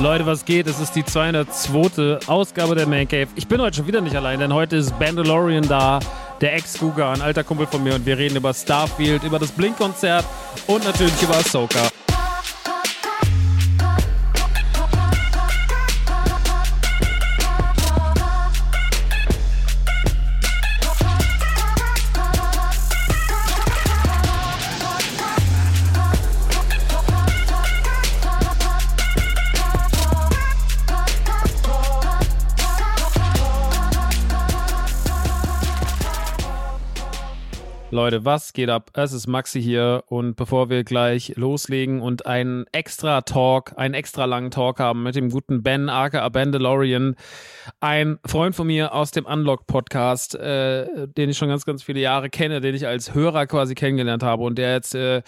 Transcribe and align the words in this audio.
Leute, 0.00 0.24
was 0.24 0.46
geht? 0.46 0.66
Es 0.66 0.80
ist 0.80 0.96
die 0.96 1.04
202. 1.04 2.20
Ausgabe 2.26 2.74
der 2.74 2.86
Man 2.86 3.06
Cave. 3.06 3.26
Ich 3.34 3.46
bin 3.46 3.60
heute 3.60 3.76
schon 3.76 3.86
wieder 3.86 4.00
nicht 4.00 4.16
allein, 4.16 4.40
denn 4.40 4.54
heute 4.54 4.76
ist 4.76 4.98
Bandalorian 4.98 5.68
da, 5.68 6.00
der 6.40 6.54
Ex-Guga, 6.54 7.12
ein 7.12 7.20
alter 7.20 7.44
Kumpel 7.44 7.66
von 7.66 7.82
mir 7.82 7.94
und 7.94 8.06
wir 8.06 8.16
reden 8.16 8.36
über 8.36 8.54
Starfield, 8.54 9.24
über 9.24 9.38
das 9.38 9.52
Blink-Konzert 9.52 10.24
und 10.66 10.84
natürlich 10.86 11.20
über 11.22 11.36
Ahsoka. 11.36 11.99
Leute, 37.92 38.24
was 38.24 38.52
geht 38.52 38.70
ab? 38.70 38.92
Es 38.94 39.12
ist 39.12 39.26
Maxi 39.26 39.60
hier 39.60 40.04
und 40.06 40.36
bevor 40.36 40.70
wir 40.70 40.84
gleich 40.84 41.32
loslegen 41.34 42.00
und 42.00 42.24
einen 42.24 42.66
extra 42.70 43.22
Talk, 43.22 43.72
einen 43.76 43.94
extra 43.94 44.26
langen 44.26 44.52
Talk 44.52 44.78
haben 44.78 45.02
mit 45.02 45.16
dem 45.16 45.28
guten 45.28 45.64
Ben 45.64 45.88
aka 45.88 46.28
Bandalorian, 46.28 47.16
ein 47.80 48.20
Freund 48.24 48.54
von 48.54 48.68
mir 48.68 48.94
aus 48.94 49.10
dem 49.10 49.26
Unlock 49.26 49.66
Podcast, 49.66 50.36
äh, 50.36 51.08
den 51.08 51.30
ich 51.30 51.36
schon 51.36 51.48
ganz, 51.48 51.64
ganz 51.64 51.82
viele 51.82 51.98
Jahre 51.98 52.30
kenne, 52.30 52.60
den 52.60 52.76
ich 52.76 52.86
als 52.86 53.12
Hörer 53.12 53.48
quasi 53.48 53.74
kennengelernt 53.74 54.22
habe 54.22 54.44
und 54.44 54.56
der 54.56 54.72
jetzt 54.74 54.94
äh, 54.94 55.22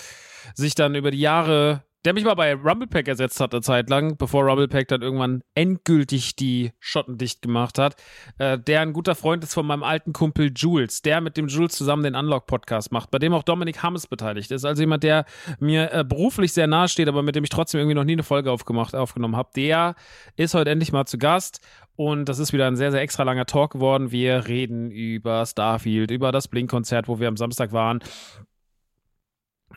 sich 0.55 0.77
dann 0.77 0.95
über 0.95 1.11
die 1.11 1.21
Jahre 1.21 1.83
der 2.05 2.15
mich 2.15 2.25
mal 2.25 2.35
bei 2.35 2.55
Rumblepack 2.55 3.07
ersetzt 3.07 3.39
hat 3.41 3.55
eine 3.55 3.63
Zeit 3.63 3.89
lang, 3.89 4.17
bevor 4.17 4.45
Rumblepack 4.45 4.89
dann 4.89 5.03
irgendwann 5.03 5.43
endgültig 5.55 6.35
die 6.35 6.73
Schotten 6.81 7.17
dicht 7.17 7.43
gemacht 7.43 7.79
hat. 7.79 7.97
Äh, 8.39 8.59
der 8.59 8.81
ein 8.81 8.93
guter 8.93 9.15
Freund 9.15 9.45
ist 9.45 9.55
von 9.55 9.67
meinem 9.67 9.83
alten 9.83 10.13
Kumpel 10.13 10.51
Jules, 10.55 11.03
der 11.03 11.21
mit 11.21 11.37
dem 11.37 11.49
Jules 11.49 11.73
zusammen 11.73 12.03
den 12.03 12.17
Unlock-Podcast 12.17 12.91
macht, 12.91 13.11
bei 13.11 13.19
dem 13.19 13.33
auch 13.33 13.45
Dominik 13.45 13.83
Hammes 13.83 14.07
beteiligt 14.07 14.51
ist. 14.51 14.65
Also 14.65 14.83
jemand, 14.83 15.05
der 15.05 15.25
mir 15.61 15.93
äh, 15.93 16.05
beruflich 16.05 16.53
sehr 16.53 16.67
nahe 16.67 16.89
steht, 16.89 17.09
aber 17.09 17.23
mit 17.23 17.37
dem 17.37 17.45
ich 17.45 17.51
trotzdem 17.51 17.81
irgendwie 17.81 17.95
noch 17.95 18.05
nie 18.05 18.13
eine 18.13 18.25
Folge 18.25 18.51
aufgemacht, 18.51 18.95
aufgenommen 18.97 19.37
habe. 19.37 19.51
Der 19.55 19.95
ist 20.37 20.55
heute 20.55 20.71
endlich 20.71 20.93
mal 20.93 21.07
zu 21.07 21.19
Gast. 21.19 21.61
Und 21.95 22.29
das 22.29 22.39
ist 22.39 22.55
wieder 22.55 22.67
ein 22.67 22.77
sehr, 22.77 22.91
sehr 22.91 23.03
extra 23.03 23.23
langer 23.23 23.45
Talk 23.45 23.73
geworden. 23.73 24.11
Wir 24.11 24.49
reden 24.49 24.91
über 24.91 25.45
Starfield, 25.45 26.11
über 26.11 26.33
das 26.33 26.49
Blink-Konzert, 26.49 27.07
wo 27.07 27.21
wir 27.21 27.29
am 27.29 27.37
Samstag 27.37 27.73
waren 27.73 28.01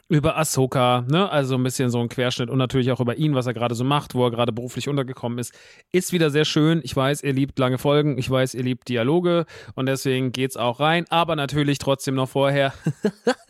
über 0.07 0.37
Ahsoka, 0.37 1.05
ne? 1.07 1.29
Also 1.29 1.55
ein 1.55 1.63
bisschen 1.63 1.89
so 1.89 1.99
ein 1.99 2.09
Querschnitt 2.09 2.49
und 2.49 2.57
natürlich 2.57 2.91
auch 2.91 2.99
über 2.99 3.17
ihn, 3.17 3.35
was 3.35 3.47
er 3.47 3.53
gerade 3.53 3.75
so 3.75 3.83
macht, 3.83 4.15
wo 4.15 4.25
er 4.25 4.31
gerade 4.31 4.51
beruflich 4.51 4.89
untergekommen 4.89 5.39
ist. 5.39 5.53
Ist 5.91 6.13
wieder 6.13 6.29
sehr 6.29 6.45
schön. 6.45 6.81
Ich 6.83 6.95
weiß, 6.95 7.23
ihr 7.23 7.33
liebt 7.33 7.57
lange 7.59 7.77
Folgen, 7.77 8.17
ich 8.17 8.29
weiß, 8.29 8.53
ihr 8.53 8.63
liebt 8.63 8.87
Dialoge 8.87 9.45
und 9.75 9.87
deswegen 9.87 10.31
geht's 10.31 10.57
auch 10.57 10.79
rein, 10.79 11.05
aber 11.09 11.35
natürlich 11.35 11.77
trotzdem 11.77 12.15
noch 12.15 12.29
vorher 12.29 12.73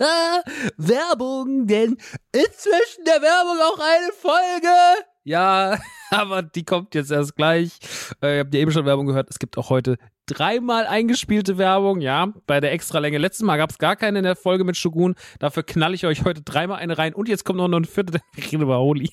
Werbung, 0.78 1.67
denn 1.67 1.97
ist 2.31 2.62
zwischen 2.62 3.06
der 3.06 3.22
Werbung 3.22 3.57
auch 3.62 3.79
eine 3.79 4.12
Folge. 4.13 5.06
Ja, 5.23 5.77
aber 6.12 6.42
die 6.42 6.64
kommt 6.64 6.96
jetzt 6.96 7.12
erst 7.12 7.36
gleich. 7.36 7.80
Äh, 8.22 8.36
ihr 8.36 8.40
habt 8.42 8.54
ja 8.54 8.62
eben 8.62 8.72
schon 8.72 8.86
Werbung 8.86 9.06
gehört. 9.06 9.30
Es 9.30 9.40
gibt 9.40 9.58
auch 9.58 9.70
heute 9.70 9.98
dreimal 10.26 10.88
eingespielte 10.88 11.58
Werbung, 11.58 12.02
ja, 12.02 12.34
bei 12.48 12.60
der 12.60 12.72
Extralänge. 12.72 13.18
Letztes 13.18 13.46
Mal 13.46 13.58
gab 13.58 13.70
es 13.70 13.78
gar 13.78 13.96
keine 13.96 14.20
in 14.20 14.24
der 14.24 14.36
Folge 14.36 14.64
mit 14.64 14.78
Shogun. 14.78 15.16
Dafür 15.40 15.64
knall 15.64 15.94
ich 15.94 16.06
euch 16.06 16.24
heute 16.26 16.42
dreimal 16.42 16.80
eine 16.80 16.98
rein. 16.98 17.14
Und 17.14 17.30
jetzt 17.30 17.46
kommt 17.46 17.58
noch 17.58 17.66
eine 17.66 17.86
vierte, 17.86 18.20
wir 18.34 18.44
reden 18.44 18.62
über 18.62 18.80
Holy. 18.80 19.10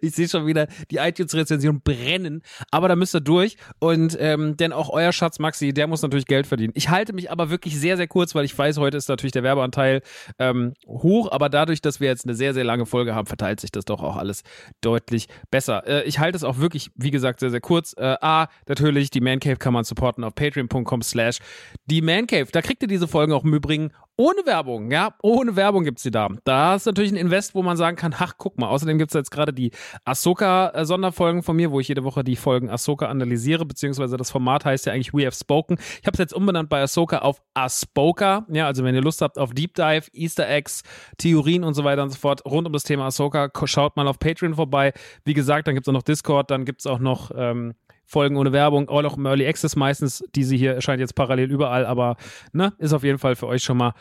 Ich 0.00 0.14
sehe 0.14 0.28
schon 0.28 0.46
wieder 0.46 0.66
die 0.90 0.96
iTunes-Rezension 0.96 1.80
brennen, 1.80 2.42
aber 2.70 2.88
da 2.88 2.96
müsst 2.96 3.14
ihr 3.14 3.20
durch. 3.20 3.56
Und 3.78 4.16
ähm, 4.20 4.56
denn 4.56 4.72
auch 4.72 4.90
euer 4.90 5.12
Schatz 5.12 5.38
Maxi, 5.38 5.72
der 5.72 5.86
muss 5.86 6.02
natürlich 6.02 6.26
Geld 6.26 6.46
verdienen. 6.46 6.72
Ich 6.76 6.88
halte 6.88 7.12
mich 7.12 7.30
aber 7.30 7.50
wirklich 7.50 7.78
sehr, 7.78 7.96
sehr 7.96 8.08
kurz, 8.08 8.34
weil 8.34 8.44
ich 8.44 8.56
weiß, 8.56 8.78
heute 8.78 8.96
ist 8.96 9.08
natürlich 9.08 9.32
der 9.32 9.42
Werbeanteil 9.42 10.02
ähm, 10.38 10.74
hoch, 10.86 11.30
aber 11.30 11.48
dadurch, 11.48 11.80
dass 11.80 12.00
wir 12.00 12.08
jetzt 12.08 12.26
eine 12.26 12.34
sehr, 12.34 12.54
sehr 12.54 12.64
lange 12.64 12.86
Folge 12.86 13.14
haben, 13.14 13.26
verteilt 13.26 13.60
sich 13.60 13.72
das 13.72 13.84
doch 13.84 14.02
auch 14.02 14.16
alles 14.16 14.42
deutlich 14.80 15.28
besser. 15.50 15.86
Äh, 15.86 16.04
ich 16.04 16.18
halte 16.18 16.36
es 16.36 16.44
auch 16.44 16.58
wirklich, 16.58 16.90
wie 16.96 17.10
gesagt, 17.10 17.40
sehr, 17.40 17.50
sehr 17.50 17.60
kurz. 17.60 17.94
Äh, 17.96 18.16
A, 18.20 18.48
natürlich, 18.66 19.10
die 19.10 19.20
Man 19.20 19.40
Cave 19.40 19.56
kann 19.56 19.72
man 19.72 19.84
supporten 19.84 20.24
auf 20.24 20.34
patreon.com 20.34 21.02
slash 21.02 21.38
die 21.86 22.02
Man 22.02 22.26
Cave. 22.26 22.48
Da 22.52 22.62
kriegt 22.62 22.82
ihr 22.82 22.88
diese 22.88 23.08
Folgen 23.08 23.32
auch 23.32 23.44
im 23.44 23.54
Übrigen 23.54 23.92
ohne 24.16 24.44
Werbung, 24.44 24.90
ja, 24.90 25.14
ohne 25.22 25.56
Werbung 25.56 25.84
gibt 25.84 25.98
es 25.98 26.02
sie 26.02 26.10
da. 26.10 26.28
Da 26.44 26.74
ist 26.74 26.86
natürlich 26.86 27.12
ein 27.12 27.16
Invest, 27.16 27.54
wo 27.54 27.62
man 27.62 27.76
sagen 27.76 27.96
kann, 27.96 28.14
ach, 28.18 28.34
guck 28.36 28.58
mal, 28.58 28.68
außerdem 28.68 28.98
gibt 28.98 29.10
es 29.10 29.14
jetzt 29.14 29.30
gerade 29.30 29.52
die 29.52 29.70
Ahsoka-Sonderfolgen 30.04 31.42
von 31.42 31.56
mir, 31.56 31.70
wo 31.70 31.80
ich 31.80 31.88
jede 31.88 32.04
Woche 32.04 32.22
die 32.22 32.36
Folgen 32.36 32.68
Ahsoka 32.68 33.06
analysiere, 33.06 33.64
beziehungsweise 33.64 34.16
das 34.16 34.30
Format 34.30 34.64
heißt 34.64 34.86
ja 34.86 34.92
eigentlich 34.92 35.14
We 35.14 35.26
Have 35.26 35.36
Spoken. 35.36 35.78
Ich 36.00 36.06
habe 36.06 36.12
es 36.12 36.18
jetzt 36.18 36.34
umbenannt 36.34 36.68
bei 36.68 36.82
Ahsoka 36.82 37.18
auf 37.18 37.42
Ahsoka, 37.54 38.46
ja, 38.50 38.66
also 38.66 38.84
wenn 38.84 38.94
ihr 38.94 39.02
Lust 39.02 39.22
habt 39.22 39.38
auf 39.38 39.54
Deep 39.54 39.74
Dive, 39.74 40.06
Easter 40.12 40.48
Eggs, 40.48 40.82
Theorien 41.16 41.64
und 41.64 41.74
so 41.74 41.84
weiter 41.84 42.02
und 42.02 42.10
so 42.10 42.18
fort 42.18 42.44
rund 42.44 42.66
um 42.66 42.72
das 42.72 42.84
Thema 42.84 43.06
Ahsoka, 43.06 43.50
schaut 43.64 43.96
mal 43.96 44.06
auf 44.06 44.18
Patreon 44.18 44.54
vorbei. 44.54 44.92
Wie 45.24 45.34
gesagt, 45.34 45.66
dann 45.66 45.74
gibt 45.74 45.86
es 45.86 45.88
auch 45.88 45.94
noch 45.94 46.02
Discord, 46.02 46.50
dann 46.50 46.64
gibt 46.64 46.80
es 46.80 46.86
auch 46.86 46.98
noch 46.98 47.30
ähm, 47.34 47.74
Folgen 48.04 48.36
ohne 48.36 48.52
Werbung, 48.52 48.88
auch 48.88 49.02
noch 49.02 49.16
im 49.16 49.26
Early 49.26 49.46
Access 49.46 49.76
meistens. 49.76 50.22
Diese 50.34 50.54
hier 50.54 50.74
erscheint 50.74 51.00
jetzt 51.00 51.14
parallel 51.14 51.50
überall, 51.50 51.86
aber 51.86 52.16
ne, 52.52 52.72
ist 52.78 52.92
auf 52.92 53.04
jeden 53.04 53.18
Fall 53.18 53.36
für 53.36 53.46
euch 53.46 53.62
schon 53.62 53.76
mal 53.76 53.94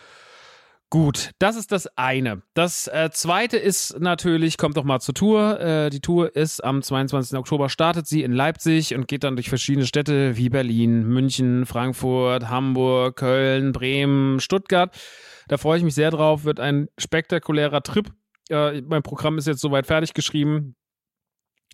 Gut, 0.94 1.32
das 1.40 1.56
ist 1.56 1.72
das 1.72 1.88
eine. 1.96 2.42
Das 2.54 2.88
äh, 2.88 3.10
zweite 3.14 3.56
ist 3.56 3.98
natürlich, 4.02 4.58
kommt 4.58 4.76
doch 4.76 4.84
mal 4.84 5.00
zur 5.00 5.16
Tour. 5.16 5.58
Äh, 5.62 5.90
die 5.90 6.02
Tour 6.02 6.36
ist 6.36 6.62
am 6.62 6.82
22. 6.82 7.40
Oktober, 7.40 7.70
startet 7.70 8.08
sie 8.08 8.24
in 8.24 8.34
Leipzig 8.34 8.94
und 8.94 9.08
geht 9.08 9.24
dann 9.24 9.38
durch 9.38 9.48
verschiedene 9.48 9.86
Städte 9.86 10.36
wie 10.36 10.50
Berlin, 10.50 11.08
München, 11.08 11.66
Frankfurt, 11.66 12.50
Hamburg, 12.50 13.16
Köln, 13.16 13.72
Bremen, 13.72 14.42
Stuttgart. 14.42 14.94
Da 15.48 15.58
freue 15.58 15.78
ich 15.78 15.86
mich 15.86 15.96
sehr 15.96 16.12
drauf, 16.12 16.44
wird 16.44 16.60
ein 16.60 16.90
spektakulärer 16.98 17.84
Trip. 17.84 18.12
Äh, 18.50 18.82
mein 18.82 19.02
Programm 19.02 19.38
ist 19.38 19.48
jetzt 19.48 19.62
soweit 19.62 19.88
fertig 19.88 20.14
geschrieben. 20.14 20.76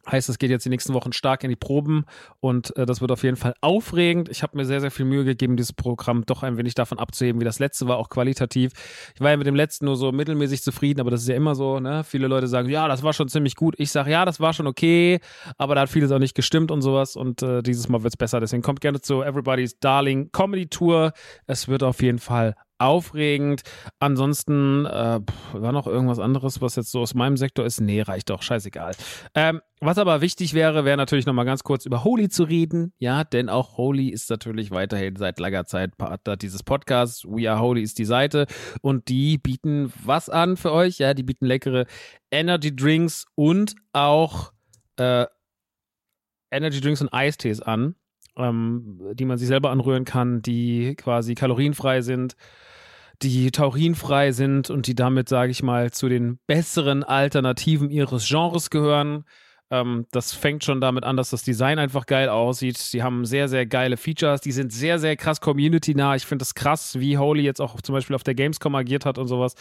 Heißt, 0.10 0.30
es 0.30 0.40
geht 0.40 0.50
jetzt 0.50 0.66
die 0.66 0.70
nächsten 0.70 0.94
Wochen 0.94 1.12
stark 1.12 1.44
in 1.44 1.50
die 1.50 1.56
Proben 1.56 2.06
und 2.40 2.76
äh, 2.78 2.86
das 2.86 3.02
wird 3.02 3.12
auf 3.12 3.24
jeden 3.24 3.36
Fall 3.36 3.54
aufregend. 3.62 4.30
Ich 4.30 4.42
habe 4.42 4.56
mir 4.56 4.66
sehr, 4.66 4.80
sehr 4.80 4.92
viel 4.92 5.06
Mühe 5.06 5.26
gegeben, 5.26 5.58
dieses 5.58 5.74
Programm 5.74 6.26
doch 6.26 6.44
ein 6.44 6.58
wenig 6.58 6.76
davon 6.76 6.98
abzuheben, 6.98 7.42
wie 7.42 7.46
das 7.46 7.60
letzte 7.60 7.88
war, 7.88 7.98
auch 7.98 8.10
qualitativ. 8.10 8.72
Ich 9.16 9.22
war 9.22 9.32
ja 9.32 9.38
mit 9.38 9.48
dem 9.48 9.56
letzten 9.56 9.86
nur 9.86 9.98
so 9.98 10.12
mittelmäßig 10.12 10.64
zufrieden, 10.64 11.02
aber 11.02 11.12
das 11.12 11.22
ist 11.24 11.28
ja 11.28 11.36
immer 11.36 11.56
so, 11.56 11.80
ne? 11.80 12.04
Viele 12.04 12.28
Leute 12.28 12.48
sagen, 12.48 12.70
ja, 12.70 12.88
das 12.88 13.04
war 13.04 13.12
schon 13.14 13.28
ziemlich 13.28 13.56
gut. 13.56 13.76
Ich 13.78 13.92
sage, 13.92 14.12
ja, 14.12 14.24
das 14.24 14.40
war 14.40 14.54
schon 14.54 14.68
okay, 14.68 15.20
aber 15.58 15.76
da 15.76 15.82
hat 15.82 15.90
vieles 15.90 16.12
auch 16.12 16.20
nicht 16.20 16.36
gestimmt 16.36 16.72
und 16.72 16.82
sowas 16.82 17.16
und 17.16 17.42
äh, 17.42 17.62
dieses 17.62 17.90
Mal 17.90 18.04
wird 18.04 18.14
es 18.14 18.18
besser. 18.18 18.40
Deswegen 18.40 18.64
kommt 18.64 18.82
gerne 18.82 19.02
zu 19.02 19.24
Everybody's 19.24 19.78
Darling 19.80 20.32
Comedy 20.32 20.68
Tour. 20.68 21.12
Es 21.48 21.68
wird 21.68 21.84
auf 21.84 22.02
jeden 22.02 22.20
Fall 22.20 22.56
aufregend. 22.80 23.62
Ansonsten 24.00 24.86
äh, 24.86 25.20
war 25.54 25.72
noch 25.72 25.88
irgendwas 25.88 26.20
anderes, 26.20 26.62
was 26.62 26.76
jetzt 26.76 26.92
so 26.92 27.02
aus 27.02 27.14
meinem 27.14 27.38
Sektor 27.38 27.66
ist. 27.66 27.82
Nee, 27.82 28.02
reicht 28.02 28.30
doch, 28.30 28.42
scheißegal. 28.42 28.94
Ähm, 29.36 29.62
was 29.80 29.98
aber 29.98 30.22
wichtig 30.22 30.54
wäre, 30.54 30.86
wäre 30.86 30.98
natürlich 30.98 31.26
nochmal 31.26 31.46
ganz 31.46 31.64
kurz 31.64 31.86
über 31.86 32.04
Holy 32.04 32.30
zu 32.30 32.44
reden. 32.44 32.94
Ja, 32.98 33.24
denn 33.24 33.50
auch 33.50 33.78
Holy 33.78 34.10
ist 34.10 34.30
natürlich 34.30 34.72
weiterhin 34.72 35.16
seit 35.16 35.40
langer 35.40 35.66
Zeit 35.66 35.98
Partner 35.98 36.36
dieses 36.36 36.64
Podcasts. 36.64 37.26
We 37.26 37.50
Are 37.50 37.60
Holy 37.60 37.82
ist 37.82 38.00
die 38.00 38.06
Seite 38.06 38.48
und 38.82 39.08
die 39.10 39.38
bieten 39.38 39.94
was 40.04 40.30
an 40.30 40.58
für 40.58 40.72
euch? 40.72 40.98
Ja, 40.98 41.14
die 41.14 41.24
bieten 41.24 41.46
leckere 41.46 41.86
Energy 42.32 42.76
Drinks 42.76 43.26
und 43.36 43.76
auch 43.94 44.52
äh, 44.98 45.26
Energy 46.52 46.82
Drinks 46.82 47.02
und 47.02 47.14
Eistees 47.14 47.62
an 47.62 47.96
ähm, 48.38 49.00
die 49.14 49.26
man 49.26 49.38
sich 49.38 49.48
selber 49.48 49.72
anrühren 49.72 50.06
kann, 50.06 50.42
die 50.42 50.96
quasi 50.96 51.36
kalorienfrei 51.36 52.02
sind, 52.02 52.36
die 53.22 53.52
taurinfrei 53.52 54.32
sind 54.32 54.70
und 54.70 54.88
die 54.88 54.96
damit, 54.96 55.28
sage 55.28 55.52
ich 55.52 55.64
mal, 55.64 55.92
zu 55.92 56.08
den 56.08 56.40
besseren 56.46 57.04
Alternativen 57.04 57.90
ihres 57.90 58.28
Genres 58.28 58.70
gehören. 58.70 59.26
Ähm, 59.70 60.06
das 60.12 60.34
fängt 60.34 60.64
schon 60.64 60.80
damit 60.82 61.04
an, 61.04 61.18
dass 61.18 61.32
das 61.32 61.42
Design 61.42 61.80
einfach 61.80 62.06
geil 62.06 62.30
aussieht. 62.30 62.78
Sie 62.78 63.04
haben 63.04 63.26
sehr, 63.26 63.50
sehr 63.50 63.66
geile 63.66 63.98
Features. 63.98 64.42
Die 64.42 64.52
sind 64.52 64.72
sehr, 64.72 65.00
sehr 65.00 65.18
krass 65.18 65.42
community-nah. 65.42 66.16
Ich 66.16 66.26
finde 66.26 66.44
es 66.44 66.54
krass, 66.56 67.00
wie 67.00 67.18
Holy 67.18 67.44
jetzt 67.44 67.60
auch 67.60 67.82
zum 67.82 67.94
Beispiel 67.94 68.16
auf 68.16 68.24
der 68.24 68.36
Gamescom 68.36 68.76
agiert 68.76 69.06
hat 69.06 69.18
und 69.18 69.28
sowas. 69.28 69.56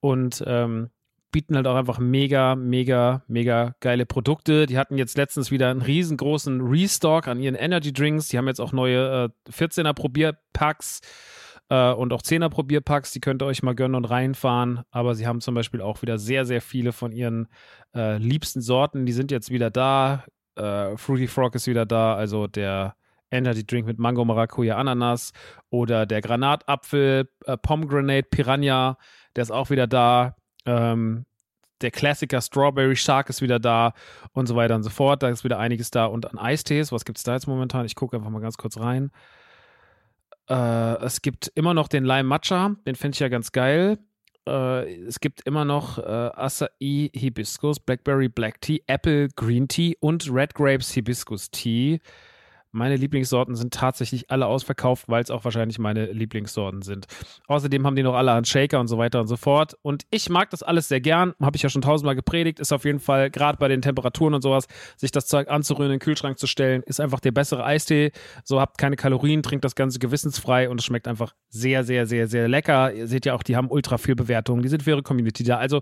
Und 0.00 0.42
ähm, 0.46 0.90
bieten 1.30 1.56
halt 1.56 1.66
auch 1.66 1.76
einfach 1.76 1.98
mega, 1.98 2.54
mega, 2.54 3.22
mega 3.28 3.74
geile 3.80 4.06
Produkte. 4.06 4.66
Die 4.66 4.78
hatten 4.78 4.96
jetzt 4.96 5.16
letztens 5.16 5.50
wieder 5.50 5.70
einen 5.70 5.82
riesengroßen 5.82 6.60
Restock 6.60 7.28
an 7.28 7.40
ihren 7.40 7.54
Energy 7.54 7.92
Drinks. 7.92 8.28
Die 8.28 8.38
haben 8.38 8.48
jetzt 8.48 8.60
auch 8.60 8.72
neue 8.72 9.30
äh, 9.48 9.50
14er 9.50 9.92
Probierpacks 9.92 11.00
äh, 11.68 11.92
und 11.92 12.12
auch 12.12 12.22
10er 12.22 12.48
Probierpacks. 12.48 13.12
Die 13.12 13.20
könnt 13.20 13.42
ihr 13.42 13.46
euch 13.46 13.62
mal 13.62 13.74
gönnen 13.74 13.94
und 13.94 14.06
reinfahren. 14.06 14.82
Aber 14.90 15.14
sie 15.14 15.26
haben 15.26 15.40
zum 15.40 15.54
Beispiel 15.54 15.80
auch 15.80 16.02
wieder 16.02 16.18
sehr, 16.18 16.44
sehr 16.44 16.62
viele 16.62 16.92
von 16.92 17.12
ihren 17.12 17.48
äh, 17.94 18.18
liebsten 18.18 18.60
Sorten. 18.60 19.06
Die 19.06 19.12
sind 19.12 19.30
jetzt 19.30 19.50
wieder 19.50 19.70
da. 19.70 20.24
Äh, 20.56 20.96
Fruity 20.96 21.28
Frog 21.28 21.54
ist 21.54 21.66
wieder 21.66 21.86
da. 21.86 22.14
Also 22.14 22.46
der 22.46 22.94
Energy 23.30 23.66
Drink 23.66 23.86
mit 23.86 23.98
Mango, 23.98 24.24
Maracuja, 24.24 24.76
Ananas 24.76 25.32
oder 25.70 26.06
der 26.06 26.22
Granatapfel, 26.22 27.28
äh, 27.44 27.56
Pomegranate, 27.58 28.28
Piranha. 28.30 28.98
Der 29.36 29.42
ist 29.42 29.50
auch 29.50 29.70
wieder 29.70 29.86
da. 29.86 30.36
Ähm, 30.68 31.24
der 31.80 31.90
Klassiker 31.90 32.40
Strawberry 32.40 32.96
Shark 32.96 33.30
ist 33.30 33.40
wieder 33.40 33.58
da 33.58 33.92
und 34.32 34.46
so 34.46 34.56
weiter 34.56 34.74
und 34.74 34.82
so 34.82 34.90
fort. 34.90 35.22
Da 35.22 35.28
ist 35.28 35.44
wieder 35.44 35.58
einiges 35.58 35.90
da. 35.90 36.06
Und 36.06 36.30
an 36.30 36.38
Eistees, 36.38 36.92
was 36.92 37.04
gibt 37.04 37.18
es 37.18 37.24
da 37.24 37.34
jetzt 37.34 37.46
momentan? 37.46 37.86
Ich 37.86 37.94
gucke 37.94 38.16
einfach 38.16 38.30
mal 38.30 38.40
ganz 38.40 38.56
kurz 38.56 38.78
rein. 38.78 39.10
Äh, 40.48 41.04
es 41.04 41.22
gibt 41.22 41.50
immer 41.54 41.74
noch 41.74 41.88
den 41.88 42.04
Lime 42.04 42.24
Matcha, 42.24 42.74
den 42.86 42.96
finde 42.96 43.16
ich 43.16 43.20
ja 43.20 43.28
ganz 43.28 43.52
geil. 43.52 43.98
Äh, 44.46 45.04
es 45.04 45.20
gibt 45.20 45.42
immer 45.42 45.64
noch 45.64 45.98
äh, 45.98 46.02
Acai 46.02 47.10
Hibiscus, 47.14 47.78
Blackberry 47.80 48.28
Black 48.28 48.60
Tea, 48.60 48.82
Apple 48.86 49.28
Green 49.36 49.68
Tea 49.68 49.96
und 50.00 50.28
Red 50.32 50.54
Grapes 50.54 50.92
Hibiscus 50.92 51.50
Tea. 51.50 52.00
Meine 52.70 52.96
Lieblingssorten 52.96 53.56
sind 53.56 53.72
tatsächlich 53.72 54.30
alle 54.30 54.46
ausverkauft, 54.46 55.08
weil 55.08 55.22
es 55.22 55.30
auch 55.30 55.44
wahrscheinlich 55.44 55.78
meine 55.78 56.12
Lieblingssorten 56.12 56.82
sind. 56.82 57.06
Außerdem 57.46 57.86
haben 57.86 57.96
die 57.96 58.02
noch 58.02 58.14
alle 58.14 58.32
an 58.32 58.44
Shaker 58.44 58.78
und 58.78 58.88
so 58.88 58.98
weiter 58.98 59.20
und 59.20 59.26
so 59.26 59.36
fort. 59.36 59.76
Und 59.82 60.04
ich 60.10 60.28
mag 60.28 60.50
das 60.50 60.62
alles 60.62 60.88
sehr 60.88 61.00
gern. 61.00 61.34
Habe 61.40 61.56
ich 61.56 61.62
ja 61.62 61.70
schon 61.70 61.80
tausendmal 61.80 62.14
gepredigt. 62.14 62.60
Ist 62.60 62.72
auf 62.72 62.84
jeden 62.84 63.00
Fall, 63.00 63.30
gerade 63.30 63.56
bei 63.56 63.68
den 63.68 63.80
Temperaturen 63.80 64.34
und 64.34 64.42
sowas, 64.42 64.66
sich 64.96 65.10
das 65.10 65.26
Zeug 65.26 65.48
anzurühren, 65.48 65.90
in 65.90 65.98
den 65.98 66.04
Kühlschrank 66.04 66.38
zu 66.38 66.46
stellen, 66.46 66.82
ist 66.84 67.00
einfach 67.00 67.20
der 67.20 67.32
bessere 67.32 67.64
Eistee. 67.64 68.12
So 68.44 68.60
habt 68.60 68.76
keine 68.76 68.96
Kalorien, 68.96 69.42
trinkt 69.42 69.64
das 69.64 69.74
Ganze 69.74 69.98
gewissensfrei 69.98 70.68
und 70.68 70.78
es 70.78 70.84
schmeckt 70.84 71.08
einfach 71.08 71.34
sehr, 71.48 71.84
sehr, 71.84 72.06
sehr, 72.06 72.28
sehr 72.28 72.48
lecker. 72.48 72.92
Ihr 72.92 73.06
seht 73.06 73.24
ja 73.24 73.34
auch, 73.34 73.42
die 73.42 73.56
haben 73.56 73.70
ultra 73.70 73.96
viel 73.96 74.14
Bewertungen. 74.14 74.62
Die 74.62 74.68
sind 74.68 74.82
für 74.82 74.90
ihre 74.90 75.02
Community 75.02 75.42
da. 75.42 75.56
Also 75.56 75.80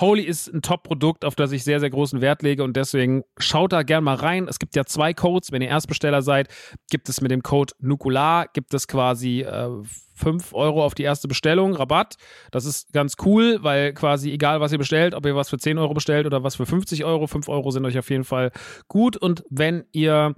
Holy 0.00 0.22
ist 0.22 0.52
ein 0.52 0.62
Top-Produkt, 0.62 1.24
auf 1.24 1.36
das 1.36 1.52
ich 1.52 1.62
sehr, 1.62 1.78
sehr 1.78 1.90
großen 1.90 2.20
Wert 2.20 2.42
lege 2.42 2.64
und 2.64 2.76
deswegen 2.76 3.22
schaut 3.38 3.72
da 3.72 3.84
gern 3.84 4.02
mal 4.02 4.16
rein. 4.16 4.48
Es 4.48 4.58
gibt 4.58 4.74
ja 4.74 4.84
zwei 4.84 5.14
Codes, 5.14 5.52
wenn 5.52 5.62
ihr 5.62 5.68
Erstbesteller 5.68 6.22
seid, 6.24 6.48
gibt 6.90 7.08
es 7.08 7.20
mit 7.20 7.30
dem 7.30 7.42
Code 7.42 7.74
Nukular, 7.78 8.48
gibt 8.52 8.74
es 8.74 8.88
quasi 8.88 9.42
äh, 9.42 9.68
5 10.16 10.52
Euro 10.54 10.84
auf 10.84 10.94
die 10.94 11.02
erste 11.02 11.28
Bestellung, 11.28 11.74
Rabatt. 11.74 12.16
Das 12.50 12.64
ist 12.64 12.92
ganz 12.92 13.16
cool, 13.24 13.58
weil 13.62 13.92
quasi 13.92 14.32
egal, 14.32 14.60
was 14.60 14.72
ihr 14.72 14.78
bestellt, 14.78 15.14
ob 15.14 15.26
ihr 15.26 15.36
was 15.36 15.50
für 15.50 15.58
10 15.58 15.78
Euro 15.78 15.94
bestellt 15.94 16.26
oder 16.26 16.42
was 16.42 16.56
für 16.56 16.66
50 16.66 17.04
Euro, 17.04 17.26
5 17.26 17.48
Euro 17.48 17.70
sind 17.70 17.84
euch 17.84 17.98
auf 17.98 18.10
jeden 18.10 18.24
Fall 18.24 18.50
gut. 18.88 19.16
Und 19.16 19.44
wenn 19.50 19.84
ihr 19.92 20.34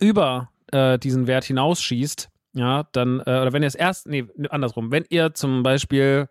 über 0.00 0.50
äh, 0.72 0.98
diesen 0.98 1.26
Wert 1.26 1.44
hinausschießt, 1.44 2.28
ja, 2.54 2.84
dann, 2.92 3.20
äh, 3.20 3.40
oder 3.40 3.52
wenn 3.52 3.62
ihr 3.62 3.68
es 3.68 3.74
erst, 3.74 4.06
nee, 4.06 4.26
andersrum, 4.48 4.90
wenn 4.90 5.04
ihr 5.08 5.34
zum 5.34 5.62
Beispiel 5.62 6.28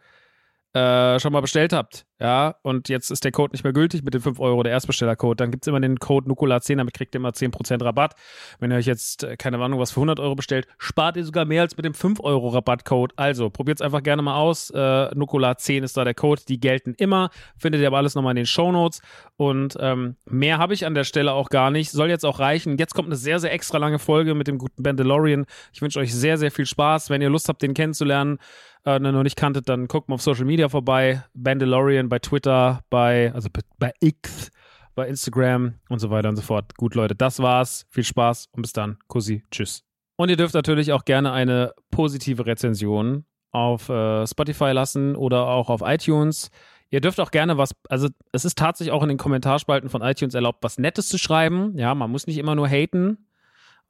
äh, 0.76 1.22
schon 1.22 1.32
mal 1.32 1.40
bestellt 1.40 1.72
habt, 1.72 2.06
ja, 2.20 2.56
und 2.62 2.90
jetzt 2.90 3.10
ist 3.10 3.24
der 3.24 3.32
Code 3.32 3.54
nicht 3.54 3.64
mehr 3.64 3.72
gültig 3.72 4.04
mit 4.04 4.14
den 4.14 4.20
5 4.20 4.42
Euro, 4.42 4.62
der 4.62 4.74
Erstbestellercode, 4.74 5.40
dann 5.40 5.50
gibt 5.50 5.64
es 5.64 5.68
immer 5.70 5.80
den 5.80 6.00
Code 6.00 6.30
Nukula10, 6.30 6.76
damit 6.76 6.94
kriegt 6.94 7.16
ihr 7.16 7.20
immer 7.20 7.30
10% 7.30 7.82
Rabatt. 7.82 8.16
Wenn 8.60 8.72
ihr 8.72 8.78
euch 8.78 8.86
jetzt, 8.86 9.24
äh, 9.24 9.38
keine 9.38 9.58
Ahnung, 9.60 9.80
was 9.80 9.92
für 9.92 10.02
100 10.02 10.20
Euro 10.20 10.36
bestellt, 10.36 10.68
spart 10.78 11.16
ihr 11.16 11.24
sogar 11.24 11.46
mehr 11.46 11.62
als 11.62 11.78
mit 11.78 11.86
dem 11.86 11.94
5 11.94 12.20
Euro 12.20 12.50
Rabattcode. 12.50 13.14
Also, 13.16 13.50
probiert 13.50 13.80
es 13.80 13.82
einfach 13.82 14.04
gerne 14.04 14.22
mal 14.22 14.36
aus. 14.36 14.70
Äh, 14.70 14.78
Nukula10 14.78 15.84
ist 15.84 15.96
da 15.96 16.04
der 16.04 16.14
Code, 16.14 16.42
die 16.46 16.60
gelten 16.60 16.94
immer. 16.98 17.30
Findet 17.58 17.80
ihr 17.80 17.88
aber 17.88 17.98
alles 17.98 18.16
nochmal 18.16 18.32
in 18.32 18.38
den 18.38 18.46
Show 18.46 18.70
Notes. 18.74 19.02
Und 19.38 19.78
ähm, 19.80 20.18
mehr 20.26 20.58
habe 20.58 20.74
ich 20.74 20.86
an 20.86 20.94
der 20.94 21.06
Stelle 21.06 21.32
auch 21.32 21.48
gar 21.48 21.72
nicht. 21.72 21.92
Soll 21.92 22.10
jetzt 22.10 22.26
auch 22.26 22.40
reichen. 22.40 22.78
Jetzt 22.78 22.94
kommt 22.94 23.08
eine 23.08 23.16
sehr, 23.16 23.40
sehr 23.40 23.54
extra 23.54 23.78
lange 23.78 24.00
Folge 24.00 24.36
mit 24.36 24.48
dem 24.48 24.58
guten 24.58 24.84
Bandalorian. 24.84 25.46
Ich 25.72 25.82
wünsche 25.82 26.00
euch 26.00 26.14
sehr, 26.14 26.38
sehr 26.38 26.52
viel 26.52 26.66
Spaß. 26.66 27.10
Wenn 27.10 27.22
ihr 27.22 27.30
Lust 27.30 27.48
habt, 27.48 27.62
den 27.62 27.74
kennenzulernen, 27.74 28.40
äh, 28.86 29.00
noch 29.00 29.24
nicht 29.24 29.36
kanntet, 29.36 29.68
dann 29.70 29.88
guckt 29.88 30.10
mal 30.10 30.16
auf 30.16 30.22
Social 30.22 30.46
Media 30.46 30.70
vorbei. 30.70 31.24
Bandalorian 31.34 32.10
bei 32.10 32.20
Twitter, 32.20 32.82
bei, 32.90 33.32
also 33.34 33.50
bei 33.80 33.92
X, 34.00 34.52
bei 34.94 35.08
Instagram 35.08 35.76
und 35.90 36.00
so 36.00 36.10
weiter 36.10 36.30
und 36.30 36.36
so 36.36 36.42
fort. 36.42 36.76
Gut, 36.78 36.96
Leute, 36.96 37.16
das 37.16 37.40
war's. 37.40 37.86
Viel 37.90 38.04
Spaß 38.04 38.50
und 38.52 38.62
bis 38.62 38.74
dann. 38.74 38.98
Kussi, 39.08 39.44
tschüss. 39.52 39.84
Und 40.18 40.30
ihr 40.30 40.38
dürft 40.38 40.54
natürlich 40.54 40.94
auch 40.94 41.04
gerne 41.04 41.32
eine 41.32 41.74
positive 41.92 42.46
Rezension 42.46 43.26
auf 43.52 43.90
äh, 43.90 44.26
Spotify 44.28 44.72
lassen 44.72 45.16
oder 45.16 45.48
auch 45.48 45.70
auf 45.70 45.82
iTunes. 45.84 46.50
Ihr 46.90 47.02
dürft 47.02 47.20
auch 47.20 47.32
gerne 47.32 47.58
was, 47.58 47.72
also 47.90 48.10
es 48.32 48.46
ist 48.46 48.58
tatsächlich 48.58 48.94
auch 48.94 49.04
in 49.04 49.10
den 49.10 49.18
Kommentarspalten 49.18 49.90
von 49.90 50.02
iTunes 50.02 50.34
erlaubt, 50.34 50.60
was 50.62 50.78
Nettes 50.78 51.10
zu 51.10 51.18
schreiben. 51.18 51.78
Ja, 51.78 51.96
man 51.96 52.12
muss 52.12 52.28
nicht 52.28 52.38
immer 52.38 52.56
nur 52.56 52.68
haten. 52.70 53.28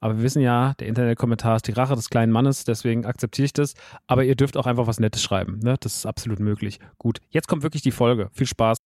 Aber 0.00 0.16
wir 0.16 0.22
wissen 0.22 0.42
ja, 0.42 0.74
der 0.74 0.88
Internetkommentar 0.88 1.56
ist 1.56 1.66
die 1.66 1.72
Rache 1.72 1.94
des 1.94 2.10
kleinen 2.10 2.32
Mannes, 2.32 2.64
deswegen 2.64 3.06
akzeptiere 3.06 3.46
ich 3.46 3.52
das. 3.52 3.74
Aber 4.06 4.24
ihr 4.24 4.36
dürft 4.36 4.56
auch 4.56 4.66
einfach 4.66 4.86
was 4.86 5.00
Nettes 5.00 5.22
schreiben. 5.22 5.58
Ne? 5.62 5.76
Das 5.80 5.96
ist 5.96 6.06
absolut 6.06 6.40
möglich. 6.40 6.78
Gut, 6.98 7.20
jetzt 7.30 7.48
kommt 7.48 7.62
wirklich 7.62 7.82
die 7.82 7.92
Folge. 7.92 8.28
Viel 8.32 8.46
Spaß. 8.46 8.78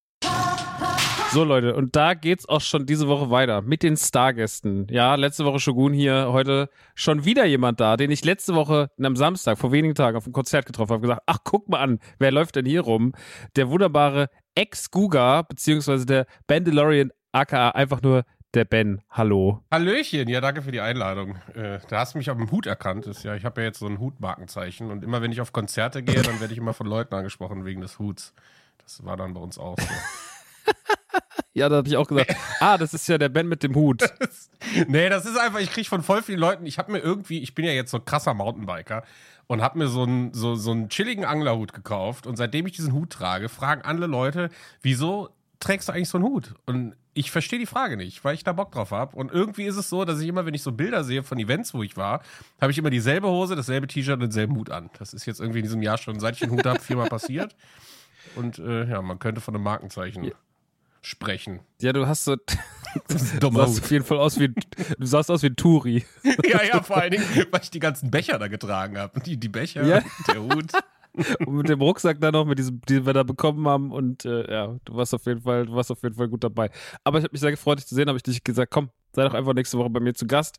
So 1.32 1.44
Leute, 1.44 1.76
und 1.76 1.94
da 1.94 2.14
geht's 2.14 2.48
auch 2.48 2.60
schon 2.60 2.86
diese 2.86 3.06
Woche 3.06 3.30
weiter 3.30 3.62
mit 3.62 3.84
den 3.84 3.96
Stargästen. 3.96 4.88
Ja, 4.90 5.14
letzte 5.14 5.44
Woche 5.44 5.60
Shogun 5.60 5.92
hier, 5.92 6.32
heute 6.32 6.68
schon 6.96 7.24
wieder 7.24 7.44
jemand 7.44 7.78
da, 7.78 7.96
den 7.96 8.10
ich 8.10 8.24
letzte 8.24 8.56
Woche 8.56 8.90
am 9.00 9.14
Samstag 9.14 9.56
vor 9.56 9.70
wenigen 9.70 9.94
Tagen 9.94 10.16
auf 10.16 10.24
dem 10.24 10.32
Konzert 10.32 10.66
getroffen 10.66 10.94
habe, 10.94 11.02
gesagt, 11.02 11.22
ach 11.26 11.38
guck 11.44 11.68
mal 11.68 11.78
an, 11.78 12.00
wer 12.18 12.32
läuft 12.32 12.56
denn 12.56 12.66
hier 12.66 12.80
rum? 12.80 13.12
Der 13.54 13.70
wunderbare 13.70 14.28
Ex-Guga, 14.56 15.42
beziehungsweise 15.42 16.04
der 16.04 16.26
Bandalorian 16.48 17.12
aka 17.30 17.70
einfach 17.70 18.02
nur 18.02 18.24
der 18.54 18.64
Ben. 18.64 19.02
Hallo. 19.10 19.62
Hallöchen, 19.70 20.28
ja, 20.28 20.40
danke 20.40 20.62
für 20.62 20.72
die 20.72 20.80
Einladung. 20.80 21.36
Äh, 21.54 21.78
da 21.88 22.00
hast 22.00 22.14
du 22.14 22.18
mich 22.18 22.30
auf 22.30 22.36
dem 22.36 22.50
Hut 22.50 22.66
erkannt. 22.66 23.06
Ist 23.06 23.22
ja, 23.22 23.34
ich 23.34 23.44
habe 23.44 23.60
ja 23.60 23.68
jetzt 23.68 23.78
so 23.78 23.86
ein 23.86 23.98
Hutmarkenzeichen 23.98 24.90
und 24.90 25.04
immer 25.04 25.22
wenn 25.22 25.32
ich 25.32 25.40
auf 25.40 25.52
Konzerte 25.52 26.02
gehe, 26.02 26.22
dann 26.22 26.40
werde 26.40 26.52
ich 26.52 26.58
immer 26.58 26.74
von 26.74 26.86
Leuten 26.86 27.14
angesprochen 27.14 27.64
wegen 27.64 27.80
des 27.80 27.98
Huts. 27.98 28.34
Das 28.82 29.04
war 29.04 29.16
dann 29.16 29.34
bei 29.34 29.40
uns 29.40 29.58
auch 29.58 29.76
so. 29.78 29.86
ja, 31.52 31.68
da 31.68 31.76
habe 31.76 31.88
ich 31.88 31.96
auch 31.96 32.08
gesagt, 32.08 32.34
ah, 32.58 32.76
das 32.76 32.92
ist 32.92 33.08
ja 33.08 33.18
der 33.18 33.28
Ben 33.28 33.48
mit 33.48 33.62
dem 33.62 33.74
Hut. 33.74 34.02
nee, 34.88 35.08
das 35.08 35.26
ist 35.26 35.38
einfach, 35.38 35.60
ich 35.60 35.70
kriege 35.70 35.88
von 35.88 36.02
voll 36.02 36.22
vielen 36.22 36.40
Leuten, 36.40 36.66
ich 36.66 36.78
habe 36.78 36.90
mir 36.90 36.98
irgendwie, 36.98 37.40
ich 37.40 37.54
bin 37.54 37.64
ja 37.64 37.72
jetzt 37.72 37.92
so 37.92 38.00
krasser 38.00 38.34
Mountainbiker 38.34 39.04
und 39.46 39.62
habe 39.62 39.78
mir 39.78 39.88
so 39.88 40.02
einen 40.02 40.32
so, 40.34 40.56
so 40.56 40.72
einen 40.72 40.88
chilligen 40.88 41.24
Anglerhut 41.24 41.72
gekauft 41.72 42.26
und 42.26 42.36
seitdem 42.36 42.66
ich 42.66 42.72
diesen 42.72 42.92
Hut 42.92 43.10
trage, 43.10 43.48
fragen 43.48 43.82
alle 43.82 44.06
Leute, 44.06 44.50
wieso 44.82 45.30
trägst 45.60 45.88
du 45.88 45.92
eigentlich 45.92 46.08
so 46.08 46.18
einen 46.18 46.26
Hut? 46.26 46.54
Und 46.66 46.96
ich 47.12 47.30
verstehe 47.30 47.58
die 47.58 47.66
Frage 47.66 47.96
nicht, 47.96 48.24
weil 48.24 48.34
ich 48.34 48.44
da 48.44 48.52
Bock 48.52 48.72
drauf 48.72 48.90
habe. 48.90 49.16
Und 49.16 49.30
irgendwie 49.30 49.64
ist 49.64 49.76
es 49.76 49.88
so, 49.88 50.04
dass 50.04 50.20
ich 50.20 50.28
immer, 50.28 50.46
wenn 50.46 50.54
ich 50.54 50.62
so 50.62 50.72
Bilder 50.72 51.04
sehe 51.04 51.22
von 51.22 51.38
Events, 51.38 51.74
wo 51.74 51.82
ich 51.82 51.96
war, 51.96 52.22
habe 52.60 52.72
ich 52.72 52.78
immer 52.78 52.90
dieselbe 52.90 53.28
Hose, 53.28 53.56
dasselbe 53.56 53.86
T-Shirt 53.86 54.14
und 54.14 54.20
denselben 54.20 54.56
Hut 54.56 54.70
an. 54.70 54.90
Das 54.98 55.12
ist 55.12 55.26
jetzt 55.26 55.40
irgendwie 55.40 55.58
in 55.60 55.64
diesem 55.64 55.82
Jahr 55.82 55.98
schon, 55.98 56.18
seit 56.20 56.34
ich 56.34 56.40
den 56.40 56.50
Hut 56.50 56.64
habe, 56.66 56.80
viermal 56.80 57.08
passiert. 57.08 57.54
Und 58.36 58.58
äh, 58.58 58.88
ja, 58.88 59.02
man 59.02 59.18
könnte 59.18 59.40
von 59.40 59.54
einem 59.54 59.64
Markenzeichen 59.64 60.24
ja. 60.24 60.32
sprechen. 61.02 61.60
Ja, 61.80 61.92
du 61.92 62.06
hast 62.06 62.24
so. 62.24 62.36
du 63.08 63.18
sahst 63.52 63.82
auf 63.82 63.90
jeden 63.90 64.04
Fall 64.04 64.18
aus 64.18 64.38
wie. 64.38 64.48
Du 64.98 65.06
sahst 65.06 65.30
aus 65.30 65.42
wie 65.42 65.48
ein 65.48 65.56
Turi. 65.56 66.04
ja, 66.44 66.62
ja, 66.62 66.82
vor 66.82 66.98
allen 66.98 67.12
Dingen, 67.12 67.24
weil 67.50 67.60
ich 67.62 67.70
die 67.70 67.80
ganzen 67.80 68.10
Becher 68.10 68.38
da 68.38 68.48
getragen 68.48 68.98
habe. 68.98 69.18
Die, 69.20 69.36
die 69.36 69.48
Becher, 69.48 69.84
ja. 69.84 70.02
der 70.28 70.42
Hut. 70.42 70.72
und 71.46 71.54
mit 71.54 71.68
dem 71.68 71.80
Rucksack 71.80 72.20
dann 72.20 72.32
noch, 72.32 72.44
mit 72.44 72.58
diesem, 72.58 72.80
den 72.82 73.06
wir 73.06 73.12
da 73.12 73.22
bekommen 73.22 73.66
haben. 73.68 73.92
Und 73.92 74.24
äh, 74.24 74.50
ja, 74.50 74.76
du 74.84 74.94
warst 74.94 75.14
auf 75.14 75.26
jeden 75.26 75.42
Fall, 75.42 75.66
du 75.66 75.74
warst 75.74 75.90
auf 75.90 76.02
jeden 76.02 76.14
Fall 76.14 76.28
gut 76.28 76.44
dabei. 76.44 76.70
Aber 77.04 77.18
ich 77.18 77.24
habe 77.24 77.32
mich 77.32 77.40
sehr 77.40 77.50
gefreut, 77.50 77.78
dich 77.78 77.86
zu 77.86 77.94
sehen. 77.94 78.08
Habe 78.08 78.16
ich 78.16 78.22
dich 78.22 78.44
gesagt, 78.44 78.70
komm, 78.72 78.90
sei 79.12 79.24
doch 79.24 79.34
einfach 79.34 79.54
nächste 79.54 79.78
Woche 79.78 79.90
bei 79.90 80.00
mir 80.00 80.14
zu 80.14 80.26
Gast, 80.26 80.58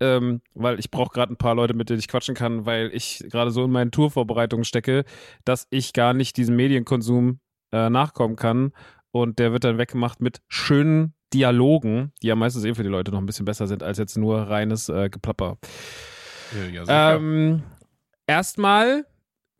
ähm, 0.00 0.40
weil 0.54 0.78
ich 0.78 0.90
brauche 0.90 1.12
gerade 1.12 1.32
ein 1.32 1.36
paar 1.36 1.54
Leute, 1.54 1.74
mit 1.74 1.90
denen 1.90 1.98
ich 1.98 2.08
quatschen 2.08 2.34
kann, 2.34 2.66
weil 2.66 2.90
ich 2.92 3.24
gerade 3.30 3.50
so 3.50 3.64
in 3.64 3.70
meinen 3.70 3.90
Tourvorbereitungen 3.90 4.64
stecke, 4.64 5.04
dass 5.44 5.66
ich 5.70 5.92
gar 5.92 6.14
nicht 6.14 6.36
diesem 6.36 6.56
Medienkonsum 6.56 7.40
äh, 7.72 7.90
nachkommen 7.90 8.36
kann. 8.36 8.72
Und 9.12 9.38
der 9.38 9.52
wird 9.52 9.64
dann 9.64 9.78
weggemacht 9.78 10.20
mit 10.20 10.40
schönen 10.48 11.14
Dialogen, 11.32 12.12
die 12.22 12.28
ja 12.28 12.36
meistens 12.36 12.64
eben 12.64 12.74
für 12.74 12.82
die 12.82 12.88
Leute 12.88 13.10
noch 13.10 13.18
ein 13.18 13.26
bisschen 13.26 13.44
besser 13.44 13.66
sind 13.66 13.82
als 13.82 13.98
jetzt 13.98 14.16
nur 14.16 14.38
reines 14.42 14.88
äh, 14.88 15.08
Geplapper. 15.10 15.58
Ja, 16.74 16.84
ja, 16.84 17.16
ähm, 17.16 17.62
erstmal 18.26 19.04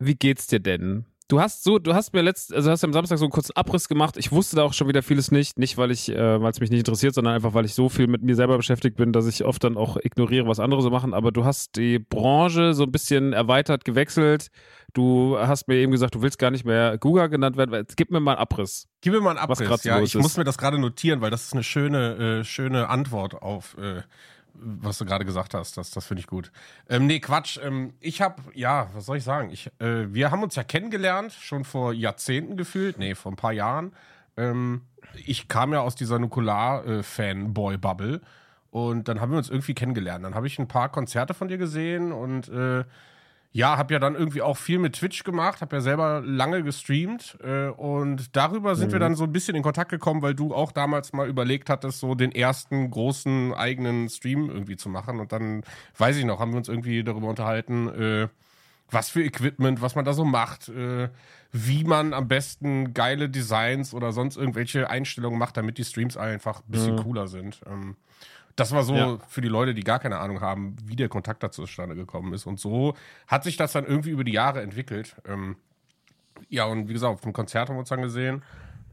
wie 0.01 0.15
geht's 0.15 0.47
dir 0.47 0.59
denn? 0.59 1.05
Du 1.31 1.39
hast 1.39 1.63
so, 1.63 1.79
du 1.79 1.93
hast 1.93 2.13
mir 2.13 2.23
letzt, 2.23 2.53
also 2.53 2.69
hast 2.69 2.83
am 2.83 2.91
Samstag 2.91 3.17
so 3.17 3.23
einen 3.23 3.31
kurzen 3.31 3.55
Abriss 3.55 3.87
gemacht. 3.87 4.17
Ich 4.17 4.33
wusste 4.33 4.57
da 4.57 4.63
auch 4.63 4.73
schon 4.73 4.89
wieder 4.89 5.01
vieles 5.01 5.31
nicht, 5.31 5.57
nicht 5.57 5.77
weil 5.77 5.89
ich, 5.89 6.09
äh, 6.09 6.41
weil 6.41 6.51
es 6.51 6.59
mich 6.59 6.69
nicht 6.71 6.79
interessiert, 6.79 7.13
sondern 7.13 7.35
einfach 7.35 7.53
weil 7.53 7.63
ich 7.63 7.73
so 7.73 7.87
viel 7.87 8.07
mit 8.07 8.21
mir 8.21 8.35
selber 8.35 8.57
beschäftigt 8.57 8.97
bin, 8.97 9.13
dass 9.13 9.25
ich 9.27 9.45
oft 9.45 9.63
dann 9.63 9.77
auch 9.77 9.95
ignoriere, 9.95 10.45
was 10.45 10.59
andere 10.59 10.81
so 10.81 10.89
machen. 10.89 11.13
Aber 11.13 11.31
du 11.31 11.45
hast 11.45 11.77
die 11.77 11.99
Branche 11.99 12.73
so 12.73 12.83
ein 12.83 12.91
bisschen 12.91 13.31
erweitert, 13.31 13.85
gewechselt. 13.85 14.47
Du 14.91 15.37
hast 15.37 15.69
mir 15.69 15.75
eben 15.75 15.93
gesagt, 15.93 16.15
du 16.15 16.21
willst 16.21 16.37
gar 16.37 16.51
nicht 16.51 16.65
mehr 16.65 16.97
Google 16.97 17.29
genannt 17.29 17.55
werden. 17.55 17.85
Gib 17.95 18.11
mir 18.11 18.19
mal 18.19 18.31
einen 18.31 18.41
Abriss. 18.41 18.89
Gib 18.99 19.13
mir 19.13 19.21
mal 19.21 19.29
einen 19.29 19.39
Abriss. 19.39 19.61
Was 19.69 19.85
ja, 19.85 19.99
so 19.99 20.03
ich 20.03 20.15
ist. 20.15 20.21
muss 20.21 20.35
mir 20.35 20.43
das 20.43 20.57
gerade 20.57 20.79
notieren, 20.79 21.21
weil 21.21 21.31
das 21.31 21.45
ist 21.45 21.53
eine 21.53 21.63
schöne, 21.63 22.41
äh, 22.41 22.43
schöne 22.43 22.89
Antwort 22.89 23.41
auf 23.41 23.77
äh, 23.77 24.01
was 24.53 24.97
du 24.97 25.05
gerade 25.05 25.25
gesagt 25.25 25.53
hast. 25.53 25.77
Das, 25.77 25.91
das 25.91 26.05
finde 26.05 26.21
ich 26.21 26.27
gut. 26.27 26.51
Ähm, 26.89 27.07
nee, 27.07 27.19
Quatsch. 27.19 27.59
Ähm, 27.61 27.93
ich 27.99 28.21
habe, 28.21 28.41
ja, 28.53 28.89
was 28.93 29.05
soll 29.05 29.17
ich 29.17 29.23
sagen? 29.23 29.49
Ich, 29.51 29.67
äh, 29.79 30.13
wir 30.13 30.31
haben 30.31 30.43
uns 30.43 30.55
ja 30.55 30.63
kennengelernt, 30.63 31.33
schon 31.33 31.63
vor 31.63 31.93
Jahrzehnten 31.93 32.57
gefühlt. 32.57 32.97
Nee, 32.97 33.15
vor 33.15 33.31
ein 33.31 33.37
paar 33.37 33.53
Jahren. 33.53 33.93
Ähm, 34.37 34.81
ich 35.25 35.47
kam 35.47 35.73
ja 35.73 35.81
aus 35.81 35.95
dieser 35.95 36.19
Nukular-Fanboy-Bubble. 36.19 38.21
und 38.69 39.07
dann 39.07 39.19
haben 39.19 39.31
wir 39.31 39.37
uns 39.37 39.49
irgendwie 39.49 39.73
kennengelernt. 39.73 40.23
Dann 40.23 40.35
habe 40.35 40.47
ich 40.47 40.59
ein 40.59 40.67
paar 40.67 40.89
Konzerte 40.89 41.33
von 41.33 41.47
dir 41.47 41.57
gesehen 41.57 42.11
und 42.11 42.47
äh, 42.49 42.83
ja, 43.53 43.77
habe 43.77 43.93
ja 43.93 43.99
dann 43.99 44.15
irgendwie 44.15 44.41
auch 44.41 44.55
viel 44.55 44.79
mit 44.79 44.93
Twitch 44.93 45.23
gemacht, 45.23 45.59
habe 45.59 45.75
ja 45.75 45.81
selber 45.81 46.21
lange 46.25 46.63
gestreamt 46.63 47.37
äh, 47.43 47.67
und 47.67 48.35
darüber 48.35 48.75
sind 48.77 48.93
wir 48.93 48.99
dann 48.99 49.15
so 49.15 49.25
ein 49.25 49.33
bisschen 49.33 49.55
in 49.55 49.63
Kontakt 49.63 49.91
gekommen, 49.91 50.21
weil 50.21 50.33
du 50.33 50.53
auch 50.55 50.71
damals 50.71 51.11
mal 51.11 51.27
überlegt 51.27 51.69
hattest, 51.69 51.99
so 51.99 52.15
den 52.15 52.31
ersten 52.31 52.89
großen 52.89 53.53
eigenen 53.53 54.07
Stream 54.07 54.49
irgendwie 54.49 54.77
zu 54.77 54.87
machen 54.87 55.19
und 55.19 55.33
dann, 55.33 55.63
weiß 55.97 56.15
ich 56.15 56.23
noch, 56.23 56.39
haben 56.39 56.51
wir 56.51 56.57
uns 56.57 56.69
irgendwie 56.69 57.03
darüber 57.03 57.27
unterhalten, 57.27 57.89
äh, 57.89 58.27
was 58.89 59.09
für 59.09 59.23
Equipment, 59.23 59.81
was 59.81 59.95
man 59.95 60.05
da 60.05 60.13
so 60.13 60.23
macht, 60.23 60.69
äh, 60.69 61.09
wie 61.51 61.83
man 61.83 62.13
am 62.13 62.29
besten 62.29 62.93
geile 62.93 63.29
Designs 63.29 63.93
oder 63.93 64.13
sonst 64.13 64.37
irgendwelche 64.37 64.89
Einstellungen 64.89 65.39
macht, 65.39 65.57
damit 65.57 65.77
die 65.77 65.83
Streams 65.83 66.15
einfach 66.15 66.59
ein 66.59 66.71
bisschen 66.71 66.95
cooler 66.97 67.27
sind. 67.27 67.61
Ähm, 67.69 67.95
das 68.55 68.71
war 68.73 68.83
so 68.83 68.95
Ja. 68.95 69.17
für 69.27 69.41
die 69.41 69.47
Leute, 69.47 69.73
die 69.73 69.83
gar 69.83 69.99
keine 69.99 70.19
Ahnung 70.19 70.41
haben, 70.41 70.75
wie 70.83 70.95
der 70.95 71.09
Kontakt 71.09 71.41
dazu 71.43 71.63
zustande 71.63 71.95
gekommen 71.95 72.33
ist. 72.33 72.45
Und 72.45 72.59
so 72.59 72.95
hat 73.27 73.43
sich 73.43 73.57
das 73.57 73.71
dann 73.71 73.85
irgendwie 73.85 74.09
über 74.11 74.23
die 74.23 74.33
Jahre 74.33 74.61
entwickelt. 74.61 75.15
Ähm, 75.25 75.55
ja, 76.49 76.65
und 76.65 76.87
wie 76.89 76.93
gesagt, 76.93 77.13
auf 77.13 77.21
dem 77.21 77.33
Konzert 77.33 77.69
haben 77.69 77.75
wir 77.75 77.81
uns 77.81 77.89
dann 77.89 78.01
gesehen. 78.01 78.43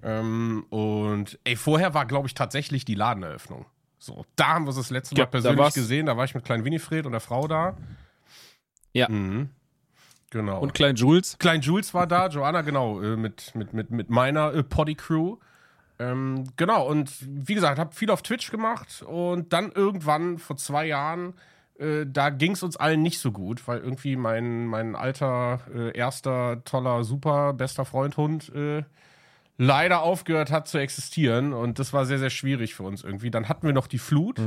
Ähm, 0.03 0.65
und 0.71 1.39
ey, 1.45 1.57
vorher 1.57 1.93
war, 1.95 2.07
glaube 2.07 2.29
ich, 2.29 2.35
tatsächlich 2.35 2.85
die 2.85 2.95
Ladeneröffnung. 2.95 3.67
So, 3.99 4.25
da 4.37 4.49
haben 4.55 4.65
wir 4.65 4.69
uns 4.69 4.77
das 4.77 4.91
letzte 4.91 5.15
Mal 5.15 5.21
Ja, 5.21 5.25
da 5.25 5.31
persönlich 5.31 5.59
war's- 5.59 5.75
gesehen. 5.75 6.07
Da 6.07 6.17
war 6.17 6.25
ich 6.25 6.35
mit 6.35 6.45
kleinen 6.45 6.65
Winifred 6.65 7.05
und 7.07 7.13
der 7.13 7.21
Frau 7.21 7.49
da. 7.49 7.77
Ja. 8.93 9.09
Mhm. 9.09 9.51
Genau. 10.31 10.61
Und 10.61 10.75
Klein 10.75 10.95
Jules. 10.95 11.37
Klein 11.39 11.63
Jules 11.63 11.95
war 11.95 12.07
da, 12.07 12.29
Joanna, 12.29 12.61
genau, 12.63 13.01
äh, 13.01 13.17
mit, 13.17 13.55
mit, 13.55 13.73
mit, 13.73 13.91
mit 13.91 14.11
meiner 14.11 14.53
äh, 14.55 14.63
Poddy-Crew. 14.63 15.39
Ähm, 15.99 16.45
genau, 16.57 16.87
und 16.87 17.11
wie 17.21 17.55
gesagt, 17.55 17.79
habe 17.79 17.95
viel 17.95 18.11
auf 18.11 18.23
Twitch 18.23 18.51
gemacht 18.51 19.03
und 19.03 19.53
dann 19.53 19.73
irgendwann 19.73 20.39
vor 20.39 20.57
zwei 20.57 20.87
Jahren, 20.87 21.35
äh, 21.79 22.05
da 22.07 22.31
ging 22.31 22.53
es 22.53 22.63
uns 22.63 22.77
allen 22.77 23.03
nicht 23.03 23.19
so 23.19 23.33
gut, 23.33 23.67
weil 23.67 23.79
irgendwie 23.81 24.17
mein, 24.17 24.67
mein 24.67 24.95
alter, 24.95 25.61
äh, 25.75 25.97
erster, 25.97 26.63
toller, 26.65 27.03
super, 27.05 27.53
bester 27.53 27.85
Freund 27.85 28.17
Hund 28.17 28.55
äh, 28.55 28.85
leider 29.61 30.03
aufgehört 30.03 30.53
hat 30.53 30.69
zu 30.69 30.79
existieren 30.79 31.53
und 31.53 31.81
das 31.81 31.93
war 31.93 32.07
sehr, 32.07 32.21
sehr 32.21 32.31
schwierig 32.31 32.77
für 32.77 32.85
uns 32.85 33.03
irgendwie. 33.03 33.31
Dann 33.33 33.49
hatten 33.49 33.67
wir 33.67 33.75
noch 33.75 33.89
die 33.89 33.99
Flut. 33.99 34.41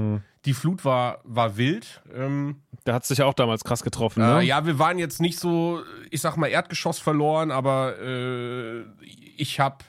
Die 0.45 0.53
Flut 0.53 0.85
war, 0.85 1.19
war 1.25 1.57
wild. 1.57 2.01
Ähm, 2.15 2.61
Der 2.85 2.93
hat 2.93 3.05
sich 3.05 3.17
ja 3.17 3.25
auch 3.25 3.33
damals 3.33 3.65
krass 3.65 3.83
getroffen, 3.83 4.23
ne? 4.23 4.39
äh, 4.39 4.45
ja, 4.45 4.65
wir 4.65 4.79
waren 4.79 4.97
jetzt 4.97 5.19
nicht 5.19 5.37
so, 5.37 5.81
ich 6.09 6.21
sag 6.21 6.37
mal, 6.37 6.47
Erdgeschoss 6.47 6.97
verloren, 6.99 7.51
aber 7.51 7.99
äh, 7.99 8.85
ich 9.35 9.59
habe 9.59 9.83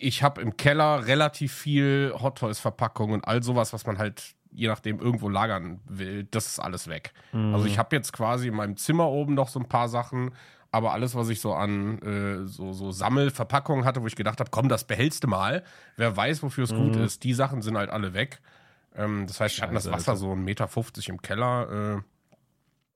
ich 0.00 0.22
hab 0.22 0.38
im 0.38 0.56
Keller 0.56 1.06
relativ 1.06 1.52
viel 1.52 2.14
Hot 2.20 2.38
Toys 2.38 2.58
Verpackungen 2.58 3.14
und 3.14 3.28
all 3.28 3.42
sowas, 3.42 3.72
was 3.72 3.86
man 3.86 3.98
halt 3.98 4.34
je 4.54 4.68
nachdem 4.68 5.00
irgendwo 5.00 5.28
lagern 5.28 5.80
will, 5.86 6.24
das 6.30 6.46
ist 6.46 6.58
alles 6.58 6.86
weg. 6.86 7.12
Also 7.54 7.66
ich 7.66 7.78
habe 7.78 7.96
jetzt 7.96 8.12
quasi 8.12 8.48
in 8.48 8.54
meinem 8.54 8.76
Zimmer 8.76 9.08
oben 9.08 9.34
noch 9.34 9.48
so 9.48 9.58
ein 9.58 9.66
paar 9.66 9.88
Sachen, 9.88 10.32
aber 10.70 10.92
alles, 10.92 11.14
was 11.14 11.28
ich 11.28 11.40
so 11.40 11.54
an 11.54 11.98
äh, 12.00 12.46
so, 12.46 12.72
so 12.72 12.90
Sammelverpackungen 12.90 13.84
hatte, 13.84 14.02
wo 14.02 14.06
ich 14.06 14.16
gedacht 14.16 14.40
habe, 14.40 14.50
komm, 14.50 14.68
das 14.68 14.84
behältst 14.84 15.24
du 15.24 15.28
mal, 15.28 15.64
wer 15.96 16.16
weiß, 16.16 16.42
wofür 16.42 16.64
es 16.64 16.74
gut 16.74 16.96
ist, 16.96 17.24
die 17.24 17.34
Sachen 17.34 17.62
sind 17.62 17.76
halt 17.76 17.90
alle 17.90 18.14
weg. 18.14 18.40
Ähm, 18.94 19.26
das 19.26 19.40
heißt, 19.40 19.56
wir 19.56 19.62
hatten 19.62 19.74
das 19.74 19.90
Wasser 19.90 20.16
so 20.16 20.32
1,50 20.32 20.36
Meter 20.36 20.68
im 21.08 21.22
Keller. 21.22 21.96
Äh, 21.98 22.02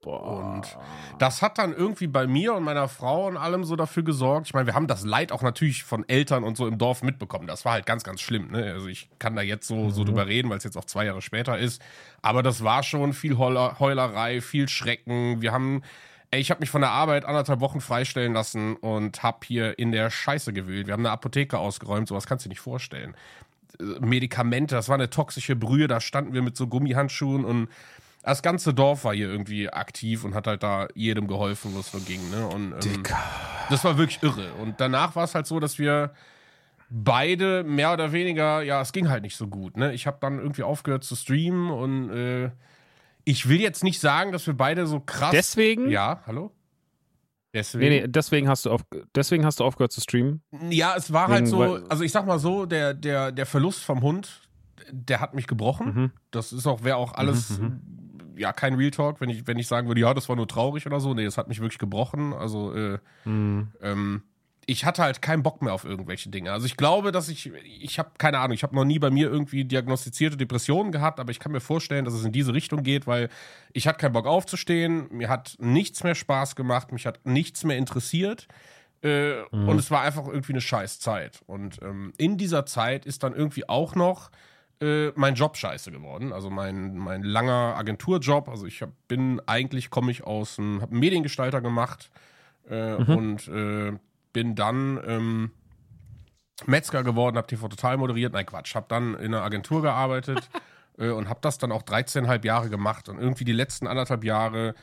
Boah. 0.01 0.21
und 0.21 0.77
das 1.17 1.41
hat 1.41 1.57
dann 1.57 1.73
irgendwie 1.73 2.05
bei 2.05 2.27
mir 2.27 2.53
und 2.53 2.63
meiner 2.63 2.87
Frau 2.87 3.27
und 3.27 3.35
allem 3.35 3.63
so 3.63 3.75
dafür 3.75 4.03
gesorgt. 4.03 4.47
Ich 4.47 4.53
meine, 4.53 4.67
wir 4.67 4.75
haben 4.75 4.87
das 4.87 5.03
Leid 5.03 5.31
auch 5.31 5.41
natürlich 5.41 5.83
von 5.83 6.07
Eltern 6.07 6.43
und 6.43 6.55
so 6.55 6.67
im 6.67 6.77
Dorf 6.77 7.01
mitbekommen. 7.01 7.47
Das 7.47 7.65
war 7.65 7.73
halt 7.73 7.87
ganz, 7.87 8.03
ganz 8.03 8.21
schlimm. 8.21 8.51
Ne? 8.51 8.73
Also 8.73 8.87
ich 8.87 9.09
kann 9.17 9.35
da 9.35 9.41
jetzt 9.41 9.67
so, 9.67 9.89
so 9.89 10.03
drüber 10.03 10.27
reden, 10.27 10.49
weil 10.49 10.59
es 10.59 10.63
jetzt 10.63 10.77
auch 10.77 10.85
zwei 10.85 11.05
Jahre 11.05 11.23
später 11.23 11.57
ist. 11.57 11.81
Aber 12.21 12.43
das 12.43 12.63
war 12.63 12.83
schon 12.83 13.13
viel 13.13 13.37
Heuler, 13.39 13.79
Heulerei, 13.79 14.39
viel 14.39 14.69
Schrecken. 14.69 15.41
Wir 15.41 15.51
haben, 15.51 15.81
ey, 16.29 16.39
ich 16.39 16.51
habe 16.51 16.59
mich 16.59 16.69
von 16.69 16.81
der 16.81 16.91
Arbeit 16.91 17.25
anderthalb 17.25 17.59
Wochen 17.59 17.81
freistellen 17.81 18.33
lassen 18.33 18.75
und 18.75 19.23
habe 19.23 19.39
hier 19.45 19.79
in 19.79 19.91
der 19.91 20.11
Scheiße 20.11 20.53
gewühlt. 20.53 20.85
Wir 20.85 20.93
haben 20.93 21.05
eine 21.05 21.11
Apotheke 21.11 21.57
ausgeräumt, 21.57 22.07
sowas 22.07 22.27
kannst 22.27 22.45
du 22.45 22.49
dir 22.49 22.53
nicht 22.53 22.61
vorstellen. 22.61 23.15
Äh, 23.79 23.83
Medikamente, 23.99 24.75
das 24.75 24.89
war 24.89 24.95
eine 24.95 25.09
toxische 25.09 25.55
Brühe, 25.55 25.87
da 25.87 25.99
standen 25.99 26.33
wir 26.33 26.43
mit 26.43 26.55
so 26.55 26.67
Gummihandschuhen 26.67 27.45
und 27.45 27.67
das 28.27 28.41
ganze 28.41 28.73
Dorf 28.73 29.03
war 29.05 29.13
hier 29.13 29.29
irgendwie 29.29 29.69
aktiv 29.69 30.23
und 30.23 30.35
hat 30.35 30.47
halt 30.47 30.61
da 30.63 30.87
jedem 30.95 31.27
geholfen, 31.27 31.73
wo 31.73 31.79
es 31.79 31.93
nur 31.93 32.01
ging. 32.03 32.29
Ne? 32.29 32.45
Und, 32.47 32.73
ähm, 32.85 33.03
das 33.69 33.83
war 33.83 33.97
wirklich 33.97 34.21
irre. 34.21 34.53
Und 34.61 34.79
danach 34.79 35.15
war 35.15 35.23
es 35.23 35.33
halt 35.35 35.47
so, 35.47 35.59
dass 35.59 35.79
wir 35.79 36.11
beide 36.89 37.63
mehr 37.63 37.93
oder 37.93 38.11
weniger, 38.11 38.61
ja, 38.61 38.81
es 38.81 38.91
ging 38.93 39.09
halt 39.09 39.23
nicht 39.23 39.35
so 39.35 39.47
gut. 39.47 39.77
Ne? 39.77 39.93
Ich 39.93 40.07
habe 40.07 40.17
dann 40.21 40.39
irgendwie 40.39 40.63
aufgehört 40.63 41.03
zu 41.03 41.15
streamen 41.15 41.69
und 41.69 42.09
äh, 42.09 42.51
ich 43.25 43.49
will 43.49 43.59
jetzt 43.59 43.83
nicht 43.83 43.99
sagen, 43.99 44.31
dass 44.31 44.47
wir 44.47 44.53
beide 44.55 44.87
so 44.87 44.99
krass. 45.01 45.31
Deswegen? 45.31 45.89
Ja, 45.89 46.21
hallo? 46.25 46.51
Nee, 47.53 47.59
Deswegen. 47.61 47.89
nee, 47.89 48.07
deswegen 48.07 48.47
hast 48.47 48.65
du 48.65 48.71
auf, 48.71 48.81
deswegen 49.15 49.43
hast 49.45 49.59
du 49.59 49.63
aufgehört 49.63 49.91
zu 49.91 49.99
streamen. 50.01 50.41
Ja, 50.69 50.93
es 50.95 51.11
war 51.11 51.23
Wegen- 51.27 51.33
halt 51.33 51.47
so, 51.47 51.61
also 51.89 52.03
ich 52.03 52.11
sag 52.11 52.25
mal 52.27 52.39
so, 52.39 52.65
der, 52.65 52.93
der, 52.93 53.31
der 53.31 53.45
Verlust 53.45 53.83
vom 53.83 54.01
Hund, 54.01 54.41
der 54.91 55.19
hat 55.21 55.33
mich 55.33 55.47
gebrochen. 55.47 55.93
Mhm. 55.93 56.11
Das 56.31 56.53
ist 56.53 56.67
auch, 56.67 56.83
wäre 56.83 56.97
auch 56.97 57.13
alles, 57.15 57.59
ja, 58.37 58.53
kein 58.53 58.75
Real 58.75 58.91
Talk, 58.91 59.19
wenn 59.21 59.29
ich, 59.29 59.45
wenn 59.47 59.57
ich 59.57 59.67
sagen 59.67 59.87
würde, 59.87 60.01
ja, 60.01 60.13
das 60.13 60.29
war 60.29 60.35
nur 60.35 60.47
traurig 60.47 60.85
oder 60.85 60.99
so. 60.99 61.13
Nee, 61.13 61.25
das 61.25 61.37
hat 61.37 61.47
mich 61.47 61.59
wirklich 61.59 61.79
gebrochen. 61.79 62.33
Also, 62.33 62.73
äh, 62.73 62.97
Mhm. 63.25 63.69
ähm, 63.81 64.23
ich 64.69 64.83
hatte 64.83 65.01
halt 65.01 65.21
keinen 65.21 65.43
Bock 65.43 65.61
mehr 65.61 65.73
auf 65.73 65.85
irgendwelche 65.85 66.29
Dinge. 66.29 66.51
Also 66.51 66.65
ich 66.65 66.75
glaube, 66.75 67.13
dass 67.13 67.29
ich, 67.29 67.53
ich 67.53 67.99
habe 67.99 68.11
keine 68.17 68.39
Ahnung, 68.39 68.53
ich 68.53 68.63
habe 68.63 68.75
noch 68.75 68.83
nie 68.83 68.99
bei 68.99 69.09
mir 69.09 69.29
irgendwie 69.29 69.63
diagnostizierte 69.63 70.35
Depressionen 70.35 70.91
gehabt, 70.91 71.21
aber 71.21 71.31
ich 71.31 71.39
kann 71.39 71.53
mir 71.53 71.61
vorstellen, 71.61 72.03
dass 72.03 72.13
es 72.13 72.25
in 72.25 72.33
diese 72.33 72.53
Richtung 72.53 72.83
geht, 72.83 73.07
weil 73.07 73.29
ich 73.71 73.87
hatte 73.87 73.99
keinen 73.99 74.11
Bock 74.11 74.25
aufzustehen, 74.27 75.07
mir 75.09 75.29
hat 75.29 75.55
nichts 75.59 76.03
mehr 76.03 76.15
Spaß 76.15 76.57
gemacht, 76.57 76.91
mich 76.91 77.05
hat 77.05 77.21
nichts 77.25 77.63
mehr 77.63 77.77
interessiert. 77.77 78.49
Äh, 79.01 79.43
Und 79.51 79.79
es 79.79 79.89
war 79.89 80.01
einfach 80.01 80.27
irgendwie 80.27 80.51
eine 80.53 80.61
scheiß 80.61 80.99
Zeit. 80.99 81.43
Und 81.47 81.81
ähm, 81.81 82.11
in 82.17 82.37
dieser 82.37 82.65
Zeit 82.65 83.05
ist 83.05 83.23
dann 83.23 83.33
irgendwie 83.33 83.69
auch 83.69 83.95
noch 83.95 84.31
äh, 84.81 85.11
mein 85.15 85.35
Job 85.35 85.57
scheiße 85.57 85.91
geworden. 85.91 86.31
Also 86.33 86.49
mein, 86.49 86.97
mein 86.97 87.23
langer 87.23 87.75
Agenturjob. 87.77 88.49
Also 88.49 88.65
ich 88.65 88.81
hab, 88.81 88.89
bin 89.07 89.41
eigentlich, 89.45 89.89
komme 89.89 90.11
ich 90.11 90.23
aus 90.23 90.59
einem, 90.59 90.81
habe 90.81 90.91
einen 90.91 90.99
Mediengestalter 90.99 91.61
gemacht 91.61 92.09
äh, 92.69 92.93
und 92.93 93.47
äh, 93.47 93.93
bin 94.33 94.55
dann 94.55 94.99
ähm, 95.05 95.51
Metzger 96.65 97.03
geworden, 97.03 97.37
habe 97.37 97.47
TV 97.47 97.67
Total 97.67 97.97
moderiert. 97.97 98.33
Nein, 98.33 98.45
Quatsch. 98.45 98.75
Habe 98.75 98.85
dann 98.89 99.13
in 99.15 99.33
einer 99.33 99.43
Agentur 99.43 99.81
gearbeitet 99.81 100.49
äh, 100.97 101.09
und 101.09 101.29
habe 101.29 101.39
das 101.41 101.57
dann 101.57 101.71
auch 101.71 101.83
13,5 101.83 102.45
Jahre 102.45 102.69
gemacht. 102.69 103.09
Und 103.09 103.19
irgendwie 103.19 103.45
die 103.45 103.53
letzten 103.53 103.87
anderthalb 103.87 104.23
Jahre 104.23 104.75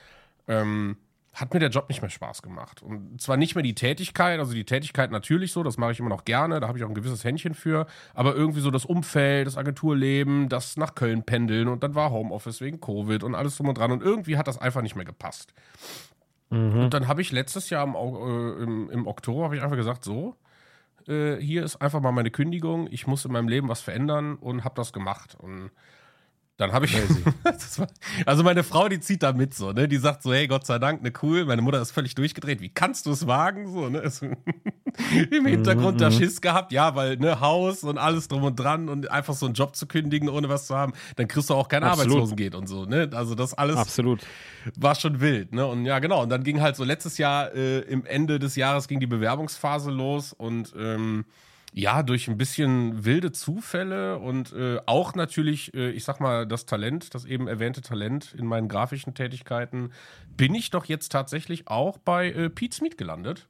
ähm, 0.48 0.96
hat 1.34 1.52
mir 1.52 1.60
der 1.60 1.70
Job 1.70 1.88
nicht 1.88 2.00
mehr 2.00 2.10
Spaß 2.10 2.42
gemacht. 2.42 2.82
Und 2.82 3.20
zwar 3.20 3.36
nicht 3.36 3.54
mehr 3.54 3.62
die 3.62 3.74
Tätigkeit, 3.74 4.38
also 4.38 4.54
die 4.54 4.64
Tätigkeit 4.64 5.10
natürlich 5.10 5.52
so, 5.52 5.62
das 5.62 5.76
mache 5.76 5.92
ich 5.92 5.98
immer 5.98 6.08
noch 6.08 6.24
gerne, 6.24 6.60
da 6.60 6.68
habe 6.68 6.78
ich 6.78 6.84
auch 6.84 6.88
ein 6.88 6.94
gewisses 6.94 7.24
Händchen 7.24 7.54
für, 7.54 7.86
aber 8.14 8.34
irgendwie 8.34 8.60
so 8.60 8.70
das 8.70 8.84
Umfeld, 8.84 9.46
das 9.46 9.56
Agenturleben, 9.56 10.48
das 10.48 10.76
nach 10.76 10.94
Köln 10.94 11.24
pendeln 11.24 11.68
und 11.68 11.82
dann 11.82 11.94
war 11.94 12.10
Homeoffice 12.10 12.60
wegen 12.60 12.80
Covid 12.80 13.24
und 13.24 13.34
alles 13.34 13.56
drum 13.56 13.68
und 13.68 13.78
dran 13.78 13.90
und 13.90 14.02
irgendwie 14.02 14.36
hat 14.36 14.46
das 14.46 14.58
einfach 14.58 14.82
nicht 14.82 14.96
mehr 14.96 15.04
gepasst. 15.04 15.52
Und 16.50 16.90
dann 16.90 17.08
habe 17.08 17.20
ich 17.20 17.32
letztes 17.32 17.68
Jahr 17.70 17.84
im, 17.84 17.94
äh, 17.94 18.62
im, 18.62 18.90
im 18.90 19.06
Oktober 19.08 19.44
habe 19.44 19.56
ich 19.56 19.62
einfach 19.62 19.76
gesagt, 19.76 20.04
so, 20.04 20.36
äh, 21.08 21.36
hier 21.36 21.64
ist 21.64 21.76
einfach 21.76 22.00
mal 22.00 22.12
meine 22.12 22.30
Kündigung, 22.30 22.86
ich 22.90 23.08
muss 23.08 23.24
in 23.24 23.32
meinem 23.32 23.48
Leben 23.48 23.68
was 23.68 23.80
verändern 23.80 24.36
und 24.36 24.62
habe 24.62 24.76
das 24.76 24.92
gemacht. 24.92 25.36
Und 25.38 25.70
Dann 26.56 26.72
habe 26.72 26.86
ich. 26.86 26.94
war, 27.78 27.88
also 28.26 28.44
meine 28.44 28.62
Frau, 28.62 28.88
die 28.88 29.00
zieht 29.00 29.24
da 29.24 29.32
mit 29.32 29.54
so, 29.54 29.72
ne? 29.72 29.88
Die 29.88 29.96
sagt 29.96 30.22
so, 30.22 30.32
hey, 30.32 30.46
Gott 30.46 30.66
sei 30.66 30.78
Dank, 30.78 31.02
ne 31.02 31.12
cool. 31.22 31.44
Meine 31.46 31.62
Mutter 31.62 31.82
ist 31.82 31.90
völlig 31.90 32.14
durchgedreht. 32.14 32.60
Wie 32.60 32.68
kannst 32.68 33.06
du 33.06 33.10
es 33.10 33.26
wagen? 33.26 33.72
So, 33.72 33.88
ne? 33.88 34.02
Im 35.32 35.46
Hintergrund 35.46 36.00
da 36.00 36.10
mhm, 36.10 36.14
mhm. 36.14 36.18
Schiss 36.20 36.40
gehabt, 36.40 36.70
ja, 36.70 36.94
weil, 36.94 37.16
ne, 37.16 37.40
Haus 37.40 37.82
und 37.82 37.98
alles 37.98 38.28
drum 38.28 38.44
und 38.44 38.54
dran 38.54 38.88
und 38.88 39.10
einfach 39.10 39.34
so 39.34 39.46
einen 39.46 39.56
Job 39.56 39.74
zu 39.74 39.86
kündigen, 39.86 40.28
ohne 40.28 40.48
was 40.48 40.68
zu 40.68 40.76
haben, 40.76 40.92
dann 41.16 41.26
kriegst 41.26 41.50
du 41.50 41.54
auch 41.54 41.66
kein 41.66 41.82
Arbeitslosengeld 41.82 42.54
und 42.54 42.68
so, 42.68 42.84
ne? 42.84 43.10
Also 43.12 43.34
das 43.34 43.54
alles 43.54 43.76
Absolut. 43.76 44.20
war 44.76 44.94
schon 44.94 45.20
wild, 45.20 45.52
ne? 45.52 45.66
Und 45.66 45.84
ja, 45.84 45.98
genau. 45.98 46.22
Und 46.22 46.28
dann 46.28 46.44
ging 46.44 46.60
halt 46.60 46.76
so 46.76 46.84
letztes 46.84 47.18
Jahr, 47.18 47.52
äh, 47.52 47.80
im 47.80 48.06
Ende 48.06 48.38
des 48.38 48.54
Jahres 48.54 48.86
ging 48.86 49.00
die 49.00 49.08
Bewerbungsphase 49.08 49.90
los 49.90 50.32
und 50.32 50.72
ähm, 50.78 51.24
ja, 51.76 52.04
durch 52.04 52.28
ein 52.28 52.38
bisschen 52.38 53.04
wilde 53.04 53.32
Zufälle 53.32 54.18
und 54.20 54.52
äh, 54.52 54.78
auch 54.86 55.16
natürlich, 55.16 55.74
äh, 55.74 55.90
ich 55.90 56.04
sag 56.04 56.20
mal, 56.20 56.46
das 56.46 56.66
Talent, 56.66 57.14
das 57.16 57.24
eben 57.24 57.48
erwähnte 57.48 57.82
Talent 57.82 58.32
in 58.38 58.46
meinen 58.46 58.68
grafischen 58.68 59.12
Tätigkeiten, 59.14 59.90
bin 60.36 60.54
ich 60.54 60.70
doch 60.70 60.84
jetzt 60.84 61.10
tatsächlich 61.10 61.66
auch 61.66 61.98
bei 61.98 62.30
äh, 62.30 62.48
Pete 62.48 62.76
Smith 62.76 62.96
gelandet. 62.96 63.48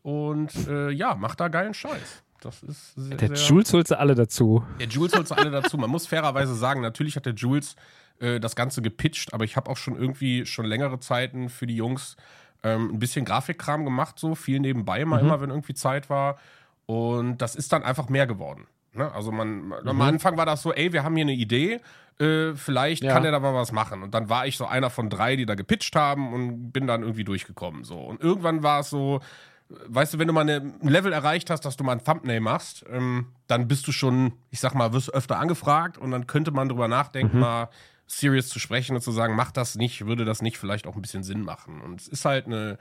Und 0.00 0.54
äh, 0.68 0.90
ja, 0.90 1.14
mach 1.14 1.34
da 1.34 1.48
geilen 1.48 1.74
Scheiß. 1.74 2.22
Das 2.40 2.62
ist 2.62 2.94
sehr, 2.94 3.16
der 3.18 3.36
sehr 3.36 3.48
Jules 3.48 3.72
holt 3.74 3.88
sie 3.88 3.98
alle 3.98 4.14
dazu. 4.14 4.64
Der 4.80 4.88
Jules 4.88 5.14
holt 5.14 5.28
sie 5.28 5.36
alle 5.36 5.50
dazu. 5.50 5.76
Man 5.76 5.90
muss 5.90 6.06
fairerweise 6.06 6.54
sagen, 6.54 6.80
natürlich 6.80 7.14
hat 7.16 7.26
der 7.26 7.34
Jules 7.34 7.76
äh, 8.20 8.40
das 8.40 8.56
Ganze 8.56 8.80
gepitcht, 8.80 9.34
aber 9.34 9.44
ich 9.44 9.56
habe 9.56 9.70
auch 9.70 9.76
schon 9.76 9.96
irgendwie 9.96 10.46
schon 10.46 10.64
längere 10.64 10.98
Zeiten 10.98 11.50
für 11.50 11.66
die 11.66 11.76
Jungs 11.76 12.16
ähm, 12.62 12.90
ein 12.94 12.98
bisschen 12.98 13.26
Grafikkram 13.26 13.84
gemacht, 13.84 14.18
so 14.18 14.34
viel 14.34 14.60
nebenbei 14.60 15.04
mal 15.04 15.22
mhm. 15.22 15.28
immer, 15.28 15.40
wenn 15.42 15.50
irgendwie 15.50 15.74
Zeit 15.74 16.08
war. 16.08 16.38
Und 16.86 17.38
das 17.38 17.56
ist 17.56 17.72
dann 17.72 17.82
einfach 17.82 18.08
mehr 18.08 18.26
geworden. 18.26 18.66
Ne? 18.92 19.10
Also 19.12 19.32
man, 19.32 19.66
mhm. 19.66 19.72
am 19.72 20.00
Anfang 20.02 20.36
war 20.36 20.46
das 20.46 20.62
so, 20.62 20.72
ey, 20.72 20.92
wir 20.92 21.02
haben 21.02 21.16
hier 21.16 21.24
eine 21.24 21.32
Idee, 21.32 21.80
äh, 22.20 22.54
vielleicht 22.54 23.02
ja. 23.02 23.12
kann 23.12 23.24
er 23.24 23.32
da 23.32 23.40
mal 23.40 23.54
was 23.54 23.72
machen. 23.72 24.02
Und 24.02 24.14
dann 24.14 24.28
war 24.28 24.46
ich 24.46 24.56
so 24.56 24.66
einer 24.66 24.90
von 24.90 25.10
drei, 25.10 25.36
die 25.36 25.46
da 25.46 25.54
gepitcht 25.54 25.96
haben 25.96 26.32
und 26.32 26.72
bin 26.72 26.86
dann 26.86 27.02
irgendwie 27.02 27.24
durchgekommen. 27.24 27.84
So. 27.84 27.98
Und 27.98 28.20
irgendwann 28.20 28.62
war 28.62 28.80
es 28.80 28.90
so, 28.90 29.20
weißt 29.68 30.14
du, 30.14 30.18
wenn 30.18 30.28
du 30.28 30.32
mal 30.32 30.48
ein 30.48 30.78
Level 30.82 31.12
erreicht 31.12 31.50
hast, 31.50 31.62
dass 31.62 31.76
du 31.76 31.84
mal 31.84 31.92
ein 31.92 32.04
Thumbnail 32.04 32.40
machst, 32.40 32.84
ähm, 32.90 33.32
dann 33.46 33.66
bist 33.66 33.86
du 33.88 33.92
schon, 33.92 34.34
ich 34.50 34.60
sag 34.60 34.74
mal, 34.74 34.92
wirst 34.92 35.12
öfter 35.12 35.38
angefragt 35.38 35.98
und 35.98 36.10
dann 36.10 36.26
könnte 36.26 36.50
man 36.50 36.68
drüber 36.68 36.88
nachdenken, 36.88 37.36
mhm. 37.36 37.42
mal 37.42 37.68
serious 38.06 38.48
zu 38.48 38.58
sprechen 38.58 38.94
und 38.94 39.02
zu 39.02 39.12
sagen, 39.12 39.34
mach 39.34 39.50
das 39.50 39.76
nicht, 39.76 40.06
würde 40.06 40.24
das 40.24 40.42
nicht 40.42 40.58
vielleicht 40.58 40.86
auch 40.86 40.94
ein 40.94 41.02
bisschen 41.02 41.22
Sinn 41.22 41.42
machen. 41.42 41.80
Und 41.80 42.00
es 42.00 42.08
ist 42.08 42.24
halt 42.24 42.46
eine 42.46 42.78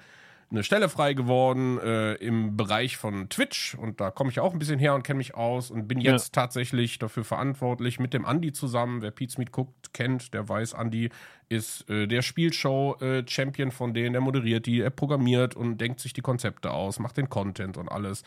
eine 0.52 0.64
Stelle 0.64 0.90
frei 0.90 1.14
geworden 1.14 1.80
äh, 1.80 2.14
im 2.16 2.56
Bereich 2.56 2.98
von 2.98 3.30
Twitch 3.30 3.76
und 3.76 4.00
da 4.00 4.12
komme 4.12 4.30
ich 4.30 4.40
auch 4.40 4.54
ein 4.54 4.60
bisschen 4.60 4.80
her 4.80 4.96
und 4.96 5.04
kenne 5.04 5.18
mich 5.18 5.36
aus 5.36 5.72
und 5.72 5.88
bin 5.88 6.00
jetzt 6.00 6.36
ja. 6.36 6.42
tatsächlich 6.42 7.00
dafür 7.00 7.24
verantwortlich 7.24 8.00
mit 8.00 8.14
dem 8.14 8.26
Andi 8.26 8.54
zusammen. 8.54 9.02
Wer 9.02 9.12
Pete's 9.12 9.38
Meet 9.38 9.52
guckt, 9.52 9.94
kennt, 9.94 10.34
der 10.34 10.48
weiß, 10.48 10.74
Andi 10.74 11.10
ist 11.50 11.90
äh, 11.90 12.08
der 12.08 12.22
Spielshow-Champion 12.22 13.70
äh, 13.70 13.72
von 13.72 13.94
denen. 13.94 14.16
Er 14.16 14.22
moderiert 14.22 14.66
die, 14.66 14.82
er 14.82 14.90
programmiert 14.90 15.56
und 15.56 15.78
denkt 15.80 16.00
sich 16.00 16.14
die 16.14 16.22
Konzepte 16.22 16.72
aus, 16.72 17.00
macht 17.00 17.18
den 17.18 17.30
Content 17.30 17.78
und 17.78 17.90
alles. 17.90 18.24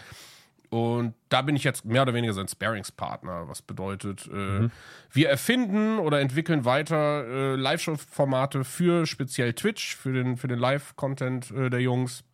Und 0.70 1.14
da 1.28 1.42
bin 1.42 1.56
ich 1.56 1.64
jetzt 1.64 1.84
mehr 1.84 2.02
oder 2.02 2.14
weniger 2.14 2.32
sein 2.32 2.48
Sparingspartner, 2.48 3.48
was 3.48 3.62
bedeutet, 3.62 4.28
äh, 4.32 4.60
mhm. 4.60 4.70
wir 5.12 5.28
erfinden 5.28 5.98
oder 5.98 6.20
entwickeln 6.20 6.64
weiter 6.64 7.24
äh, 7.26 7.56
Live-Show-Formate 7.56 8.64
für 8.64 9.06
speziell 9.06 9.52
Twitch, 9.52 9.96
für 9.96 10.12
den, 10.12 10.36
für 10.36 10.48
den 10.48 10.58
Live-Content 10.58 11.50
äh, 11.52 11.70
der 11.70 11.80
Jungs. 11.80 12.24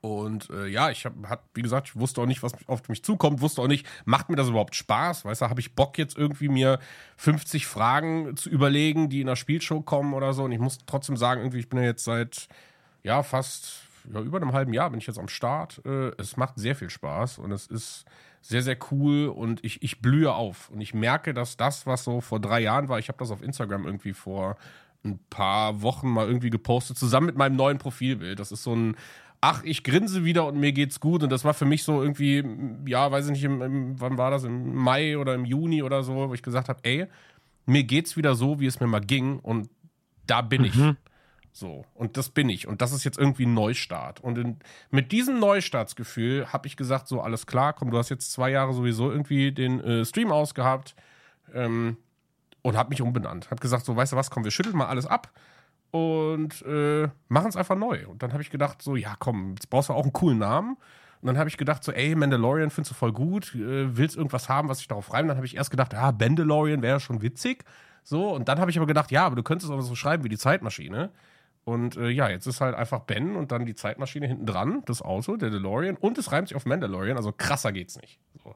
Und 0.00 0.50
äh, 0.50 0.66
ja, 0.66 0.90
ich 0.90 1.04
habe, 1.04 1.16
wie 1.54 1.62
gesagt, 1.62 1.88
ich 1.88 1.96
wusste 1.96 2.20
auch 2.20 2.26
nicht, 2.26 2.42
was 2.42 2.52
auf 2.66 2.88
mich 2.88 3.04
zukommt, 3.04 3.40
wusste 3.40 3.62
auch 3.62 3.68
nicht, 3.68 3.86
macht 4.04 4.30
mir 4.30 4.36
das 4.36 4.48
überhaupt 4.48 4.74
Spaß? 4.74 5.24
Weißt 5.24 5.42
du, 5.42 5.48
habe 5.48 5.60
ich 5.60 5.74
Bock 5.74 5.98
jetzt 5.98 6.16
irgendwie 6.16 6.48
mir 6.48 6.78
50 7.18 7.66
Fragen 7.66 8.36
zu 8.36 8.50
überlegen, 8.50 9.10
die 9.10 9.20
in 9.20 9.28
einer 9.28 9.36
Spielshow 9.36 9.80
kommen 9.80 10.14
oder 10.14 10.32
so? 10.32 10.44
Und 10.44 10.52
ich 10.52 10.58
muss 10.58 10.78
trotzdem 10.86 11.16
sagen, 11.16 11.40
irgendwie, 11.42 11.60
ich 11.60 11.68
bin 11.68 11.80
ja 11.80 11.86
jetzt 11.86 12.04
seit 12.04 12.48
ja 13.02 13.22
fast 13.22 13.81
ja, 14.12 14.20
über 14.20 14.38
einem 14.38 14.52
halben 14.52 14.72
Jahr 14.72 14.90
bin 14.90 14.98
ich 14.98 15.06
jetzt 15.06 15.18
am 15.18 15.28
Start. 15.28 15.82
Äh, 15.84 16.12
es 16.18 16.36
macht 16.36 16.58
sehr 16.58 16.74
viel 16.74 16.90
Spaß 16.90 17.38
und 17.38 17.52
es 17.52 17.66
ist 17.66 18.04
sehr, 18.40 18.62
sehr 18.62 18.76
cool 18.90 19.28
und 19.28 19.64
ich, 19.64 19.82
ich 19.82 20.00
blühe 20.00 20.32
auf. 20.32 20.70
Und 20.70 20.80
ich 20.80 20.94
merke, 20.94 21.32
dass 21.32 21.56
das, 21.56 21.86
was 21.86 22.04
so 22.04 22.20
vor 22.20 22.40
drei 22.40 22.60
Jahren 22.60 22.88
war, 22.88 22.98
ich 22.98 23.08
habe 23.08 23.18
das 23.18 23.30
auf 23.30 23.42
Instagram 23.42 23.86
irgendwie 23.86 24.12
vor 24.12 24.56
ein 25.04 25.18
paar 25.30 25.82
Wochen 25.82 26.08
mal 26.08 26.26
irgendwie 26.26 26.50
gepostet, 26.50 26.98
zusammen 26.98 27.26
mit 27.26 27.36
meinem 27.36 27.56
neuen 27.56 27.78
Profilbild. 27.78 28.38
Das 28.38 28.52
ist 28.52 28.62
so 28.62 28.74
ein, 28.74 28.96
ach, 29.40 29.62
ich 29.64 29.84
grinse 29.84 30.24
wieder 30.24 30.46
und 30.46 30.58
mir 30.58 30.72
geht's 30.72 31.00
gut. 31.00 31.22
Und 31.22 31.30
das 31.30 31.44
war 31.44 31.54
für 31.54 31.64
mich 31.64 31.84
so 31.84 32.02
irgendwie, 32.02 32.44
ja, 32.86 33.10
weiß 33.10 33.26
ich 33.26 33.32
nicht, 33.32 33.44
im, 33.44 33.62
im, 33.62 34.00
wann 34.00 34.18
war 34.18 34.30
das, 34.30 34.44
im 34.44 34.74
Mai 34.74 35.18
oder 35.18 35.34
im 35.34 35.44
Juni 35.44 35.82
oder 35.82 36.02
so, 36.02 36.28
wo 36.28 36.34
ich 36.34 36.42
gesagt 36.42 36.68
habe, 36.68 36.80
ey, 36.82 37.06
mir 37.66 37.84
geht's 37.84 38.16
wieder 38.16 38.34
so, 38.34 38.60
wie 38.60 38.66
es 38.66 38.80
mir 38.80 38.86
mal 38.86 39.00
ging 39.00 39.38
und 39.38 39.68
da 40.26 40.40
bin 40.40 40.62
mhm. 40.62 40.66
ich. 40.66 41.11
So, 41.54 41.84
und 41.94 42.16
das 42.16 42.30
bin 42.30 42.48
ich. 42.48 42.66
Und 42.66 42.80
das 42.80 42.92
ist 42.92 43.04
jetzt 43.04 43.18
irgendwie 43.18 43.44
ein 43.44 43.52
Neustart. 43.52 44.20
Und 44.20 44.38
in, 44.38 44.56
mit 44.90 45.12
diesem 45.12 45.38
Neustartsgefühl 45.38 46.50
habe 46.50 46.66
ich 46.66 46.76
gesagt: 46.78 47.08
So, 47.08 47.20
alles 47.20 47.46
klar, 47.46 47.74
komm, 47.74 47.90
du 47.90 47.98
hast 47.98 48.08
jetzt 48.08 48.32
zwei 48.32 48.50
Jahre 48.50 48.72
sowieso 48.72 49.10
irgendwie 49.10 49.52
den 49.52 49.80
äh, 49.80 50.04
Stream 50.06 50.32
ausgehabt 50.32 50.94
ähm, 51.52 51.98
und 52.62 52.76
habe 52.76 52.88
mich 52.88 53.02
umbenannt. 53.02 53.50
Habe 53.50 53.60
gesagt: 53.60 53.84
So, 53.84 53.94
weißt 53.94 54.12
du 54.12 54.16
was, 54.16 54.30
komm, 54.30 54.44
wir 54.44 54.50
schütteln 54.50 54.76
mal 54.76 54.86
alles 54.86 55.06
ab 55.06 55.30
und 55.90 56.62
äh, 56.62 57.08
machen 57.28 57.48
es 57.48 57.56
einfach 57.56 57.76
neu. 57.76 58.06
Und 58.08 58.22
dann 58.22 58.32
habe 58.32 58.42
ich 58.42 58.48
gedacht: 58.48 58.80
So, 58.80 58.96
ja, 58.96 59.14
komm, 59.18 59.50
jetzt 59.50 59.68
brauchst 59.68 59.90
du 59.90 59.92
auch 59.92 60.04
einen 60.04 60.14
coolen 60.14 60.38
Namen. 60.38 60.78
Und 61.20 61.26
dann 61.28 61.38
habe 61.38 61.48
ich 61.48 61.56
gedacht, 61.56 61.84
so, 61.84 61.92
ey, 61.92 62.16
Mandalorian 62.16 62.70
findest 62.70 62.90
du 62.90 62.94
voll 62.96 63.12
gut, 63.12 63.54
äh, 63.54 63.96
willst 63.96 64.16
irgendwas 64.16 64.48
haben, 64.48 64.68
was 64.68 64.80
ich 64.80 64.88
darauf 64.88 65.12
reimt? 65.12 65.30
Dann 65.30 65.36
habe 65.36 65.46
ich 65.46 65.54
erst 65.56 65.70
gedacht, 65.70 65.92
ja, 65.92 66.10
Mandalorian 66.10 66.82
wäre 66.82 66.98
schon 66.98 67.22
witzig. 67.22 67.64
So, 68.02 68.30
und 68.34 68.48
dann 68.48 68.58
habe 68.58 68.72
ich 68.72 68.76
aber 68.76 68.88
gedacht, 68.88 69.12
ja, 69.12 69.24
aber 69.24 69.36
du 69.36 69.44
könntest 69.44 69.70
es 69.70 69.76
auch 69.76 69.80
so 69.82 69.94
schreiben 69.94 70.24
wie 70.24 70.28
die 70.28 70.38
Zeitmaschine. 70.38 71.12
Und 71.64 71.96
äh, 71.96 72.08
ja, 72.08 72.28
jetzt 72.28 72.46
ist 72.46 72.60
halt 72.60 72.74
einfach 72.74 73.00
Ben 73.00 73.36
und 73.36 73.52
dann 73.52 73.66
die 73.66 73.74
Zeitmaschine 73.74 74.26
hinten 74.26 74.46
dran, 74.46 74.82
das 74.86 75.00
Auto, 75.00 75.36
der 75.36 75.50
DeLorean 75.50 75.96
und 75.96 76.18
es 76.18 76.32
reimt 76.32 76.48
sich 76.48 76.56
auf 76.56 76.66
Mandalorian, 76.66 77.16
also 77.16 77.32
krasser 77.32 77.72
geht's 77.72 77.96
nicht. 78.00 78.18
So. 78.42 78.54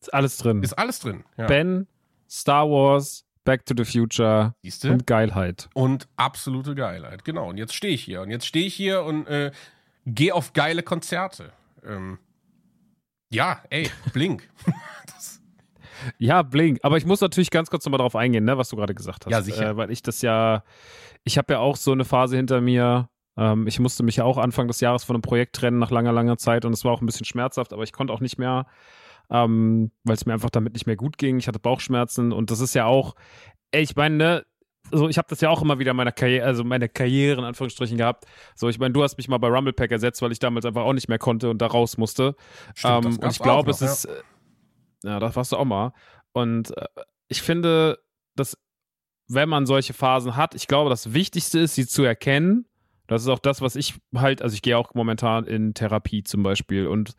Ist 0.00 0.12
alles 0.12 0.36
drin. 0.36 0.62
Ist 0.62 0.74
alles 0.74 0.98
drin. 0.98 1.24
Ja. 1.38 1.46
Ben, 1.46 1.86
Star 2.28 2.68
Wars, 2.68 3.24
Back 3.44 3.64
to 3.66 3.74
the 3.76 3.84
Future 3.84 4.54
Siehste? 4.62 4.92
und 4.92 5.06
Geilheit. 5.06 5.68
Und 5.74 6.08
absolute 6.16 6.74
Geilheit, 6.74 7.24
genau. 7.24 7.48
Und 7.48 7.56
jetzt 7.56 7.74
stehe 7.74 7.94
ich 7.94 8.04
hier. 8.04 8.22
Und 8.22 8.30
jetzt 8.30 8.46
stehe 8.46 8.66
ich 8.66 8.74
hier 8.74 9.02
und 9.02 9.26
äh, 9.26 9.50
gehe 10.06 10.34
auf 10.34 10.52
geile 10.52 10.82
Konzerte. 10.82 11.52
Ähm, 11.84 12.18
ja, 13.30 13.62
ey, 13.70 13.90
Blink. 14.12 14.48
ja, 16.18 16.42
Blink. 16.42 16.80
Aber 16.82 16.96
ich 16.96 17.06
muss 17.06 17.20
natürlich 17.20 17.50
ganz 17.50 17.70
kurz 17.70 17.84
nochmal 17.84 17.98
drauf 17.98 18.16
eingehen, 18.16 18.44
ne, 18.44 18.58
was 18.58 18.68
du 18.68 18.76
gerade 18.76 18.94
gesagt 18.94 19.26
hast. 19.26 19.32
Ja, 19.32 19.42
sicher. 19.42 19.70
Äh, 19.70 19.76
weil 19.76 19.90
ich 19.90 20.02
das 20.02 20.22
ja 20.22 20.62
ich 21.24 21.38
habe 21.38 21.54
ja 21.54 21.58
auch 21.60 21.76
so 21.76 21.92
eine 21.92 22.04
Phase 22.04 22.36
hinter 22.36 22.60
mir. 22.60 23.08
Ähm, 23.36 23.66
ich 23.66 23.78
musste 23.78 24.02
mich 24.02 24.16
ja 24.16 24.24
auch 24.24 24.38
Anfang 24.38 24.68
des 24.68 24.80
Jahres 24.80 25.04
von 25.04 25.16
einem 25.16 25.22
Projekt 25.22 25.56
trennen 25.56 25.78
nach 25.78 25.90
langer, 25.90 26.12
langer 26.12 26.36
Zeit 26.36 26.64
und 26.64 26.72
es 26.72 26.84
war 26.84 26.92
auch 26.92 27.00
ein 27.00 27.06
bisschen 27.06 27.26
schmerzhaft, 27.26 27.72
aber 27.72 27.82
ich 27.82 27.92
konnte 27.92 28.12
auch 28.12 28.20
nicht 28.20 28.38
mehr, 28.38 28.66
ähm, 29.30 29.90
weil 30.04 30.14
es 30.14 30.26
mir 30.26 30.34
einfach 30.34 30.50
damit 30.50 30.74
nicht 30.74 30.86
mehr 30.86 30.96
gut 30.96 31.18
ging. 31.18 31.38
Ich 31.38 31.48
hatte 31.48 31.58
Bauchschmerzen 31.58 32.32
und 32.32 32.50
das 32.50 32.60
ist 32.60 32.74
ja 32.74 32.86
auch, 32.86 33.14
ey, 33.70 33.82
ich 33.82 33.96
meine, 33.96 34.16
ne, 34.16 34.46
so, 34.90 35.08
ich 35.08 35.16
habe 35.16 35.28
das 35.30 35.40
ja 35.40 35.48
auch 35.48 35.62
immer 35.62 35.78
wieder 35.78 35.92
in 35.92 35.96
meiner 35.96 36.12
Karriere, 36.12 36.44
also 36.44 36.64
meine 36.64 36.88
Karriere 36.88 37.38
in 37.38 37.44
Anführungsstrichen 37.44 37.96
gehabt. 37.96 38.26
So, 38.54 38.68
ich 38.68 38.78
meine, 38.78 38.92
du 38.92 39.02
hast 39.02 39.16
mich 39.16 39.28
mal 39.28 39.38
bei 39.38 39.48
Rumblepack 39.48 39.90
ersetzt, 39.90 40.20
weil 40.20 40.32
ich 40.32 40.38
damals 40.38 40.66
einfach 40.66 40.82
auch 40.82 40.92
nicht 40.92 41.08
mehr 41.08 41.18
konnte 41.18 41.48
und 41.48 41.62
da 41.62 41.68
raus 41.68 41.96
musste. 41.96 42.34
Stimmt, 42.74 43.06
ähm, 43.06 43.18
und 43.18 43.30
ich 43.30 43.38
glaube, 43.38 43.70
es 43.70 43.80
ist, 43.80 44.04
ja. 44.04 44.10
Ja, 45.02 45.18
das 45.20 45.36
warst 45.36 45.52
du 45.52 45.56
auch 45.56 45.64
mal. 45.64 45.92
Und 46.32 46.76
äh, 46.76 46.86
ich 47.28 47.42
finde, 47.42 47.98
das 48.34 48.56
wenn 49.28 49.48
man 49.48 49.66
solche 49.66 49.92
Phasen 49.92 50.36
hat, 50.36 50.54
ich 50.54 50.68
glaube, 50.68 50.90
das 50.90 51.14
Wichtigste 51.14 51.60
ist, 51.60 51.74
sie 51.74 51.86
zu 51.86 52.02
erkennen. 52.02 52.66
Das 53.06 53.22
ist 53.22 53.28
auch 53.28 53.38
das, 53.38 53.60
was 53.60 53.76
ich 53.76 53.94
halt, 54.14 54.42
also 54.42 54.54
ich 54.54 54.62
gehe 54.62 54.78
auch 54.78 54.94
momentan 54.94 55.44
in 55.44 55.74
Therapie 55.74 56.22
zum 56.22 56.42
Beispiel 56.42 56.86
und 56.86 57.14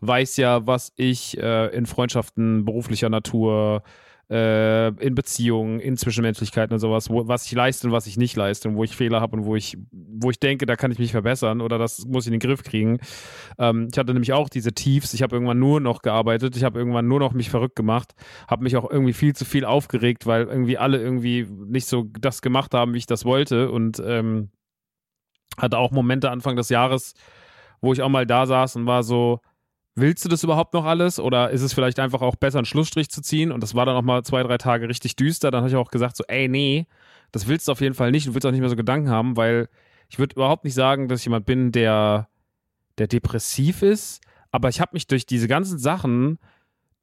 weiß 0.00 0.36
ja, 0.36 0.66
was 0.66 0.92
ich 0.96 1.38
äh, 1.38 1.66
in 1.68 1.86
Freundschaften 1.86 2.64
beruflicher 2.64 3.08
Natur, 3.08 3.82
äh, 4.30 4.88
in 4.88 5.14
Beziehungen, 5.14 5.80
in 5.80 5.96
Zwischenmenschlichkeiten 5.96 6.74
und 6.74 6.80
sowas, 6.80 7.08
wo, 7.08 7.28
was 7.28 7.46
ich 7.46 7.52
leiste 7.52 7.86
und 7.86 7.92
was 7.92 8.06
ich 8.06 8.16
nicht 8.16 8.36
leiste 8.36 8.68
und 8.68 8.76
wo 8.76 8.84
ich 8.84 8.94
Fehler 8.94 9.20
habe 9.20 9.36
und 9.36 9.44
wo 9.44 9.56
ich, 9.56 9.78
wo 9.90 10.30
ich 10.30 10.38
denke, 10.38 10.66
da 10.66 10.76
kann 10.76 10.90
ich 10.90 10.98
mich 10.98 11.12
verbessern 11.12 11.60
oder 11.60 11.78
das 11.78 12.06
muss 12.06 12.24
ich 12.24 12.32
in 12.32 12.38
den 12.38 12.46
Griff 12.46 12.62
kriegen. 12.62 12.98
Ähm, 13.58 13.88
ich 13.90 13.98
hatte 13.98 14.12
nämlich 14.12 14.32
auch 14.32 14.48
diese 14.48 14.72
Tiefs. 14.72 15.14
Ich 15.14 15.22
habe 15.22 15.34
irgendwann 15.34 15.58
nur 15.58 15.80
noch 15.80 16.02
gearbeitet, 16.02 16.56
ich 16.56 16.64
habe 16.64 16.78
irgendwann 16.78 17.08
nur 17.08 17.20
noch 17.20 17.32
mich 17.32 17.48
verrückt 17.48 17.76
gemacht, 17.76 18.14
habe 18.48 18.64
mich 18.64 18.76
auch 18.76 18.90
irgendwie 18.90 19.14
viel 19.14 19.34
zu 19.34 19.44
viel 19.44 19.64
aufgeregt, 19.64 20.26
weil 20.26 20.44
irgendwie 20.44 20.76
alle 20.76 20.98
irgendwie 20.98 21.46
nicht 21.66 21.86
so 21.86 22.06
das 22.20 22.42
gemacht 22.42 22.74
haben, 22.74 22.92
wie 22.92 22.98
ich 22.98 23.06
das 23.06 23.24
wollte 23.24 23.70
und 23.70 24.02
ähm, 24.04 24.50
hatte 25.56 25.78
auch 25.78 25.90
Momente 25.90 26.30
Anfang 26.30 26.56
des 26.56 26.68
Jahres, 26.68 27.14
wo 27.80 27.92
ich 27.92 28.02
auch 28.02 28.08
mal 28.08 28.26
da 28.26 28.46
saß 28.46 28.76
und 28.76 28.86
war 28.86 29.02
so, 29.02 29.40
willst 30.00 30.24
du 30.24 30.28
das 30.28 30.44
überhaupt 30.44 30.74
noch 30.74 30.84
alles? 30.84 31.18
Oder 31.20 31.50
ist 31.50 31.62
es 31.62 31.72
vielleicht 31.72 31.98
einfach 31.98 32.22
auch 32.22 32.36
besser, 32.36 32.58
einen 32.58 32.66
Schlussstrich 32.66 33.10
zu 33.10 33.22
ziehen? 33.22 33.52
Und 33.52 33.62
das 33.62 33.74
war 33.74 33.86
dann 33.86 33.96
auch 33.96 34.02
mal 34.02 34.22
zwei, 34.24 34.42
drei 34.42 34.58
Tage 34.58 34.88
richtig 34.88 35.16
düster. 35.16 35.50
Dann 35.50 35.60
habe 35.60 35.70
ich 35.70 35.76
auch 35.76 35.90
gesagt, 35.90 36.16
so, 36.16 36.24
ey, 36.28 36.48
nee, 36.48 36.86
das 37.32 37.46
willst 37.46 37.68
du 37.68 37.72
auf 37.72 37.80
jeden 37.80 37.94
Fall 37.94 38.10
nicht. 38.10 38.26
Du 38.26 38.34
willst 38.34 38.46
auch 38.46 38.50
nicht 38.50 38.60
mehr 38.60 38.68
so 38.68 38.76
Gedanken 38.76 39.10
haben, 39.10 39.36
weil 39.36 39.68
ich 40.08 40.18
würde 40.18 40.34
überhaupt 40.34 40.64
nicht 40.64 40.74
sagen, 40.74 41.08
dass 41.08 41.20
ich 41.20 41.26
jemand 41.26 41.46
bin, 41.46 41.72
der, 41.72 42.28
der 42.98 43.06
depressiv 43.06 43.82
ist. 43.82 44.20
Aber 44.50 44.68
ich 44.68 44.80
habe 44.80 44.90
mich 44.94 45.06
durch 45.06 45.26
diese 45.26 45.48
ganzen 45.48 45.78
Sachen, 45.78 46.38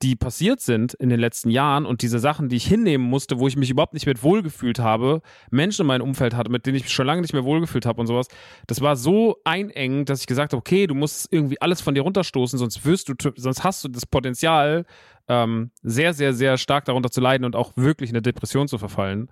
die 0.06 0.16
passiert 0.16 0.62
sind 0.62 0.94
in 0.94 1.10
den 1.10 1.20
letzten 1.20 1.50
Jahren 1.50 1.88
und 1.88 2.04
diese 2.04 2.20
Sachen, 2.20 2.48
die 2.48 2.58
ich 2.58 2.68
hinnehmen 2.68 3.04
musste, 3.04 3.40
wo 3.40 3.48
ich 3.48 3.58
mich 3.58 3.72
überhaupt 3.72 3.96
nicht 3.96 4.06
mehr 4.06 4.22
wohlgefühlt 4.22 4.78
habe, 4.78 5.24
Menschen 5.50 5.82
in 5.82 5.88
meinem 5.88 6.04
Umfeld 6.04 6.36
hatte, 6.36 6.52
mit 6.52 6.68
denen 6.68 6.78
ich 6.78 6.84
mich 6.84 6.94
schon 6.94 7.08
lange 7.08 7.22
nicht 7.22 7.34
mehr 7.34 7.44
wohlgefühlt 7.44 7.88
habe 7.88 8.00
und 8.00 8.06
sowas, 8.06 8.28
das 8.68 8.82
war 8.82 8.98
so 8.98 9.38
einengend, 9.46 10.10
dass 10.10 10.22
ich 10.22 10.28
gesagt 10.28 10.54
habe, 10.54 10.60
okay, 10.60 10.86
du 10.86 10.94
musst 10.94 11.34
irgendwie 11.34 11.60
alles 11.60 11.82
von 11.82 11.96
dir 11.96 12.02
runterstoßen, 12.02 12.60
sonst 12.60 12.86
wirst 12.86 13.10
du, 13.10 13.16
sonst 13.36 13.64
hast 13.64 13.84
du 13.84 13.88
das 13.88 14.06
Potenzial, 14.06 14.86
ähm, 15.28 15.72
sehr, 15.82 16.14
sehr, 16.14 16.34
sehr 16.34 16.60
stark 16.60 16.86
darunter 16.86 17.10
zu 17.10 17.20
leiden 17.20 17.44
und 17.44 17.56
auch 17.56 17.76
wirklich 17.76 18.12
in 18.12 18.16
eine 18.16 18.22
Depression 18.22 18.68
zu 18.68 18.78
verfallen. 18.78 19.32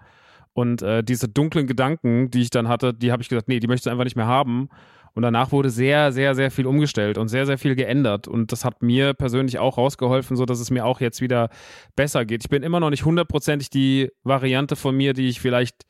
Und 0.54 0.82
äh, 0.82 1.04
diese 1.04 1.30
dunklen 1.30 1.68
Gedanken, 1.68 2.32
die 2.32 2.42
ich 2.42 2.50
dann 2.50 2.68
hatte, 2.68 2.96
die 2.96 3.12
habe 3.12 3.22
ich 3.22 3.30
gesagt, 3.30 3.48
nee, 3.48 3.60
die 3.60 3.68
möchte 3.68 3.90
ich 3.90 3.92
einfach 3.92 4.06
nicht 4.06 4.16
mehr 4.16 4.26
haben. 4.26 4.70
Und 5.16 5.22
danach 5.22 5.52
wurde 5.52 5.70
sehr, 5.70 6.12
sehr, 6.12 6.34
sehr 6.34 6.50
viel 6.50 6.66
umgestellt 6.66 7.18
und 7.18 7.28
sehr, 7.28 7.46
sehr 7.46 7.58
viel 7.58 7.76
geändert. 7.76 8.28
Und 8.28 8.52
das 8.52 8.66
hat 8.66 8.82
mir 8.82 9.14
persönlich 9.14 9.60
auch 9.60 9.78
rausgeholfen, 9.78 10.36
so 10.36 10.46
dass 10.46 10.60
es 10.60 10.72
mir 10.72 10.86
auch 10.86 11.02
jetzt 11.02 11.22
wieder 11.22 11.50
besser 11.96 12.26
geht. 12.26 12.44
Ich 12.44 12.50
bin 12.50 12.64
immer 12.64 12.80
noch 12.80 12.90
nicht 12.90 13.06
hundertprozentig 13.06 13.70
die 13.70 14.12
Variante 14.24 14.76
von 14.76 14.96
mir, 14.96 15.14
die 15.14 15.28
ich 15.28 15.40
vielleicht 15.40 15.86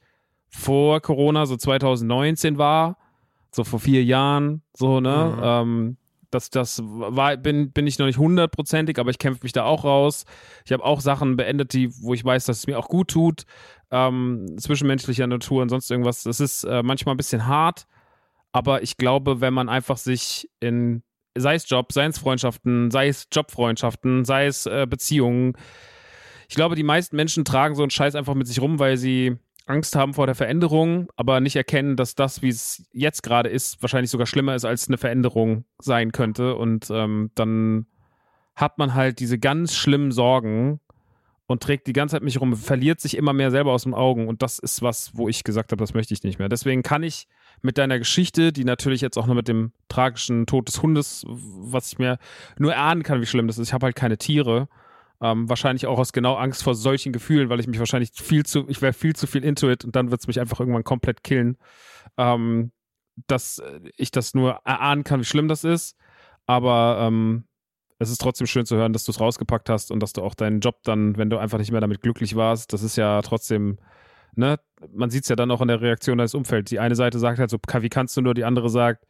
vor 0.50 1.00
Corona, 1.02 1.46
so 1.46 1.56
2019 1.56 2.58
war, 2.58 2.98
so 3.52 3.64
vor 3.64 3.80
vier 3.80 4.04
Jahren, 4.04 4.62
so, 4.74 5.00
ne? 5.00 5.34
Mhm. 5.36 5.42
Ähm, 5.44 5.98
das, 6.34 6.50
das 6.50 6.82
war, 6.84 7.38
bin, 7.38 7.72
bin 7.72 7.86
ich 7.86 8.00
noch 8.00 8.08
nicht 8.08 8.18
hundertprozentig, 8.18 8.98
aber 8.98 9.12
ich 9.12 9.20
kämpfe 9.20 9.42
mich 9.44 9.52
da 9.52 9.64
auch 9.64 9.84
raus. 9.84 10.26
Ich 10.66 10.72
habe 10.72 10.84
auch 10.84 11.00
Sachen 11.00 11.38
beendet, 11.38 11.74
die, 11.74 11.92
wo 12.02 12.14
ich 12.14 12.26
weiß, 12.26 12.46
dass 12.46 12.60
es 12.60 12.68
mir 12.68 12.80
auch 12.80 12.88
gut 12.88 13.10
tut, 13.10 13.44
ähm, 13.92 14.56
zwischenmenschlicher 14.58 15.28
Natur 15.28 15.62
und 15.62 15.70
sonst 15.70 15.92
irgendwas. 15.92 16.24
Das 16.24 16.40
ist 16.40 16.64
äh, 16.64 16.82
manchmal 16.82 17.14
ein 17.14 17.18
bisschen 17.18 17.46
hart, 17.46 17.86
aber 18.54 18.84
ich 18.84 18.96
glaube, 18.96 19.42
wenn 19.42 19.54
man 19.54 19.68
einfach 19.68 19.98
sich 19.98 20.50
in, 20.62 21.04
sei 21.36 21.56
es 21.56 21.70
Job, 21.70 21.92
sei 21.92 22.06
es 22.06 22.20
Freundschaften, 22.20 22.92
sei 22.92 23.10
es 23.10 23.28
Jobfreundschaften, 23.32 24.24
sei 24.24 24.46
es 24.46 24.66
äh, 24.66 24.88
Beziehungen, 24.89 25.58
ich 26.48 26.56
glaube, 26.56 26.76
die 26.76 26.84
meisten 26.84 27.16
Menschen 27.16 27.46
tragen 27.46 27.76
so 27.76 27.82
einen 27.82 27.89
Scheiß 27.89 28.16
einfach 28.16 28.36
mit 28.36 28.48
sich 28.48 28.62
rum, 28.62 28.78
weil 28.78 28.96
sie 28.98 29.38
Angst 29.66 29.96
haben 29.96 30.13
vor 30.13 30.28
der 30.28 30.36
Veränderung, 30.36 31.08
aber 31.16 31.39
nicht 31.39 31.56
erkennen, 31.56 31.96
dass 31.96 32.16
das, 32.16 32.42
wie 32.42 32.50
es 32.50 32.88
jetzt 32.92 33.24
gerade 33.24 33.50
ist, 33.50 33.82
wahrscheinlich 33.82 34.12
sogar 34.12 34.28
schlimmer 34.28 34.54
ist, 34.54 34.66
als 34.66 34.88
eine 34.88 34.98
Veränderung 34.98 35.66
sein 35.80 36.12
könnte. 36.12 36.56
Und 36.56 36.89
ähm, 36.92 37.32
dann 37.34 37.88
hat 38.56 38.78
man 38.78 38.94
halt 38.94 39.20
diese 39.20 39.39
ganz 39.39 39.74
schlimmen 39.74 40.12
Sorgen 40.12 40.80
und 41.48 41.63
trägt 41.63 41.88
die 41.88 41.94
ganze 41.94 42.16
Zeit 42.16 42.24
mich 42.24 42.39
rum, 42.39 42.56
verliert 42.56 43.00
sich 43.00 43.18
immer 43.18 43.34
mehr 43.34 43.52
selber 43.52 43.72
aus 43.72 43.84
den 43.84 43.94
Augen. 43.94 44.28
Und 44.28 44.42
das 44.42 44.60
ist 44.60 44.82
was, 44.82 45.12
wo 45.16 45.30
ich 45.30 45.44
gesagt 45.44 45.72
habe, 45.72 45.82
das 45.82 45.94
möchte 45.94 46.13
ich 46.13 46.24
nicht 46.24 46.39
mehr. 46.39 46.50
Deswegen 46.50 46.84
kann 46.84 47.04
ich 47.04 47.28
mit 47.63 47.78
deiner 47.78 47.97
Geschichte, 47.97 48.54
die 48.54 48.65
natürlich 48.65 49.02
jetzt 49.02 49.17
auch 49.17 49.26
noch 49.26 49.36
mit 49.36 49.47
dem 49.47 49.71
tragischen 49.88 50.45
Tod 50.45 50.67
des 50.67 50.84
Hundes, 50.84 51.26
was 51.28 51.93
ich 51.93 51.97
mir 51.97 52.19
nur 52.60 52.73
erahnen 52.73 53.04
kann, 53.04 53.21
wie 53.21 53.26
schlimm 53.26 53.47
das 53.47 53.58
ist. 53.58 53.69
Ich 53.69 53.73
habe 53.73 53.86
halt 53.86 53.95
keine 53.95 54.17
Tiere. 54.17 54.67
Ähm, 55.21 55.47
wahrscheinlich 55.47 55.88
auch 55.88 55.97
aus 55.97 56.12
genau 56.12 56.36
Angst 56.36 56.63
vor 56.63 56.76
solchen 56.76 57.13
Gefühlen, 57.13 57.47
weil 57.49 57.62
ich 57.62 57.67
mich 57.67 57.80
wahrscheinlich 57.80 58.12
viel 58.13 58.45
zu, 58.45 58.67
ich 58.67 58.82
wäre 58.82 58.91
viel 58.91 59.15
zu 59.15 59.26
viel 59.26 59.43
into 59.43 59.69
it 59.69 59.86
und 59.86 59.95
dann 59.95 60.12
wird 60.12 60.19
es 60.19 60.28
mich 60.28 60.39
einfach 60.41 60.60
irgendwann 60.60 60.84
komplett 60.84 61.23
killen. 61.23 61.58
Ähm, 62.17 62.71
dass 63.28 63.62
ich 63.95 64.12
das 64.12 64.34
nur 64.34 64.60
erahnen 64.65 65.04
kann, 65.04 65.21
wie 65.21 65.26
schlimm 65.26 65.47
das 65.47 65.63
ist. 65.63 65.95
Aber 66.45 66.97
ähm, 66.99 67.45
es 67.99 68.10
ist 68.10 68.19
trotzdem 68.19 68.47
schön 68.47 68.65
zu 68.65 68.76
hören, 68.76 68.91
dass 68.91 69.06
du 69.06 69.12
es 69.12 69.21
rausgepackt 69.21 69.69
hast 69.69 69.91
und 69.91 70.02
dass 70.02 70.13
du 70.13 70.21
auch 70.21 70.36
deinen 70.36 70.60
Job 70.60 70.80
dann, 70.84 71.17
wenn 71.17 71.30
du 71.30 71.38
einfach 71.38 71.60
nicht 71.60 71.71
mehr 71.71 71.80
damit 71.80 72.02
glücklich 72.02 72.36
warst, 72.36 72.73
das 72.73 72.84
ist 72.84 72.97
ja 72.97 73.21
trotzdem 73.21 73.78
ne, 74.36 74.60
man 74.93 75.10
sieht 75.10 75.24
es 75.24 75.30
ja 75.30 75.36
dann 75.36 75.52
auch 75.52 75.62
in 75.62 75.67
der 75.67 75.82
Reaktion 75.82 76.17
deines 76.17 76.36
Umfelds. 76.36 76.69
Die 76.69 76.80
eine 76.80 76.96
Seite 76.96 77.19
sagt 77.19 77.39
halt 77.39 77.50
so, 77.50 77.58
wie 77.58 77.89
kannst 77.89 78.15
du 78.17 78.22
nur, 78.22 78.34
die 78.34 78.46
andere 78.46 78.69
sagt, 78.69 79.06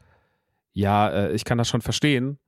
ja, 0.74 1.10
äh, 1.10 1.32
ich 1.34 1.46
kann 1.46 1.58
das 1.58 1.70
schon 1.70 1.82
verstehen. 1.82 2.40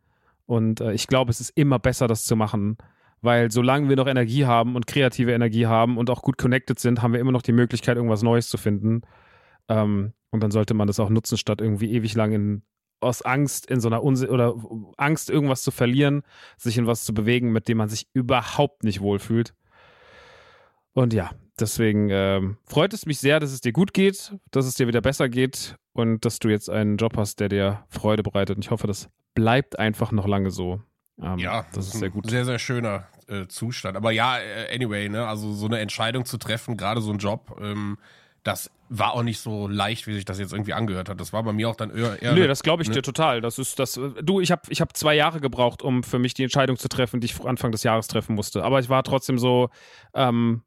Und 0.46 0.82
äh, 0.82 0.94
ich 0.94 1.08
glaube, 1.08 1.32
es 1.32 1.40
ist 1.40 1.52
immer 1.56 1.80
besser, 1.80 2.08
das 2.08 2.26
zu 2.26 2.36
machen, 2.36 2.78
weil 3.22 3.52
solange 3.52 3.90
wir 3.90 3.96
noch 3.96 4.08
Energie 4.08 4.46
haben 4.46 4.76
und 4.76 4.88
kreative 4.88 5.32
Energie 5.34 5.66
haben 5.66 5.98
und 5.98 6.10
auch 6.10 6.22
gut 6.22 6.38
connected 6.38 6.80
sind, 6.80 7.02
haben 7.02 7.14
wir 7.14 7.20
immer 7.20 7.32
noch 7.32 7.42
die 7.42 7.54
Möglichkeit, 7.54 7.98
irgendwas 7.98 8.24
Neues 8.24 8.50
zu 8.50 8.58
finden. 8.58 9.02
Ähm, 9.68 10.14
und 10.32 10.44
dann 10.44 10.52
sollte 10.52 10.74
man 10.74 10.88
das 10.88 11.00
auch 11.00 11.10
nutzen, 11.10 11.38
statt 11.38 11.62
irgendwie 11.62 11.92
ewig 11.92 12.14
lang 12.16 12.34
in, 12.34 12.64
aus 13.00 13.22
Angst 13.22 13.70
in 13.70 13.80
so 13.80 13.88
einer 13.88 14.04
Unsi 14.04 14.28
oder 14.28 14.56
Angst, 14.98 15.30
irgendwas 15.30 15.64
zu 15.64 15.72
verlieren, 15.72 16.24
sich 16.58 16.78
in 16.78 16.88
was 16.88 17.06
zu 17.06 17.14
bewegen, 17.14 17.52
mit 17.52 17.68
dem 17.68 17.78
man 17.78 17.90
sich 17.90 18.08
überhaupt 18.14 18.84
nicht 18.84 19.02
wohlfühlt. 19.02 19.56
Und 20.94 21.14
ja, 21.14 21.32
deswegen 21.60 22.10
ähm, 22.10 22.58
freut 22.66 22.94
es 22.94 23.06
mich 23.06 23.20
sehr, 23.20 23.40
dass 23.40 23.52
es 23.52 23.62
dir 23.62 23.72
gut 23.72 23.94
geht, 23.94 24.36
dass 24.52 24.66
es 24.66 24.76
dir 24.76 24.88
wieder 24.88 25.02
besser 25.02 25.30
geht 25.30 25.76
und 25.94 26.26
dass 26.26 26.40
du 26.40 26.50
jetzt 26.50 26.70
einen 26.70 26.98
Job 26.98 27.18
hast, 27.18 27.40
der 27.40 27.50
dir 27.50 27.84
Freude 27.90 28.24
bereitet. 28.24 28.58
Und 28.58 28.66
ich 28.66 28.72
hoffe, 28.72 28.88
das 28.88 29.10
bleibt 29.34 29.80
einfach 29.80 30.12
noch 30.12 30.28
lange 30.28 30.52
so. 30.52 30.82
Ähm, 31.22 31.38
ja, 31.38 31.66
das 31.74 31.88
ist 31.88 32.00
sehr 32.00 32.10
gut. 32.10 32.30
Sehr, 32.30 32.46
sehr 32.46 32.60
schöner 32.60 33.08
äh, 33.28 33.48
Zustand. 33.48 33.96
Aber 33.96 34.12
ja, 34.12 34.38
äh, 34.40 34.74
anyway, 34.74 35.08
ne, 35.10 35.28
also 35.28 35.54
so 35.54 35.66
eine 35.66 35.80
Entscheidung 35.80 36.26
zu 36.26 36.38
treffen, 36.38 36.78
gerade 36.78 37.02
so 37.02 37.12
ein 37.12 37.20
Job, 37.20 37.58
ähm, 37.62 37.98
das 38.44 38.70
war 38.90 39.14
auch 39.14 39.24
nicht 39.24 39.40
so 39.40 39.68
leicht, 39.68 40.06
wie 40.06 40.14
sich 40.14 40.26
das 40.26 40.38
jetzt 40.38 40.54
irgendwie 40.54 40.74
angehört 40.74 41.10
hat. 41.10 41.20
Das 41.20 41.34
war 41.34 41.42
bei 41.42 41.52
mir 41.52 41.68
auch 41.68 41.76
dann 41.76 41.90
eher. 41.90 42.22
eher 42.22 42.34
Nö, 42.34 42.48
das 42.48 42.62
glaube 42.62 42.84
ich 42.84 42.90
ne? 42.90 42.96
dir 42.96 43.02
total. 43.02 43.42
Das 43.42 43.58
ist 43.58 43.80
das. 43.80 44.00
Du, 44.22 44.40
ich 44.40 44.52
habe 44.52 44.62
ich 44.70 44.82
hab 44.82 44.96
zwei 44.96 45.16
Jahre 45.16 45.40
gebraucht, 45.40 45.82
um 45.82 46.04
für 46.04 46.20
mich 46.20 46.36
die 46.36 46.44
Entscheidung 46.44 46.78
zu 46.78 46.88
treffen, 46.88 47.22
die 47.22 47.26
ich 47.26 47.44
Anfang 47.44 47.72
des 47.72 47.82
Jahres 47.82 48.08
treffen 48.08 48.36
musste. 48.36 48.64
Aber 48.64 48.80
ich 48.80 48.88
war 48.88 49.02
trotzdem 49.02 49.40
so, 49.40 49.70
ähm, 50.14 50.62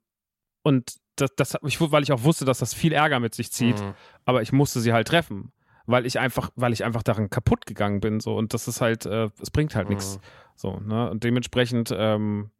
und 0.62 0.96
das, 1.16 1.34
das 1.34 1.56
ich, 1.64 1.80
weil 1.80 2.02
ich 2.02 2.12
auch 2.12 2.22
wusste, 2.22 2.44
dass 2.44 2.58
das 2.58 2.74
viel 2.74 2.92
Ärger 2.92 3.20
mit 3.20 3.34
sich 3.34 3.50
zieht, 3.52 3.80
mhm. 3.80 3.94
aber 4.24 4.42
ich 4.42 4.52
musste 4.52 4.80
sie 4.80 4.92
halt 4.92 5.08
treffen, 5.08 5.52
weil 5.86 6.06
ich 6.06 6.18
einfach, 6.18 6.50
weil 6.56 6.72
ich 6.72 6.84
einfach 6.84 7.02
daran 7.02 7.30
kaputt 7.30 7.66
gegangen 7.66 8.00
bin, 8.00 8.20
so 8.20 8.36
und 8.36 8.54
das 8.54 8.68
ist 8.68 8.80
halt, 8.80 9.06
äh, 9.06 9.30
es 9.40 9.50
bringt 9.50 9.74
halt 9.74 9.88
mhm. 9.88 9.94
nichts, 9.94 10.20
so 10.54 10.78
ne 10.80 11.10
und 11.10 11.24
dementsprechend 11.24 11.94
ähm, 11.96 12.50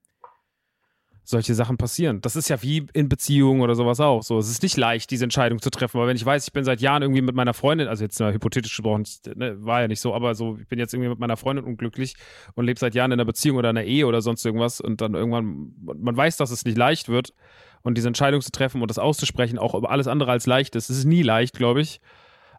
solche 1.28 1.54
Sachen 1.54 1.76
passieren. 1.76 2.22
Das 2.22 2.36
ist 2.36 2.48
ja 2.48 2.62
wie 2.62 2.86
in 2.94 3.10
Beziehungen 3.10 3.60
oder 3.60 3.74
sowas 3.74 4.00
auch. 4.00 4.22
So, 4.22 4.38
es 4.38 4.48
ist 4.48 4.62
nicht 4.62 4.78
leicht, 4.78 5.10
diese 5.10 5.24
Entscheidung 5.24 5.60
zu 5.60 5.68
treffen, 5.68 6.00
weil 6.00 6.08
wenn 6.08 6.16
ich 6.16 6.24
weiß, 6.24 6.46
ich 6.46 6.54
bin 6.54 6.64
seit 6.64 6.80
Jahren 6.80 7.02
irgendwie 7.02 7.20
mit 7.20 7.34
meiner 7.34 7.52
Freundin, 7.52 7.86
also 7.86 8.02
jetzt 8.02 8.18
mal 8.18 8.32
hypothetisch 8.32 8.74
gesprochen, 8.74 9.04
ne, 9.36 9.62
war 9.62 9.82
ja 9.82 9.88
nicht 9.88 10.00
so, 10.00 10.14
aber 10.14 10.34
so, 10.34 10.56
ich 10.58 10.66
bin 10.68 10.78
jetzt 10.78 10.94
irgendwie 10.94 11.10
mit 11.10 11.18
meiner 11.18 11.36
Freundin 11.36 11.66
unglücklich 11.66 12.16
und 12.54 12.64
lebe 12.64 12.80
seit 12.80 12.94
Jahren 12.94 13.12
in 13.12 13.20
einer 13.20 13.26
Beziehung 13.26 13.58
oder 13.58 13.68
einer 13.68 13.84
Ehe 13.84 14.06
oder 14.06 14.22
sonst 14.22 14.42
irgendwas 14.46 14.80
und 14.80 15.02
dann 15.02 15.12
irgendwann, 15.12 15.74
man 15.82 16.16
weiß, 16.16 16.38
dass 16.38 16.50
es 16.50 16.64
nicht 16.64 16.78
leicht 16.78 17.10
wird 17.10 17.34
und 17.82 17.96
diese 17.96 18.08
Entscheidung 18.08 18.40
zu 18.40 18.50
treffen 18.50 18.82
und 18.82 18.90
das 18.90 18.98
auszusprechen, 18.98 19.58
auch 19.58 19.74
über 19.74 19.90
alles 19.90 20.06
andere 20.06 20.30
als 20.30 20.46
leicht 20.46 20.76
ist. 20.76 20.90
Es 20.90 20.98
ist 20.98 21.04
nie 21.04 21.22
leicht, 21.22 21.56
glaube 21.56 21.80
ich. 21.80 22.00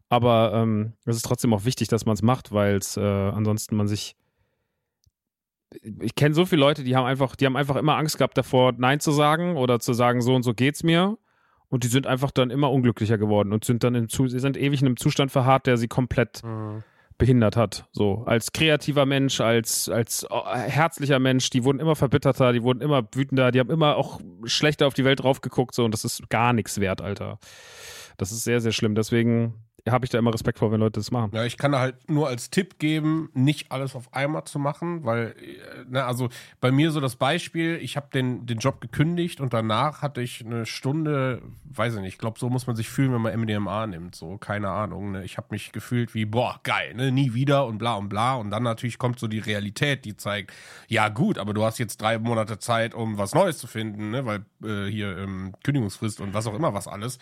Aber 0.10 0.53
ähm, 0.55 0.93
es 1.05 1.15
ist 1.15 1.25
trotzdem 1.25 1.53
auch 1.53 1.65
wichtig, 1.65 1.88
dass 1.88 2.05
man 2.05 2.13
es 2.13 2.21
macht, 2.21 2.51
weil 2.51 2.77
es 2.77 2.97
äh, 2.97 3.01
ansonsten 3.01 3.75
man 3.75 3.88
sich. 3.88 4.15
Ich 6.01 6.15
kenne 6.15 6.34
so 6.34 6.45
viele 6.45 6.62
Leute, 6.62 6.84
die 6.84 6.95
haben 6.95 7.05
einfach, 7.05 7.36
die 7.36 7.45
haben 7.45 7.55
einfach 7.55 7.75
immer 7.75 7.95
Angst 7.95 8.17
gehabt 8.17 8.36
davor, 8.38 8.73
Nein 8.75 8.99
zu 8.99 9.12
sagen 9.12 9.55
oder 9.55 9.79
zu 9.79 9.93
sagen, 9.93 10.21
so 10.21 10.34
und 10.34 10.41
so 10.41 10.55
geht's 10.55 10.82
mir. 10.82 11.19
Und 11.67 11.84
die 11.84 11.89
sind 11.89 12.08
einfach 12.08 12.32
dann 12.32 12.49
immer 12.49 12.71
unglücklicher 12.71 13.19
geworden 13.19 13.53
und 13.53 13.63
sind 13.63 13.84
dann 13.84 13.93
im 13.93 14.10
sind 14.10 14.58
ewig 14.58 14.82
in 14.82 14.88
einem 14.88 14.97
Zustand 14.97 15.32
verharrt, 15.32 15.67
der 15.67 15.77
sie 15.77 15.88
komplett 15.88 16.43
mhm 16.43 16.84
behindert 17.19 17.55
hat. 17.55 17.86
So 17.91 18.23
als 18.25 18.51
kreativer 18.51 19.05
Mensch, 19.05 19.39
als 19.39 19.88
als 19.89 20.25
oh, 20.32 20.43
herzlicher 20.47 21.19
Mensch, 21.19 21.51
die 21.51 21.63
wurden 21.63 21.79
immer 21.79 21.95
verbitterter, 21.95 22.51
die 22.51 22.63
wurden 22.63 22.82
immer 22.82 23.08
wütender, 23.13 23.51
die 23.51 23.60
haben 23.60 23.69
immer 23.69 23.95
auch 23.95 24.19
schlechter 24.45 24.88
auf 24.88 24.95
die 24.95 25.05
Welt 25.05 25.21
drauf 25.21 25.41
geguckt 25.41 25.75
so 25.75 25.86
und 25.86 25.93
das 25.93 26.03
ist 26.03 26.32
gar 26.32 26.53
nichts 26.53 26.79
wert, 26.79 27.01
Alter. 27.01 27.38
Das 28.17 28.32
ist 28.32 28.43
sehr 28.43 28.60
sehr 28.60 28.71
schlimm. 28.71 28.95
Deswegen 28.95 29.53
habe 29.91 30.06
ich 30.06 30.12
da 30.12 30.17
immer 30.17 30.34
Respekt 30.34 30.60
vor, 30.60 30.71
wenn 30.71 30.80
Leute 30.80 30.99
das 30.99 31.12
machen. 31.12 31.32
Ja, 31.34 31.45
ich 31.45 31.58
kann 31.58 31.71
da 31.71 31.80
halt 31.80 32.10
nur 32.10 32.28
als 32.28 32.49
Tipp 32.49 32.80
geben, 32.80 33.30
nicht 33.34 33.71
alles 33.71 33.95
auf 33.95 34.13
einmal 34.13 34.43
zu 34.45 34.60
machen, 34.60 35.04
weil, 35.04 35.36
äh, 35.39 35.89
ne, 35.89 36.06
also 36.06 36.30
bei 36.62 36.71
mir 36.71 36.91
so 36.91 36.99
das 36.99 37.15
Beispiel, 37.15 37.78
ich 37.82 37.97
habe 37.97 38.08
den, 38.13 38.45
den 38.45 38.60
Job 38.60 38.82
gekündigt 38.82 39.41
und 39.41 39.54
danach 39.54 40.02
hatte 40.02 40.21
ich 40.21 40.45
eine 40.45 40.65
Stunde, 40.65 41.41
weiß 41.65 41.95
ich 41.95 42.02
nicht, 42.02 42.13
ich 42.13 42.17
glaube, 42.17 42.39
so 42.39 42.49
muss 42.49 42.67
man 42.67 42.75
sich 42.75 42.89
fühlen, 42.89 43.13
wenn 43.13 43.21
man 43.21 43.39
MDMA 43.39 43.88
nimmt, 43.88 44.15
so, 44.15 44.38
keine 44.38 44.69
Ahnung, 44.69 45.12
ne? 45.12 45.23
Ich 45.23 45.38
habe 45.38 45.47
mich 45.52 45.71
gefühlt 45.71 46.13
wie, 46.13 46.25
boah, 46.25 46.60
geil, 46.63 46.93
ne, 46.95 47.12
nie 47.12 47.34
wieder 47.34 47.65
und 47.65 47.78
bla 47.78 47.95
und 47.95 48.10
bla 48.10 48.36
und 48.36 48.52
dann 48.52 48.63
natürlich 48.63 48.97
kommt 48.97 49.19
so 49.19 49.28
die 49.28 49.39
Realität, 49.39 50.06
die 50.06 50.15
zeigt, 50.15 50.54
ja 50.88 51.10
gut, 51.10 51.38
aber 51.38 51.54
du 51.54 51.63
hast 51.63 51.78
jetzt 51.78 52.02
drei 52.02 52.19
Monate 52.19 52.60
Zeit, 52.60 52.93
um 52.93 53.17
was 53.17 53.34
Neues 53.34 53.58
zu 53.58 53.67
finden, 53.67 54.12
ne, 54.12 54.25
weil 54.25 54.45
äh, 54.63 54.89
hier 54.89 55.17
ähm, 55.17 55.54
Kündigungsfrist 55.63 56.21
und 56.21 56.34
was 56.34 56.47
auch 56.47 56.54
immer 56.54 56.73
was 56.73 56.88
alles. 56.88 57.19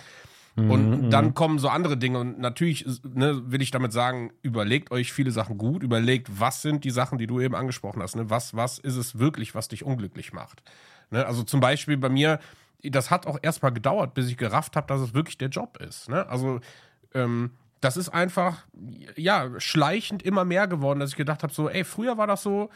Und 0.58 0.90
mhm. 0.90 1.10
dann 1.12 1.36
kommen 1.36 1.60
so 1.60 1.70
andere 1.70 1.98
Dinge. 1.98 2.20
Und 2.20 2.40
natürlich 2.40 2.86
ne, 3.04 3.52
will 3.52 3.62
ich 3.62 3.70
damit 3.70 3.94
sagen, 3.94 4.32
überlegt 4.42 4.90
euch 4.92 5.14
viele 5.14 5.30
Sachen 5.30 5.60
gut, 5.60 5.84
überlegt, 5.84 6.40
was 6.40 6.64
sind 6.64 6.84
die 6.84 6.90
Sachen, 6.90 7.20
die 7.20 7.28
du 7.28 7.40
eben 7.40 7.54
angesprochen 7.54 8.02
hast. 8.02 8.16
Ne? 8.16 8.30
Was, 8.32 8.56
was 8.56 8.80
ist 8.80 8.96
es 8.96 9.20
wirklich, 9.20 9.54
was 9.54 9.68
dich 9.68 9.84
unglücklich 9.84 10.34
macht? 10.34 10.64
Ne? 11.12 11.24
Also 11.26 11.44
zum 11.44 11.60
Beispiel 11.60 11.98
bei 11.98 12.10
mir, 12.10 12.40
das 12.82 13.12
hat 13.12 13.28
auch 13.28 13.38
erstmal 13.42 13.72
gedauert, 13.72 14.16
bis 14.16 14.28
ich 14.30 14.38
gerafft 14.38 14.76
habe, 14.76 14.88
dass 14.88 15.00
es 15.00 15.14
wirklich 15.14 15.38
der 15.38 15.50
Job 15.50 15.78
ist. 15.78 16.10
Ne? 16.10 16.28
Also 16.28 16.60
ähm, 17.14 17.52
das 17.80 17.96
ist 17.96 18.10
einfach, 18.10 18.66
ja, 19.16 19.52
schleichend 19.60 20.24
immer 20.24 20.44
mehr 20.44 20.68
geworden, 20.68 21.00
dass 21.00 21.12
ich 21.12 21.16
gedacht 21.16 21.44
habe, 21.44 21.54
so, 21.54 21.70
ey, 21.70 21.84
früher 21.84 22.18
war 22.18 22.26
das 22.26 22.42
so, 22.42 22.72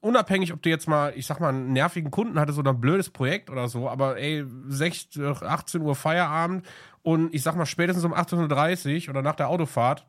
unabhängig, 0.00 0.52
ob 0.52 0.62
du 0.62 0.68
jetzt 0.70 0.88
mal, 0.88 1.12
ich 1.16 1.26
sag 1.26 1.40
mal, 1.40 1.48
einen 1.50 1.72
nervigen 1.72 2.10
Kunden 2.10 2.38
hattest 2.38 2.58
oder 2.58 2.70
ein 2.72 2.80
blödes 2.80 3.10
Projekt 3.10 3.50
oder 3.50 3.68
so, 3.68 3.88
aber 3.88 4.16
ey, 4.18 4.44
16, 4.68 5.36
18 5.42 5.80
Uhr 5.82 5.94
Feierabend 5.94 6.66
und 7.02 7.34
ich 7.34 7.42
sag 7.42 7.56
mal, 7.56 7.66
spätestens 7.66 8.04
um 8.04 8.14
18.30 8.14 9.04
Uhr 9.04 9.10
oder 9.10 9.22
nach 9.22 9.36
der 9.36 9.48
Autofahrt 9.48 10.06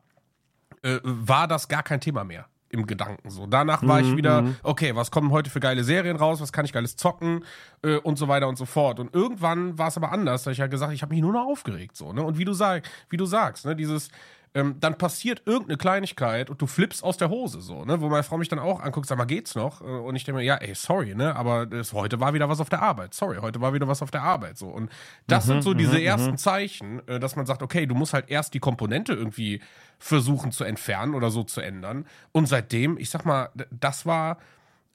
äh, 0.82 0.98
war 1.02 1.46
das 1.48 1.68
gar 1.68 1.82
kein 1.82 2.00
Thema 2.00 2.24
mehr. 2.24 2.46
im 2.74 2.86
Gedanken. 2.86 3.28
So 3.28 3.46
danach 3.46 3.86
war 3.86 4.00
Mhm, 4.00 4.08
ich 4.08 4.16
wieder, 4.16 4.40
mhm. 4.40 4.56
okay, 4.62 4.96
was 4.96 5.10
kommen 5.10 5.30
heute 5.30 5.50
für 5.50 5.60
geile 5.60 5.84
Serien 5.84 6.16
raus, 6.16 6.40
was 6.40 6.52
kann 6.52 6.64
ich 6.64 6.72
geiles 6.72 6.96
zocken 6.96 7.44
äh, 7.82 7.96
und 7.98 8.16
so 8.16 8.28
weiter 8.28 8.48
und 8.48 8.56
so 8.56 8.64
fort. 8.64 8.98
Und 8.98 9.14
irgendwann 9.14 9.76
war 9.76 9.88
es 9.88 9.98
aber 9.98 10.10
anders, 10.10 10.44
da 10.44 10.52
ich 10.52 10.60
halt 10.62 10.70
gesagt, 10.70 10.90
ich 10.94 11.02
habe 11.02 11.12
mich 11.12 11.20
nur 11.20 11.34
noch 11.34 11.44
aufgeregt 11.44 11.96
so, 11.98 12.14
ne? 12.14 12.22
Und 12.22 12.38
wie 12.38 12.46
du 12.46 12.54
sag, 12.54 12.88
wie 13.10 13.18
du 13.18 13.26
sagst, 13.26 13.66
ne, 13.66 13.76
dieses 13.76 14.08
ähm, 14.54 14.76
dann 14.80 14.98
passiert 14.98 15.42
irgendeine 15.46 15.78
Kleinigkeit 15.78 16.50
und 16.50 16.60
du 16.60 16.66
flippst 16.66 17.02
aus 17.02 17.16
der 17.16 17.30
Hose 17.30 17.62
so, 17.62 17.84
ne? 17.86 18.00
Wo 18.02 18.08
meine 18.10 18.22
Frau 18.22 18.36
mich 18.36 18.48
dann 18.48 18.58
auch 18.58 18.80
anguckt, 18.80 19.06
sag 19.06 19.16
mal, 19.16 19.24
geht's 19.24 19.54
noch? 19.54 19.80
Äh, 19.80 19.84
Und 19.84 20.14
ich 20.16 20.24
denke 20.24 20.40
mir, 20.40 20.44
ja, 20.44 20.56
ey, 20.56 20.74
sorry, 20.74 21.14
ne? 21.14 21.34
Aber 21.36 21.64
das, 21.64 21.94
heute 21.94 22.20
war 22.20 22.34
wieder 22.34 22.48
was 22.50 22.60
auf 22.60 22.68
der 22.68 22.82
Arbeit. 22.82 23.14
Sorry, 23.14 23.38
heute 23.40 23.60
war 23.62 23.72
wieder 23.72 23.88
was 23.88 24.02
auf 24.02 24.10
der 24.10 24.22
Arbeit 24.22 24.58
so. 24.58 24.68
Und 24.68 24.90
das 25.26 25.46
sind 25.46 25.62
so 25.62 25.72
diese 25.72 26.02
ersten 26.02 26.36
Zeichen, 26.36 27.06
äh, 27.08 27.18
dass 27.18 27.34
man 27.34 27.46
sagt, 27.46 27.62
okay, 27.62 27.86
du 27.86 27.94
musst 27.94 28.12
halt 28.12 28.28
erst 28.28 28.52
die 28.52 28.60
Komponente 28.60 29.14
irgendwie 29.14 29.62
versuchen 29.98 30.52
zu 30.52 30.64
entfernen 30.64 31.14
oder 31.14 31.30
so 31.30 31.44
zu 31.44 31.62
ändern. 31.62 32.06
Und 32.32 32.46
seitdem, 32.46 32.98
ich 32.98 33.08
sag 33.08 33.24
mal, 33.24 33.48
das 33.70 34.04
war 34.04 34.38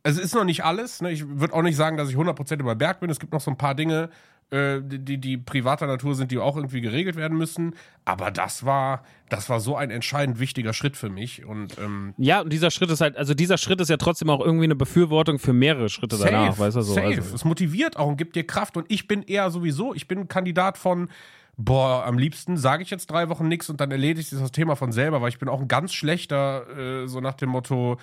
also 0.04 0.22
es 0.22 0.28
ist 0.28 0.36
noch 0.36 0.46
nicht 0.46 0.64
alles. 0.64 1.02
Ne? 1.02 1.12
Ich 1.12 1.28
würde 1.28 1.54
auch 1.54 1.64
nicht 1.64 1.76
sagen, 1.76 1.98
dass 1.98 2.10
ich 2.10 2.16
100% 2.16 2.60
über 2.60 2.76
Berg 2.76 3.02
bin. 3.02 3.10
Es 3.10 3.20
gibt 3.20 3.34
noch 3.34 3.42
so 3.42 3.52
ein 3.52 3.58
paar 3.58 3.76
Dinge, 3.76 4.10
äh, 4.50 4.80
die, 4.82 5.18
die, 5.18 5.38
privater 5.38 5.88
Natur 5.88 6.16
sind, 6.16 6.32
die 6.32 6.38
auch 6.38 6.56
irgendwie 6.56 6.80
geregelt 6.80 7.16
werden 7.16 7.38
müssen. 7.38 7.76
Aber 8.06 8.32
das 8.32 8.66
war, 8.66 9.04
das 9.30 9.50
war 9.50 9.60
so 9.60 9.76
ein 9.76 9.92
entscheidend 9.92 10.40
wichtiger 10.40 10.74
Schritt 10.74 10.96
für 10.96 11.10
mich. 11.10 11.46
Und 11.46 11.78
ähm, 11.78 12.14
Ja, 12.18 12.42
und 12.42 12.54
dieser 12.54 12.72
Schritt 12.72 12.90
ist 12.90 13.02
halt, 13.02 13.18
also 13.18 13.34
dieser 13.34 13.58
Schritt 13.58 13.82
ist 13.82 13.90
ja 13.90 13.98
trotzdem 13.98 14.30
auch 14.30 14.40
irgendwie 14.40 14.64
eine 14.64 14.76
Befürwortung 14.76 15.38
für 15.38 15.52
mehrere 15.52 15.90
Schritte 15.90 16.18
danach, 16.18 16.58
weißt 16.58 16.78
du 16.78 16.82
so. 16.82 16.94
safe. 16.94 17.08
Also, 17.08 17.36
Es 17.36 17.44
motiviert 17.44 17.98
auch 17.98 18.08
und 18.08 18.18
gibt 18.18 18.36
dir 18.36 18.48
Kraft. 18.48 18.78
Und 18.78 18.86
ich 18.90 19.08
bin 19.08 19.24
eher 19.24 19.52
sowieso, 19.52 19.94
ich 19.94 20.08
bin 20.08 20.30
Kandidat 20.30 20.78
von, 20.78 21.10
boah, 21.58 22.06
am 22.06 22.18
liebsten 22.18 22.56
sage 22.56 22.84
ich 22.84 22.90
jetzt 22.90 23.08
drei 23.08 23.30
Wochen 23.30 23.48
nichts 23.48 23.70
und 23.70 23.82
dann 23.82 23.92
erledigt 23.92 24.30
sich 24.30 24.40
das 24.40 24.52
Thema 24.52 24.76
von 24.76 24.92
selber, 24.92 25.22
weil 25.22 25.30
ich 25.30 25.40
bin 25.40 25.50
auch 25.50 25.60
ein 25.60 25.68
ganz 25.68 25.94
schlechter, 25.94 27.04
äh, 27.04 27.08
so 27.08 27.20
nach 27.20 27.34
dem 27.34 27.50
Motto, 27.50 27.98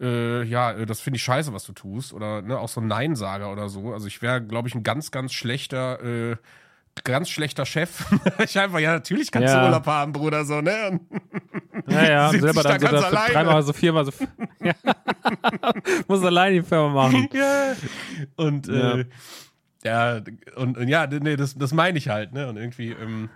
äh, 0.00 0.42
ja, 0.44 0.72
äh, 0.72 0.86
das 0.86 1.00
finde 1.00 1.16
ich 1.18 1.22
scheiße, 1.22 1.52
was 1.52 1.64
du 1.64 1.72
tust. 1.72 2.12
Oder 2.12 2.42
ne, 2.42 2.58
auch 2.58 2.68
so 2.68 2.80
ein 2.80 2.86
Nein-Sager 2.86 3.52
oder 3.52 3.68
so. 3.68 3.92
Also 3.92 4.06
ich 4.06 4.22
wäre, 4.22 4.40
glaube 4.42 4.68
ich, 4.68 4.74
ein 4.74 4.82
ganz, 4.82 5.10
ganz 5.10 5.32
schlechter, 5.32 6.02
äh, 6.02 6.36
ganz 7.04 7.28
schlechter 7.30 7.66
Chef. 7.66 8.04
ich 8.44 8.58
einfach, 8.58 8.78
ja, 8.78 8.92
natürlich 8.92 9.30
kannst 9.30 9.48
Ja. 9.52 9.60
du 9.60 9.66
Urlaub 9.66 9.86
haben, 9.86 10.12
Bruder, 10.12 10.44
so, 10.44 10.60
ne? 10.60 11.00
Ja, 11.88 12.04
ja, 12.04 12.30
selber 12.30 12.52
sich 12.52 12.62
da 12.62 12.78
dann 12.78 12.80
so 12.80 13.10
ganz 13.10 13.32
dreimal 13.32 13.62
so, 13.62 13.72
viermal 13.72 14.04
so. 14.04 14.12
Ja. 14.62 14.72
Muss 16.08 16.24
alleine 16.24 16.56
die 16.56 16.62
Firma 16.62 16.88
machen. 16.88 17.28
ja. 17.32 17.74
Und 18.36 18.68
äh, 18.68 19.04
ja, 19.84 20.20
und, 20.56 20.76
und 20.76 20.88
ja, 20.88 21.06
nee, 21.06 21.36
das, 21.36 21.56
das 21.56 21.72
meine 21.72 21.96
ich 21.98 22.08
halt, 22.08 22.32
ne? 22.32 22.48
Und 22.48 22.56
irgendwie 22.56 22.90
ähm, 22.90 23.30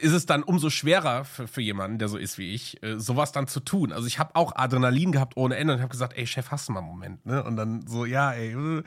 ist 0.00 0.12
es 0.12 0.26
dann 0.26 0.42
umso 0.42 0.70
schwerer 0.70 1.24
für, 1.24 1.46
für 1.46 1.60
jemanden, 1.60 1.98
der 1.98 2.08
so 2.08 2.16
ist 2.16 2.38
wie 2.38 2.54
ich, 2.54 2.82
äh, 2.82 2.98
sowas 2.98 3.32
dann 3.32 3.46
zu 3.46 3.60
tun. 3.60 3.92
Also 3.92 4.06
ich 4.06 4.18
habe 4.18 4.34
auch 4.34 4.56
Adrenalin 4.56 5.12
gehabt 5.12 5.36
ohne 5.36 5.56
Ende 5.56 5.74
und 5.74 5.80
habe 5.80 5.90
gesagt, 5.90 6.16
ey 6.16 6.26
Chef, 6.26 6.50
hast 6.50 6.68
du 6.68 6.72
mal 6.72 6.80
einen 6.80 6.88
Moment, 6.88 7.26
ne? 7.26 7.42
Und 7.42 7.56
dann 7.56 7.86
so, 7.86 8.04
ja, 8.04 8.32
ey. 8.32 8.52
äh. 8.52 8.82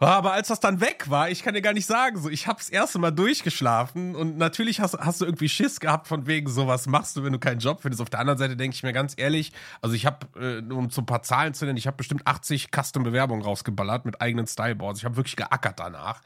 Aber 0.00 0.32
als 0.32 0.48
das 0.48 0.60
dann 0.60 0.80
weg 0.80 1.08
war, 1.08 1.30
ich 1.30 1.42
kann 1.42 1.54
dir 1.54 1.62
gar 1.62 1.72
nicht 1.72 1.86
sagen, 1.86 2.20
so 2.20 2.28
ich 2.28 2.46
hab's 2.46 2.68
erste 2.68 2.98
Mal 2.98 3.12
durchgeschlafen 3.12 4.14
und 4.14 4.36
natürlich 4.36 4.80
hast, 4.80 4.98
hast 4.98 5.20
du 5.20 5.24
irgendwie 5.24 5.48
Schiss 5.48 5.80
gehabt 5.80 6.08
von 6.08 6.26
wegen, 6.26 6.50
so 6.50 6.66
was 6.66 6.86
machst 6.86 7.16
du, 7.16 7.24
wenn 7.24 7.32
du 7.32 7.38
keinen 7.38 7.60
Job 7.60 7.80
findest. 7.80 8.02
Auf 8.02 8.10
der 8.10 8.20
anderen 8.20 8.38
Seite 8.38 8.56
denke 8.56 8.74
ich 8.74 8.82
mir 8.82 8.92
ganz 8.92 9.14
ehrlich, 9.16 9.52
also 9.80 9.94
ich 9.94 10.04
habe, 10.04 10.26
äh, 10.38 10.72
um 10.72 10.90
so 10.90 11.00
ein 11.00 11.06
paar 11.06 11.22
Zahlen 11.22 11.54
zu 11.54 11.64
nennen, 11.64 11.78
ich 11.78 11.86
habe 11.86 11.96
bestimmt 11.96 12.26
80 12.26 12.68
Custom-Bewerbungen 12.70 13.44
rausgeballert 13.44 14.04
mit 14.04 14.20
eigenen 14.20 14.46
Styleboards. 14.46 14.98
Ich 14.98 15.04
habe 15.04 15.16
wirklich 15.16 15.36
geackert 15.36 15.78
danach. 15.78 16.20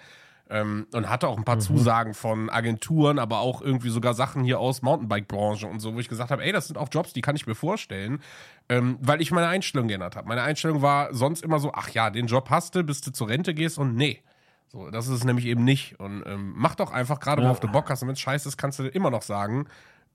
Ähm, 0.50 0.86
und 0.94 1.10
hatte 1.10 1.28
auch 1.28 1.36
ein 1.36 1.44
paar 1.44 1.58
Zusagen 1.58 2.14
von 2.14 2.48
Agenturen, 2.48 3.18
aber 3.18 3.40
auch 3.40 3.60
irgendwie 3.60 3.90
sogar 3.90 4.14
Sachen 4.14 4.44
hier 4.44 4.58
aus 4.58 4.80
Mountainbike-Branche 4.80 5.66
und 5.66 5.80
so, 5.80 5.94
wo 5.94 5.98
ich 6.00 6.08
gesagt 6.08 6.30
habe, 6.30 6.42
ey, 6.42 6.52
das 6.52 6.68
sind 6.68 6.78
auch 6.78 6.88
Jobs, 6.90 7.12
die 7.12 7.20
kann 7.20 7.36
ich 7.36 7.46
mir 7.46 7.54
vorstellen, 7.54 8.22
ähm, 8.70 8.96
weil 9.02 9.20
ich 9.20 9.30
meine 9.30 9.48
Einstellung 9.48 9.88
geändert 9.88 10.16
habe. 10.16 10.26
Meine 10.26 10.40
Einstellung 10.40 10.80
war 10.80 11.12
sonst 11.12 11.42
immer 11.42 11.58
so, 11.58 11.72
ach 11.74 11.90
ja, 11.90 12.08
den 12.08 12.28
Job 12.28 12.48
hast 12.48 12.74
du, 12.74 12.82
bis 12.82 13.02
du 13.02 13.12
zur 13.12 13.28
Rente 13.28 13.52
gehst 13.52 13.78
und 13.78 13.94
nee. 13.94 14.22
So, 14.68 14.90
das 14.90 15.06
ist 15.06 15.14
es 15.14 15.24
nämlich 15.24 15.44
eben 15.46 15.64
nicht. 15.64 16.00
Und 16.00 16.22
ähm, 16.26 16.54
mach 16.56 16.74
doch 16.74 16.92
einfach 16.92 17.20
gerade, 17.20 17.42
Ja. 17.42 17.48
worauf 17.48 17.60
du 17.60 17.68
Bock 17.68 17.90
hast. 17.90 18.02
Und 18.02 18.08
wenn 18.08 18.14
es 18.14 18.20
scheiße 18.20 18.48
ist, 18.48 18.56
kannst 18.56 18.78
du 18.78 18.86
immer 18.88 19.10
noch 19.10 19.22
sagen, 19.22 19.66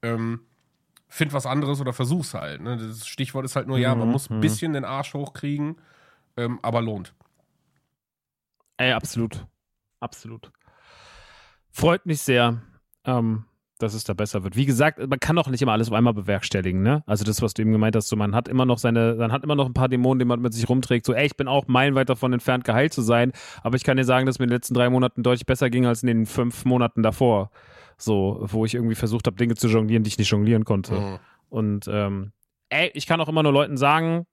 ähm, 0.02 0.42
find 1.10 1.32
was 1.34 1.46
anderes 1.46 1.80
oder 1.80 1.94
versuch's 1.94 2.34
halt. 2.34 2.62
Ne? 2.62 2.78
Das 2.78 3.08
Stichwort 3.08 3.46
ist 3.46 3.56
halt 3.56 3.68
nur, 3.68 3.78
ja, 3.78 3.94
man 3.94 4.10
muss 4.10 4.32
ein 4.32 4.40
bisschen 4.42 4.74
den 4.74 4.86
Arsch 4.86 5.14
hochkriegen, 5.14 5.76
ähm, 6.38 6.58
aber 6.64 6.82
lohnt. 6.82 7.14
Ey, 8.78 8.94
absolut. 8.94 9.46
Absolut. 10.04 10.52
Freut 11.72 12.06
mich 12.06 12.20
sehr, 12.20 12.62
ähm, 13.06 13.46
dass 13.80 13.94
es 13.94 14.04
da 14.04 14.14
besser 14.14 14.44
wird. 14.44 14.58
Wie 14.58 14.66
gesagt, 14.66 15.00
man 15.00 15.20
kann 15.20 15.38
auch 15.38 15.48
nicht 15.48 15.62
immer 15.62 15.72
alles 15.72 15.88
auf 15.88 15.94
einmal 15.94 16.14
bewerkstelligen, 16.14 16.84
ne? 16.84 17.04
Also 17.08 17.24
das, 17.24 17.42
was 17.42 17.54
du 17.54 17.62
eben 17.62 17.72
gemeint 17.72 17.96
hast, 17.96 18.10
so 18.10 18.18
man 18.18 18.36
hat 18.36 18.50
immer 18.50 18.66
noch 18.66 18.78
seine, 18.80 19.16
man 19.16 19.32
hat 19.32 19.44
immer 19.46 19.56
noch 19.56 19.66
ein 19.66 19.74
paar 19.74 19.88
Dämonen, 19.88 20.20
die 20.20 20.26
man 20.26 20.42
mit 20.42 20.54
sich 20.54 20.68
rumträgt. 20.68 21.06
So, 21.06 21.14
ey, 21.14 21.26
ich 21.26 21.38
bin 21.38 21.48
auch 21.48 21.68
meilenweit 21.68 22.10
davon 22.10 22.34
entfernt, 22.34 22.66
geheilt 22.66 22.92
zu 22.92 23.02
sein, 23.02 23.32
aber 23.62 23.78
ich 23.78 23.86
kann 23.86 23.96
dir 23.96 24.04
sagen, 24.04 24.26
dass 24.26 24.40
mir 24.40 24.44
in 24.44 24.50
den 24.50 24.58
letzten 24.58 24.74
drei 24.74 24.90
Monaten 24.90 25.24
deutlich 25.24 25.46
besser 25.46 25.70
ging 25.70 25.86
als 25.86 26.04
in 26.04 26.08
den 26.08 26.26
fünf 26.26 26.66
Monaten 26.66 27.02
davor. 27.02 27.50
So, 27.98 28.40
wo 28.42 28.66
ich 28.66 28.76
irgendwie 28.76 28.96
versucht 28.96 29.26
habe, 29.28 29.38
Dinge 29.38 29.56
zu 29.56 29.70
jonglieren, 29.70 30.04
die 30.04 30.10
ich 30.10 30.18
nicht 30.18 30.32
jonglieren 30.32 30.66
konnte. 30.66 31.00
Mhm. 31.00 31.20
Und 31.48 31.88
ähm, 31.88 32.34
ey, 32.68 32.92
ich 32.94 33.08
kann 33.08 33.22
auch 33.22 33.30
immer 33.30 33.44
nur 33.44 33.54
Leuten 33.54 33.78
sagen, 33.78 34.26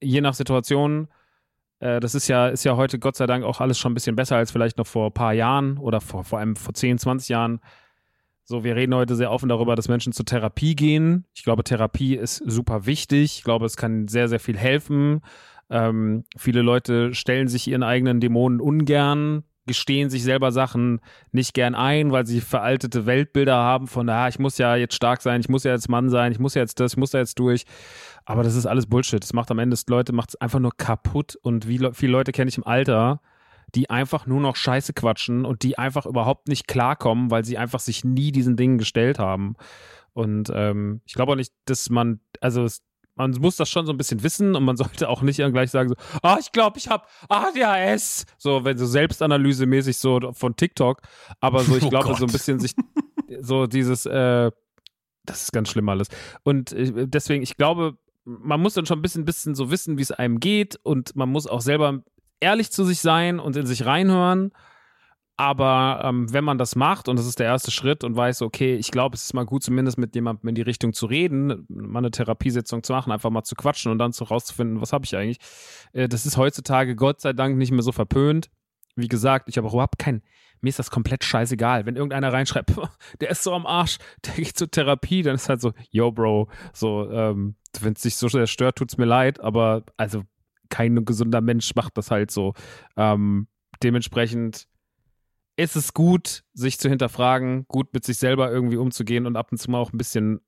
je 0.00 0.22
nach 0.22 0.34
Situation, 0.34 1.08
das 1.80 2.14
ist 2.14 2.28
ja, 2.28 2.48
ist 2.48 2.64
ja 2.64 2.76
heute 2.76 2.98
Gott 2.98 3.16
sei 3.16 3.26
Dank 3.26 3.44
auch 3.44 3.60
alles 3.60 3.78
schon 3.78 3.92
ein 3.92 3.94
bisschen 3.94 4.16
besser 4.16 4.36
als 4.36 4.50
vielleicht 4.50 4.78
noch 4.78 4.86
vor 4.86 5.06
ein 5.06 5.14
paar 5.14 5.32
Jahren 5.32 5.78
oder 5.78 6.00
vor, 6.00 6.24
vor 6.24 6.38
allem 6.38 6.56
vor 6.56 6.74
10, 6.74 6.98
20 6.98 7.28
Jahren. 7.30 7.60
So, 8.44 8.64
wir 8.64 8.76
reden 8.76 8.94
heute 8.94 9.14
sehr 9.14 9.30
offen 9.30 9.48
darüber, 9.48 9.76
dass 9.76 9.88
Menschen 9.88 10.12
zur 10.12 10.26
Therapie 10.26 10.74
gehen. 10.74 11.24
Ich 11.34 11.44
glaube, 11.44 11.64
Therapie 11.64 12.16
ist 12.16 12.42
super 12.44 12.84
wichtig. 12.84 13.38
Ich 13.38 13.44
glaube, 13.44 13.64
es 13.64 13.76
kann 13.76 14.08
sehr, 14.08 14.28
sehr 14.28 14.40
viel 14.40 14.58
helfen. 14.58 15.20
Ähm, 15.70 16.24
viele 16.36 16.62
Leute 16.62 17.14
stellen 17.14 17.46
sich 17.48 17.68
ihren 17.68 17.84
eigenen 17.84 18.20
Dämonen 18.20 18.60
ungern, 18.60 19.44
gestehen 19.66 20.10
sich 20.10 20.22
selber 20.24 20.52
Sachen 20.52 21.00
nicht 21.32 21.54
gern 21.54 21.74
ein, 21.74 22.12
weil 22.12 22.26
sie 22.26 22.40
veraltete 22.40 23.06
Weltbilder 23.06 23.56
haben 23.56 23.86
von, 23.86 24.08
ah, 24.08 24.28
ich 24.28 24.38
muss 24.38 24.58
ja 24.58 24.74
jetzt 24.76 24.94
stark 24.94 25.22
sein, 25.22 25.40
ich 25.40 25.48
muss 25.48 25.64
ja 25.64 25.72
jetzt 25.72 25.88
Mann 25.88 26.08
sein, 26.08 26.32
ich 26.32 26.38
muss 26.38 26.54
ja 26.54 26.62
jetzt 26.62 26.80
das, 26.80 26.92
ich 26.92 26.98
muss 26.98 27.10
da 27.10 27.18
jetzt 27.18 27.38
durch. 27.38 27.64
Aber 28.24 28.42
das 28.42 28.54
ist 28.54 28.66
alles 28.66 28.86
Bullshit. 28.86 29.22
Das 29.22 29.32
macht 29.32 29.50
am 29.50 29.58
Ende 29.58 29.76
Leute, 29.88 30.12
macht 30.12 30.30
es 30.30 30.40
einfach 30.40 30.60
nur 30.60 30.76
kaputt. 30.76 31.36
Und 31.42 31.68
wie 31.68 31.78
le- 31.78 31.94
viele 31.94 32.12
Leute 32.12 32.32
kenne 32.32 32.48
ich 32.48 32.58
im 32.58 32.66
Alter, 32.66 33.20
die 33.74 33.90
einfach 33.90 34.26
nur 34.26 34.40
noch 34.40 34.56
Scheiße 34.56 34.92
quatschen 34.92 35.44
und 35.44 35.62
die 35.62 35.78
einfach 35.78 36.06
überhaupt 36.06 36.48
nicht 36.48 36.66
klarkommen, 36.66 37.30
weil 37.30 37.44
sie 37.44 37.58
einfach 37.58 37.80
sich 37.80 38.04
nie 38.04 38.32
diesen 38.32 38.56
Dingen 38.56 38.78
gestellt 38.78 39.18
haben. 39.18 39.54
Und 40.12 40.50
ähm, 40.52 41.02
ich 41.06 41.14
glaube 41.14 41.32
auch 41.32 41.36
nicht, 41.36 41.52
dass 41.66 41.88
man, 41.90 42.20
also 42.40 42.64
es, 42.64 42.82
man 43.20 43.32
muss 43.32 43.56
das 43.56 43.68
schon 43.68 43.84
so 43.84 43.92
ein 43.92 43.98
bisschen 43.98 44.22
wissen 44.22 44.56
und 44.56 44.64
man 44.64 44.76
sollte 44.78 45.08
auch 45.08 45.22
nicht 45.22 45.38
dann 45.38 45.52
gleich 45.52 45.70
sagen 45.70 45.90
so, 45.90 45.94
ah, 46.22 46.38
ich 46.40 46.52
glaube, 46.52 46.78
ich 46.78 46.88
habe 46.88 47.04
ADHS, 47.28 48.24
so 48.38 48.64
wenn 48.64 48.78
so 48.78 48.86
Selbstanalyse-mäßig 48.86 49.96
so 49.96 50.32
von 50.32 50.56
TikTok, 50.56 51.02
aber 51.40 51.60
so 51.60 51.76
ich 51.76 51.84
Oh 51.90 51.90
glaube 51.90 52.14
so 52.16 52.24
ein 52.24 52.32
bisschen 52.32 52.58
sich 52.60 52.74
so 53.40 53.66
dieses, 53.66 54.06
äh, 54.06 54.50
das 55.24 55.42
ist 55.42 55.52
ganz 55.52 55.68
schlimm 55.68 55.88
alles. 55.88 56.08
Und 56.44 56.72
äh, 56.72 57.06
deswegen, 57.06 57.42
ich 57.42 57.56
glaube, 57.56 57.98
man 58.24 58.60
muss 58.60 58.74
dann 58.74 58.86
schon 58.86 58.98
ein 58.98 59.02
bisschen, 59.02 59.24
bisschen 59.24 59.54
so 59.54 59.70
wissen, 59.70 59.98
wie 59.98 60.02
es 60.02 60.12
einem 60.12 60.40
geht 60.40 60.78
und 60.82 61.14
man 61.16 61.28
muss 61.28 61.46
auch 61.46 61.60
selber 61.60 62.02
ehrlich 62.40 62.70
zu 62.70 62.84
sich 62.84 63.00
sein 63.00 63.38
und 63.38 63.56
in 63.56 63.66
sich 63.66 63.84
reinhören. 63.84 64.52
Aber 65.40 66.02
ähm, 66.04 66.30
wenn 66.30 66.44
man 66.44 66.58
das 66.58 66.76
macht, 66.76 67.08
und 67.08 67.18
das 67.18 67.24
ist 67.24 67.38
der 67.38 67.46
erste 67.46 67.70
Schritt 67.70 68.04
und 68.04 68.14
weiß, 68.14 68.42
okay, 68.42 68.74
ich 68.74 68.90
glaube, 68.90 69.16
es 69.16 69.22
ist 69.24 69.32
mal 69.32 69.46
gut, 69.46 69.62
zumindest 69.62 69.96
mit 69.96 70.14
jemandem 70.14 70.50
in 70.50 70.54
die 70.54 70.60
Richtung 70.60 70.92
zu 70.92 71.06
reden, 71.06 71.64
mal 71.70 72.00
eine 72.00 72.10
Therapiesitzung 72.10 72.82
zu 72.82 72.92
machen, 72.92 73.10
einfach 73.10 73.30
mal 73.30 73.42
zu 73.42 73.54
quatschen 73.54 73.90
und 73.90 73.96
dann 73.96 74.12
zu 74.12 74.24
rauszufinden, 74.24 74.82
was 74.82 74.92
habe 74.92 75.06
ich 75.06 75.16
eigentlich. 75.16 75.38
Äh, 75.94 76.10
das 76.10 76.26
ist 76.26 76.36
heutzutage 76.36 76.94
Gott 76.94 77.22
sei 77.22 77.32
Dank 77.32 77.56
nicht 77.56 77.70
mehr 77.70 77.80
so 77.80 77.90
verpönt. 77.90 78.50
Wie 78.96 79.08
gesagt, 79.08 79.48
ich 79.48 79.56
habe 79.56 79.66
auch 79.66 79.72
überhaupt 79.72 79.98
kein, 79.98 80.20
mir 80.60 80.68
ist 80.68 80.78
das 80.78 80.90
komplett 80.90 81.24
scheißegal. 81.24 81.86
Wenn 81.86 81.96
irgendeiner 81.96 82.34
reinschreibt, 82.34 82.72
der 83.22 83.30
ist 83.30 83.42
so 83.42 83.54
am 83.54 83.64
Arsch, 83.64 83.96
der 84.26 84.34
geht 84.34 84.58
zur 84.58 84.70
Therapie, 84.70 85.22
dann 85.22 85.36
ist 85.36 85.48
halt 85.48 85.62
so, 85.62 85.72
yo, 85.88 86.12
Bro, 86.12 86.50
so, 86.74 87.10
ähm, 87.10 87.54
wenn 87.80 87.94
es 87.94 88.02
dich 88.02 88.16
so 88.16 88.28
sehr 88.28 88.46
stört, 88.46 88.76
tut's 88.76 88.98
mir 88.98 89.06
leid, 89.06 89.40
aber 89.40 89.84
also 89.96 90.22
kein 90.68 91.02
gesunder 91.06 91.40
Mensch 91.40 91.74
macht 91.76 91.96
das 91.96 92.10
halt 92.10 92.30
so. 92.30 92.52
Ähm, 92.98 93.48
dementsprechend 93.82 94.68
ist 95.62 95.76
es 95.76 95.94
gut, 95.94 96.42
sich 96.52 96.78
zu 96.78 96.88
hinterfragen, 96.88 97.66
gut 97.68 97.92
mit 97.92 98.04
sich 98.04 98.18
selber 98.18 98.50
irgendwie 98.50 98.76
umzugehen 98.76 99.26
und 99.26 99.36
ab 99.36 99.48
und 99.52 99.58
zu 99.58 99.70
mal 99.70 99.78
auch 99.78 99.92
ein 99.92 99.98
bisschen 99.98 100.40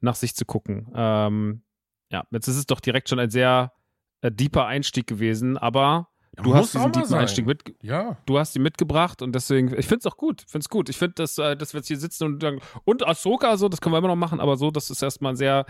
nach 0.00 0.14
sich 0.14 0.34
zu 0.34 0.44
gucken. 0.44 0.88
Ähm, 0.94 1.62
ja, 2.10 2.24
jetzt 2.30 2.48
ist 2.48 2.56
es 2.56 2.66
doch 2.66 2.80
direkt 2.80 3.08
schon 3.08 3.18
ein 3.18 3.30
sehr 3.30 3.72
äh, 4.20 4.30
deeper 4.30 4.66
Einstieg 4.66 5.06
gewesen, 5.06 5.56
aber 5.58 6.08
du 6.36 6.50
Muss 6.50 6.56
hast 6.58 6.74
diesen 6.74 6.92
deepen 6.92 7.08
sein. 7.08 7.20
Einstieg 7.20 7.46
mit, 7.46 7.62
Ja. 7.82 8.18
du 8.26 8.38
hast 8.38 8.54
die 8.54 8.58
mitgebracht 8.58 9.22
und 9.22 9.32
deswegen, 9.34 9.68
ich 9.76 9.86
finde 9.86 10.00
es 10.00 10.06
auch 10.06 10.16
gut, 10.16 10.42
finde 10.46 10.64
es 10.64 10.68
gut. 10.68 10.88
Ich 10.88 10.96
finde, 10.96 11.14
dass, 11.14 11.38
äh, 11.38 11.56
dass 11.56 11.72
wir 11.74 11.78
jetzt 11.78 11.88
hier 11.88 11.98
sitzen 11.98 12.24
und 12.24 12.42
sagen, 12.42 12.60
und 12.84 13.06
Ahsoka, 13.06 13.56
so, 13.56 13.68
das 13.68 13.80
können 13.80 13.94
wir 13.94 13.98
immer 13.98 14.08
noch 14.08 14.16
machen, 14.16 14.38
aber 14.40 14.56
so, 14.56 14.70
das 14.70 14.90
ist 14.90 15.02
erstmal 15.02 15.32
ein 15.32 15.36
sehr 15.36 15.66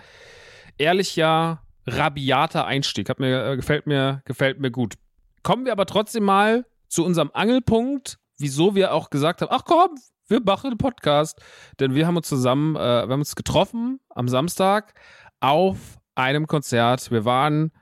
ehrlicher, 0.78 1.62
rabiater 1.86 2.66
Einstieg. 2.66 3.08
Hat 3.08 3.20
mir, 3.20 3.52
äh, 3.52 3.56
gefällt 3.56 3.86
mir, 3.86 4.22
gefällt 4.24 4.60
mir 4.60 4.70
gut. 4.70 4.94
Kommen 5.42 5.64
wir 5.64 5.72
aber 5.72 5.86
trotzdem 5.86 6.24
mal 6.24 6.66
zu 6.88 7.04
unserem 7.04 7.30
Angelpunkt, 7.32 8.18
wieso 8.38 8.74
wir 8.74 8.92
auch 8.92 9.10
gesagt 9.10 9.42
haben, 9.42 9.50
ach 9.52 9.64
komm, 9.64 9.90
wir 10.28 10.40
machen 10.40 10.68
einen 10.68 10.78
Podcast. 10.78 11.40
Denn 11.80 11.94
wir 11.94 12.06
haben 12.06 12.16
uns 12.16 12.28
zusammen, 12.28 12.76
äh, 12.76 12.78
wir 12.78 13.12
haben 13.12 13.20
uns 13.20 13.36
getroffen 13.36 14.00
am 14.10 14.28
Samstag 14.28 14.94
auf 15.40 15.98
einem 16.14 16.46
Konzert. 16.46 17.10
Wir 17.10 17.24
waren, 17.24 17.72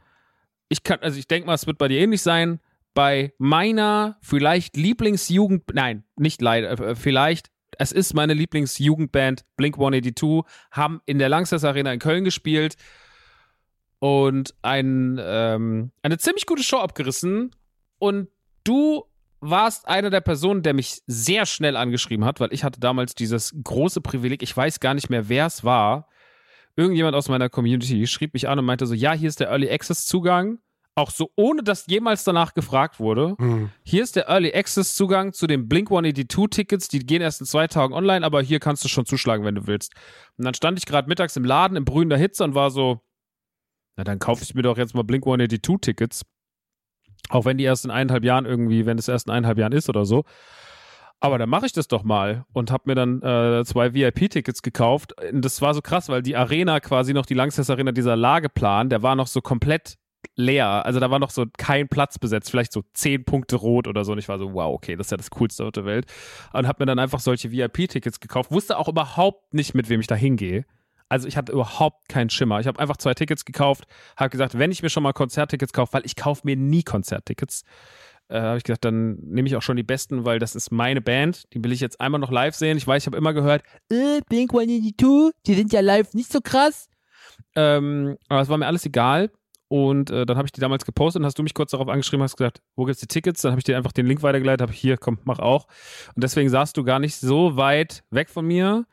ich 0.69 0.83
kann, 0.83 1.01
also 1.01 1.19
ich 1.19 1.29
denke 1.29 1.47
mal, 1.47 1.55
es 1.55 1.67
wird 1.67 1.79
bei 1.79 1.89
dir 1.89 2.01
ähnlich 2.01 2.23
sein, 2.23 2.61
bei 2.93 3.33
meiner 3.39 4.19
vielleicht 4.21 4.77
Lieblingsjugend, 4.77 5.75
nein, 5.75 6.05
nicht 6.17 6.41
leider, 6.41 6.71
äh, 6.81 6.95
vielleicht, 6.95 7.51
es 7.79 7.91
ist 7.91 8.15
meine 8.15 8.35
Lieblingsjugendband 8.35 9.45
Blink 9.57 9.77
182, 9.77 10.43
haben 10.71 11.01
in 11.07 11.19
der 11.19 11.29
Langsess 11.29 11.65
Arena 11.65 11.93
in 11.93 11.99
Köln 11.99 12.25
gespielt 12.25 12.77
und 13.99 14.55
ein, 14.63 15.19
ähm, 15.21 15.91
eine 16.03 16.19
ziemlich 16.19 16.47
gute 16.47 16.63
Show 16.63 16.77
abgerissen. 16.77 17.51
Und 17.99 18.29
du 18.63 19.05
warst 19.51 19.87
einer 19.89 20.11
der 20.11 20.21
Personen, 20.21 20.63
der 20.63 20.75
mich 20.75 21.03
sehr 21.07 21.47
schnell 21.47 21.77
angeschrieben 21.77 22.25
hat, 22.25 22.41
weil 22.41 22.53
ich 22.53 22.65
hatte 22.65 22.81
damals 22.81 23.15
dieses 23.15 23.55
große 23.63 24.01
Privileg, 24.01 24.43
ich 24.43 24.57
weiß 24.57 24.81
gar 24.81 24.95
nicht 24.95 25.11
mehr, 25.11 25.29
wer 25.29 25.47
es 25.47 25.65
war. 25.65 26.09
Irgendjemand 26.77 27.15
aus 27.15 27.29
meiner 27.29 27.49
Community 27.49 28.07
schrieb 28.07 28.35
mich 28.35 28.49
an 28.49 28.59
und 28.59 28.65
meinte 28.65 28.87
so, 28.87 28.95
ja, 28.95 29.13
hier 29.13 29.29
ist 29.29 29.41
der 29.41 29.49
Early 29.49 29.71
Access 29.71 30.07
Zugang. 30.07 30.59
Auch 30.97 31.11
so, 31.11 31.31
ohne 31.35 31.63
dass 31.63 31.87
jemals 31.89 32.23
danach 32.23 32.55
gefragt 32.55 33.01
wurde. 33.01 33.35
Mhm. 33.39 33.71
Hier 33.83 34.03
ist 34.03 34.17
der 34.17 34.29
Early 34.29 34.55
Access 34.55 34.95
Zugang 34.95 35.33
zu 35.33 35.47
den 35.47 35.69
Blink 35.69 35.91
182 35.91 36.49
Tickets. 36.51 36.89
Die 36.89 37.01
gehen 37.01 37.21
erst 37.21 37.41
in 37.41 37.47
zwei 37.47 37.67
Tagen 37.67 37.93
online, 37.93 38.25
aber 38.25 38.43
hier 38.43 38.61
kannst 38.61 38.85
du 38.85 38.89
schon 38.89 39.05
zuschlagen, 39.05 39.45
wenn 39.45 39.57
du 39.57 39.67
willst. 39.67 39.93
Und 40.37 40.45
dann 40.45 40.55
stand 40.55 40.79
ich 40.79 40.87
gerade 40.87 41.09
mittags 41.09 41.37
im 41.37 41.45
Laden 41.45 41.77
in 41.77 41.85
brühender 41.85 42.17
Hitze 42.17 42.45
und 42.45 42.55
war 42.55 42.71
so, 42.71 43.01
na 43.97 44.05
dann 44.05 44.21
kaufe 44.21 44.45
ich 44.45 44.55
mir 44.55 44.63
doch 44.63 44.79
jetzt 44.79 44.95
mal 44.95 45.03
Blink 45.03 45.25
182 45.25 45.81
Tickets. 45.81 46.23
Auch 47.31 47.45
wenn 47.45 47.59
die 47.59 47.65
erst 47.65 47.85
in 47.85 47.91
eineinhalb 47.91 48.25
Jahren 48.25 48.47
irgendwie, 48.47 48.87
wenn 48.87 48.99
es 48.99 49.09
erst 49.09 49.27
in 49.27 49.33
eineinhalb 49.33 49.59
Jahren 49.59 49.73
ist 49.73 49.89
oder 49.89 50.05
so. 50.05 50.25
Aber 51.21 51.39
dann 51.39 51.49
mache 51.49 51.65
ich 51.65 51.73
das 51.73 51.89
doch 51.89 52.03
mal 52.03 52.45
und 52.53 52.71
habe 52.71 52.83
mir 52.87 52.95
dann 52.95 53.23
äh, 53.23 53.65
zwei 53.65 53.95
VIP-Tickets 53.95 54.61
gekauft. 54.61 55.15
Und 55.33 55.43
das 55.43 55.63
war 55.63 55.73
so 55.73 55.81
krass, 55.81 56.11
weil 56.11 56.23
die 56.23 56.37
Arena 56.37 56.81
quasi 56.81 57.15
noch, 57.15 57.25
die 57.25 57.33
Langsess 57.33 57.71
Arena, 57.71 57.93
dieser 57.93 58.15
Lageplan, 58.15 58.91
der 58.91 59.03
war 59.03 59.17
noch 59.17 59.27
so 59.27 59.41
komplett 59.41 59.97
leer. 60.37 60.85
Also 60.85 61.01
da 61.01 61.11
war 61.11 61.19
noch 61.19 61.31
so 61.31 61.47
kein 61.57 61.89
Platz 61.89 62.19
besetzt, 62.19 62.51
vielleicht 62.51 62.73
so 62.73 62.83
zehn 62.93 63.25
Punkte 63.25 63.57
rot 63.57 63.89
oder 63.89 64.05
so. 64.05 64.13
Und 64.13 64.19
ich 64.19 64.29
war 64.29 64.39
so, 64.39 64.53
wow, 64.53 64.75
okay, 64.75 64.97
das 64.97 65.07
ist 65.07 65.11
ja 65.13 65.17
das 65.17 65.31
Coolste 65.31 65.65
auf 65.65 65.73
der 65.73 65.85
Welt. 65.85 66.07
Und 66.53 66.67
habe 66.67 66.83
mir 66.83 66.87
dann 66.87 66.99
einfach 66.99 67.21
solche 67.21 67.51
VIP-Tickets 67.51 68.21
gekauft. 68.21 68.51
Wusste 68.51 68.77
auch 68.77 68.89
überhaupt 68.89 69.55
nicht, 69.55 69.75
mit 69.75 69.89
wem 69.89 70.01
ich 70.01 70.07
da 70.07 70.15
hingehe. 70.15 70.67
Also 71.15 71.29
ich 71.29 71.37
hatte 71.37 71.53
überhaupt 71.53 72.09
keinen 72.09 72.29
Schimmer. 72.29 72.59
Ich 72.59 72.67
habe 72.67 72.81
einfach 72.81 72.97
zwei 72.97 73.15
Tickets 73.15 73.45
gekauft, 73.45 73.85
habe 74.17 74.31
gesagt, 74.31 74.59
wenn 74.59 74.73
ich 74.73 74.83
mir 74.83 74.91
schon 74.91 75.05
mal 75.05 75.13
Konzerttickets 75.13 75.73
kaufe, 75.73 75.93
weil 75.93 76.05
ich 76.05 76.17
kaufe 76.17 76.41
mir 76.43 76.57
nie 76.57 76.83
Konzerttickets, 76.83 77.63
äh, 78.27 78.41
habe 78.41 78.59
ich 78.59 78.65
gesagt, 78.65 78.85
dann 78.85 79.15
nehme 79.21 79.47
ich 79.47 79.55
auch 79.55 79.63
schon 79.63 79.77
die 79.77 79.85
besten, 79.85 80.25
weil 80.25 80.41
das 80.41 80.57
ist 80.57 80.73
meine 80.73 81.01
Band. 81.01 81.45
Die 81.55 81.63
will 81.63 81.71
ich 81.71 81.79
jetzt 81.79 82.01
einmal 82.01 82.21
noch 82.21 82.33
live 82.33 82.57
sehen. 82.57 82.77
Ich 82.77 82.85
weiß, 82.85 83.05
ich 83.05 83.07
habe 83.07 83.17
immer 83.17 83.33
gehört, 83.33 83.63
äh, 83.93 84.23
Blink 84.29 84.53
182, 84.53 85.31
die 85.47 85.55
sind 85.55 85.73
ja 85.73 85.79
live 85.79 86.15
nicht 86.15 86.33
so 86.33 86.41
krass. 86.41 86.89
Ähm, 87.55 88.17
aber 88.29 88.41
es 88.41 88.49
war 88.49 88.59
mir 88.59 88.67
alles 88.67 88.85
egal. 88.85 89.31
Und 89.69 90.11
äh, 90.11 90.27
dann 90.27 90.37
habe 90.37 90.47
ich 90.47 90.53
die 90.53 90.61
damals 90.61 90.85
gepostet 90.85 91.21
und 91.21 91.27
hast 91.27 91.39
du 91.39 91.45
mich 91.45 91.55
kurz 91.55 91.71
darauf 91.71 91.87
angeschrieben, 91.87 92.25
hast 92.25 92.37
gesagt, 92.37 92.61
wo 92.75 92.87
gibt's 92.87 93.01
die 93.03 93.07
Tickets? 93.07 93.43
Dann 93.43 93.53
habe 93.53 93.61
ich 93.61 93.65
dir 93.65 93.77
einfach 93.77 93.93
den 93.93 94.07
Link 94.07 94.25
weitergeleitet, 94.25 94.63
habe 94.63 94.73
hier, 94.73 94.97
komm, 94.97 95.21
mach 95.23 95.39
auch. 95.39 95.69
Und 96.17 96.25
deswegen 96.25 96.51
saßt 96.51 96.77
du 96.77 96.83
gar 96.83 96.99
nicht 96.99 97.15
so 97.15 97.57
weit 97.57 98.03
weg 98.11 98.31
von 98.31 98.45
mir. 98.45 98.85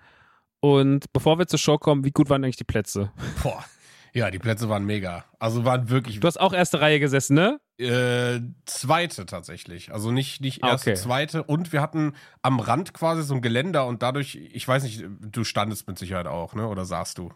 Und 0.61 1.11
bevor 1.11 1.39
wir 1.39 1.47
zur 1.47 1.59
Show 1.59 1.77
kommen, 1.77 2.05
wie 2.05 2.11
gut 2.11 2.29
waren 2.29 2.43
eigentlich 2.43 2.55
die 2.55 2.63
Plätze? 2.63 3.11
Boah. 3.43 3.65
Ja, 4.13 4.29
die 4.29 4.39
Plätze 4.39 4.67
waren 4.67 4.85
mega. 4.85 5.23
Also 5.39 5.63
waren 5.63 5.89
wirklich. 5.89 6.19
Du 6.19 6.27
hast 6.27 6.39
auch 6.39 6.53
erste 6.53 6.81
Reihe 6.81 6.99
gesessen, 6.99 7.33
ne? 7.33 7.59
Äh, 7.77 8.41
zweite 8.65 9.25
tatsächlich. 9.25 9.93
Also 9.93 10.11
nicht, 10.11 10.41
nicht 10.41 10.63
erste, 10.63 10.91
okay. 10.91 10.99
zweite. 10.99 11.43
Und 11.43 11.71
wir 11.71 11.81
hatten 11.81 12.13
am 12.41 12.59
Rand 12.59 12.93
quasi 12.93 13.23
so 13.23 13.35
ein 13.35 13.41
Geländer 13.41 13.87
und 13.87 14.03
dadurch, 14.03 14.35
ich 14.35 14.67
weiß 14.67 14.83
nicht, 14.83 15.05
du 15.21 15.43
standest 15.43 15.87
mit 15.87 15.97
Sicherheit 15.97 16.27
auch, 16.27 16.53
ne? 16.55 16.67
Oder 16.67 16.85
saßt 16.85 17.17
du? 17.17 17.31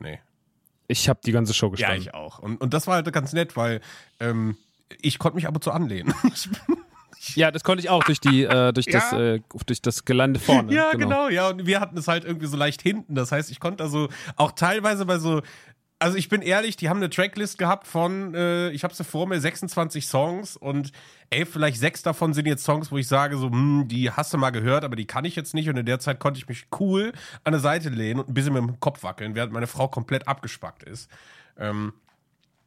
Nee. 0.00 0.20
Ich 0.86 1.08
habe 1.08 1.20
die 1.24 1.32
ganze 1.32 1.54
Show 1.54 1.70
gestanden. 1.70 2.02
Ja, 2.02 2.10
ich 2.10 2.14
auch. 2.14 2.38
Und, 2.38 2.60
und 2.60 2.74
das 2.74 2.86
war 2.86 2.96
halt 2.96 3.10
ganz 3.12 3.32
nett, 3.32 3.56
weil 3.56 3.80
ähm, 4.20 4.56
ich 5.00 5.18
konnte 5.18 5.36
mich 5.36 5.46
ab 5.46 5.54
und 5.54 5.64
zu 5.64 5.70
anlehnen. 5.70 6.14
Ja, 7.34 7.50
das 7.50 7.64
konnte 7.64 7.82
ich 7.82 7.90
auch 7.90 8.04
durch 8.04 8.20
die, 8.20 8.44
äh, 8.44 8.72
durch 8.72 8.86
ja. 8.86 9.00
das, 9.00 9.12
äh, 9.12 9.40
durch 9.66 9.82
das 9.82 10.04
Gelände 10.04 10.40
vorne. 10.40 10.72
Ja, 10.78 10.92
genau. 10.92 11.06
genau. 11.06 11.28
ja. 11.28 11.48
Und 11.48 11.66
wir 11.66 11.80
hatten 11.80 11.98
es 11.98 12.08
halt 12.08 12.24
irgendwie 12.24 12.46
so 12.46 12.56
leicht 12.56 12.82
hinten. 12.82 13.14
Das 13.14 13.32
heißt, 13.32 13.50
ich 13.50 13.60
konnte 13.60 13.82
also 13.82 14.08
auch 14.36 14.52
teilweise 14.52 15.06
bei 15.06 15.18
so, 15.18 15.42
also 15.98 16.16
ich 16.16 16.28
bin 16.28 16.42
ehrlich, 16.42 16.76
die 16.76 16.88
haben 16.88 16.98
eine 16.98 17.10
Tracklist 17.10 17.58
gehabt 17.58 17.86
von, 17.86 18.34
äh, 18.34 18.70
ich 18.70 18.84
habe 18.84 18.94
sie 18.94 19.04
vor 19.04 19.26
mir, 19.26 19.40
26 19.40 20.06
Songs 20.06 20.56
und 20.56 20.92
ey, 21.30 21.44
vielleicht 21.44 21.78
sechs 21.78 22.02
davon 22.02 22.34
sind 22.34 22.46
jetzt 22.46 22.64
Songs, 22.64 22.92
wo 22.92 22.98
ich 22.98 23.08
sage 23.08 23.36
so, 23.36 23.50
hm, 23.50 23.88
die 23.88 24.10
hast 24.10 24.32
du 24.32 24.38
mal 24.38 24.50
gehört, 24.50 24.84
aber 24.84 24.96
die 24.96 25.06
kann 25.06 25.24
ich 25.24 25.34
jetzt 25.34 25.54
nicht 25.54 25.68
und 25.68 25.76
in 25.76 25.86
der 25.86 25.98
Zeit 25.98 26.20
konnte 26.20 26.38
ich 26.38 26.48
mich 26.48 26.66
cool 26.78 27.12
an 27.44 27.52
der 27.52 27.60
Seite 27.60 27.88
lehnen 27.88 28.20
und 28.20 28.28
ein 28.28 28.34
bisschen 28.34 28.52
mit 28.52 28.62
dem 28.62 28.80
Kopf 28.80 29.02
wackeln, 29.02 29.34
während 29.34 29.52
meine 29.52 29.66
Frau 29.66 29.88
komplett 29.88 30.28
abgespackt 30.28 30.84
ist. 30.84 31.10
Ähm, 31.58 31.92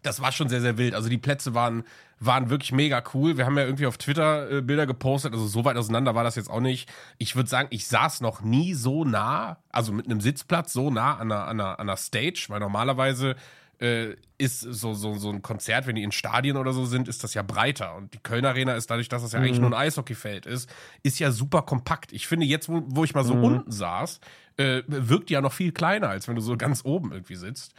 das 0.01 0.21
war 0.21 0.31
schon 0.31 0.49
sehr, 0.49 0.61
sehr 0.61 0.77
wild. 0.77 0.95
Also 0.95 1.09
die 1.09 1.17
Plätze 1.17 1.53
waren, 1.53 1.83
waren 2.19 2.49
wirklich 2.49 2.71
mega 2.71 3.03
cool. 3.13 3.37
Wir 3.37 3.45
haben 3.45 3.57
ja 3.57 3.65
irgendwie 3.65 3.85
auf 3.85 3.97
Twitter 3.97 4.49
äh, 4.51 4.61
Bilder 4.61 4.85
gepostet, 4.85 5.33
also 5.33 5.47
so 5.47 5.65
weit 5.65 5.77
auseinander 5.77 6.15
war 6.15 6.23
das 6.23 6.35
jetzt 6.35 6.49
auch 6.49 6.59
nicht. 6.59 6.89
Ich 7.17 7.35
würde 7.35 7.49
sagen, 7.49 7.67
ich 7.71 7.87
saß 7.87 8.21
noch 8.21 8.41
nie 8.41 8.73
so 8.73 9.05
nah, 9.05 9.57
also 9.69 9.91
mit 9.91 10.05
einem 10.05 10.21
Sitzplatz 10.21 10.73
so 10.73 10.89
nah 10.89 11.17
an 11.17 11.31
einer, 11.31 11.47
an 11.47 11.59
einer, 11.59 11.79
an 11.79 11.89
einer 11.89 11.97
Stage, 11.97 12.45
weil 12.49 12.59
normalerweise 12.59 13.35
äh, 13.79 14.15
ist 14.37 14.61
so, 14.61 14.93
so, 14.93 15.15
so 15.15 15.29
ein 15.29 15.41
Konzert, 15.41 15.87
wenn 15.87 15.95
die 15.95 16.03
in 16.03 16.11
Stadien 16.11 16.57
oder 16.57 16.73
so 16.73 16.85
sind, 16.85 17.07
ist 17.07 17.23
das 17.23 17.33
ja 17.33 17.41
breiter. 17.41 17.95
Und 17.95 18.13
die 18.13 18.19
Köln 18.19 18.45
Arena 18.45 18.73
ist 18.73 18.89
dadurch, 18.89 19.09
dass 19.09 19.23
das 19.23 19.31
ja 19.31 19.39
mhm. 19.39 19.45
eigentlich 19.45 19.59
nur 19.59 19.69
ein 19.69 19.75
Eishockeyfeld 19.75 20.45
ist, 20.45 20.69
ist 21.03 21.19
ja 21.19 21.31
super 21.31 21.63
kompakt. 21.63 22.11
Ich 22.11 22.27
finde, 22.27 22.45
jetzt, 22.45 22.69
wo, 22.69 22.83
wo 22.85 23.03
ich 23.03 23.13
mal 23.13 23.23
so 23.23 23.35
mhm. 23.35 23.43
unten 23.43 23.71
saß, 23.71 24.19
äh, 24.57 24.83
wirkt 24.87 25.29
die 25.29 25.33
ja 25.33 25.41
noch 25.41 25.53
viel 25.53 25.71
kleiner, 25.71 26.09
als 26.09 26.27
wenn 26.27 26.35
du 26.35 26.41
so 26.41 26.57
ganz 26.57 26.85
oben 26.85 27.11
irgendwie 27.11 27.35
sitzt. 27.35 27.73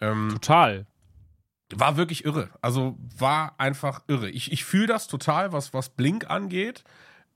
Ähm, 0.00 0.30
Total 0.32 0.86
war 1.78 1.96
wirklich 1.96 2.24
irre. 2.24 2.50
Also 2.60 2.96
war 3.18 3.54
einfach 3.58 4.02
irre. 4.08 4.30
Ich, 4.30 4.52
ich 4.52 4.64
fühle 4.64 4.86
das 4.86 5.06
total, 5.06 5.52
was, 5.52 5.72
was 5.74 5.90
Blink 5.90 6.30
angeht. 6.30 6.84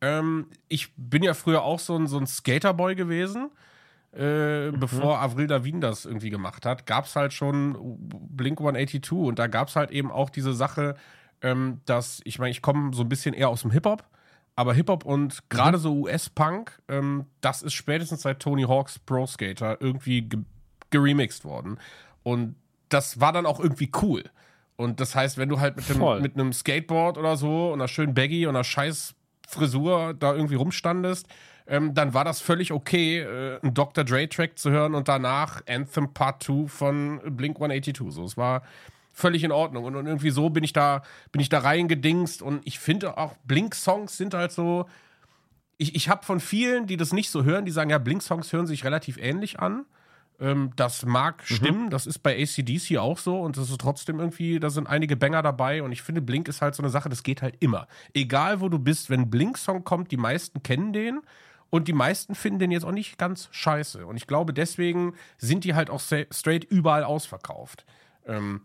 Ähm, 0.01 0.47
ich 0.69 0.93
bin 0.97 1.23
ja 1.23 1.35
früher 1.35 1.63
auch 1.63 1.79
so 1.79 1.97
ein, 1.97 2.07
so 2.07 2.19
ein 2.19 2.27
Skaterboy 2.27 2.95
gewesen. 2.95 3.51
Äh, 4.15 4.71
mhm. 4.71 4.81
Bevor 4.81 5.21
Avril 5.21 5.47
Lavigne 5.47 5.81
das 5.81 6.07
irgendwie 6.07 6.31
gemacht 6.31 6.65
hat, 6.65 6.87
gab 6.87 7.05
es 7.05 7.17
halt 7.17 7.33
schon 7.33 7.77
Blink 8.09 8.59
182 8.59 9.13
und 9.13 9.39
da 9.39 9.47
gab 9.47 9.69
es 9.69 9.77
halt 9.77 9.91
eben 9.91 10.11
auch 10.11 10.31
diese 10.31 10.55
Sache, 10.55 10.97
ähm, 11.43 11.81
dass, 11.85 12.21
ich 12.25 12.39
meine, 12.39 12.51
ich 12.51 12.63
komme 12.63 12.95
so 12.95 13.03
ein 13.03 13.09
bisschen 13.11 13.35
eher 13.35 13.51
aus 13.51 13.63
dem 13.63 13.71
Hip-Hop, 13.73 14.05
aber 14.55 14.73
Hip-Hop 14.73 15.05
und 15.05 15.51
gerade 15.51 15.77
mhm. 15.77 15.83
so 15.83 15.95
US-Punk, 15.97 16.81
ähm, 16.89 17.27
das 17.43 17.63
ist 17.63 17.75
spätestens 17.75 18.23
seit 18.23 18.41
Tony 18.41 18.63
Hawks 18.63 18.99
Pro 18.99 19.27
Skater 19.27 19.77
irgendwie 19.81 20.29
geremixed 20.91 21.45
worden. 21.45 21.79
Und 22.23 22.57
das 22.89 23.21
war 23.21 23.33
dann 23.33 23.47
auch 23.47 23.61
irgendwie 23.61 23.91
cool. 24.03 24.25
Und 24.77 25.01
das 25.01 25.15
heißt, 25.15 25.39
wenn 25.39 25.49
du 25.49 25.59
halt 25.59 25.77
mit, 25.77 25.89
dem, 25.89 26.23
mit 26.23 26.35
einem 26.35 26.53
Skateboard 26.53 27.19
oder 27.19 27.37
so 27.37 27.69
und 27.69 27.81
einer 27.81 27.89
schönen 27.89 28.15
Baggy 28.15 28.47
und 28.47 28.55
einer 28.55 28.65
scheiß 28.65 29.15
Frisur 29.49 30.15
da 30.15 30.35
irgendwie 30.35 30.57
rumstandest, 30.57 31.27
ähm, 31.67 31.95
dann 31.95 32.15
war 32.15 32.25
das 32.25 32.41
völlig 32.41 32.73
okay, 32.73 33.21
äh, 33.21 33.61
einen 33.61 33.75
Dr. 33.75 34.05
Dre-Track 34.05 34.59
zu 34.59 34.71
hören 34.71 34.95
und 34.95 35.09
danach 35.09 35.63
Anthem 35.69 36.13
Part 36.13 36.43
2 36.43 36.69
von 36.69 37.21
Blink 37.37 37.57
182. 37.57 38.13
So, 38.13 38.25
es 38.25 38.37
war 38.37 38.63
völlig 39.13 39.43
in 39.45 39.51
Ordnung. 39.51 39.85
Und, 39.85 39.97
und 39.97 40.07
irgendwie 40.07 40.31
so 40.31 40.51
bin 40.51 40.63
ich 40.63 40.73
da, 40.73 41.03
bin 41.33 41.41
ich 41.41 41.49
da 41.49 41.61
reingedingst 41.61 42.43
und 42.43 42.61
ich 42.67 42.79
finde 42.79 43.17
auch, 43.17 43.35
Blink-Songs 43.45 44.17
sind 44.17 44.35
halt 44.35 44.53
so. 44.53 44.87
Ich, 45.79 45.95
ich 45.95 46.09
habe 46.09 46.25
von 46.25 46.41
vielen, 46.41 46.87
die 46.87 46.97
das 46.97 47.13
nicht 47.13 47.31
so 47.31 47.45
hören, 47.45 47.65
die 47.65 47.71
sagen, 47.71 47.91
ja, 47.91 47.99
Blink-Songs 47.99 48.53
hören 48.53 48.67
sich 48.67 48.85
relativ 48.85 49.19
ähnlich 49.19 49.59
an. 49.59 49.87
Ähm, 50.39 50.73
das 50.77 51.07
mag 51.07 51.39
mhm. 51.39 51.55
stimmen, 51.55 51.91
das 51.91 52.07
ist 52.07 52.19
bei 52.19 52.37
ACDC 52.41 52.99
auch 52.99 53.19
so 53.19 53.41
und 53.41 53.57
das 53.57 53.71
ist 53.71 53.81
trotzdem 53.81 54.21
irgendwie, 54.21 54.61
da 54.61 54.69
sind 54.69 54.87
einige 54.87 55.17
Banger 55.17 55.43
dabei 55.43 55.83
und 55.83 55.93
ich 55.93 56.03
finde, 56.03 56.21
Blink 56.21 56.49
ist 56.49 56.61
halt 56.61 56.75
so 56.75 56.83
eine 56.83 56.91
Sache, 56.91 57.09
das 57.09 57.23
geht 57.23 57.41
halt 57.41 57.57
immer. 57.61 57.89
Egal 58.13 58.61
wo 58.61 58.69
du 58.69 58.79
bist, 58.79 59.09
wenn 59.09 59.31
Blink-Song 59.31 59.85
kommt, 59.85 60.11
die 60.11 60.19
meisten 60.19 60.63
kennen 60.63 60.93
den 60.93 61.23
und 61.71 61.89
die 61.89 61.95
meisten 61.95 62.35
finden 62.35 62.59
den 62.59 62.71
jetzt 62.71 62.85
auch 62.85 62.93
nicht 62.93 63.19
ganz 63.19 63.49
scheiße. 63.51 64.07
Und 64.07 64.17
ich 64.17 64.27
glaube, 64.27 64.53
deswegen 64.53 65.15
sind 65.39 65.65
die 65.65 65.75
halt 65.75 65.89
auch 65.91 66.01
straight 66.01 66.65
überall 66.65 67.05
ausverkauft. 67.05 67.87
Ähm, 68.27 68.61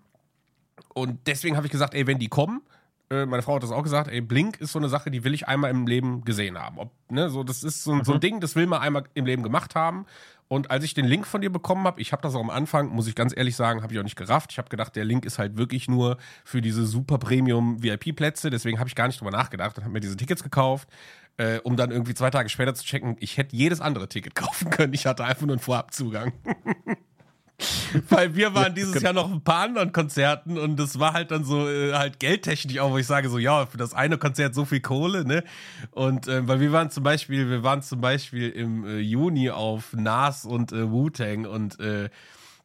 und 0.94 1.26
deswegen 1.28 1.56
habe 1.56 1.68
ich 1.68 1.72
gesagt, 1.72 1.94
ey, 1.94 2.06
wenn 2.06 2.20
die 2.20 2.28
kommen, 2.28 2.62
äh, 3.10 3.26
meine 3.26 3.44
Frau 3.44 3.56
hat 3.56 3.64
das 3.64 3.72
auch 3.72 3.84
gesagt, 3.84 4.10
ey, 4.10 4.22
Blink 4.22 4.60
ist 4.60 4.72
so 4.72 4.80
eine 4.80 4.90
Sache, 4.90 5.12
die 5.12 5.24
will 5.24 5.34
ich 5.34 5.48
einmal 5.48 5.70
im 5.70 5.86
Leben 5.86 6.24
gesehen 6.24 6.58
haben. 6.58 6.80
Ob, 6.80 6.92
ne, 7.10 7.30
so, 7.30 7.44
das 7.44 7.64
ist 7.64 7.84
so, 7.84 7.94
mhm. 7.94 8.04
so 8.04 8.14
ein 8.14 8.18
mhm. 8.18 8.22
Ding, 8.22 8.40
das 8.40 8.56
will 8.56 8.68
man 8.68 8.82
einmal 8.82 9.04
im 9.14 9.26
Leben 9.26 9.44
gemacht 9.44 9.76
haben. 9.76 10.06
Und 10.52 10.70
als 10.70 10.84
ich 10.84 10.94
den 10.94 11.06
Link 11.06 11.26
von 11.26 11.40
dir 11.40 11.50
bekommen 11.50 11.86
habe, 11.86 12.02
ich 12.02 12.12
habe 12.12 12.22
das 12.22 12.36
auch 12.36 12.42
am 12.42 12.50
Anfang, 12.50 12.90
muss 12.90 13.08
ich 13.08 13.16
ganz 13.16 13.34
ehrlich 13.34 13.56
sagen, 13.56 13.84
habe 13.84 13.94
ich 13.94 14.00
auch 14.00 14.04
nicht 14.04 14.18
gerafft. 14.18 14.52
Ich 14.52 14.58
habe 14.58 14.68
gedacht, 14.68 14.94
der 14.98 15.06
Link 15.06 15.24
ist 15.24 15.40
halt 15.40 15.56
wirklich 15.56 15.88
nur 15.88 16.18
für 16.44 16.62
diese 16.62 16.86
super 16.86 17.20
Premium 17.20 17.82
VIP-Plätze. 17.82 18.50
Deswegen 18.50 18.78
habe 18.78 18.90
ich 18.90 18.96
gar 18.96 19.08
nicht 19.08 19.22
drüber 19.22 19.32
nachgedacht 19.32 19.78
und 19.78 19.86
habe 19.86 19.94
mir 19.94 20.02
diese 20.02 20.18
Tickets 20.18 20.44
gekauft, 20.44 20.90
äh, 21.38 21.60
um 21.60 21.78
dann 21.78 21.90
irgendwie 21.90 22.14
zwei 22.16 22.32
Tage 22.32 22.50
später 22.50 22.76
zu 22.76 22.84
checken, 22.84 23.16
ich 23.22 23.38
hätte 23.38 23.56
jedes 23.56 23.80
andere 23.80 24.10
Ticket 24.10 24.36
kaufen 24.36 24.70
können. 24.70 24.94
Ich 24.94 25.06
hatte 25.06 25.24
einfach 25.24 25.44
nur 25.44 25.54
einen 25.54 25.62
Vorabzugang. 25.62 26.34
Weil 28.10 28.36
wir 28.36 28.54
waren 28.54 28.74
dieses 28.74 29.02
Jahr 29.02 29.14
noch 29.14 29.32
ein 29.32 29.42
paar 29.42 29.64
anderen 29.64 29.92
Konzerten 29.92 30.58
und 30.58 30.78
das 30.78 31.00
war 31.00 31.14
halt 31.14 31.32
dann 31.32 31.44
so 31.44 31.68
äh, 31.68 31.94
halt 31.94 32.20
geldtechnisch 32.20 32.80
auch, 32.80 32.92
wo 32.92 32.98
ich 32.98 33.08
sage 33.08 33.30
so, 33.30 33.38
ja, 33.38 33.66
für 33.66 33.78
das 33.78 33.94
eine 33.94 34.18
Konzert 34.18 34.56
so 34.56 34.66
viel 34.66 34.82
Kohle, 34.82 35.26
ne? 35.26 35.44
Und 35.92 36.28
äh, 36.28 36.48
weil 36.48 36.60
wir 36.60 36.72
waren 36.72 36.90
zum 36.90 37.04
Beispiel, 37.04 37.50
wir 37.50 37.64
waren 37.64 37.82
zum 37.82 38.02
Beispiel 38.02 38.50
im 38.50 38.86
äh, 38.86 39.00
Juni 39.00 39.50
auf 39.50 39.94
Nas 39.94 40.46
und 40.46 40.72
äh, 40.72 40.90
Wu-Tang 40.90 41.46
und 41.46 41.80
äh, 41.80 42.10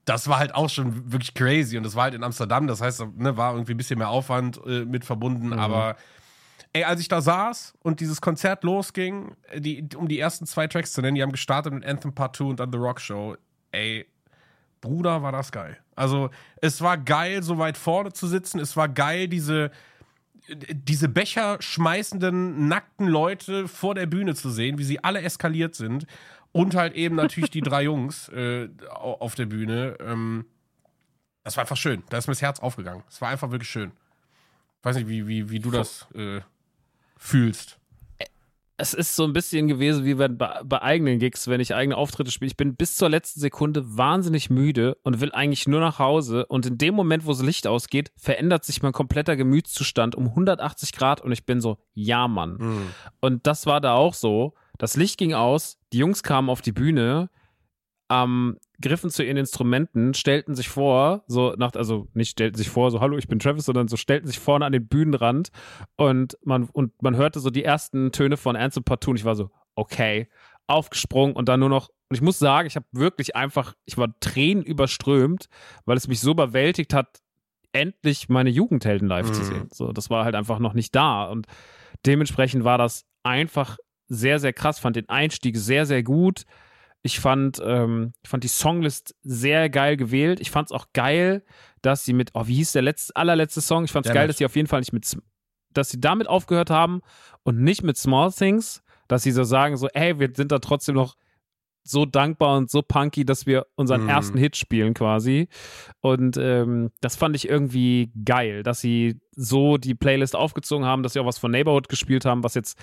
das 0.05 0.29
war 0.29 0.39
halt 0.39 0.55
auch 0.55 0.71
schon 0.71 1.13
wirklich 1.13 1.35
crazy. 1.35 1.77
Und 1.77 1.83
das 1.83 1.97
war 1.97 2.05
halt 2.05 2.15
in 2.15 2.23
Amsterdam, 2.23 2.67
das 2.67 2.81
heißt, 2.81 3.05
ne, 3.17 3.37
war 3.37 3.55
irgendwie 3.55 3.75
ein 3.75 3.77
bisschen 3.77 3.99
mehr 3.99 4.09
Aufwand 4.09 4.61
äh, 4.65 4.85
mit 4.85 5.05
verbunden, 5.05 5.49
mhm. 5.49 5.59
aber 5.59 5.97
ey, 6.73 6.85
als 6.85 7.01
ich 7.01 7.09
da 7.09 7.21
saß 7.21 7.75
und 7.83 8.01
dieses 8.01 8.21
Konzert 8.21 8.63
losging, 8.63 9.35
die, 9.57 9.89
um 9.97 10.09
die 10.09 10.19
ersten 10.19 10.47
zwei 10.47 10.67
Tracks 10.67 10.93
zu 10.93 11.01
nennen, 11.01 11.17
die 11.17 11.23
haben 11.23 11.33
gestartet 11.33 11.73
mit 11.73 11.85
Anthem 11.85 12.15
Part 12.15 12.37
2 12.37 12.45
und 12.45 12.61
dann 12.61 12.71
The 12.71 12.79
Rock 12.79 13.01
Show, 13.01 13.37
ey, 13.73 14.07
Bruder, 14.81 15.23
war 15.23 15.33
das 15.33 15.53
geil. 15.53 15.79
Also, 15.95 16.31
es 16.61 16.81
war 16.81 16.99
geil, 16.99 17.43
so 17.43 17.59
weit 17.59 17.77
vorne 17.77 18.13
zu 18.13 18.27
sitzen, 18.27 18.61
es 18.61 18.77
war 18.77 18.89
geil, 18.89 19.29
diese 19.29 19.71
diese 20.55 21.09
Becher 21.09 21.57
schmeißenden, 21.61 22.69
nackten 22.69 23.07
Leute 23.07 23.69
vor 23.69 23.95
der 23.95 24.07
Bühne 24.07 24.35
zu 24.35 24.51
sehen, 24.51 24.79
wie 24.79 24.85
sie 24.85 25.03
alle 25.03 25.23
eskaliert 25.23 25.75
sind. 25.75 26.07
Und 26.53 26.75
halt 26.75 26.95
eben 26.95 27.17
natürlich 27.17 27.51
die 27.51 27.61
drei 27.61 27.83
Jungs 27.85 28.29
äh, 28.29 28.69
auf 28.89 29.35
der 29.35 29.47
Bühne. 29.47 29.97
Ähm, 30.01 30.47
das 31.45 31.57
war 31.57 31.63
einfach 31.63 31.77
schön. 31.77 32.03
Da 32.09 32.19
ist 32.19 32.29
mir 32.29 32.33
das 32.33 32.43
Herz 32.43 32.61
aufgegangen. 32.61 33.03
Es 33.09 33.21
war 33.21 33.29
einfach 33.29 33.51
wirklich 33.51 33.69
schön. 33.69 33.93
Ich 34.79 34.85
weiß 34.85 34.97
nicht, 34.97 35.09
wie, 35.09 35.27
wie, 35.27 35.51
wie 35.51 35.61
du 35.61 35.71
das 35.71 36.07
äh, 36.15 36.41
fühlst. 37.19 37.76
Es 38.79 38.93
ist 38.93 39.17
so 39.17 39.25
ein 39.25 39.33
bisschen 39.33 39.69
gewesen 39.69 40.05
wie 40.05 40.15
bei, 40.15 40.29
bei 40.29 40.83
eigenen 40.83 41.19
Gigs, 41.19 41.49
wenn 41.49 41.61
ich 41.61 41.75
eigene 41.75 41.97
Auftritte 41.97 42.31
spiele. 42.31 42.49
Ich 42.49 42.57
bin 42.57 42.77
bis 42.77 42.97
zur 42.97 43.09
letzten 43.09 43.41
Sekunde 43.41 43.97
wahnsinnig 43.97 44.51
müde 44.51 44.99
und 45.03 45.21
will 45.21 45.33
eigentlich 45.33 45.67
nur 45.67 45.81
nach 45.81 45.99
Hause. 45.99 46.45
Und 46.47 46.67
in 46.67 46.77
dem 46.77 46.95
Moment, 46.95 47.25
wo 47.25 47.31
das 47.31 47.43
Licht 47.43 47.67
ausgeht, 47.67 48.13
verändert 48.17 48.65
sich 48.65 48.83
mein 48.83 48.93
kompletter 48.93 49.37
Gemütszustand 49.37 50.15
um 50.15 50.29
180 50.29 50.93
Grad 50.93 51.23
und 51.23 51.33
ich 51.33 51.47
bin 51.47 51.61
so, 51.61 51.79
ja, 51.95 52.29
Mann. 52.29 52.57
Mhm. 52.59 52.89
Und 53.21 53.47
das 53.47 53.65
war 53.65 53.81
da 53.81 53.95
auch 53.95 54.15
so. 54.15 54.55
Das 54.79 54.97
Licht 54.97 55.17
ging 55.17 55.33
aus, 55.33 55.79
die 55.93 55.99
Jungs 55.99 56.23
kamen 56.23 56.51
auf 56.51 56.61
die 56.61 56.73
Bühne, 56.73 57.31
ähm, 58.11 58.59
griffen 58.81 59.11
zu 59.11 59.25
ihren 59.25 59.37
Instrumenten, 59.37 60.15
stellten 60.15 60.55
sich 60.55 60.69
vor, 60.69 61.25
so 61.27 61.55
nach, 61.57 61.75
also 61.75 62.09
nicht 62.15 62.31
stellten 62.31 62.57
sich 62.57 62.69
vor, 62.69 62.91
so 62.91 63.01
hallo, 63.01 63.17
ich 63.17 63.29
bin 63.29 63.39
Travis, 63.39 63.65
sondern 63.65 63.89
so 63.89 63.97
stellten 63.97 64.27
sich 64.27 64.39
vorne 64.39 64.65
an 64.65 64.73
den 64.73 64.87
Bühnenrand 64.87 65.51
und 65.97 66.39
man, 66.45 66.65
und 66.73 67.03
man 67.03 67.17
hörte 67.17 67.41
so 67.41 67.51
die 67.51 67.65
ersten 67.65 68.13
Töne 68.13 68.37
von 68.37 68.55
Ansel 68.57 68.83
Partout 68.83 69.13
und 69.13 69.17
ich 69.17 69.25
war 69.25 69.35
so, 69.35 69.51
okay, 69.75 70.29
aufgesprungen 70.67 71.35
und 71.35 71.49
dann 71.49 71.61
nur 71.61 71.69
noch, 71.69 71.89
und 72.09 72.17
ich 72.17 72.23
muss 72.23 72.39
sagen, 72.39 72.67
ich 72.69 72.77
habe 72.77 72.87
wirklich 72.93 73.35
einfach, 73.35 73.75
ich 73.85 73.99
war 73.99 74.09
Tränen 74.21 74.63
überströmt, 74.63 75.49
weil 75.85 75.97
es 75.97 76.07
mich 76.07 76.21
so 76.21 76.33
überwältigt 76.33 76.95
hat, 76.95 77.21
endlich 77.73 78.29
meine 78.29 78.51
Jugendhelden 78.51 79.09
live 79.09 79.29
mhm. 79.29 79.35
zu 79.35 79.45
sehen. 79.45 79.69
So, 79.73 79.93
das 79.93 80.11
war 80.11 80.25
halt 80.25 80.35
einfach 80.35 80.59
noch 80.59 80.75
nicht 80.75 80.95
da 80.95 81.25
und 81.25 81.47
dementsprechend 82.05 82.65
war 82.65 82.79
das 82.79 83.05
einfach 83.23 83.79
sehr, 84.09 84.39
sehr 84.39 84.53
krass, 84.53 84.79
fand 84.79 84.97
den 84.97 85.09
Einstieg 85.09 85.57
sehr, 85.57 85.85
sehr 85.87 86.03
gut. 86.03 86.45
Ich 87.07 87.21
fand, 87.21 87.63
ähm, 87.65 88.13
ich 88.23 88.29
fand 88.29 88.45
die 88.45 88.49
Songlist 88.49 89.15
sehr 89.23 89.71
geil 89.71 89.97
gewählt. 89.97 90.41
Ich 90.41 90.51
fand 90.51 90.69
es 90.69 90.73
auch 90.73 90.89
geil, 90.93 91.45
dass 91.81 92.05
sie 92.05 92.13
mit, 92.13 92.31
oh, 92.35 92.47
wie 92.49 92.57
hieß 92.57 92.73
der 92.73 92.83
letzte, 92.83 93.15
allerletzte 93.15 93.61
Song? 93.61 93.85
Ich 93.85 93.93
fand 93.93 94.07
es 94.07 94.13
geil, 94.13 94.27
dass 94.27 94.39
sie 94.39 94.45
auf 94.45 94.57
jeden 94.57 94.69
Fall 94.69 94.81
nicht 94.81 94.93
mit, 94.93 95.17
dass 95.73 95.89
sie 95.89 96.01
damit 96.01 96.27
aufgehört 96.27 96.69
haben 96.69 97.01
und 97.45 97.61
nicht 97.61 97.85
mit 97.85 97.97
Small 97.97 98.33
Things, 98.33 98.83
dass 99.07 99.23
sie 99.23 99.31
so 99.31 99.45
sagen, 99.45 99.77
so, 99.77 99.87
ey, 99.89 100.19
wir 100.19 100.31
sind 100.35 100.51
da 100.51 100.59
trotzdem 100.59 100.97
noch 100.97 101.15
so 101.85 102.05
dankbar 102.05 102.57
und 102.57 102.71
so 102.71 102.83
punky, 102.83 103.25
dass 103.25 103.47
wir 103.47 103.67
unseren 103.77 104.03
mhm. 104.03 104.09
ersten 104.09 104.39
Hit 104.39 104.57
spielen 104.57 104.93
quasi. 104.93 105.49
Und 106.01 106.37
ähm, 106.37 106.91
das 107.01 107.15
fand 107.15 107.37
ich 107.37 107.49
irgendwie 107.49 108.11
geil, 108.25 108.65
dass 108.65 108.81
sie 108.81 109.21
so 109.31 109.77
die 109.77 109.95
Playlist 109.95 110.35
aufgezogen 110.35 110.85
haben, 110.85 111.05
dass 111.05 111.13
sie 111.13 111.21
auch 111.21 111.27
was 111.27 111.39
von 111.39 111.53
Neighborhood 111.53 111.89
gespielt 111.89 112.25
haben, 112.25 112.43
was 112.43 112.55
jetzt 112.55 112.77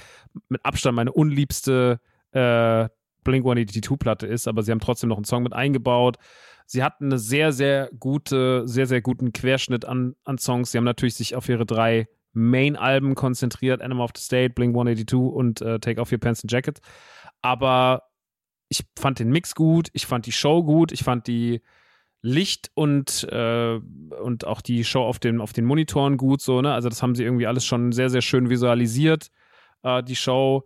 mit 0.48 0.64
Abstand 0.64 0.96
meine 0.96 1.12
unliebste 1.12 2.00
äh, 2.32 2.88
Blink 3.24 3.46
182-Platte 3.46 4.28
ist, 4.28 4.48
aber 4.48 4.64
sie 4.64 4.72
haben 4.72 4.80
trotzdem 4.80 5.10
noch 5.10 5.18
einen 5.18 5.26
Song 5.26 5.44
mit 5.44 5.54
eingebaut. 5.54 6.18
Sie 6.66 6.84
hatten 6.84 7.06
eine 7.06 7.20
sehr, 7.20 7.52
sehr 7.52 7.90
gute, 8.00 8.68
sehr, 8.68 8.88
sehr 8.88 9.02
guten 9.02 9.34
Querschnitt 9.34 9.86
an, 9.86 10.16
an 10.24 10.38
Songs. 10.38 10.72
Sie 10.72 10.78
haben 10.78 10.86
natürlich 10.86 11.16
sich 11.16 11.36
auf 11.36 11.50
ihre 11.50 11.66
drei 11.66 12.08
Main-Alben 12.34 13.16
konzentriert: 13.16 13.82
Animal 13.82 14.06
of 14.06 14.12
the 14.16 14.24
State, 14.24 14.54
Blink 14.54 14.74
182 14.74 15.20
und 15.20 15.62
äh, 15.62 15.80
Take 15.80 16.02
Off 16.02 16.12
Your 16.12 16.20
Pants 16.20 16.44
and 16.44 16.52
Jacket. 16.52 16.80
Aber 17.42 18.04
ich 18.70 18.86
fand 18.98 19.20
den 19.20 19.30
Mix 19.30 19.56
gut, 19.56 19.90
ich 19.94 20.06
fand 20.06 20.26
die 20.26 20.32
Show 20.32 20.64
gut, 20.64 20.92
ich 20.92 21.04
fand 21.04 21.28
die 21.28 21.62
Licht 22.22 22.72
und, 22.74 23.28
äh, 23.32 23.80
und 24.22 24.48
auch 24.48 24.62
die 24.62 24.86
Show 24.86 25.04
auf 25.04 25.20
den, 25.20 25.42
auf 25.42 25.52
den 25.52 25.66
Monitoren 25.66 26.18
gut, 26.18 26.42
so, 26.42 26.62
ne? 26.62 26.74
Also, 26.74 26.88
das 26.88 27.04
haben 27.04 27.16
sie 27.16 27.24
irgendwie 27.24 27.48
alles 27.48 27.66
schon 27.66 27.92
sehr, 27.92 28.10
sehr 28.10 28.22
schön 28.22 28.50
visualisiert, 28.50 29.30
äh, 29.84 30.02
die 30.02 30.16
Show. 30.16 30.64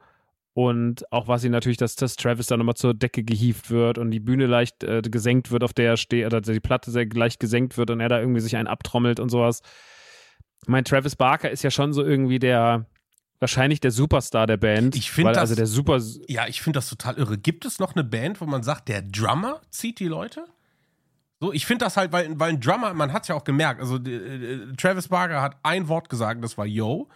Und 0.58 1.04
auch 1.14 1.28
was 1.28 1.44
sie 1.44 1.50
natürlich, 1.50 1.78
dass, 1.78 1.96
dass 1.96 2.16
Travis 2.16 2.48
dann 2.48 2.58
nochmal 2.58 2.74
zur 2.74 2.96
Decke 2.96 3.24
gehievt 3.24 3.70
wird 3.70 4.00
und 4.00 4.10
die 4.10 4.20
Bühne 4.20 4.48
leicht 4.48 4.84
äh, 4.84 5.04
gesenkt 5.04 5.52
wird, 5.52 5.64
auf 5.64 5.72
der 5.72 5.92
er 5.92 5.98
steht, 5.98 6.26
oder 6.26 6.42
die 6.42 6.60
Platte 6.60 6.90
sehr 6.90 7.06
leicht 7.14 7.40
gesenkt 7.40 7.78
wird 7.78 7.92
und 7.92 8.00
er 8.00 8.10
da 8.10 8.20
irgendwie 8.20 8.40
sich 8.40 8.56
einen 8.56 8.68
abtrommelt 8.68 9.20
und 9.20 9.30
sowas. 9.30 9.62
Mein 10.66 10.84
Travis 10.84 11.16
Barker 11.16 11.52
ist 11.52 11.62
ja 11.62 11.70
schon 11.70 11.94
so 11.94 12.04
irgendwie 12.04 12.40
der, 12.40 12.88
wahrscheinlich 13.38 13.82
der 13.82 13.92
Superstar 13.92 14.48
der 14.48 14.58
Band. 14.58 14.96
Ich 14.96 15.12
finde 15.12 15.34
das, 15.34 15.42
also 15.42 15.54
der 15.54 15.68
Super. 15.68 16.02
Ja, 16.28 16.48
ich 16.48 16.64
finde 16.64 16.78
das 16.78 16.90
total 16.90 17.18
irre. 17.18 17.38
Gibt 17.38 17.64
es 17.64 17.78
noch 17.78 17.94
eine 17.94 18.04
Band, 18.04 18.42
wo 18.42 18.46
man 18.48 18.64
sagt, 18.64 18.90
der 18.90 19.04
Drummer 19.04 19.62
zieht 19.70 20.00
die 20.00 20.08
Leute? 20.08 20.44
So, 21.40 21.54
ich 21.54 21.68
finde 21.68 21.86
das 21.86 21.98
halt, 21.98 22.12
weil, 22.12 22.32
weil 22.40 22.54
ein 22.54 22.60
Drummer, 22.60 22.96
man 22.96 23.14
hat 23.14 23.22
es 23.22 23.28
ja 23.28 23.36
auch 23.36 23.44
gemerkt, 23.44 23.80
also 23.80 23.98
äh, 23.98 24.74
Travis 24.76 25.10
Barker 25.10 25.40
hat 25.40 25.56
ein 25.62 25.88
Wort 25.88 26.10
gesagt, 26.10 26.44
das 26.44 26.58
war 26.58 26.66
Yo. 26.66 27.10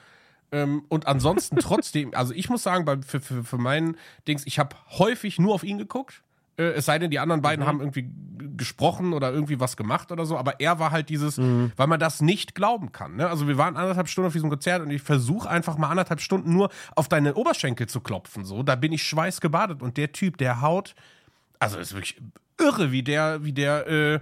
Ähm, 0.51 0.83
und 0.89 1.07
ansonsten 1.07 1.55
trotzdem, 1.59 2.13
also 2.13 2.33
ich 2.33 2.49
muss 2.49 2.63
sagen, 2.63 2.85
bei, 2.85 2.97
für, 3.01 3.21
für, 3.21 3.43
für 3.43 3.57
meinen 3.57 3.97
Dings, 4.27 4.45
ich 4.45 4.59
habe 4.59 4.75
häufig 4.89 5.39
nur 5.39 5.53
auf 5.53 5.63
ihn 5.63 5.77
geguckt. 5.77 6.23
Äh, 6.57 6.63
es 6.73 6.85
sei 6.85 6.99
denn, 6.99 7.11
die 7.11 7.19
anderen 7.19 7.41
beiden 7.41 7.63
mhm. 7.63 7.67
haben 7.67 7.79
irgendwie 7.79 8.09
gesprochen 8.57 9.13
oder 9.13 9.31
irgendwie 9.31 9.59
was 9.59 9.77
gemacht 9.77 10.11
oder 10.11 10.25
so, 10.25 10.37
aber 10.37 10.59
er 10.59 10.79
war 10.79 10.91
halt 10.91 11.09
dieses, 11.09 11.37
mhm. 11.37 11.71
weil 11.75 11.87
man 11.87 11.99
das 11.99 12.21
nicht 12.21 12.53
glauben 12.53 12.91
kann. 12.91 13.15
Ne? 13.15 13.27
Also 13.27 13.47
wir 13.47 13.57
waren 13.57 13.77
anderthalb 13.77 14.07
Stunden 14.07 14.27
auf 14.27 14.33
diesem 14.33 14.49
Konzert 14.49 14.81
und 14.81 14.91
ich 14.91 15.01
versuche 15.01 15.49
einfach 15.49 15.77
mal 15.77 15.89
anderthalb 15.89 16.21
Stunden 16.21 16.53
nur 16.53 16.69
auf 16.95 17.07
deine 17.07 17.35
Oberschenkel 17.35 17.87
zu 17.87 18.01
klopfen. 18.01 18.45
So, 18.45 18.63
da 18.63 18.75
bin 18.75 18.91
ich 18.91 19.03
schweißgebadet 19.03 19.81
und 19.81 19.97
der 19.97 20.11
Typ, 20.11 20.37
der 20.37 20.61
haut, 20.61 20.95
also 21.59 21.79
ist 21.79 21.93
wirklich 21.93 22.21
irre, 22.59 22.91
wie 22.91 23.03
der, 23.03 23.43
wie 23.43 23.53
der, 23.53 23.87
äh, 23.87 24.19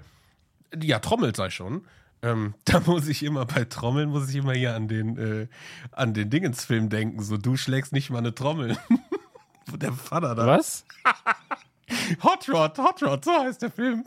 ja, 0.82 1.00
trommelt 1.00 1.36
sei 1.36 1.50
schon. 1.50 1.86
Ähm, 2.22 2.54
da 2.66 2.80
muss 2.82 3.08
ich 3.08 3.24
immer 3.24 3.46
bei 3.46 3.66
Trommeln, 3.66 4.10
muss 4.10 4.30
ich 4.30 4.36
immer 4.36 4.54
hier 4.54 4.76
an 4.76 4.88
den, 4.88 5.18
äh, 5.18 5.48
an 5.92 6.14
den 6.14 6.30
Dingensfilm 6.30 6.90
denken. 6.90 7.22
So, 7.22 7.38
du 7.38 7.56
schlägst 7.58 7.94
nicht 7.94 8.10
mal 8.10 8.20
eine 8.20 8.34
Trommel. 8.34 8.78
Der 9.76 9.94
Vater 9.94 10.34
da. 10.34 10.48
Was? 10.48 10.84
Hot 12.24 12.50
Rod, 12.50 12.78
Hot 12.80 13.04
Rod, 13.04 13.24
so 13.24 13.32
heißt 13.32 13.62
der 13.62 13.70
Film. 13.70 14.04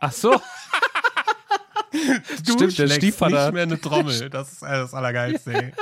Ach 0.00 0.12
so. 0.12 0.38
du 1.90 2.52
Stimmt, 2.52 2.78
der 2.78 2.88
Stiefvater. 2.88 3.44
nicht 3.44 3.54
mehr 3.54 3.62
eine 3.62 3.80
Trommel. 3.80 4.28
Das 4.28 4.52
ist 4.52 4.62
das 4.62 4.92
Allergeilste. 4.92 5.72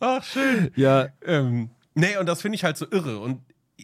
Ach, 0.00 0.24
schön. 0.24 0.72
Ja. 0.74 1.06
Ähm, 1.24 1.70
nee, 1.94 2.16
und 2.16 2.26
das 2.26 2.42
finde 2.42 2.56
ich 2.56 2.64
halt 2.64 2.76
so 2.76 2.86
irre. 2.90 3.20
Und 3.20 3.42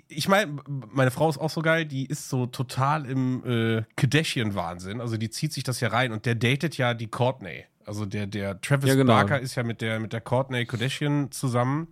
ich 0.08 0.28
meine, 0.28 0.56
meine 0.66 1.10
Frau 1.10 1.28
ist 1.28 1.38
auch 1.38 1.50
so 1.50 1.62
geil, 1.62 1.84
die 1.84 2.06
ist 2.06 2.28
so 2.28 2.46
total 2.46 3.06
im 3.06 3.42
äh, 3.44 3.82
Kardashian-Wahnsinn. 3.96 5.00
Also 5.00 5.16
die 5.16 5.30
zieht 5.30 5.52
sich 5.52 5.64
das 5.64 5.80
ja 5.80 5.88
rein 5.88 6.12
und 6.12 6.26
der 6.26 6.34
datet 6.34 6.76
ja 6.76 6.94
die 6.94 7.08
Courtney. 7.08 7.64
Also 7.86 8.06
der, 8.06 8.26
der 8.26 8.60
Travis 8.60 8.88
ja, 8.88 8.94
genau. 8.94 9.12
Barker 9.12 9.40
ist 9.40 9.54
ja 9.54 9.62
mit 9.62 9.80
der, 9.80 10.00
mit 10.00 10.12
der 10.12 10.20
Courtney 10.20 10.64
Kardashian 10.66 11.30
zusammen. 11.30 11.88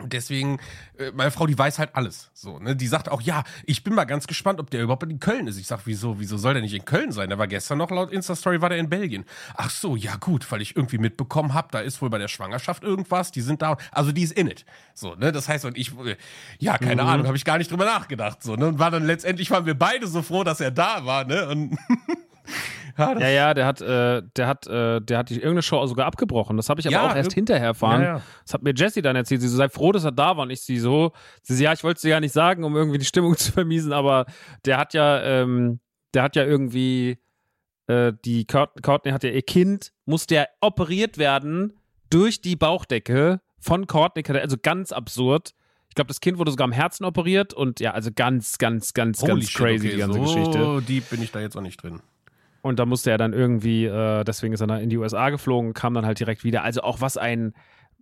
Deswegen, 0.00 0.58
äh, 0.98 1.10
meine 1.12 1.30
Frau, 1.30 1.46
die 1.46 1.56
weiß 1.56 1.78
halt 1.78 1.94
alles. 1.94 2.30
So, 2.32 2.58
ne? 2.58 2.74
Die 2.74 2.86
sagt 2.86 3.10
auch, 3.10 3.20
ja, 3.20 3.44
ich 3.64 3.84
bin 3.84 3.94
mal 3.94 4.06
ganz 4.06 4.26
gespannt, 4.26 4.58
ob 4.58 4.70
der 4.70 4.82
überhaupt 4.82 5.02
in 5.02 5.20
Köln 5.20 5.46
ist. 5.46 5.58
Ich 5.58 5.66
sag, 5.66 5.80
wieso, 5.84 6.18
wieso 6.18 6.38
soll 6.38 6.54
der 6.54 6.62
nicht 6.62 6.72
in 6.72 6.86
Köln 6.86 7.12
sein? 7.12 7.28
Der 7.28 7.38
war 7.38 7.46
gestern 7.46 7.76
noch 7.76 7.90
laut 7.90 8.10
Insta-Story, 8.10 8.62
war 8.62 8.70
der 8.70 8.78
in 8.78 8.88
Belgien. 8.88 9.26
Ach 9.54 9.68
so, 9.68 9.94
ja 9.94 10.16
gut, 10.16 10.50
weil 10.50 10.62
ich 10.62 10.76
irgendwie 10.76 10.96
mitbekommen 10.96 11.52
habe, 11.52 11.68
da 11.70 11.80
ist 11.80 12.00
wohl 12.00 12.08
bei 12.08 12.16
der 12.16 12.28
Schwangerschaft 12.28 12.82
irgendwas, 12.82 13.32
die 13.32 13.42
sind 13.42 13.60
da, 13.60 13.76
also 13.90 14.12
die 14.12 14.22
ist 14.22 14.32
in 14.32 14.48
it. 14.48 14.64
So, 14.94 15.14
ne? 15.14 15.30
Das 15.30 15.48
heißt, 15.48 15.66
und 15.66 15.76
ich, 15.76 15.92
äh, 15.98 16.16
ja, 16.58 16.78
keine 16.78 17.02
mhm. 17.02 17.08
Ahnung, 17.08 17.26
habe 17.26 17.36
ich 17.36 17.44
gar 17.44 17.58
nicht 17.58 17.70
drüber 17.70 17.84
nachgedacht. 17.84 18.42
So, 18.42 18.56
ne? 18.56 18.68
Und 18.68 18.78
war 18.78 18.90
dann 18.90 19.04
letztendlich 19.04 19.50
waren 19.50 19.66
wir 19.66 19.78
beide 19.78 20.06
so 20.06 20.22
froh, 20.22 20.42
dass 20.42 20.60
er 20.60 20.70
da 20.70 21.04
war, 21.04 21.24
ne? 21.24 21.48
Und 21.48 21.78
Ja, 22.98 23.18
ja, 23.18 23.28
ja, 23.28 23.54
der 23.54 23.66
hat, 23.66 23.80
äh, 23.80 24.22
der 24.36 24.46
hat, 24.46 24.66
äh, 24.66 25.00
der 25.00 25.18
hat 25.18 25.30
die, 25.30 25.36
irgendeine 25.36 25.62
Show 25.62 25.84
sogar 25.86 26.06
abgebrochen. 26.06 26.56
Das 26.56 26.68
habe 26.68 26.80
ich 26.80 26.86
aber 26.86 26.94
ja, 26.94 27.10
auch 27.10 27.16
erst 27.16 27.32
hinterher 27.32 27.68
erfahren. 27.68 28.02
Ja, 28.02 28.16
ja. 28.16 28.22
Das 28.44 28.54
hat 28.54 28.62
mir 28.62 28.74
Jessie 28.74 29.02
dann 29.02 29.16
erzählt. 29.16 29.40
Sie 29.40 29.48
so, 29.48 29.56
sei 29.56 29.68
froh, 29.68 29.92
dass 29.92 30.04
er 30.04 30.12
da 30.12 30.36
war. 30.36 30.44
Und 30.44 30.50
ich 30.50 30.60
sie 30.62 30.78
so, 30.78 31.12
sie 31.42 31.54
so, 31.56 31.62
ja, 31.62 31.72
ich 31.72 31.82
wollte 31.84 31.96
es 31.96 32.02
dir 32.02 32.10
gar 32.10 32.20
nicht 32.20 32.32
sagen, 32.32 32.64
um 32.64 32.76
irgendwie 32.76 32.98
die 32.98 33.04
Stimmung 33.04 33.36
zu 33.38 33.52
vermiesen, 33.52 33.92
aber 33.92 34.26
der 34.64 34.78
hat 34.78 34.94
ja, 34.94 35.22
ähm, 35.22 35.80
der 36.14 36.22
hat 36.22 36.36
ja 36.36 36.44
irgendwie, 36.44 37.18
äh, 37.86 38.12
die 38.24 38.46
Courtney 38.46 39.12
hat 39.12 39.24
ja 39.24 39.30
ihr 39.30 39.42
Kind, 39.42 39.92
musste 40.04 40.34
ja 40.34 40.44
operiert 40.60 41.18
werden 41.18 41.78
durch 42.10 42.42
die 42.42 42.56
Bauchdecke 42.56 43.40
von 43.58 43.86
Courtney, 43.86 44.22
also 44.38 44.56
ganz 44.60 44.92
absurd. 44.92 45.54
Ich 45.88 45.94
glaube, 45.94 46.08
das 46.08 46.20
Kind 46.20 46.38
wurde 46.38 46.50
sogar 46.50 46.64
am 46.64 46.72
Herzen 46.72 47.04
operiert 47.04 47.54
und 47.54 47.80
ja, 47.80 47.92
also 47.92 48.10
ganz, 48.14 48.58
ganz, 48.58 48.94
ganz, 48.94 49.20
Holy 49.20 49.32
ganz 49.32 49.52
crazy 49.52 49.86
okay, 49.86 49.90
die 49.90 49.98
ganze 49.98 50.18
so 50.18 50.24
Geschichte. 50.24 50.58
So 50.58 50.80
deep 50.80 51.10
bin 51.10 51.22
ich 51.22 51.32
da 51.32 51.40
jetzt 51.40 51.56
auch 51.56 51.60
nicht 51.60 51.82
drin. 51.82 52.00
Und 52.62 52.78
da 52.78 52.86
musste 52.86 53.10
er 53.10 53.18
dann 53.18 53.32
irgendwie, 53.32 53.86
äh, 53.86 54.24
deswegen 54.24 54.54
ist 54.54 54.60
er 54.60 54.68
dann 54.68 54.80
in 54.80 54.88
die 54.88 54.96
USA 54.96 55.30
geflogen, 55.30 55.74
kam 55.74 55.94
dann 55.94 56.06
halt 56.06 56.20
direkt 56.20 56.44
wieder. 56.44 56.62
Also 56.62 56.82
auch 56.82 57.00
was 57.00 57.16
ein, 57.16 57.54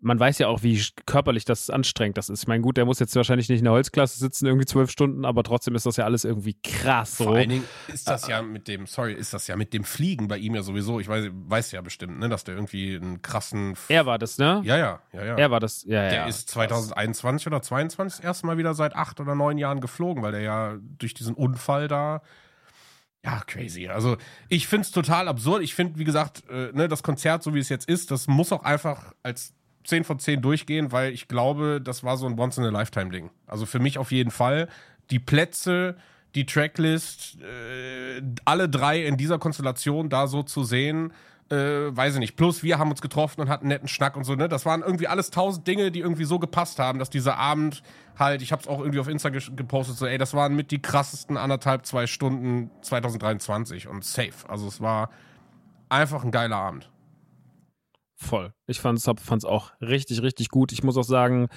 man 0.03 0.19
weiß 0.19 0.39
ja 0.39 0.49
auch, 0.49 0.63
wie 0.63 0.83
körperlich 1.07 1.45
das 1.45 1.71
anstrengend 1.71 2.17
das 2.19 2.29
ist. 2.29 2.43
Ich 2.43 2.49
meine, 2.49 2.63
gut, 2.63 2.77
der 2.77 2.85
muss 2.85 2.99
jetzt 2.99 3.15
wahrscheinlich 3.17 3.49
nicht 3.49 3.59
in 3.59 3.65
der 3.65 3.73
Holzklasse 3.73 4.19
sitzen, 4.19 4.47
irgendwie 4.47 4.67
zwölf 4.67 4.91
Stunden, 4.91 5.25
aber 5.25 5.43
trotzdem 5.43 5.75
ist 5.75 5.87
das 5.87 5.97
ja 5.97 6.05
alles 6.05 6.25
irgendwie 6.25 6.57
krass. 6.63 7.19
So. 7.19 7.25
Vor 7.25 7.37
allen 7.37 7.49
Dingen 7.49 7.65
ist 7.89 8.09
das 8.09 8.27
ja 8.27 8.43
mit 8.43 8.69
dem, 8.69 8.87
sorry, 8.87 9.13
ist 9.13 9.35
das 9.35 9.47
ja 9.47 9.57
mit 9.57 9.73
dem 9.73 9.85
Fliegen 9.85 10.29
bei 10.29 10.39
ihm 10.39 10.55
ja 10.55 10.63
sowieso, 10.63 11.01
ich 11.01 11.09
weiß, 11.09 11.31
weiß 11.33 11.73
ja 11.73 11.81
bestimmt, 11.83 12.19
ne, 12.19 12.29
dass 12.29 12.45
der 12.45 12.55
irgendwie 12.55 12.97
einen 12.97 13.23
krassen. 13.23 13.75
Er 13.89 14.07
war 14.07 14.19
das, 14.19 14.39
ne? 14.39 14.63
Ja, 14.65 14.77
ja, 14.77 15.01
ja, 15.13 15.25
ja. 15.25 15.35
Er 15.37 15.51
war 15.51 15.61
das, 15.61 15.85
ja, 15.85 16.03
ja. 16.03 16.11
Der 16.11 16.27
ist 16.27 16.49
2021 16.51 17.47
oder 17.47 17.63
22 17.63 18.19
das 18.19 18.25
erste 18.25 18.47
Mal 18.47 18.59
wieder 18.59 18.75
seit 18.75 18.95
acht 18.95 19.21
oder 19.21 19.35
neun 19.35 19.59
Jahren 19.59 19.81
geflogen, 19.81 20.23
weil 20.23 20.33
der 20.33 20.43
ja 20.43 20.77
durch 20.99 21.15
diesen 21.15 21.35
Unfall 21.35 21.89
da 21.89 22.23
ja, 23.25 23.41
crazy. 23.47 23.89
Also 23.89 24.16
ich 24.49 24.66
finde 24.66 24.87
es 24.87 24.93
total 24.93 25.29
absurd. 25.29 25.62
Ich 25.62 25.75
finde, 25.75 25.99
wie 25.99 26.05
gesagt, 26.05 26.43
äh, 26.49 26.71
ne, 26.73 26.89
das 26.89 27.03
Konzert, 27.03 27.43
so 27.43 27.55
wie 27.55 27.59
es 27.59 27.68
jetzt 27.68 27.89
ist, 27.89 28.11
das 28.11 28.29
muss 28.29 28.53
auch 28.53 28.62
einfach 28.62 29.12
als 29.23 29.53
10 29.85 30.05
von 30.05 30.18
10 30.18 30.41
durchgehen, 30.43 30.93
weil 30.93 31.12
ich 31.12 31.29
glaube, 31.29 31.81
das 31.83 32.03
war 32.03 32.16
so 32.16 32.27
ein 32.27 32.39
Once-in-a-Lifetime-Ding. 32.39 33.31
Also 33.47 33.66
für 33.66 33.79
mich 33.79 33.99
auf 33.99 34.12
jeden 34.12 34.31
Fall. 34.31 34.68
Die 35.11 35.18
Plätze, 35.18 35.97
die 36.35 36.47
Tracklist, 36.47 37.39
äh, 37.43 38.23
alle 38.45 38.68
drei 38.68 39.05
in 39.05 39.16
dieser 39.16 39.39
Konstellation 39.39 40.09
da 40.09 40.27
so 40.27 40.43
zu 40.43 40.64
sehen, 40.64 41.12
äh, 41.51 41.94
weiß 41.96 42.14
ich 42.14 42.20
nicht. 42.20 42.36
Plus 42.36 42.62
wir 42.62 42.78
haben 42.78 42.90
uns 42.90 43.01
getroffen 43.01 43.40
und 43.40 43.48
hatten 43.48 43.64
einen 43.64 43.70
netten 43.70 43.88
Schnack 43.88 44.16
und 44.16 44.24
so, 44.24 44.34
ne? 44.34 44.48
Das 44.48 44.64
waren 44.66 44.82
irgendwie 44.82 45.09
alles 45.09 45.30
tausend 45.30 45.66
Dinge, 45.66 45.90
die 45.90 46.01
irgendwie 46.01 46.24
so 46.24 46.38
gepasst 46.38 46.78
haben, 46.78 46.98
dass 46.98 47.11
dieser 47.11 47.36
Abend 47.38 47.82
halt, 48.18 48.42
ich 48.42 48.53
hab's 48.53 48.68
auch 48.68 48.80
irgendwie 48.80 49.01
auf 49.01 49.09
Insta 49.09 49.30
gepostet, 49.30 49.96
so, 49.96 50.07
ey, 50.07 50.18
das 50.18 50.34
waren 50.34 50.55
mit 50.55 50.70
die 50.70 50.80
krassesten 50.80 51.36
anderthalb, 51.36 51.86
zwei 51.86 52.07
Stunden 52.07 52.70
2023 52.82 53.88
und 53.88 54.05
safe. 54.05 54.48
Also 54.48 54.68
es 54.68 54.80
war 54.80 55.11
einfach 55.88 56.24
ein 56.24 56.30
geiler 56.30 56.57
Abend. 56.57 56.90
Voll. 58.14 58.53
Ich 58.66 58.80
fand 58.80 58.98
es 58.98 59.44
auch 59.44 59.72
richtig, 59.80 60.22
richtig 60.22 60.51
gut. 60.51 60.72
Ich 60.72 60.84
muss 60.84 60.96
auch 60.96 61.05
sagen, 61.05 61.48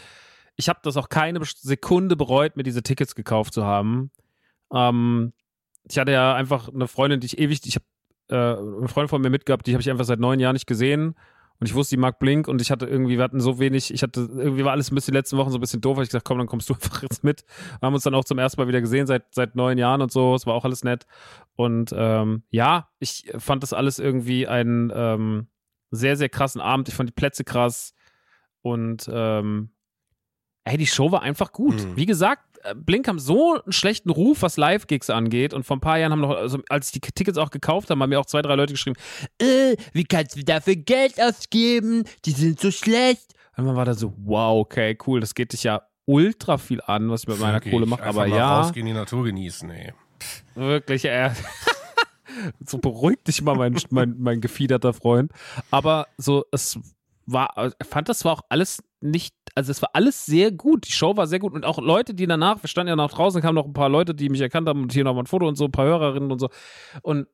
ich 0.55 0.69
habe 0.69 0.79
das 0.81 0.97
auch 0.97 1.09
keine 1.09 1.39
Sekunde 1.43 2.15
bereut, 2.15 2.55
mir 2.55 2.63
diese 2.63 2.83
Tickets 2.83 3.15
gekauft 3.15 3.53
zu 3.53 3.65
haben. 3.65 4.11
Ähm, 4.73 5.33
ich 5.89 5.99
hatte 5.99 6.13
ja 6.13 6.33
einfach 6.33 6.69
eine 6.69 6.87
Freundin, 6.87 7.19
die 7.19 7.25
ich 7.25 7.37
ewig, 7.37 7.61
ich 7.65 7.75
habe 7.75 7.85
äh, 8.34 8.57
eine 8.57 8.88
Freundin 8.88 9.09
von 9.09 9.21
mir 9.21 9.29
mitgehabt, 9.29 9.67
die 9.67 9.73
habe 9.73 9.81
ich 9.81 9.89
einfach 9.89 10.05
seit 10.05 10.19
neun 10.19 10.39
Jahren 10.39 10.53
nicht 10.53 10.67
gesehen. 10.67 11.15
Und 11.59 11.67
ich 11.67 11.75
wusste, 11.75 11.95
die 11.95 12.01
mag 12.01 12.19
Blink 12.19 12.47
und 12.47 12.61
ich 12.61 12.71
hatte 12.71 12.88
irgendwie, 12.88 13.17
wir 13.17 13.23
hatten 13.23 13.39
so 13.39 13.59
wenig, 13.59 13.93
ich 13.93 14.01
hatte, 14.03 14.27
irgendwie 14.36 14.65
war 14.65 14.71
alles 14.71 14.91
ein 14.91 14.95
bisschen 14.95 15.13
die 15.13 15.19
letzten 15.19 15.38
Wochen 15.38 15.51
so 15.51 15.59
ein 15.59 15.61
bisschen 15.61 15.81
doof. 15.81 15.97
Ich 15.99 16.09
gesagt, 16.09 16.25
komm, 16.25 16.39
dann 16.39 16.47
kommst 16.47 16.69
du 16.69 16.73
einfach 16.81 17.03
jetzt 17.03 17.23
mit. 17.23 17.45
Wir 17.79 17.86
haben 17.86 17.93
uns 17.93 18.03
dann 18.03 18.15
auch 18.15 18.25
zum 18.25 18.39
ersten 18.39 18.59
Mal 18.59 18.67
wieder 18.67 18.81
gesehen, 18.81 19.07
seit, 19.07 19.34
seit 19.34 19.55
neun 19.55 19.77
Jahren 19.77 20.01
und 20.01 20.11
so. 20.11 20.36
Es 20.36 20.45
war 20.45 20.55
auch 20.55 20.65
alles 20.65 20.84
nett. 20.84 21.05
Und 21.55 21.93
ähm, 21.95 22.43
ja, 22.49 22.89
ich 22.99 23.31
fand 23.38 23.63
das 23.63 23.71
alles 23.71 23.99
irgendwie 23.99 24.47
ein, 24.47 24.91
ähm, 24.93 25.47
sehr, 25.91 26.17
sehr 26.17 26.29
krassen 26.29 26.59
Abend. 26.59 26.89
Ich 26.89 26.95
fand 26.95 27.09
die 27.09 27.13
Plätze 27.13 27.43
krass. 27.43 27.93
Und 28.61 29.09
ähm, 29.13 29.69
ey, 30.63 30.77
die 30.77 30.88
Show 30.88 31.11
war 31.11 31.21
einfach 31.21 31.51
gut. 31.51 31.75
Mhm. 31.75 31.95
Wie 31.95 32.05
gesagt, 32.05 32.53
Blink 32.76 33.07
haben 33.07 33.20
so 33.20 33.61
einen 33.61 33.72
schlechten 33.72 34.09
Ruf, 34.09 34.41
was 34.41 34.57
Live-Gigs 34.57 35.09
angeht. 35.09 35.53
Und 35.53 35.66
vor 35.66 35.78
ein 35.78 35.82
paar 35.82 35.97
Jahren 35.97 36.11
haben 36.11 36.22
noch, 36.22 36.32
also 36.32 36.59
als 36.70 36.88
ich 36.88 37.01
die 37.01 37.11
Tickets 37.11 37.38
auch 37.38 37.49
gekauft 37.49 37.89
habe, 37.89 38.01
haben 38.01 38.09
mir 38.09 38.20
auch 38.20 38.26
zwei, 38.26 38.41
drei 38.41 38.55
Leute 38.55 38.74
geschrieben, 38.74 38.95
äh, 39.39 39.76
wie 39.93 40.03
kannst 40.03 40.36
du 40.36 40.43
dafür 40.43 40.76
Geld 40.76 41.22
ausgeben? 41.22 42.03
Die 42.26 42.32
sind 42.32 42.59
so 42.59 42.72
schlecht. 42.72 43.34
Und 43.57 43.66
man 43.66 43.76
war 43.76 43.86
da 43.86 43.93
so, 43.93 44.14
wow, 44.18 44.61
okay, 44.61 44.97
cool, 45.05 45.20
das 45.20 45.36
geht 45.36 45.53
dich 45.53 45.64
ja 45.64 45.82
ultra 46.05 46.57
viel 46.57 46.82
an, 46.82 47.09
was 47.09 47.24
ich 47.24 47.28
mit 47.28 47.39
meiner 47.39 47.61
Kohle 47.61 47.86
mache. 47.86 48.03
Aber 48.03 48.28
mal 48.28 48.30
ja. 48.30 48.61
Rausgehen, 48.61 48.86
die 48.86 48.93
Natur 48.93 49.26
genießen, 49.26 49.70
ey. 49.70 49.93
Wirklich, 50.55 51.05
äh, 51.05 51.32
so 52.66 52.78
beruhigt 52.78 53.28
dich 53.28 53.41
mal, 53.41 53.55
mein, 53.55 53.78
mein, 53.89 54.16
mein 54.18 54.41
gefiederter 54.41 54.93
Freund. 54.93 55.32
Aber 55.72 56.07
so, 56.18 56.45
es 56.51 56.80
war, 57.26 57.74
ich 57.80 57.88
fand, 57.88 58.09
das 58.09 58.26
war 58.26 58.34
auch 58.34 58.41
alles 58.49 58.84
nicht, 59.01 59.36
also 59.55 59.71
es 59.71 59.82
war 59.82 59.89
alles 59.93 60.26
sehr 60.26 60.51
gut. 60.51 60.88
Die 60.88 60.91
Show 60.91 61.15
war 61.17 61.28
sehr 61.28 61.39
gut 61.39 61.53
und 61.53 61.65
auch 61.65 61.80
Leute, 61.80 62.13
die 62.13 62.28
danach, 62.28 62.63
wir 62.63 62.67
standen 62.67 62.89
ja 62.89 62.95
nach 62.95 63.11
draußen, 63.11 63.41
kamen 63.41 63.55
noch 63.55 63.65
ein 63.65 63.74
paar 63.74 63.89
Leute, 63.89 64.13
die 64.13 64.30
mich 64.30 64.41
erkannt 64.41 64.67
haben 64.67 64.84
und 64.84 64.93
hier 64.93 65.03
noch 65.03 65.13
mal 65.13 65.21
ein 65.21 65.28
Foto 65.28 65.47
und 65.47 65.55
so, 65.55 65.65
ein 65.65 65.71
paar 65.71 65.86
Hörerinnen 65.86 66.32
und 66.32 66.39
so. 66.39 66.49
Und 67.01 67.28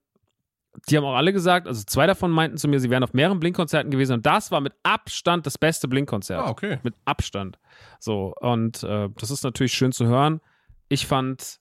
die 0.87 0.97
haben 0.97 1.03
auch 1.03 1.15
alle 1.15 1.33
gesagt, 1.33 1.67
also 1.67 1.83
zwei 1.83 2.07
davon 2.07 2.31
meinten 2.31 2.57
zu 2.57 2.67
mir, 2.67 2.79
sie 2.79 2.89
wären 2.89 3.03
auf 3.03 3.13
mehreren 3.13 3.39
Blink-Konzerten 3.39 3.91
gewesen 3.91 4.13
und 4.13 4.25
das 4.25 4.51
war 4.51 4.61
mit 4.61 4.73
Abstand 4.83 5.45
das 5.45 5.57
beste 5.57 5.87
Blink-Konzert. 5.87 6.45
Ah, 6.45 6.49
okay. 6.49 6.79
Mit 6.83 6.95
Abstand. 7.05 7.57
So, 7.99 8.33
und 8.39 8.83
äh, 8.83 9.09
das 9.17 9.31
ist 9.31 9.43
natürlich 9.43 9.73
schön 9.73 9.91
zu 9.91 10.05
hören. 10.05 10.41
Ich 10.87 11.07
fand 11.07 11.59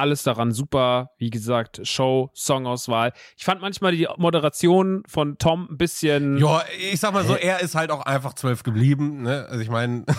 alles 0.00 0.22
daran 0.22 0.52
super. 0.52 1.10
Wie 1.18 1.30
gesagt, 1.30 1.80
Show, 1.84 2.30
Songauswahl. 2.34 3.12
Ich 3.36 3.44
fand 3.44 3.60
manchmal 3.60 3.92
die 3.92 4.08
Moderation 4.16 5.02
von 5.06 5.38
Tom 5.38 5.68
ein 5.70 5.76
bisschen. 5.76 6.38
Ja, 6.38 6.64
ich 6.90 6.98
sag 6.98 7.12
mal 7.12 7.24
so, 7.24 7.36
er 7.36 7.60
ist 7.60 7.74
halt 7.74 7.90
auch 7.90 8.04
einfach 8.04 8.34
zwölf 8.34 8.62
geblieben. 8.62 9.22
Ne? 9.22 9.46
Also 9.48 9.62
ich 9.62 9.70
meine. 9.70 10.04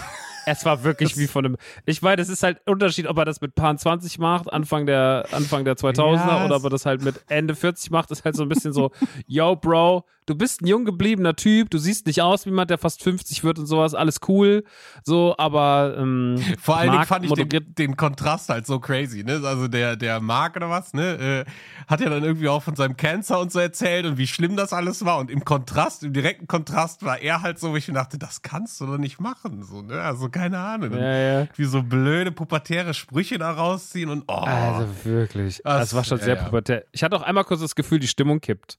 Es 0.45 0.65
war 0.65 0.83
wirklich 0.83 1.17
wie 1.17 1.27
von 1.27 1.45
einem. 1.45 1.57
Ich 1.85 2.01
meine, 2.01 2.21
es 2.21 2.29
ist 2.29 2.43
halt 2.43 2.61
Unterschied, 2.65 3.07
ob 3.07 3.17
er 3.17 3.25
das 3.25 3.41
mit 3.41 3.55
Paar 3.55 3.75
20 3.75 4.19
macht, 4.19 4.51
Anfang 4.51 4.85
der, 4.85 5.25
Anfang 5.31 5.65
der 5.65 5.75
2000er, 5.75 6.13
yes. 6.13 6.45
oder 6.45 6.55
ob 6.55 6.63
er 6.63 6.69
das 6.69 6.85
halt 6.85 7.03
mit 7.03 7.21
Ende 7.27 7.55
40 7.55 7.91
macht. 7.91 8.11
Das 8.11 8.19
ist 8.19 8.25
halt 8.25 8.35
so 8.35 8.43
ein 8.43 8.49
bisschen 8.49 8.73
so, 8.73 8.91
yo, 9.27 9.55
Bro, 9.55 10.05
du 10.25 10.35
bist 10.35 10.61
ein 10.61 10.67
jung 10.67 10.85
gebliebener 10.85 11.35
Typ, 11.35 11.69
du 11.69 11.77
siehst 11.77 12.05
nicht 12.05 12.21
aus 12.21 12.45
wie 12.45 12.49
jemand, 12.49 12.69
der 12.69 12.77
fast 12.77 13.03
50 13.03 13.43
wird 13.43 13.59
und 13.59 13.65
sowas, 13.65 13.93
alles 13.93 14.19
cool. 14.27 14.63
So, 15.03 15.35
aber 15.37 15.95
ähm, 15.97 16.41
vor 16.59 16.77
allen 16.77 16.91
Dingen 16.91 17.05
fand 17.05 17.25
ich 17.25 17.31
den, 17.33 17.73
den, 17.75 17.97
Kontrast 17.97 18.49
halt 18.49 18.65
so 18.65 18.79
crazy, 18.79 19.23
ne? 19.23 19.41
Also 19.43 19.67
der, 19.67 19.95
der 19.95 20.19
Mark 20.21 20.55
oder 20.55 20.69
was, 20.69 20.93
ne, 20.93 21.45
äh, 21.47 21.51
hat 21.87 22.01
ja 22.01 22.09
dann 22.09 22.23
irgendwie 22.23 22.47
auch 22.47 22.63
von 22.63 22.75
seinem 22.75 22.95
Cancer 22.97 23.39
und 23.39 23.51
so 23.51 23.59
erzählt 23.59 24.05
und 24.05 24.17
wie 24.17 24.27
schlimm 24.27 24.55
das 24.55 24.73
alles 24.73 25.05
war. 25.05 25.17
Und 25.17 25.29
im 25.29 25.43
Kontrast, 25.43 26.03
im 26.03 26.13
direkten 26.13 26.47
Kontrast 26.47 27.03
war 27.03 27.19
er 27.19 27.41
halt 27.41 27.59
so, 27.59 27.71
wo 27.71 27.75
ich 27.75 27.87
mir 27.87 27.93
dachte, 27.95 28.17
das 28.17 28.41
kannst 28.41 28.79
du 28.79 28.85
doch 28.85 28.97
nicht 28.97 29.19
machen. 29.19 29.63
So, 29.63 29.81
ne? 29.81 30.01
Also 30.01 30.29
keine 30.31 30.59
Ahnung. 30.59 30.93
Ja, 30.93 31.41
ja. 31.41 31.47
Wie 31.55 31.65
so 31.65 31.83
blöde 31.83 32.31
pubertäre 32.31 32.93
Sprüche 32.93 33.37
da 33.37 33.51
rausziehen 33.51 34.09
und 34.09 34.23
oh. 34.27 34.33
Also 34.33 34.87
wirklich. 35.03 35.61
Das, 35.63 35.81
das 35.81 35.93
war 35.93 36.03
schon 36.03 36.19
ja, 36.19 36.25
sehr 36.25 36.35
pubertär. 36.35 36.85
Ich 36.91 37.03
hatte 37.03 37.15
auch 37.15 37.23
einmal 37.23 37.43
kurz 37.43 37.61
das 37.61 37.75
Gefühl, 37.75 37.99
die 37.99 38.07
Stimmung 38.07 38.39
kippt. 38.39 38.77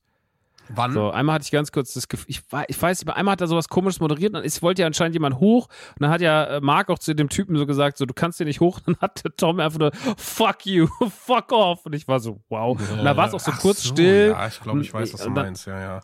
Wann? 0.68 0.92
So, 0.92 1.10
einmal 1.10 1.34
hatte 1.34 1.44
ich 1.44 1.50
ganz 1.50 1.72
kurz 1.72 1.92
das 1.92 2.08
Gefühl, 2.08 2.26
ich, 2.28 2.42
ich 2.68 2.82
weiß 2.82 3.04
nicht, 3.04 3.14
einmal 3.14 3.32
hat 3.32 3.40
er 3.40 3.46
sowas 3.46 3.68
komisches 3.68 4.00
moderiert 4.00 4.34
und 4.34 4.44
es 4.44 4.62
wollte 4.62 4.82
ja 4.82 4.86
anscheinend 4.86 5.14
jemand 5.14 5.38
hoch 5.38 5.66
und 5.66 6.02
dann 6.02 6.10
hat 6.10 6.20
ja 6.20 6.44
äh, 6.44 6.60
Marc 6.60 6.88
auch 6.88 6.98
zu 6.98 7.14
dem 7.14 7.28
Typen 7.28 7.56
so 7.56 7.66
gesagt, 7.66 7.98
so, 7.98 8.06
du 8.06 8.14
kannst 8.14 8.38
hier 8.38 8.46
nicht 8.46 8.60
hoch. 8.60 8.80
Und 8.86 8.96
dann 9.00 9.00
hat 9.00 9.24
der 9.24 9.36
Tom 9.36 9.60
einfach 9.60 9.78
nur, 9.78 9.92
fuck 10.16 10.64
you, 10.66 10.86
fuck 11.10 11.52
off. 11.52 11.84
Und 11.84 11.94
ich 11.94 12.08
war 12.08 12.20
so, 12.20 12.40
wow. 12.48 12.78
Und 12.78 13.04
da 13.04 13.16
war 13.16 13.28
es 13.28 13.34
auch 13.34 13.40
so 13.40 13.52
kurz 13.52 13.82
so, 13.82 13.90
still. 13.90 14.30
Ja, 14.30 14.46
ich 14.46 14.60
glaube, 14.60 14.80
ich 14.80 14.92
weiß, 14.92 15.12
was 15.14 15.22
du 15.22 15.30
meinst, 15.30 15.66
ja, 15.66 15.78
ja. 15.78 16.00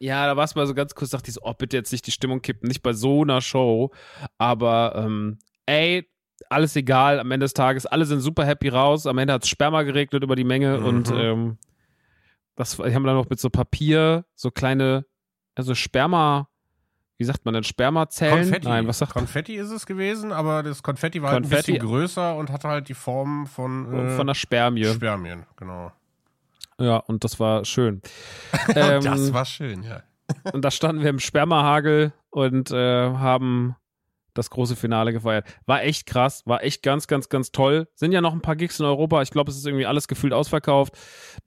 Ja, 0.00 0.26
da 0.26 0.36
war 0.36 0.44
es 0.44 0.54
mal 0.54 0.66
so 0.66 0.74
ganz 0.74 0.94
kurz, 0.94 1.10
dachte 1.10 1.28
ich 1.28 1.34
so, 1.34 1.42
oh, 1.44 1.52
bitte 1.52 1.76
jetzt 1.76 1.92
nicht 1.92 2.06
die 2.06 2.10
Stimmung 2.10 2.40
kippen, 2.40 2.68
nicht 2.68 2.82
bei 2.82 2.94
so 2.94 3.22
einer 3.22 3.42
Show. 3.42 3.90
Aber, 4.38 4.94
ähm, 4.96 5.38
ey, 5.66 6.08
alles 6.48 6.74
egal, 6.74 7.20
am 7.20 7.30
Ende 7.30 7.44
des 7.44 7.52
Tages, 7.52 7.84
alle 7.84 8.06
sind 8.06 8.20
super 8.20 8.46
happy 8.46 8.68
raus. 8.68 9.06
Am 9.06 9.18
Ende 9.18 9.34
hat 9.34 9.44
es 9.44 9.50
Sperma 9.50 9.82
geregnet 9.82 10.22
über 10.22 10.36
die 10.36 10.44
Menge 10.44 10.78
mhm. 10.78 10.86
und 10.86 11.10
ähm, 11.14 11.58
das 12.56 12.76
die 12.76 12.94
haben 12.94 13.04
dann 13.04 13.14
noch 13.14 13.28
mit 13.28 13.40
so 13.40 13.50
Papier 13.50 14.24
so 14.34 14.50
kleine, 14.50 15.04
also 15.54 15.74
Sperma, 15.74 16.48
wie 17.18 17.24
sagt 17.24 17.44
man 17.44 17.54
denn, 17.54 17.64
Spermazellen? 17.64 18.44
Konfetti. 18.44 18.68
Nein, 18.68 18.86
was 18.86 18.98
sagt 18.98 19.12
Konfetti 19.12 19.56
ist 19.56 19.70
es 19.70 19.84
gewesen, 19.84 20.32
aber 20.32 20.62
das 20.62 20.82
Konfetti 20.82 21.20
war 21.20 21.32
Konfetti. 21.32 21.54
Halt 21.54 21.68
ein 21.68 21.74
bisschen 21.74 21.88
größer 21.88 22.36
und 22.36 22.50
hatte 22.50 22.68
halt 22.68 22.88
die 22.88 22.94
Form 22.94 23.46
von 23.46 23.92
äh, 23.92 24.10
von 24.10 24.22
einer 24.22 24.34
Spermie. 24.34 24.86
Spermien, 24.86 25.44
genau. 25.56 25.92
Ja, 26.80 26.96
und 26.96 27.24
das 27.24 27.38
war 27.38 27.64
schön. 27.64 28.02
ähm, 28.74 29.02
das 29.02 29.32
war 29.32 29.44
schön, 29.44 29.82
ja. 29.82 30.02
und 30.52 30.64
da 30.64 30.70
standen 30.70 31.02
wir 31.02 31.10
im 31.10 31.18
Spermahagel 31.18 32.12
und 32.30 32.70
äh, 32.70 32.76
haben 32.76 33.76
das 34.34 34.50
große 34.50 34.76
Finale 34.76 35.12
gefeiert. 35.12 35.46
War 35.66 35.82
echt 35.82 36.06
krass, 36.06 36.42
war 36.46 36.62
echt 36.62 36.82
ganz, 36.82 37.06
ganz, 37.06 37.28
ganz 37.28 37.52
toll. 37.52 37.88
Sind 37.94 38.12
ja 38.12 38.20
noch 38.20 38.32
ein 38.32 38.40
paar 38.40 38.56
Gigs 38.56 38.80
in 38.80 38.86
Europa. 38.86 39.22
Ich 39.22 39.30
glaube, 39.30 39.50
es 39.50 39.56
ist 39.56 39.66
irgendwie 39.66 39.86
alles 39.86 40.08
gefühlt 40.08 40.32
ausverkauft. 40.32 40.96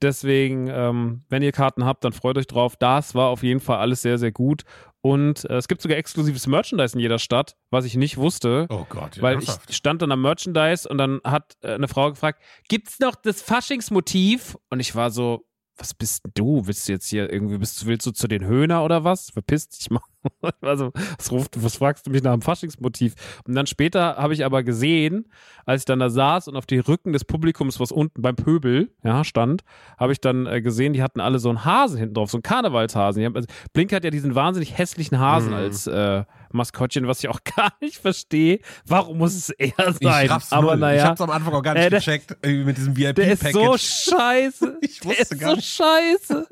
Deswegen, 0.02 0.68
ähm, 0.68 1.24
wenn 1.28 1.42
ihr 1.42 1.52
Karten 1.52 1.84
habt, 1.84 2.04
dann 2.04 2.12
freut 2.12 2.38
euch 2.38 2.46
drauf. 2.46 2.76
Das 2.76 3.14
war 3.14 3.28
auf 3.28 3.42
jeden 3.42 3.60
Fall 3.60 3.78
alles 3.78 4.02
sehr, 4.02 4.18
sehr 4.18 4.32
gut. 4.32 4.64
Und 5.04 5.44
äh, 5.50 5.56
es 5.58 5.68
gibt 5.68 5.82
sogar 5.82 5.98
exklusives 5.98 6.46
Merchandise 6.46 6.94
in 6.94 7.00
jeder 7.00 7.18
Stadt, 7.18 7.56
was 7.68 7.84
ich 7.84 7.94
nicht 7.94 8.16
wusste. 8.16 8.66
Oh 8.70 8.86
Gott, 8.88 9.16
ja, 9.16 9.22
Weil 9.22 9.34
ernsthaft? 9.34 9.68
ich 9.68 9.76
stand 9.76 10.00
dann 10.00 10.10
am 10.10 10.22
Merchandise 10.22 10.88
und 10.88 10.96
dann 10.96 11.20
hat 11.24 11.58
äh, 11.60 11.74
eine 11.74 11.88
Frau 11.88 12.08
gefragt, 12.08 12.40
gibt's 12.70 13.00
noch 13.00 13.14
das 13.14 13.42
Faschingsmotiv? 13.42 14.56
Und 14.70 14.80
ich 14.80 14.94
war 14.94 15.10
so, 15.10 15.46
was 15.76 15.92
bist 15.92 16.22
du? 16.32 16.66
Willst 16.66 16.88
du 16.88 16.92
jetzt 16.92 17.06
hier 17.06 17.30
irgendwie, 17.30 17.58
bist, 17.58 17.84
willst 17.84 18.06
du 18.06 18.12
zu 18.12 18.28
den 18.28 18.46
Höhner 18.46 18.82
oder 18.82 19.04
was? 19.04 19.28
Verpiss 19.28 19.68
dich 19.68 19.90
mal. 19.90 20.00
Also, 20.60 20.92
was, 21.18 21.32
ruft, 21.32 21.62
was 21.62 21.76
fragst 21.76 22.06
du 22.06 22.10
mich 22.10 22.22
nach 22.22 22.32
dem 22.32 22.42
Faschingsmotiv? 22.42 23.14
Und 23.46 23.54
dann 23.54 23.66
später 23.66 24.16
habe 24.16 24.34
ich 24.34 24.44
aber 24.44 24.62
gesehen, 24.62 25.26
als 25.66 25.82
ich 25.82 25.84
dann 25.86 25.98
da 25.98 26.10
saß 26.10 26.48
und 26.48 26.56
auf 26.56 26.66
die 26.66 26.78
Rücken 26.78 27.12
des 27.12 27.24
Publikums, 27.24 27.80
was 27.80 27.92
unten 27.92 28.22
beim 28.22 28.36
Pöbel 28.36 28.90
ja, 29.02 29.24
stand, 29.24 29.62
habe 29.98 30.12
ich 30.12 30.20
dann 30.20 30.46
äh, 30.46 30.60
gesehen, 30.60 30.92
die 30.92 31.02
hatten 31.02 31.20
alle 31.20 31.38
so 31.38 31.48
einen 31.48 31.64
Hasen 31.64 31.98
hinten 31.98 32.14
drauf, 32.14 32.30
so 32.30 32.38
einen 32.38 32.42
Karnevalshasen. 32.42 33.24
Haben, 33.24 33.36
also, 33.36 33.48
Blink 33.72 33.92
hat 33.92 34.04
ja 34.04 34.10
diesen 34.10 34.34
wahnsinnig 34.34 34.76
hässlichen 34.76 35.18
Hasen 35.18 35.50
mhm. 35.50 35.56
als 35.56 35.86
äh, 35.86 36.24
Maskottchen, 36.54 37.06
was 37.06 37.18
ich 37.18 37.28
auch 37.28 37.40
gar 37.56 37.72
nicht 37.80 37.98
verstehe. 37.98 38.60
Warum 38.86 39.18
muss 39.18 39.34
es 39.34 39.50
er 39.50 39.92
sein? 39.92 40.26
Ich 40.26 40.52
aber 40.52 40.76
naja. 40.76 41.02
Ich 41.02 41.04
hab's 41.04 41.20
am 41.20 41.30
Anfang 41.30 41.54
auch 41.54 41.62
gar 41.62 41.74
nicht 41.74 41.86
äh, 41.86 41.90
gecheckt 41.90 42.36
äh, 42.42 42.64
mit 42.64 42.76
diesem 42.76 42.96
VIP-Package. 42.96 43.52
Der 43.52 43.74
ist 43.74 44.04
so 44.04 44.16
scheiße. 44.16 44.78
ich 44.80 45.04
wusste 45.04 45.36
der 45.36 45.52
ist 45.52 45.68
so 45.68 45.84
scheiße. 45.84 46.46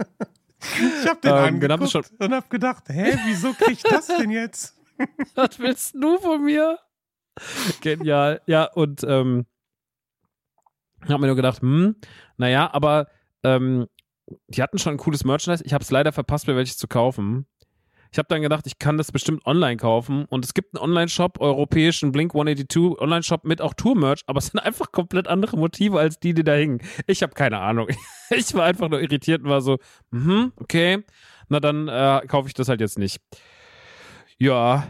Ich 0.63 1.09
hab 1.09 1.21
den 1.21 1.33
ähm, 1.33 1.39
angeguckt 1.39 1.91
schon 1.91 2.05
und 2.19 2.33
hab 2.33 2.49
gedacht, 2.49 2.85
hä, 2.89 3.19
wieso 3.27 3.53
krieg 3.53 3.73
ich 3.73 3.83
das 3.83 4.07
denn 4.07 4.31
jetzt? 4.31 4.79
Was 5.35 5.59
willst 5.59 5.95
du 5.95 6.19
von 6.19 6.45
mir? 6.45 6.79
Genial. 7.81 8.41
Ja, 8.47 8.65
und 8.65 9.03
ähm, 9.05 9.47
hab 11.09 11.21
mir 11.21 11.27
nur 11.27 11.37
gedacht, 11.37 11.63
hm, 11.63 11.97
naja, 12.37 12.71
aber 12.73 13.09
ähm, 13.43 13.87
die 14.49 14.63
hatten 14.63 14.79
schon 14.79 14.95
ein 14.95 14.99
cooles 14.99 15.25
Merchandise. 15.25 15.65
Ich 15.65 15.75
habe 15.75 15.83
es 15.83 15.91
leider 15.91 16.13
verpasst, 16.13 16.47
mir 16.47 16.57
welches 16.57 16.77
zu 16.77 16.87
kaufen. 16.87 17.47
Ich 18.13 18.19
habe 18.19 18.29
dann 18.29 18.43
gedacht, 18.43 18.67
ich 18.67 18.79
kann 18.79 18.99
das 18.99 19.11
bestimmt 19.11 19.47
online 19.47 19.79
kaufen. 19.79 20.27
Und 20.27 20.45
es 20.45 20.53
gibt 20.53 20.77
einen 20.77 20.85
Online-Shop, 20.85 21.41
europäischen 21.41 22.13
Blink 22.13 22.35
182 22.35 23.01
Online-Shop 23.01 23.45
mit 23.45 23.63
auch 23.63 23.73
Tour-Merch, 23.73 24.21
aber 24.27 24.39
es 24.39 24.49
sind 24.49 24.61
einfach 24.61 24.93
komplett 24.93 25.29
andere 25.29 25.57
Motive 25.57 25.99
als 25.99 26.21
die, 26.21 26.35
die 26.35 26.45
da 26.45 26.53
hingen. 26.53 26.83
Ich 27.07 27.23
habe 27.23 27.33
keine 27.35 27.59
Ahnung. 27.59 27.89
Ich 28.35 28.55
war 28.55 28.65
einfach 28.65 28.89
nur 28.89 29.03
irritiert 29.03 29.43
und 29.43 29.51
war 29.51 29.61
so, 29.61 29.77
mhm, 30.11 30.55
okay, 30.57 31.05
na 31.51 31.61
dann 31.61 31.87
äh, 31.87 32.23
kaufe 32.27 32.49
ich 32.49 32.55
das 32.55 32.71
halt 32.71 32.81
jetzt 32.81 32.99
nicht. 32.99 33.21
Ja, 34.39 34.89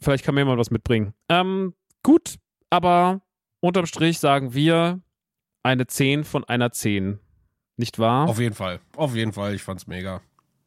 vielleicht 0.00 0.24
kann 0.24 0.36
mir 0.36 0.42
jemand 0.42 0.60
was 0.60 0.70
mitbringen. 0.70 1.12
Ähm, 1.28 1.74
gut, 2.04 2.36
aber 2.70 3.20
unterm 3.58 3.86
Strich 3.86 4.20
sagen 4.20 4.54
wir 4.54 5.00
eine 5.64 5.88
10 5.88 6.22
von 6.22 6.44
einer 6.44 6.70
10. 6.70 7.18
Nicht 7.76 7.98
wahr? 7.98 8.28
Auf 8.28 8.38
jeden 8.38 8.54
Fall. 8.54 8.78
Auf 8.96 9.16
jeden 9.16 9.32
Fall. 9.32 9.54
Ich 9.54 9.64
fand's 9.64 9.88
mega. 9.88 10.20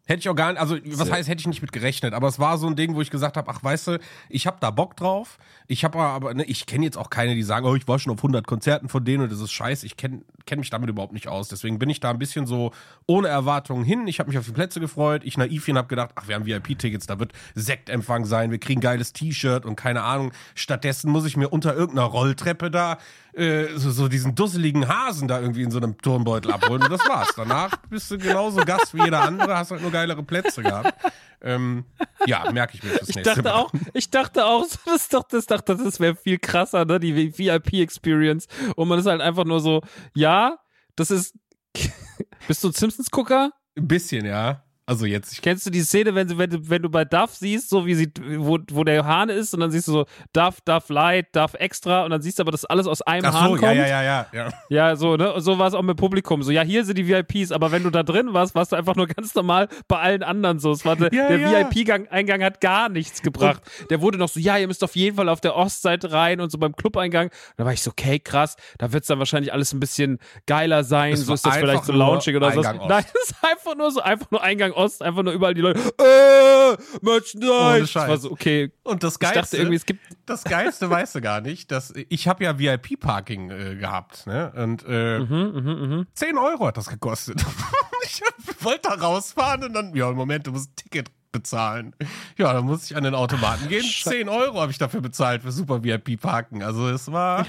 Hätte 0.07 0.21
ich 0.21 0.29
auch 0.29 0.35
gar 0.35 0.51
nicht, 0.51 0.59
also 0.59 0.77
was 0.85 1.11
heißt, 1.11 1.27
hätte 1.27 1.41
ich 1.41 1.47
nicht 1.47 1.61
mit 1.61 1.71
gerechnet, 1.71 2.13
aber 2.13 2.27
es 2.27 2.39
war 2.39 2.57
so 2.57 2.67
ein 2.67 2.75
Ding, 2.75 2.95
wo 2.95 3.01
ich 3.01 3.11
gesagt 3.11 3.35
habe, 3.35 3.51
ach 3.51 3.63
weißt 3.63 3.87
du, 3.87 3.99
ich 4.29 4.47
habe 4.47 4.57
da 4.59 4.71
Bock 4.71 4.95
drauf. 4.95 5.37
Ich 5.67 5.83
habe 5.83 5.99
aber, 5.99 6.33
ne, 6.33 6.45
ich 6.45 6.65
kenne 6.65 6.85
jetzt 6.85 6.97
auch 6.97 7.09
keine, 7.09 7.35
die 7.35 7.43
sagen, 7.43 7.65
oh, 7.65 7.75
ich 7.75 7.87
war 7.87 7.99
schon 7.99 8.13
auf 8.13 8.19
100 8.19 8.47
Konzerten 8.47 8.87
von 8.87 9.03
denen 9.03 9.23
und 9.23 9.31
das 9.31 9.41
ist 9.41 9.51
scheiße. 9.51 9.85
Ich 9.85 9.97
kenne 9.97 10.21
kenn 10.47 10.59
mich 10.59 10.69
damit 10.69 10.89
überhaupt 10.89 11.13
nicht 11.13 11.27
aus. 11.27 11.49
Deswegen 11.49 11.77
bin 11.77 11.89
ich 11.89 11.99
da 11.99 12.09
ein 12.09 12.17
bisschen 12.17 12.47
so 12.47 12.71
ohne 13.05 13.27
Erwartungen 13.27 13.83
hin. 13.83 14.07
Ich 14.07 14.19
habe 14.19 14.29
mich 14.29 14.39
auf 14.39 14.45
die 14.45 14.53
Plätze 14.53 14.79
gefreut. 14.79 15.21
Ich 15.25 15.37
naivchen 15.37 15.77
habe 15.77 15.89
gedacht, 15.89 16.11
ach, 16.15 16.27
wir 16.27 16.35
haben 16.35 16.45
VIP-Tickets, 16.45 17.05
da 17.05 17.19
wird 17.19 17.33
Sektempfang 17.53 18.25
sein, 18.25 18.49
wir 18.49 18.57
kriegen 18.57 18.81
geiles 18.81 19.13
T-Shirt 19.13 19.65
und 19.65 19.75
keine 19.75 20.01
Ahnung. 20.03 20.31
Stattdessen 20.55 21.11
muss 21.11 21.25
ich 21.25 21.37
mir 21.37 21.49
unter 21.49 21.75
irgendeiner 21.75 22.07
Rolltreppe 22.07 22.71
da 22.71 22.97
äh, 23.37 23.77
so, 23.77 23.91
so 23.91 24.07
diesen 24.07 24.33
dusseligen 24.35 24.87
Hasen 24.87 25.27
da 25.27 25.39
irgendwie 25.39 25.61
in 25.61 25.71
so 25.71 25.77
einem 25.77 25.97
Turmbeutel 25.97 26.51
abholen 26.51 26.81
und 26.83 26.91
das 26.91 27.07
war's. 27.07 27.33
Danach 27.35 27.75
bist 27.89 28.09
du 28.09 28.17
genauso 28.17 28.61
Gast 28.61 28.93
wie 28.95 29.03
jeder 29.03 29.21
andere, 29.21 29.55
hast 29.55 29.71
halt 29.71 29.81
nur 29.81 29.91
geilere 29.91 30.23
Plätze 30.23 30.63
gehabt. 30.63 30.93
Ähm, 31.41 31.85
ja, 32.25 32.51
merke 32.51 32.75
ich 32.75 32.83
mir 32.83 32.89
fürs 32.89 33.09
Ich 33.09 33.15
nächste 33.15 33.35
dachte 33.35 33.49
Mal. 33.49 33.53
auch, 33.53 33.71
ich 33.93 34.09
dachte 34.09 34.45
auch, 34.45 34.65
das 34.85 34.95
ist 34.95 35.13
doch, 35.13 35.23
das 35.27 35.45
dachte, 35.45 35.75
das 35.77 35.99
wäre 35.99 36.15
viel 36.15 36.39
krasser, 36.39 36.83
ne, 36.85 36.99
die 36.99 37.15
VIP-Experience. 37.37 38.47
Und 38.75 38.87
man 38.87 38.97
ist 38.99 39.05
halt 39.05 39.21
einfach 39.21 39.45
nur 39.45 39.59
so, 39.59 39.81
ja, 40.15 40.57
das 40.95 41.11
ist, 41.11 41.35
bist 42.47 42.63
du 42.63 42.69
ein 42.69 42.73
Simpsons-Gucker? 42.73 43.51
Ein 43.77 43.87
bisschen, 43.87 44.25
ja. 44.25 44.63
Also 44.89 45.05
jetzt, 45.05 45.41
Kennst 45.41 45.65
du 45.65 45.69
die 45.69 45.81
Szene, 45.81 46.15
wenn, 46.15 46.29
sie, 46.29 46.37
wenn, 46.37 46.49
du, 46.49 46.69
wenn 46.69 46.81
du 46.81 46.89
bei 46.89 47.03
Duff 47.03 47.35
siehst, 47.35 47.69
so 47.69 47.85
wie 47.85 47.93
sie, 47.93 48.09
wo, 48.37 48.57
wo 48.71 48.85
der 48.85 49.03
Hahn 49.03 49.27
ist 49.27 49.53
und 49.53 49.59
dann 49.59 49.69
siehst 49.69 49.89
du 49.89 49.91
so 49.91 50.05
Duff, 50.31 50.61
Duff 50.61 50.87
Light, 50.87 51.35
Duff 51.35 51.55
Extra 51.55 52.05
und 52.05 52.11
dann 52.11 52.21
siehst 52.21 52.39
du 52.39 52.43
aber, 52.43 52.51
dass 52.51 52.63
alles 52.63 52.87
aus 52.87 53.01
einem 53.01 53.25
Ach 53.25 53.33
Hahn 53.33 53.49
so, 53.49 53.57
kommt. 53.57 53.63
ja, 53.63 53.73
ja, 53.73 53.85
ja, 53.85 54.01
ja, 54.01 54.25
ja. 54.31 54.49
Ja, 54.69 54.95
so, 54.95 55.17
ne? 55.17 55.33
Und 55.33 55.41
so 55.41 55.59
war 55.59 55.67
es 55.67 55.73
auch 55.73 55.81
mit 55.81 55.97
Publikum. 55.97 56.41
So, 56.41 56.51
ja, 56.51 56.61
hier 56.61 56.85
sind 56.85 56.97
die 56.97 57.05
VIPs, 57.05 57.51
aber 57.51 57.73
wenn 57.73 57.83
du 57.83 57.89
da 57.89 58.01
drin 58.03 58.31
warst, 58.31 58.55
warst 58.55 58.71
du 58.71 58.77
einfach 58.77 58.95
nur 58.95 59.07
ganz 59.15 59.35
normal 59.35 59.67
bei 59.89 59.99
allen 59.99 60.23
anderen 60.23 60.59
so. 60.59 60.71
Es 60.71 60.85
war 60.85 60.95
der 60.95 61.13
Ja, 61.13 61.27
der 61.27 61.37
ja. 61.37 61.69
VIP-Eingang 61.69 62.41
hat 62.41 62.61
gar 62.61 62.87
nichts 62.87 63.21
gebracht. 63.21 63.61
Der 63.89 63.99
wurde 63.99 64.17
noch 64.17 64.29
so, 64.29 64.39
ja, 64.39 64.57
ihr 64.57 64.67
müsst 64.67 64.85
auf 64.85 64.95
jeden 64.95 65.17
Fall 65.17 65.27
auf 65.27 65.41
der 65.41 65.57
Ostseite 65.57 66.13
rein 66.13 66.39
und 66.39 66.49
so 66.49 66.57
beim 66.59 66.73
Club-Eingang. 66.73 67.29
Da 67.57 67.65
war 67.65 67.73
ich 67.73 67.81
so, 67.81 67.91
okay, 67.91 68.19
krass, 68.19 68.55
da 68.77 68.93
wird 68.93 69.03
es 69.03 69.07
dann 69.09 69.19
wahrscheinlich 69.19 69.51
alles 69.51 69.73
ein 69.73 69.81
bisschen 69.81 70.19
geiler 70.45 70.85
sein. 70.85 71.17
So 71.17 71.33
ist 71.33 71.45
das 71.45 71.57
vielleicht 71.57 71.83
so 71.83 71.91
loungig 71.91 72.33
oder 72.37 72.53
so. 72.53 72.61
Nein, 72.61 73.03
es 73.13 73.31
ist 73.31 73.35
einfach 73.43 73.75
nur 73.75 73.91
so, 73.91 73.99
einfach 73.99 74.31
nur 74.31 74.41
Eingang 74.41 74.75
Ost, 74.77 75.01
einfach 75.01 75.23
nur 75.23 75.33
überall 75.33 75.53
die 75.53 75.61
Leute, 75.61 75.79
äh, 75.79 76.77
Merchandise. 77.01 77.93
Das 77.93 77.95
war 77.95 78.17
so, 78.17 78.31
okay. 78.31 78.71
Und 78.83 79.03
das 79.03 79.13
Ich 79.15 79.19
Geilste, 79.19 79.39
dachte 79.41 79.57
irgendwie, 79.57 79.75
es 79.75 79.85
gibt, 79.85 79.99
das 80.25 80.43
Geilste 80.43 80.89
weißt 80.89 81.15
du 81.15 81.21
gar 81.21 81.41
nicht, 81.41 81.71
dass 81.71 81.93
ich 82.09 82.27
habe 82.27 82.43
ja 82.43 82.57
VIP-Parking 82.59 83.49
äh, 83.51 83.75
gehabt, 83.75 84.27
ne? 84.27 84.51
Und 84.55 84.85
äh, 84.87 85.19
Mhm, 85.19 86.07
10 86.13 86.37
Euro 86.37 86.67
hat 86.67 86.77
das 86.77 86.87
gekostet. 86.87 87.43
ich 88.03 88.21
wollte 88.61 88.89
da 88.89 88.95
rausfahren 88.95 89.63
und 89.63 89.73
dann, 89.73 89.95
ja, 89.95 90.11
Moment, 90.11 90.47
du 90.47 90.51
musst 90.51 90.69
ein 90.71 90.75
Ticket 90.75 91.09
bezahlen. 91.31 91.93
Ja, 92.37 92.53
dann 92.53 92.65
musste 92.65 92.85
ich 92.93 92.97
an 92.97 93.03
den 93.03 93.13
Automaten 93.15 93.67
gehen. 93.67 93.83
10 93.83 94.29
Euro 94.29 94.61
habe 94.61 94.71
ich 94.71 94.77
dafür 94.77 95.01
bezahlt 95.01 95.43
für 95.43 95.51
Super 95.51 95.83
VIP-Parken. 95.83 96.63
Also 96.63 96.87
es 96.89 97.11
war. 97.11 97.45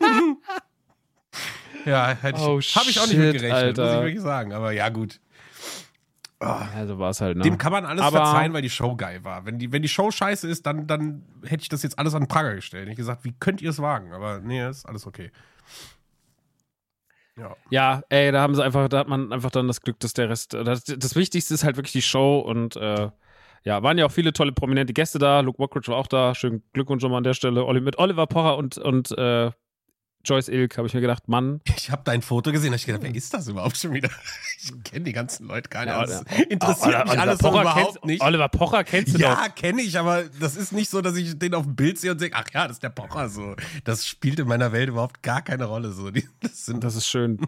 ja, 1.84 2.08
hätte 2.08 2.38
ich, 2.38 2.44
Oh, 2.44 2.60
habe 2.60 2.90
ich 2.90 3.00
auch 3.00 3.06
nicht 3.06 3.16
mit 3.18 3.32
gerechnet, 3.32 3.76
muss 3.76 3.86
Alter. 3.86 3.94
ich 3.98 4.04
wirklich 4.04 4.20
sagen. 4.22 4.52
Aber 4.52 4.72
ja, 4.72 4.88
gut. 4.88 5.20
Also 6.38 6.98
war 6.98 7.10
es 7.10 7.20
halt, 7.20 7.36
ne? 7.36 7.42
Dem 7.44 7.56
kann 7.58 7.72
man 7.72 7.86
alles 7.86 8.02
Aber- 8.02 8.18
verzeihen, 8.18 8.52
weil 8.52 8.62
die 8.62 8.70
Show 8.70 8.94
geil 8.96 9.24
war. 9.24 9.46
Wenn 9.46 9.58
die, 9.58 9.72
wenn 9.72 9.82
die 9.82 9.88
Show 9.88 10.10
scheiße 10.10 10.48
ist, 10.48 10.66
dann, 10.66 10.86
dann 10.86 11.22
hätte 11.44 11.62
ich 11.62 11.68
das 11.68 11.82
jetzt 11.82 11.98
alles 11.98 12.14
an 12.14 12.22
den 12.22 12.28
Pranger 12.28 12.54
gestellt. 12.54 12.88
Ich 12.88 12.96
gesagt, 12.96 13.24
wie 13.24 13.32
könnt 13.38 13.62
ihr 13.62 13.70
es 13.70 13.80
wagen? 13.80 14.12
Aber 14.12 14.40
nee, 14.40 14.68
ist 14.68 14.84
alles 14.86 15.06
okay. 15.06 15.30
Ja. 17.38 17.54
Ja, 17.70 18.02
ey, 18.08 18.32
da 18.32 18.40
haben 18.40 18.54
sie 18.54 18.64
einfach, 18.64 18.88
da 18.88 18.98
hat 18.98 19.08
man 19.08 19.32
einfach 19.32 19.50
dann 19.50 19.66
das 19.66 19.80
Glück, 19.82 20.00
dass 20.00 20.14
der 20.14 20.28
Rest, 20.30 20.54
das, 20.54 20.84
das 20.84 21.16
Wichtigste 21.16 21.52
ist 21.54 21.64
halt 21.64 21.76
wirklich 21.76 21.92
die 21.92 22.02
Show 22.02 22.38
und 22.38 22.76
äh, 22.76 23.10
ja, 23.64 23.82
waren 23.82 23.98
ja 23.98 24.06
auch 24.06 24.12
viele 24.12 24.32
tolle 24.32 24.52
prominente 24.52 24.92
Gäste 24.92 25.18
da. 25.18 25.40
Luke 25.40 25.60
Mockridge 25.60 25.88
war 25.90 25.98
auch 25.98 26.06
da. 26.06 26.34
Schönen 26.34 26.62
Glückwunsch 26.72 27.02
schon 27.02 27.10
mal 27.10 27.18
an 27.18 27.24
der 27.24 27.34
Stelle. 27.34 27.64
Olli, 27.64 27.80
mit 27.80 27.98
Oliver 27.98 28.26
Pocher 28.26 28.56
und, 28.56 28.78
und 28.78 29.10
äh, 29.18 29.50
Joyce 30.26 30.48
Ilk 30.48 30.76
habe 30.76 30.88
ich 30.88 30.94
mir 30.94 31.00
gedacht, 31.00 31.28
Mann, 31.28 31.60
Ich 31.76 31.90
habe 31.90 32.02
dein 32.04 32.20
Foto 32.20 32.50
gesehen, 32.52 32.70
da 32.70 32.74
hab 32.74 32.80
ich 32.80 32.86
gedacht, 32.86 33.02
wer 33.04 33.14
ist 33.14 33.32
das 33.32 33.48
überhaupt 33.48 33.76
schon 33.76 33.92
wieder? 33.94 34.10
Ich 34.58 34.72
kenne 34.84 35.04
die 35.04 35.12
ganzen 35.12 35.46
Leute 35.46 35.68
gar 35.68 35.84
nicht. 35.84 35.94
Ja, 35.94 36.04
das 36.04 36.24
Oliver- 36.26 36.50
interessiert 36.50 36.86
mich 37.04 37.10
Oliver 37.12 37.22
alles 37.22 37.38
Pocher 37.38 37.60
überhaupt 37.60 37.84
kennst, 37.92 38.04
nicht. 38.04 38.22
Oliver 38.22 38.48
Pocher 38.48 38.84
kennst 38.84 39.14
du 39.14 39.18
doch. 39.18 39.20
Ja, 39.42 39.48
kenne 39.48 39.82
ich, 39.82 39.96
aber 39.98 40.24
das 40.40 40.56
ist 40.56 40.72
nicht 40.72 40.90
so, 40.90 41.00
dass 41.02 41.14
ich 41.16 41.38
den 41.38 41.54
auf 41.54 41.64
dem 41.64 41.76
Bild 41.76 41.98
sehe 41.98 42.10
und 42.10 42.20
denke, 42.20 42.36
ach 42.36 42.46
ja, 42.52 42.66
das 42.66 42.78
ist 42.78 42.82
der 42.82 42.88
Pocher 42.88 43.28
so. 43.28 43.54
Das 43.84 44.06
spielt 44.06 44.38
in 44.40 44.48
meiner 44.48 44.72
Welt 44.72 44.88
überhaupt 44.88 45.22
gar 45.22 45.42
keine 45.42 45.66
Rolle 45.66 45.92
so. 45.92 46.10
Die, 46.10 46.26
das 46.40 46.66
sind, 46.66 46.82
Das 46.82 46.96
ist 46.96 47.06
schön. 47.06 47.38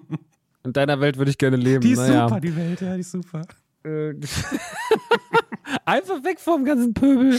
In 0.64 0.72
deiner 0.72 1.00
Welt 1.00 1.16
würde 1.16 1.30
ich 1.30 1.38
gerne 1.38 1.56
leben. 1.56 1.80
die 1.80 1.92
ist 1.92 1.98
naja. 1.98 2.28
super, 2.28 2.40
die 2.40 2.54
Welt, 2.56 2.80
ja, 2.82 2.94
die 2.94 3.00
ist 3.00 3.10
super. 3.10 3.42
Einfach 5.84 6.24
weg 6.24 6.40
vom 6.40 6.64
ganzen 6.64 6.94
Pöbel. 6.94 7.38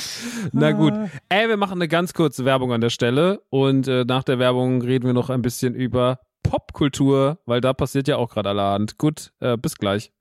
Na 0.51 0.71
gut. 0.71 0.93
Ey, 1.29 1.47
wir 1.47 1.57
machen 1.57 1.73
eine 1.73 1.87
ganz 1.87 2.13
kurze 2.13 2.45
Werbung 2.45 2.71
an 2.73 2.81
der 2.81 2.89
Stelle 2.89 3.41
und 3.49 3.87
äh, 3.87 4.05
nach 4.05 4.23
der 4.23 4.39
Werbung 4.39 4.81
reden 4.81 5.05
wir 5.05 5.13
noch 5.13 5.29
ein 5.29 5.41
bisschen 5.41 5.73
über 5.73 6.19
Popkultur, 6.43 7.39
weil 7.45 7.61
da 7.61 7.73
passiert 7.73 8.07
ja 8.07 8.17
auch 8.17 8.29
gerade 8.29 8.49
allerhand. 8.49 8.97
Gut, 8.97 9.33
äh, 9.39 9.57
bis 9.57 9.77
gleich. 9.77 10.11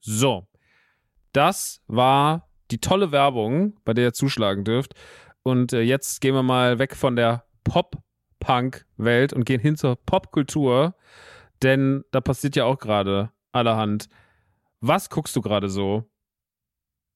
So. 0.00 0.46
Das 1.32 1.80
war 1.86 2.48
die 2.70 2.78
tolle 2.78 3.12
Werbung, 3.12 3.78
bei 3.84 3.94
der 3.94 4.04
ihr 4.04 4.12
zuschlagen 4.12 4.64
dürft. 4.64 4.94
Und 5.42 5.72
äh, 5.72 5.80
jetzt 5.80 6.20
gehen 6.20 6.34
wir 6.34 6.42
mal 6.42 6.78
weg 6.78 6.94
von 6.94 7.16
der 7.16 7.44
Pop-Punk-Welt 7.64 9.32
und 9.32 9.44
gehen 9.44 9.60
hin 9.60 9.76
zur 9.76 9.96
Popkultur. 9.96 10.94
Denn 11.62 12.04
da 12.10 12.20
passiert 12.20 12.56
ja 12.56 12.64
auch 12.64 12.78
gerade 12.78 13.30
allerhand. 13.52 14.08
Was 14.82 15.08
guckst 15.08 15.34
du 15.36 15.40
gerade 15.40 15.70
so? 15.70 16.04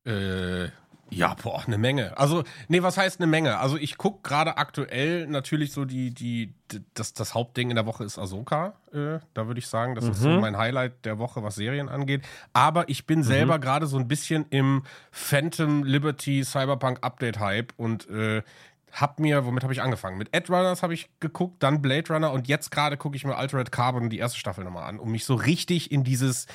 Äh, 0.07 0.69
ja, 1.11 1.35
boah, 1.41 1.63
eine 1.67 1.79
Menge. 1.79 2.17
Also, 2.19 2.43
nee, 2.69 2.83
was 2.83 2.97
heißt 2.97 3.21
eine 3.21 3.27
Menge? 3.29 3.59
Also, 3.59 3.77
ich 3.77 3.97
gucke 3.97 4.29
gerade 4.29 4.57
aktuell 4.57 5.27
natürlich 5.27 5.73
so 5.73 5.85
die, 5.85 6.13
die, 6.13 6.55
das, 6.95 7.13
das 7.13 7.35
Hauptding 7.35 7.71
in 7.71 7.77
der 7.77 7.87
Woche 7.87 8.05
ist 8.05 8.19
Ahsoka. 8.19 8.75
Äh, 8.93 9.19
da 9.35 9.47
würde 9.47 9.59
ich 9.59 9.67
sagen, 9.69 9.95
das 9.95 10.05
ist 10.05 10.21
so 10.21 10.29
Mhm. 10.29 10.41
mein 10.41 10.57
Highlight 10.59 11.05
der 11.05 11.19
Woche, 11.19 11.43
was 11.43 11.57
Serien 11.57 11.89
angeht. 11.89 12.23
Aber 12.53 12.89
ich 12.89 13.07
bin 13.07 13.23
selber 13.23 13.59
gerade 13.59 13.87
so 13.87 13.99
ein 13.99 14.09
bisschen 14.09 14.47
im 14.51 14.83
Phantom 15.11 15.85
Liberty 15.85 16.45
Cyberpunk 16.45 16.99
Update 17.03 17.39
Hype 17.41 17.73
und 17.77 18.09
äh, 18.09 18.43
hab 18.93 19.21
mir, 19.21 19.45
womit 19.45 19.63
habe 19.63 19.73
ich 19.73 19.83
angefangen? 19.83 20.19
Mit 20.19 20.35
Ed 20.35 20.49
Runners 20.51 20.83
habe 20.83 20.95
ich 20.95 21.11
geguckt, 21.21 21.63
dann 21.63 21.83
Blade 21.83 22.13
Runner 22.13 22.33
und 22.33 22.49
jetzt 22.49 22.71
gerade 22.71 22.97
gucke 22.97 23.17
ich 23.17 23.25
mir 23.25 23.37
Altered 23.37 23.71
Carbon 23.71 24.09
die 24.09 24.19
erste 24.19 24.39
Staffel 24.39 24.65
nochmal 24.65 24.89
an, 24.89 24.99
um 24.99 25.11
mich 25.13 25.25
so 25.25 25.35
richtig 25.35 25.93
in 25.93 26.03
dieses 26.03 26.47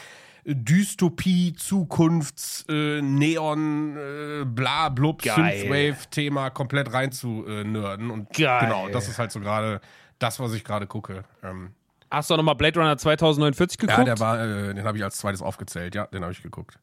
Dystopie, 0.45 1.53
Zukunfts, 1.53 2.65
äh, 2.69 3.01
Neon, 3.01 3.95
äh, 3.97 4.45
bla, 4.45 4.89
blub. 4.89 5.21
Synthwave-Thema 5.21 6.49
komplett 6.49 6.91
rein 6.93 7.11
zu 7.11 7.45
äh, 7.47 7.63
nerden. 7.63 8.09
Und 8.11 8.33
Geil. 8.33 8.61
genau, 8.61 8.89
das 8.89 9.07
ist 9.07 9.19
halt 9.19 9.31
so 9.31 9.39
gerade 9.39 9.81
das, 10.19 10.39
was 10.39 10.53
ich 10.53 10.63
gerade 10.63 10.87
gucke. 10.87 11.23
Ähm, 11.43 11.71
Hast 12.09 12.29
du 12.29 12.35
nochmal 12.35 12.55
Blade 12.55 12.77
Runner 12.79 12.97
2049 12.97 13.77
geguckt? 13.77 13.97
ja, 13.97 14.03
der 14.03 14.19
war, 14.19 14.39
äh, 14.43 14.73
den 14.73 14.83
habe 14.83 14.97
ich 14.97 15.03
als 15.03 15.17
zweites 15.17 15.41
aufgezählt, 15.41 15.95
ja, 15.95 16.07
den 16.07 16.23
habe 16.23 16.33
ich 16.33 16.41
geguckt. 16.43 16.77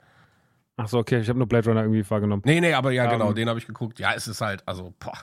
Ach 0.77 0.89
so, 0.89 0.99
okay, 0.99 1.19
ich 1.21 1.29
habe 1.29 1.39
nur 1.39 1.49
Blade 1.49 1.69
Runner 1.69 1.83
irgendwie 1.83 2.09
wahrgenommen. 2.09 2.43
Nee, 2.47 2.61
nee, 2.61 2.73
aber 2.73 2.93
ja, 2.93 3.05
Ähm, 3.05 3.11
genau, 3.11 3.33
den 3.33 3.49
habe 3.49 3.59
ich 3.59 3.67
geguckt. 3.67 3.99
Ja, 3.99 4.15
es 4.15 4.29
ist 4.29 4.41
halt, 4.41 4.63
also, 4.67 4.95
boah. 4.99 5.19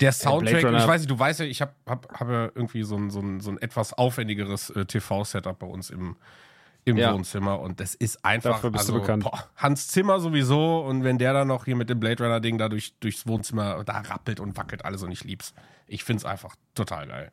Der 0.00 0.12
Soundtrack, 0.12 0.64
Runner- 0.64 0.78
ich 0.78 0.86
weiß 0.86 1.00
nicht, 1.02 1.10
du 1.10 1.18
weißt 1.18 1.40
ja, 1.40 1.46
ich 1.46 1.60
habe 1.62 1.72
hab, 1.86 2.12
hab 2.20 2.28
ja 2.28 2.44
irgendwie 2.54 2.82
so 2.82 2.96
ein, 2.96 3.10
so 3.10 3.20
ein, 3.20 3.40
so 3.40 3.50
ein 3.50 3.58
etwas 3.62 3.92
aufwendigeres 3.92 4.70
äh, 4.70 4.84
TV-Setup 4.84 5.58
bei 5.58 5.66
uns 5.66 5.90
im, 5.90 6.16
im 6.84 6.96
Ja. 6.96 7.14
Wohnzimmer 7.14 7.60
und 7.60 7.80
das 7.80 7.94
ist 7.94 8.24
einfach, 8.24 8.52
Dafür 8.56 8.70
bist 8.70 8.88
du 8.88 8.92
also, 8.92 9.00
bekannt. 9.00 9.24
Boah, 9.24 9.48
Hans 9.56 9.88
Zimmer 9.88 10.20
sowieso 10.20 10.80
und 10.80 11.02
wenn 11.04 11.18
der 11.18 11.32
dann 11.32 11.48
noch 11.48 11.64
hier 11.64 11.76
mit 11.76 11.88
dem 11.90 11.98
Blade 12.00 12.22
Runner-Ding 12.22 12.58
da 12.58 12.68
durch, 12.68 12.94
durchs 13.00 13.26
Wohnzimmer, 13.26 13.82
da 13.84 13.98
rappelt 14.00 14.38
und 14.40 14.56
wackelt 14.56 14.84
alles 14.84 15.02
und 15.02 15.10
ich 15.10 15.24
lieb's. 15.24 15.54
Ich 15.86 16.04
find's 16.04 16.24
einfach 16.24 16.54
total 16.74 17.06
geil. 17.06 17.32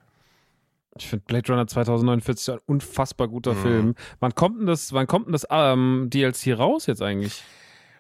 Ich 0.98 1.08
finde 1.08 1.24
Blade 1.26 1.48
Runner 1.52 1.68
2049 1.68 2.54
ein 2.56 2.60
unfassbar 2.66 3.28
guter 3.30 3.54
Mhm. 3.54 3.62
Film. 3.62 3.96
Wann 4.20 4.36
kommt 4.36 4.60
denn 4.60 4.68
das, 4.68 4.92
wann 4.94 5.08
kommt 5.08 5.28
denn 5.28 5.34
das 5.34 5.48
ähm, 5.50 6.08
DLC 6.10 6.58
raus 6.58 6.86
jetzt 6.86 7.02
eigentlich? 7.02 7.44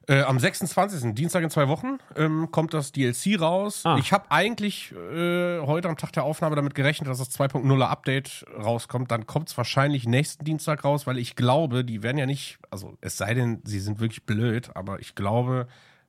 Äh, 0.07 0.21
am 0.23 0.39
26. 0.39 1.13
Dienstag 1.13 1.43
in 1.43 1.49
zwei 1.51 1.67
Wochen 1.67 1.99
ähm, 2.15 2.49
kommt 2.51 2.73
das 2.73 2.91
DLC 2.91 3.39
raus. 3.39 3.81
Ah. 3.85 3.97
Ich 3.99 4.11
habe 4.11 4.31
eigentlich 4.31 4.91
äh, 4.93 5.59
heute 5.59 5.89
am 5.89 5.97
Tag 5.97 6.11
der 6.13 6.23
Aufnahme 6.23 6.55
damit 6.55 6.73
gerechnet, 6.73 7.07
dass 7.07 7.19
das 7.19 7.29
2.0er 7.31 7.85
Update 7.85 8.45
rauskommt. 8.57 9.11
Dann 9.11 9.27
kommt 9.27 9.49
es 9.49 9.57
wahrscheinlich 9.57 10.07
nächsten 10.07 10.43
Dienstag 10.43 10.83
raus, 10.83 11.05
weil 11.05 11.19
ich 11.19 11.35
glaube, 11.35 11.85
die 11.85 12.01
werden 12.01 12.17
ja 12.17 12.25
nicht, 12.25 12.57
also 12.71 12.97
es 13.01 13.17
sei 13.17 13.35
denn, 13.35 13.61
sie 13.63 13.79
sind 13.79 13.99
wirklich 13.99 14.25
blöd, 14.25 14.71
aber 14.75 14.99
ich 14.99 15.13
glaube, 15.13 15.67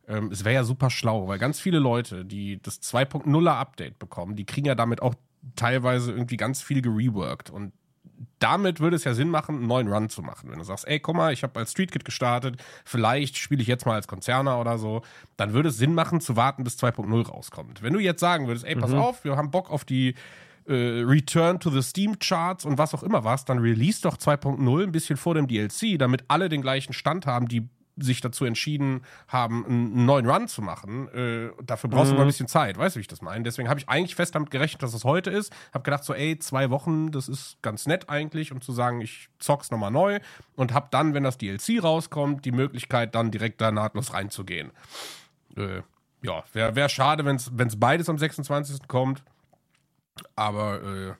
ähm, 0.09 0.30
es 0.32 0.45
wäre 0.45 0.55
ja 0.55 0.64
super 0.64 0.88
schlau, 0.88 1.28
weil 1.28 1.38
ganz 1.38 1.61
viele 1.61 1.78
Leute, 1.78 2.24
die 2.24 2.61
das 2.62 2.80
2.0er 2.80 3.57
Update 3.57 3.99
bekommen, 3.99 4.36
die 4.36 4.47
kriegen 4.47 4.66
ja 4.66 4.74
damit 4.74 5.03
auch 5.03 5.14
teilweise 5.55 6.12
irgendwie 6.12 6.36
ganz 6.36 6.62
viel 6.62 6.80
gereworked 6.80 7.51
und 7.51 7.72
damit 8.43 8.80
würde 8.80 8.97
es 8.97 9.05
ja 9.05 9.14
Sinn 9.14 9.28
machen, 9.28 9.57
einen 9.57 9.66
neuen 9.66 9.93
Run 9.93 10.09
zu 10.09 10.22
machen. 10.22 10.51
Wenn 10.51 10.59
du 10.59 10.64
sagst, 10.64 10.86
ey, 10.88 10.99
guck 10.99 11.14
mal, 11.14 11.32
ich 11.32 11.43
habe 11.43 11.59
als 11.61 11.72
Street 11.72 11.93
Kid 11.93 12.05
gestartet, 12.05 12.62
vielleicht 12.84 13.36
spiele 13.36 13.62
ich 13.62 13.68
jetzt 13.68 13.86
mal 13.86 13.95
als 13.95 14.09
Konzerner 14.09 14.59
oder 14.59 14.78
so, 14.78 15.03
dann 15.36 15.53
würde 15.53 15.68
es 15.68 15.76
Sinn 15.76 15.95
machen, 15.95 16.20
zu 16.20 16.36
warten, 16.36 16.64
bis 16.64 16.76
2.0 16.76 17.26
rauskommt. 17.26 17.82
Wenn 17.82 17.93
du 17.93 18.01
jetzt 18.01 18.20
sagen 18.20 18.49
würdest, 18.49 18.64
ey, 18.64 18.74
pass 18.74 18.93
auf, 18.93 19.24
wir 19.24 19.36
haben 19.36 19.51
Bock 19.51 19.70
auf 19.70 19.84
die 19.84 20.14
äh, 20.66 21.03
Return 21.05 21.61
to 21.61 21.70
the 21.70 21.82
Steam 21.82 22.18
Charts 22.18 22.64
und 22.64 22.78
was 22.78 22.95
auch 22.95 23.03
immer 23.03 23.24
was, 23.24 23.45
dann 23.45 23.59
release 23.59 24.03
doch 24.03 24.16
2.0 24.16 24.82
ein 24.82 24.93
bisschen 24.93 25.16
vor 25.16 25.34
dem 25.34 25.47
DLC, 25.47 25.99
damit 25.99 26.24
alle 26.28 26.49
den 26.49 26.62
gleichen 26.62 26.93
Stand 26.93 27.26
haben, 27.26 27.49
die 27.49 27.68
sich 27.97 28.20
dazu 28.22 28.45
entschieden 28.47 29.03
haben, 29.28 29.66
einen 29.66 30.07
neuen 30.07 30.26
Run 30.28 30.49
zu 30.49 30.62
machen. 30.62 31.09
Äh, 31.09 31.51
dafür 31.62 31.90
brauchst 31.90 32.11
du 32.11 32.14
mal 32.14 32.22
ein 32.22 32.26
bisschen 32.26 32.49
Zeit, 32.49 32.78
weißt 32.78 32.97
du, 32.97 32.99
wie 32.99 33.03
ich 33.03 33.09
das 33.09 33.20
meine? 33.20 33.45
Deswegen 33.45 33.68
habe 33.68 33.78
ich 33.80 33.88
eigentlich 33.88 34.14
fest 34.14 34.34
damit 34.34 34.51
gerechnet, 34.51 34.82
dass 34.82 34.95
es 34.95 35.05
heute 35.05 35.30
ist. 35.30 35.53
Habe 35.74 35.82
gedacht 35.84 36.03
so, 36.05 36.14
ey, 36.14 36.38
zwei 36.38 36.70
Wochen, 36.70 37.11
das 37.11 37.28
ist 37.28 37.59
ganz 37.61 37.86
nett 37.86 38.09
eigentlich, 38.09 38.51
um 38.51 38.61
zu 38.62 38.72
sagen, 38.72 39.01
ich 39.03 39.28
zock's 39.38 39.70
nochmal 39.70 39.90
neu 39.90 40.20
und 40.57 40.72
habe 40.72 40.88
dann, 40.90 41.12
wenn 41.12 41.22
das 41.22 41.36
DLC 41.36 41.82
rauskommt, 41.82 42.45
die 42.47 42.53
Möglichkeit, 42.53 43.14
dann 43.14 43.30
direkt 43.30 43.61
da 43.61 43.70
nahtlos 43.70 44.14
reinzugehen. 44.14 44.70
Äh, 45.57 45.82
ja, 46.22 46.45
wäre 46.55 46.74
wär 46.76 46.88
schade, 46.88 47.24
wenn 47.26 47.36
es 47.36 47.78
beides 47.78 48.09
am 48.09 48.16
26. 48.16 48.88
kommt. 48.88 49.22
Aber 50.36 50.82
äh, 50.82 51.12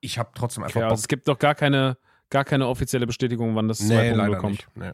ich 0.00 0.18
habe 0.18 0.30
trotzdem 0.34 0.64
einfach 0.64 0.80
Bock. 0.80 0.90
also 0.90 1.00
es 1.00 1.08
gibt 1.08 1.28
doch 1.28 1.38
gar 1.38 1.54
keine, 1.54 1.98
gar 2.30 2.44
keine 2.44 2.66
offizielle 2.66 3.06
Bestätigung, 3.06 3.54
wann 3.54 3.68
das 3.68 3.80
Nee, 3.80 4.12
2.0 4.12 4.14
leider 4.14 4.36
kommt. 4.38 4.52
nicht. 4.52 4.68
Nee. 4.76 4.92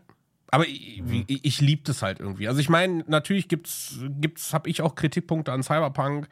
Aber 0.54 0.68
ich, 0.68 1.02
wie- 1.04 1.24
ich, 1.26 1.44
ich 1.44 1.60
liebe 1.60 1.82
das 1.84 2.00
halt 2.02 2.20
irgendwie. 2.20 2.46
Also 2.48 2.60
ich 2.60 2.68
meine, 2.68 3.02
natürlich 3.08 3.48
gibt's, 3.48 3.98
gibt's, 4.20 4.52
habe 4.54 4.70
ich 4.70 4.82
auch 4.82 4.94
Kritikpunkte 4.94 5.52
an 5.52 5.62
Cyberpunk, 5.62 6.28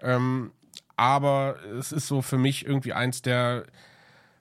ähm, 0.00 0.50
aber 0.96 1.56
es 1.78 1.92
ist 1.92 2.06
so 2.06 2.22
für 2.22 2.38
mich 2.38 2.64
irgendwie 2.64 2.92
eins 2.94 3.20
der. 3.22 3.66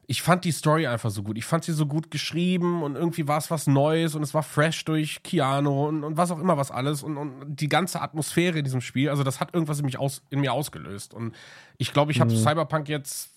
Ich 0.08 0.22
fand 0.22 0.46
die 0.46 0.52
Story 0.52 0.86
einfach 0.86 1.10
so 1.10 1.24
gut. 1.24 1.36
Ich 1.36 1.46
fand 1.46 1.64
sie 1.64 1.74
so 1.74 1.88
gut 1.88 2.12
geschrieben 2.12 2.84
und 2.84 2.96
irgendwie 2.96 3.28
war 3.28 3.40
es 3.40 3.50
was 3.50 3.66
Neues 3.66 4.14
und 4.14 4.22
es 4.22 4.36
war 4.36 4.44
fresh 4.44 4.86
durch 4.86 5.24
Keanu 5.24 5.88
und, 5.88 6.04
und 6.04 6.16
was 6.16 6.30
auch 6.30 6.38
immer 6.40 6.58
was 6.58 6.70
alles 6.70 7.02
und, 7.02 7.18
und 7.18 7.56
die 7.56 7.68
ganze 7.68 8.02
Atmosphäre 8.02 8.60
in 8.60 8.64
diesem 8.64 8.82
Spiel. 8.82 9.10
Also 9.10 9.24
das 9.24 9.40
hat 9.40 9.54
irgendwas 9.56 9.80
in, 9.80 9.86
mich 9.86 9.98
aus, 9.98 10.22
in 10.30 10.42
mir 10.42 10.54
ausgelöst. 10.54 11.16
Und 11.16 11.34
ich 11.80 11.92
glaube, 11.92 12.12
ich 12.12 12.22
habe 12.22 12.30
Cyberpunk 12.38 12.88
jetzt 12.88 13.32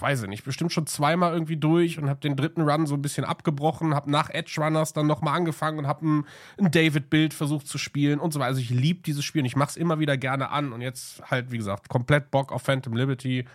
weiß 0.00 0.22
ich 0.22 0.28
nicht, 0.28 0.44
bestimmt 0.44 0.72
schon 0.72 0.86
zweimal 0.86 1.32
irgendwie 1.32 1.56
durch 1.56 1.98
und 1.98 2.08
habe 2.08 2.20
den 2.20 2.36
dritten 2.36 2.62
Run 2.62 2.86
so 2.86 2.94
ein 2.94 3.02
bisschen 3.02 3.24
abgebrochen, 3.24 3.94
habe 3.94 4.10
nach 4.10 4.30
Edge 4.30 4.60
Runners 4.60 4.92
dann 4.92 5.06
nochmal 5.06 5.36
angefangen 5.36 5.78
und 5.78 5.86
habe 5.86 6.06
ein, 6.06 6.26
ein 6.58 6.70
David-Bild 6.70 7.34
versucht 7.34 7.68
zu 7.68 7.78
spielen 7.78 8.20
und 8.20 8.32
so 8.32 8.40
weiter. 8.40 8.48
Also 8.48 8.60
ich 8.60 8.70
liebe 8.70 9.02
dieses 9.02 9.24
Spiel 9.24 9.42
und 9.42 9.46
ich 9.46 9.56
mache 9.56 9.70
es 9.70 9.76
immer 9.76 9.98
wieder 9.98 10.16
gerne 10.16 10.50
an 10.50 10.72
und 10.72 10.80
jetzt 10.80 11.22
halt, 11.30 11.50
wie 11.50 11.58
gesagt, 11.58 11.88
komplett 11.88 12.30
Bock 12.30 12.52
auf 12.52 12.62
Phantom 12.62 12.94
Liberty. 12.94 13.46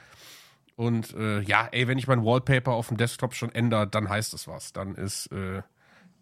Und 0.76 1.14
äh, 1.14 1.42
ja, 1.42 1.68
ey, 1.72 1.88
wenn 1.88 1.98
ich 1.98 2.08
mein 2.08 2.24
Wallpaper 2.24 2.72
auf 2.72 2.88
dem 2.88 2.98
Desktop 2.98 3.36
schon 3.36 3.54
ändere, 3.54 3.88
dann 3.88 4.10
heißt 4.10 4.34
es 4.34 4.48
was. 4.48 4.74
Dann 4.74 4.96
ist 4.96 5.28
äh, 5.32 5.62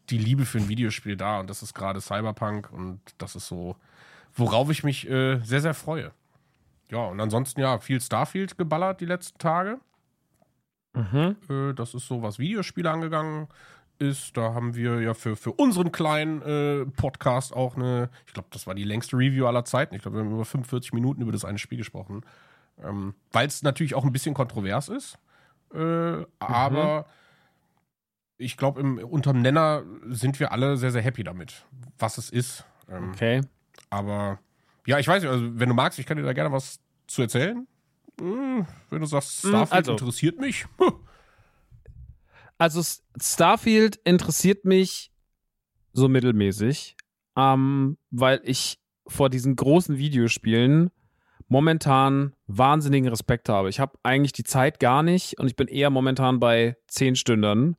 die 0.09 0.17
Liebe 0.17 0.45
für 0.45 0.57
ein 0.57 0.69
Videospiel 0.69 1.15
da 1.15 1.39
und 1.39 1.49
das 1.49 1.61
ist 1.61 1.73
gerade 1.73 2.01
Cyberpunk 2.01 2.71
und 2.71 2.99
das 3.17 3.35
ist 3.35 3.47
so, 3.47 3.75
worauf 4.35 4.69
ich 4.69 4.83
mich 4.83 5.09
äh, 5.09 5.39
sehr, 5.43 5.61
sehr 5.61 5.73
freue. 5.73 6.11
Ja, 6.91 7.05
und 7.05 7.19
ansonsten 7.19 7.61
ja, 7.61 7.79
viel 7.79 8.01
Starfield 8.01 8.57
geballert 8.57 9.01
die 9.01 9.05
letzten 9.05 9.37
Tage. 9.37 9.79
Mhm. 11.11 11.35
Äh, 11.49 11.73
das 11.73 11.93
ist 11.93 12.07
so, 12.07 12.21
was 12.21 12.39
Videospiele 12.39 12.89
angegangen 12.89 13.47
ist. 13.99 14.35
Da 14.37 14.53
haben 14.53 14.75
wir 14.75 15.01
ja 15.01 15.13
für, 15.13 15.35
für 15.35 15.51
unseren 15.51 15.91
kleinen 15.91 16.41
äh, 16.41 16.85
Podcast 16.85 17.53
auch 17.53 17.75
eine, 17.75 18.09
ich 18.27 18.33
glaube, 18.33 18.47
das 18.51 18.65
war 18.67 18.75
die 18.75 18.83
längste 18.83 19.17
Review 19.17 19.45
aller 19.45 19.65
Zeiten. 19.65 19.95
Ich 19.95 20.01
glaube, 20.01 20.17
wir 20.17 20.23
haben 20.23 20.31
über 20.33 20.45
45 20.45 20.93
Minuten 20.93 21.21
über 21.21 21.31
das 21.31 21.45
eine 21.45 21.57
Spiel 21.57 21.77
gesprochen. 21.77 22.21
Ähm, 22.81 23.13
Weil 23.31 23.47
es 23.47 23.61
natürlich 23.61 23.95
auch 23.95 24.05
ein 24.05 24.11
bisschen 24.13 24.33
kontrovers 24.33 24.87
ist. 24.89 25.17
Äh, 25.73 26.25
aber 26.39 27.05
ich 28.37 28.55
glaube, 28.55 28.81
unterm 29.05 29.41
Nenner 29.41 29.83
sind 30.07 30.39
wir 30.39 30.51
alle 30.53 30.77
sehr, 30.77 30.91
sehr 30.91 31.01
happy 31.01 31.23
damit, 31.23 31.65
was 31.97 32.17
es 32.17 32.29
ist. 32.29 32.63
Ähm, 32.89 33.11
Okay. 33.11 33.41
aber 33.89 34.39
ja, 34.87 34.97
ich 34.97 35.07
weiß 35.07 35.21
nicht, 35.21 35.31
also 35.31 35.59
wenn 35.59 35.69
du 35.69 35.75
magst, 35.75 35.99
ich 35.99 36.05
kann 36.05 36.17
dir 36.17 36.23
da 36.23 36.33
gerne 36.33 36.51
was 36.51 36.79
zu 37.05 37.21
erzählen. 37.21 37.67
Hm, 38.19 38.65
Wenn 38.89 38.99
du 38.99 39.05
sagst, 39.05 39.43
Hm, 39.43 39.49
Starfield 39.49 39.73
also. 39.73 39.91
interessiert 39.93 40.39
mich. 40.39 40.65
Also 42.57 42.81
Starfield 43.21 43.97
interessiert 44.03 44.65
mich 44.65 45.11
so 45.93 46.09
mittelmäßig, 46.09 46.97
ähm, 47.37 47.97
weil 48.11 48.41
ich 48.43 48.79
vor 49.07 49.29
diesen 49.29 49.55
großen 49.55 49.97
Videospielen 49.97 50.91
momentan 51.47 52.35
wahnsinnigen 52.47 53.09
Respekt 53.09 53.49
habe. 53.49 53.69
Ich 53.69 53.79
habe 53.79 53.97
eigentlich 54.03 54.33
die 54.33 54.43
Zeit 54.43 54.79
gar 54.79 55.01
nicht 55.03 55.39
und 55.39 55.47
ich 55.47 55.55
bin 55.55 55.67
eher 55.67 55.89
momentan 55.89 56.39
bei 56.39 56.75
zehn 56.87 57.15
Stunden, 57.15 57.75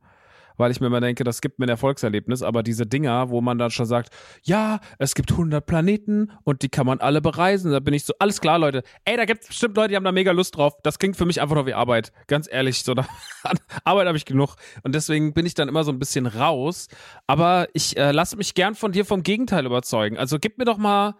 weil 0.57 0.71
ich 0.71 0.79
mir 0.79 0.87
immer 0.87 1.01
denke, 1.01 1.23
das 1.23 1.41
gibt 1.41 1.59
mir 1.59 1.65
ein 1.65 1.69
Erfolgserlebnis, 1.69 2.41
aber 2.43 2.63
diese 2.63 2.85
Dinger, 2.85 3.29
wo 3.29 3.41
man 3.41 3.57
dann 3.57 3.71
schon 3.71 3.85
sagt, 3.85 4.09
ja, 4.43 4.79
es 4.99 5.15
gibt 5.15 5.31
100 5.31 5.65
Planeten 5.65 6.31
und 6.43 6.61
die 6.61 6.69
kann 6.69 6.85
man 6.85 6.99
alle 6.99 7.21
bereisen, 7.21 7.71
da 7.71 7.79
bin 7.79 7.93
ich 7.93 8.05
so, 8.05 8.13
alles 8.19 8.41
klar, 8.41 8.59
Leute. 8.59 8.83
Ey, 9.05 9.17
da 9.17 9.25
gibt 9.25 9.43
es 9.43 9.47
bestimmt 9.47 9.75
Leute, 9.75 9.89
die 9.89 9.95
haben 9.95 10.03
da 10.03 10.11
mega 10.11 10.31
Lust 10.31 10.55
drauf. 10.55 10.73
Das 10.83 10.99
klingt 10.99 11.17
für 11.17 11.25
mich 11.25 11.41
einfach 11.41 11.55
nur 11.55 11.65
wie 11.65 11.73
Arbeit, 11.73 12.11
ganz 12.27 12.47
ehrlich, 12.51 12.83
so 12.83 12.93
da, 12.93 13.05
Arbeit 13.83 14.07
habe 14.07 14.17
ich 14.17 14.25
genug 14.25 14.55
und 14.83 14.95
deswegen 14.95 15.33
bin 15.33 15.45
ich 15.45 15.53
dann 15.53 15.67
immer 15.67 15.83
so 15.83 15.91
ein 15.91 15.99
bisschen 15.99 16.25
raus, 16.25 16.87
aber 17.27 17.67
ich 17.73 17.97
äh, 17.97 18.11
lasse 18.11 18.37
mich 18.37 18.53
gern 18.53 18.75
von 18.75 18.91
dir 18.91 19.05
vom 19.05 19.23
Gegenteil 19.23 19.65
überzeugen. 19.65 20.17
Also 20.17 20.37
gib 20.39 20.57
mir 20.57 20.65
doch 20.65 20.77
mal 20.77 21.15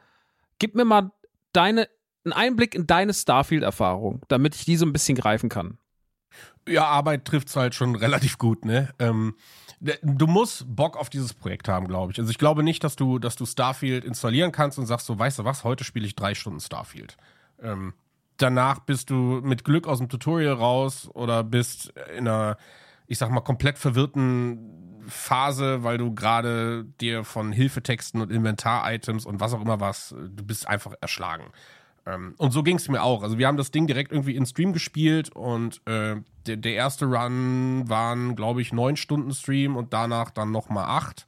gib 0.60 0.76
mir 0.76 0.86
mal 0.86 1.12
deine 1.54 1.88
einen 2.24 2.34
Einblick 2.34 2.76
in 2.76 2.86
deine 2.86 3.14
Starfield-Erfahrung, 3.14 4.22
damit 4.28 4.56
ich 4.56 4.66
die 4.66 4.78
so 4.78 4.86
ein 4.86 4.94
bisschen 4.94 5.18
greifen 5.18 5.50
kann. 5.50 5.78
Ja, 6.68 6.86
Arbeit 6.86 7.26
trifft's 7.26 7.56
halt 7.56 7.76
schon 7.76 7.96
relativ 7.96 8.38
gut, 8.38 8.66
ne? 8.66 8.94
Ähm, 9.00 9.36
du 10.04 10.28
musst 10.28 10.66
Bock 10.68 10.96
auf 10.96 11.10
dieses 11.10 11.34
Projekt 11.34 11.68
haben, 11.68 11.88
glaube 11.88 12.12
ich. 12.12 12.20
Also 12.20 12.30
ich 12.30 12.38
glaube 12.38 12.64
nicht, 12.64 12.84
dass 12.84 12.96
du, 12.96 13.20
dass 13.20 13.36
du 13.36 13.46
Starfield 13.46 14.06
installieren 14.06 14.52
kannst 14.52 14.78
und 14.78 14.86
sagst 14.86 15.08
so, 15.08 15.18
weißt 15.18 15.40
du 15.40 15.46
was, 15.46 15.64
heute 15.64 15.84
spiele 15.84 16.06
ich 16.06 16.16
drei 16.16 16.36
Stunden 16.36 16.60
Starfield. 16.60 17.18
Ähm, 17.62 17.94
danach 18.38 18.80
bist 18.80 19.10
du 19.10 19.42
mit 19.44 19.64
Glück 19.64 19.88
aus 19.88 19.98
dem 19.98 20.10
Tutorial 20.10 20.54
raus 20.54 21.10
oder 21.14 21.44
bist 21.44 21.94
in 22.16 22.28
einer, 22.28 22.58
ich 23.08 23.18
sag 23.18 23.32
mal, 23.32 23.42
komplett 23.42 23.78
verwirrten 23.78 25.04
Phase, 25.08 25.84
weil 25.84 25.98
du 25.98 26.14
gerade 26.14 26.86
dir 27.02 27.24
von 27.24 27.52
Hilfetexten 27.52 28.22
und 28.22 28.32
Inventar-Items 28.32 29.26
und 29.26 29.40
was 29.40 29.54
auch 29.54 29.62
immer 29.62 29.80
was, 29.80 30.10
du 30.10 30.44
bist 30.44 30.68
einfach 30.68 30.94
erschlagen. 31.02 31.52
Ähm, 32.06 32.34
und 32.38 32.52
so 32.52 32.64
ging 32.64 32.78
es 32.78 32.90
mir 32.90 33.04
auch. 33.04 33.24
Also 33.24 33.38
wir 33.38 33.48
haben 33.48 33.58
das 33.58 33.72
Ding 33.72 33.88
direkt 33.88 34.12
irgendwie 34.12 34.36
in 34.36 34.46
Stream 34.46 34.74
gespielt 34.74 35.30
und 35.36 35.82
äh, 35.88 36.16
der, 36.48 36.58
der 36.58 36.74
erste 36.74 37.06
Run 37.06 37.84
waren, 37.88 38.36
glaube 38.36 38.62
ich, 38.62 38.74
neun 38.74 38.96
Stunden 38.96 39.34
Stream 39.34 39.76
und 39.76 39.94
danach 39.94 40.32
dann 40.32 40.52
nochmal 40.52 40.86
acht. 40.86 41.26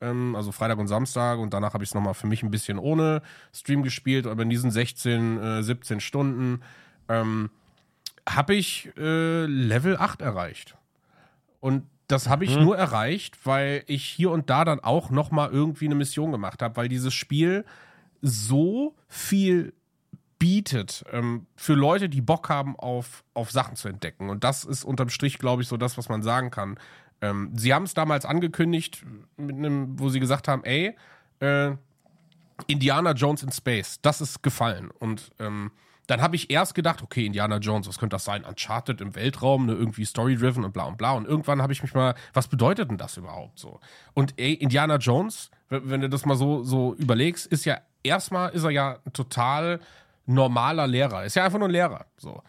Ähm, 0.00 0.34
also 0.34 0.52
Freitag 0.52 0.78
und 0.78 0.88
Samstag 0.88 1.38
und 1.38 1.52
danach 1.52 1.74
habe 1.74 1.84
ich 1.84 1.90
es 1.90 1.94
nochmal 1.94 2.14
für 2.14 2.26
mich 2.26 2.42
ein 2.42 2.50
bisschen 2.50 2.78
ohne 2.78 3.22
Stream 3.52 3.82
gespielt, 3.82 4.26
aber 4.26 4.42
in 4.42 4.50
diesen 4.50 4.70
16, 4.70 5.42
äh, 5.42 5.62
17 5.62 6.00
Stunden 6.00 6.60
ähm, 7.08 7.50
habe 8.28 8.54
ich 8.54 8.90
äh, 8.96 9.44
Level 9.44 9.98
8 9.98 10.22
erreicht. 10.22 10.76
Und 11.60 11.84
das 12.06 12.28
habe 12.28 12.44
ich 12.44 12.56
nur 12.56 12.76
erreicht, 12.76 13.46
weil 13.46 13.82
ich 13.86 14.04
hier 14.04 14.30
und 14.30 14.50
da 14.50 14.66
dann 14.66 14.80
auch 14.80 15.08
nochmal 15.08 15.50
irgendwie 15.50 15.86
eine 15.86 15.94
Mission 15.94 16.32
gemacht 16.32 16.60
habe, 16.60 16.76
weil 16.76 16.88
dieses 16.88 17.14
Spiel 17.14 17.64
so 18.20 18.94
viel 19.08 19.72
bietet 20.44 21.06
ähm, 21.10 21.46
für 21.56 21.72
Leute, 21.72 22.10
die 22.10 22.20
Bock 22.20 22.50
haben 22.50 22.76
auf, 22.78 23.24
auf 23.32 23.50
Sachen 23.50 23.76
zu 23.76 23.88
entdecken. 23.88 24.28
Und 24.28 24.44
das 24.44 24.66
ist 24.66 24.84
unterm 24.84 25.08
Strich, 25.08 25.38
glaube 25.38 25.62
ich, 25.62 25.68
so 25.68 25.78
das, 25.78 25.96
was 25.96 26.10
man 26.10 26.22
sagen 26.22 26.50
kann. 26.50 26.78
Ähm, 27.22 27.52
sie 27.54 27.72
haben 27.72 27.84
es 27.84 27.94
damals 27.94 28.26
angekündigt, 28.26 29.06
mit 29.38 29.56
einem, 29.56 29.98
wo 29.98 30.10
sie 30.10 30.20
gesagt 30.20 30.46
haben, 30.46 30.62
ey, 30.64 30.96
äh, 31.40 31.70
Indiana 32.66 33.12
Jones 33.12 33.42
in 33.42 33.52
Space, 33.52 34.00
das 34.02 34.20
ist 34.20 34.42
gefallen. 34.42 34.90
Und 34.90 35.30
ähm, 35.38 35.70
dann 36.08 36.20
habe 36.20 36.36
ich 36.36 36.50
erst 36.50 36.74
gedacht, 36.74 37.00
okay, 37.02 37.24
Indiana 37.24 37.56
Jones, 37.56 37.88
was 37.88 37.98
könnte 37.98 38.16
das 38.16 38.26
sein? 38.26 38.44
Uncharted 38.44 39.00
im 39.00 39.14
Weltraum, 39.14 39.64
ne, 39.64 39.72
irgendwie 39.72 40.04
story-driven 40.04 40.62
und 40.62 40.74
bla 40.74 40.84
und 40.84 40.98
bla. 40.98 41.12
Und 41.12 41.26
irgendwann 41.26 41.62
habe 41.62 41.72
ich 41.72 41.82
mich 41.82 41.94
mal, 41.94 42.14
was 42.34 42.48
bedeutet 42.48 42.90
denn 42.90 42.98
das 42.98 43.16
überhaupt 43.16 43.58
so? 43.58 43.80
Und 44.12 44.34
ey, 44.36 44.52
Indiana 44.52 44.96
Jones, 44.96 45.50
wenn, 45.70 46.02
du 46.02 46.10
das 46.10 46.26
mal 46.26 46.36
so, 46.36 46.64
so 46.64 46.94
überlegst, 46.96 47.46
ist 47.46 47.64
ja, 47.64 47.78
erstmal 48.02 48.50
ist 48.50 48.64
er 48.64 48.70
ja 48.72 48.98
total 49.14 49.80
normaler 50.26 50.86
Lehrer. 50.86 51.24
Ist 51.24 51.36
ja 51.36 51.44
einfach 51.44 51.58
nur 51.58 51.68
ein 51.68 51.72
Lehrer. 51.72 52.06
So. 52.16 52.42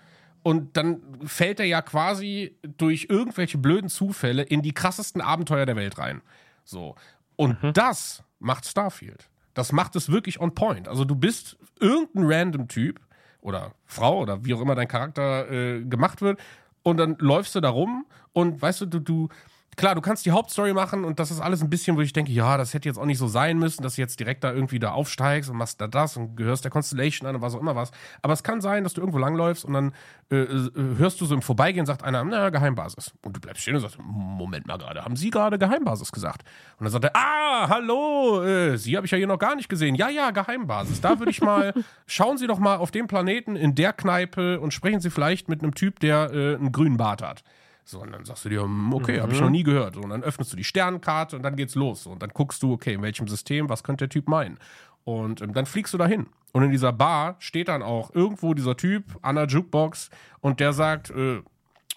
Und 0.43 0.78
dann 0.78 1.01
fällt 1.26 1.59
er 1.59 1.65
ja 1.65 1.82
quasi 1.82 2.57
durch 2.78 3.07
irgendwelche 3.09 3.57
blöden 3.57 3.89
Zufälle 3.89 4.43
in 4.43 4.61
die 4.61 4.73
krassesten 4.73 5.21
Abenteuer 5.21 5.65
der 5.65 5.76
Welt 5.76 5.97
rein. 5.97 6.21
So. 6.63 6.95
Und 7.36 7.57
das 7.73 8.23
macht 8.39 8.65
Starfield. 8.65 9.30
Das 9.53 9.71
macht 9.71 9.95
es 9.95 10.11
wirklich 10.11 10.39
on 10.39 10.53
point. 10.53 10.88
Also 10.88 11.05
du 11.05 11.15
bist 11.15 11.57
irgendein 11.80 12.26
random 12.26 12.67
Typ 12.67 12.99
oder 13.41 13.73
Frau 13.86 14.19
oder 14.19 14.43
wie 14.45 14.53
auch 14.53 14.61
immer 14.61 14.76
dein 14.76 14.88
Charakter 14.88 15.49
äh, 15.49 15.84
gemacht 15.84 16.21
wird 16.21 16.39
und 16.84 16.97
dann 16.97 17.15
läufst 17.19 17.55
du 17.55 17.61
da 17.61 17.69
rum 17.69 18.05
und 18.34 18.61
weißt 18.61 18.82
du, 18.82 18.86
du, 18.86 18.99
du 18.99 19.30
klar, 19.76 19.95
du 19.95 20.01
kannst 20.01 20.26
die 20.26 20.32
Hauptstory 20.32 20.73
machen 20.73 21.03
und 21.03 21.19
das 21.19 21.32
ist 21.32 21.39
alles 21.39 21.61
ein 21.61 21.69
bisschen, 21.69 21.97
wo 21.97 22.01
ich 22.01 22.13
denke, 22.13 22.32
ja, 22.32 22.57
das 22.57 22.73
hätte 22.73 22.88
jetzt 22.88 22.97
auch 22.97 23.05
nicht 23.05 23.17
so 23.17 23.28
sein 23.28 23.57
müssen, 23.57 23.84
dass 23.84 23.95
du 23.95 24.01
jetzt 24.01 24.19
direkt 24.19 24.43
da 24.43 24.51
irgendwie 24.51 24.80
da 24.80 24.91
aufsteigst 24.91 25.49
und 25.49 25.57
machst 25.57 25.82
da 25.82 25.88
das 25.88 26.17
und 26.17 26.36
gehörst 26.36 26.63
der 26.63 26.71
Constellation 26.71 27.28
an 27.28 27.36
und 27.36 27.41
was 27.41 27.55
auch 27.55 27.59
immer 27.59 27.76
was. 27.76 27.91
Aber 28.21 28.34
es 28.34 28.43
kann 28.43 28.61
sein, 28.61 28.84
dass 28.84 28.93
du 28.93 29.01
irgendwo 29.01 29.17
langläufst 29.17 29.65
und 29.65 29.73
dann 29.73 29.93
äh, 30.32 30.38
äh, 30.38 30.71
hörst 30.97 31.21
du 31.21 31.26
so 31.26 31.36
im 31.36 31.41
Vorbeigehen, 31.41 31.86
sagt 31.86 32.03
einer, 32.03 32.23
na, 32.23 32.49
Geheimbasis. 32.49 33.13
Und 33.21 33.36
du 33.36 33.39
bleibst 33.39 33.61
stehen 33.61 33.76
und 33.76 33.82
sagst, 33.82 33.97
Moment 34.01 34.65
mal 34.67 34.78
gerade, 34.78 35.03
haben 35.03 35.15
Sie 35.15 35.30
gerade 35.30 35.57
Geheimbasis 35.57 36.11
gesagt? 36.11 36.43
Und 36.78 36.86
dann 36.86 36.91
sagt 36.91 37.05
er, 37.05 37.15
ah, 37.15 37.69
hallo, 37.69 38.43
äh, 38.43 38.78
Sie 38.78 38.95
habe 38.95 39.05
ich 39.05 39.11
ja 39.11 39.17
hier 39.17 39.28
noch 39.28 39.39
gar 39.39 39.55
nicht 39.55 39.69
gesehen. 39.69 39.95
Ja, 39.95 40.09
ja, 40.09 40.32
Geheimbasis. 40.32 41.01
Da 41.01 41.19
würde 41.19 41.32
ich 41.32 41.41
mal, 41.41 41.73
schauen 42.07 42.38
Sie 42.38 42.47
doch 42.47 42.59
mal 42.59 42.78
auf 42.78 42.91
dem 42.91 43.07
Planeten 43.07 43.55
in 43.55 43.76
der 43.76 43.93
Kneipe 43.93 44.59
und 44.59 44.73
sprechen 44.73 44.99
Sie 44.99 45.09
vielleicht 45.09 45.49
mit 45.49 45.61
einem 45.61 45.76
Typ, 45.76 45.99
der 45.99 46.32
äh, 46.34 46.55
einen 46.55 46.71
grünen 46.71 46.97
Bart 46.97 47.21
hat. 47.21 47.43
So, 47.88 48.01
und 48.01 48.11
dann 48.11 48.25
sagst 48.25 48.43
du 48.45 48.49
dir, 48.49 48.63
hm, 48.63 48.93
okay, 48.93 49.17
mhm. 49.17 49.21
habe 49.21 49.33
ich 49.33 49.39
noch 49.39 49.49
nie 49.49 49.63
gehört. 49.63 49.95
So, 49.95 50.01
und 50.01 50.09
dann 50.09 50.23
öffnest 50.23 50.51
du 50.51 50.57
die 50.57 50.63
Sternenkarte 50.63 51.36
und 51.36 51.43
dann 51.43 51.55
geht's 51.55 51.75
los. 51.75 52.03
So, 52.03 52.11
und 52.11 52.21
dann 52.21 52.31
guckst 52.31 52.61
du, 52.63 52.73
okay, 52.73 52.93
in 52.93 53.01
welchem 53.01 53.27
System, 53.27 53.69
was 53.69 53.83
könnte 53.83 54.07
der 54.07 54.09
Typ 54.09 54.27
meinen? 54.27 54.57
Und 55.03 55.41
ähm, 55.41 55.53
dann 55.53 55.67
fliegst 55.67 55.93
du 55.93 55.97
dahin. 55.97 56.25
Und 56.51 56.63
in 56.63 56.71
dieser 56.71 56.91
Bar 56.91 57.36
steht 57.39 57.67
dann 57.67 57.83
auch 57.83 58.13
irgendwo 58.15 58.53
dieser 58.53 58.75
Typ 58.75 59.03
an 59.21 59.36
der 59.36 59.45
Jukebox 59.45 60.09
und 60.41 60.59
der 60.59 60.73
sagt, 60.73 61.11
äh, 61.11 61.41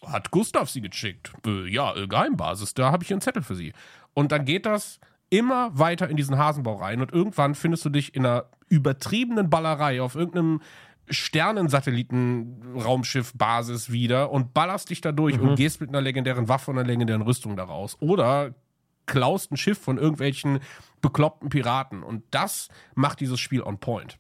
hat 0.06 0.30
Gustav 0.30 0.68
sie 0.68 0.82
geschickt? 0.82 1.32
Äh, 1.46 1.68
ja, 1.68 1.96
äh, 1.96 2.06
Geheimbasis, 2.06 2.74
da 2.74 2.92
habe 2.92 3.02
ich 3.02 3.10
einen 3.10 3.20
Zettel 3.20 3.42
für 3.42 3.54
sie. 3.54 3.72
Und 4.14 4.30
dann 4.30 4.44
geht 4.44 4.66
das 4.66 5.00
immer 5.30 5.78
weiter 5.78 6.08
in 6.08 6.16
diesen 6.16 6.38
Hasenbau 6.38 6.74
rein 6.74 7.00
und 7.00 7.12
irgendwann 7.12 7.54
findest 7.54 7.84
du 7.84 7.90
dich 7.90 8.14
in 8.14 8.26
einer 8.26 8.46
übertriebenen 8.68 9.50
Ballerei 9.50 10.02
auf 10.02 10.14
irgendeinem 10.14 10.60
Sternensatelliten-Raumschiff-Basis 11.10 13.90
wieder 13.90 14.30
und 14.30 14.54
ballerst 14.54 14.90
dich 14.90 15.00
da 15.00 15.10
durch 15.12 15.38
mhm. 15.38 15.48
und 15.48 15.56
gehst 15.56 15.80
mit 15.80 15.90
einer 15.90 16.00
legendären 16.00 16.48
Waffe 16.48 16.70
und 16.70 16.78
einer 16.78 16.86
legendären 16.86 17.22
Rüstung 17.22 17.56
da 17.56 17.64
raus. 17.64 17.96
Oder 18.00 18.54
klaust 19.06 19.50
ein 19.50 19.56
Schiff 19.56 19.78
von 19.78 19.98
irgendwelchen 19.98 20.60
bekloppten 21.00 21.48
Piraten. 21.48 22.02
Und 22.02 22.22
das 22.30 22.68
macht 22.94 23.20
dieses 23.20 23.40
Spiel 23.40 23.62
on 23.62 23.78
point. 23.78 24.18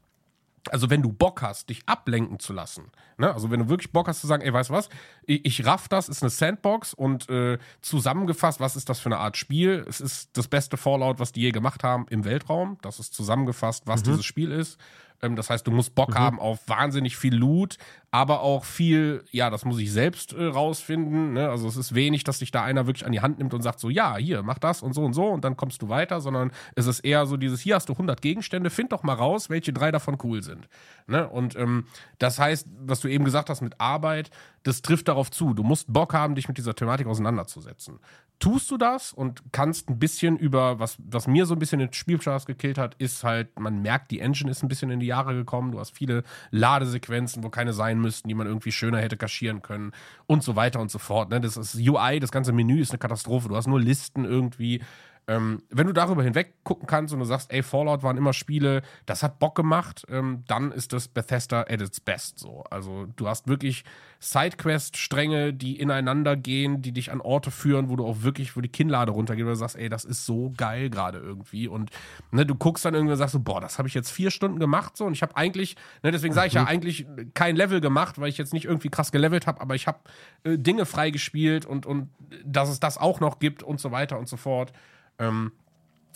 Also 0.70 0.90
wenn 0.90 1.02
du 1.02 1.10
Bock 1.10 1.42
hast, 1.42 1.70
dich 1.70 1.82
ablenken 1.86 2.38
zu 2.38 2.52
lassen, 2.52 2.90
ne? 3.16 3.32
also 3.32 3.50
wenn 3.50 3.60
du 3.60 3.68
wirklich 3.68 3.92
Bock 3.92 4.08
hast 4.08 4.20
zu 4.20 4.26
sagen, 4.26 4.42
ey, 4.42 4.52
weißt 4.52 4.70
du 4.70 4.74
was, 4.74 4.88
ich, 5.24 5.44
ich 5.44 5.64
raff 5.64 5.88
das, 5.88 6.08
ist 6.08 6.22
eine 6.22 6.30
Sandbox 6.30 6.94
und 6.94 7.28
äh, 7.30 7.58
zusammengefasst, 7.80 8.60
was 8.60 8.76
ist 8.76 8.88
das 8.88 9.00
für 9.00 9.08
eine 9.08 9.18
Art 9.18 9.36
Spiel? 9.36 9.84
Es 9.88 10.00
ist 10.00 10.36
das 10.36 10.48
beste 10.48 10.76
Fallout, 10.76 11.20
was 11.20 11.32
die 11.32 11.40
je 11.40 11.52
gemacht 11.52 11.84
haben 11.84 12.06
im 12.10 12.24
Weltraum. 12.24 12.78
Das 12.82 12.98
ist 12.98 13.14
zusammengefasst, 13.14 13.86
was 13.86 14.00
mhm. 14.00 14.04
dieses 14.04 14.24
Spiel 14.24 14.50
ist. 14.50 14.78
Ähm, 15.22 15.36
das 15.36 15.50
heißt, 15.50 15.66
du 15.66 15.70
musst 15.70 15.94
Bock 15.94 16.10
mhm. 16.10 16.18
haben 16.18 16.40
auf 16.40 16.60
wahnsinnig 16.68 17.16
viel 17.16 17.34
Loot, 17.34 17.76
aber 18.10 18.40
auch 18.40 18.64
viel, 18.64 19.24
ja, 19.30 19.50
das 19.50 19.64
muss 19.64 19.78
ich 19.78 19.92
selbst 19.92 20.32
äh, 20.32 20.44
rausfinden. 20.44 21.34
Ne? 21.34 21.48
Also 21.50 21.68
es 21.68 21.76
ist 21.76 21.94
wenig, 21.94 22.24
dass 22.24 22.38
dich 22.38 22.50
da 22.50 22.62
einer 22.62 22.86
wirklich 22.86 23.04
an 23.04 23.12
die 23.12 23.20
Hand 23.20 23.38
nimmt 23.38 23.52
und 23.54 23.62
sagt 23.62 23.80
so, 23.80 23.90
ja, 23.90 24.16
hier, 24.16 24.42
mach 24.42 24.58
das 24.58 24.82
und 24.82 24.94
so 24.94 25.04
und 25.04 25.12
so 25.12 25.26
und 25.26 25.44
dann 25.44 25.56
kommst 25.56 25.82
du 25.82 25.88
weiter, 25.88 26.20
sondern 26.20 26.50
es 26.74 26.86
ist 26.86 27.00
eher 27.00 27.26
so 27.26 27.36
dieses, 27.36 27.60
hier 27.60 27.74
hast 27.74 27.88
du 27.88 27.92
100 27.92 28.22
Gegenstände, 28.22 28.70
find 28.70 28.92
doch 28.92 29.02
mal 29.02 29.14
raus, 29.14 29.50
welche 29.50 29.72
drei 29.72 29.90
davon 29.90 30.18
cool 30.22 30.42
sind. 30.42 30.68
Ne? 31.06 31.28
Und 31.28 31.56
ähm, 31.56 31.86
das 32.18 32.38
heißt, 32.38 32.68
was 32.80 33.00
du 33.00 33.08
eben 33.08 33.24
gesagt 33.24 33.50
hast 33.50 33.60
mit 33.60 33.80
Arbeit, 33.80 34.30
das 34.62 34.82
trifft 34.82 35.08
darauf 35.08 35.30
zu. 35.30 35.54
Du 35.54 35.62
musst 35.62 35.92
Bock 35.92 36.14
haben, 36.14 36.34
dich 36.34 36.48
mit 36.48 36.58
dieser 36.58 36.74
Thematik 36.74 37.06
auseinanderzusetzen 37.06 37.98
tust 38.38 38.70
du 38.70 38.76
das 38.76 39.12
und 39.12 39.42
kannst 39.52 39.88
ein 39.88 39.98
bisschen 39.98 40.36
über, 40.36 40.78
was, 40.78 40.96
was 40.98 41.26
mir 41.26 41.44
so 41.44 41.54
ein 41.54 41.58
bisschen 41.58 41.80
den 41.80 41.92
Spielspaß 41.92 42.46
gekillt 42.46 42.78
hat, 42.78 42.94
ist 42.98 43.24
halt, 43.24 43.58
man 43.58 43.82
merkt, 43.82 44.10
die 44.10 44.20
Engine 44.20 44.50
ist 44.50 44.62
ein 44.62 44.68
bisschen 44.68 44.90
in 44.90 45.00
die 45.00 45.06
Jahre 45.06 45.34
gekommen. 45.34 45.72
Du 45.72 45.80
hast 45.80 45.96
viele 45.96 46.22
Ladesequenzen, 46.50 47.42
wo 47.42 47.50
keine 47.50 47.72
sein 47.72 48.00
müssten, 48.00 48.28
die 48.28 48.34
man 48.34 48.46
irgendwie 48.46 48.72
schöner 48.72 48.98
hätte 48.98 49.16
kaschieren 49.16 49.62
können 49.62 49.92
und 50.26 50.42
so 50.42 50.54
weiter 50.54 50.80
und 50.80 50.90
so 50.90 50.98
fort. 50.98 51.30
Ne? 51.30 51.40
Das 51.40 51.56
ist 51.56 51.74
UI, 51.74 52.20
das 52.20 52.30
ganze 52.30 52.52
Menü 52.52 52.80
ist 52.80 52.90
eine 52.90 52.98
Katastrophe. 52.98 53.48
Du 53.48 53.56
hast 53.56 53.66
nur 53.66 53.80
Listen 53.80 54.24
irgendwie. 54.24 54.82
Ähm, 55.28 55.62
wenn 55.68 55.86
du 55.86 55.92
darüber 55.92 56.22
hinweg 56.22 56.54
gucken 56.64 56.86
kannst 56.86 57.12
und 57.12 57.20
du 57.20 57.26
sagst, 57.26 57.52
ey, 57.52 57.62
Fallout 57.62 58.02
waren 58.02 58.16
immer 58.16 58.32
Spiele, 58.32 58.80
das 59.04 59.22
hat 59.22 59.38
Bock 59.38 59.54
gemacht, 59.54 60.06
ähm, 60.08 60.42
dann 60.46 60.72
ist 60.72 60.94
das 60.94 61.06
Bethesda 61.06 61.60
at 61.60 61.82
its 61.82 62.00
best 62.00 62.38
so. 62.38 62.64
Also 62.70 63.06
du 63.16 63.28
hast 63.28 63.46
wirklich 63.46 63.84
Sidequest-Stränge, 64.20 65.52
die 65.52 65.78
ineinander 65.78 66.34
gehen, 66.34 66.80
die 66.80 66.92
dich 66.92 67.12
an 67.12 67.20
Orte 67.20 67.50
führen, 67.50 67.90
wo 67.90 67.96
du 67.96 68.06
auch 68.06 68.22
wirklich, 68.22 68.56
wo 68.56 68.62
die 68.62 68.70
Kinnlade 68.70 69.12
runtergeht, 69.12 69.44
wo 69.44 69.50
du 69.50 69.54
sagst, 69.54 69.76
ey, 69.76 69.90
das 69.90 70.06
ist 70.06 70.24
so 70.24 70.50
geil 70.56 70.88
gerade 70.88 71.18
irgendwie. 71.18 71.68
Und 71.68 71.90
ne, 72.30 72.46
du 72.46 72.54
guckst 72.54 72.86
dann 72.86 72.94
irgendwie 72.94 73.12
und 73.12 73.18
sagst 73.18 73.34
so, 73.34 73.40
boah, 73.40 73.60
das 73.60 73.76
habe 73.76 73.86
ich 73.86 73.92
jetzt 73.92 74.10
vier 74.10 74.30
Stunden 74.30 74.58
gemacht 74.58 74.96
so 74.96 75.04
und 75.04 75.12
ich 75.12 75.20
habe 75.20 75.36
eigentlich, 75.36 75.76
ne, 76.02 76.10
deswegen 76.10 76.32
sage 76.32 76.46
ich 76.46 76.54
ja 76.54 76.62
mhm. 76.62 76.68
eigentlich 76.68 77.06
kein 77.34 77.54
Level 77.54 77.82
gemacht, 77.82 78.18
weil 78.18 78.30
ich 78.30 78.38
jetzt 78.38 78.54
nicht 78.54 78.64
irgendwie 78.64 78.88
krass 78.88 79.12
gelevelt 79.12 79.46
habe, 79.46 79.60
aber 79.60 79.74
ich 79.74 79.86
habe 79.86 79.98
äh, 80.44 80.56
Dinge 80.56 80.86
freigespielt 80.86 81.66
und, 81.66 81.84
und 81.84 82.08
dass 82.46 82.70
es 82.70 82.80
das 82.80 82.96
auch 82.96 83.20
noch 83.20 83.40
gibt 83.40 83.62
und 83.62 83.78
so 83.78 83.92
weiter 83.92 84.18
und 84.18 84.26
so 84.26 84.38
fort 84.38 84.72
ähm, 85.18 85.52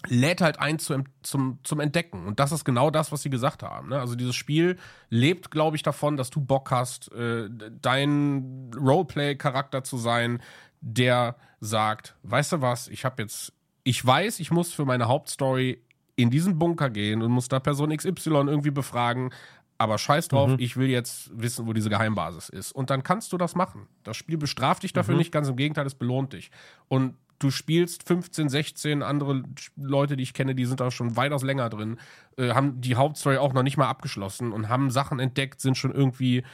lädt 0.08 0.40
halt 0.40 0.58
ein 0.58 0.78
zu, 0.78 1.04
zum, 1.22 1.58
zum 1.62 1.80
Entdecken. 1.80 2.26
Und 2.26 2.40
das 2.40 2.52
ist 2.52 2.64
genau 2.64 2.90
das, 2.90 3.12
was 3.12 3.22
sie 3.22 3.30
gesagt 3.30 3.62
haben. 3.62 3.90
Ne? 3.90 4.00
Also 4.00 4.14
dieses 4.14 4.34
Spiel 4.34 4.78
lebt, 5.10 5.50
glaube 5.50 5.76
ich, 5.76 5.82
davon, 5.82 6.16
dass 6.16 6.30
du 6.30 6.40
Bock 6.40 6.70
hast, 6.70 7.12
äh, 7.12 7.48
dein 7.80 8.70
Roleplay-Charakter 8.76 9.84
zu 9.84 9.96
sein, 9.96 10.42
der 10.80 11.36
sagt, 11.60 12.16
weißt 12.24 12.52
du 12.52 12.60
was, 12.60 12.88
ich 12.88 13.04
habe 13.04 13.22
jetzt, 13.22 13.52
ich 13.84 14.04
weiß, 14.04 14.40
ich 14.40 14.50
muss 14.50 14.72
für 14.72 14.84
meine 14.84 15.06
Hauptstory 15.06 15.80
in 16.16 16.30
diesen 16.30 16.58
Bunker 16.58 16.90
gehen 16.90 17.22
und 17.22 17.30
muss 17.30 17.48
da 17.48 17.60
Person 17.60 17.96
XY 17.96 18.30
irgendwie 18.30 18.70
befragen, 18.70 19.30
aber 19.78 19.98
scheiß 19.98 20.28
drauf, 20.28 20.50
mhm. 20.50 20.56
ich 20.58 20.76
will 20.76 20.88
jetzt 20.88 21.30
wissen, 21.34 21.66
wo 21.66 21.72
diese 21.72 21.90
Geheimbasis 21.90 22.48
ist. 22.48 22.72
Und 22.72 22.90
dann 22.90 23.02
kannst 23.02 23.32
du 23.32 23.38
das 23.38 23.54
machen. 23.54 23.88
Das 24.04 24.16
Spiel 24.16 24.36
bestraft 24.36 24.82
dich 24.82 24.92
dafür 24.92 25.14
mhm. 25.14 25.18
nicht, 25.18 25.32
ganz 25.32 25.48
im 25.48 25.56
Gegenteil, 25.56 25.86
es 25.86 25.94
belohnt 25.94 26.32
dich. 26.32 26.50
Und 26.88 27.16
du 27.42 27.50
spielst 27.50 28.06
15, 28.06 28.48
16 28.48 29.02
andere 29.02 29.42
Leute, 29.76 30.16
die 30.16 30.22
ich 30.22 30.34
kenne, 30.34 30.54
die 30.54 30.64
sind 30.64 30.80
da 30.80 30.90
schon 30.90 31.16
weitaus 31.16 31.42
länger 31.42 31.68
drin, 31.68 31.98
äh, 32.36 32.50
haben 32.50 32.80
die 32.80 32.94
Hauptstory 32.94 33.38
auch 33.38 33.52
noch 33.52 33.62
nicht 33.62 33.76
mal 33.76 33.88
abgeschlossen 33.88 34.52
und 34.52 34.68
haben 34.68 34.90
Sachen 34.90 35.18
entdeckt, 35.18 35.60
sind 35.60 35.76
schon 35.76 35.92
irgendwie 35.92 36.44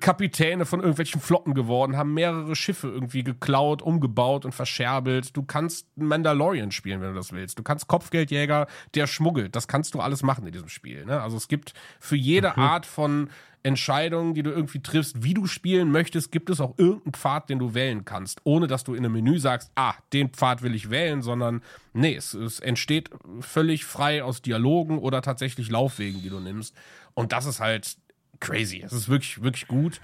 Kapitäne 0.00 0.66
von 0.66 0.80
irgendwelchen 0.80 1.20
Flotten 1.20 1.54
geworden, 1.54 1.96
haben 1.96 2.12
mehrere 2.12 2.54
Schiffe 2.54 2.88
irgendwie 2.88 3.24
geklaut, 3.24 3.80
umgebaut 3.80 4.44
und 4.44 4.52
verscherbelt. 4.52 5.36
Du 5.36 5.42
kannst 5.42 5.86
Mandalorian 5.96 6.72
spielen, 6.72 7.00
wenn 7.00 7.10
du 7.10 7.14
das 7.14 7.32
willst. 7.32 7.58
Du 7.58 7.62
kannst 7.62 7.88
Kopfgeldjäger, 7.88 8.66
der 8.94 9.06
schmuggelt. 9.06 9.56
Das 9.56 9.68
kannst 9.68 9.94
du 9.94 10.00
alles 10.00 10.22
machen 10.22 10.46
in 10.46 10.52
diesem 10.52 10.68
Spiel. 10.68 11.06
Ne? 11.06 11.20
Also 11.20 11.36
es 11.36 11.48
gibt 11.48 11.72
für 12.00 12.16
jede 12.16 12.52
mhm. 12.54 12.62
Art 12.62 12.86
von 12.86 13.30
Entscheidungen, 13.62 14.34
die 14.34 14.42
du 14.42 14.50
irgendwie 14.50 14.80
triffst, 14.80 15.22
wie 15.22 15.34
du 15.34 15.46
spielen 15.46 15.90
möchtest, 15.90 16.32
gibt 16.32 16.50
es 16.50 16.60
auch 16.60 16.74
irgendeinen 16.78 17.14
Pfad, 17.14 17.48
den 17.48 17.60
du 17.60 17.74
wählen 17.74 18.04
kannst, 18.04 18.40
ohne 18.44 18.66
dass 18.66 18.84
du 18.84 18.94
in 18.94 19.04
einem 19.04 19.14
Menü 19.14 19.38
sagst, 19.38 19.70
ah, 19.76 19.94
den 20.12 20.30
Pfad 20.30 20.62
will 20.62 20.74
ich 20.74 20.90
wählen, 20.90 21.22
sondern 21.22 21.62
nee, 21.92 22.16
es, 22.16 22.34
es 22.34 22.58
entsteht 22.58 23.10
völlig 23.40 23.84
frei 23.84 24.24
aus 24.24 24.42
Dialogen 24.42 24.98
oder 24.98 25.22
tatsächlich 25.22 25.70
Laufwegen, 25.70 26.22
die 26.22 26.30
du 26.30 26.40
nimmst. 26.40 26.74
Und 27.14 27.32
das 27.32 27.46
ist 27.46 27.60
halt 27.60 27.96
crazy. 28.42 28.82
Es 28.84 28.92
ist 28.92 29.08
wirklich, 29.08 29.42
wirklich 29.42 29.66
gut. 29.68 30.00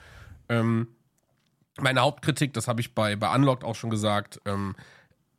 Ähm, 0.49 0.89
meine 1.80 2.01
Hauptkritik, 2.01 2.53
das 2.55 2.68
habe 2.68 2.80
ich 2.80 2.95
bei, 2.95 3.16
bei 3.16 3.34
Unlocked 3.34 3.64
auch 3.64 3.74
schon 3.74 3.91
gesagt, 3.91 4.41
ähm, 4.47 4.74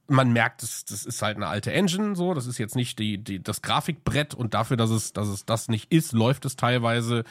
man 0.08 0.34
merkt, 0.34 0.64
das, 0.64 0.86
das 0.86 1.06
ist 1.06 1.22
halt 1.22 1.38
eine 1.38 1.47
alte 1.47 1.72
Engine, 1.72 2.16
so. 2.16 2.34
Das 2.34 2.47
ist 2.47 2.58
jetzt 2.58 2.76
nicht 2.76 3.00
die, 3.00 3.18
die, 3.18 3.41
das 3.41 3.62
Grafikbrett 3.62 4.34
und 4.34 4.54
dafür, 4.54 4.78
dass 4.78 4.89
es, 4.89 5.14
dass 5.14 5.28
es 5.28 5.45
das 5.45 5.70
nicht 5.70 5.91
ist, 5.91 6.14
läuft 6.14 6.45
es 6.45 6.56
teilweise 6.56 7.24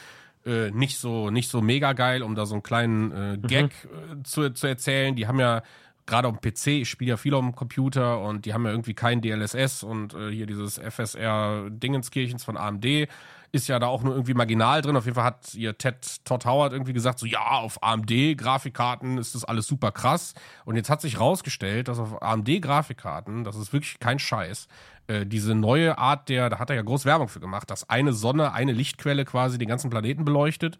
äh, 0.45 0.71
nicht 0.71 0.97
so 0.97 1.29
nicht 1.29 1.49
so 1.49 1.61
mega 1.61 1.93
geil, 1.93 2.23
um 2.23 2.35
da 2.35 2.45
so 2.45 2.55
einen 2.55 2.63
kleinen 2.63 3.11
äh, 3.11 3.37
mhm. 3.37 3.41
Gag 3.43 3.71
mhm. 3.83 4.21
äh, 4.21 4.23
zu, 4.23 4.49
zu 4.51 4.67
erzählen. 4.67 5.15
Die 5.15 5.27
haben 5.27 5.39
ja 5.39 5.61
gerade 6.05 6.27
auf 6.27 6.39
dem 6.39 6.51
PC, 6.51 6.67
ich 6.67 6.89
spiele 6.89 7.11
ja 7.11 7.17
viel 7.17 7.33
auf 7.33 7.41
dem 7.41 7.55
Computer 7.55 8.21
und 8.21 8.45
die 8.45 8.53
haben 8.53 8.65
ja 8.65 8.71
irgendwie 8.71 8.93
kein 8.93 9.21
DLSS 9.21 9.83
und 9.83 10.13
äh, 10.13 10.31
hier 10.31 10.47
dieses 10.47 10.79
FSR 10.79 11.69
Dingenskirchens 11.69 12.43
von 12.43 12.57
AMD 12.57 13.07
ist 13.51 13.67
ja 13.67 13.79
da 13.79 13.87
auch 13.87 14.03
nur 14.03 14.13
irgendwie 14.13 14.33
marginal 14.33 14.81
drin. 14.81 14.95
Auf 14.95 15.05
jeden 15.05 15.15
Fall 15.15 15.23
hat 15.23 15.53
ihr 15.53 15.77
Ted 15.77 16.23
Todd 16.25 16.45
Howard 16.45 16.73
irgendwie 16.73 16.93
gesagt, 16.93 17.19
so 17.19 17.25
ja, 17.25 17.39
auf 17.39 17.81
AMD-Grafikkarten 17.83 19.17
ist 19.17 19.35
das 19.35 19.45
alles 19.45 19.67
super 19.67 19.91
krass. 19.91 20.33
Und 20.65 20.75
jetzt 20.75 20.89
hat 20.89 21.01
sich 21.01 21.19
rausgestellt, 21.19 21.87
dass 21.87 21.99
auf 21.99 22.21
AMD-Grafikkarten, 22.21 23.43
das 23.43 23.55
ist 23.55 23.73
wirklich 23.73 23.99
kein 23.99 24.19
Scheiß, 24.19 24.67
äh, 25.07 25.25
diese 25.25 25.55
neue 25.55 25.97
Art 25.97 26.29
der, 26.29 26.49
da 26.49 26.59
hat 26.59 26.69
er 26.69 26.75
ja 26.75 26.83
groß 26.83 27.05
Werbung 27.05 27.27
für 27.27 27.39
gemacht, 27.39 27.69
dass 27.71 27.89
eine 27.89 28.13
Sonne, 28.13 28.53
eine 28.53 28.71
Lichtquelle 28.71 29.25
quasi 29.25 29.57
den 29.57 29.67
ganzen 29.67 29.89
Planeten 29.89 30.25
beleuchtet. 30.25 30.77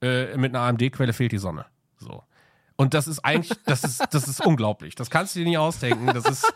Äh, 0.00 0.36
mit 0.36 0.54
einer 0.54 0.64
AMD-Quelle 0.66 1.12
fehlt 1.12 1.32
die 1.32 1.38
Sonne. 1.38 1.66
So. 1.98 2.22
Und 2.76 2.94
das 2.94 3.06
ist 3.06 3.20
eigentlich, 3.20 3.58
das 3.64 3.84
ist, 3.84 4.02
das 4.10 4.28
ist 4.28 4.44
unglaublich. 4.44 4.94
Das 4.94 5.10
kannst 5.10 5.34
du 5.34 5.40
dir 5.40 5.46
nicht 5.46 5.58
ausdenken. 5.58 6.06
Das 6.06 6.24
ist, 6.24 6.52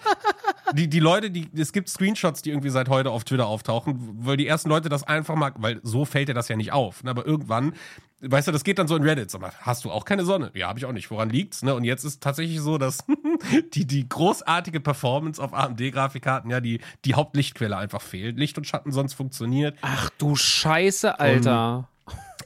die, 0.76 0.88
die 0.88 1.00
Leute, 1.00 1.30
die, 1.30 1.48
es 1.56 1.72
gibt 1.72 1.88
Screenshots, 1.88 2.42
die 2.42 2.50
irgendwie 2.50 2.70
seit 2.70 2.88
heute 2.88 3.10
auf 3.10 3.24
Twitter 3.24 3.46
auftauchen, 3.46 3.98
weil 4.20 4.36
die 4.36 4.46
ersten 4.46 4.68
Leute 4.68 4.88
das 4.88 5.02
einfach 5.02 5.34
mal, 5.34 5.52
weil 5.56 5.80
so 5.82 6.04
fällt 6.04 6.28
dir 6.28 6.34
das 6.34 6.48
ja 6.48 6.56
nicht 6.56 6.72
auf. 6.72 7.02
Ne? 7.02 7.10
Aber 7.10 7.26
irgendwann, 7.26 7.72
weißt 8.20 8.48
du, 8.48 8.52
das 8.52 8.62
geht 8.62 8.78
dann 8.78 8.86
so 8.86 8.96
in 8.96 9.02
Reddit. 9.02 9.30
Sag 9.30 9.40
mal, 9.40 9.52
hast 9.60 9.84
du 9.84 9.90
auch 9.90 10.04
keine 10.04 10.24
Sonne? 10.24 10.50
Ja, 10.54 10.68
habe 10.68 10.78
ich 10.78 10.84
auch 10.84 10.92
nicht. 10.92 11.10
Woran 11.10 11.30
liegt's? 11.30 11.62
Ne? 11.62 11.74
Und 11.74 11.84
jetzt 11.84 12.04
ist 12.04 12.22
tatsächlich 12.22 12.60
so, 12.60 12.78
dass 12.78 13.04
die, 13.74 13.86
die 13.86 14.08
großartige 14.08 14.80
Performance 14.80 15.42
auf 15.42 15.54
AMD-Grafikkarten, 15.54 16.50
ja, 16.50 16.60
die, 16.60 16.80
die 17.04 17.14
Hauptlichtquelle 17.14 17.76
einfach 17.76 18.02
fehlt. 18.02 18.38
Licht 18.38 18.58
und 18.58 18.66
Schatten 18.66 18.92
sonst 18.92 19.14
funktioniert. 19.14 19.76
Ach 19.82 20.10
du 20.18 20.36
Scheiße, 20.36 21.18
Alter. 21.18 21.88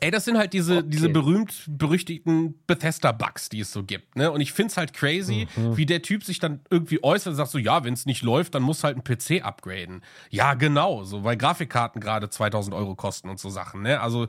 Ey, 0.00 0.10
das 0.10 0.24
sind 0.24 0.38
halt 0.38 0.54
diese, 0.54 0.78
okay. 0.78 0.86
diese 0.88 1.08
berühmt-berüchtigten 1.10 2.54
Bethesda-Bugs, 2.66 3.50
die 3.50 3.60
es 3.60 3.70
so 3.70 3.84
gibt. 3.84 4.16
Ne? 4.16 4.30
Und 4.32 4.40
ich 4.40 4.52
find's 4.52 4.76
halt 4.76 4.94
crazy, 4.94 5.46
mhm. 5.54 5.76
wie 5.76 5.84
der 5.84 6.00
Typ 6.00 6.24
sich 6.24 6.38
dann 6.38 6.60
irgendwie 6.70 7.02
äußert 7.04 7.32
und 7.32 7.36
sagt 7.36 7.50
so, 7.50 7.58
ja, 7.58 7.84
wenn's 7.84 8.06
nicht 8.06 8.22
läuft, 8.22 8.54
dann 8.54 8.62
muss 8.62 8.82
halt 8.82 8.96
ein 8.96 9.04
PC 9.04 9.44
upgraden. 9.44 10.02
Ja, 10.30 10.54
genau, 10.54 11.04
so, 11.04 11.22
weil 11.22 11.36
Grafikkarten 11.36 12.00
gerade 12.00 12.30
2000 12.30 12.74
Euro 12.74 12.94
kosten 12.94 13.28
und 13.28 13.38
so 13.38 13.50
Sachen. 13.50 13.82
Ne? 13.82 14.00
Also 14.00 14.26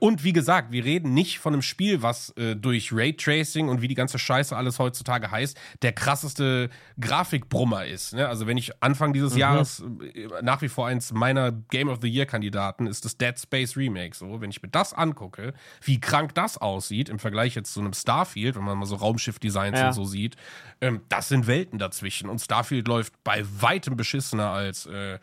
und 0.00 0.24
wie 0.24 0.32
gesagt, 0.32 0.72
wir 0.72 0.84
reden 0.84 1.14
nicht 1.14 1.38
von 1.38 1.52
einem 1.52 1.62
Spiel, 1.62 2.02
was 2.02 2.30
äh, 2.30 2.56
durch 2.56 2.92
Raytracing 2.92 3.68
und 3.68 3.80
wie 3.80 3.88
die 3.88 3.94
ganze 3.94 4.18
Scheiße 4.18 4.56
alles 4.56 4.78
heutzutage 4.78 5.30
heißt, 5.30 5.56
der 5.82 5.92
krasseste 5.92 6.68
Grafikbrummer 7.00 7.86
ist. 7.86 8.14
Ne? 8.14 8.26
Also 8.26 8.46
wenn 8.46 8.56
ich 8.56 8.82
Anfang 8.82 9.12
dieses 9.12 9.34
mhm. 9.34 9.38
Jahres 9.38 9.84
äh, 10.14 10.28
nach 10.42 10.62
wie 10.62 10.68
vor 10.68 10.88
eins 10.88 11.12
meiner 11.12 11.52
Game 11.52 11.88
of 11.88 11.98
the 12.02 12.08
Year 12.08 12.26
Kandidaten 12.26 12.86
ist 12.86 13.04
das 13.04 13.16
Dead 13.16 13.38
Space 13.38 13.76
Remake. 13.76 14.16
So, 14.16 14.40
wenn 14.40 14.50
ich 14.50 14.62
mir 14.62 14.68
das 14.68 14.94
angucke, 14.94 15.54
wie 15.82 16.00
krank 16.00 16.34
das 16.34 16.58
aussieht 16.58 17.08
im 17.08 17.18
Vergleich 17.18 17.54
jetzt 17.54 17.72
zu 17.72 17.80
einem 17.80 17.92
Starfield, 17.92 18.56
wenn 18.56 18.64
man 18.64 18.78
mal 18.78 18.86
so 18.86 18.96
Raumschiff-Designs 18.96 19.78
ja. 19.78 19.88
und 19.88 19.92
so 19.92 20.04
sieht, 20.04 20.36
ähm, 20.80 21.02
das 21.08 21.28
sind 21.28 21.46
Welten 21.46 21.78
dazwischen. 21.78 22.28
Und 22.28 22.40
Starfield 22.40 22.88
läuft 22.88 23.12
bei 23.22 23.44
weitem 23.60 23.96
beschissener 23.96 24.50
als 24.50 24.86
äh, 24.86 25.18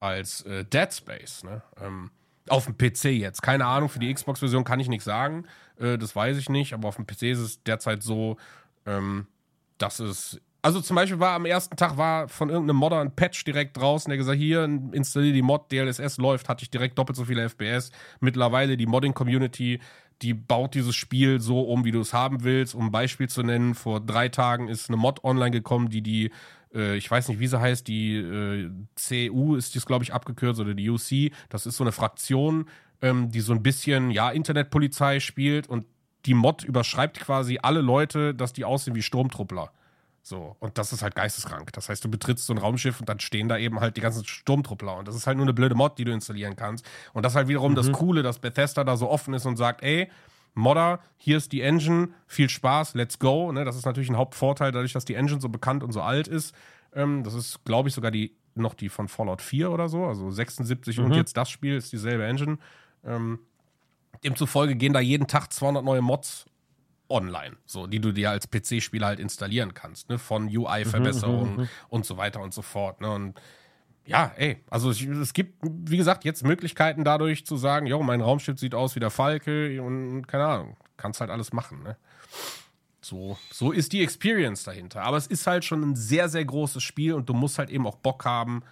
als 0.00 0.42
äh, 0.42 0.64
Dead 0.64 0.92
Space. 0.92 1.42
Ne? 1.42 1.62
Ähm, 1.82 2.10
auf 2.50 2.66
dem 2.66 2.76
PC 2.76 3.04
jetzt. 3.06 3.42
Keine 3.42 3.66
Ahnung, 3.66 3.88
für 3.88 3.98
die 3.98 4.12
Xbox-Version 4.12 4.64
kann 4.64 4.80
ich 4.80 4.88
nichts 4.88 5.04
sagen. 5.04 5.44
Äh, 5.78 5.98
das 5.98 6.14
weiß 6.14 6.36
ich 6.36 6.48
nicht. 6.48 6.74
Aber 6.74 6.88
auf 6.88 6.96
dem 6.96 7.06
PC 7.06 7.22
ist 7.24 7.38
es 7.38 7.62
derzeit 7.62 8.02
so, 8.02 8.36
ähm, 8.86 9.26
dass 9.78 10.00
es. 10.00 10.40
Also 10.60 10.80
zum 10.80 10.96
Beispiel 10.96 11.20
war 11.20 11.34
am 11.34 11.46
ersten 11.46 11.76
Tag 11.76 11.96
war 11.96 12.28
von 12.28 12.50
irgendeinem 12.50 12.78
Modder 12.78 13.00
ein 13.00 13.14
Patch 13.14 13.44
direkt 13.44 13.76
draußen, 13.76 14.10
der 14.10 14.18
gesagt, 14.18 14.38
hier 14.38 14.64
installiere 14.64 15.32
die 15.32 15.42
Mod, 15.42 15.70
DLSS 15.70 16.18
läuft, 16.18 16.48
hatte 16.48 16.64
ich 16.64 16.70
direkt 16.70 16.98
doppelt 16.98 17.16
so 17.16 17.24
viele 17.26 17.48
FPS. 17.48 17.92
Mittlerweile 18.18 18.76
die 18.76 18.86
Modding-Community, 18.86 19.78
die 20.20 20.34
baut 20.34 20.74
dieses 20.74 20.96
Spiel 20.96 21.40
so 21.40 21.60
um, 21.60 21.84
wie 21.84 21.92
du 21.92 22.00
es 22.00 22.12
haben 22.12 22.42
willst. 22.42 22.74
Um 22.74 22.86
ein 22.86 22.90
Beispiel 22.90 23.28
zu 23.28 23.44
nennen, 23.44 23.76
vor 23.76 24.00
drei 24.00 24.28
Tagen 24.28 24.68
ist 24.68 24.90
eine 24.90 24.96
Mod 24.96 25.22
online 25.22 25.52
gekommen, 25.52 25.90
die 25.90 26.02
die 26.02 26.32
äh, 26.74 26.96
ich 26.96 27.10
weiß 27.10 27.28
nicht, 27.28 27.40
wie 27.40 27.46
sie 27.46 27.60
heißt, 27.60 27.86
die 27.86 28.16
äh, 28.16 28.70
CU 28.96 29.56
ist 29.56 29.74
dies, 29.74 29.86
glaube 29.86 30.04
ich, 30.04 30.12
abgekürzt 30.12 30.60
oder 30.60 30.74
die 30.74 30.88
UC. 30.88 31.32
Das 31.48 31.66
ist 31.66 31.76
so 31.76 31.84
eine 31.84 31.92
Fraktion, 31.92 32.68
ähm, 33.02 33.30
die 33.30 33.40
so 33.40 33.52
ein 33.52 33.62
bisschen, 33.62 34.10
ja, 34.10 34.30
Internetpolizei 34.30 35.20
spielt 35.20 35.68
und 35.68 35.86
die 36.26 36.34
Mod 36.34 36.64
überschreibt 36.64 37.20
quasi 37.20 37.58
alle 37.62 37.80
Leute, 37.80 38.34
dass 38.34 38.52
die 38.52 38.64
aussehen 38.64 38.94
wie 38.94 39.02
Sturmtruppler. 39.02 39.70
So, 40.22 40.56
und 40.58 40.76
das 40.76 40.92
ist 40.92 41.02
halt 41.02 41.14
geisteskrank. 41.14 41.72
Das 41.72 41.88
heißt, 41.88 42.04
du 42.04 42.10
betrittst 42.10 42.44
so 42.44 42.52
ein 42.52 42.58
Raumschiff 42.58 43.00
und 43.00 43.08
dann 43.08 43.18
stehen 43.18 43.48
da 43.48 43.56
eben 43.56 43.80
halt 43.80 43.96
die 43.96 44.02
ganzen 44.02 44.26
Sturmtruppler. 44.26 44.96
Und 44.96 45.08
das 45.08 45.14
ist 45.14 45.26
halt 45.26 45.38
nur 45.38 45.46
eine 45.46 45.54
blöde 45.54 45.74
Mod, 45.74 45.96
die 45.96 46.04
du 46.04 46.12
installieren 46.12 46.54
kannst. 46.54 46.84
Und 47.14 47.22
das 47.22 47.32
ist 47.32 47.36
halt 47.36 47.48
wiederum 47.48 47.72
mhm. 47.72 47.76
das 47.76 47.92
Coole, 47.92 48.22
dass 48.22 48.38
Bethesda 48.38 48.84
da 48.84 48.98
so 48.98 49.08
offen 49.08 49.32
ist 49.32 49.46
und 49.46 49.56
sagt, 49.56 49.82
ey, 49.82 50.10
Modder, 50.54 51.00
hier 51.16 51.36
ist 51.36 51.52
die 51.52 51.60
Engine, 51.60 52.08
viel 52.26 52.48
Spaß, 52.48 52.94
let's 52.94 53.18
go. 53.18 53.52
Ne? 53.52 53.64
Das 53.64 53.76
ist 53.76 53.86
natürlich 53.86 54.08
ein 54.08 54.16
Hauptvorteil, 54.16 54.72
dadurch, 54.72 54.92
dass 54.92 55.04
die 55.04 55.14
Engine 55.14 55.40
so 55.40 55.48
bekannt 55.48 55.82
und 55.82 55.92
so 55.92 56.02
alt 56.02 56.28
ist. 56.28 56.54
Ähm, 56.94 57.22
das 57.22 57.34
ist, 57.34 57.64
glaube 57.64 57.88
ich, 57.88 57.94
sogar 57.94 58.10
die 58.10 58.34
noch 58.54 58.74
die 58.74 58.88
von 58.88 59.08
Fallout 59.08 59.40
4 59.40 59.70
oder 59.70 59.88
so, 59.88 60.04
also 60.04 60.30
76 60.30 60.98
mhm. 60.98 61.04
und 61.04 61.14
jetzt 61.14 61.36
das 61.36 61.48
Spiel 61.48 61.76
ist 61.76 61.92
dieselbe 61.92 62.26
Engine. 62.26 62.58
Ähm, 63.04 63.38
demzufolge 64.24 64.74
gehen 64.74 64.92
da 64.92 65.00
jeden 65.00 65.26
Tag 65.26 65.52
200 65.52 65.84
neue 65.84 66.02
Mods 66.02 66.46
online, 67.08 67.56
so 67.64 67.86
die 67.86 68.00
du 68.00 68.12
dir 68.12 68.30
als 68.30 68.48
PC-Spieler 68.50 69.06
halt 69.06 69.20
installieren 69.20 69.74
kannst, 69.74 70.08
ne? 70.08 70.18
von 70.18 70.44
UI-Verbesserungen 70.48 71.50
mhm, 71.50 71.56
mhm, 71.56 71.62
mhm, 71.62 71.68
und 71.88 72.04
so 72.04 72.16
weiter 72.16 72.40
und 72.40 72.52
so 72.52 72.62
fort. 72.62 73.00
Ne? 73.00 73.10
Und 73.10 73.40
ja, 74.08 74.32
ey, 74.36 74.64
also 74.70 74.90
es 74.90 75.32
gibt, 75.34 75.62
wie 75.62 75.98
gesagt, 75.98 76.24
jetzt 76.24 76.42
Möglichkeiten 76.42 77.04
dadurch 77.04 77.44
zu 77.44 77.58
sagen, 77.58 77.86
jo, 77.86 78.02
mein 78.02 78.22
Raumschiff 78.22 78.58
sieht 78.58 78.74
aus 78.74 78.96
wie 78.96 79.00
der 79.00 79.10
Falke 79.10 79.82
und 79.82 80.26
keine 80.26 80.46
Ahnung, 80.46 80.76
kannst 80.96 81.20
halt 81.20 81.30
alles 81.30 81.52
machen, 81.52 81.82
ne? 81.82 81.96
So, 83.02 83.38
so 83.52 83.70
ist 83.70 83.92
die 83.92 84.02
Experience 84.02 84.64
dahinter. 84.64 85.02
Aber 85.02 85.18
es 85.18 85.26
ist 85.26 85.46
halt 85.46 85.64
schon 85.64 85.82
ein 85.82 85.94
sehr, 85.94 86.28
sehr 86.28 86.44
großes 86.44 86.82
Spiel 86.82 87.14
und 87.14 87.28
du 87.28 87.34
musst 87.34 87.58
halt 87.58 87.70
eben 87.70 87.86
auch 87.86 87.96
Bock 87.96 88.24
haben, 88.24 88.62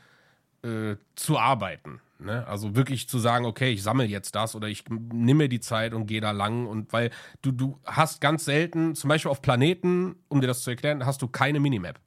äh, 0.62 0.97
zu 1.14 1.39
arbeiten. 1.39 2.01
Ne? 2.18 2.47
Also 2.47 2.74
wirklich 2.74 3.09
zu 3.09 3.18
sagen, 3.18 3.45
okay, 3.45 3.70
ich 3.70 3.82
sammle 3.82 4.05
jetzt 4.05 4.34
das 4.34 4.55
oder 4.55 4.68
ich 4.68 4.84
nehme 4.89 5.45
mir 5.45 5.49
die 5.49 5.61
Zeit 5.61 5.95
und 5.95 6.07
gehe 6.07 6.20
da 6.20 6.32
lang. 6.32 6.66
Und 6.66 6.93
weil 6.93 7.11
du, 7.41 7.53
du 7.53 7.78
hast 7.84 8.20
ganz 8.20 8.45
selten, 8.45 8.95
zum 8.95 9.09
Beispiel 9.09 9.30
auf 9.30 9.43
Planeten, 9.43 10.16
um 10.28 10.41
dir 10.41 10.49
das 10.49 10.62
zu 10.62 10.70
erklären, 10.70 11.07
hast 11.07 11.22
du 11.22 11.28
keine 11.28 11.61
Minimap. 11.61 12.01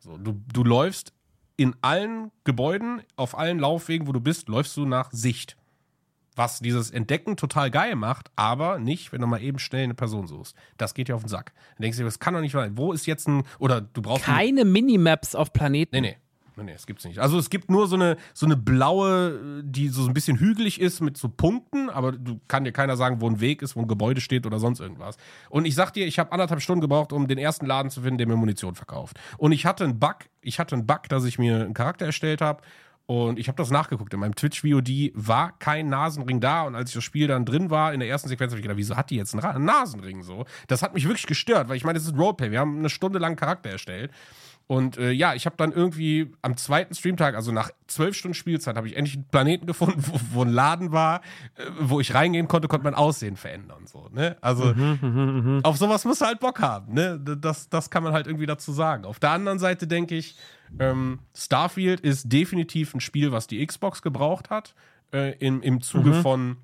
So, 0.00 0.18
du, 0.18 0.42
du 0.52 0.64
läufst 0.64 1.14
in 1.56 1.76
allen 1.82 2.30
Gebäuden, 2.44 3.02
auf 3.16 3.38
allen 3.38 3.58
Laufwegen, 3.58 4.06
wo 4.06 4.12
du 4.12 4.20
bist, 4.20 4.48
läufst 4.48 4.76
du 4.76 4.86
nach 4.86 5.10
Sicht. 5.12 5.56
Was 6.36 6.58
dieses 6.58 6.90
Entdecken 6.90 7.36
total 7.36 7.70
geil 7.70 7.94
macht, 7.94 8.32
aber 8.34 8.80
nicht, 8.80 9.12
wenn 9.12 9.20
du 9.20 9.26
mal 9.28 9.40
eben 9.40 9.60
schnell 9.60 9.84
eine 9.84 9.94
Person 9.94 10.26
suchst. 10.26 10.56
Das 10.76 10.94
geht 10.94 11.06
dir 11.06 11.14
auf 11.14 11.22
den 11.22 11.28
Sack. 11.28 11.52
Dann 11.76 11.82
denkst 11.82 11.96
du 11.96 12.02
dir, 12.02 12.06
das 12.06 12.18
kann 12.18 12.34
doch 12.34 12.40
nicht 12.40 12.52
sein. 12.52 12.76
Wo 12.76 12.92
ist 12.92 13.06
jetzt 13.06 13.28
ein, 13.28 13.44
oder 13.60 13.80
du 13.80 14.02
brauchst. 14.02 14.24
Keine 14.24 14.64
Minimaps 14.64 15.36
auf 15.36 15.52
Planeten. 15.52 15.94
Nee, 15.94 16.00
nee. 16.00 16.16
Nee, 16.56 16.72
es 16.72 16.86
gibt's 16.86 17.04
nicht. 17.04 17.18
Also 17.18 17.38
es 17.38 17.50
gibt 17.50 17.70
nur 17.70 17.88
so 17.88 17.96
eine, 17.96 18.16
so 18.32 18.46
eine 18.46 18.56
blaue, 18.56 19.62
die 19.64 19.88
so 19.88 20.06
ein 20.06 20.14
bisschen 20.14 20.38
hügelig 20.38 20.80
ist 20.80 21.00
mit 21.00 21.16
so 21.16 21.28
Punkten, 21.28 21.90
aber 21.90 22.12
du 22.12 22.40
kann 22.48 22.64
dir 22.64 22.72
keiner 22.72 22.96
sagen, 22.96 23.20
wo 23.20 23.28
ein 23.28 23.40
Weg 23.40 23.62
ist, 23.62 23.76
wo 23.76 23.80
ein 23.80 23.88
Gebäude 23.88 24.20
steht 24.20 24.46
oder 24.46 24.58
sonst 24.58 24.80
irgendwas. 24.80 25.16
Und 25.50 25.64
ich 25.64 25.74
sag 25.74 25.92
dir, 25.92 26.06
ich 26.06 26.18
habe 26.18 26.32
anderthalb 26.32 26.62
Stunden 26.62 26.80
gebraucht, 26.80 27.12
um 27.12 27.26
den 27.26 27.38
ersten 27.38 27.66
Laden 27.66 27.90
zu 27.90 28.02
finden, 28.02 28.18
der 28.18 28.28
mir 28.28 28.36
Munition 28.36 28.74
verkauft. 28.74 29.18
Und 29.36 29.52
ich 29.52 29.66
hatte 29.66 29.84
einen 29.84 29.98
Bug, 29.98 30.16
ich 30.40 30.58
hatte 30.58 30.76
einen 30.76 30.86
Bug, 30.86 31.08
dass 31.08 31.24
ich 31.24 31.38
mir 31.38 31.62
einen 31.62 31.74
Charakter 31.74 32.06
erstellt 32.06 32.40
habe 32.40 32.62
und 33.06 33.38
ich 33.38 33.48
habe 33.48 33.56
das 33.56 33.70
nachgeguckt. 33.70 34.14
In 34.14 34.20
meinem 34.20 34.34
Twitch-VOD 34.34 35.12
war 35.14 35.58
kein 35.58 35.88
Nasenring 35.88 36.40
da. 36.40 36.62
Und 36.62 36.74
als 36.74 36.90
ich 36.90 36.94
das 36.94 37.04
Spiel 37.04 37.26
dann 37.26 37.44
drin 37.44 37.68
war, 37.68 37.92
in 37.92 38.00
der 38.00 38.08
ersten 38.08 38.28
Sequenz 38.28 38.52
habe 38.52 38.60
ich 38.60 38.62
gedacht, 38.62 38.78
wieso 38.78 38.96
hat 38.96 39.10
die 39.10 39.16
jetzt 39.16 39.34
einen 39.34 39.64
Nasenring 39.64 40.22
so? 40.22 40.46
Das 40.68 40.82
hat 40.82 40.94
mich 40.94 41.04
wirklich 41.04 41.26
gestört, 41.26 41.68
weil 41.68 41.76
ich 41.76 41.84
meine, 41.84 41.98
das 41.98 42.08
ist 42.08 42.16
Roleplay. 42.16 42.50
Wir 42.50 42.60
haben 42.60 42.78
eine 42.78 42.88
Stunde 42.88 43.18
lang 43.18 43.36
Charakter 43.36 43.68
erstellt. 43.68 44.10
Und 44.66 44.96
äh, 44.96 45.10
ja, 45.10 45.34
ich 45.34 45.44
habe 45.44 45.56
dann 45.58 45.72
irgendwie 45.72 46.32
am 46.40 46.56
zweiten 46.56 46.94
Streamtag, 46.94 47.34
also 47.34 47.52
nach 47.52 47.70
zwölf 47.86 48.16
Stunden 48.16 48.34
Spielzeit, 48.34 48.76
habe 48.76 48.88
ich 48.88 48.96
endlich 48.96 49.16
einen 49.16 49.28
Planeten 49.28 49.66
gefunden, 49.66 50.02
wo, 50.06 50.18
wo 50.32 50.42
ein 50.42 50.48
Laden 50.48 50.90
war, 50.90 51.20
äh, 51.56 51.64
wo 51.80 52.00
ich 52.00 52.14
reingehen 52.14 52.48
konnte, 52.48 52.66
konnte 52.66 52.84
mein 52.84 52.94
Aussehen 52.94 53.36
verändern. 53.36 53.86
So, 53.86 54.08
ne? 54.10 54.36
Also 54.40 54.72
mhm, 54.74 54.98
mhm, 55.02 55.56
mhm. 55.56 55.60
auf 55.64 55.76
sowas 55.76 56.06
muss 56.06 56.20
du 56.20 56.24
halt 56.24 56.40
Bock 56.40 56.60
haben. 56.60 56.94
Ne? 56.94 57.20
Das, 57.20 57.68
das 57.68 57.90
kann 57.90 58.02
man 58.02 58.14
halt 58.14 58.26
irgendwie 58.26 58.46
dazu 58.46 58.72
sagen. 58.72 59.04
Auf 59.04 59.20
der 59.20 59.30
anderen 59.30 59.58
Seite 59.58 59.86
denke 59.86 60.14
ich, 60.16 60.36
ähm, 60.78 61.18
Starfield 61.36 62.00
ist 62.00 62.32
definitiv 62.32 62.94
ein 62.94 63.00
Spiel, 63.00 63.32
was 63.32 63.46
die 63.46 63.64
Xbox 63.64 64.00
gebraucht 64.00 64.48
hat, 64.48 64.74
äh, 65.12 65.36
im, 65.38 65.60
im 65.60 65.82
Zuge 65.82 66.10
mhm. 66.10 66.22
von 66.22 66.56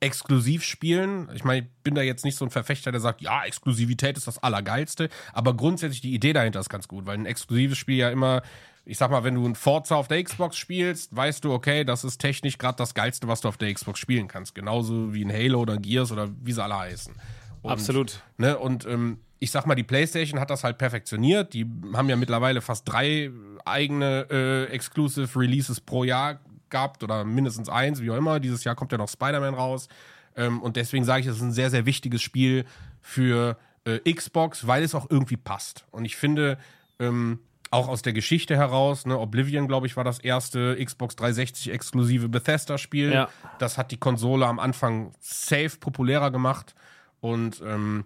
äh, 0.00 0.06
Exklusivspielen. 0.06 1.28
Ich 1.34 1.44
meine, 1.44 1.62
ich 1.62 1.68
bin 1.82 1.94
da 1.94 2.02
jetzt 2.02 2.24
nicht 2.24 2.36
so 2.36 2.44
ein 2.44 2.50
Verfechter, 2.50 2.92
der 2.92 3.00
sagt, 3.00 3.20
ja, 3.20 3.44
Exklusivität 3.44 4.16
ist 4.16 4.26
das 4.26 4.42
Allergeilste, 4.42 5.08
aber 5.32 5.54
grundsätzlich 5.54 6.00
die 6.00 6.14
Idee 6.14 6.32
dahinter 6.32 6.60
ist 6.60 6.68
ganz 6.68 6.88
gut, 6.88 7.06
weil 7.06 7.18
ein 7.18 7.26
exklusives 7.26 7.78
Spiel 7.78 7.96
ja 7.96 8.10
immer, 8.10 8.42
ich 8.84 8.98
sag 8.98 9.10
mal, 9.10 9.24
wenn 9.24 9.34
du 9.34 9.46
ein 9.46 9.54
Forza 9.54 9.96
auf 9.96 10.08
der 10.08 10.22
Xbox 10.22 10.56
spielst, 10.56 11.14
weißt 11.14 11.44
du, 11.44 11.52
okay, 11.52 11.84
das 11.84 12.04
ist 12.04 12.18
technisch 12.18 12.58
gerade 12.58 12.76
das 12.76 12.94
Geilste, 12.94 13.28
was 13.28 13.40
du 13.40 13.48
auf 13.48 13.56
der 13.56 13.72
Xbox 13.72 13.98
spielen 13.98 14.28
kannst. 14.28 14.54
Genauso 14.54 15.12
wie 15.12 15.24
ein 15.24 15.32
Halo 15.32 15.60
oder 15.60 15.76
Gears 15.76 16.12
oder 16.12 16.28
wie 16.42 16.52
sie 16.52 16.62
alle 16.62 16.78
heißen. 16.78 17.14
Und, 17.62 17.70
Absolut. 17.70 18.22
Ne, 18.36 18.56
und 18.56 18.86
ähm, 18.86 19.18
ich 19.40 19.50
sag 19.50 19.66
mal, 19.66 19.74
die 19.74 19.84
PlayStation 19.84 20.40
hat 20.40 20.50
das 20.50 20.64
halt 20.64 20.78
perfektioniert. 20.78 21.54
Die 21.54 21.66
haben 21.94 22.08
ja 22.08 22.16
mittlerweile 22.16 22.60
fast 22.60 22.88
drei 22.88 23.30
eigene 23.64 24.26
äh, 24.30 24.64
Exclusive 24.72 25.38
Releases 25.38 25.80
pro 25.80 26.04
Jahr 26.04 26.40
gehabt 26.70 27.02
oder 27.02 27.24
mindestens 27.24 27.68
eins, 27.68 28.00
wie 28.00 28.10
auch 28.10 28.16
immer. 28.16 28.40
Dieses 28.40 28.64
Jahr 28.64 28.74
kommt 28.74 28.92
ja 28.92 28.98
noch 28.98 29.08
Spider-Man 29.08 29.54
raus. 29.54 29.88
Ähm, 30.36 30.62
und 30.62 30.76
deswegen 30.76 31.04
sage 31.04 31.20
ich, 31.20 31.26
das 31.26 31.36
ist 31.36 31.42
ein 31.42 31.52
sehr, 31.52 31.70
sehr 31.70 31.86
wichtiges 31.86 32.22
Spiel 32.22 32.64
für 33.00 33.56
äh, 33.84 33.98
Xbox, 34.12 34.66
weil 34.66 34.82
es 34.82 34.94
auch 34.94 35.06
irgendwie 35.10 35.36
passt. 35.36 35.84
Und 35.90 36.04
ich 36.04 36.16
finde, 36.16 36.58
ähm, 36.98 37.40
auch 37.70 37.88
aus 37.88 38.02
der 38.02 38.12
Geschichte 38.12 38.56
heraus, 38.56 39.04
ne, 39.04 39.18
Oblivion, 39.18 39.68
glaube 39.68 39.86
ich, 39.86 39.96
war 39.96 40.04
das 40.04 40.18
erste 40.18 40.82
Xbox 40.82 41.16
360 41.16 41.72
exklusive 41.72 42.28
Bethesda-Spiel. 42.28 43.12
Ja. 43.12 43.28
Das 43.58 43.76
hat 43.76 43.90
die 43.90 43.98
Konsole 43.98 44.46
am 44.46 44.58
Anfang 44.58 45.12
safe 45.20 45.76
populärer 45.78 46.30
gemacht. 46.30 46.74
Und 47.20 47.60
ähm, 47.66 48.04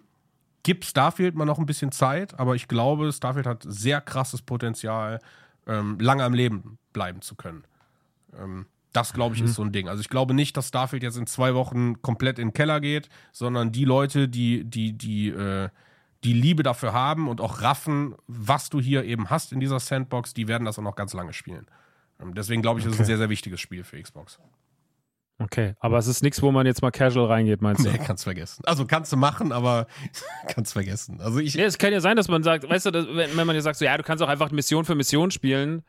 gibt 0.63 0.85
Starfield 0.85 1.35
mal 1.35 1.45
noch 1.45 1.59
ein 1.59 1.65
bisschen 1.65 1.91
Zeit, 1.91 2.39
aber 2.39 2.55
ich 2.55 2.67
glaube, 2.67 3.11
Starfield 3.11 3.45
hat 3.45 3.63
sehr 3.67 4.01
krasses 4.01 4.41
Potenzial, 4.41 5.19
ähm, 5.67 5.97
lange 5.99 6.23
am 6.23 6.33
Leben 6.33 6.77
bleiben 6.93 7.21
zu 7.21 7.35
können. 7.35 7.63
Ähm, 8.39 8.65
das, 8.93 9.11
glaube 9.13 9.35
ich, 9.35 9.41
mhm. 9.41 9.47
ist 9.47 9.55
so 9.55 9.63
ein 9.63 9.71
Ding. 9.71 9.89
Also 9.89 10.01
ich 10.01 10.09
glaube 10.09 10.33
nicht, 10.33 10.55
dass 10.55 10.67
Starfield 10.67 11.03
jetzt 11.03 11.17
in 11.17 11.27
zwei 11.27 11.55
Wochen 11.55 12.01
komplett 12.01 12.39
in 12.39 12.49
den 12.49 12.53
Keller 12.53 12.79
geht, 12.79 13.09
sondern 13.31 13.71
die 13.71 13.85
Leute, 13.85 14.29
die, 14.29 14.63
die, 14.63 14.93
die, 14.93 15.29
äh, 15.29 15.69
die 16.23 16.33
Liebe 16.33 16.63
dafür 16.63 16.93
haben 16.93 17.27
und 17.27 17.41
auch 17.41 17.61
raffen, 17.61 18.15
was 18.27 18.69
du 18.69 18.79
hier 18.79 19.03
eben 19.03 19.29
hast 19.29 19.51
in 19.51 19.59
dieser 19.59 19.79
Sandbox, 19.79 20.33
die 20.33 20.47
werden 20.47 20.65
das 20.65 20.77
auch 20.79 20.83
noch 20.83 20.95
ganz 20.95 21.13
lange 21.13 21.33
spielen. 21.33 21.65
Ähm, 22.21 22.35
deswegen 22.35 22.61
glaube 22.61 22.79
ich, 22.79 22.85
okay. 22.85 22.93
ist 22.93 23.01
ein 23.01 23.05
sehr, 23.05 23.17
sehr 23.17 23.29
wichtiges 23.29 23.59
Spiel 23.59 23.83
für 23.83 24.01
Xbox. 24.01 24.39
Okay, 25.39 25.73
aber 25.79 25.97
es 25.97 26.05
ist 26.05 26.21
nichts, 26.21 26.41
wo 26.43 26.51
man 26.51 26.67
jetzt 26.67 26.83
mal 26.83 26.91
casual 26.91 27.25
reingeht, 27.25 27.61
meinst 27.61 27.83
du? 27.83 27.89
Nee, 27.89 27.97
kannst 27.97 28.23
vergessen. 28.23 28.63
Also 28.65 28.85
kannst 28.85 29.11
du 29.11 29.17
machen, 29.17 29.51
aber 29.51 29.87
kannst 30.47 30.71
vergessen. 30.71 31.19
Also 31.19 31.39
ich. 31.39 31.55
Ja, 31.55 31.65
es 31.65 31.79
kann 31.79 31.91
ja 31.91 31.99
sein, 31.99 32.15
dass 32.15 32.27
man 32.27 32.43
sagt, 32.43 32.69
weißt 32.69 32.85
du, 32.85 32.91
dass, 32.91 33.07
wenn, 33.07 33.35
wenn 33.35 33.47
man 33.47 33.55
jetzt 33.55 33.63
sagt, 33.63 33.79
so, 33.79 33.83
ja, 33.83 33.97
du 33.97 34.03
kannst 34.03 34.23
auch 34.23 34.29
einfach 34.29 34.51
Mission 34.51 34.85
für 34.85 34.93
Mission 34.93 35.31
spielen 35.31 35.83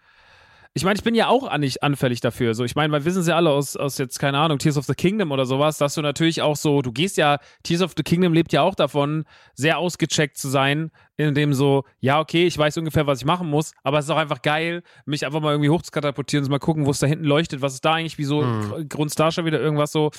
ich 0.77 0.83
meine, 0.85 0.97
ich 0.97 1.05
bin 1.05 1.15
ja 1.15 1.29
auch 1.29 1.57
nicht 1.57 1.85
anfällig 1.85 2.21
dafür. 2.21 2.55
So, 2.55 2.65
ich 2.65 2.75
meine, 2.75 2.93
wir 2.93 3.05
wissen 3.05 3.21
es 3.21 3.29
ja 3.29 3.37
alle 3.37 3.51
aus, 3.51 3.77
aus 3.77 3.97
jetzt, 3.97 4.19
keine 4.19 4.39
Ahnung, 4.39 4.59
Tears 4.59 4.77
of 4.77 4.87
the 4.87 4.95
Kingdom 4.95 5.31
oder 5.31 5.47
sowas, 5.47 5.79
dass 5.79 5.95
du 5.95 6.03
natürlich 6.03 6.43
auch 6.43 6.57
so, 6.57 6.83
du 6.83 6.91
gehst 6.91 7.17
ja, 7.17 7.39
Tears 7.63 7.81
of 7.81 7.93
the 7.97 8.03
Kingdom 8.03 8.33
lebt 8.33 8.53
ja 8.53 8.63
auch 8.63 8.75
davon, 8.75 9.25
sehr 9.55 9.79
ausgecheckt 9.79 10.37
zu 10.37 10.49
sein, 10.49 10.91
in 11.17 11.33
dem 11.35 11.55
so, 11.55 11.85
ja, 12.01 12.19
okay, 12.19 12.45
ich 12.49 12.59
weiß 12.59 12.77
ungefähr, 12.79 13.07
was 13.07 13.21
ich 13.21 13.25
machen 13.25 13.49
muss, 13.49 13.73
aber 13.85 14.01
es 14.01 14.07
ist 14.07 14.11
auch 14.11 14.17
einfach 14.17 14.43
geil, 14.43 14.83
mich 15.07 15.25
einfach 15.25 15.41
mal 15.41 15.53
irgendwie 15.53 15.71
hochzukatapultieren 15.71 16.45
und 16.45 16.51
mal 16.51 16.59
gucken, 16.59 16.87
wo 16.87 16.91
es 16.91 16.99
da 16.99 17.07
hinten 17.07 17.25
leuchtet, 17.25 17.63
was 17.63 17.75
ist 17.75 17.85
da 17.85 17.95
eigentlich, 17.95 18.19
wie 18.19 18.25
so 18.25 18.43
mhm. 18.43 18.89
Grundstar 18.89 19.31
wieder 19.45 19.61
irgendwas 19.61 19.93
so. 19.93 20.11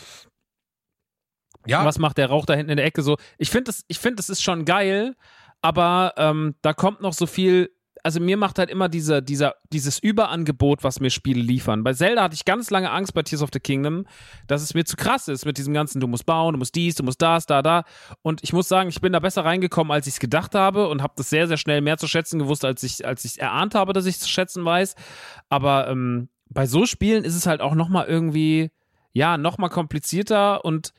Ja. 1.68 1.84
Was 1.84 2.00
macht 2.00 2.18
der 2.18 2.30
Rauch 2.30 2.46
da 2.46 2.54
hinten 2.54 2.70
in 2.70 2.78
der 2.78 2.86
Ecke 2.86 3.02
so? 3.02 3.18
Ich 3.38 3.50
finde 3.50 3.66
das, 3.66 3.84
ich 3.88 4.00
finde, 4.00 4.18
das 4.18 4.30
ist 4.30 4.42
schon 4.42 4.64
geil, 4.64 5.16
aber 5.62 6.14
ähm, 6.16 6.56
da 6.62 6.74
kommt 6.74 7.02
noch 7.02 7.14
so 7.14 7.26
viel 7.26 7.75
also 8.06 8.20
mir 8.20 8.38
macht 8.38 8.60
halt 8.60 8.70
immer 8.70 8.88
diese, 8.88 9.24
dieser, 9.24 9.56
dieses 9.74 9.98
Überangebot, 9.98 10.84
was 10.84 11.00
mir 11.00 11.10
Spiele 11.10 11.42
liefern. 11.42 11.84
Bei 11.84 11.92
Zelda 11.92 12.22
hatte 12.22 12.36
ich 12.36 12.46
ganz 12.46 12.70
lange 12.70 12.92
Angst 12.92 13.16
bei 13.16 13.24
Tears 13.24 13.42
of 13.42 13.50
the 13.52 13.60
Kingdom, 13.60 14.06
dass 14.46 14.62
es 14.62 14.76
mir 14.76 14.86
zu 14.86 14.96
krass 14.96 15.28
ist 15.28 15.44
mit 15.44 15.58
diesem 15.58 15.74
ganzen, 15.74 16.00
du 16.00 16.06
musst 16.06 16.28
bauen, 16.28 16.54
du 16.54 16.60
musst 16.60 16.76
dies, 16.76 16.94
du 16.94 17.02
musst 17.02 17.20
das, 17.20 17.48
da, 17.48 17.64
da. 17.64 17.84
Und 18.22 18.44
ich 18.44 18.54
muss 18.54 18.68
sagen, 18.68 18.90
ich 18.90 19.02
bin 19.02 19.12
da 19.12 19.20
besser 19.20 19.44
reingekommen, 19.44 19.92
als 19.92 20.06
ich 20.06 20.14
es 20.14 20.20
gedacht 20.20 20.54
habe 20.54 20.88
und 20.88 21.02
habe 21.02 21.16
das 21.18 21.32
sehr, 21.32 21.48
sehr 21.48 21.58
schnell 21.58 21.82
mehr 21.82 21.98
zu 21.98 22.08
schätzen 22.08 22.38
gewusst, 22.38 22.64
als 22.64 22.84
ich 22.84 23.08
als 23.08 23.26
ich 23.26 23.42
erahnt 23.42 23.74
habe, 23.74 23.92
dass 23.92 24.06
ich 24.06 24.18
es 24.18 24.22
zu 24.22 24.30
schätzen 24.30 24.64
weiß. 24.64 24.94
Aber 25.50 25.88
ähm, 25.88 26.30
bei 26.48 26.68
so 26.68 26.86
Spielen 26.86 27.24
ist 27.24 27.36
es 27.36 27.48
halt 27.48 27.60
auch 27.60 27.74
nochmal 27.74 28.06
irgendwie, 28.06 28.70
ja, 29.14 29.40
nochmal 29.40 29.72
komplizierter 29.72 30.64
und 30.64 30.94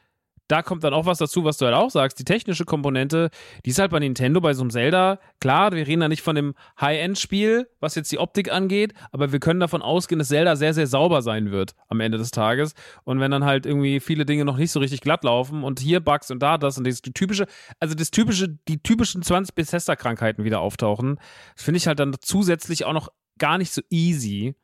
da 0.49 0.63
kommt 0.63 0.85
dann 0.85 0.95
auch 0.95 1.07
was 1.07 1.19
dazu, 1.19 1.45
was 1.45 1.59
du 1.59 1.67
halt 1.67 1.75
auch 1.75 1.91
sagst. 1.91 2.19
Die 2.19 2.25
technische 2.25 2.65
Komponente, 2.65 3.31
die 3.65 3.71
ist 3.71 3.79
halt 3.79 3.91
bei 3.91 3.99
Nintendo, 3.99 4.41
bei 4.41 4.55
so 4.55 4.63
einem 4.63 4.71
Zelda. 4.71 5.19
Klar, 5.41 5.73
wir 5.73 5.87
reden 5.87 6.01
da 6.01 6.09
nicht 6.09 6.23
von 6.23 6.37
dem 6.37 6.55
High-End-Spiel, 6.81 7.69
was 7.81 7.95
jetzt 7.95 8.13
die 8.13 8.19
Optik 8.19 8.53
angeht, 8.53 8.95
aber 9.13 9.33
wir 9.33 9.41
können 9.41 9.61
davon 9.61 9.83
ausgehen, 9.83 10.19
dass 10.19 10.29
Zelda 10.29 10.57
sehr, 10.57 10.75
sehr 10.75 10.87
sauber 10.87 11.23
sein 11.23 11.51
wird 11.51 11.75
am 11.89 12.01
Ende 12.01 12.19
des 12.19 12.31
Tages. 12.31 12.75
Und 13.05 13.21
wenn 13.21 13.31
dann 13.31 13.45
halt 13.45 13.67
irgendwie 13.67 14.01
viele 14.01 14.25
Dinge 14.25 14.45
noch 14.45 14.57
nicht 14.57 14.71
so 14.71 14.81
richtig 14.81 15.01
glatt 15.01 15.25
laufen 15.25 15.65
und 15.65 15.81
hier 15.81 16.01
Bugs 16.01 16.31
und 16.31 16.41
da 16.41 16.59
das 16.59 16.79
und 16.79 16.87
das, 16.87 17.03
die 17.03 17.13
typische, 17.13 17.47
also 17.81 17.95
das 17.95 18.11
typische, 18.11 18.49
die 18.69 18.83
typischen 18.83 19.23
20 19.23 19.55
Bethesda-Krankheiten 19.55 20.45
wieder 20.45 20.61
auftauchen, 20.61 21.19
finde 21.57 21.79
ich 21.79 21.87
halt 21.87 21.99
dann 21.99 22.15
zusätzlich 22.21 22.85
auch 22.85 22.93
noch 22.93 23.09
gar 23.39 23.59
nicht 23.59 23.73
so 23.73 23.83
easy. 23.91 24.55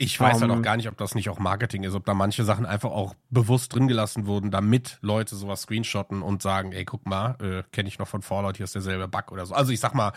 Ich 0.00 0.18
weiß 0.18 0.36
um, 0.36 0.42
halt 0.42 0.50
auch 0.52 0.56
ähm, 0.56 0.62
gar 0.62 0.76
nicht, 0.76 0.88
ob 0.88 0.96
das 0.96 1.16
nicht 1.16 1.28
auch 1.28 1.40
Marketing 1.40 1.82
ist, 1.82 1.94
ob 1.94 2.06
da 2.06 2.14
manche 2.14 2.44
Sachen 2.44 2.64
einfach 2.64 2.90
auch 2.90 3.14
bewusst 3.30 3.74
drin 3.74 3.88
gelassen 3.88 4.26
wurden, 4.26 4.52
damit 4.52 4.98
Leute 5.02 5.34
sowas 5.34 5.62
screenshotten 5.62 6.22
und 6.22 6.40
sagen, 6.40 6.72
ey, 6.72 6.84
guck 6.84 7.04
mal, 7.04 7.36
äh, 7.40 7.64
kenne 7.72 7.88
ich 7.88 7.98
noch 7.98 8.06
von 8.06 8.22
Fallout, 8.22 8.56
hier 8.56 8.64
ist 8.64 8.76
derselbe 8.76 9.08
Bug 9.08 9.32
oder 9.32 9.44
so. 9.44 9.54
Also 9.54 9.72
ich 9.72 9.80
sag 9.80 9.94
mal, 9.94 10.12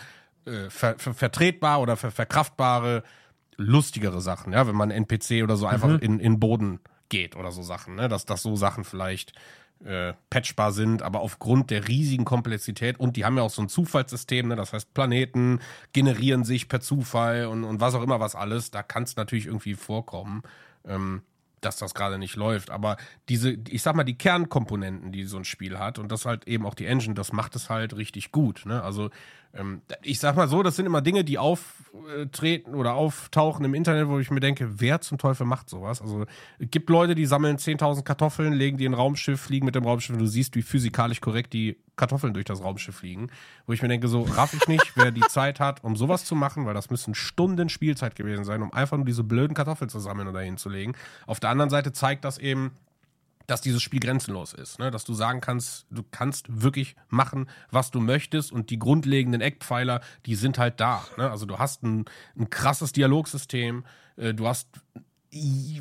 äh, 0.46 0.70
ver 0.70 0.94
ver 0.98 1.14
vertretbar 1.14 1.80
oder 1.80 1.96
ver 1.96 2.12
verkraftbare, 2.12 3.02
lustigere 3.56 4.20
Sachen, 4.20 4.52
ja, 4.52 4.66
wenn 4.68 4.76
man 4.76 4.92
NPC 4.92 5.42
oder 5.42 5.56
so 5.56 5.66
einfach 5.66 5.88
mhm. 5.88 5.98
in, 5.98 6.20
in 6.20 6.40
Boden 6.40 6.80
geht 7.08 7.36
oder 7.36 7.50
so 7.50 7.62
Sachen, 7.62 7.96
ne? 7.96 8.08
Dass, 8.08 8.24
dass 8.24 8.42
so 8.42 8.54
Sachen 8.54 8.84
vielleicht 8.84 9.32
äh, 9.84 10.14
patchbar 10.30 10.72
sind, 10.72 11.02
aber 11.02 11.20
aufgrund 11.20 11.70
der 11.70 11.88
riesigen 11.88 12.24
Komplexität 12.24 12.98
und 13.00 13.16
die 13.16 13.24
haben 13.24 13.36
ja 13.36 13.42
auch 13.42 13.50
so 13.50 13.62
ein 13.62 13.68
Zufallssystem, 13.68 14.48
ne? 14.48 14.56
das 14.56 14.72
heißt 14.72 14.94
Planeten 14.94 15.60
generieren 15.92 16.44
sich 16.44 16.68
per 16.68 16.80
Zufall 16.80 17.46
und, 17.46 17.64
und 17.64 17.80
was 17.80 17.94
auch 17.94 18.02
immer 18.02 18.20
was 18.20 18.34
alles, 18.34 18.70
da 18.70 18.82
kann 18.82 19.02
es 19.02 19.16
natürlich 19.16 19.46
irgendwie 19.46 19.74
vorkommen. 19.74 20.42
Ähm, 20.86 21.22
dass 21.62 21.76
das 21.76 21.94
gerade 21.94 22.18
nicht 22.18 22.36
läuft. 22.36 22.70
Aber 22.70 22.96
diese, 23.28 23.56
ich 23.68 23.82
sag 23.82 23.94
mal, 23.94 24.04
die 24.04 24.18
Kernkomponenten, 24.18 25.12
die 25.12 25.24
so 25.24 25.38
ein 25.38 25.44
Spiel 25.44 25.78
hat, 25.78 25.98
und 25.98 26.10
das 26.10 26.26
halt 26.26 26.46
eben 26.46 26.66
auch 26.66 26.74
die 26.74 26.86
Engine, 26.86 27.14
das 27.14 27.32
macht 27.32 27.56
es 27.56 27.70
halt 27.70 27.96
richtig 27.96 28.32
gut. 28.32 28.66
Ne? 28.66 28.82
Also 28.82 29.10
ich 30.02 30.18
sag 30.18 30.36
mal 30.36 30.48
so, 30.48 30.62
das 30.62 30.76
sind 30.76 30.86
immer 30.86 31.02
Dinge, 31.02 31.24
die 31.24 31.36
auftreten 31.36 32.74
oder 32.74 32.94
auftauchen 32.94 33.64
im 33.66 33.74
Internet, 33.74 34.08
wo 34.08 34.18
ich 34.18 34.30
mir 34.30 34.40
denke, 34.40 34.80
wer 34.80 35.02
zum 35.02 35.18
Teufel 35.18 35.46
macht 35.46 35.68
sowas? 35.68 36.00
Also 36.00 36.24
es 36.58 36.70
gibt 36.70 36.88
Leute, 36.88 37.14
die 37.14 37.26
sammeln 37.26 37.58
10.000 37.58 38.02
Kartoffeln, 38.02 38.54
legen 38.54 38.78
die 38.78 38.86
in 38.86 38.92
ein 38.92 38.98
Raumschiff, 38.98 39.40
fliegen 39.40 39.66
mit 39.66 39.74
dem 39.74 39.84
Raumschiff 39.84 40.14
und 40.14 40.20
du 40.20 40.26
siehst, 40.26 40.56
wie 40.56 40.62
physikalisch 40.62 41.20
korrekt 41.20 41.52
die 41.52 41.76
Kartoffeln 41.96 42.32
durch 42.32 42.46
das 42.46 42.62
Raumschiff 42.62 42.96
fliegen. 42.96 43.28
Wo 43.66 43.74
ich 43.74 43.82
mir 43.82 43.88
denke, 43.88 44.08
so 44.08 44.22
raff 44.22 44.54
ich 44.54 44.66
nicht, 44.68 44.92
wer 44.96 45.10
die 45.10 45.20
Zeit 45.20 45.60
hat, 45.60 45.84
um 45.84 45.96
sowas 45.96 46.24
zu 46.24 46.34
machen, 46.34 46.64
weil 46.64 46.74
das 46.74 46.88
müssen 46.88 47.14
Stunden 47.14 47.68
Spielzeit 47.68 48.16
gewesen 48.16 48.44
sein, 48.44 48.62
um 48.62 48.72
einfach 48.72 48.96
nur 48.96 49.04
diese 49.06 49.22
blöden 49.22 49.54
Kartoffeln 49.54 49.90
zu 49.90 50.00
sammeln 50.00 50.28
oder 50.28 50.40
hinzulegen. 50.40 50.96
Auf 51.26 51.40
der 51.40 51.50
anderen 51.50 51.68
Seite 51.68 51.92
zeigt 51.92 52.24
das 52.24 52.38
eben, 52.38 52.72
dass 53.52 53.60
dieses 53.60 53.82
Spiel 53.82 54.00
grenzenlos 54.00 54.54
ist, 54.54 54.78
ne? 54.78 54.90
dass 54.90 55.04
du 55.04 55.12
sagen 55.12 55.42
kannst, 55.42 55.84
du 55.90 56.02
kannst 56.10 56.62
wirklich 56.62 56.96
machen, 57.10 57.50
was 57.70 57.90
du 57.90 58.00
möchtest 58.00 58.50
und 58.50 58.70
die 58.70 58.78
grundlegenden 58.78 59.42
Eckpfeiler, 59.42 60.00
die 60.24 60.36
sind 60.36 60.56
halt 60.56 60.80
da. 60.80 61.04
Ne? 61.18 61.30
Also 61.30 61.44
du 61.44 61.58
hast 61.58 61.82
ein, 61.82 62.06
ein 62.34 62.48
krasses 62.48 62.92
Dialogsystem, 62.92 63.84
äh, 64.16 64.32
du 64.32 64.48
hast 64.48 64.68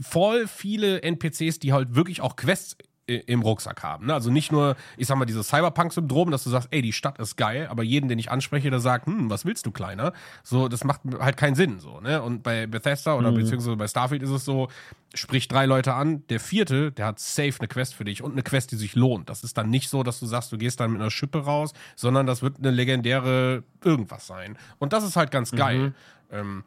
voll 0.01 0.47
viele 0.47 1.01
NPCs, 1.01 1.59
die 1.59 1.71
halt 1.71 1.95
wirklich 1.95 2.19
auch 2.19 2.35
Quests 2.35 2.75
im 3.07 3.41
Rucksack 3.41 3.83
haben. 3.83 4.07
Ne? 4.07 4.13
Also 4.13 4.31
nicht 4.31 4.51
nur, 4.51 4.75
ich 4.97 5.07
sag 5.07 5.17
mal, 5.17 5.25
dieses 5.25 5.47
Cyberpunk-Syndrom, 5.47 6.31
dass 6.31 6.43
du 6.43 6.49
sagst, 6.49 6.69
ey, 6.71 6.81
die 6.81 6.93
Stadt 6.93 7.19
ist 7.19 7.35
geil, 7.35 7.67
aber 7.69 7.83
jeden, 7.83 8.07
den 8.07 8.19
ich 8.19 8.31
anspreche, 8.31 8.69
der 8.69 8.79
sagt, 8.79 9.07
hm, 9.07 9.29
was 9.29 9.43
willst 9.45 9.65
du, 9.65 9.71
Kleiner? 9.71 10.13
So, 10.43 10.67
das 10.67 10.83
macht 10.83 11.01
halt 11.19 11.35
keinen 11.35 11.55
Sinn. 11.55 11.79
So, 11.79 11.99
ne? 11.99 12.21
Und 12.21 12.43
bei 12.43 12.67
Bethesda 12.67 13.15
oder 13.15 13.31
mhm. 13.31 13.35
beziehungsweise 13.35 13.75
bei 13.75 13.87
Starfield 13.87 14.23
ist 14.23 14.29
es 14.29 14.45
so, 14.45 14.69
sprich 15.13 15.47
drei 15.47 15.65
Leute 15.65 15.93
an, 15.93 16.25
der 16.27 16.39
vierte, 16.39 16.91
der 16.91 17.07
hat 17.07 17.19
safe 17.19 17.55
eine 17.59 17.67
Quest 17.67 17.95
für 17.95 18.05
dich 18.05 18.23
und 18.23 18.33
eine 18.33 18.43
Quest, 18.43 18.71
die 18.71 18.77
sich 18.77 18.95
lohnt. 18.95 19.29
Das 19.29 19.43
ist 19.43 19.57
dann 19.57 19.69
nicht 19.69 19.89
so, 19.89 20.03
dass 20.03 20.19
du 20.19 20.25
sagst, 20.25 20.51
du 20.51 20.57
gehst 20.57 20.79
dann 20.79 20.91
mit 20.91 21.01
einer 21.01 21.11
Schippe 21.11 21.43
raus, 21.43 21.73
sondern 21.95 22.25
das 22.25 22.41
wird 22.41 22.57
eine 22.59 22.71
legendäre 22.71 23.63
irgendwas 23.83 24.27
sein. 24.27 24.57
Und 24.79 24.93
das 24.93 25.03
ist 25.03 25.15
halt 25.15 25.31
ganz 25.31 25.51
geil. 25.51 25.79
Mhm. 25.79 25.93
Ähm, 26.31 26.63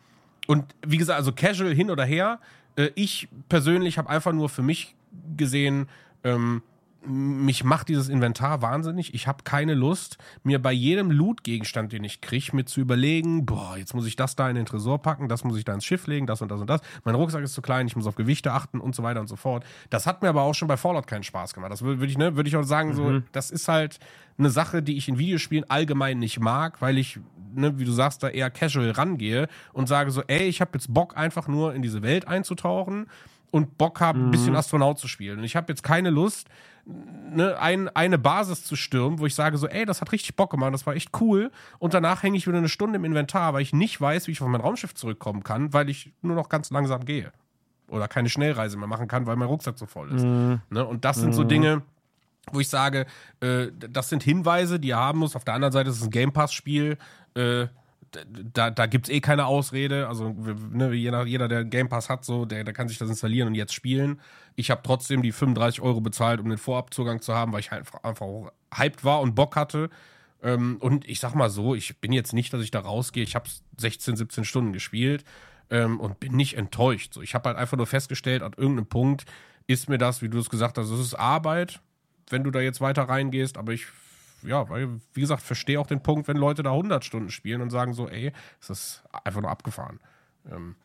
und 0.46 0.74
wie 0.86 0.98
gesagt, 0.98 1.18
also 1.18 1.32
casual 1.32 1.74
hin 1.74 1.90
oder 1.90 2.04
her, 2.04 2.38
äh, 2.76 2.90
ich 2.94 3.28
persönlich 3.48 3.96
habe 3.96 4.10
einfach 4.10 4.32
nur 4.32 4.48
für 4.48 4.62
mich 4.62 4.94
gesehen, 5.36 5.88
ähm, 6.24 6.62
mich 7.06 7.64
macht 7.64 7.88
dieses 7.88 8.08
Inventar 8.08 8.62
wahnsinnig. 8.62 9.14
Ich 9.14 9.26
habe 9.26 9.44
keine 9.44 9.74
Lust, 9.74 10.18
mir 10.42 10.60
bei 10.60 10.72
jedem 10.72 11.10
Loot-Gegenstand, 11.10 11.92
den 11.92 12.04
ich 12.04 12.20
kriege, 12.20 12.54
mir 12.56 12.64
zu 12.64 12.80
überlegen, 12.80 13.44
boah, 13.44 13.76
jetzt 13.76 13.94
muss 13.94 14.06
ich 14.06 14.16
das 14.16 14.36
da 14.36 14.48
in 14.48 14.56
den 14.56 14.66
Tresor 14.66 15.00
packen, 15.02 15.28
das 15.28 15.44
muss 15.44 15.56
ich 15.56 15.64
da 15.64 15.74
ins 15.74 15.84
Schiff 15.84 16.06
legen, 16.06 16.26
das 16.26 16.40
und 16.42 16.50
das 16.50 16.60
und 16.60 16.68
das. 16.68 16.80
Mein 17.04 17.14
Rucksack 17.14 17.42
ist 17.42 17.54
zu 17.54 17.62
klein, 17.62 17.86
ich 17.86 17.96
muss 17.96 18.06
auf 18.06 18.14
Gewichte 18.14 18.52
achten 18.52 18.80
und 18.80 18.94
so 18.94 19.02
weiter 19.02 19.20
und 19.20 19.28
so 19.28 19.36
fort. 19.36 19.64
Das 19.90 20.06
hat 20.06 20.22
mir 20.22 20.28
aber 20.28 20.42
auch 20.42 20.54
schon 20.54 20.68
bei 20.68 20.76
Fallout 20.76 21.06
keinen 21.06 21.24
Spaß 21.24 21.54
gemacht. 21.54 21.72
Das 21.72 21.82
würde 21.82 22.04
ich, 22.06 22.18
ne, 22.18 22.36
würde 22.36 22.48
ich 22.48 22.56
auch 22.56 22.62
sagen, 22.62 22.90
mhm. 22.90 22.94
so, 22.94 23.20
das 23.32 23.50
ist 23.50 23.68
halt 23.68 23.98
eine 24.38 24.50
Sache, 24.50 24.82
die 24.82 24.96
ich 24.96 25.08
in 25.08 25.18
Videospielen 25.18 25.68
allgemein 25.68 26.18
nicht 26.18 26.40
mag, 26.40 26.80
weil 26.80 26.98
ich, 26.98 27.20
ne, 27.54 27.78
wie 27.78 27.84
du 27.84 27.92
sagst, 27.92 28.22
da 28.22 28.28
eher 28.28 28.50
casual 28.50 28.90
rangehe 28.90 29.48
und 29.72 29.88
sage 29.88 30.10
so, 30.10 30.22
ey, 30.26 30.44
ich 30.44 30.60
habe 30.60 30.72
jetzt 30.74 30.92
Bock, 30.92 31.16
einfach 31.16 31.48
nur 31.48 31.74
in 31.74 31.82
diese 31.82 32.02
Welt 32.02 32.26
einzutauchen 32.26 33.06
und 33.54 33.78
Bock 33.78 34.00
habe, 34.00 34.18
mhm. 34.18 34.24
ein 34.24 34.30
bisschen 34.32 34.50
mhm. 34.50 34.56
Astronaut 34.56 34.98
zu 34.98 35.06
spielen. 35.06 35.38
Und 35.38 35.44
ich 35.44 35.54
habe 35.54 35.72
jetzt 35.72 35.84
keine 35.84 36.10
Lust, 36.10 36.48
ne, 36.84 37.56
ein, 37.60 37.88
eine 37.90 38.18
Basis 38.18 38.64
zu 38.64 38.74
stürmen, 38.74 39.20
wo 39.20 39.26
ich 39.26 39.34
sage 39.36 39.58
so, 39.58 39.68
ey, 39.68 39.84
das 39.84 40.00
hat 40.00 40.10
richtig 40.10 40.34
Bock 40.34 40.50
gemacht, 40.50 40.74
das 40.74 40.86
war 40.86 40.96
echt 40.96 41.10
cool. 41.20 41.52
Und 41.78 41.94
danach 41.94 42.24
hänge 42.24 42.36
ich 42.36 42.48
wieder 42.48 42.58
eine 42.58 42.68
Stunde 42.68 42.96
im 42.96 43.04
Inventar, 43.04 43.54
weil 43.54 43.62
ich 43.62 43.72
nicht 43.72 44.00
weiß, 44.00 44.26
wie 44.26 44.32
ich 44.32 44.42
auf 44.42 44.48
mein 44.48 44.60
Raumschiff 44.60 44.96
zurückkommen 44.96 45.44
kann, 45.44 45.72
weil 45.72 45.88
ich 45.88 46.12
nur 46.20 46.34
noch 46.34 46.48
ganz 46.48 46.70
langsam 46.70 47.04
gehe. 47.04 47.32
Oder 47.86 48.08
keine 48.08 48.28
Schnellreise 48.28 48.76
mehr 48.76 48.88
machen 48.88 49.06
kann, 49.06 49.24
weil 49.28 49.36
mein 49.36 49.46
Rucksack 49.46 49.78
so 49.78 49.86
voll 49.86 50.10
ist. 50.10 50.24
Mhm. 50.24 50.60
Ne? 50.70 50.84
Und 50.84 51.04
das 51.04 51.18
sind 51.18 51.32
so 51.32 51.44
mhm. 51.44 51.48
Dinge, 51.48 51.82
wo 52.50 52.58
ich 52.58 52.68
sage, 52.68 53.06
äh, 53.38 53.68
das 53.78 54.08
sind 54.08 54.24
Hinweise, 54.24 54.80
die 54.80 54.90
er 54.90 54.98
haben 54.98 55.20
muss. 55.20 55.36
Auf 55.36 55.44
der 55.44 55.54
anderen 55.54 55.70
Seite 55.70 55.90
ist 55.90 55.98
es 55.98 56.02
ein 56.02 56.10
Game 56.10 56.32
Pass-Spiel. 56.32 56.98
Äh, 57.36 57.68
da, 58.52 58.70
da 58.70 58.86
gibt 58.86 59.08
es 59.08 59.14
eh 59.14 59.20
keine 59.20 59.46
Ausrede. 59.46 60.08
Also 60.08 60.34
ne, 60.72 60.92
jeder, 60.92 61.26
jeder, 61.26 61.48
der 61.48 61.64
Game 61.64 61.88
Pass 61.88 62.08
hat, 62.08 62.24
so, 62.24 62.44
der, 62.44 62.64
der 62.64 62.74
kann 62.74 62.88
sich 62.88 62.98
das 62.98 63.08
installieren 63.08 63.48
und 63.48 63.54
jetzt 63.54 63.74
spielen. 63.74 64.20
Ich 64.56 64.70
habe 64.70 64.82
trotzdem 64.84 65.22
die 65.22 65.32
35 65.32 65.80
Euro 65.82 66.00
bezahlt, 66.00 66.40
um 66.40 66.48
den 66.48 66.58
Vorabzugang 66.58 67.20
zu 67.20 67.34
haben, 67.34 67.52
weil 67.52 67.60
ich 67.60 67.70
halt 67.70 67.86
einfach 68.02 68.26
auch 68.26 68.52
hyped 68.74 69.04
war 69.04 69.20
und 69.20 69.34
Bock 69.34 69.56
hatte. 69.56 69.90
Ähm, 70.42 70.76
und 70.80 71.08
ich 71.08 71.20
sag 71.20 71.34
mal 71.34 71.50
so, 71.50 71.74
ich 71.74 71.98
bin 72.00 72.12
jetzt 72.12 72.32
nicht, 72.32 72.52
dass 72.52 72.62
ich 72.62 72.70
da 72.70 72.80
rausgehe. 72.80 73.22
Ich 73.22 73.34
habe 73.34 73.48
16, 73.78 74.16
17 74.16 74.44
Stunden 74.44 74.72
gespielt 74.72 75.24
ähm, 75.70 76.00
und 76.00 76.20
bin 76.20 76.36
nicht 76.36 76.56
enttäuscht. 76.56 77.14
So, 77.14 77.22
ich 77.22 77.34
habe 77.34 77.48
halt 77.48 77.58
einfach 77.58 77.76
nur 77.76 77.86
festgestellt, 77.86 78.42
an 78.42 78.52
irgendeinem 78.56 78.86
Punkt 78.86 79.24
ist 79.66 79.88
mir 79.88 79.98
das, 79.98 80.20
wie 80.20 80.28
du 80.28 80.38
es 80.38 80.50
gesagt 80.50 80.76
hast, 80.76 80.90
es 80.90 81.00
ist 81.00 81.14
Arbeit, 81.14 81.80
wenn 82.28 82.44
du 82.44 82.50
da 82.50 82.60
jetzt 82.60 82.80
weiter 82.80 83.04
reingehst, 83.04 83.56
aber 83.56 83.72
ich 83.72 83.86
ja, 84.44 84.68
weil, 84.68 85.00
wie 85.12 85.20
gesagt, 85.20 85.42
verstehe 85.42 85.80
auch 85.80 85.86
den 85.86 86.02
Punkt, 86.02 86.28
wenn 86.28 86.36
Leute 86.36 86.62
da 86.62 86.70
100 86.70 87.04
Stunden 87.04 87.30
spielen 87.30 87.60
und 87.60 87.70
sagen 87.70 87.94
so, 87.94 88.08
ey, 88.08 88.32
ist 88.60 89.04
einfach 89.24 89.40
nur 89.40 89.50
abgefahren. 89.50 90.00
Ähm, 90.50 90.76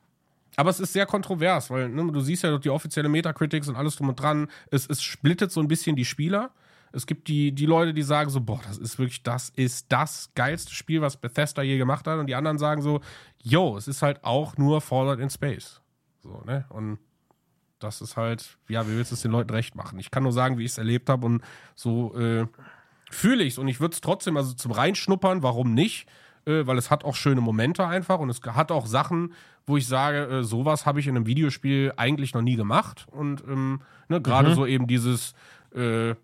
aber 0.55 0.69
es 0.69 0.79
ist 0.79 0.93
sehr 0.93 1.05
kontrovers, 1.05 1.69
weil 1.69 1.89
ne, 1.89 2.11
du 2.11 2.19
siehst 2.19 2.43
ja 2.43 2.57
die 2.57 2.69
offizielle 2.69 3.09
Metacritics 3.09 3.69
und 3.69 3.75
alles 3.75 3.95
drum 3.95 4.09
und 4.09 4.19
dran. 4.19 4.47
Es, 4.71 4.87
es 4.87 5.01
splittet 5.01 5.51
so 5.51 5.61
ein 5.61 5.67
bisschen 5.67 5.95
die 5.95 6.05
Spieler. 6.05 6.51
Es 6.91 7.05
gibt 7.05 7.27
die, 7.27 7.51
die 7.51 7.65
Leute, 7.65 7.93
die 7.93 8.01
sagen 8.01 8.29
so, 8.29 8.41
boah, 8.41 8.59
das 8.67 8.77
ist 8.77 8.97
wirklich, 8.97 9.23
das 9.23 9.49
ist 9.49 9.85
das 9.89 10.31
geilste 10.35 10.73
Spiel, 10.73 11.01
was 11.01 11.17
Bethesda 11.17 11.61
je 11.61 11.77
gemacht 11.77 12.07
hat. 12.07 12.19
Und 12.19 12.27
die 12.27 12.35
anderen 12.35 12.57
sagen 12.57 12.81
so, 12.81 12.99
yo, 13.41 13.77
es 13.77 13.87
ist 13.87 14.01
halt 14.01 14.23
auch 14.23 14.57
nur 14.57 14.81
Fallout 14.81 15.19
in 15.19 15.29
Space. 15.29 15.81
So, 16.21 16.41
ne? 16.45 16.65
Und 16.69 16.99
das 17.79 18.01
ist 18.01 18.17
halt, 18.17 18.57
ja, 18.67 18.85
wie 18.87 18.91
willst 18.91 19.11
du 19.11 19.15
es 19.15 19.21
den 19.21 19.31
Leuten 19.31 19.51
recht 19.51 19.75
machen? 19.75 19.99
Ich 19.99 20.11
kann 20.11 20.23
nur 20.23 20.33
sagen, 20.33 20.57
wie 20.57 20.65
ich 20.65 20.71
es 20.71 20.77
erlebt 20.77 21.09
habe 21.09 21.25
und 21.25 21.43
so 21.75 22.13
äh, 22.17 22.47
fühle 23.09 23.43
ich 23.43 23.53
es. 23.53 23.57
Und 23.57 23.67
ich 23.67 23.79
würde 23.79 23.93
es 23.93 24.01
trotzdem, 24.01 24.37
also 24.37 24.53
zum 24.53 24.71
Reinschnuppern, 24.71 25.43
warum 25.43 25.73
nicht? 25.73 26.07
Äh, 26.45 26.65
weil 26.65 26.77
es 26.77 26.89
hat 26.89 27.03
auch 27.03 27.15
schöne 27.15 27.41
Momente 27.41 27.85
einfach 27.85 28.19
und 28.19 28.29
es 28.29 28.41
hat 28.41 28.71
auch 28.71 28.85
Sachen, 28.85 29.33
wo 29.65 29.77
ich 29.77 29.87
sage, 29.87 30.39
äh, 30.39 30.43
sowas 30.43 30.85
habe 30.85 30.99
ich 30.99 31.07
in 31.07 31.15
einem 31.15 31.25
Videospiel 31.25 31.93
eigentlich 31.97 32.33
noch 32.33 32.41
nie 32.41 32.55
gemacht. 32.55 33.05
Und 33.11 33.43
ähm, 33.47 33.81
ne, 34.07 34.21
gerade 34.21 34.49
mhm. 34.49 34.55
so 34.55 34.65
eben 34.65 34.87
dieses, 34.87 35.33
äh, 35.75 36.15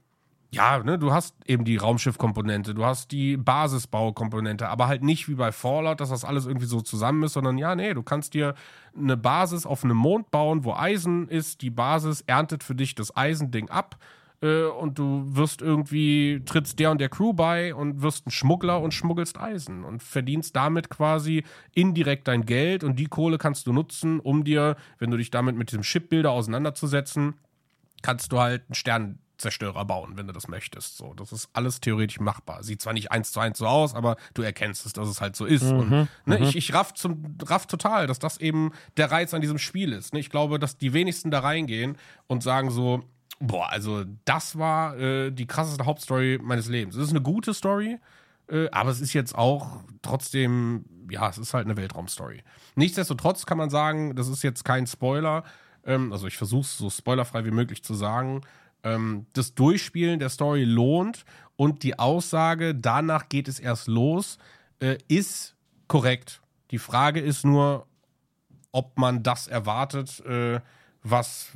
ja, 0.51 0.79
ne, 0.79 0.97
du 0.97 1.11
hast 1.11 1.35
eben 1.45 1.65
die 1.65 1.75
Raumschiffkomponente, 1.75 2.73
du 2.73 2.85
hast 2.85 3.11
die 3.11 3.35
Basisbaukomponente, 3.35 4.69
aber 4.69 4.87
halt 4.87 5.03
nicht 5.03 5.27
wie 5.27 5.35
bei 5.35 5.51
Fallout, 5.51 5.99
dass 5.99 6.09
das 6.09 6.23
alles 6.23 6.45
irgendwie 6.45 6.65
so 6.65 6.81
zusammen 6.81 7.23
ist, 7.23 7.33
sondern 7.33 7.57
ja, 7.57 7.75
nee, 7.75 7.93
du 7.93 8.01
kannst 8.01 8.33
dir 8.33 8.55
eine 8.97 9.17
Basis 9.17 9.65
auf 9.65 9.83
einem 9.83 9.97
Mond 9.97 10.31
bauen, 10.31 10.63
wo 10.63 10.73
Eisen 10.73 11.27
ist, 11.27 11.61
die 11.61 11.69
Basis 11.69 12.21
erntet 12.21 12.63
für 12.63 12.73
dich 12.73 12.95
das 12.95 13.15
Eisending 13.15 13.69
ab 13.69 13.97
äh, 14.41 14.63
und 14.63 14.97
du 14.99 15.25
wirst 15.27 15.61
irgendwie, 15.61 16.41
trittst 16.45 16.79
der 16.79 16.91
und 16.91 16.99
der 16.99 17.09
Crew 17.09 17.33
bei 17.33 17.73
und 17.73 18.01
wirst 18.01 18.27
ein 18.27 18.31
Schmuggler 18.31 18.81
und 18.81 18.93
schmuggelst 18.93 19.39
Eisen 19.39 19.83
und 19.83 20.03
verdienst 20.03 20.55
damit 20.55 20.89
quasi 20.89 21.43
indirekt 21.73 22.27
dein 22.27 22.45
Geld 22.45 22.83
und 22.83 22.97
die 22.97 23.05
Kohle 23.07 23.37
kannst 23.37 23.67
du 23.67 23.73
nutzen, 23.73 24.19
um 24.19 24.43
dir, 24.43 24.75
wenn 24.99 25.11
du 25.11 25.17
dich 25.17 25.31
damit 25.31 25.55
mit 25.55 25.71
diesem 25.71 25.83
Shipbuilder 25.83 26.31
auseinanderzusetzen, 26.31 27.35
kannst 28.01 28.31
du 28.31 28.39
halt 28.39 28.63
einen 28.67 28.75
Sternzerstörer 28.75 29.85
bauen, 29.85 30.13
wenn 30.15 30.27
du 30.27 30.33
das 30.33 30.47
möchtest. 30.47 30.97
So, 30.97 31.13
das 31.13 31.31
ist 31.31 31.49
alles 31.53 31.79
theoretisch 31.79 32.19
machbar. 32.19 32.63
Sieht 32.63 32.81
zwar 32.81 32.93
nicht 32.93 33.11
eins 33.11 33.31
zu 33.31 33.39
eins 33.39 33.57
so 33.57 33.65
aus, 33.65 33.95
aber 33.95 34.17
du 34.33 34.41
erkennst 34.41 34.85
es, 34.85 34.93
dass 34.93 35.07
es 35.07 35.21
halt 35.21 35.35
so 35.35 35.45
ist. 35.45 35.71
Mhm, 35.71 35.79
und 35.79 35.89
ne, 35.89 36.07
mhm. 36.25 36.43
ich, 36.43 36.55
ich 36.55 36.73
raff, 36.73 36.93
zum, 36.93 37.35
raff 37.43 37.65
total, 37.65 38.05
dass 38.05 38.19
das 38.19 38.37
eben 38.37 38.71
der 38.97 39.11
Reiz 39.11 39.33
an 39.33 39.41
diesem 39.41 39.57
Spiel 39.57 39.93
ist. 39.93 40.13
Ne? 40.13 40.19
Ich 40.19 40.29
glaube, 40.29 40.59
dass 40.59 40.77
die 40.77 40.93
wenigsten 40.93 41.31
da 41.31 41.39
reingehen 41.39 41.97
und 42.27 42.43
sagen 42.43 42.69
so, 42.69 43.03
Boah, 43.39 43.69
also 43.69 44.05
das 44.23 44.57
war 44.57 44.97
äh, 44.97 45.31
die 45.31 45.45
krasseste 45.45 45.85
Hauptstory 45.85 46.39
meines 46.41 46.67
Lebens. 46.67 46.95
Es 46.95 47.03
ist 47.03 47.09
eine 47.09 47.21
gute 47.21 47.53
Story, 47.53 47.99
äh, 48.47 48.69
aber 48.71 48.91
es 48.91 49.01
ist 49.01 49.13
jetzt 49.13 49.35
auch 49.35 49.81
trotzdem, 50.01 50.85
ja, 51.09 51.29
es 51.29 51.37
ist 51.37 51.53
halt 51.53 51.65
eine 51.65 51.75
Weltraumstory. 51.75 52.43
Nichtsdestotrotz 52.75 53.45
kann 53.45 53.57
man 53.57 53.69
sagen, 53.69 54.15
das 54.15 54.29
ist 54.29 54.43
jetzt 54.43 54.63
kein 54.63 54.87
Spoiler. 54.87 55.43
Ähm, 55.83 56.13
also 56.13 56.27
ich 56.27 56.37
versuche 56.37 56.61
es 56.61 56.77
so 56.77 56.89
spoilerfrei 56.89 57.45
wie 57.45 57.51
möglich 57.51 57.83
zu 57.83 57.93
sagen. 57.93 58.41
Ähm, 58.83 59.25
das 59.33 59.53
Durchspielen 59.53 60.19
der 60.19 60.29
Story 60.29 60.63
lohnt 60.63 61.25
und 61.55 61.83
die 61.83 61.99
Aussage, 61.99 62.73
danach 62.73 63.29
geht 63.29 63.47
es 63.47 63.59
erst 63.59 63.87
los, 63.87 64.37
äh, 64.79 64.97
ist 65.07 65.55
korrekt. 65.87 66.41
Die 66.71 66.79
Frage 66.79 67.19
ist 67.19 67.43
nur, 67.43 67.87
ob 68.71 68.97
man 68.97 69.23
das 69.23 69.47
erwartet, 69.47 70.19
äh, 70.25 70.59
was 71.01 71.51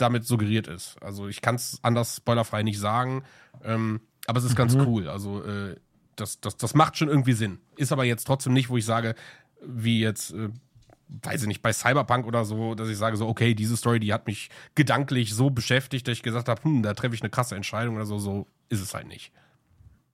damit 0.00 0.24
suggeriert 0.24 0.68
ist. 0.68 0.96
Also 1.02 1.28
ich 1.28 1.40
kann 1.40 1.54
es 1.56 1.78
anders 1.82 2.16
spoilerfrei 2.16 2.62
nicht 2.62 2.78
sagen, 2.78 3.24
ähm, 3.64 4.00
aber 4.26 4.38
es 4.38 4.44
ist 4.44 4.56
ganz 4.56 4.74
mhm. 4.74 4.86
cool. 4.86 5.08
Also 5.08 5.42
äh, 5.44 5.76
das, 6.16 6.40
das, 6.40 6.56
das 6.56 6.74
macht 6.74 6.96
schon 6.96 7.08
irgendwie 7.08 7.32
Sinn. 7.32 7.60
Ist 7.76 7.92
aber 7.92 8.04
jetzt 8.04 8.24
trotzdem 8.26 8.52
nicht, 8.52 8.68
wo 8.68 8.76
ich 8.76 8.84
sage, 8.84 9.14
wie 9.62 10.00
jetzt, 10.00 10.32
äh, 10.32 10.50
weiß 11.08 11.42
ich 11.42 11.48
nicht, 11.48 11.62
bei 11.62 11.72
Cyberpunk 11.72 12.26
oder 12.26 12.44
so, 12.44 12.74
dass 12.74 12.88
ich 12.88 12.98
sage 12.98 13.16
so, 13.16 13.26
okay, 13.28 13.54
diese 13.54 13.76
Story, 13.76 14.00
die 14.00 14.12
hat 14.12 14.26
mich 14.26 14.50
gedanklich 14.74 15.34
so 15.34 15.50
beschäftigt, 15.50 16.06
dass 16.06 16.12
ich 16.12 16.22
gesagt 16.22 16.48
habe, 16.48 16.62
hm, 16.62 16.82
da 16.82 16.94
treffe 16.94 17.14
ich 17.14 17.22
eine 17.22 17.30
krasse 17.30 17.56
Entscheidung 17.56 17.96
oder 17.96 18.06
so. 18.06 18.18
So 18.18 18.46
ist 18.68 18.80
es 18.80 18.94
halt 18.94 19.08
nicht. 19.08 19.32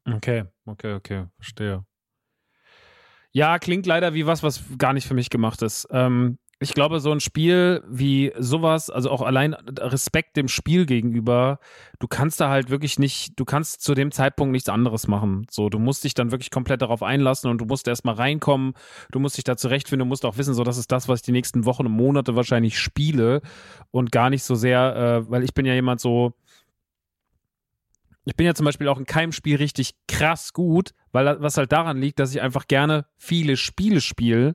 Okay, 0.08 0.44
okay, 0.66 0.94
okay, 0.94 1.26
verstehe. 1.36 1.84
Ja, 3.32 3.58
klingt 3.58 3.84
leider 3.84 4.14
wie 4.14 4.26
was, 4.26 4.42
was 4.42 4.64
gar 4.78 4.92
nicht 4.92 5.06
für 5.06 5.14
mich 5.14 5.28
gemacht 5.28 5.60
ist. 5.60 5.86
Ähm, 5.90 6.38
ich 6.58 6.72
glaube, 6.72 7.00
so 7.00 7.12
ein 7.12 7.20
Spiel 7.20 7.82
wie 7.86 8.32
sowas, 8.38 8.88
also 8.88 9.10
auch 9.10 9.20
allein 9.20 9.52
Respekt 9.78 10.38
dem 10.38 10.48
Spiel 10.48 10.86
gegenüber, 10.86 11.58
du 11.98 12.08
kannst 12.08 12.40
da 12.40 12.48
halt 12.48 12.70
wirklich 12.70 12.98
nicht, 12.98 13.38
du 13.38 13.44
kannst 13.44 13.82
zu 13.82 13.94
dem 13.94 14.10
Zeitpunkt 14.10 14.52
nichts 14.52 14.70
anderes 14.70 15.06
machen. 15.06 15.46
So, 15.50 15.68
du 15.68 15.78
musst 15.78 16.04
dich 16.04 16.14
dann 16.14 16.30
wirklich 16.30 16.50
komplett 16.50 16.80
darauf 16.80 17.02
einlassen 17.02 17.50
und 17.50 17.60
du 17.60 17.66
musst 17.66 17.86
erstmal 17.88 18.14
reinkommen, 18.14 18.72
du 19.12 19.18
musst 19.18 19.36
dich 19.36 19.44
da 19.44 19.58
zurechtfinden, 19.58 20.06
du 20.06 20.08
musst 20.08 20.24
auch 20.24 20.38
wissen, 20.38 20.54
so, 20.54 20.64
das 20.64 20.78
ist 20.78 20.90
das, 20.92 21.08
was 21.08 21.20
ich 21.20 21.26
die 21.26 21.32
nächsten 21.32 21.66
Wochen 21.66 21.84
und 21.84 21.92
Monate 21.92 22.36
wahrscheinlich 22.36 22.78
spiele 22.78 23.42
und 23.90 24.10
gar 24.10 24.30
nicht 24.30 24.42
so 24.42 24.54
sehr, 24.54 24.96
äh, 24.96 25.30
weil 25.30 25.44
ich 25.44 25.52
bin 25.52 25.66
ja 25.66 25.74
jemand 25.74 26.00
so, 26.00 26.32
ich 28.24 28.34
bin 28.34 28.46
ja 28.46 28.54
zum 28.54 28.64
Beispiel 28.64 28.88
auch 28.88 28.98
in 28.98 29.04
keinem 29.04 29.32
Spiel 29.32 29.56
richtig 29.56 29.94
krass 30.08 30.54
gut, 30.54 30.92
weil 31.12 31.40
was 31.42 31.58
halt 31.58 31.70
daran 31.70 31.98
liegt, 32.00 32.18
dass 32.18 32.34
ich 32.34 32.40
einfach 32.40 32.66
gerne 32.66 33.04
viele 33.18 33.58
Spiele 33.58 34.00
spiele 34.00 34.54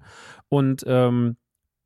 und 0.49 0.83
ähm, 0.87 1.37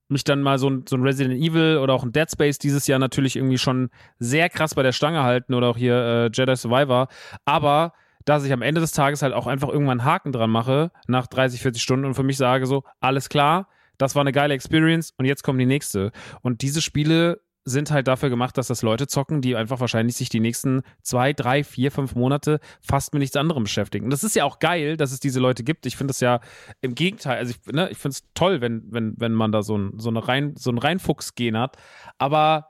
mich 0.08 0.24
dann 0.24 0.42
mal 0.42 0.58
so 0.60 0.70
ein, 0.70 0.86
so 0.88 0.96
ein 0.96 1.04
Resident 1.04 1.36
Evil 1.36 1.78
oder 1.78 1.94
auch 1.94 2.04
ein 2.04 2.12
Dead 2.12 2.30
Space 2.30 2.60
dieses 2.60 2.88
Jahr 2.88 3.00
natürlich 3.00 3.36
irgendwie 3.36 3.58
schon 3.58 3.90
sehr 4.20 4.50
krass 4.50 4.76
bei 4.76 4.84
der 4.84 4.92
Stange 4.92 5.24
halten 5.24 5.54
oder 5.54 5.68
auch 5.68 5.78
hier 5.78 5.96
äh, 5.96 6.30
Jedi 6.32 6.56
Survivor. 6.56 7.08
Aber 7.46 7.94
dass 8.26 8.44
ich 8.44 8.52
am 8.52 8.62
Ende 8.62 8.82
des 8.82 8.92
Tages 8.92 9.22
halt 9.22 9.34
auch 9.34 9.48
einfach 9.48 9.70
irgendwann 9.70 10.00
einen 10.00 10.10
Haken 10.10 10.32
dran 10.32 10.50
mache 10.50 10.92
nach 11.08 11.28
30, 11.28 11.62
40 11.62 11.82
Stunden 11.82 12.06
und 12.06 12.16
für 12.16 12.24
mich 12.24 12.38
sage 12.38 12.66
so, 12.66 12.84
alles 13.00 13.30
klar, 13.30 13.68
das 13.98 14.16
war 14.16 14.22
eine 14.22 14.32
geile 14.32 14.54
Experience 14.54 15.14
und 15.18 15.26
jetzt 15.26 15.44
kommt 15.44 15.60
die 15.60 15.66
nächste. 15.66 16.12
Und 16.42 16.62
diese 16.62 16.82
Spiele 16.82 17.42
sind 17.68 17.90
halt 17.90 18.08
dafür 18.08 18.30
gemacht, 18.30 18.58
dass 18.60 18.68
das 18.68 18.84
Leute 18.84 19.08
zocken, 19.08 19.42
die 19.42 19.56
einfach 19.56 19.80
wahrscheinlich 19.80 20.16
sich 20.16 20.30
die 20.30 20.40
nächsten 20.40 20.84
zwei, 21.02 21.34
drei, 21.34 21.64
vier, 21.64 21.92
fünf 21.92 22.14
Monate 22.14 22.60
fast 22.80 23.14
mit 23.14 23.22
nichts 23.22 23.36
anderem 23.36 23.64
beschäftigen. 23.64 24.06
Und 24.06 24.12
das 24.12 24.24
ist 24.24 24.36
ja 24.36 24.44
auch 24.46 24.60
geil, 24.60 24.98
dass 24.98 25.12
es 25.12 25.20
diese 25.20 25.40
Leute 25.40 25.64
gibt. 25.64 25.88
Ich 25.88 25.98
finde 25.98 26.12
das 26.12 26.20
ja 26.20 26.42
im 26.82 26.94
Gegenteil, 26.94 27.38
also 27.40 27.52
ich, 27.52 27.74
ne, 27.74 27.90
ich 27.90 27.98
finde 27.98 28.14
es 28.14 28.24
toll, 28.36 28.62
wenn, 28.62 28.84
wenn, 28.92 29.16
wenn 29.18 29.34
man 29.34 29.52
da 29.52 29.64
so 29.64 29.76
ein, 29.78 29.94
so 29.98 30.10
eine 30.10 30.28
rein, 30.28 30.54
so 30.56 30.70
ein 30.70 30.78
Reinfuchs-Gen 30.78 31.58
hat. 31.58 31.78
Aber 32.20 32.70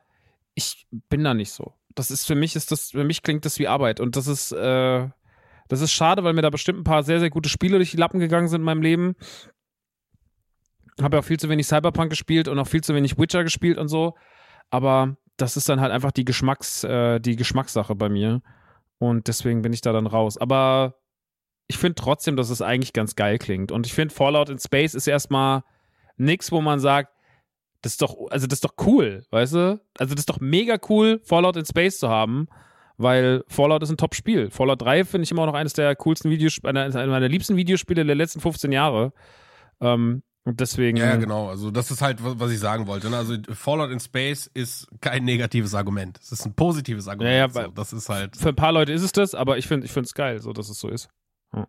ich 0.54 0.88
bin 1.10 1.26
da 1.26 1.34
nicht 1.34 1.52
so. 1.52 1.74
Das 1.94 2.10
ist 2.10 2.26
für 2.26 2.36
mich, 2.36 2.56
ist 2.56 2.72
das, 2.72 2.92
für 2.92 3.04
mich 3.04 3.22
klingt 3.22 3.44
das 3.44 3.60
wie 3.60 3.68
Arbeit. 3.68 4.00
Und 4.00 4.16
das 4.16 4.28
ist, 4.28 4.54
äh, 4.54 5.10
das 5.68 5.82
ist 5.82 5.92
schade, 5.92 6.24
weil 6.24 6.34
mir 6.34 6.42
da 6.42 6.50
bestimmt 6.50 6.80
ein 6.80 6.86
paar 6.86 7.04
sehr, 7.04 7.20
sehr 7.20 7.30
gute 7.30 7.50
Spiele 7.50 7.78
durch 7.78 7.92
die 7.92 7.98
Lappen 7.98 8.22
gegangen 8.22 8.48
sind 8.48 8.62
in 8.62 8.66
meinem 8.66 8.82
Leben. 8.82 9.16
Habe 11.02 11.18
ja 11.18 11.20
auch 11.20 11.26
viel 11.26 11.40
zu 11.40 11.50
wenig 11.50 11.68
Cyberpunk 11.68 12.10
gespielt 12.10 12.48
und 12.48 12.58
auch 12.60 12.68
viel 12.68 12.82
zu 12.82 12.96
wenig 12.96 13.18
Witcher 13.18 13.44
gespielt 13.44 13.78
und 13.78 13.90
so 13.90 14.16
aber 14.70 15.18
das 15.38 15.58
ist 15.58 15.68
dann 15.70 15.82
halt 15.82 15.92
einfach 15.92 16.12
die 16.12 16.26
Geschmacks, 16.26 16.84
äh, 16.84 17.20
die 17.20 17.36
Geschmackssache 17.36 17.96
bei 17.96 18.10
mir. 18.10 18.42
Und 18.98 19.28
deswegen 19.28 19.62
bin 19.62 19.74
ich 19.74 19.82
da 19.82 19.92
dann 19.92 20.08
raus. 20.08 20.38
Aber 20.38 20.96
ich 21.68 21.78
finde 21.78 21.96
trotzdem, 21.96 22.38
dass 22.38 22.50
es 22.50 22.62
eigentlich 22.62 22.94
ganz 22.94 23.16
geil 23.16 23.38
klingt. 23.38 23.72
Und 23.72 23.86
ich 23.86 23.94
finde, 23.94 24.14
Fallout 24.14 24.50
in 24.50 24.60
Space 24.60 24.94
ist 24.94 25.08
erstmal 25.08 25.64
nichts, 26.18 26.52
wo 26.52 26.62
man 26.62 26.80
sagt, 26.80 27.12
das 27.82 27.94
ist 27.94 28.02
doch, 28.02 28.16
also 28.30 28.48
das 28.48 28.58
ist 28.58 28.66
doch 28.66 28.76
cool, 28.86 29.26
weißt 29.30 29.54
du? 29.54 29.82
Also 29.98 30.16
das 30.16 30.22
ist 30.22 30.30
doch 30.30 30.40
mega 30.40 30.78
cool, 30.90 31.20
Fallout 31.24 31.56
in 31.56 31.66
Space 31.66 32.00
zu 32.00 32.10
haben, 32.10 32.48
weil 32.98 33.44
Fallout 33.48 33.84
ist 33.84 33.92
ein 33.92 33.98
Top-Spiel. 33.98 34.50
Fallout 34.50 34.82
3 34.82 35.06
finde 35.06 35.24
ich 35.24 35.32
immer 35.32 35.46
noch 35.46 35.54
eines 35.54 35.74
der 35.74 35.96
coolsten 35.96 36.32
Videospiele, 36.32 36.70
einer 36.70 37.08
meiner 37.08 37.28
liebsten 37.28 37.58
Videospiele 37.58 38.04
der 38.04 38.16
letzten 38.16 38.40
15 38.40 38.72
Jahre. 38.72 39.14
Ähm, 39.82 40.24
und 40.46 40.60
deswegen. 40.60 40.98
Ja, 40.98 41.16
genau. 41.16 41.50
Also, 41.50 41.72
das 41.72 41.90
ist 41.90 42.02
halt, 42.04 42.20
was 42.22 42.52
ich 42.52 42.60
sagen 42.60 42.86
wollte. 42.86 43.10
Ne? 43.10 43.18
Also, 43.18 43.36
Fallout 43.52 43.90
in 43.90 44.00
Space 44.00 44.50
ist 44.54 44.88
kein 45.02 45.26
negatives 45.26 45.74
Argument. 45.74 46.20
Es 46.22 46.32
ist 46.32 46.46
ein 46.46 46.54
positives 46.54 47.08
Argument. 47.08 47.34
Ja, 47.34 47.48
ja, 47.48 47.66
so, 47.66 47.72
das 47.72 47.94
ist 47.94 48.10
halt. 48.10 48.38
Für 48.38 48.50
ein 48.50 48.56
paar 48.56 48.72
Leute 48.72 48.94
ist 48.94 49.02
es 49.02 49.12
das, 49.12 49.34
aber 49.34 49.58
ich 49.58 49.68
finde 49.68 49.88
es 49.88 50.14
geil, 50.14 50.40
so 50.40 50.54
dass 50.54 50.70
es 50.70 50.80
so 50.80 50.88
ist. 50.88 51.10
Ja. 51.52 51.68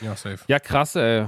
ja, 0.00 0.16
safe. 0.16 0.40
Ja, 0.48 0.58
krass, 0.58 0.96
ey. 0.96 1.26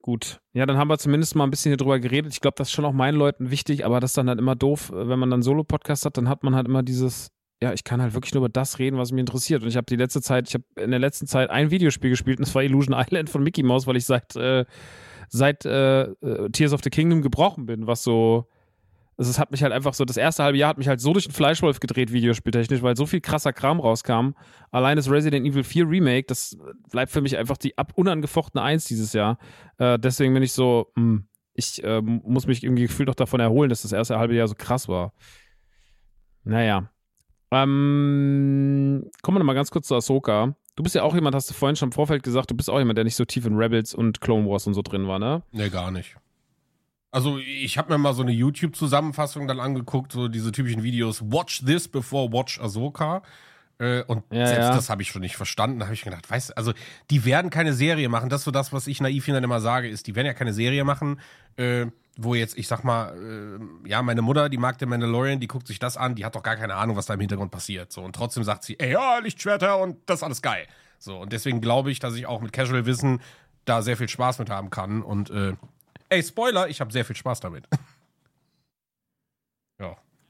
Gut. 0.00 0.40
Ja, 0.54 0.64
dann 0.64 0.78
haben 0.78 0.88
wir 0.88 0.98
zumindest 0.98 1.36
mal 1.36 1.44
ein 1.44 1.50
bisschen 1.50 1.70
hier 1.70 1.76
drüber 1.76 2.00
geredet. 2.00 2.32
Ich 2.32 2.40
glaube, 2.40 2.54
das 2.56 2.68
ist 2.68 2.72
schon 2.72 2.86
auch 2.86 2.92
meinen 2.92 3.16
Leuten 3.16 3.50
wichtig, 3.50 3.84
aber 3.84 4.00
das 4.00 4.12
ist 4.12 4.18
dann 4.18 4.28
halt 4.28 4.38
immer 4.38 4.56
doof, 4.56 4.90
wenn 4.92 5.18
man 5.18 5.30
dann 5.30 5.42
Solo-Podcast 5.42 6.06
hat, 6.06 6.16
dann 6.16 6.28
hat 6.28 6.42
man 6.42 6.56
halt 6.56 6.66
immer 6.66 6.82
dieses, 6.82 7.28
ja, 7.62 7.72
ich 7.72 7.84
kann 7.84 8.02
halt 8.02 8.14
wirklich 8.14 8.34
nur 8.34 8.40
über 8.40 8.48
das 8.48 8.78
reden, 8.78 8.96
was 8.96 9.12
mich 9.12 9.20
interessiert. 9.20 9.62
Und 9.62 9.68
ich 9.68 9.76
habe 9.76 9.84
die 9.84 9.96
letzte 9.96 10.22
Zeit, 10.22 10.48
ich 10.48 10.54
habe 10.54 10.64
in 10.76 10.90
der 10.90 10.98
letzten 10.98 11.26
Zeit 11.26 11.50
ein 11.50 11.70
Videospiel 11.70 12.10
gespielt 12.10 12.38
und 12.38 12.48
das 12.48 12.54
war 12.54 12.62
Illusion 12.62 12.96
Island 12.98 13.28
von 13.28 13.42
Mickey 13.44 13.62
Mouse, 13.62 13.86
weil 13.86 13.96
ich 13.96 14.06
seit 14.06 14.34
äh, 14.34 14.64
seit 15.32 15.64
äh, 15.64 16.02
äh, 16.02 16.50
Tears 16.50 16.72
of 16.72 16.80
the 16.84 16.90
Kingdom 16.90 17.22
gebrochen 17.22 17.66
bin, 17.66 17.86
was 17.86 18.02
so. 18.02 18.48
Also 19.18 19.30
es 19.30 19.38
hat 19.38 19.50
mich 19.50 19.62
halt 19.62 19.72
einfach 19.72 19.92
so, 19.92 20.04
das 20.04 20.16
erste 20.16 20.42
halbe 20.42 20.56
Jahr 20.56 20.70
hat 20.70 20.78
mich 20.78 20.88
halt 20.88 21.00
so 21.00 21.12
durch 21.12 21.26
den 21.26 21.34
Fleischwolf 21.34 21.80
gedreht, 21.80 22.12
videospieltechnisch, 22.12 22.82
weil 22.82 22.96
so 22.96 23.04
viel 23.04 23.20
krasser 23.20 23.52
Kram 23.52 23.78
rauskam. 23.78 24.30
Allein 24.70 24.96
das 24.96 25.10
Resident 25.10 25.46
Evil 25.46 25.64
4 25.64 25.88
Remake, 25.88 26.26
das 26.26 26.56
bleibt 26.90 27.12
für 27.12 27.20
mich 27.20 27.36
einfach 27.36 27.58
die 27.58 27.76
ab 27.76 27.92
unangefochtene 27.94 28.62
Eins 28.62 28.86
dieses 28.86 29.12
Jahr. 29.12 29.38
Äh, 29.76 29.98
deswegen 29.98 30.32
bin 30.32 30.42
ich 30.42 30.52
so, 30.52 30.90
mh, 30.96 31.02
hm, 31.02 31.28
ich 31.54 31.84
äh, 31.84 32.00
muss 32.00 32.46
mich 32.46 32.64
irgendwie 32.64 32.86
gefühlt 32.86 33.06
noch 33.06 33.14
davon 33.14 33.38
erholen, 33.38 33.68
dass 33.68 33.82
das 33.82 33.92
erste 33.92 34.18
halbe 34.18 34.34
Jahr 34.34 34.48
so 34.48 34.54
krass 34.56 34.88
war. 34.88 35.12
Naja. 36.44 36.90
Ähm, 37.50 39.10
kommen 39.22 39.36
wir 39.36 39.40
nochmal 39.40 39.54
ganz 39.54 39.70
kurz 39.70 39.86
zu 39.88 39.94
Ahsoka. 39.94 40.56
Du 40.74 40.82
bist 40.82 40.94
ja 40.94 41.02
auch 41.02 41.14
jemand, 41.14 41.34
hast 41.34 41.50
du 41.50 41.54
vorhin 41.54 41.76
schon 41.76 41.88
im 41.88 41.92
Vorfeld 41.92 42.22
gesagt, 42.22 42.50
du 42.50 42.54
bist 42.54 42.70
auch 42.70 42.78
jemand, 42.78 42.96
der 42.96 43.04
nicht 43.04 43.16
so 43.16 43.24
tief 43.24 43.44
in 43.44 43.56
Rebels 43.56 43.94
und 43.94 44.20
Clone 44.20 44.48
Wars 44.48 44.66
und 44.66 44.74
so 44.74 44.82
drin 44.82 45.06
war, 45.06 45.18
ne? 45.18 45.42
Nee, 45.52 45.68
gar 45.68 45.90
nicht. 45.90 46.16
Also, 47.10 47.38
ich 47.38 47.76
habe 47.76 47.92
mir 47.92 47.98
mal 47.98 48.14
so 48.14 48.22
eine 48.22 48.32
YouTube-Zusammenfassung 48.32 49.46
dann 49.46 49.60
angeguckt, 49.60 50.12
so 50.12 50.28
diese 50.28 50.50
typischen 50.50 50.82
Videos, 50.82 51.20
Watch 51.20 51.62
this 51.66 51.86
before 51.88 52.32
watch 52.32 52.58
Ahsoka. 52.58 53.22
Äh, 53.78 54.02
und 54.04 54.24
Ja, 54.30 54.46
selbst 54.46 54.68
ja. 54.68 54.74
das 54.74 54.88
habe 54.88 55.02
ich 55.02 55.08
schon 55.08 55.20
nicht 55.20 55.36
verstanden. 55.36 55.78
Da 55.78 55.86
habe 55.86 55.94
ich 55.94 56.04
gedacht, 56.04 56.30
weißt 56.30 56.50
du, 56.50 56.56
also 56.56 56.72
die 57.10 57.24
werden 57.26 57.50
keine 57.50 57.74
Serie 57.74 58.08
machen. 58.08 58.30
Das 58.30 58.40
ist 58.40 58.44
so 58.44 58.50
das, 58.50 58.72
was 58.72 58.86
ich 58.86 59.00
naiv 59.00 59.26
dann 59.26 59.44
immer 59.44 59.60
sage, 59.60 59.88
ist, 59.88 60.06
die 60.06 60.14
werden 60.14 60.26
ja 60.26 60.34
keine 60.34 60.54
Serie 60.54 60.84
machen, 60.84 61.20
äh, 61.56 61.86
wo 62.16 62.34
jetzt, 62.34 62.58
ich 62.58 62.68
sag 62.68 62.84
mal, 62.84 63.14
äh, 63.16 63.88
ja, 63.88 64.02
meine 64.02 64.22
Mutter, 64.22 64.48
die 64.48 64.58
mag 64.58 64.78
den 64.78 64.88
Mandalorian, 64.88 65.40
die 65.40 65.48
guckt 65.48 65.66
sich 65.66 65.78
das 65.78 65.96
an, 65.96 66.14
die 66.14 66.24
hat 66.24 66.34
doch 66.34 66.42
gar 66.42 66.56
keine 66.56 66.74
Ahnung, 66.74 66.96
was 66.96 67.06
da 67.06 67.14
im 67.14 67.20
Hintergrund 67.20 67.50
passiert. 67.50 67.92
So, 67.92 68.02
und 68.02 68.14
trotzdem 68.14 68.44
sagt 68.44 68.64
sie, 68.64 68.78
ey, 68.78 68.92
ja, 68.92 69.18
Lichtschwerter 69.18 69.78
und 69.78 69.98
das 70.06 70.20
ist 70.20 70.22
alles 70.22 70.42
geil. 70.42 70.66
So, 70.98 71.18
und 71.18 71.32
deswegen 71.32 71.60
glaube 71.60 71.90
ich, 71.90 71.98
dass 71.98 72.14
ich 72.14 72.26
auch 72.26 72.40
mit 72.40 72.52
Casual 72.52 72.86
Wissen 72.86 73.20
da 73.64 73.82
sehr 73.82 73.96
viel 73.96 74.08
Spaß 74.08 74.38
mit 74.38 74.50
haben 74.50 74.70
kann. 74.70 75.02
Und 75.02 75.30
äh, 75.30 75.54
ey, 76.10 76.22
Spoiler, 76.22 76.68
ich 76.68 76.80
habe 76.80 76.92
sehr 76.92 77.04
viel 77.04 77.16
Spaß 77.16 77.40
damit. 77.40 77.66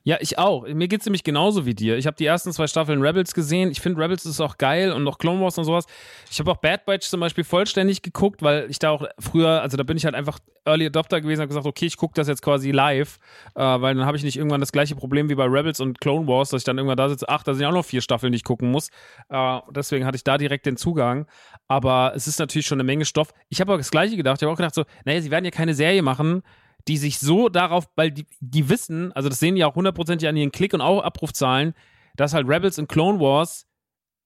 ja. 0.04 0.16
Ich 0.20 0.38
auch. 0.38 0.66
Mir 0.66 0.88
geht's 0.88 1.06
nämlich 1.06 1.24
genauso 1.24 1.66
wie 1.66 1.74
dir. 1.74 1.96
Ich 1.96 2.06
habe 2.06 2.16
die 2.16 2.26
ersten 2.26 2.52
zwei 2.52 2.66
Staffeln 2.66 3.02
Rebels 3.02 3.34
gesehen. 3.34 3.70
Ich 3.70 3.80
finde 3.80 4.02
Rebels 4.02 4.24
ist 4.26 4.40
auch 4.40 4.58
geil 4.58 4.92
und 4.92 5.06
auch 5.06 5.18
Clone 5.18 5.40
Wars 5.40 5.58
und 5.58 5.64
sowas. 5.64 5.86
Ich 6.30 6.38
habe 6.40 6.50
auch 6.50 6.56
Bad 6.56 6.86
Batch 6.86 7.08
zum 7.08 7.20
Beispiel 7.20 7.44
vollständig 7.44 8.02
geguckt, 8.02 8.42
weil 8.42 8.70
ich 8.70 8.78
da 8.78 8.90
auch 8.90 9.06
früher, 9.18 9.62
also 9.62 9.76
da 9.76 9.82
bin 9.82 9.96
ich 9.96 10.04
halt 10.04 10.14
einfach 10.14 10.38
Early 10.64 10.86
Adopter 10.86 11.20
gewesen 11.20 11.40
und 11.40 11.42
habe 11.42 11.48
gesagt, 11.48 11.66
okay, 11.66 11.86
ich 11.86 11.96
gucke 11.96 12.14
das 12.14 12.28
jetzt 12.28 12.42
quasi 12.42 12.70
live, 12.70 13.18
äh, 13.54 13.60
weil 13.60 13.94
dann 13.94 14.06
habe 14.06 14.16
ich 14.16 14.22
nicht 14.22 14.36
irgendwann 14.36 14.60
das 14.60 14.72
gleiche 14.72 14.94
Problem 14.94 15.28
wie 15.28 15.34
bei 15.34 15.44
Rebels 15.44 15.80
und 15.80 16.00
Clone 16.00 16.26
Wars, 16.26 16.50
dass 16.50 16.60
ich 16.60 16.64
dann 16.64 16.78
irgendwann 16.78 16.96
da 16.96 17.08
sitze, 17.08 17.28
ach, 17.28 17.42
da 17.42 17.54
sind 17.54 17.62
ja 17.62 17.68
auch 17.68 17.74
noch 17.74 17.84
vier 17.84 18.00
Staffeln, 18.00 18.32
die 18.32 18.36
ich 18.36 18.44
gucken 18.44 18.70
muss. 18.70 18.88
Äh, 19.28 19.58
deswegen 19.70 20.06
hatte 20.06 20.16
ich 20.16 20.24
da 20.24 20.38
direkt 20.38 20.66
den 20.66 20.76
Zugang. 20.76 21.26
Aber 21.68 22.12
es 22.14 22.26
ist 22.26 22.38
natürlich 22.38 22.66
schon 22.66 22.76
eine 22.76 22.84
Menge 22.84 23.04
Stoff. 23.04 23.32
Ich 23.48 23.60
habe 23.60 23.72
aber 23.72 23.78
das 23.78 23.90
Gleiche 23.90 24.16
gedacht. 24.16 24.38
Ich 24.38 24.42
habe 24.42 24.52
auch 24.52 24.56
gedacht 24.56 24.74
so, 24.74 24.84
naja, 25.04 25.20
sie 25.20 25.30
werden 25.30 25.44
ja 25.44 25.50
keine 25.50 25.74
Serie 25.74 26.02
machen, 26.02 26.42
die 26.88 26.96
sich 26.96 27.18
so 27.18 27.48
darauf, 27.48 27.88
weil 27.96 28.10
die, 28.10 28.26
die 28.40 28.68
wissen, 28.68 29.12
also 29.12 29.28
das 29.28 29.38
sehen 29.38 29.54
die 29.54 29.64
auch 29.64 29.74
hundertprozentig 29.74 30.28
an 30.28 30.36
ihren 30.36 30.52
Klick- 30.52 30.74
und 30.74 30.80
auch 30.80 31.02
Abrufzahlen, 31.02 31.74
dass 32.16 32.34
halt 32.34 32.48
Rebels 32.48 32.78
und 32.78 32.88
Clone 32.88 33.20
Wars 33.20 33.66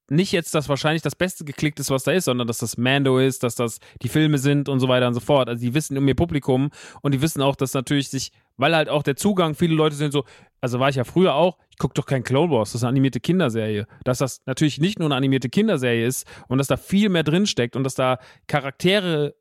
nicht 0.09 0.33
jetzt 0.33 0.55
das 0.55 0.69
wahrscheinlich 0.69 1.03
das 1.03 1.17
Beste 1.17 1.45
geklickt 1.45 1.81
ist, 1.81 1.91
was 1.91 2.05
da 2.05 2.13
ist, 2.13 2.27
sondern 2.27 2.47
dass 2.47 2.59
das 2.59 2.77
Mando 2.77 3.19
ist, 3.19 3.43
dass 3.43 3.57
das 3.57 3.79
die 4.03 4.09
Filme 4.09 4.39
sind 4.39 4.69
und 4.69 4.79
so 4.79 4.89
weiter 4.89 5.09
und 5.09 5.15
so 5.15 5.21
fort. 5.21 5.49
Also 5.49 5.61
die 5.61 5.75
wissen 5.75 5.99
um 5.99 6.07
ihr 6.07 6.15
Publikum 6.15 6.71
und 7.03 7.13
die 7.13 7.23
wissen 7.23 7.43
auch, 7.43 7.57
dass 7.57 7.75
natürlich 7.75 8.09
sich, 8.09 8.31
weil 8.57 8.75
halt 8.75 8.89
auch 8.89 9.03
der 9.03 9.17
Zugang, 9.17 9.55
viele 9.55 9.75
Leute 9.75 9.97
sind 9.97 10.13
so, 10.13 10.25
also 10.61 10.79
war 10.79 10.89
ich 10.89 10.97
ja 10.97 11.05
früher 11.05 11.35
auch, 11.35 11.59
ich 11.71 11.79
gucke 11.79 11.95
doch 11.95 12.07
kein 12.07 12.23
Clone 12.23 12.53
Wars, 12.53 12.71
das 12.71 12.81
ist 12.81 12.85
eine 12.85 12.91
animierte 12.91 13.21
Kinderserie. 13.21 13.87
Dass 14.05 14.19
das 14.19 14.43
natürlich 14.47 14.79
nicht 14.79 14.99
nur 14.99 15.09
eine 15.09 15.17
animierte 15.17 15.49
Kinderserie 15.49 16.07
ist 16.07 16.27
und 16.49 16.59
dass 16.59 16.69
da 16.69 16.77
viel 16.77 17.09
mehr 17.09 17.25
drinsteckt 17.25 17.75
und 17.75 17.85
dass 17.85 17.95
da 17.95 18.19
Charaktere 18.47 19.35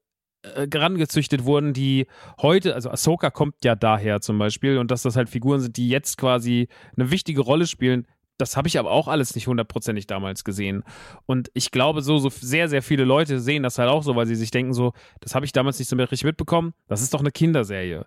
äh, 0.56 0.68
herangezüchtet 0.72 1.46
wurden, 1.46 1.74
die 1.74 2.08
heute, 2.42 2.76
also 2.76 2.90
Ahsoka 2.90 3.30
kommt 3.30 3.64
ja 3.64 3.76
daher 3.76 4.22
zum 4.22 4.38
Beispiel 4.38 4.78
und 4.78 4.92
dass 4.92 5.04
das 5.04 5.16
halt 5.16 5.30
Figuren 5.30 5.60
sind, 5.60 5.78
die 5.78 5.90
jetzt 5.90 6.18
quasi 6.18 6.68
eine 6.96 7.12
wichtige 7.12 7.42
Rolle 7.42 7.68
spielen. 7.68 8.08
Das 8.38 8.58
habe 8.58 8.68
ich 8.68 8.78
aber 8.78 8.92
auch 8.92 9.08
alles 9.08 9.34
nicht 9.36 9.48
hundertprozentig 9.48 10.08
damals 10.08 10.44
gesehen. 10.44 10.84
Und 11.26 11.50
ich 11.54 11.72
glaube, 11.72 12.02
so, 12.02 12.18
so 12.18 12.30
sehr, 12.30 12.68
sehr 12.68 12.82
viele 12.82 13.06
Leute 13.06 13.40
sehen 13.40 13.64
das 13.64 13.80
halt 13.80 13.90
auch 13.90 14.04
so, 14.04 14.16
weil 14.16 14.26
sie 14.26 14.36
sich 14.36 14.52
denken, 14.52 14.74
so, 14.74 14.92
das 15.22 15.36
habe 15.36 15.46
ich 15.46 15.54
damals 15.54 15.80
nicht 15.80 15.88
so 15.88 15.96
richtig 15.96 16.26
mitbekommen. 16.26 16.74
Das 16.88 17.02
ist 17.02 17.14
doch 17.14 17.22
eine 17.22 17.32
Kinderserie. 17.32 18.06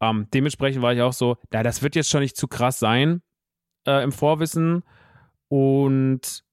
Ähm, 0.00 0.26
dementsprechend 0.34 0.82
war 0.82 0.92
ich 0.92 1.02
auch 1.02 1.12
so, 1.12 1.36
ja, 1.52 1.62
das 1.62 1.82
wird 1.82 1.94
jetzt 1.94 2.10
schon 2.10 2.20
nicht 2.20 2.36
zu 2.36 2.48
krass 2.48 2.80
sein 2.80 3.22
äh, 3.86 4.02
im 4.02 4.10
Vorwissen. 4.10 4.82
Und 5.48 6.44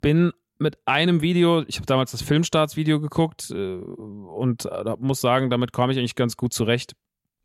bin 0.00 0.32
mit 0.64 0.78
einem 0.86 1.20
Video, 1.20 1.62
ich 1.68 1.76
habe 1.76 1.86
damals 1.86 2.10
das 2.10 2.22
Filmstarts-Video 2.22 2.98
geguckt 2.98 3.50
äh, 3.50 3.76
und 3.76 4.64
äh, 4.64 4.96
muss 4.98 5.20
sagen, 5.20 5.50
damit 5.50 5.72
komme 5.72 5.92
ich 5.92 5.98
eigentlich 5.98 6.16
ganz 6.16 6.36
gut 6.36 6.52
zurecht, 6.52 6.94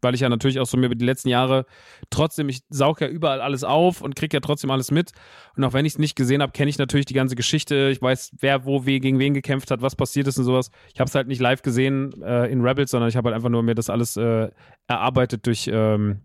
weil 0.01 0.15
ich 0.15 0.21
ja 0.21 0.29
natürlich 0.29 0.59
auch 0.59 0.65
so 0.65 0.77
mir 0.77 0.89
die 0.89 1.05
letzten 1.05 1.29
Jahre 1.29 1.65
trotzdem, 2.09 2.49
ich 2.49 2.61
saug 2.69 3.01
ja 3.01 3.07
überall 3.07 3.41
alles 3.41 3.63
auf 3.63 4.01
und 4.01 4.15
kriege 4.15 4.37
ja 4.37 4.39
trotzdem 4.39 4.71
alles 4.71 4.89
mit. 4.89 5.11
Und 5.55 5.63
auch 5.65 5.73
wenn 5.73 5.85
ich 5.85 5.93
es 5.93 5.99
nicht 5.99 6.15
gesehen 6.15 6.41
habe, 6.41 6.53
kenne 6.53 6.69
ich 6.69 6.77
natürlich 6.77 7.05
die 7.05 7.13
ganze 7.13 7.35
Geschichte. 7.35 7.89
Ich 7.91 8.01
weiß, 8.01 8.31
wer 8.39 8.65
wo 8.65 8.85
wie 8.85 8.99
gegen 8.99 9.19
wen 9.19 9.33
gekämpft 9.33 9.69
hat, 9.69 9.81
was 9.81 9.95
passiert 9.95 10.27
ist 10.27 10.37
und 10.37 10.45
sowas. 10.45 10.71
Ich 10.93 10.99
habe 10.99 11.09
es 11.09 11.15
halt 11.15 11.27
nicht 11.27 11.41
live 11.41 11.61
gesehen 11.61 12.13
äh, 12.23 12.49
in 12.51 12.61
Rebels, 12.61 12.91
sondern 12.91 13.09
ich 13.09 13.17
habe 13.17 13.27
halt 13.27 13.35
einfach 13.35 13.49
nur 13.49 13.61
mir 13.61 13.75
das 13.75 13.89
alles 13.89 14.15
äh, 14.17 14.49
erarbeitet 14.87 15.45
durch 15.45 15.69
ähm, 15.71 16.21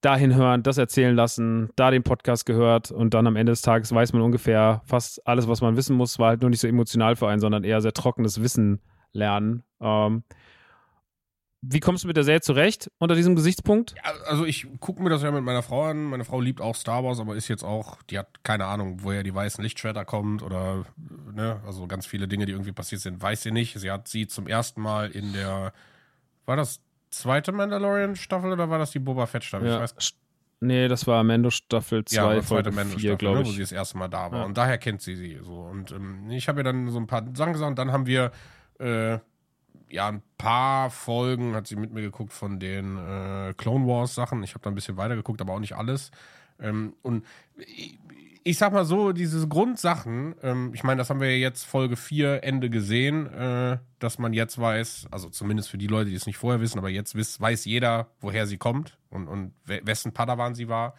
dahin 0.00 0.34
hören, 0.34 0.62
das 0.62 0.78
erzählen 0.78 1.14
lassen, 1.14 1.70
da 1.76 1.90
den 1.90 2.02
Podcast 2.02 2.46
gehört 2.46 2.90
und 2.90 3.14
dann 3.14 3.26
am 3.26 3.36
Ende 3.36 3.52
des 3.52 3.62
Tages 3.62 3.92
weiß 3.92 4.12
man 4.12 4.22
ungefähr 4.22 4.82
fast 4.84 5.26
alles, 5.26 5.48
was 5.48 5.60
man 5.60 5.76
wissen 5.76 5.96
muss, 5.96 6.18
war 6.18 6.28
halt 6.28 6.40
nur 6.40 6.50
nicht 6.50 6.60
so 6.60 6.68
emotional 6.68 7.16
für 7.16 7.28
einen, 7.28 7.40
sondern 7.40 7.64
eher 7.64 7.80
sehr 7.80 7.92
trockenes 7.92 8.40
Wissen 8.40 8.80
lernen. 9.12 9.64
Ähm, 9.80 10.22
wie 11.60 11.80
kommst 11.80 12.04
du 12.04 12.08
mit 12.08 12.16
der 12.16 12.22
Serie 12.22 12.40
zurecht 12.40 12.88
unter 12.98 13.16
diesem 13.16 13.34
Gesichtspunkt? 13.34 13.94
Ja, 13.96 14.12
Also 14.28 14.44
ich 14.44 14.68
gucke 14.78 15.02
mir 15.02 15.10
das 15.10 15.24
ja 15.24 15.32
mit 15.32 15.42
meiner 15.42 15.62
Frau 15.62 15.86
an. 15.86 16.04
Meine 16.04 16.24
Frau 16.24 16.40
liebt 16.40 16.60
auch 16.60 16.76
Star 16.76 17.02
Wars, 17.02 17.18
aber 17.18 17.34
ist 17.34 17.48
jetzt 17.48 17.64
auch, 17.64 18.00
die 18.04 18.18
hat 18.18 18.44
keine 18.44 18.66
Ahnung, 18.66 18.98
woher 19.02 19.24
die 19.24 19.34
weißen 19.34 19.62
Lichtschwerter 19.62 20.04
kommt 20.04 20.44
oder, 20.44 20.84
ne, 21.34 21.60
also 21.66 21.88
ganz 21.88 22.06
viele 22.06 22.28
Dinge, 22.28 22.46
die 22.46 22.52
irgendwie 22.52 22.70
passiert 22.70 23.00
sind, 23.00 23.20
weiß 23.20 23.42
sie 23.42 23.50
nicht. 23.50 23.76
Sie 23.76 23.90
hat 23.90 24.06
sie 24.06 24.28
zum 24.28 24.46
ersten 24.46 24.80
Mal 24.80 25.10
in 25.10 25.32
der, 25.32 25.72
war 26.46 26.56
das 26.56 26.80
zweite 27.10 27.52
Mandalorian-Staffel 27.52 28.52
oder 28.52 28.68
war 28.70 28.78
das 28.78 28.90
die 28.92 28.98
Boba 28.98 29.26
Fett-Staffel? 29.26 29.66
Ich 29.68 29.74
Ja. 29.74 29.80
weiß 29.80 29.94
Nee, 30.60 30.88
das 30.88 31.06
war 31.06 31.22
Mando 31.22 31.50
Staffel 31.50 32.04
2, 32.04 32.16
ja, 32.16 32.24
aber 32.24 32.42
Folge 32.42 32.70
zweite 32.70 32.72
4, 32.72 32.72
Mando-Staffel, 32.84 33.16
glaube 33.18 33.38
ne, 33.38 33.44
wo 33.46 33.50
sie 33.50 33.62
ich. 33.62 33.68
das 33.68 33.72
erste 33.72 33.96
Mal 33.96 34.08
da 34.08 34.32
war. 34.32 34.40
Ja. 34.40 34.44
Und 34.44 34.58
daher 34.58 34.76
kennt 34.78 35.00
sie 35.02 35.14
sie 35.14 35.38
so. 35.40 35.60
Und 35.60 35.92
ähm, 35.92 36.28
ich 36.30 36.48
habe 36.48 36.60
ihr 36.60 36.64
dann 36.64 36.88
so 36.90 36.98
ein 36.98 37.06
paar 37.06 37.24
Sachen 37.34 37.52
gesagt 37.52 37.70
und 37.70 37.78
dann 37.78 37.92
haben 37.92 38.06
wir 38.06 38.32
äh, 38.80 39.18
ja 39.88 40.08
ein 40.08 40.20
paar 40.36 40.90
Folgen, 40.90 41.54
hat 41.54 41.68
sie 41.68 41.76
mit 41.76 41.92
mir 41.92 42.02
geguckt 42.02 42.32
von 42.32 42.58
den 42.58 42.96
äh, 42.96 43.54
Clone 43.56 43.86
Wars 43.86 44.16
Sachen. 44.16 44.42
Ich 44.42 44.54
habe 44.54 44.62
da 44.64 44.70
ein 44.70 44.74
bisschen 44.74 44.96
weiter 44.96 45.14
geguckt, 45.14 45.40
aber 45.40 45.52
auch 45.52 45.60
nicht 45.60 45.76
alles. 45.76 46.10
Ähm, 46.60 46.94
und 47.02 47.24
ich, 47.56 47.98
ich 48.48 48.58
sag 48.58 48.72
mal 48.72 48.84
so, 48.84 49.12
diese 49.12 49.46
Grundsachen, 49.48 50.34
ähm, 50.42 50.72
ich 50.74 50.82
meine, 50.84 50.98
das 50.98 51.10
haben 51.10 51.20
wir 51.20 51.38
jetzt 51.38 51.64
Folge 51.64 51.96
4 51.96 52.42
Ende 52.44 52.70
gesehen, 52.70 53.26
äh, 53.26 53.78
dass 53.98 54.18
man 54.18 54.32
jetzt 54.32 54.58
weiß, 54.58 55.08
also 55.10 55.28
zumindest 55.28 55.68
für 55.70 55.78
die 55.78 55.86
Leute, 55.86 56.10
die 56.10 56.16
es 56.16 56.26
nicht 56.26 56.38
vorher 56.38 56.60
wissen, 56.60 56.78
aber 56.78 56.88
jetzt 56.88 57.14
wiss, 57.14 57.40
weiß 57.40 57.64
jeder, 57.66 58.08
woher 58.20 58.46
sie 58.46 58.56
kommt 58.58 58.98
und, 59.10 59.28
und 59.28 59.52
we- 59.64 59.80
wessen 59.84 60.12
Padawan 60.12 60.54
sie 60.54 60.68
war. 60.68 60.94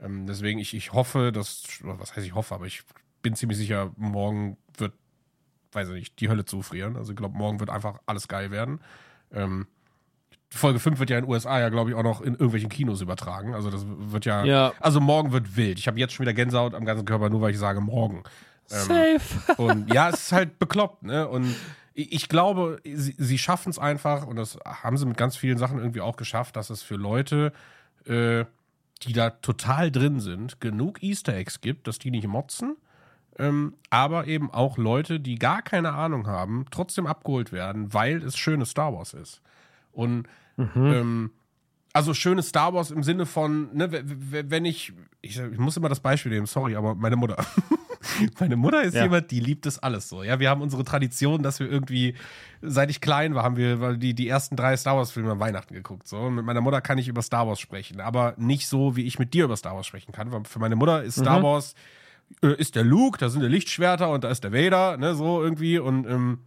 Ähm, 0.00 0.26
deswegen, 0.26 0.58
ich, 0.58 0.74
ich 0.74 0.92
hoffe, 0.92 1.32
dass, 1.32 1.64
was 1.82 2.14
heißt 2.16 2.26
ich 2.26 2.34
hoffe, 2.34 2.54
aber 2.54 2.66
ich 2.66 2.82
bin 3.22 3.34
ziemlich 3.34 3.58
sicher, 3.58 3.92
morgen 3.96 4.56
wird, 4.76 4.94
weiß 5.72 5.88
ich 5.88 5.94
nicht, 5.94 6.20
die 6.20 6.28
Hölle 6.28 6.44
zufrieren. 6.44 6.96
Also 6.96 7.12
ich 7.12 7.16
glaube, 7.16 7.36
morgen 7.36 7.60
wird 7.60 7.70
einfach 7.70 8.00
alles 8.06 8.28
geil 8.28 8.50
werden. 8.50 8.80
Ähm, 9.32 9.66
Folge 10.52 10.80
5 10.80 10.98
wird 10.98 11.10
ja 11.10 11.18
in 11.18 11.24
den 11.24 11.30
USA 11.30 11.60
ja, 11.60 11.68
glaube 11.68 11.90
ich, 11.90 11.96
auch 11.96 12.02
noch 12.02 12.20
in 12.20 12.32
irgendwelchen 12.32 12.68
Kinos 12.68 13.00
übertragen. 13.00 13.54
Also 13.54 13.70
das 13.70 13.84
wird 13.86 14.24
ja, 14.24 14.44
Ja. 14.44 14.72
also 14.80 15.00
morgen 15.00 15.32
wird 15.32 15.56
wild. 15.56 15.78
Ich 15.78 15.86
habe 15.86 15.98
jetzt 15.98 16.12
schon 16.12 16.24
wieder 16.24 16.34
Gänsehaut 16.34 16.74
am 16.74 16.84
ganzen 16.84 17.04
Körper, 17.04 17.30
nur 17.30 17.40
weil 17.40 17.52
ich 17.52 17.58
sage 17.58 17.80
morgen. 17.80 18.24
Safe. 18.66 19.20
Und 19.56 19.92
ja, 19.92 20.10
es 20.10 20.22
ist 20.26 20.32
halt 20.32 20.58
bekloppt, 20.58 21.02
ne? 21.04 21.28
Und 21.28 21.54
ich 21.94 22.12
ich 22.12 22.28
glaube, 22.28 22.78
sie, 22.84 23.14
sie 23.18 23.38
schaffen 23.38 23.70
es 23.70 23.78
einfach, 23.78 24.26
und 24.26 24.36
das 24.36 24.58
haben 24.64 24.96
sie 24.96 25.06
mit 25.06 25.16
ganz 25.16 25.36
vielen 25.36 25.58
Sachen 25.58 25.78
irgendwie 25.78 26.00
auch 26.00 26.16
geschafft, 26.16 26.54
dass 26.56 26.70
es 26.70 26.82
für 26.82 26.94
Leute, 26.94 27.52
äh, 28.06 28.44
die 29.02 29.12
da 29.12 29.30
total 29.30 29.90
drin 29.90 30.20
sind, 30.20 30.60
genug 30.60 31.02
Easter 31.02 31.34
Eggs 31.34 31.60
gibt, 31.60 31.86
dass 31.88 31.98
die 31.98 32.10
nicht 32.10 32.26
motzen. 32.28 32.76
Ähm, 33.38 33.74
aber 33.90 34.26
eben 34.26 34.50
auch 34.52 34.78
Leute, 34.78 35.18
die 35.20 35.36
gar 35.36 35.62
keine 35.62 35.92
Ahnung 35.92 36.26
haben, 36.26 36.66
trotzdem 36.70 37.06
abgeholt 37.06 37.52
werden, 37.52 37.92
weil 37.92 38.22
es 38.22 38.36
schönes 38.36 38.70
Star 38.70 38.92
Wars 38.94 39.12
ist. 39.14 39.40
Und 39.92 40.26
ähm, 40.56 41.30
also 41.92 42.14
schönes 42.14 42.48
Star 42.48 42.72
Wars 42.74 42.90
im 42.90 43.02
Sinne 43.02 43.26
von, 43.26 43.74
ne, 43.74 43.90
wenn 43.92 44.64
ich, 44.64 44.92
ich, 45.22 45.38
ich 45.38 45.58
muss 45.58 45.76
immer 45.76 45.88
das 45.88 46.00
Beispiel 46.00 46.30
nehmen, 46.30 46.46
sorry, 46.46 46.76
aber 46.76 46.94
meine 46.94 47.16
Mutter. 47.16 47.44
meine 48.40 48.56
Mutter 48.56 48.82
ist 48.82 48.94
Ja. 48.94 49.02
jemand, 49.04 49.30
die 49.30 49.40
liebt 49.40 49.66
es 49.66 49.78
alles 49.78 50.08
so. 50.08 50.22
Ja, 50.22 50.38
wir 50.38 50.48
haben 50.50 50.62
unsere 50.62 50.84
Tradition, 50.84 51.42
dass 51.42 51.58
wir 51.58 51.68
irgendwie, 51.68 52.14
seit 52.62 52.90
ich 52.90 53.00
klein 53.00 53.34
war, 53.34 53.42
haben 53.42 53.56
wir 53.56 53.80
weil 53.80 53.98
die, 53.98 54.14
die 54.14 54.28
ersten 54.28 54.54
drei 54.56 54.76
Star 54.76 54.96
Wars-Filme 54.96 55.32
an 55.32 55.40
Weihnachten 55.40 55.74
geguckt. 55.74 56.06
So. 56.06 56.18
Und 56.18 56.36
mit 56.36 56.44
meiner 56.44 56.60
Mutter 56.60 56.80
kann 56.80 56.98
ich 56.98 57.08
über 57.08 57.22
Star 57.22 57.46
Wars 57.48 57.58
sprechen, 57.58 58.00
aber 58.00 58.34
nicht 58.36 58.68
so, 58.68 58.94
wie 58.96 59.02
ich 59.06 59.18
mit 59.18 59.34
dir 59.34 59.44
über 59.44 59.56
Star 59.56 59.74
Wars 59.74 59.86
sprechen 59.86 60.12
kann. 60.12 60.30
Weil 60.30 60.44
für 60.44 60.60
meine 60.60 60.76
Mutter 60.76 61.02
ist 61.02 61.16
Star 61.18 61.42
Wars 61.42 61.74
äh, 62.42 62.54
ist 62.54 62.74
der 62.74 62.84
Luke, 62.84 63.18
da 63.18 63.28
sind 63.28 63.42
die 63.42 63.48
Lichtschwerter 63.48 64.10
und 64.10 64.24
da 64.24 64.30
ist 64.30 64.44
der 64.44 64.52
Vader, 64.52 64.96
ne, 64.96 65.14
so 65.14 65.42
irgendwie. 65.42 65.78
Und 65.78 66.06
ähm, 66.06 66.38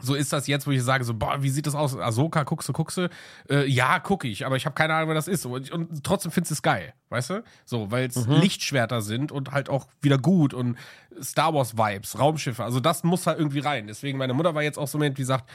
so 0.00 0.14
ist 0.14 0.32
das 0.32 0.46
jetzt, 0.46 0.66
wo 0.66 0.70
ich 0.70 0.82
sage, 0.82 1.04
so, 1.04 1.14
boah, 1.14 1.42
wie 1.42 1.50
sieht 1.50 1.66
das 1.66 1.74
aus? 1.74 1.96
Ahsoka, 1.96 2.44
guckst 2.44 2.68
du, 2.68 2.72
guckst 2.72 2.96
du? 2.96 3.10
Äh, 3.48 3.66
ja, 3.66 3.98
gucke 3.98 4.28
ich, 4.28 4.46
aber 4.46 4.56
ich 4.56 4.64
habe 4.64 4.74
keine 4.74 4.94
Ahnung, 4.94 5.08
wer 5.08 5.14
das 5.14 5.28
ist. 5.28 5.44
Und, 5.44 5.70
und 5.70 6.04
trotzdem 6.04 6.32
findest 6.32 6.52
du 6.52 6.54
es 6.54 6.62
geil, 6.62 6.94
weißt 7.10 7.30
du? 7.30 7.44
So, 7.64 7.90
weil 7.90 8.06
es 8.06 8.26
Lichtschwerter 8.26 9.02
sind 9.02 9.32
und 9.32 9.52
halt 9.52 9.68
auch 9.68 9.86
wieder 10.00 10.18
gut 10.18 10.54
und 10.54 10.76
Star 11.22 11.52
Wars-Vibes, 11.52 12.18
Raumschiffe. 12.18 12.64
Also 12.64 12.80
das 12.80 13.04
muss 13.04 13.26
halt 13.26 13.38
irgendwie 13.38 13.60
rein. 13.60 13.86
Deswegen, 13.86 14.16
meine 14.18 14.32
Mutter 14.32 14.54
war 14.54 14.62
jetzt 14.62 14.78
auch 14.78 14.88
so 14.88 14.96
Moment, 14.98 15.18
wie 15.18 15.24
sagt, 15.24 15.50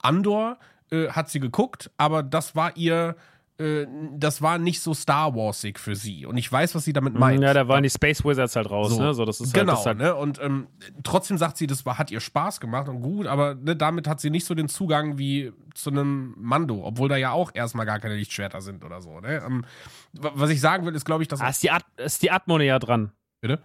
Andor 0.00 0.58
äh, 0.90 1.08
hat 1.08 1.28
sie 1.28 1.40
geguckt, 1.40 1.90
aber 1.96 2.22
das 2.22 2.54
war 2.54 2.76
ihr, 2.76 3.16
äh, 3.58 3.86
das 4.12 4.42
war 4.42 4.58
nicht 4.58 4.80
so 4.80 4.92
Star 4.94 5.34
Warsig 5.34 5.78
für 5.78 5.94
sie. 5.94 6.26
Und 6.26 6.36
ich 6.36 6.50
weiß, 6.50 6.74
was 6.74 6.84
sie 6.84 6.92
damit 6.92 7.14
meint. 7.14 7.42
Ja, 7.42 7.54
da 7.54 7.68
waren 7.68 7.82
die 7.82 7.90
Space 7.90 8.24
Wizards 8.24 8.54
halt 8.56 8.70
raus, 8.70 8.96
ne? 8.98 9.14
So, 9.14 9.24
das 9.24 9.40
ist 9.40 9.54
halt, 9.54 9.64
genau, 9.64 9.74
das 9.76 9.86
halt 9.86 9.98
ne? 9.98 10.14
Und 10.14 10.38
ähm, 10.42 10.66
trotzdem 11.02 11.38
sagt 11.38 11.56
sie, 11.56 11.66
das 11.66 11.86
war, 11.86 11.98
hat 11.98 12.10
ihr 12.10 12.20
Spaß 12.20 12.60
gemacht 12.60 12.88
und 12.88 13.00
gut, 13.00 13.26
aber 13.26 13.54
ne, 13.54 13.74
damit 13.76 14.06
hat 14.08 14.20
sie 14.20 14.30
nicht 14.30 14.44
so 14.44 14.54
den 14.54 14.68
Zugang 14.68 15.16
wie 15.18 15.52
zu 15.74 15.90
einem 15.90 16.34
Mando, 16.38 16.82
obwohl 16.84 17.08
da 17.08 17.16
ja 17.16 17.32
auch 17.32 17.50
erstmal 17.54 17.86
gar 17.86 17.98
keine 17.98 18.16
Lichtschwerter 18.16 18.60
sind 18.60 18.84
oder 18.84 19.00
so. 19.00 19.20
Ne? 19.20 19.42
Ähm, 19.46 19.64
wa- 20.12 20.32
was 20.34 20.50
ich 20.50 20.60
sagen 20.60 20.84
will, 20.86 20.94
ist, 20.94 21.04
glaube 21.04 21.22
ich, 21.22 21.28
dass. 21.28 21.40
Ah, 21.40 21.48
ist 21.48 21.62
die, 21.62 21.70
At 21.70 21.84
ist 21.96 22.22
die 22.22 22.30
Atmo 22.30 22.58
näher 22.58 22.78
dran. 22.78 23.12
Bitte? 23.40 23.62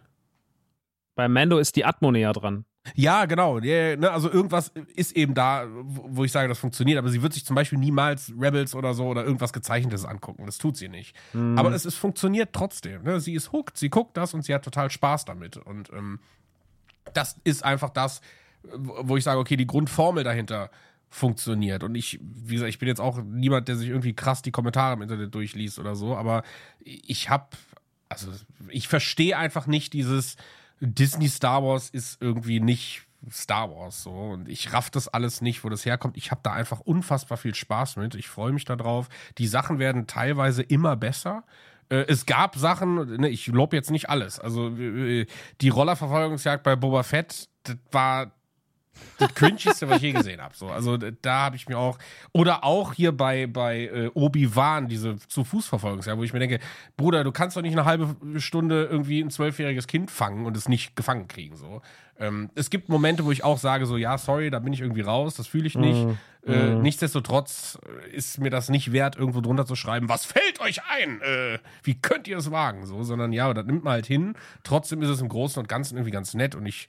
Bei 1.15 1.27
Mando 1.27 1.57
ist 1.57 1.76
die 1.76 1.84
Atmo 1.85 2.11
näher 2.11 2.31
dran. 2.34 2.65
Ja, 2.95 3.26
genau. 3.26 3.60
Ja, 3.60 3.95
ne, 3.95 4.12
also 4.12 4.32
irgendwas 4.32 4.72
ist 4.95 5.16
eben 5.16 5.34
da, 5.34 5.68
wo 5.70 6.24
ich 6.24 6.32
sage, 6.32 6.48
das 6.48 6.60
funktioniert. 6.60 6.98
Aber 6.98 7.10
sie 7.10 7.22
wird 7.22 7.34
sich 7.34 7.45
zum 7.45 7.56
Beispiel 7.56 7.78
niemals 7.78 8.34
Rebels 8.40 8.74
oder 8.74 8.94
so 8.94 9.06
oder 9.06 9.24
irgendwas 9.24 9.53
Gezeichnetes 9.53 10.06
angucken. 10.06 10.45
Das 10.45 10.58
tut 10.58 10.78
sie 10.78 10.90
nicht. 10.90 11.16
Mhm. 11.34 11.58
Aber 11.58 11.72
es, 11.74 11.86
es 11.86 11.95
funktioniert 11.95 12.49
trotzdem. 12.53 13.03
Ne? 13.03 13.20
Sie 13.20 13.34
ist 13.34 13.52
hooked, 13.52 13.78
sie 13.78 13.90
guckt 13.90 14.18
das 14.18 14.34
und 14.34 14.44
sie 14.44 14.53
hat 14.53 14.64
total 14.64 14.90
Spaß 14.90 15.26
damit. 15.26 15.58
Und 15.58 15.91
ähm, 15.94 16.20
das 17.14 17.38
ist 17.44 17.64
einfach 17.64 17.91
das, 17.91 18.22
wo 18.64 19.18
ich 19.18 19.24
sage, 19.24 19.40
okay, 19.40 19.58
die 19.58 19.68
Grundformel 19.68 20.24
dahinter 20.24 20.70
funktioniert. 21.10 21.84
Und 21.84 21.95
ich, 21.95 22.20
wie 22.22 22.56
gesagt, 22.56 22.70
ich 22.70 22.80
bin 22.80 22.88
jetzt 22.88 23.02
auch 23.02 23.22
niemand, 23.22 23.68
der 23.68 23.76
sich 23.76 23.90
irgendwie 23.90 24.14
krass 24.14 24.41
die 24.41 24.52
Kommentare 24.52 24.94
im 24.94 25.02
Internet 25.02 25.36
durchliest 25.36 25.78
oder 25.78 25.95
so, 25.95 26.16
aber 26.16 26.44
ich 26.80 27.30
habe, 27.30 27.48
also 28.08 28.32
ich 28.70 28.88
verstehe 28.88 29.38
einfach 29.38 29.68
nicht 29.68 29.94
dieses 29.94 30.38
Disney 30.82 31.30
Star 31.30 31.64
Wars 31.64 31.90
ist 31.90 32.22
irgendwie 32.22 32.60
nicht 32.60 33.03
Star 33.30 33.70
Wars 33.70 34.02
so 34.02 34.12
und 34.12 34.49
ich 34.49 34.74
raff 34.74 34.90
das 34.90 35.08
alles 35.08 35.41
nicht, 35.41 35.64
wo 35.64 35.70
das 35.70 35.86
herkommt. 35.86 36.18
Ich 36.18 36.32
habe 36.32 36.41
da 36.44 36.53
einfach 36.53 36.80
unfassbar 36.80 37.38
viel 37.38 37.53
Spaß 37.53 37.98
mit. 37.98 38.16
Ich 38.16 38.28
freue 38.28 38.52
mich 38.52 38.66
darauf. 38.66 39.08
Die 39.38 39.45
Sachen 39.48 39.78
werden 39.78 40.08
teilweise 40.08 40.64
immer 40.64 40.95
besser. 40.95 41.44
Äh, 41.90 42.06
es 42.08 42.26
gab 42.26 42.56
Sachen, 42.56 43.18
ne, 43.18 43.30
ich 43.30 43.45
lobe 43.48 43.76
jetzt 43.76 43.91
nicht 43.91 44.10
alles. 44.10 44.40
Also 44.40 44.70
äh, 44.70 45.28
die 45.62 45.70
Rollerverfolgungsjagd 45.70 46.64
bei 46.64 46.76
Boba 46.76 47.03
Fett, 47.03 47.48
das 47.64 47.78
war 47.91 48.32
das 49.18 49.34
cringigste, 49.34 49.90
was 49.90 49.98
ich 49.98 50.03
je 50.03 50.11
gesehen 50.11 50.41
habe. 50.41 50.56
So, 50.56 50.68
also 50.68 50.98
da 50.98 51.45
habe 51.45 51.56
ich 51.56 51.68
mir 51.68 51.78
auch 51.78 51.98
oder 52.32 52.64
auch 52.64 52.94
hier 52.94 53.11
bei 53.11 53.48
bei 53.48 53.86
äh, 53.86 54.11
Obi 54.14 54.56
Wan 54.56 54.88
diese 54.88 55.18
zu 55.28 55.44
Fuß 55.44 55.68
Verfolgungsjagd, 55.68 56.18
wo 56.18 56.23
ich 56.23 56.34
mir 56.34 56.40
denke, 56.40 56.60
Bruder, 56.98 57.23
du 57.23 57.32
kannst 57.32 57.57
doch 57.57 57.61
nicht 57.61 57.73
eine 57.73 57.86
halbe 57.86 58.15
Stunde 58.40 58.88
irgendwie 58.91 59.22
ein 59.22 59.30
zwölfjähriges 59.30 59.88
Kind 59.88 60.11
fangen 60.11 60.45
und 60.45 60.57
es 60.57 60.68
nicht 60.68 60.95
gefangen 60.95 61.28
kriegen. 61.28 61.56
So, 61.56 61.82
ähm, 62.22 62.52
es 62.53 62.69
gibt 62.69 62.88
Momente, 62.88 63.26
wo 63.26 63.32
ich 63.32 63.44
auch 63.44 63.57
sage 63.57 63.88
so, 63.88 63.98
ja, 63.98 64.18
sorry, 64.18 64.52
da 64.52 64.60
bin 64.60 64.73
ich 64.73 64.82
irgendwie 64.82 65.02
raus, 65.02 65.36
das 65.36 65.48
fühle 65.48 65.65
ich 65.65 65.76
nicht. 65.76 66.06
Mm, 66.06 66.52
äh, 66.52 66.68
mm. 66.68 66.82
Nichtsdestotrotz 66.84 67.80
ist 68.14 68.40
mir 68.40 68.52
das 68.52 68.69
nicht 68.69 68.91
wert, 68.91 69.15
irgendwo 69.15 69.41
drunter 69.41 69.65
zu 69.65 69.76
schreiben, 69.76 70.07
was 70.07 70.26
fällt 70.26 70.61
euch 70.61 70.82
ein? 70.88 71.19
Äh, 71.22 71.57
wie 71.82 71.95
könnt 71.95 72.28
ihr 72.28 72.38
es 72.38 72.52
wagen? 72.52 72.86
So, 72.86 73.02
sondern 73.02 73.34
ja, 73.34 73.52
das 73.53 73.65
nimmt 73.65 73.84
man 73.84 73.94
halt 73.94 74.06
hin. 74.06 74.36
Trotzdem 74.64 75.02
ist 75.02 75.10
es 75.10 75.19
im 75.19 75.30
Großen 75.30 75.60
und 75.60 75.68
Ganzen 75.68 75.98
irgendwie 75.98 76.11
ganz 76.11 76.36
nett 76.36 76.53
und 76.53 76.68
ich 76.68 76.88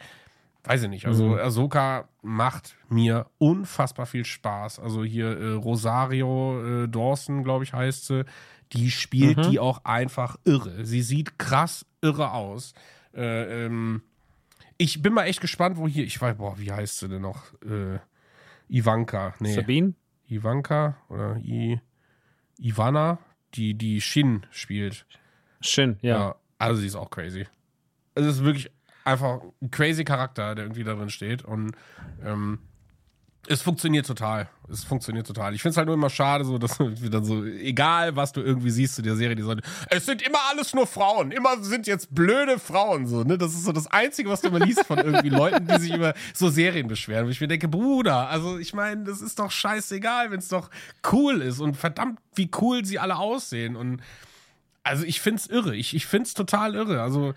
weiß 0.64 0.84
ich 0.84 0.88
nicht. 0.88 1.06
Also 1.06 1.28
mhm. 1.28 1.38
Ahsoka 1.38 2.08
macht 2.22 2.76
mir 2.88 3.26
unfassbar 3.38 4.06
viel 4.06 4.24
Spaß. 4.24 4.78
Also 4.78 5.04
hier 5.04 5.38
äh, 5.38 5.52
Rosario 5.52 6.84
äh, 6.84 6.88
Dawson, 6.88 7.42
glaube 7.42 7.64
ich, 7.64 7.72
heißt 7.72 8.06
sie. 8.06 8.24
Die 8.72 8.90
spielt 8.90 9.38
mhm. 9.38 9.50
die 9.50 9.58
auch 9.58 9.84
einfach 9.84 10.36
irre. 10.44 10.84
Sie 10.84 11.02
sieht 11.02 11.38
krass 11.38 11.84
irre 12.00 12.32
aus. 12.32 12.74
Äh, 13.14 13.66
ähm, 13.66 14.02
ich 14.78 15.02
bin 15.02 15.12
mal 15.12 15.24
echt 15.24 15.40
gespannt, 15.40 15.76
wo 15.76 15.86
hier, 15.86 16.04
ich 16.04 16.20
weiß, 16.20 16.36
boah, 16.38 16.58
wie 16.58 16.72
heißt 16.72 16.98
sie 16.98 17.08
denn 17.08 17.22
noch? 17.22 17.52
Äh, 17.62 17.98
Ivanka. 18.68 19.34
Nee. 19.38 19.52
Sabine? 19.52 19.94
Ivanka 20.26 20.96
oder 21.08 21.36
I, 21.36 21.80
Ivana, 22.58 23.18
die 23.54 23.74
die 23.74 24.00
Shin 24.00 24.46
spielt. 24.50 25.06
Shin, 25.60 25.98
ja. 26.00 26.18
ja. 26.18 26.36
Also 26.58 26.80
sie 26.80 26.86
ist 26.86 26.96
auch 26.96 27.10
crazy. 27.10 27.46
Es 28.14 28.24
ist 28.24 28.42
wirklich 28.42 28.70
einfach 29.04 29.40
ein 29.60 29.70
crazy 29.70 30.04
Charakter, 30.04 30.54
der 30.54 30.64
irgendwie 30.64 30.84
da 30.84 30.94
drin 30.94 31.10
steht. 31.10 31.44
Und 31.44 31.72
ähm, 32.24 32.58
es 33.48 33.60
funktioniert 33.60 34.06
total. 34.06 34.48
Es 34.70 34.84
funktioniert 34.84 35.26
total. 35.26 35.52
Ich 35.54 35.62
finde 35.62 35.72
es 35.72 35.76
halt 35.76 35.86
nur 35.86 35.94
immer 35.94 36.10
schade, 36.10 36.44
so, 36.44 36.58
dass 36.58 36.78
dann 37.10 37.24
so, 37.24 37.44
egal 37.44 38.14
was 38.14 38.32
du 38.32 38.40
irgendwie 38.40 38.70
siehst 38.70 38.94
zu 38.94 39.02
der 39.02 39.16
Serie, 39.16 39.34
die 39.34 39.42
sollte, 39.42 39.62
es 39.90 40.06
sind 40.06 40.22
immer 40.22 40.38
alles 40.50 40.72
nur 40.74 40.86
Frauen. 40.86 41.32
Immer 41.32 41.62
sind 41.62 41.88
jetzt 41.88 42.14
blöde 42.14 42.60
Frauen, 42.60 43.06
so, 43.06 43.24
ne? 43.24 43.36
Das 43.38 43.52
ist 43.52 43.64
so 43.64 43.72
das 43.72 43.88
Einzige, 43.88 44.30
was 44.30 44.42
du 44.42 44.48
immer 44.48 44.60
liest 44.60 44.86
von 44.86 44.98
irgendwie 44.98 45.28
Leuten, 45.30 45.66
die 45.66 45.80
sich 45.80 45.92
über 45.92 46.14
so 46.34 46.50
Serien 46.50 46.86
beschweren. 46.86 47.26
Wo 47.26 47.30
ich 47.30 47.40
mir 47.40 47.48
denke, 47.48 47.66
Bruder, 47.66 48.28
also 48.28 48.58
ich 48.58 48.74
meine, 48.74 49.02
das 49.04 49.20
ist 49.20 49.40
doch 49.40 49.50
scheißegal, 49.50 50.30
wenn 50.30 50.38
es 50.38 50.48
doch 50.48 50.70
cool 51.10 51.42
ist 51.42 51.58
und 51.58 51.76
verdammt, 51.76 52.20
wie 52.36 52.48
cool 52.60 52.84
sie 52.84 53.00
alle 53.00 53.16
aussehen. 53.16 53.74
Und 53.74 54.02
also 54.84 55.04
ich 55.04 55.20
find's 55.20 55.46
irre. 55.46 55.74
Ich, 55.74 55.94
ich 55.94 56.06
find's 56.06 56.34
total 56.34 56.76
irre. 56.76 57.02
Also, 57.02 57.34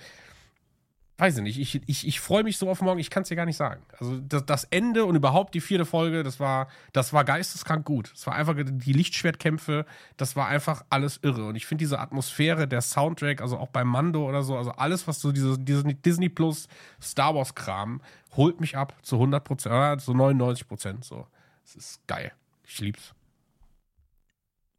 weiß 1.18 1.38
ich 1.38 1.44
nicht, 1.44 1.60
ich, 1.60 1.82
ich, 1.88 2.08
ich 2.08 2.20
freue 2.20 2.44
mich 2.44 2.58
so 2.58 2.70
auf 2.70 2.82
morgen, 2.82 3.00
ich 3.00 3.10
kann 3.10 3.24
es 3.24 3.30
dir 3.30 3.36
gar 3.36 3.46
nicht 3.46 3.56
sagen. 3.56 3.82
Also 4.00 4.20
das, 4.20 4.46
das, 4.46 4.64
Ende 4.66 5.06
und 5.06 5.16
überhaupt 5.16 5.54
die 5.54 5.62
vierte 5.62 5.86
Folge, 5.86 6.24
das 6.24 6.42
war, 6.42 6.68
das 6.92 7.14
war 7.14 7.24
geisteskrank 7.24 7.86
gut. 7.86 8.12
Es 8.14 8.28
war 8.28 8.36
einfach 8.36 8.56
die 8.58 8.94
Lichtschwertkämpfe, 8.94 9.86
das 10.18 10.36
war 10.36 10.48
einfach 10.48 10.84
alles 10.90 11.20
irre. 11.22 11.48
Und 11.48 11.56
ich 11.56 11.66
finde 11.66 11.84
diese 11.84 12.00
Atmosphäre, 12.00 12.68
der 12.68 12.82
Soundtrack, 12.82 13.42
also 13.42 13.58
auch 13.58 13.70
bei 13.70 13.86
Mando 13.86 14.28
oder 14.28 14.44
so, 14.44 14.58
also 14.58 14.72
alles, 14.72 15.08
was 15.08 15.22
so 15.22 15.32
diese, 15.32 15.58
diese 15.58 15.86
Disney 15.86 16.28
Plus 16.28 16.68
Star 17.02 17.34
Wars 17.34 17.56
Kram, 17.56 18.02
holt 18.36 18.60
mich 18.60 18.76
ab 18.76 18.94
zu 19.02 19.16
100 19.16 19.44
Prozent, 19.44 19.74
äh, 19.74 19.98
zu 19.98 20.14
99 20.14 20.68
Prozent. 20.68 21.06
So, 21.06 21.28
es 21.64 21.76
ist 21.76 22.08
geil. 22.08 22.34
Ich 22.66 22.80
lieb's. 22.80 23.14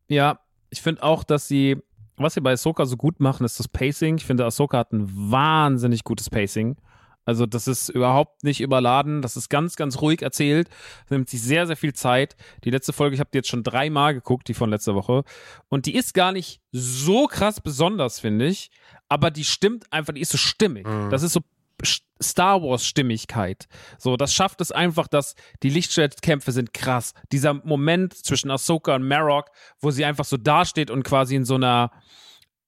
Ja, 0.08 0.40
ich 0.68 0.82
finde 0.82 1.02
auch, 1.02 1.24
dass 1.24 1.48
sie 1.48 1.82
was 2.16 2.34
sie 2.34 2.40
bei 2.40 2.52
Ahsoka 2.52 2.86
so 2.86 2.97
gut 2.97 3.20
machen, 3.20 3.44
ist 3.44 3.59
das 3.59 3.68
Pacing. 3.68 4.16
Ich 4.16 4.24
finde, 4.24 4.44
Ahsoka 4.44 4.78
hat 4.78 4.93
ein 4.93 5.10
wahnsinnig 5.12 6.05
gutes 6.05 6.30
Pacing. 6.30 6.76
Also 7.26 7.44
das 7.44 7.66
ist 7.66 7.88
überhaupt 7.88 8.44
nicht 8.44 8.60
überladen, 8.60 9.20
das 9.20 9.36
ist 9.36 9.48
ganz, 9.48 9.74
ganz 9.74 10.01
ruhig 10.01 10.22
erzählt, 10.22 10.68
das 11.02 11.10
nimmt 11.10 11.28
sich 11.28 11.43
sehr, 11.43 11.66
sehr 11.66 11.76
viel 11.76 11.93
Zeit. 11.93 12.36
Die 12.62 12.70
letzte 12.70 12.93
Folge, 12.93 13.14
ich 13.14 13.20
habe 13.20 13.30
die 13.32 13.38
jetzt 13.38 13.48
schon 13.48 13.64
dreimal 13.64 14.14
geguckt, 14.14 14.47
die 14.47 14.55
von 14.55 14.70
letzter 14.70 14.94
Woche. 14.94 15.24
Und 15.68 15.86
die 15.86 15.97
ist 15.97 16.14
gar 16.14 16.30
nicht 16.30 16.60
so 16.70 17.26
krass 17.26 17.60
besonders, 17.60 18.20
finde 18.20 18.47
ich, 18.47 18.70
aber 19.09 19.32
die 19.32 19.44
stimmt 19.44 19.93
einfach, 19.93 20.14
die 20.14 20.20
ist 20.20 20.30
so 20.30 20.38
stimmig. 20.38 20.86
Mhm. 20.86 21.10
Das 21.10 21.24
ist 21.24 21.32
so 21.32 21.40
Star 22.23 22.62
Wars 22.62 22.86
Stimmigkeit. 22.86 23.66
So, 23.98 24.16
das 24.16 24.32
schafft 24.32 24.61
es 24.61 24.73
einfach, 24.73 25.07
dass 25.07 25.35
die 25.62 25.70
Lichtschwertkämpfe 25.70 26.53
sind 26.53 26.73
krass. 26.73 27.12
Dieser 27.32 27.55
Moment 27.55 28.15
zwischen 28.15 28.51
Ahsoka 28.51 28.94
und 28.94 29.07
Marok, 29.07 29.51
wo 29.81 29.90
sie 29.90 30.05
einfach 30.05 30.24
so 30.24 30.36
dasteht 30.36 30.90
und 30.90 31.03
quasi 31.03 31.36
in 31.36 31.44
so 31.44 31.57
einer 31.57 31.90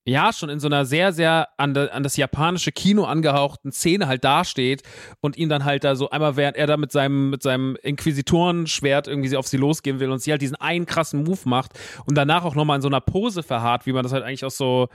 ja, 0.09 0.33
schon 0.33 0.49
in 0.49 0.59
so 0.59 0.69
einer 0.69 0.87
sehr, 0.87 1.13
sehr 1.13 1.49
an, 1.59 1.75
de, 1.75 1.91
an 1.91 2.03
das 2.03 2.17
japanische 2.17 2.73
Kino 2.73 3.05
angehauchten 3.05 3.73
Szene 3.73 4.09
halt 4.09 4.25
dasteht 4.25 4.83
und 5.21 5.37
ihn 5.37 5.51
dann 5.51 5.65
halt 5.65 5.85
da 5.85 5.97
so 5.97 6.09
einmal, 6.09 6.37
während 6.37 6.57
er 6.57 6.67
da 6.67 6.79
mit 6.79 6.91
seinem, 6.91 7.31
mit 7.31 7.43
seinem 7.43 7.77
Inquisitorenschwert 7.83 9.07
irgendwie 9.07 9.37
auf 9.37 9.47
sie 9.47 9.59
losgehen 9.59 10.01
will 10.01 10.11
und 10.11 10.21
sie 10.21 10.31
halt 10.31 10.41
diesen 10.41 10.57
einen 10.57 10.87
krassen 10.87 11.25
Move 11.25 11.41
macht 11.45 11.79
und 12.07 12.17
danach 12.17 12.45
auch 12.45 12.55
nochmal 12.55 12.77
in 12.77 12.83
so 12.83 12.89
einer 12.89 13.03
Pose 13.03 13.43
verharrt, 13.43 13.85
wie 13.85 13.93
man 13.93 14.03
das 14.03 14.13
halt 14.13 14.25
eigentlich 14.25 14.47
aus 14.47 14.57
so, 14.57 14.89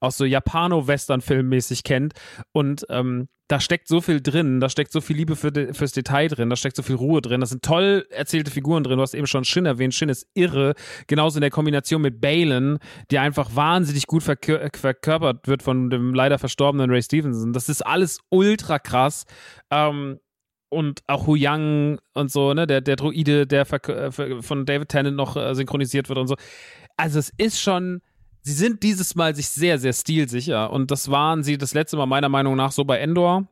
aus 0.00 0.18
so 0.18 0.26
Japano-Western-Film-mäßig 0.26 1.82
kennt. 1.82 2.12
Und 2.52 2.84
ähm, 2.90 3.28
da 3.48 3.60
steckt 3.60 3.88
so 3.88 4.02
viel 4.02 4.20
drin, 4.20 4.60
da 4.60 4.68
steckt 4.68 4.92
so 4.92 5.00
viel 5.00 5.16
Liebe 5.16 5.34
für 5.34 5.50
de, 5.50 5.72
fürs 5.72 5.92
Detail 5.92 6.28
drin, 6.28 6.50
da 6.50 6.56
steckt 6.56 6.76
so 6.76 6.82
viel 6.82 6.96
Ruhe 6.96 7.22
drin, 7.22 7.40
da 7.40 7.46
sind 7.46 7.64
toll 7.64 8.06
erzählte 8.10 8.50
Figuren 8.50 8.84
drin. 8.84 8.98
Du 8.98 9.02
hast 9.02 9.14
eben 9.14 9.26
schon 9.26 9.44
Shin 9.44 9.64
erwähnt, 9.64 9.94
Shin 9.94 10.10
ist 10.10 10.28
irre, 10.34 10.74
genauso 11.06 11.38
in 11.38 11.40
der 11.40 11.50
Kombination 11.50 12.02
mit 12.02 12.20
Balen, 12.20 12.78
die 13.10 13.18
einfach 13.18 13.56
wahnsinnig 13.56 14.06
gut 14.06 14.22
verkör 14.22 14.68
verkörpert 14.74 15.48
wird 15.48 15.62
von 15.62 15.88
dem 15.88 16.12
leider 16.12 16.38
verstorbenen 16.38 16.90
Ray 16.90 17.02
Stevenson. 17.02 17.54
Das 17.54 17.70
ist 17.70 17.82
alles 17.82 18.20
ultra 18.28 18.78
krass. 18.78 19.24
Ähm, 19.70 20.18
und 20.70 21.00
auch 21.06 21.26
Hu 21.26 21.34
Yang 21.34 21.98
und 22.12 22.30
so, 22.30 22.52
ne, 22.52 22.66
der, 22.66 22.82
der 22.82 22.96
Droide, 22.96 23.46
der 23.46 23.66
äh, 23.72 24.42
von 24.42 24.66
David 24.66 24.90
Tennant 24.90 25.16
noch 25.16 25.36
äh, 25.36 25.54
synchronisiert 25.54 26.10
wird 26.10 26.18
und 26.18 26.26
so. 26.26 26.36
Also 26.98 27.18
es 27.18 27.32
ist 27.38 27.58
schon 27.58 28.02
sie 28.42 28.52
sind 28.52 28.82
dieses 28.82 29.14
Mal 29.14 29.34
sich 29.34 29.48
sehr, 29.48 29.78
sehr 29.78 29.92
stilsicher. 29.92 30.70
Und 30.70 30.90
das 30.90 31.10
waren 31.10 31.42
sie 31.42 31.58
das 31.58 31.74
letzte 31.74 31.96
Mal 31.96 32.06
meiner 32.06 32.28
Meinung 32.28 32.56
nach 32.56 32.72
so 32.72 32.84
bei 32.84 32.98
Endor. 32.98 33.46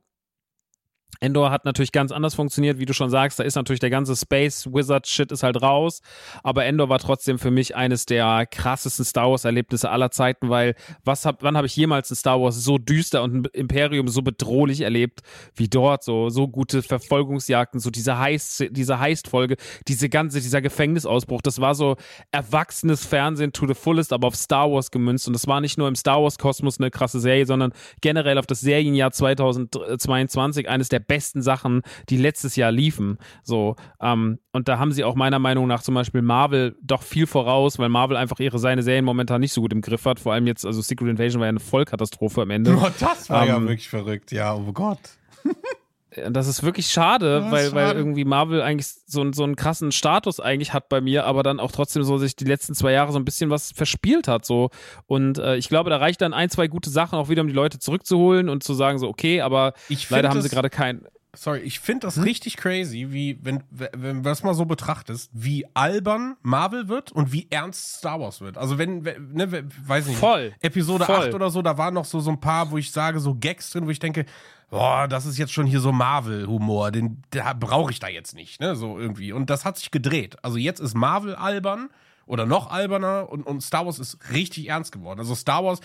Endor 1.20 1.50
hat 1.50 1.64
natürlich 1.64 1.92
ganz 1.92 2.12
anders 2.12 2.34
funktioniert, 2.34 2.78
wie 2.78 2.86
du 2.86 2.92
schon 2.92 3.10
sagst. 3.10 3.38
Da 3.38 3.44
ist 3.44 3.54
natürlich 3.54 3.80
der 3.80 3.90
ganze 3.90 4.16
Space 4.16 4.66
Wizard 4.66 5.06
Shit 5.06 5.32
ist 5.32 5.42
halt 5.42 5.60
raus. 5.62 6.02
Aber 6.42 6.64
Endor 6.64 6.88
war 6.88 6.98
trotzdem 6.98 7.38
für 7.38 7.50
mich 7.50 7.76
eines 7.76 8.06
der 8.06 8.46
krassesten 8.46 9.04
Star 9.04 9.30
Wars 9.30 9.44
Erlebnisse 9.44 9.90
aller 9.90 10.10
Zeiten, 10.10 10.48
weil 10.48 10.74
was 11.04 11.24
hab, 11.24 11.42
wann 11.42 11.56
habe 11.56 11.66
ich 11.66 11.76
jemals 11.76 12.10
ein 12.10 12.16
Star 12.16 12.40
Wars 12.40 12.56
so 12.56 12.78
düster 12.78 13.22
und 13.22 13.34
ein 13.34 13.44
Imperium 13.52 14.08
so 14.08 14.22
bedrohlich 14.22 14.82
erlebt 14.82 15.20
wie 15.54 15.68
dort? 15.68 16.04
So, 16.04 16.28
so 16.28 16.48
gute 16.48 16.82
Verfolgungsjagden, 16.82 17.80
so 17.80 17.90
diese 17.90 18.18
Heist, 18.18 18.66
diese 18.70 18.98
Heist-Folge, 18.98 19.56
diese 19.88 20.08
ganze, 20.08 20.40
dieser 20.40 20.60
Gefängnisausbruch. 20.60 21.42
Das 21.42 21.60
war 21.60 21.74
so 21.74 21.96
erwachsenes 22.30 23.04
Fernsehen 23.04 23.52
to 23.52 23.66
the 23.66 23.74
fullest, 23.74 24.12
aber 24.12 24.28
auf 24.28 24.36
Star 24.36 24.70
Wars 24.70 24.90
gemünzt. 24.90 25.26
Und 25.26 25.32
das 25.32 25.46
war 25.46 25.60
nicht 25.60 25.78
nur 25.78 25.88
im 25.88 25.94
Star 25.94 26.22
Wars 26.22 26.38
Kosmos 26.38 26.78
eine 26.78 26.90
krasse 26.90 27.20
Serie, 27.20 27.46
sondern 27.46 27.72
generell 28.00 28.38
auf 28.38 28.46
das 28.46 28.60
Serienjahr 28.60 29.12
2022 29.12 30.68
eines 30.68 30.88
der 30.88 31.00
besten 31.06 31.42
Sachen, 31.42 31.82
die 32.08 32.16
letztes 32.16 32.56
Jahr 32.56 32.72
liefen. 32.72 33.18
So, 33.42 33.76
ähm, 34.00 34.38
und 34.52 34.68
da 34.68 34.78
haben 34.78 34.92
sie 34.92 35.04
auch 35.04 35.14
meiner 35.14 35.38
Meinung 35.38 35.66
nach 35.66 35.82
zum 35.82 35.94
Beispiel 35.94 36.22
Marvel 36.22 36.76
doch 36.82 37.02
viel 37.02 37.26
voraus, 37.26 37.78
weil 37.78 37.88
Marvel 37.88 38.16
einfach 38.16 38.40
ihre 38.40 38.58
seine 38.58 38.82
Serien 38.82 39.04
momentan 39.04 39.40
nicht 39.40 39.52
so 39.52 39.60
gut 39.60 39.72
im 39.72 39.80
Griff 39.80 40.04
hat. 40.04 40.20
Vor 40.20 40.32
allem 40.32 40.46
jetzt, 40.46 40.64
also 40.64 40.80
Secret 40.80 41.08
Invasion 41.10 41.40
war 41.40 41.46
ja 41.46 41.50
eine 41.50 41.60
Vollkatastrophe 41.60 42.42
am 42.42 42.50
Ende. 42.50 42.76
Oh, 42.76 42.88
das 42.98 43.30
war 43.30 43.42
ähm, 43.42 43.48
ja 43.48 43.60
wirklich 43.60 43.88
verrückt, 43.88 44.32
ja, 44.32 44.54
oh 44.54 44.72
Gott. 44.72 44.98
Das 46.30 46.46
ist 46.46 46.62
wirklich 46.62 46.86
schade, 46.88 47.42
Ja, 47.44 47.50
weil, 47.50 47.72
weil 47.72 47.86
schade. 47.88 47.98
irgendwie 47.98 48.24
Marvel 48.24 48.62
eigentlich 48.62 48.86
so, 49.06 49.30
so 49.32 49.44
einen 49.44 49.56
krassen 49.56 49.92
Status 49.92 50.40
eigentlich 50.40 50.72
hat 50.72 50.88
bei 50.88 51.00
mir, 51.00 51.24
aber 51.24 51.42
dann 51.42 51.60
auch 51.60 51.72
trotzdem 51.72 52.02
so 52.04 52.18
sich 52.18 52.36
die 52.36 52.44
letzten 52.44 52.74
zwei 52.74 52.92
Jahre 52.92 53.12
so 53.12 53.18
ein 53.18 53.24
bisschen 53.24 53.50
was 53.50 53.72
verspielt 53.72 54.28
hat. 54.28 54.44
So. 54.44 54.70
Und 55.06 55.38
äh, 55.38 55.56
ich 55.56 55.68
glaube, 55.68 55.90
da 55.90 55.98
reicht 55.98 56.20
dann 56.22 56.32
ein, 56.34 56.48
zwei 56.50 56.68
gute 56.68 56.90
Sachen 56.90 57.18
auch 57.18 57.28
wieder, 57.28 57.42
um 57.42 57.48
die 57.48 57.54
Leute 57.54 57.78
zurückzuholen 57.78 58.48
und 58.48 58.62
zu 58.62 58.74
sagen, 58.74 58.98
so, 58.98 59.08
okay, 59.08 59.40
aber 59.40 59.74
Ich 59.88 60.08
leider 60.10 60.30
haben 60.30 60.40
sie 60.42 60.48
gerade 60.48 60.70
kein. 60.70 61.06
Sorry, 61.36 61.60
ich 61.60 61.80
finde 61.80 62.06
Hm? 62.06 62.14
das 62.14 62.24
richtig 62.24 62.56
crazy, 62.56 63.08
wie, 63.10 63.38
wenn, 63.42 63.62
wenn, 63.70 64.16
du 64.16 64.22
das 64.22 64.42
mal 64.42 64.54
so 64.54 64.64
betrachtest, 64.64 65.30
wie 65.32 65.66
albern 65.74 66.36
Marvel 66.42 66.88
wird 66.88 67.12
und 67.12 67.32
wie 67.32 67.46
ernst 67.50 67.98
Star 67.98 68.20
Wars 68.20 68.40
wird. 68.40 68.58
Also 68.58 68.78
wenn, 68.78 69.02
ne, 69.02 69.64
weiß 69.86 70.06
nicht, 70.06 70.18
Voll. 70.18 70.54
Episode 70.60 71.04
Voll. 71.04 71.28
8 71.28 71.34
oder 71.34 71.50
so, 71.50 71.62
da 71.62 71.78
waren 71.78 71.94
noch 71.94 72.04
so, 72.04 72.20
so 72.20 72.30
ein 72.30 72.40
paar, 72.40 72.70
wo 72.70 72.78
ich 72.78 72.90
sage, 72.90 73.20
so 73.20 73.34
Gags 73.34 73.70
drin, 73.70 73.86
wo 73.86 73.90
ich 73.90 73.98
denke, 73.98 74.24
boah, 74.70 75.06
das 75.08 75.26
ist 75.26 75.38
jetzt 75.38 75.52
schon 75.52 75.66
hier 75.66 75.80
so 75.80 75.92
Marvel-Humor, 75.92 76.90
den 76.90 77.22
da 77.30 77.52
brauche 77.52 77.90
ich 77.90 78.00
da 78.00 78.08
jetzt 78.08 78.34
nicht, 78.34 78.60
ne, 78.60 78.74
so 78.74 78.98
irgendwie. 78.98 79.32
Und 79.32 79.50
das 79.50 79.64
hat 79.64 79.78
sich 79.78 79.90
gedreht. 79.90 80.36
Also 80.42 80.58
jetzt 80.58 80.80
ist 80.80 80.94
Marvel 80.94 81.34
albern 81.34 81.90
oder 82.26 82.44
noch 82.44 82.70
alberner 82.70 83.28
und, 83.30 83.46
und 83.46 83.62
Star 83.62 83.86
Wars 83.86 83.98
ist 83.98 84.18
richtig 84.32 84.68
ernst 84.68 84.92
geworden. 84.92 85.20
Also 85.20 85.34
Star 85.34 85.64
Wars, 85.64 85.80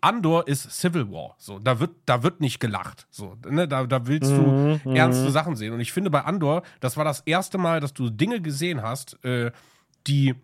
Andor 0.00 0.46
ist 0.46 0.70
Civil 0.70 1.10
War. 1.10 1.34
So, 1.38 1.58
da 1.58 1.80
wird, 1.80 1.90
da 2.06 2.22
wird 2.22 2.40
nicht 2.40 2.60
gelacht. 2.60 3.06
So, 3.10 3.36
ne, 3.48 3.66
da, 3.66 3.84
da 3.86 4.06
willst 4.06 4.30
du 4.30 4.80
ernste 4.94 5.30
Sachen 5.30 5.56
sehen. 5.56 5.72
Und 5.72 5.80
ich 5.80 5.92
finde 5.92 6.10
bei 6.10 6.24
Andor, 6.24 6.62
das 6.78 6.96
war 6.96 7.04
das 7.04 7.20
erste 7.20 7.58
Mal, 7.58 7.80
dass 7.80 7.92
du 7.92 8.08
Dinge 8.08 8.40
gesehen 8.40 8.82
hast, 8.82 9.22
äh, 9.24 9.50
die 10.06 10.34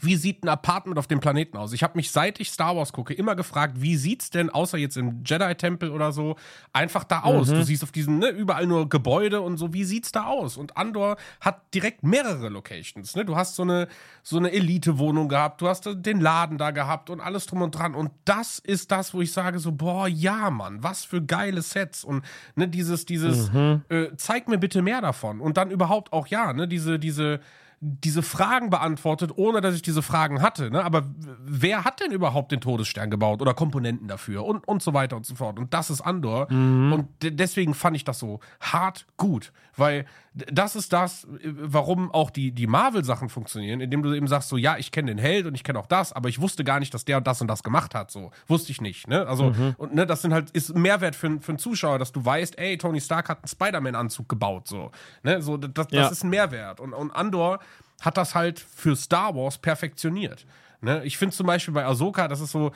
wie 0.00 0.16
sieht 0.16 0.42
ein 0.42 0.48
Apartment 0.48 0.98
auf 0.98 1.06
dem 1.06 1.20
Planeten 1.20 1.56
aus? 1.56 1.72
Ich 1.72 1.82
habe 1.82 1.96
mich, 1.96 2.10
seit 2.10 2.40
ich 2.40 2.50
Star 2.50 2.76
Wars 2.76 2.92
gucke, 2.92 3.12
immer 3.12 3.36
gefragt, 3.36 3.74
wie 3.82 3.96
sieht's 3.96 4.30
denn, 4.30 4.48
außer 4.48 4.78
jetzt 4.78 4.96
im 4.96 5.22
Jedi-Tempel 5.24 5.90
oder 5.90 6.12
so, 6.12 6.36
einfach 6.72 7.04
da 7.04 7.20
aus? 7.20 7.48
Du 7.48 7.62
siehst 7.62 7.82
auf 7.82 7.92
diesem, 7.92 8.18
ne, 8.18 8.28
überall 8.28 8.66
nur 8.66 8.88
Gebäude 8.88 9.42
und 9.42 9.58
so, 9.58 9.74
wie 9.74 9.84
sieht's 9.84 10.10
da 10.10 10.24
aus? 10.24 10.56
Und 10.56 10.78
Andor 10.78 11.16
hat 11.40 11.74
direkt 11.74 12.04
mehrere 12.04 12.48
Locations, 12.48 13.14
ne? 13.16 13.26
Du 13.26 13.36
hast 13.36 13.54
so 13.54 13.62
eine, 13.62 13.86
so 14.22 14.38
eine 14.38 14.50
Elite-Wohnung 14.52 15.28
gehabt, 15.28 15.60
du 15.60 15.68
hast 15.68 15.86
den 15.86 16.20
Laden 16.20 16.56
da 16.56 16.70
gehabt 16.70 17.10
und 17.10 17.20
alles 17.20 17.46
drum 17.46 17.60
und 17.60 17.72
dran. 17.72 17.94
Und 17.94 18.10
das 18.24 18.58
ist 18.58 18.90
das, 18.90 19.12
wo 19.12 19.20
ich 19.20 19.32
sage 19.32 19.58
so, 19.58 19.72
boah, 19.72 20.08
ja, 20.08 20.50
Mann, 20.50 20.82
was 20.82 21.04
für 21.04 21.22
geile 21.22 21.60
Sets. 21.60 22.02
Und 22.02 22.24
ne, 22.56 22.66
dieses, 22.66 23.04
dieses, 23.04 23.50
äh, 23.90 24.08
zeig 24.16 24.48
mir 24.48 24.58
bitte 24.58 24.80
mehr 24.80 25.02
davon. 25.02 25.40
Und 25.40 25.58
dann 25.58 25.70
überhaupt 25.70 26.14
auch, 26.14 26.28
ja, 26.28 26.54
ne, 26.54 26.66
diese, 26.66 26.98
diese, 26.98 27.40
diese 27.84 28.22
Fragen 28.22 28.70
beantwortet, 28.70 29.32
ohne 29.34 29.60
dass 29.60 29.74
ich 29.74 29.82
diese 29.82 30.02
Fragen 30.02 30.40
hatte. 30.40 30.70
Ne? 30.70 30.84
Aber 30.84 31.02
wer 31.44 31.82
hat 31.84 31.98
denn 31.98 32.12
überhaupt 32.12 32.52
den 32.52 32.60
Todesstern 32.60 33.10
gebaut 33.10 33.42
oder 33.42 33.54
Komponenten 33.54 34.06
dafür 34.06 34.44
und, 34.44 34.66
und 34.68 34.82
so 34.82 34.94
weiter 34.94 35.16
und 35.16 35.26
so 35.26 35.34
fort. 35.34 35.58
Und 35.58 35.74
das 35.74 35.90
ist 35.90 36.00
Andor. 36.00 36.48
Und 36.48 37.08
de- 37.24 37.32
deswegen 37.32 37.74
fand 37.74 37.96
ich 37.96 38.04
das 38.04 38.20
so 38.20 38.38
hart 38.60 39.06
gut. 39.16 39.52
Weil 39.76 40.04
das 40.34 40.76
ist 40.76 40.92
das, 40.92 41.24
äh, 41.24 41.28
warum 41.42 42.10
auch 42.10 42.30
die, 42.30 42.52
die 42.52 42.66
Marvel-Sachen 42.66 43.28
funktionieren, 43.28 43.80
indem 43.80 44.02
du 44.02 44.14
eben 44.14 44.26
sagst, 44.28 44.48
so, 44.48 44.56
ja, 44.56 44.76
ich 44.78 44.90
kenne 44.90 45.10
den 45.14 45.18
Held 45.18 45.46
und 45.46 45.54
ich 45.54 45.62
kenne 45.64 45.78
auch 45.78 45.86
das, 45.86 46.12
aber 46.12 46.28
ich 46.28 46.40
wusste 46.40 46.64
gar 46.64 46.80
nicht, 46.80 46.94
dass 46.94 47.04
der 47.04 47.18
und 47.18 47.26
das 47.26 47.40
und 47.40 47.48
das 47.48 47.62
gemacht 47.62 47.94
hat. 47.94 48.10
So, 48.10 48.30
wusste 48.48 48.72
ich 48.72 48.80
nicht. 48.80 49.08
Ne? 49.08 49.26
Also, 49.26 49.54
und 49.76 49.94
ne, 49.94 50.06
das 50.06 50.22
sind 50.22 50.32
halt, 50.32 50.50
ist 50.50 50.70
ein 50.74 50.80
Mehrwert 50.80 51.14
für, 51.16 51.38
für 51.40 51.52
einen 51.52 51.58
Zuschauer, 51.58 51.98
dass 51.98 52.12
du 52.12 52.24
weißt, 52.24 52.58
ey, 52.58 52.78
Tony 52.78 53.00
Stark 53.00 53.28
hat 53.28 53.38
einen 53.38 53.48
Spider-Man-Anzug 53.48 54.28
gebaut. 54.28 54.68
So, 54.68 54.90
ne? 55.22 55.42
so 55.42 55.56
das, 55.56 55.86
das 55.88 55.92
Ja. 55.92 56.08
ist 56.08 56.24
ein 56.24 56.30
Mehrwert. 56.30 56.80
Und, 56.80 56.94
und 56.94 57.10
Andor 57.10 57.58
hat 58.00 58.16
das 58.16 58.34
halt 58.34 58.58
für 58.58 58.96
Star 58.96 59.34
Wars 59.36 59.58
perfektioniert. 59.58 60.46
Ne? 60.80 61.04
Ich 61.04 61.18
finde 61.18 61.34
zum 61.36 61.46
Beispiel 61.46 61.74
bei 61.74 61.84
Ahsoka, 61.84 62.26
das 62.26 62.40
ist 62.40 62.50
so, 62.52 62.72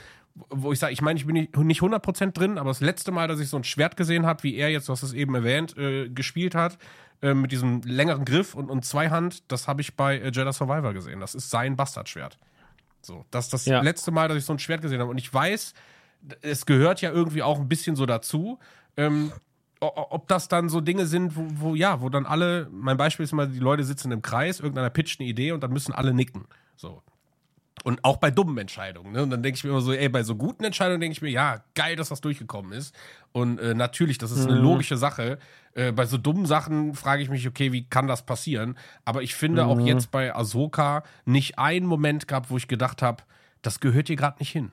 wo 0.51 0.73
ich 0.73 0.79
sage, 0.79 0.93
ich 0.93 1.01
meine, 1.03 1.19
ich 1.19 1.27
bin 1.27 1.35
nicht 1.35 1.57
nicht 1.57 1.81
100% 1.81 2.33
drin, 2.33 2.59
aber 2.59 2.69
das 2.71 2.81
letzte 2.81 3.11
Mal, 3.13 3.27
dass 3.29 3.41
ich 3.41 3.49
so 3.49 3.57
ein 3.57 3.65
Schwert 3.65 3.97
gesehen 3.97 4.27
habe, 4.27 4.43
wie 4.43 4.57
er 4.57 4.71
jetzt, 4.71 4.89
du 4.89 4.93
hast 4.93 5.03
es 5.03 5.13
eben 5.13 5.35
erwähnt, 5.35 5.77
äh, 5.79 6.09
gespielt 6.11 6.55
hat, 6.55 6.79
äh, 7.23 7.33
mit 7.35 7.53
diesem 7.53 7.81
längeren 7.83 8.25
Griff 8.25 8.55
und, 8.55 8.69
und 8.71 8.85
Zweihand, 8.85 9.51
das 9.51 9.67
habe 9.69 9.81
ich 9.81 9.97
bei 9.97 10.19
äh, 10.19 10.31
Jedi 10.31 10.53
Survivor 10.53 10.93
gesehen. 10.93 11.21
Das 11.21 11.35
ist 11.35 11.49
sein 11.51 11.77
Bastardschwert. 11.77 12.39
So, 13.01 13.25
das 13.31 13.47
ist 13.47 13.53
das 13.55 13.65
Ja. 13.67 13.81
letzte 13.81 14.11
Mal, 14.11 14.29
dass 14.29 14.37
ich 14.37 14.45
so 14.45 14.53
ein 14.53 14.59
Schwert 14.59 14.83
gesehen 14.83 15.01
habe. 15.01 15.11
Und 15.11 15.19
ich 15.19 15.33
weiß, 15.33 15.73
es 16.43 16.67
gehört 16.67 17.01
ja 17.01 17.11
irgendwie 17.11 17.43
auch 17.43 17.59
ein 17.59 17.69
bisschen 17.69 17.97
so 17.97 18.05
dazu. 18.05 18.59
Ähm, 18.97 19.33
ob 19.81 20.27
das 20.29 20.49
dann 20.49 20.69
so 20.71 20.81
Dinge 20.81 21.07
sind, 21.07 21.37
wo, 21.37 21.45
wo, 21.51 21.75
ja, 21.75 22.01
wo 22.01 22.09
dann 22.09 22.25
alle, 22.27 22.69
mein 22.73 22.97
Beispiel 22.97 23.25
ist 23.25 23.33
immer, 23.33 23.47
die 23.47 23.59
Leute 23.59 23.85
sitzen 23.85 24.11
im 24.11 24.23
Kreis, 24.23 24.59
irgendeiner 24.59 24.89
pitcht 24.91 25.21
eine 25.21 25.29
Idee 25.29 25.53
und 25.53 25.63
dann 25.63 25.71
müssen 25.73 25.93
alle 25.93 26.15
nicken. 26.15 26.47
So. 26.77 27.03
Und 27.85 28.05
auch 28.05 28.17
bei 28.17 28.31
dummen 28.31 28.59
Entscheidungen. 28.59 29.13
Ne? 29.13 29.23
Und 29.23 29.31
dann 29.31 29.43
denke 29.43 29.57
ich 29.57 29.65
mir 29.65 29.71
immer 29.71 29.81
so, 29.81 29.93
ey, 29.93 30.09
bei 30.09 30.23
so 30.23 30.35
guten 30.35 30.65
Entscheidungen 30.65 31.01
denke 31.01 31.13
ich 31.13 31.23
mir, 31.23 31.31
ja, 31.31 31.63
geil, 31.75 31.95
dass 31.95 32.09
das 32.09 32.21
durchgekommen 32.21 32.73
ist. 32.73 32.95
Und 33.33 33.59
äh, 33.59 33.75
natürlich, 33.75 34.19
das 34.19 34.33
ist 34.33 34.47
eine 34.47 34.59
logische 34.59 34.97
Sache. 34.97 35.39
Äh, 35.75 35.93
bei 35.93 36.07
so 36.07 36.19
dummen 36.19 36.47
Sachen 36.47 36.95
frage 36.95 37.23
ich 37.23 37.29
mich, 37.29 37.47
okay, 37.47 37.73
wie 37.73 37.85
kann 37.85 38.09
das 38.09 38.25
passieren? 38.25 38.77
Aber 39.05 39.23
ich 39.23 39.35
finde 39.35 39.67
auch 39.67 39.79
jetzt 39.79 40.11
bei 40.11 40.35
Ahsoka 40.35 41.05
nicht 41.27 41.59
einen 41.59 41.87
Moment 41.87 42.27
gehabt, 42.27 42.51
wo 42.51 42.57
ich 42.57 42.67
gedacht 42.67 43.03
habe, 43.03 43.23
das 43.63 43.79
gehört 43.79 44.09
hier 44.09 44.17
gerade 44.17 44.39
nicht 44.39 44.51
hin. 44.51 44.73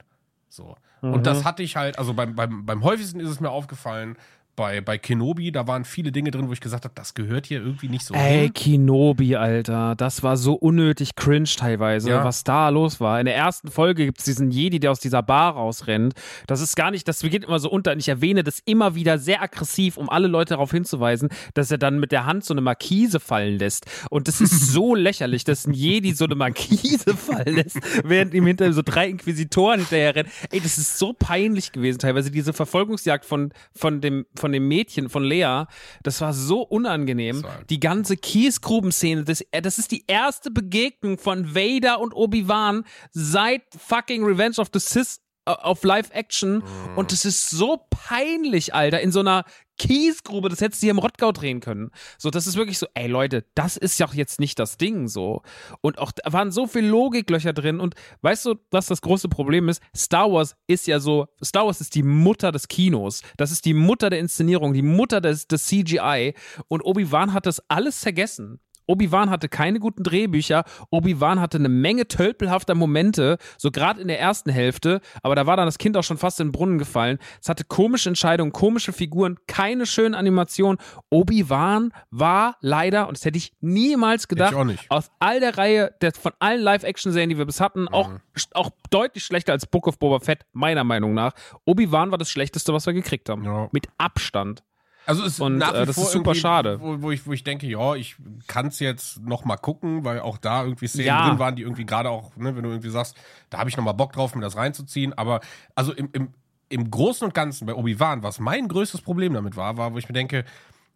So. 0.50 0.76
Und 1.02 1.26
das 1.26 1.44
hatte 1.44 1.64
ich 1.64 1.76
halt, 1.76 2.00
also 2.00 2.14
beim, 2.14 2.34
beim, 2.34 2.66
beim 2.66 2.84
häufigsten 2.84 3.20
ist 3.20 3.30
es 3.30 3.42
mir 3.42 3.50
aufgefallen, 3.50 4.16
bei, 4.56 4.82
bei 4.82 4.98
Kenobi, 4.98 5.52
da 5.52 5.68
waren 5.68 5.84
viele 5.86 6.12
Dinge 6.12 6.32
drin, 6.32 6.48
wo 6.48 6.54
ich 6.54 6.62
gesagt 6.62 6.84
habe, 6.86 6.94
das 6.96 7.14
gehört 7.14 7.48
hier 7.48 7.60
irgendwie 7.60 7.90
nicht 7.90 8.06
so 8.06 8.14
Ey, 8.14 8.44
hin. 8.44 8.54
Kenobi, 8.54 9.36
Alter. 9.36 9.96
Das 9.96 10.22
war 10.24 10.38
so 10.38 10.54
unnötig 10.54 11.16
cringe 11.16 11.50
teilweise, 11.58 12.10
Ja. 12.10 12.24
was 12.24 12.44
da 12.44 12.70
los 12.70 13.00
war. 13.00 13.20
In 13.20 13.26
der 13.26 13.36
ersten 13.36 13.70
Folge 13.70 14.06
gibt 14.06 14.20
es 14.20 14.26
diesen 14.26 14.52
Jedi, 14.52 14.80
der 14.80 14.92
aus 14.92 15.00
dieser 15.00 15.24
Bar 15.24 15.54
rausrennt. 15.54 16.14
Das 16.48 16.62
ist 16.62 16.76
gar 16.76 16.92
nicht, 16.92 17.08
das 17.08 17.22
geht 17.22 17.44
immer 17.44 17.60
so 17.60 17.70
unter. 17.70 17.92
Und 17.94 18.00
ich 18.00 18.10
erwähne 18.10 18.44
das 18.44 18.60
immer 18.66 18.96
wieder 18.96 19.18
sehr 19.18 19.42
aggressiv, 19.42 19.98
um 19.98 20.10
alle 20.10 20.28
Leute 20.28 20.50
darauf 20.54 20.72
hinzuweisen, 20.72 21.30
dass 21.54 21.72
er 21.72 21.78
dann 21.78 22.00
mit 22.00 22.12
der 22.12 22.26
Hand 22.26 22.46
so 22.46 22.54
eine 22.54 22.62
Markise 22.62 23.20
fallen 23.20 23.58
lässt. 23.58 23.86
Und 24.10 24.28
das 24.28 24.40
ist 24.42 24.68
so 24.72 24.94
lächerlich, 24.96 25.44
dass 25.44 25.66
ein 25.66 25.74
Jedi 25.74 26.14
so 26.14 26.26
eine 26.26 26.36
Markise 26.36 27.16
fallen 27.16 27.56
lässt, 27.56 27.80
während 28.04 28.34
ihm 28.34 28.46
hinter 28.46 28.66
ihm 28.68 28.74
so 28.74 28.82
drei 28.84 29.08
Inquisitoren 29.10 29.80
hinterher 29.80 30.16
rennen. 30.16 30.30
Ey, 30.52 30.60
das 30.60 30.78
ist 30.78 31.00
so 31.00 31.14
peinlich 31.14 31.72
gewesen 31.72 32.00
teilweise. 32.00 32.30
Diese 32.30 32.54
Verfolgungsjagd 32.54 33.26
von, 33.26 33.52
von, 33.76 34.00
dem, 34.02 34.26
von 34.44 34.52
dem 34.52 34.68
Mädchen, 34.68 35.08
von 35.10 35.24
Lea, 35.24 35.64
das 36.04 36.20
war 36.20 36.34
so 36.34 36.64
unangenehm. 36.64 37.42
Das 37.42 37.44
war- 37.52 37.64
Die 37.70 37.80
ganze 37.80 38.18
Kiesgrubenszene, 38.18 39.24
das, 39.24 39.40
äh, 39.52 39.62
das 39.62 39.78
ist 39.80 39.92
die 39.92 40.04
erste 40.08 40.52
Begegnung 40.52 41.18
von 41.18 41.56
Vader 41.56 42.02
und 42.02 42.14
Obi-Wan 42.14 42.84
seit 43.12 43.62
fucking 43.78 44.26
Revenge 44.26 44.56
of 44.58 44.68
the 44.74 44.80
Sith 44.80 45.20
äh, 45.46 45.52
auf 45.52 45.84
Live-Action. 45.86 46.56
Mhm. 46.56 46.98
Und 46.98 47.14
es 47.14 47.24
ist 47.24 47.50
so 47.52 47.86
peinlich, 47.90 48.74
Alter, 48.74 49.00
in 49.00 49.14
so 49.14 49.22
einer 49.22 49.46
Kiesgrube, 49.78 50.50
das 50.50 50.62
hättest 50.62 50.82
du 50.82 50.86
hier 50.86 50.92
im 50.92 51.00
Rottgau 51.00 51.32
drehen 51.32 51.60
können. 51.60 51.92
So, 52.18 52.30
das 52.30 52.48
ist 52.48 52.56
wirklich 52.56 52.78
so, 52.78 52.88
ey 52.94 53.08
Leute, 53.08 53.46
das 53.56 53.78
ist 53.78 54.00
ja 54.00 54.08
jetzt 54.14 54.40
nicht 54.40 54.60
das 54.60 54.78
Ding 54.78 55.08
so. 55.08 55.42
Und 55.82 55.98
auch 55.98 56.12
da 56.12 56.32
waren 56.32 56.52
so 56.52 56.68
viele 56.68 56.88
Logiklöcher 56.88 57.54
drin. 57.54 57.80
Und 57.80 57.96
weißt 58.22 58.46
du, 58.46 58.56
was 58.72 58.88
das 58.88 59.02
große 59.02 59.30
Problem 59.30 59.70
ist? 59.70 59.82
Star 59.96 60.32
Wars 60.32 60.56
ist 60.68 60.88
ja 60.88 61.00
so, 61.00 61.28
Star 61.44 61.66
Wars 61.66 61.82
ist 61.82 61.96
die 61.96 62.04
Mutter 62.04 62.52
des 62.52 62.68
Kinos. 62.68 63.22
Das 63.38 63.52
ist 63.52 63.66
die 63.66 63.74
Mutter 63.74 64.10
der 64.10 64.20
Inszenierung, 64.20 64.74
die 64.74 64.82
Mutter 64.82 65.22
des, 65.22 65.48
des 65.48 65.66
CGI. 65.66 66.34
Und 66.68 66.82
Obi-Wan 66.82 67.34
hat 67.34 67.46
das 67.46 67.62
alles 67.70 68.00
vergessen. 68.00 68.60
Obi-Wan 68.88 69.30
hatte 69.30 69.50
keine 69.50 69.80
guten 69.80 70.04
Drehbücher. 70.04 70.64
Obi-Wan 70.90 71.40
hatte 71.40 71.58
eine 71.58 71.70
Menge 71.70 72.08
tölpelhafter 72.08 72.76
Momente, 72.76 73.38
so 73.58 73.72
gerade 73.72 74.02
in 74.02 74.08
der 74.08 74.20
ersten 74.20 74.50
Hälfte. 74.50 75.02
Aber 75.22 75.36
da 75.36 75.46
war 75.46 75.58
dann 75.58 75.66
das 75.66 75.78
Kind 75.78 75.98
auch 75.98 76.04
schon 76.04 76.18
fast 76.18 76.40
in 76.40 76.48
den 76.48 76.52
Brunnen 76.52 76.78
gefallen. 76.78 77.18
Es 77.42 77.50
hatte 77.50 77.64
komische 77.64 78.10
Entscheidungen, 78.10 78.52
komische 78.52 78.94
Figuren, 78.94 79.38
keine 79.48 79.86
schönen 79.86 80.16
Animationen. 80.16 80.80
Obi-Wan 81.10 81.94
war 82.12 82.58
leider, 82.62 83.08
und 83.08 83.18
das 83.18 83.26
hätte 83.26 83.38
ich 83.38 83.54
niemals 83.62 84.28
gedacht, 84.28 84.54
Ich 84.74 84.92
aus 84.92 85.12
all 85.20 85.40
der 85.40 85.58
Reihe, 85.58 85.94
der, 86.02 86.12
von 86.14 86.34
allen 86.40 86.62
Live-Action-Serien, 86.62 87.30
die 87.30 87.38
wir 87.38 87.46
bis 87.46 87.60
hatten, 87.60 87.88
auch, 87.88 88.10
auch 88.54 88.70
deutlich 88.90 89.24
schlechter 89.24 89.54
als 89.54 89.66
Book 89.66 89.88
of 89.88 90.00
Boba 90.00 90.20
Fett, 90.20 90.46
meiner 90.52 90.84
Meinung 90.84 91.14
nach. 91.14 91.34
Obi-Wan 91.66 92.12
war 92.12 92.18
das 92.18 92.30
Schlechteste, 92.30 92.74
was 92.74 92.86
wir 92.86 92.94
gekriegt 92.94 93.30
haben. 93.30 93.44
Ja. 93.44 93.70
Mit 93.72 93.88
Abstand. 93.98 94.64
Also 95.06 95.24
es 95.24 95.34
ist 95.34 95.40
Und, 95.42 95.58
nach 95.58 95.74
wie 95.74 95.78
äh, 95.78 95.86
das 95.86 95.96
vor 95.96 96.06
ist 96.06 96.12
super 96.14 96.34
schade. 96.36 96.80
Wo, 96.80 97.02
wo, 97.02 97.12
ich, 97.12 97.26
wo 97.28 97.34
ich 97.34 97.44
denke, 97.44 97.68
ja, 97.68 97.96
ich 97.96 98.16
kann 98.48 98.68
es 98.68 98.80
jetzt 98.80 99.22
noch 99.22 99.44
mal 99.46 99.58
gucken, 99.58 100.04
weil 100.06 100.20
auch 100.22 100.38
da 100.38 100.64
irgendwie 100.64 100.88
Szenen 100.88 101.08
Ja. 101.08 101.28
drin 101.30 101.40
waren, 101.40 101.56
die 101.56 101.64
irgendwie 101.64 101.86
gerade 101.86 102.10
auch, 102.10 102.36
ne, 102.38 102.56
wenn 102.56 102.64
du 102.64 102.70
irgendwie 102.70 102.90
sagst, 102.90 103.18
da 103.50 103.58
habe 103.60 103.70
ich 103.70 103.76
noch 103.78 103.84
mal 103.84 103.92
Bock 103.94 104.14
drauf, 104.14 104.34
mir 104.36 104.42
das 104.42 104.56
reinzuziehen. 104.56 105.14
Aber 105.14 105.42
also 105.76 105.92
im, 105.94 106.10
im, 106.14 106.30
im 106.70 106.90
Großen 106.90 107.26
und 107.26 107.34
Ganzen 107.34 107.66
bei 107.66 107.74
Obi-Wan, 107.76 108.24
was 108.24 108.40
mein 108.40 108.68
größtes 108.68 109.02
Problem 109.02 109.34
damit 109.34 109.56
war, 109.58 109.78
war, 109.78 109.94
wo 109.94 109.98
ich 109.98 110.08
mir 110.08 110.14
denke, 110.14 110.46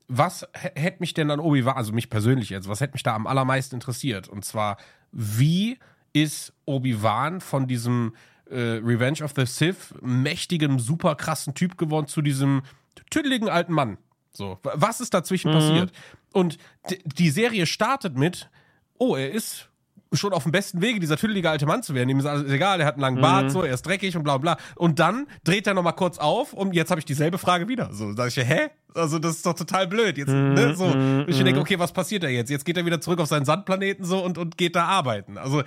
was 0.07 0.47
hä- 0.53 0.71
hätte 0.75 0.97
mich 1.01 1.13
denn 1.13 1.29
an 1.29 1.39
Obi-Wan, 1.41 1.75
also 1.75 1.91
mich 1.91 2.09
persönlich 2.09 2.49
jetzt, 2.49 2.69
was 2.69 2.79
hätte 2.79 2.93
mich 2.93 3.03
da 3.03 3.13
am 3.13 3.27
allermeisten 3.27 3.75
interessiert? 3.75 4.29
Und 4.29 4.45
zwar, 4.45 4.77
wie 5.11 5.77
ist 6.13 6.53
Obi-Wan 6.65 7.41
von 7.41 7.67
diesem 7.67 8.15
äh, 8.49 8.55
Revenge 8.81 9.21
of 9.21 9.34
the 9.35 9.45
Sith 9.45 9.93
mächtigen, 10.01 10.79
super 10.79 11.15
krassen 11.15 11.53
Typ 11.53 11.77
geworden 11.77 12.07
zu 12.07 12.21
diesem 12.21 12.61
tüdeligen 13.09 13.49
alten 13.49 13.73
Mann? 13.73 13.97
So, 14.31 14.59
wa- 14.63 14.73
was 14.75 15.01
ist 15.01 15.13
dazwischen 15.13 15.51
passiert? 15.51 15.91
Und 16.33 16.57
die 17.05 17.29
Serie 17.29 17.65
startet 17.65 18.17
mit, 18.17 18.49
oh, 18.97 19.15
er 19.15 19.31
ist 19.31 19.69
schon 20.13 20.31
auf 20.31 20.43
dem 20.43 20.51
besten 20.53 20.79
Wege, 20.81 20.99
dieser 21.01 21.17
tüdelige 21.17 21.49
alte 21.49 21.65
Mann 21.65 21.83
zu 21.83 21.93
werden. 21.93 22.07
Ihm 22.09 22.19
ist 22.19 22.25
alles 22.25 22.49
egal, 22.49 22.79
er 22.79 22.85
hat 22.87 22.93
einen 22.93 23.01
langen 23.01 23.19
Bart, 23.21 23.45
Mhm. 23.45 23.49
so, 23.49 23.63
er 23.63 23.73
ist 23.73 23.81
dreckig 23.85 24.15
und 24.15 24.23
bla 24.23 24.37
bla. 24.37 24.57
Und 24.75 24.99
dann 24.99 25.27
dreht 25.43 25.67
er 25.67 25.73
nochmal 25.73 25.95
kurz 25.95 26.17
auf 26.17 26.53
und 26.53 26.73
jetzt 26.73 26.91
habe 26.91 26.99
ich 26.99 27.05
dieselbe 27.05 27.37
Frage 27.37 27.67
wieder. 27.67 27.91
So, 27.91 28.13
da 28.13 28.27
ich, 28.27 28.37
hä? 28.37 28.69
Also, 28.93 29.19
das 29.19 29.35
ist 29.37 29.45
doch 29.45 29.53
total 29.53 29.85
blöd. 29.87 30.17
Jetzt, 30.17 30.29
Mhm, 30.29 30.53
ne, 30.53 30.75
so. 30.75 30.85
mhm, 30.87 31.19
Und 31.21 31.29
ich 31.29 31.43
denke, 31.43 31.59
okay, 31.59 31.77
was 31.77 31.91
passiert 31.91 32.23
da 32.23 32.29
jetzt? 32.29 32.49
Jetzt 32.49 32.63
geht 32.65 32.77
er 32.77 32.85
wieder 32.85 33.01
zurück 33.01 33.19
auf 33.19 33.27
seinen 33.27 33.45
Sandplaneten 33.45 34.05
so 34.05 34.23
und, 34.23 34.37
und 34.37 34.57
geht 34.57 34.75
da 34.77 34.85
arbeiten. 34.85 35.37
Also, 35.37 35.63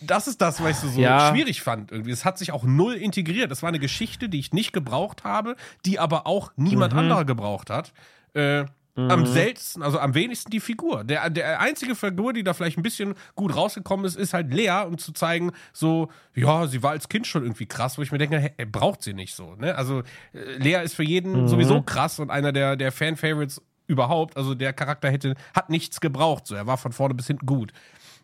das 0.00 0.28
ist 0.28 0.40
das, 0.40 0.62
was 0.62 0.82
ich 0.84 0.90
so, 0.92 1.00
Ja. 1.00 1.30
schwierig 1.30 1.62
fand. 1.62 1.90
Irgendwie. 1.92 2.10
Es 2.10 2.24
hat 2.24 2.38
sich 2.38 2.52
auch 2.52 2.64
null 2.64 2.94
integriert. 2.94 3.50
Es 3.52 3.62
war 3.62 3.68
eine 3.68 3.78
Geschichte, 3.78 4.28
die 4.28 4.38
ich 4.38 4.52
nicht 4.52 4.72
gebraucht 4.72 5.24
habe, 5.24 5.56
die 5.84 5.98
aber 5.98 6.26
auch 6.26 6.52
niemand 6.56 6.92
Mhm. 6.92 6.98
anderer 7.00 7.24
gebraucht 7.24 7.70
hat. 7.70 7.92
Äh, 8.34 8.64
Am 8.98 9.26
seltensten, 9.26 9.82
also 9.82 9.98
am 9.98 10.14
wenigsten 10.14 10.50
die 10.50 10.58
Figur. 10.58 11.04
Der, 11.04 11.28
der 11.28 11.60
einzige 11.60 11.94
Figur, 11.94 12.32
die 12.32 12.42
da 12.42 12.54
vielleicht 12.54 12.78
ein 12.78 12.82
bisschen 12.82 13.12
gut 13.34 13.54
rausgekommen 13.54 14.06
ist, 14.06 14.16
ist 14.16 14.32
halt 14.32 14.50
Lea, 14.54 14.84
um 14.86 14.96
zu 14.96 15.12
zeigen, 15.12 15.52
so, 15.74 16.08
ja, 16.34 16.66
sie 16.66 16.82
war 16.82 16.92
als 16.92 17.10
Kind 17.10 17.26
schon 17.26 17.42
irgendwie 17.42 17.66
krass, 17.66 17.98
wo 17.98 18.02
ich 18.02 18.10
mir 18.10 18.16
denke, 18.16 18.38
hey, 18.38 18.64
braucht 18.64 19.02
sie 19.02 19.12
nicht 19.12 19.34
so. 19.34 19.54
Ne? 19.56 19.74
Also 19.74 20.00
äh, 20.32 20.56
Lea 20.56 20.82
ist 20.82 20.94
für 20.94 21.02
jeden 21.02 21.42
Mhm. 21.42 21.48
sowieso 21.48 21.82
krass 21.82 22.18
und 22.20 22.30
einer 22.30 22.52
der, 22.52 22.76
der 22.76 22.90
Fan-Favorites 22.90 23.60
überhaupt. 23.86 24.36
Also 24.36 24.54
der 24.54 24.72
Charakter 24.72 25.10
hätte, 25.10 25.34
hat 25.54 25.70
nichts 25.70 26.00
gebraucht. 26.00 26.46
So, 26.46 26.54
er 26.54 26.66
war 26.66 26.76
von 26.76 26.92
vorne 26.92 27.14
bis 27.14 27.26
hinten 27.26 27.46
gut. 27.46 27.72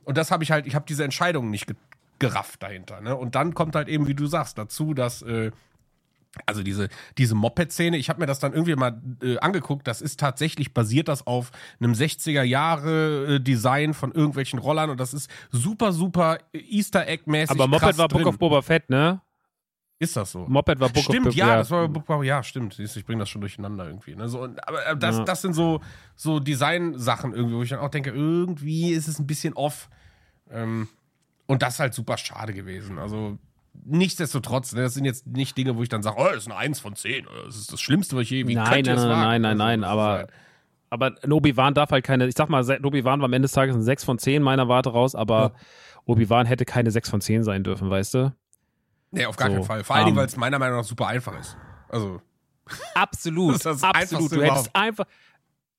Und 0.05 0.19
das 0.19 0.31
habe 0.31 0.45
ich 0.45 0.51
halt, 0.51 0.67
ich 0.67 0.75
habe 0.75 0.85
diese 0.89 1.05
Entscheidung 1.05 1.51
nicht 1.51 1.67
ge 1.67 1.77
gerafft 2.19 2.63
dahinter. 2.63 3.01
Ne? 3.01 3.17
Und 3.17 3.35
dann 3.35 3.53
kommt 3.53 3.75
halt 3.75 3.89
eben, 3.89 4.07
wie 4.07 4.15
du 4.15 4.27
sagst, 4.27 4.57
dazu, 4.57 4.95
dass 4.95 5.23
äh, 5.23 5.51
also 6.47 6.63
diese, 6.63 6.89
diese 7.19 7.35
Moped-Szene, 7.35 7.97
ich 7.97 8.09
habe 8.09 8.21
mir 8.21 8.27
das 8.27 8.39
dann 8.39 8.53
irgendwie 8.53 8.75
mal 8.75 9.01
äh, 9.23 9.39
angeguckt, 9.39 9.87
das 9.87 10.01
ist 10.01 10.19
tatsächlich, 10.19 10.73
basiert 10.73 11.09
das 11.09 11.27
auf 11.27 11.51
einem 11.79 11.93
60er-Jahre-Design 11.93 13.93
von 13.93 14.13
irgendwelchen 14.13 14.59
Rollern 14.59 14.91
und 14.91 14.99
das 14.99 15.15
ist 15.15 15.31
super, 15.51 15.93
super 15.93 16.39
Easter 16.53 17.07
Egg-mäßig. 17.07 17.51
Aber 17.51 17.67
Moped 17.67 17.99
war 17.99 18.09
Book 18.09 18.21
drin. 18.21 18.29
of 18.29 18.39
Boba 18.39 18.63
Fett, 18.63 18.89
ne? 18.89 19.21
Ist 20.03 20.17
das 20.17 20.33
so? 20.33 20.47
Moped 20.49 20.81
war 20.81 20.89
Book 20.89 21.05
stimmt, 21.05 21.29
of 21.29 21.35
ja, 21.35 21.57
das 21.57 21.71
war 21.71 21.87
Book 21.89 22.09
of, 22.11 22.25
ja, 22.25 22.43
stimmt. 22.43 22.79
Ich 22.79 23.05
bringe 23.07 23.21
das 23.21 23.29
schon 23.29 23.41
durcheinander 23.41 23.87
irgendwie. 23.87 24.15
Ne? 24.17 24.29
So, 24.29 24.43
aber 24.67 24.87
äh, 24.87 24.97
das, 24.97 25.19
Ja. 25.19 25.25
das 25.25 25.43
sind 25.43 25.55
so, 25.55 25.81
so 26.17 26.41
Design-Sachen 26.41 27.33
irgendwie, 27.35 27.57
wo 27.57 27.63
ich 27.63 27.71
dann 27.71 27.79
auch 27.79 27.89
denke, 27.91 28.11
irgendwie 28.11 28.91
ist 28.91 29.07
es 29.09 29.19
ein 29.19 29.27
bisschen 29.27 29.55
off. 29.55 29.89
Ähm, 30.51 30.89
und 31.47 31.63
das 31.63 31.75
ist 31.75 31.81
halt 31.81 31.95
super 31.95 32.17
schade 32.17 32.53
gewesen. 32.53 32.99
Also 32.99 33.39
nichtsdestotrotz, 33.85 34.73
ne, 34.75 34.83
das 34.83 34.95
sind 34.95 35.05
jetzt 35.05 35.27
nicht 35.27 35.57
Dinge, 35.57 35.77
wo 35.77 35.83
ich 35.83 35.89
dann 35.89 36.03
sage, 36.03 36.17
oh, 36.19 36.25
das 36.27 36.39
ist 36.45 36.47
eine 36.51 36.57
1 36.57 36.81
von 36.81 36.95
10. 36.97 37.27
Oder 37.27 37.45
das 37.45 37.57
ist 37.57 37.73
das 37.73 37.81
Schlimmste, 37.81 38.17
was 38.17 38.23
ich 38.23 38.31
je, 38.31 38.47
wie 38.47 38.55
Nein, 38.55 38.83
nein, 38.85 38.97
nein, 38.97 39.09
wagen? 39.09 39.21
nein, 39.21 39.41
nein, 39.43 39.45
Also, 39.53 39.59
nein, 39.65 39.81
ist 39.81 39.87
aber- 39.87 40.13
halt- 40.19 40.31
Aber 40.91 41.13
Obi-Wan 41.31 41.73
darf 41.75 41.91
halt 41.91 42.05
keine, 42.05 42.27
ich 42.27 42.35
sag 42.37 42.51
mal, 42.51 42.63
Obi-Wan 42.85 43.21
war 43.21 43.25
am 43.25 43.33
Ende 43.33 43.47
des 43.47 43.53
Tages 43.53 43.75
ein 43.75 43.83
6 43.83 44.05
von 44.05 44.19
10 44.19 44.43
meiner 44.43 44.69
Warte 44.69 44.91
raus, 44.91 45.15
aber 45.15 45.53
Obi-Wan 46.05 46.45
hätte 46.47 46.67
keine 46.67 46.91
6 46.91 47.09
von 47.09 47.21
10 47.23 47.45
sein 47.45 47.65
dürfen, 47.65 47.89
weißt 47.89 48.13
du? 48.15 48.33
Nee, 49.13 49.27
auf 49.27 49.37
gar 49.37 49.49
So, 49.49 49.55
keinen 49.55 49.65
Fall. 49.65 49.85
Vor 49.85 49.97
allen 49.97 50.07
Dingen, 50.07 50.17
ähm, 50.17 50.21
weil 50.21 50.27
es 50.27 50.37
meiner 50.37 50.59
Meinung 50.59 50.79
nach 50.79 50.85
super 50.85 51.07
einfach 51.07 51.39
ist. 51.39 51.57
Also, 51.89 52.21
Absolut, 52.95 53.55
Das 53.65 53.77
ist 53.77 53.83
das 53.83 53.83
absolut. 53.83 54.33
Du 54.33 54.43
hättest 54.43 54.75
einfach. 54.75 55.05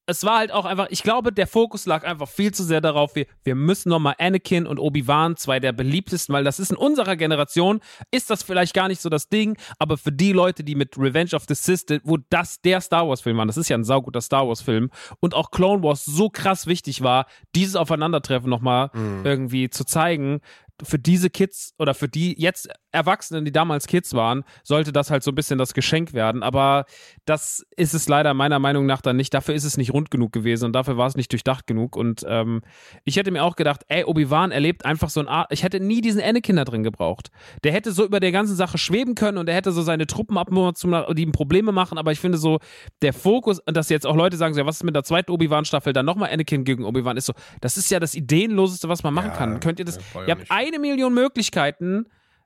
Es 0.05 0.25
war 0.25 0.39
halt 0.39 0.51
auch 0.51 0.65
einfach, 0.65 0.87
ich 0.89 1.01
glaube, 1.01 1.31
der 1.31 1.47
Fokus 1.47 1.85
lag 1.85 2.03
einfach 2.03 2.27
viel 2.27 2.53
zu 2.53 2.65
sehr 2.65 2.81
darauf, 2.81 3.15
wir, 3.15 3.25
wir 3.45 3.55
müssen 3.55 3.87
nochmal 3.87 4.15
Anakin 4.19 4.67
und 4.67 4.77
Obi-Wan, 4.77 5.37
zwei 5.37 5.61
der 5.61 5.71
beliebtesten, 5.71 6.35
weil 6.35 6.43
das 6.43 6.59
ist 6.59 6.71
in 6.71 6.77
unserer 6.77 7.15
Generation, 7.15 7.79
ist 8.11 8.29
das 8.29 8.43
vielleicht 8.43 8.73
gar 8.73 8.89
nicht 8.89 8.99
so 8.99 9.07
das 9.07 9.29
Ding, 9.29 9.55
aber 9.79 9.95
für 9.95 10.11
die 10.11 10.33
Leute, 10.33 10.65
die 10.65 10.75
mit 10.75 10.97
Revenge 10.97 11.29
of 11.33 11.45
the 11.47 11.55
Sith, 11.55 11.85
wo 12.03 12.17
das 12.29 12.59
der 12.59 12.81
Star 12.81 13.07
Wars-Film 13.07 13.37
war, 13.37 13.45
das 13.45 13.55
ist 13.55 13.69
ja 13.69 13.77
ein 13.77 13.85
sauguter 13.85 14.19
Star 14.19 14.45
Wars-Film 14.45 14.89
und 15.21 15.35
auch 15.35 15.51
Clone 15.51 15.81
Wars 15.83 16.03
so 16.03 16.29
krass 16.29 16.67
wichtig 16.67 17.01
war, 17.01 17.25
dieses 17.55 17.77
Aufeinandertreffen 17.77 18.49
nochmal 18.49 18.91
irgendwie 19.23 19.69
zu 19.69 19.85
zeigen, 19.85 20.41
für 20.83 20.99
diese 20.99 21.29
Kids 21.29 21.75
oder 21.77 21.93
für 21.93 22.09
die 22.09 22.37
jetzt 22.37 22.67
Erwachsenen, 22.93 23.43
die 23.43 23.51
damals 23.51 23.87
Kids 23.87 24.13
waren, 24.13 24.43
sollte 24.63 24.91
das 24.93 25.11
halt 25.11 25.23
so 25.23 25.31
ein 25.31 25.35
bisschen 25.35 25.57
das 25.57 25.73
Geschenk 25.73 26.13
werden. 26.13 26.43
Aber 26.43 26.85
das 27.25 27.65
ist 27.75 27.93
es 27.93 28.07
leider 28.07 28.33
meiner 28.33 28.59
Meinung 28.59 28.85
nach 28.85 29.01
dann 29.01 29.17
nicht. 29.17 29.33
Dafür 29.33 29.55
ist 29.55 29.63
es 29.63 29.77
nicht 29.77 29.91
rund 29.93 30.11
genug 30.11 30.31
gewesen 30.31 30.65
und 30.65 30.73
dafür 30.73 30.97
war 30.97 31.07
es 31.07 31.15
nicht 31.15 31.31
durchdacht 31.31 31.67
genug. 31.67 31.95
Und 31.95 32.23
ähm, 32.27 32.61
ich 33.03 33.17
hätte 33.17 33.31
mir 33.31 33.43
auch 33.43 33.55
gedacht, 33.55 33.81
ey, 33.87 34.03
Obi-Wan 34.05 34.51
erlebt 34.51 34.85
einfach 34.85 35.09
so 35.09 35.19
ein 35.19 35.27
Art. 35.27 35.51
Ich 35.51 35.63
hätte 35.63 35.79
nie 35.79 36.01
diesen 36.01 36.21
Anakin 36.21 36.55
da 36.55 36.65
drin 36.65 36.83
gebraucht. 36.83 37.31
Der 37.63 37.71
hätte 37.71 37.91
so 37.91 38.05
über 38.05 38.19
der 38.19 38.31
ganzen 38.31 38.55
Sache 38.55 38.77
schweben 38.77 39.15
können 39.15 39.37
und 39.37 39.49
er 39.49 39.55
hätte 39.55 39.71
so 39.71 39.81
seine 39.81 40.07
Truppen 40.07 40.37
abmurren, 40.37 40.75
die 41.15 41.23
ihm 41.23 41.31
Probleme 41.31 41.71
machen. 41.71 41.97
Aber 41.97 42.11
ich 42.11 42.19
finde 42.19 42.37
so, 42.37 42.59
der 43.01 43.13
Fokus, 43.13 43.59
und 43.59 43.75
dass 43.75 43.89
jetzt 43.89 44.05
auch 44.05 44.15
Leute 44.15 44.37
sagen, 44.37 44.53
so, 44.53 44.59
ja, 44.59 44.65
was 44.65 44.77
ist 44.77 44.83
mit 44.83 44.95
der 44.95 45.03
zweiten 45.03 45.31
Obi-Wan-Staffel, 45.31 45.93
dann 45.93 46.05
nochmal 46.05 46.29
Anakin 46.31 46.63
gegen 46.63 46.85
Obi-Wan, 46.85 47.17
ist 47.17 47.25
so, 47.25 47.33
das 47.61 47.77
ist 47.77 47.89
ja 47.89 47.99
das 47.99 48.13
Ideenloseste, 48.13 48.89
was 48.89 49.03
man 49.03 49.13
machen 49.13 49.31
Ja, 49.31 49.37
kann. 49.37 49.59
Könnt 49.59 49.79
ihr 49.79 49.85
das? 49.85 49.97
das 49.97 50.05
ich 50.05 50.27
Ihr 50.27 50.35
habt 50.35 50.45
eine 50.49 50.79
Million 50.79 51.13
Möglichkeiten, 51.13 52.05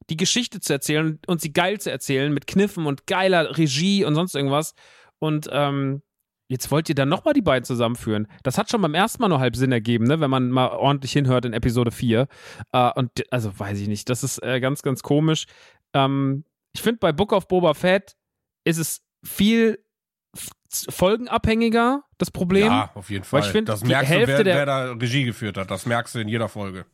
die 0.09 0.17
Geschichte 0.17 0.59
zu 0.59 0.73
erzählen 0.73 1.19
und 1.27 1.41
sie 1.41 1.51
geil 1.53 1.79
zu 1.79 1.91
erzählen 1.91 2.33
mit 2.33 2.47
Kniffen 2.47 2.85
und 2.85 3.07
geiler 3.07 3.57
Regie 3.57 4.05
und 4.05 4.15
sonst 4.15 4.35
irgendwas. 4.35 4.73
Und 5.19 5.49
ähm, 5.51 6.01
jetzt 6.47 6.71
wollt 6.71 6.87
ihr 6.89 6.95
dann 6.95 7.09
nochmal 7.09 7.33
die 7.33 7.41
beiden 7.41 7.65
zusammenführen. 7.65 8.27
Das 8.43 8.57
hat 8.57 8.69
schon 8.69 8.81
beim 8.81 8.93
ersten 8.93 9.21
Mal 9.21 9.27
nur 9.27 9.39
halb 9.39 9.55
Sinn 9.55 9.71
ergeben, 9.71 10.05
ne? 10.05 10.19
wenn 10.21 10.29
man 10.29 10.49
mal 10.49 10.67
ordentlich 10.69 11.11
hinhört 11.11 11.43
in 11.45 11.53
Episode 11.53 11.91
4. 11.91 12.27
Äh, 12.71 12.91
und 12.95 13.11
also 13.31 13.57
weiß 13.59 13.79
ich 13.81 13.87
nicht, 13.87 14.09
das 14.09 14.23
ist 14.23 14.41
äh, 14.43 14.59
ganz, 14.61 14.81
ganz 14.81 15.03
komisch. 15.03 15.45
Ähm, 15.93 16.45
ich 16.73 16.81
finde, 16.81 16.99
bei 16.99 17.11
Book 17.11 17.33
of 17.33 17.47
Boba 17.47 17.73
Fett 17.73 18.15
ist 18.63 18.77
es 18.77 19.01
viel 19.25 19.79
folgenabhängiger, 20.89 22.03
das 22.17 22.31
Problem. 22.31 22.67
ja, 22.67 22.91
auf 22.93 23.09
jeden 23.09 23.23
Weil 23.23 23.41
Fall. 23.41 23.41
ich 23.41 23.51
find, 23.51 23.69
das 23.69 23.83
merkst 23.83 24.11
du, 24.11 24.15
Hälfte 24.15 24.33
wer, 24.37 24.43
der- 24.43 24.55
wer 24.55 24.65
da 24.65 24.91
Regie 24.93 25.23
geführt 25.23 25.57
hat. 25.57 25.71
Das 25.71 25.85
merkst 25.85 26.15
du 26.15 26.19
in 26.19 26.27
jeder 26.27 26.49
Folge. 26.49 26.85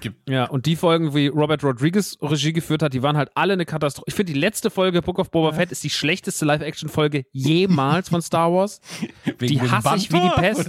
Gibt, 0.00 0.28
Ja, 0.30 0.44
und 0.44 0.66
die 0.66 0.76
Folgen, 0.76 1.14
wie 1.14 1.26
Robert 1.28 1.64
Rodriguez 1.64 2.16
Regie 2.22 2.52
geführt 2.52 2.82
hat, 2.82 2.92
die 2.92 3.02
waren 3.02 3.16
halt 3.16 3.30
alle 3.34 3.52
eine 3.54 3.64
Katastrophe. 3.66 4.04
Ich 4.08 4.14
finde, 4.14 4.32
die 4.32 4.38
letzte 4.38 4.70
Folge 4.70 5.02
Book 5.02 5.18
of 5.18 5.30
Boba 5.30 5.52
Fett 5.52 5.72
ist 5.72 5.82
die 5.84 5.90
schlechteste 5.90 6.44
Live-Action-Folge 6.44 7.24
jemals 7.32 8.08
von 8.08 8.22
Star 8.22 8.52
Wars. 8.52 8.80
Die 9.40 9.56
dem 9.56 9.70
hasse 9.70 9.96
ich 9.96 10.12
wie 10.12 10.20
die? 10.20 10.30
Pest. 10.36 10.68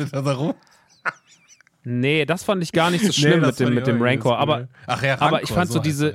Nee, 1.84 2.26
das 2.26 2.44
fand 2.44 2.62
ich 2.64 2.72
gar 2.72 2.92
nicht 2.92 3.06
so 3.06 3.12
schlimm 3.14 3.40
Nee, 3.42 3.46
mit 3.48 3.60
dem, 3.60 3.74
mit 3.74 3.88
dem 3.88 4.02
Rancor. 4.02 4.32
so 4.34 4.38
Aber. 4.38 4.68
Ach 4.88 5.02
ja, 5.02 5.14
aber 5.16 5.24
Rancor, 5.38 5.44
ich 5.44 5.50
fand 5.52 5.70
so 5.72 5.80
heißt 5.80 5.86
diese- 5.86 6.14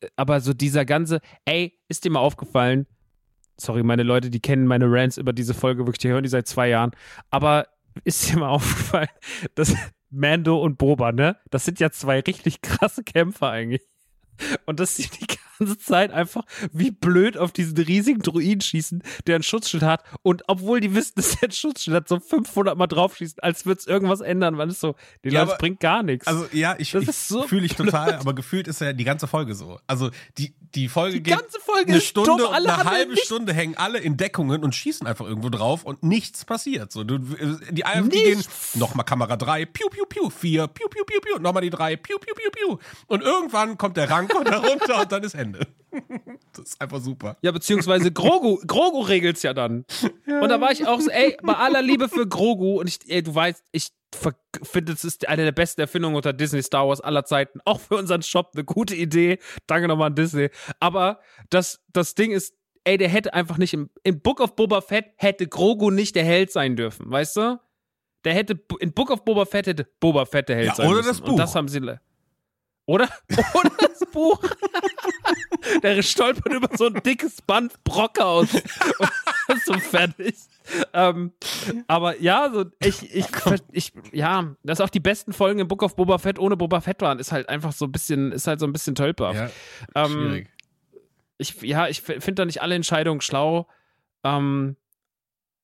er. 0.00 0.10
aber 0.16 0.40
so 0.40 0.52
dieser 0.52 0.84
ganze, 0.84 1.20
ey, 1.44 1.78
ist 1.88 2.04
dir 2.04 2.10
mal 2.10 2.20
aufgefallen, 2.20 2.86
sorry, 3.56 3.82
meine 3.82 4.02
Leute, 4.02 4.30
die 4.30 4.40
kennen 4.40 4.66
meine 4.66 4.86
Rants 4.90 5.16
über 5.18 5.32
diese 5.32 5.54
Folge 5.54 5.80
wirklich, 5.86 5.98
die 5.98 6.08
hören 6.08 6.22
die 6.22 6.28
seit 6.28 6.46
zwei 6.46 6.68
Jahren, 6.68 6.90
aber 7.30 7.66
ist 8.04 8.30
dir 8.30 8.38
mal 8.38 8.48
aufgefallen, 8.50 9.08
dass 9.54 9.74
Mando 10.10 10.58
und 10.58 10.78
Boba, 10.78 11.12
ne, 11.12 11.36
das 11.50 11.64
sind 11.64 11.80
ja 11.80 11.90
zwei 11.90 12.20
richtig 12.20 12.62
krasse 12.62 13.04
Kämpfer 13.04 13.50
eigentlich. 13.50 13.82
Und 14.66 14.80
dass 14.80 14.96
sie 14.96 15.08
die 15.08 15.26
ganze 15.58 15.78
Zeit 15.78 16.12
einfach 16.12 16.44
wie 16.72 16.90
blöd 16.90 17.36
auf 17.36 17.52
diesen 17.52 17.76
riesigen 17.76 18.20
Druiden 18.20 18.60
schießen, 18.60 19.02
der 19.26 19.36
ein 19.36 19.42
Schutzschild 19.42 19.82
hat. 19.82 20.02
Und 20.22 20.42
obwohl 20.48 20.80
die 20.80 20.94
wissen, 20.94 21.12
dass 21.16 21.38
der 21.38 21.48
ein 21.48 21.52
Schutzschild 21.52 21.96
hat, 21.96 22.08
so 22.08 22.20
500 22.20 22.76
Mal 22.76 22.86
draufschießen, 22.86 23.38
als 23.40 23.66
würde 23.66 23.80
es 23.80 23.86
irgendwas 23.86 24.20
ändern, 24.20 24.58
weil 24.58 24.68
es 24.68 24.80
so, 24.80 24.94
die 25.24 25.28
Ja, 25.30 25.40
Leute, 25.40 25.52
aber- 25.52 25.58
bringt 25.58 25.80
gar 25.80 26.02
nichts. 26.02 26.26
Also 26.26 26.46
ja, 26.52 26.74
ich, 26.78 26.94
ich 26.94 27.12
so 27.16 27.42
fühle 27.42 27.66
ich 27.66 27.74
total, 27.74 28.14
aber 28.14 28.34
gefühlt 28.34 28.68
ist 28.68 28.80
ja 28.80 28.92
die 28.92 29.04
ganze 29.04 29.26
Folge 29.26 29.54
so. 29.54 29.78
Also 29.86 30.10
die, 30.38 30.54
die 30.74 30.88
Folge 30.88 31.16
Die 31.16 31.22
geht 31.22 31.38
ganze 31.38 31.58
Folge 31.60 31.92
eine 31.92 32.00
Stunde 32.00 32.30
dumm, 32.30 32.40
und 32.42 32.54
eine 32.54 32.84
halbe 32.84 33.16
Stunde 33.16 33.52
hängen 33.52 33.76
alle 33.76 33.98
in 33.98 34.16
Deckungen 34.16 34.62
und 34.62 34.74
schießen 34.74 35.06
einfach 35.06 35.26
irgendwo 35.26 35.48
drauf 35.48 35.84
und 35.84 36.02
nichts 36.02 36.44
passiert. 36.44 36.92
So, 36.92 37.04
du, 37.04 37.18
die 37.70 37.84
einen 37.84 38.10
die 38.10 38.18
gehen 38.22 38.36
Nichts. 38.38 38.76
nochmal 38.76 39.04
Kamera 39.04 39.36
3, 39.36 39.64
piu, 39.66 39.88
piu, 39.88 40.04
piu, 40.06 40.28
4, 40.30 40.66
piu, 40.68 40.88
piu, 40.88 41.04
piu, 41.04 41.20
piu, 41.20 41.38
nochmal 41.40 41.62
die 41.62 41.70
3, 41.70 41.96
piu, 41.96 42.18
piu, 42.18 42.34
piu, 42.34 42.50
piu. 42.50 42.78
Und 43.06 43.22
irgendwann 43.22 43.78
kommt 43.78 43.96
der 43.96 44.10
Rancor 44.10 44.44
da 44.44 44.58
runter 44.68 45.00
und 45.00 45.12
dann 45.12 45.22
ist 45.22 45.34
Ende. 45.34 45.47
Das 46.52 46.64
ist 46.70 46.80
einfach 46.80 47.00
super. 47.00 47.36
Ja, 47.42 47.50
beziehungsweise 47.52 48.12
Grogu, 48.12 48.58
Grogu 48.66 49.00
regelt's 49.00 49.42
ja 49.42 49.54
dann. 49.54 49.84
Und 50.26 50.48
da 50.48 50.60
war 50.60 50.70
ich 50.72 50.86
auch 50.86 51.00
so, 51.00 51.10
ey, 51.10 51.36
bei 51.42 51.54
aller 51.54 51.82
Liebe 51.82 52.08
für 52.08 52.26
Grogu 52.26 52.78
und 52.80 52.88
ich, 52.88 52.98
ey, 53.08 53.22
du 53.22 53.34
weißt, 53.34 53.62
ich 53.72 53.88
finde, 54.62 54.92
es 54.92 55.04
ist 55.04 55.28
eine 55.28 55.44
der 55.44 55.52
besten 55.52 55.80
Erfindungen 55.80 56.16
unter 56.16 56.32
Disney 56.32 56.62
Star 56.62 56.88
Wars 56.88 57.00
aller 57.00 57.24
Zeiten. 57.24 57.60
Auch 57.64 57.80
für 57.80 57.96
unseren 57.96 58.22
Shop 58.22 58.50
eine 58.54 58.64
gute 58.64 58.94
Idee. 58.94 59.38
Danke 59.66 59.88
nochmal 59.88 60.08
an 60.08 60.14
Disney. 60.14 60.50
Aber 60.80 61.20
das, 61.50 61.80
das 61.92 62.14
Ding 62.14 62.32
ist, 62.32 62.54
ey, 62.84 62.96
der 62.98 63.08
hätte 63.08 63.34
einfach 63.34 63.58
nicht 63.58 63.72
im, 63.74 63.90
im 64.02 64.20
Book 64.20 64.40
of 64.40 64.56
Boba 64.56 64.80
Fett 64.80 65.06
hätte 65.16 65.46
Grogu 65.46 65.90
nicht 65.90 66.16
der 66.16 66.24
Held 66.24 66.50
sein 66.50 66.76
dürfen, 66.76 67.10
weißt 67.10 67.36
du? 67.36 67.60
Der 68.24 68.34
hätte, 68.34 68.58
in 68.80 68.92
Book 68.92 69.10
of 69.10 69.24
Boba 69.24 69.44
Fett 69.46 69.66
hätte 69.66 69.86
Boba 70.00 70.24
Fett 70.26 70.48
der 70.48 70.56
Held 70.56 70.68
Ja, 70.68 70.74
sein 70.74 70.86
oder 70.88 70.96
müssen. 70.98 71.08
das 71.08 71.20
Und 71.20 71.26
Buch. 71.26 71.36
das 71.36 71.54
haben 71.54 71.68
sie, 71.68 71.80
oder, 72.86 73.08
oder 73.54 73.70
das 73.78 74.00
Buch. 74.10 74.40
Der 75.82 76.02
stolpert 76.02 76.52
über 76.52 76.68
so 76.76 76.86
ein 76.86 77.02
dickes 77.04 77.42
Band 77.42 77.72
Brock 77.84 78.18
aus 78.20 78.52
und 78.52 79.56
ist 79.56 79.66
so 79.66 79.74
fertig. 79.78 80.36
Ähm, 80.92 81.32
aber 81.86 82.20
ja, 82.20 82.50
so 82.52 82.64
ich, 82.80 83.14
ich, 83.14 83.26
ich, 83.72 83.92
ja, 84.12 84.54
dass 84.62 84.80
auch 84.80 84.90
die 84.90 85.00
besten 85.00 85.32
Folgen 85.32 85.60
im 85.60 85.68
Book 85.68 85.82
of 85.82 85.96
Boba 85.96 86.18
Fett 86.18 86.38
ohne 86.38 86.56
Boba 86.56 86.80
Fett 86.80 87.00
waren, 87.00 87.18
ist 87.18 87.32
halt 87.32 87.48
einfach 87.48 87.72
so 87.72 87.86
ein 87.86 87.92
bisschen, 87.92 88.32
ist 88.32 88.46
halt 88.46 88.60
so 88.60 88.66
ein 88.66 88.72
bisschen 88.72 88.94
tölper. 88.94 89.32
Ja, 89.34 89.50
ähm, 89.94 90.10
schwierig. 90.10 90.48
ich, 91.38 91.62
ja, 91.62 91.88
ich 91.88 92.02
finde 92.02 92.34
da 92.34 92.44
nicht 92.44 92.62
alle 92.62 92.74
Entscheidungen 92.74 93.20
schlau. 93.20 93.66
Ähm, 94.24 94.76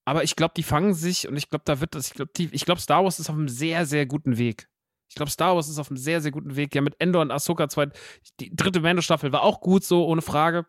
aber 0.04 0.22
ich 0.22 0.36
glaube, 0.36 0.54
die 0.56 0.62
fangen 0.62 0.94
sich 0.94 1.28
und 1.28 1.36
ich 1.36 1.48
glaube, 1.48 1.64
da 1.64 1.80
wird 1.80 1.94
das, 1.94 2.08
ich 2.08 2.14
glaube, 2.14 2.30
ich 2.36 2.64
glaube, 2.64 2.80
Star 2.80 3.04
Wars 3.04 3.18
ist 3.18 3.30
auf 3.30 3.36
einem 3.36 3.48
sehr, 3.48 3.86
sehr 3.86 4.06
guten 4.06 4.36
Weg. 4.36 4.68
Ich 5.08 5.14
glaube, 5.16 5.30
Star 5.30 5.54
Wars 5.54 5.68
ist 5.68 5.78
auf 5.78 5.90
einem 5.90 5.96
sehr, 5.96 6.20
sehr 6.20 6.30
guten 6.30 6.56
Weg. 6.56 6.74
Ja, 6.74 6.80
mit 6.80 6.94
Endor 7.00 7.22
und 7.22 7.30
Ahsoka 7.30 7.68
zwei. 7.68 7.88
Die 8.40 8.54
dritte 8.54 8.80
Mando-Staffel 8.80 9.32
war 9.32 9.42
auch 9.42 9.60
gut, 9.60 9.84
so 9.84 10.06
ohne 10.06 10.22
Frage. 10.22 10.66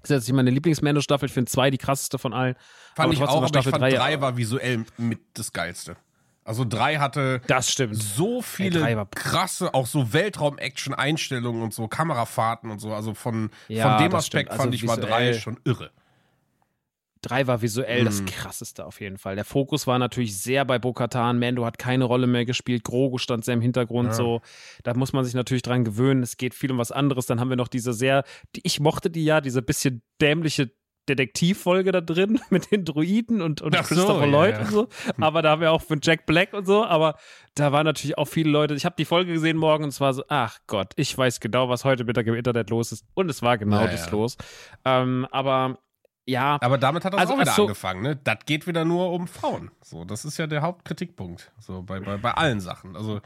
Das 0.00 0.10
ist 0.10 0.16
jetzt 0.16 0.28
nicht 0.28 0.36
meine 0.36 0.50
Lieblings-Mando-Staffel. 0.50 1.26
Ich 1.26 1.32
finde 1.32 1.50
zwei 1.50 1.70
die 1.70 1.78
krasseste 1.78 2.18
von 2.18 2.32
allen. 2.32 2.54
Fand 2.96 3.04
aber 3.06 3.12
ich 3.12 3.22
auch, 3.22 3.36
aber 3.36 3.44
ich 3.46 3.48
Staffel 3.50 3.70
fand 3.72 3.82
drei- 3.82 3.90
drei 3.92 4.20
war 4.20 4.36
visuell 4.36 4.84
mit 4.96 5.20
das 5.34 5.52
Geilste. 5.52 5.96
Also 6.44 6.64
drei 6.64 6.96
hatte 6.96 7.40
Das 7.46 7.70
stimmt. 7.70 7.94
so 7.96 8.42
viele 8.42 8.80
war- 8.96 9.06
krasse, 9.06 9.74
auch 9.74 9.86
so 9.86 10.12
Weltraum-Action-Einstellungen 10.12 11.62
und 11.62 11.72
so, 11.72 11.86
Kamerafahrten 11.88 12.70
und 12.70 12.80
so. 12.80 12.92
Also 12.94 13.14
von, 13.14 13.50
Ja, 13.68 13.96
von 13.96 14.04
dem 14.04 14.14
Aspekt. 14.14 14.50
Also 14.50 14.62
fand 14.64 14.74
ich 14.74 14.86
war 14.86 14.96
drei 14.96 15.34
schon 15.34 15.60
irre. 15.64 15.90
Drei 17.22 17.46
war 17.46 17.62
visuell 17.62 18.04
das 18.04 18.20
Mhm. 18.20 18.26
krasseste 18.26 18.84
auf 18.84 19.00
jeden 19.00 19.16
Fall. 19.16 19.36
Der 19.36 19.44
Fokus 19.44 19.86
war 19.86 19.98
natürlich 19.98 20.36
sehr 20.36 20.64
bei 20.64 20.78
Bo-Katan. 20.78 21.38
Mando 21.38 21.64
hat 21.64 21.78
keine 21.78 22.04
Rolle 22.04 22.26
mehr 22.26 22.44
gespielt. 22.44 22.84
Grogu 22.84 23.18
stand 23.18 23.44
sehr 23.44 23.54
im 23.54 23.60
Hintergrund. 23.62 24.08
Ja. 24.08 24.14
So, 24.14 24.40
da 24.82 24.92
muss 24.94 25.12
man 25.12 25.24
sich 25.24 25.34
natürlich 25.34 25.62
dran 25.62 25.84
gewöhnen. 25.84 26.22
Es 26.22 26.36
geht 26.36 26.52
viel 26.54 26.70
um 26.72 26.78
was 26.78 26.92
anderes. 26.92 27.26
Dann 27.26 27.40
haben 27.40 27.48
wir 27.48 27.56
noch 27.56 27.68
diese 27.68 27.92
sehr, 27.92 28.24
die, 28.56 28.60
ich 28.64 28.80
mochte 28.80 29.08
die 29.08 29.24
ja, 29.24 29.40
diese 29.40 29.62
bisschen 29.62 30.02
dämliche 30.20 30.70
Detektivfolge 31.08 31.90
da 31.90 32.00
drin 32.00 32.40
mit 32.50 32.70
den 32.70 32.84
Druiden 32.84 33.42
und, 33.42 33.60
und 33.60 33.76
Ach 33.76 33.84
so, 33.86 33.94
Christopher 33.94 34.20
ja, 34.26 34.30
Lloyd 34.30 34.54
ja. 34.54 34.60
und 34.60 34.70
so. 34.70 34.88
Aber 35.20 35.42
da 35.42 35.50
haben 35.50 35.60
wir 35.60 35.72
auch 35.72 35.82
von 35.82 35.98
Jack 36.02 36.26
Black 36.26 36.52
und 36.52 36.64
so. 36.66 36.84
Aber 36.84 37.16
da 37.54 37.72
waren 37.72 37.84
natürlich 37.84 38.18
auch 38.18 38.26
viele 38.28 38.50
Leute. 38.50 38.74
Ich 38.74 38.84
habe 38.84 38.94
die 38.96 39.04
Folge 39.04 39.32
gesehen 39.32 39.56
morgen 39.56 39.84
und 39.84 39.90
es 39.90 40.00
war 40.00 40.14
so, 40.14 40.22
ach 40.28 40.58
Gott, 40.66 40.92
ich 40.96 41.16
weiß 41.16 41.40
genau, 41.40 41.68
was 41.68 41.84
heute 41.84 42.04
Mittag 42.04 42.26
im 42.26 42.34
Internet 42.34 42.70
los 42.70 42.92
ist. 42.92 43.04
Und 43.14 43.28
es 43.30 43.42
war 43.42 43.58
genau 43.58 43.80
Ja, 43.80 43.86
das 43.88 44.06
ja. 44.06 44.12
los. 44.12 44.36
Ähm, 44.84 45.26
aber 45.32 45.78
ja, 46.32 46.58
Aber 46.60 46.78
damit 46.78 47.04
hat 47.04 47.12
das 47.12 47.20
Also, 47.20 47.34
auch 47.34 47.38
wieder 47.40 47.52
so. 47.52 47.62
angefangen, 47.62 48.02
ne? 48.02 48.18
Das 48.24 48.38
geht 48.46 48.66
wieder 48.66 48.84
nur 48.84 49.12
um 49.12 49.28
Frauen. 49.28 49.70
So, 49.82 50.04
das 50.04 50.24
ist 50.24 50.38
ja 50.38 50.46
der 50.46 50.62
Hauptkritikpunkt. 50.62 51.52
So, 51.58 51.82
bei, 51.82 52.00
bei, 52.00 52.16
bei 52.16 52.32
allen 52.32 52.60
Sachen. 52.60 52.96
Also, 52.96 53.20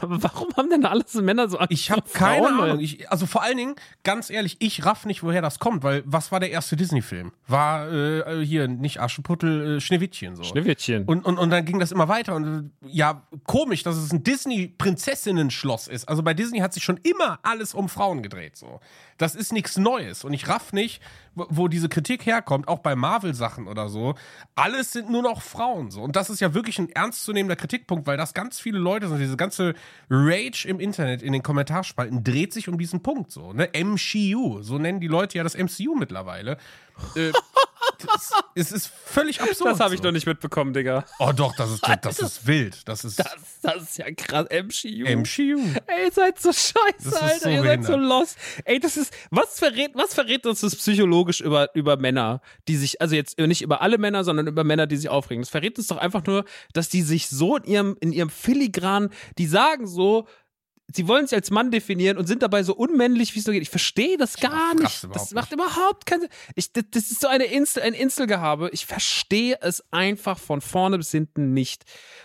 Aber 0.00 0.22
warum 0.22 0.48
haben 0.56 0.68
denn 0.68 0.84
alles 0.84 1.14
Männer 1.14 1.48
so 1.48 1.58
Angst 1.58 1.72
ich 1.72 1.90
habe 1.90 2.02
keine? 2.12 2.48
Ahnung. 2.48 2.80
Ich, 2.80 3.08
also 3.10 3.26
vor 3.26 3.42
allen 3.42 3.56
Dingen, 3.56 3.76
ganz 4.02 4.28
ehrlich, 4.28 4.56
ich 4.58 4.84
raff 4.84 5.06
nicht, 5.06 5.22
woher 5.22 5.40
das 5.40 5.60
kommt, 5.60 5.84
weil 5.84 6.02
was 6.04 6.32
war 6.32 6.40
der 6.40 6.50
erste 6.50 6.76
Disney-Film? 6.76 7.32
War 7.46 7.90
äh, 7.92 8.44
hier 8.44 8.66
nicht 8.66 9.00
Aschenputtel, 9.00 9.76
äh, 9.76 9.80
Schneewittchen 9.80 10.34
so. 10.34 10.42
Schneewittchen. 10.42 11.04
Und, 11.04 11.24
und, 11.24 11.38
und 11.38 11.50
dann 11.50 11.64
ging 11.64 11.78
das 11.78 11.92
immer 11.92 12.08
weiter. 12.08 12.34
Und 12.34 12.72
ja, 12.84 13.22
komisch, 13.44 13.84
dass 13.84 13.96
es 13.96 14.12
ein 14.12 14.24
Disney-Prinzessinnen-Schloss 14.24 15.86
ist. 15.88 16.08
Also 16.08 16.22
bei 16.22 16.34
Disney 16.34 16.58
hat 16.58 16.72
sich 16.74 16.82
schon 16.82 16.98
immer 17.02 17.38
alles 17.42 17.74
um 17.74 17.88
Frauen 17.88 18.22
gedreht. 18.22 18.56
So. 18.56 18.80
Das 19.18 19.34
ist 19.34 19.52
nichts 19.52 19.76
Neues. 19.78 20.24
Und 20.24 20.32
ich 20.32 20.48
raff 20.48 20.72
nicht, 20.72 21.00
wo, 21.34 21.46
wo 21.48 21.68
diese 21.68 21.88
Kritik 21.88 22.15
herkommt, 22.24 22.68
auch 22.68 22.78
bei 22.78 22.94
Marvel-Sachen 22.94 23.66
oder 23.66 23.88
so. 23.88 24.14
Alles 24.54 24.92
sind 24.92 25.10
nur 25.10 25.22
noch 25.22 25.42
Frauen. 25.42 25.90
So. 25.90 26.02
Und 26.02 26.16
das 26.16 26.30
ist 26.30 26.40
ja 26.40 26.54
wirklich 26.54 26.78
ein 26.78 26.88
ernstzunehmender 26.88 27.56
Kritikpunkt, 27.56 28.06
weil 28.06 28.16
das 28.16 28.32
ganz 28.32 28.58
viele 28.60 28.78
Leute 28.78 29.08
sind. 29.08 29.18
Diese 29.18 29.36
ganze 29.36 29.74
Rage 30.08 30.66
im 30.66 30.80
Internet, 30.80 31.22
in 31.22 31.32
den 31.32 31.42
Kommentarspalten, 31.42 32.24
dreht 32.24 32.52
sich 32.52 32.68
um 32.68 32.78
diesen 32.78 33.02
Punkt. 33.02 33.30
So, 33.30 33.52
ne? 33.52 33.68
MCU. 33.74 34.62
So 34.62 34.78
nennen 34.78 35.00
die 35.00 35.08
Leute 35.08 35.36
ja 35.36 35.44
das 35.44 35.56
MCU 35.56 35.94
mittlerweile. 35.94 36.56
Äh, 37.14 37.32
das, 37.98 38.32
es 38.54 38.72
ist 38.72 38.86
völlig 38.88 39.40
absurd. 39.40 39.72
das 39.72 39.80
habe 39.80 39.94
ich 39.94 40.00
so. 40.00 40.06
noch 40.06 40.12
nicht 40.12 40.26
mitbekommen, 40.26 40.72
Digga. 40.72 41.04
Oh 41.18 41.32
doch, 41.34 41.54
das 41.56 41.72
ist, 41.72 41.82
das 42.02 42.18
ist 42.18 42.46
wild. 42.46 42.86
Das 42.88 43.04
ist 43.04 43.18
Das, 43.18 43.36
das 43.62 43.82
ist 43.82 43.98
ja 43.98 44.10
krass. 44.12 44.46
MCU. 44.50 45.04
MCU. 45.04 45.60
Ey, 45.86 46.04
ihr 46.04 46.12
seid 46.12 46.40
so 46.40 46.52
scheiße, 46.52 47.20
Alter. 47.20 47.38
so 47.40 47.48
ihr 47.48 47.62
seid 47.62 47.84
so 47.84 47.92
behindert. 47.92 48.00
lost. 48.00 48.38
Ey, 48.64 48.78
das 48.78 48.96
ist, 48.96 49.12
was 49.30 49.58
verrät, 49.58 49.92
was 49.94 50.14
verrät 50.14 50.46
uns 50.46 50.60
das 50.60 50.76
psychologisch 50.76 51.40
über, 51.40 51.74
über 51.74 51.96
Männer, 51.96 52.40
die 52.68 52.76
sich, 52.76 53.00
also 53.00 53.14
jetzt 53.14 53.38
nicht 53.38 53.62
über 53.62 53.82
alle 53.82 53.98
Männer, 53.98 54.24
sondern 54.24 54.46
über 54.46 54.64
Männer, 54.64 54.86
die 54.86 54.96
sich 54.96 55.08
aufregen. 55.08 55.42
Das 55.42 55.50
verrät 55.50 55.78
uns 55.78 55.86
doch 55.86 55.98
einfach 55.98 56.24
nur, 56.26 56.44
dass 56.72 56.88
die 56.88 57.02
sich 57.02 57.28
so 57.28 57.56
in 57.56 57.64
ihrem, 57.64 57.96
in 58.00 58.12
ihrem 58.12 58.30
Filigran, 58.30 59.10
die 59.38 59.46
sagen 59.46 59.86
so, 59.86 60.26
sie 60.92 61.08
wollen 61.08 61.26
sich 61.26 61.36
als 61.36 61.50
Mann 61.50 61.70
definieren 61.70 62.16
und 62.16 62.26
sind 62.26 62.42
dabei 62.42 62.62
so 62.62 62.74
unmännlich, 62.74 63.34
wie 63.34 63.40
es 63.40 63.44
so 63.44 63.52
geht. 63.52 63.62
Ich 63.62 63.70
verstehe 63.70 64.16
das 64.16 64.36
gar 64.36 64.52
raff's 64.52 64.80
nicht. 64.80 65.04
überhaupt 65.04 65.22
Das 65.22 65.34
macht 65.34 65.52
überhaupt 65.52 66.06
keinen 66.06 66.20
Sinn. 66.22 66.30
Ich, 66.54 66.72
das, 66.72 66.84
das 66.90 67.10
ist 67.10 67.20
so 67.20 67.28
eine 67.28 67.44
Insel, 67.44 67.82
ein 67.82 67.94
Inselgehabe. 67.94 68.70
Ich 68.72 68.86
verstehe 68.86 69.58
es 69.62 69.84
einfach 69.90 70.38
von 70.38 70.60
vorne 70.60 70.98
bis 70.98 71.10
hinten 71.10 71.52
nicht. 71.52 71.84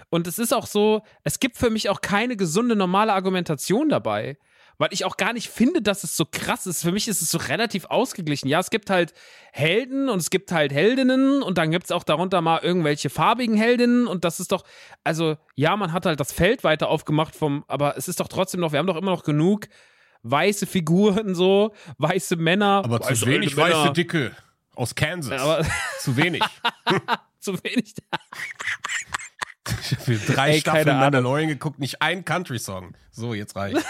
Und 0.09 0.27
es 0.27 0.39
ist 0.39 0.53
auch 0.53 0.67
so, 0.67 1.01
es 1.23 1.39
gibt 1.39 1.57
für 1.57 1.69
mich 1.69 1.89
auch 1.89 2.01
keine 2.01 2.37
gesunde, 2.37 2.75
normale 2.75 3.13
Argumentation 3.13 3.89
dabei. 3.89 4.37
Weil 4.81 4.93
ich 4.93 5.05
auch 5.05 5.15
gar 5.15 5.31
nicht 5.31 5.47
finde, 5.47 5.83
dass 5.83 6.03
es 6.03 6.17
so 6.17 6.25
krass 6.25 6.65
ist. 6.65 6.81
Für 6.81 6.91
mich 6.91 7.07
ist 7.07 7.21
es 7.21 7.29
so 7.29 7.37
relativ 7.37 7.85
ausgeglichen. 7.85 8.47
Ja, 8.47 8.59
es 8.59 8.71
gibt 8.71 8.89
halt 8.89 9.13
Helden 9.51 10.09
und 10.09 10.17
es 10.17 10.31
gibt 10.31 10.51
halt 10.51 10.73
Heldinnen 10.73 11.43
und 11.43 11.59
dann 11.59 11.69
gibt 11.69 11.83
es 11.83 11.91
auch 11.91 12.03
darunter 12.03 12.41
mal 12.41 12.61
irgendwelche 12.63 13.11
farbigen 13.11 13.55
Heldinnen 13.55 14.07
und 14.07 14.25
das 14.25 14.39
ist 14.39 14.51
doch, 14.51 14.63
also 15.03 15.37
ja, 15.53 15.77
man 15.77 15.93
hat 15.93 16.07
halt 16.07 16.19
das 16.19 16.31
Feld 16.31 16.63
weiter 16.63 16.89
aufgemacht 16.89 17.35
vom, 17.35 17.63
aber 17.67 17.95
es 17.95 18.07
ist 18.07 18.21
doch 18.21 18.27
trotzdem 18.27 18.59
noch, 18.59 18.71
wir 18.71 18.79
haben 18.79 18.87
doch 18.87 18.95
immer 18.95 19.11
noch 19.11 19.23
genug 19.23 19.67
weiße 20.23 20.65
Figuren 20.65 21.35
so, 21.35 21.75
weiße 21.99 22.35
Männer. 22.37 22.81
Aber 22.83 23.01
zu 23.01 23.11
weiße 23.11 23.27
wenig 23.27 23.55
Männer. 23.55 23.83
weiße 23.83 23.93
Dicke 23.93 24.35
aus 24.73 24.95
Kansas. 24.95 25.39
Aber 25.39 25.63
zu 25.99 26.17
wenig. 26.17 26.41
zu 27.39 27.63
wenig. 27.63 27.93
Für 29.99 30.15
drei 30.33 30.53
Ey, 30.53 30.59
Staffeln. 30.61 30.97
Mandalorian 30.97 31.49
geguckt, 31.49 31.77
nicht 31.77 32.01
ein 32.01 32.25
Country-Song. 32.25 32.95
So, 33.11 33.35
jetzt 33.35 33.55
reicht. 33.55 33.85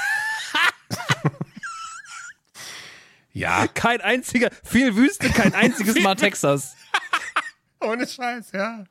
Ja, 3.33 3.67
Kein 3.67 4.01
einziger, 4.01 4.49
viel 4.63 4.95
Wüste, 4.95 5.29
kein 5.29 5.53
einziges 5.53 5.99
Mal 6.01 6.15
Texas. 6.15 6.75
ohne 7.79 8.07
Scheiß, 8.07 8.51
ja. 8.51 8.83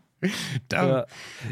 Ja, 0.71 1.07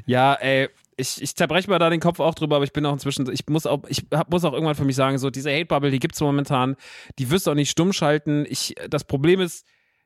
ja 0.06 0.34
ey, 0.34 0.68
ich, 0.96 1.22
ich 1.22 1.34
zerbreche 1.36 1.70
mir 1.70 1.78
da 1.78 1.90
den 1.90 2.00
Kopf 2.00 2.20
auch 2.20 2.34
drüber, 2.34 2.56
aber 2.56 2.64
ich 2.64 2.72
bin 2.72 2.84
auch 2.84 2.92
inzwischen, 2.92 3.30
ich 3.32 3.46
muss 3.48 3.66
auch, 3.66 3.84
ich 3.88 4.04
hab, 4.12 4.30
muss 4.30 4.44
auch 4.44 4.52
irgendwann 4.52 4.74
für 4.74 4.84
mich 4.84 4.96
sagen, 4.96 5.18
so 5.18 5.30
diese 5.30 5.50
Hate-Bubble, 5.50 5.90
die 5.90 6.00
gibt's 6.00 6.20
momentan, 6.20 6.76
die 7.18 7.30
wirst 7.30 7.46
du 7.46 7.52
auch 7.52 7.54
nicht 7.54 7.70
stumm 7.70 7.92
schalten. 7.92 8.44
Ich, 8.48 8.74
das 8.88 9.04
Problem 9.04 9.40
ist, 9.40 9.64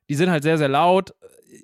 die 0.09 0.15
sind 0.15 0.31
halt 0.31 0.43
sehr, 0.43 0.59
sehr 0.59 0.69
laut. 0.69 1.15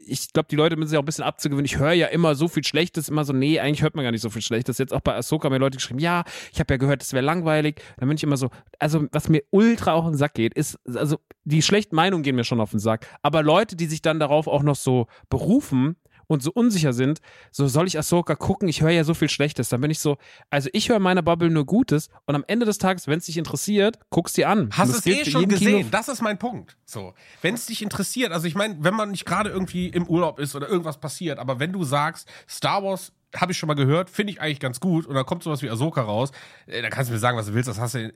Ich 0.07 0.33
glaube, 0.33 0.49
die 0.51 0.57
Leute 0.57 0.77
müssen 0.77 0.91
sich 0.91 0.99
auch 0.99 1.03
ein 1.03 1.07
bisschen 1.07 1.25
abzugewöhnen. 1.25 1.65
Ich 1.65 1.79
höre 1.79 1.93
ja 1.93 2.09
immer 2.09 2.35
so 2.35 2.49
viel 2.49 2.65
Schlechtes, 2.65 3.09
immer 3.09 3.25
so, 3.25 3.33
nee, 3.33 3.59
eigentlich 3.59 3.83
hört 3.83 3.95
man 3.95 4.05
gar 4.05 4.11
nicht 4.11 4.21
so 4.21 4.31
viel 4.31 4.43
Schlechtes. 4.43 4.79
Jetzt 4.79 4.93
auch 4.93 5.01
bei 5.01 5.15
Ahsoka 5.15 5.47
haben 5.47 5.53
mir 5.53 5.59
Leute 5.59 5.77
geschrieben, 5.77 5.99
ja, 5.99 6.25
ich 6.53 6.61
habe 6.61 6.75
ja 6.75 6.79
gehört, 6.79 7.01
das 7.01 7.13
wäre 7.13 7.25
langweilig. 7.25 7.81
Dann 7.97 8.09
bin 8.09 8.17
ich 8.17 8.23
immer 8.23 8.37
so, 8.37 8.51
also 8.79 9.07
was 9.13 9.29
mir 9.29 9.43
ultra 9.51 9.95
auf 9.95 10.05
den 10.05 10.15
Sack 10.15 10.35
geht, 10.35 10.55
ist, 10.55 10.79
also 10.87 11.19
die 11.45 11.63
schlechten 11.63 11.97
Meinungen 11.97 12.23
gehen 12.23 12.37
mir 12.37 12.45
schon 12.45 12.61
auf 12.61 12.71
den 12.71 12.81
Sack. 12.81 13.07
Aber 13.23 13.43
Leute, 13.43 13.77
die 13.77 13.87
sich 13.87 14.03
dann 14.03 14.21
darauf 14.21 14.47
auch 14.47 14.63
noch 14.63 14.77
so 14.77 15.07
berufen, 15.31 15.97
und 16.29 16.43
so 16.43 16.53
unsicher 16.53 16.93
sind, 16.93 17.21
so 17.51 17.67
soll 17.67 17.87
ich 17.89 17.99
Ahsoka 17.99 18.37
gucken, 18.37 18.69
ich 18.69 18.81
höre 18.83 18.91
ja 18.91 19.03
so 19.03 19.15
viel 19.15 19.29
Schlechtes. 19.29 19.69
Dann 19.71 19.81
bin 19.81 19.91
ich 19.91 19.99
so, 19.99 20.17
also 20.51 20.69
ich 20.73 20.89
höre 20.89 20.99
in 20.99 21.03
meiner 21.03 21.23
Bubble 21.23 21.51
nur 21.51 21.67
Gutes 21.67 22.09
und 22.27 22.37
am 22.37 22.45
Ende 22.47 22.65
des 22.67 22.79
Tages, 22.79 23.09
wenn 23.09 23.19
es 23.19 23.25
dich 23.27 23.37
interessiert, 23.39 23.99
guckst 24.11 24.37
dir 24.37 24.49
an. 24.49 24.69
Hast 24.73 24.91
es 24.95 25.07
eh 25.07 25.25
schon 25.25 25.49
gesehen? 25.49 25.79
Kino- 25.79 25.89
Das 25.91 26.07
ist 26.09 26.23
mein 26.23 26.39
Punkt. 26.39 26.77
So, 26.85 27.15
wenn 27.43 27.55
es 27.55 27.67
dich 27.67 27.83
interessiert, 27.83 28.31
also 28.33 28.47
ich 28.47 28.55
meine, 28.55 28.77
wenn 28.81 28.95
man 28.95 29.11
nicht 29.11 29.27
gerade 29.27 29.51
irgendwie 29.51 29.89
im 29.89 30.07
Urlaub 30.07 30.39
ist 30.39 30.55
oder 30.55 30.69
irgendwas 30.69 31.01
passiert, 31.01 31.39
aber 31.41 31.59
wenn 31.59 31.73
du 31.73 31.83
sagst, 31.83 32.29
Star 32.49 32.85
Wars 32.85 33.13
habe 33.35 33.53
ich 33.53 33.59
schon 33.59 33.67
mal 33.67 33.75
gehört, 33.75 34.09
finde 34.09 34.33
ich 34.33 34.41
eigentlich 34.41 34.61
ganz 34.61 34.81
gut 34.81 35.05
und 35.07 35.15
dann 35.15 35.27
kommt 35.27 35.43
sowas 35.43 35.61
wie 35.63 35.69
Ahsoka 35.71 36.01
raus, 36.03 36.31
äh, 36.67 36.81
dann 36.83 36.91
kannst 36.91 37.11
du 37.11 37.15
mir 37.15 37.19
sagen, 37.19 37.37
was 37.37 37.47
du 37.47 37.55
willst, 37.55 37.69
das 37.69 37.79
hast 37.81 37.95
du 37.95 38.13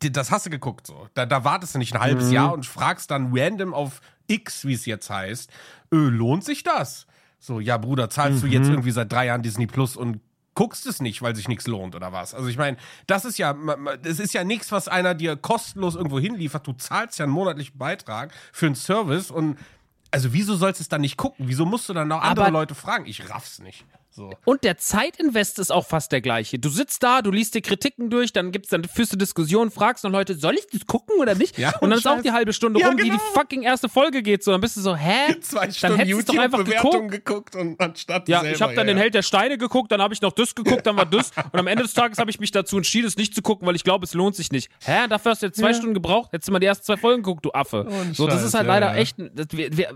das 0.00 0.30
hast 0.32 0.46
du 0.46 0.50
geguckt 0.50 0.86
so. 0.86 1.06
Da, 1.14 1.26
da 1.26 1.44
wartest 1.44 1.74
du 1.74 1.78
nicht 1.78 1.94
ein 1.94 2.00
halbes 2.00 2.26
Mhm. 2.28 2.32
Jahr 2.32 2.52
und 2.52 2.66
fragst 2.66 3.10
dann 3.12 3.30
random 3.36 3.72
auf 3.74 4.00
X, 4.26 4.64
wie 4.64 4.72
es 4.74 4.84
jetzt 4.86 5.10
heißt, 5.10 5.48
äh, 5.92 5.96
lohnt 5.96 6.44
sich 6.44 6.62
das? 6.64 7.06
So, 7.44 7.58
ja, 7.58 7.76
Bruder, 7.76 8.08
zahlst 8.08 8.40
du 8.44 8.46
Mhm. 8.46 8.52
jetzt 8.52 8.68
irgendwie 8.68 8.92
seit 8.92 9.10
drei 9.10 9.26
Jahren 9.26 9.42
Disney 9.42 9.66
Plus 9.66 9.96
und 9.96 10.20
guckst 10.54 10.86
es 10.86 11.00
nicht, 11.00 11.22
weil 11.22 11.34
sich 11.34 11.48
nichts 11.48 11.66
lohnt 11.66 11.96
oder 11.96 12.12
was? 12.12 12.34
Also 12.34 12.46
ich 12.46 12.56
meine, 12.56 12.76
das 13.08 13.24
ist 13.24 13.36
ja, 13.36 13.52
das 14.00 14.20
ist 14.20 14.32
ja 14.32 14.44
nichts, 14.44 14.70
was 14.70 14.86
einer 14.86 15.14
dir 15.14 15.34
kostenlos 15.34 15.96
irgendwo 15.96 16.20
hinliefert. 16.20 16.64
Du 16.68 16.72
zahlst 16.74 17.18
ja 17.18 17.24
einen 17.24 17.32
monatlichen 17.32 17.76
Beitrag 17.76 18.32
für 18.52 18.66
einen 18.66 18.76
Service 18.76 19.32
und 19.32 19.58
also 20.12 20.32
wieso 20.32 20.54
sollst 20.54 20.78
du 20.78 20.82
es 20.82 20.88
dann 20.88 21.00
nicht 21.00 21.16
gucken? 21.16 21.48
Wieso 21.48 21.64
musst 21.66 21.88
du 21.88 21.94
dann 21.94 22.06
noch 22.06 22.22
andere 22.22 22.46
Aber- 22.46 22.52
Leute 22.52 22.76
fragen? 22.76 23.06
Ich 23.06 23.28
raff's 23.28 23.58
nicht. 23.58 23.84
So. 24.14 24.30
Und 24.44 24.62
der 24.64 24.76
Zeitinvest 24.76 25.58
ist 25.58 25.72
auch 25.72 25.86
fast 25.86 26.12
der 26.12 26.20
gleiche. 26.20 26.58
Du 26.58 26.68
sitzt 26.68 27.02
da, 27.02 27.22
du 27.22 27.30
liest 27.30 27.54
dir 27.54 27.62
Kritiken 27.62 28.10
durch, 28.10 28.32
dann 28.32 28.52
gibt's 28.52 28.68
dann 28.68 28.84
führst 28.84 29.12
du 29.12 29.16
Diskussionen, 29.16 29.70
fragst 29.70 30.04
dann 30.04 30.12
Leute, 30.12 30.34
soll 30.34 30.54
ich 30.54 30.66
das 30.70 30.86
gucken 30.86 31.16
oder 31.18 31.34
nicht? 31.34 31.56
Ja, 31.58 31.70
und 31.80 31.88
dann 31.90 31.98
ist 31.98 32.06
auch 32.06 32.20
die 32.20 32.30
halbe 32.32 32.52
Stunde 32.52 32.78
Ja, 32.80 32.88
rum, 32.88 32.96
die 32.98 33.04
genau. 33.04 33.14
die 33.16 33.38
fucking 33.38 33.62
erste 33.62 33.88
Folge 33.88 34.22
geht. 34.22 34.44
So, 34.44 34.50
dann 34.52 34.60
bist 34.60 34.76
du 34.76 34.80
so, 34.82 34.94
hä? 34.94 35.34
Zwei 35.40 35.62
dann 35.66 35.72
Stunden 35.72 35.96
hättest 35.98 36.28
du 36.28 36.32
doch 36.34 36.42
einfach 36.42 36.58
YouTube-Bewertung 36.58 37.08
geguckt. 37.08 37.52
geguckt 37.52 37.56
und 37.56 37.80
anstatt 37.80 38.28
Ja, 38.28 38.40
selber, 38.40 38.54
ich 38.56 38.62
habe 38.62 38.74
dann 38.74 38.86
ja, 38.86 38.92
den 38.92 38.96
ja. 38.98 39.02
Held 39.02 39.14
der 39.14 39.22
Steine 39.22 39.56
geguckt, 39.58 39.90
dann 39.90 40.02
habe 40.02 40.12
ich 40.12 40.20
noch 40.20 40.32
das 40.32 40.54
geguckt, 40.54 40.86
dann 40.86 40.96
war 40.96 41.06
das. 41.06 41.30
Und 41.52 41.58
am 41.58 41.66
Ende 41.66 41.82
des 41.82 41.94
Tages 41.94 42.18
habe 42.18 42.30
ich 42.30 42.38
mich 42.38 42.50
dazu 42.50 42.76
entschieden, 42.76 43.06
es 43.06 43.16
nicht 43.16 43.34
zu 43.34 43.40
gucken, 43.42 43.66
weil 43.66 43.76
ich 43.76 43.84
glaube, 43.84 44.04
es 44.04 44.12
lohnt 44.14 44.36
sich 44.36 44.52
nicht. 44.52 44.70
Hä? 44.84 45.08
Dafür 45.08 45.32
hast 45.32 45.42
du 45.42 45.46
jetzt 45.46 45.58
zwei 45.58 45.72
Stunden 45.72 45.94
gebraucht? 45.94 46.32
Hättest 46.32 46.48
du 46.48 46.52
mal 46.52 46.58
die 46.58 46.66
ersten 46.66 46.84
zwei 46.84 46.96
Folgen 46.98 47.22
geguckt, 47.22 47.44
du 47.44 47.52
Affe. 47.52 47.86
Ohne 47.88 48.12
so, 48.14 48.26
das 48.26 48.36
Scheiß, 48.36 48.44
ist 48.48 48.54
halt 48.54 48.66
ja, 48.66 48.74
leider 48.74 48.92
ja. 48.94 48.96
echt. 48.96 49.18
ein- 49.18 49.30
Das, 49.34 49.46
wir, 49.52 49.74
wir, 49.76 49.94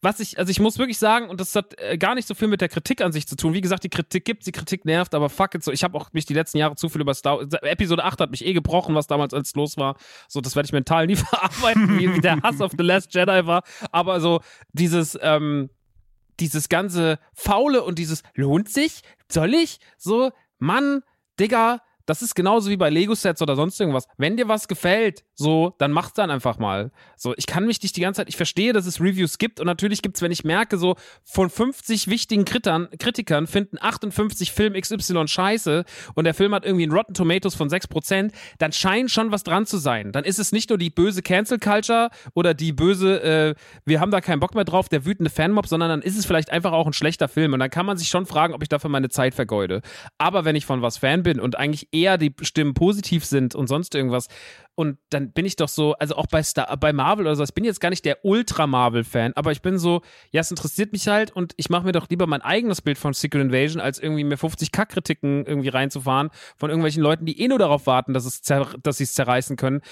was 0.00 0.20
ich, 0.20 0.38
also 0.38 0.50
ich 0.50 0.58
muss 0.60 0.78
wirklich 0.78 0.98
sagen, 0.98 1.28
und 1.28 1.40
das 1.40 1.54
hat 1.54 1.78
äh, 1.78 1.98
gar 1.98 2.14
nicht 2.14 2.26
so 2.26 2.34
viel 2.34 2.48
mit 2.48 2.60
der 2.60 2.68
Kritik 2.68 3.00
an 3.02 3.12
sich 3.12 3.26
zu 3.26 3.36
tun. 3.36 3.54
Wie 3.58 3.60
gesagt, 3.60 3.82
die 3.82 3.88
Kritik 3.88 4.24
gibt's, 4.24 4.44
die 4.44 4.52
Kritik 4.52 4.84
nervt, 4.84 5.16
aber 5.16 5.28
fuck 5.28 5.52
it 5.56 5.64
so. 5.64 5.72
Ich 5.72 5.82
habe 5.82 5.98
auch 5.98 6.12
mich 6.12 6.24
die 6.26 6.32
letzten 6.32 6.58
Jahre 6.58 6.76
zu 6.76 6.88
viel 6.88 7.00
über 7.00 7.12
Star 7.12 7.40
Episode 7.62 8.04
8 8.04 8.20
hat 8.20 8.30
mich 8.30 8.46
eh 8.46 8.52
gebrochen, 8.52 8.94
was 8.94 9.08
damals 9.08 9.34
als 9.34 9.52
los 9.56 9.76
war. 9.76 9.96
So, 10.28 10.40
das 10.40 10.54
werde 10.54 10.66
ich 10.66 10.72
mental 10.72 11.08
nie 11.08 11.16
verarbeiten, 11.16 11.98
wie, 11.98 12.14
wie 12.14 12.20
der 12.20 12.40
Hass 12.40 12.60
auf 12.60 12.70
The 12.78 12.84
Last 12.84 13.12
Jedi 13.12 13.46
war. 13.46 13.64
Aber 13.90 14.20
so 14.20 14.42
dieses, 14.72 15.18
ähm, 15.20 15.70
dieses 16.38 16.68
ganze 16.68 17.18
Faule 17.34 17.82
und 17.82 17.98
dieses 17.98 18.22
lohnt 18.36 18.68
sich, 18.68 19.00
soll 19.28 19.54
ich, 19.54 19.80
so, 19.96 20.30
Mann, 20.60 21.02
Digga, 21.40 21.80
das 22.08 22.22
ist 22.22 22.34
genauso 22.34 22.70
wie 22.70 22.78
bei 22.78 22.88
Lego-Sets 22.88 23.42
oder 23.42 23.54
sonst 23.54 23.78
irgendwas. 23.78 24.08
Wenn 24.16 24.38
dir 24.38 24.48
was 24.48 24.66
gefällt, 24.66 25.24
so, 25.34 25.74
dann 25.78 25.92
mach's 25.92 26.14
dann 26.14 26.30
einfach 26.30 26.58
mal. 26.58 26.90
So, 27.16 27.34
ich 27.36 27.46
kann 27.46 27.66
mich 27.66 27.82
nicht 27.82 27.96
die 27.96 28.00
ganze 28.00 28.18
Zeit, 28.18 28.30
ich 28.30 28.36
verstehe, 28.36 28.72
dass 28.72 28.86
es 28.86 28.98
Reviews 28.98 29.36
gibt 29.36 29.60
und 29.60 29.66
natürlich 29.66 30.00
gibt's, 30.00 30.22
wenn 30.22 30.32
ich 30.32 30.42
merke, 30.42 30.78
so 30.78 30.96
von 31.22 31.50
50 31.50 32.08
wichtigen 32.08 32.46
Kritikern, 32.46 32.88
Kritikern 32.98 33.46
finden 33.46 33.76
58 33.78 34.52
Film 34.52 34.72
XY 34.72 35.28
scheiße 35.28 35.84
und 36.14 36.24
der 36.24 36.32
Film 36.32 36.54
hat 36.54 36.64
irgendwie 36.64 36.84
einen 36.84 36.92
Rotten 36.92 37.12
Tomatoes 37.12 37.54
von 37.54 37.68
6%, 37.68 38.32
dann 38.58 38.72
scheint 38.72 39.10
schon 39.10 39.30
was 39.30 39.44
dran 39.44 39.66
zu 39.66 39.76
sein. 39.76 40.10
Dann 40.10 40.24
ist 40.24 40.38
es 40.38 40.50
nicht 40.50 40.70
nur 40.70 40.78
die 40.78 40.88
böse 40.88 41.20
Cancel 41.20 41.58
Culture 41.58 42.08
oder 42.32 42.54
die 42.54 42.72
böse, 42.72 43.22
äh, 43.22 43.54
wir 43.84 44.00
haben 44.00 44.10
da 44.10 44.22
keinen 44.22 44.40
Bock 44.40 44.54
mehr 44.54 44.64
drauf, 44.64 44.88
der 44.88 45.04
wütende 45.04 45.30
Fanmob, 45.30 45.66
sondern 45.66 45.90
dann 45.90 46.02
ist 46.02 46.16
es 46.16 46.24
vielleicht 46.24 46.50
einfach 46.50 46.72
auch 46.72 46.86
ein 46.86 46.94
schlechter 46.94 47.28
Film 47.28 47.52
und 47.52 47.60
dann 47.60 47.70
kann 47.70 47.84
man 47.84 47.98
sich 47.98 48.08
schon 48.08 48.24
fragen, 48.24 48.54
ob 48.54 48.62
ich 48.62 48.70
dafür 48.70 48.88
meine 48.88 49.10
Zeit 49.10 49.34
vergeude. 49.34 49.82
Aber 50.16 50.46
wenn 50.46 50.56
ich 50.56 50.64
von 50.64 50.80
was 50.80 50.96
Fan 50.96 51.22
bin 51.22 51.38
und 51.38 51.58
eigentlich 51.58 51.88
eher 52.00 52.18
die 52.18 52.34
Stimmen 52.42 52.74
positiv 52.74 53.24
sind 53.24 53.54
und 53.54 53.66
sonst 53.66 53.94
irgendwas. 53.94 54.28
Und 54.74 54.98
dann 55.10 55.32
bin 55.32 55.44
ich 55.44 55.56
doch 55.56 55.68
so, 55.68 55.94
also 55.94 56.14
auch 56.14 56.26
bei 56.26 56.42
Star, 56.42 56.76
bei 56.76 56.92
Marvel 56.92 57.26
oder 57.26 57.34
so, 57.34 57.42
ich 57.42 57.52
bin 57.52 57.64
jetzt 57.64 57.80
gar 57.80 57.90
nicht 57.90 58.04
der 58.04 58.24
Ultra-Marvel-Fan, 58.24 59.32
aber 59.34 59.50
ich 59.50 59.60
bin 59.60 59.76
so, 59.76 60.02
ja, 60.30 60.40
es 60.40 60.50
interessiert 60.50 60.92
mich 60.92 61.08
halt 61.08 61.32
und 61.34 61.52
ich 61.56 61.68
mache 61.68 61.84
mir 61.84 61.92
doch 61.92 62.08
lieber 62.08 62.28
mein 62.28 62.42
eigenes 62.42 62.80
Bild 62.80 62.96
von 62.96 63.12
Secret 63.12 63.42
Invasion, 63.42 63.80
als 63.80 63.98
irgendwie 63.98 64.22
mir 64.22 64.36
50 64.36 64.70
Kack-Kritiken 64.70 65.46
irgendwie 65.46 65.68
reinzufahren 65.68 66.30
von 66.56 66.70
irgendwelchen 66.70 67.02
Leuten, 67.02 67.26
die 67.26 67.40
eh 67.40 67.48
nur 67.48 67.58
darauf 67.58 67.86
warten, 67.86 68.14
dass, 68.14 68.40
dass 68.40 68.96
sie 68.96 69.04
es 69.04 69.14
zerreißen 69.14 69.56
können 69.56 69.82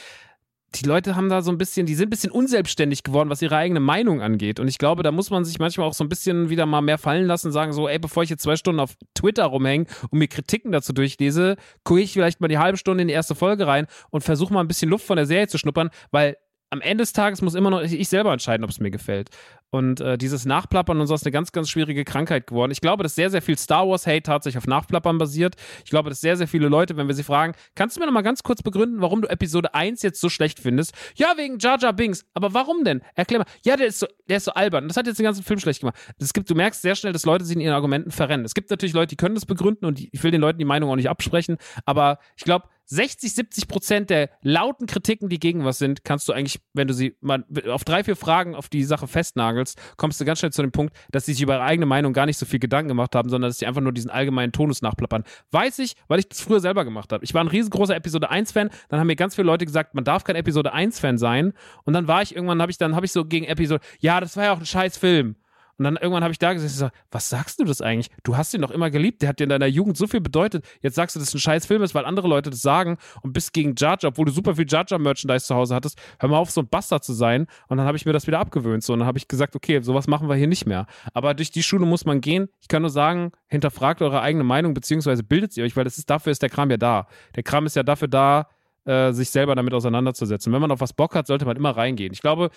die 0.80 0.88
Leute 0.88 1.16
haben 1.16 1.28
da 1.28 1.42
so 1.42 1.50
ein 1.50 1.58
bisschen, 1.58 1.86
die 1.86 1.94
sind 1.94 2.08
ein 2.08 2.10
bisschen 2.10 2.30
unselbstständig 2.30 3.02
geworden, 3.02 3.30
was 3.30 3.42
ihre 3.42 3.56
eigene 3.56 3.80
Meinung 3.80 4.20
angeht. 4.20 4.60
Und 4.60 4.68
ich 4.68 4.78
glaube, 4.78 5.02
da 5.02 5.12
muss 5.12 5.30
man 5.30 5.44
sich 5.44 5.58
manchmal 5.58 5.86
auch 5.86 5.94
so 5.94 6.04
ein 6.04 6.08
bisschen 6.08 6.50
wieder 6.50 6.66
mal 6.66 6.80
mehr 6.80 6.98
fallen 6.98 7.26
lassen 7.26 7.52
sagen 7.52 7.72
so, 7.72 7.88
ey, 7.88 7.98
bevor 7.98 8.22
ich 8.22 8.30
jetzt 8.30 8.42
zwei 8.42 8.56
Stunden 8.56 8.80
auf 8.80 8.96
Twitter 9.14 9.44
rumhänge 9.44 9.86
und 10.10 10.18
mir 10.18 10.28
Kritiken 10.28 10.72
dazu 10.72 10.92
durchlese, 10.92 11.56
gucke 11.84 12.00
ich 12.00 12.12
vielleicht 12.12 12.40
mal 12.40 12.48
die 12.48 12.58
halbe 12.58 12.78
Stunde 12.78 13.02
in 13.02 13.08
die 13.08 13.14
erste 13.14 13.34
Folge 13.34 13.66
rein 13.66 13.86
und 14.10 14.22
versuche 14.22 14.52
mal 14.52 14.60
ein 14.60 14.68
bisschen 14.68 14.90
Luft 14.90 15.06
von 15.06 15.16
der 15.16 15.26
Serie 15.26 15.48
zu 15.48 15.58
schnuppern, 15.58 15.90
weil 16.10 16.36
am 16.70 16.80
Ende 16.80 17.02
des 17.02 17.12
Tages 17.12 17.42
muss 17.42 17.54
immer 17.54 17.70
noch 17.70 17.82
ich 17.82 18.08
selber 18.08 18.32
entscheiden, 18.32 18.64
ob 18.64 18.70
es 18.70 18.80
mir 18.80 18.90
gefällt. 18.90 19.30
Und 19.76 20.00
äh, 20.00 20.16
dieses 20.16 20.46
Nachplappern 20.46 20.98
und 20.98 21.06
so 21.06 21.14
ist 21.14 21.24
eine 21.24 21.32
ganz, 21.32 21.52
ganz 21.52 21.68
schwierige 21.68 22.04
Krankheit 22.04 22.46
geworden. 22.46 22.72
Ich 22.72 22.80
glaube, 22.80 23.02
dass 23.02 23.14
sehr, 23.14 23.28
sehr 23.28 23.42
viel 23.42 23.58
Star 23.58 23.86
Wars-Hate 23.86 24.22
tatsächlich 24.22 24.56
auf 24.56 24.66
Nachplappern 24.66 25.18
basiert. 25.18 25.56
Ich 25.84 25.90
glaube, 25.90 26.08
dass 26.08 26.22
sehr, 26.22 26.36
sehr 26.36 26.48
viele 26.48 26.68
Leute, 26.68 26.96
wenn 26.96 27.08
wir 27.08 27.14
sie 27.14 27.22
fragen, 27.22 27.52
kannst 27.74 27.96
du 27.96 28.00
mir 28.00 28.06
noch 28.06 28.12
mal 28.14 28.22
ganz 28.22 28.42
kurz 28.42 28.62
begründen, 28.62 29.02
warum 29.02 29.20
du 29.20 29.28
Episode 29.28 29.74
1 29.74 30.00
jetzt 30.00 30.20
so 30.20 30.30
schlecht 30.30 30.60
findest? 30.60 30.94
Ja, 31.16 31.34
wegen 31.36 31.58
Jar 31.58 31.78
Jar 31.78 31.92
Binks. 31.92 32.24
Aber 32.32 32.54
warum 32.54 32.84
denn? 32.84 33.02
Erklär 33.14 33.40
mal. 33.40 33.46
Ja, 33.64 33.76
der 33.76 33.88
ist 33.88 33.98
so, 33.98 34.06
der 34.28 34.38
ist 34.38 34.44
so 34.44 34.52
albern. 34.52 34.88
Das 34.88 34.96
hat 34.96 35.06
jetzt 35.06 35.18
den 35.18 35.24
ganzen 35.24 35.44
Film 35.44 35.60
schlecht 35.60 35.80
gemacht. 35.80 35.96
Es 36.18 36.32
gibt, 36.32 36.48
du 36.48 36.54
merkst 36.54 36.80
sehr 36.80 36.94
schnell, 36.94 37.12
dass 37.12 37.26
Leute 37.26 37.44
sich 37.44 37.54
in 37.54 37.60
ihren 37.60 37.74
Argumenten 37.74 38.10
verrennen. 38.10 38.46
Es 38.46 38.54
gibt 38.54 38.70
natürlich 38.70 38.94
Leute, 38.94 39.08
die 39.08 39.16
können 39.16 39.34
das 39.34 39.44
begründen 39.44 39.84
und 39.84 40.00
ich 40.00 40.22
will 40.22 40.30
den 40.30 40.40
Leuten 40.40 40.58
die 40.58 40.64
Meinung 40.64 40.90
auch 40.90 40.96
nicht 40.96 41.10
absprechen. 41.10 41.58
Aber 41.84 42.18
ich 42.36 42.44
glaube, 42.44 42.68
60, 42.86 43.34
70 43.34 43.68
Prozent 43.68 44.10
der 44.10 44.30
lauten 44.42 44.86
Kritiken, 44.86 45.28
die 45.28 45.40
gegen 45.40 45.64
was 45.64 45.78
sind, 45.78 46.04
kannst 46.04 46.28
du 46.28 46.32
eigentlich, 46.32 46.60
wenn 46.72 46.86
du 46.86 46.94
sie 46.94 47.16
mal 47.20 47.44
auf 47.68 47.84
drei, 47.84 48.04
vier 48.04 48.16
Fragen 48.16 48.54
auf 48.54 48.68
die 48.68 48.84
Sache 48.84 49.08
festnagelst, 49.08 49.65
kommst 49.96 50.20
du 50.20 50.24
ganz 50.24 50.38
schnell 50.38 50.52
zu 50.52 50.62
dem 50.62 50.72
Punkt, 50.72 50.94
dass 51.10 51.26
sie 51.26 51.32
sich 51.32 51.42
über 51.42 51.54
ihre 51.54 51.64
eigene 51.64 51.86
Meinung 51.86 52.12
gar 52.12 52.26
nicht 52.26 52.38
so 52.38 52.46
viel 52.46 52.58
Gedanken 52.58 52.88
gemacht 52.88 53.14
haben, 53.14 53.28
sondern 53.28 53.50
dass 53.50 53.58
sie 53.58 53.66
einfach 53.66 53.80
nur 53.80 53.92
diesen 53.92 54.10
allgemeinen 54.10 54.52
Tonus 54.52 54.82
nachplappern. 54.82 55.24
Weiß 55.50 55.78
ich, 55.78 55.94
weil 56.08 56.18
ich 56.18 56.28
das 56.28 56.40
früher 56.40 56.60
selber 56.60 56.84
gemacht 56.84 57.12
habe. 57.12 57.24
Ich 57.24 57.34
war 57.34 57.42
ein 57.42 57.48
riesengroßer 57.48 57.96
Episode 57.96 58.30
1-Fan, 58.30 58.70
dann 58.88 59.00
haben 59.00 59.06
mir 59.06 59.16
ganz 59.16 59.34
viele 59.34 59.46
Leute 59.46 59.64
gesagt, 59.64 59.94
man 59.94 60.04
darf 60.04 60.24
kein 60.24 60.36
Episode 60.36 60.74
1-Fan 60.74 61.18
sein. 61.18 61.52
Und 61.84 61.92
dann 61.92 62.08
war 62.08 62.22
ich 62.22 62.34
irgendwann, 62.34 62.60
habe 62.60 62.70
ich 62.70 62.78
dann, 62.78 62.94
habe 62.94 63.06
ich 63.06 63.12
so 63.12 63.24
gegen 63.24 63.46
Episode, 63.46 63.82
ja, 63.98 64.20
das 64.20 64.36
war 64.36 64.44
ja 64.44 64.52
auch 64.52 64.60
ein 64.60 64.66
scheiß 64.66 64.96
Film. 64.98 65.36
Und 65.78 65.84
dann 65.84 65.96
irgendwann 65.96 66.22
habe 66.22 66.32
ich 66.32 66.38
da 66.38 66.52
gesessen 66.52 66.84
und 66.84 66.90
gesagt, 66.90 66.96
was 67.10 67.28
sagst 67.28 67.60
du 67.60 67.64
das 67.64 67.80
eigentlich? 67.80 68.08
Du 68.22 68.36
hast 68.36 68.54
ihn 68.54 68.62
doch 68.62 68.70
immer 68.70 68.90
geliebt, 68.90 69.22
der 69.22 69.28
hat 69.28 69.40
dir 69.40 69.44
in 69.44 69.50
deiner 69.50 69.66
Jugend 69.66 69.96
so 69.96 70.06
viel 70.06 70.20
bedeutet. 70.20 70.64
Jetzt 70.80 70.94
sagst 70.94 71.16
du, 71.16 71.20
dass 71.20 71.28
es 71.28 71.34
ein 71.34 71.40
scheiß 71.40 71.66
Film 71.66 71.82
ist, 71.82 71.94
weil 71.94 72.04
andere 72.06 72.28
Leute 72.28 72.50
das 72.50 72.62
sagen 72.62 72.96
und 73.22 73.32
bist 73.32 73.52
gegen 73.52 73.74
Jar, 73.76 73.98
obwohl 74.04 74.26
du 74.26 74.32
super 74.32 74.56
viel 74.56 74.66
Jar 74.68 74.84
Jar 74.88 74.98
Merchandise 74.98 75.46
zu 75.46 75.54
Hause 75.54 75.74
hattest. 75.74 75.98
Hör 76.18 76.28
mal 76.28 76.38
auf, 76.38 76.50
so 76.50 76.62
ein 76.62 76.68
Bastard 76.68 77.04
zu 77.04 77.12
sein. 77.12 77.46
Und 77.68 77.76
dann 77.76 77.86
habe 77.86 77.96
ich 77.96 78.06
mir 78.06 78.12
das 78.12 78.26
wieder 78.26 78.38
abgewöhnt. 78.38 78.82
So, 78.82 78.92
und 78.94 79.00
dann 79.00 79.08
habe 79.08 79.18
ich 79.18 79.28
gesagt, 79.28 79.54
okay, 79.54 79.80
sowas 79.82 80.06
machen 80.06 80.28
wir 80.28 80.36
hier 80.36 80.46
nicht 80.46 80.66
mehr. 80.66 80.86
Aber 81.12 81.34
durch 81.34 81.50
die 81.50 81.62
Schule 81.62 81.86
muss 81.86 82.04
man 82.04 82.20
gehen. 82.20 82.48
Ich 82.60 82.68
kann 82.68 82.82
nur 82.82 82.90
sagen, 82.90 83.32
hinterfragt 83.48 84.00
eure 84.02 84.22
eigene 84.22 84.44
Meinung, 84.44 84.74
beziehungsweise 84.74 85.22
bildet 85.22 85.52
sie 85.52 85.62
euch, 85.62 85.76
weil 85.76 85.84
das 85.84 85.98
ist, 85.98 86.08
dafür 86.08 86.32
ist 86.32 86.42
der 86.42 86.50
Kram 86.50 86.70
ja 86.70 86.76
da. 86.76 87.06
Der 87.34 87.42
Kram 87.42 87.66
ist 87.66 87.76
ja 87.76 87.82
dafür 87.82 88.08
da, 88.08 88.48
äh, 88.86 89.12
sich 89.12 89.30
selber 89.30 89.54
damit 89.54 89.74
auseinanderzusetzen. 89.74 90.52
Wenn 90.52 90.60
man 90.60 90.70
auf 90.70 90.80
was 90.80 90.92
Bock 90.92 91.14
hat, 91.14 91.26
sollte 91.26 91.44
man 91.44 91.56
immer 91.56 91.76
reingehen. 91.76 92.12
Ich 92.12 92.20
glaube, 92.20 92.50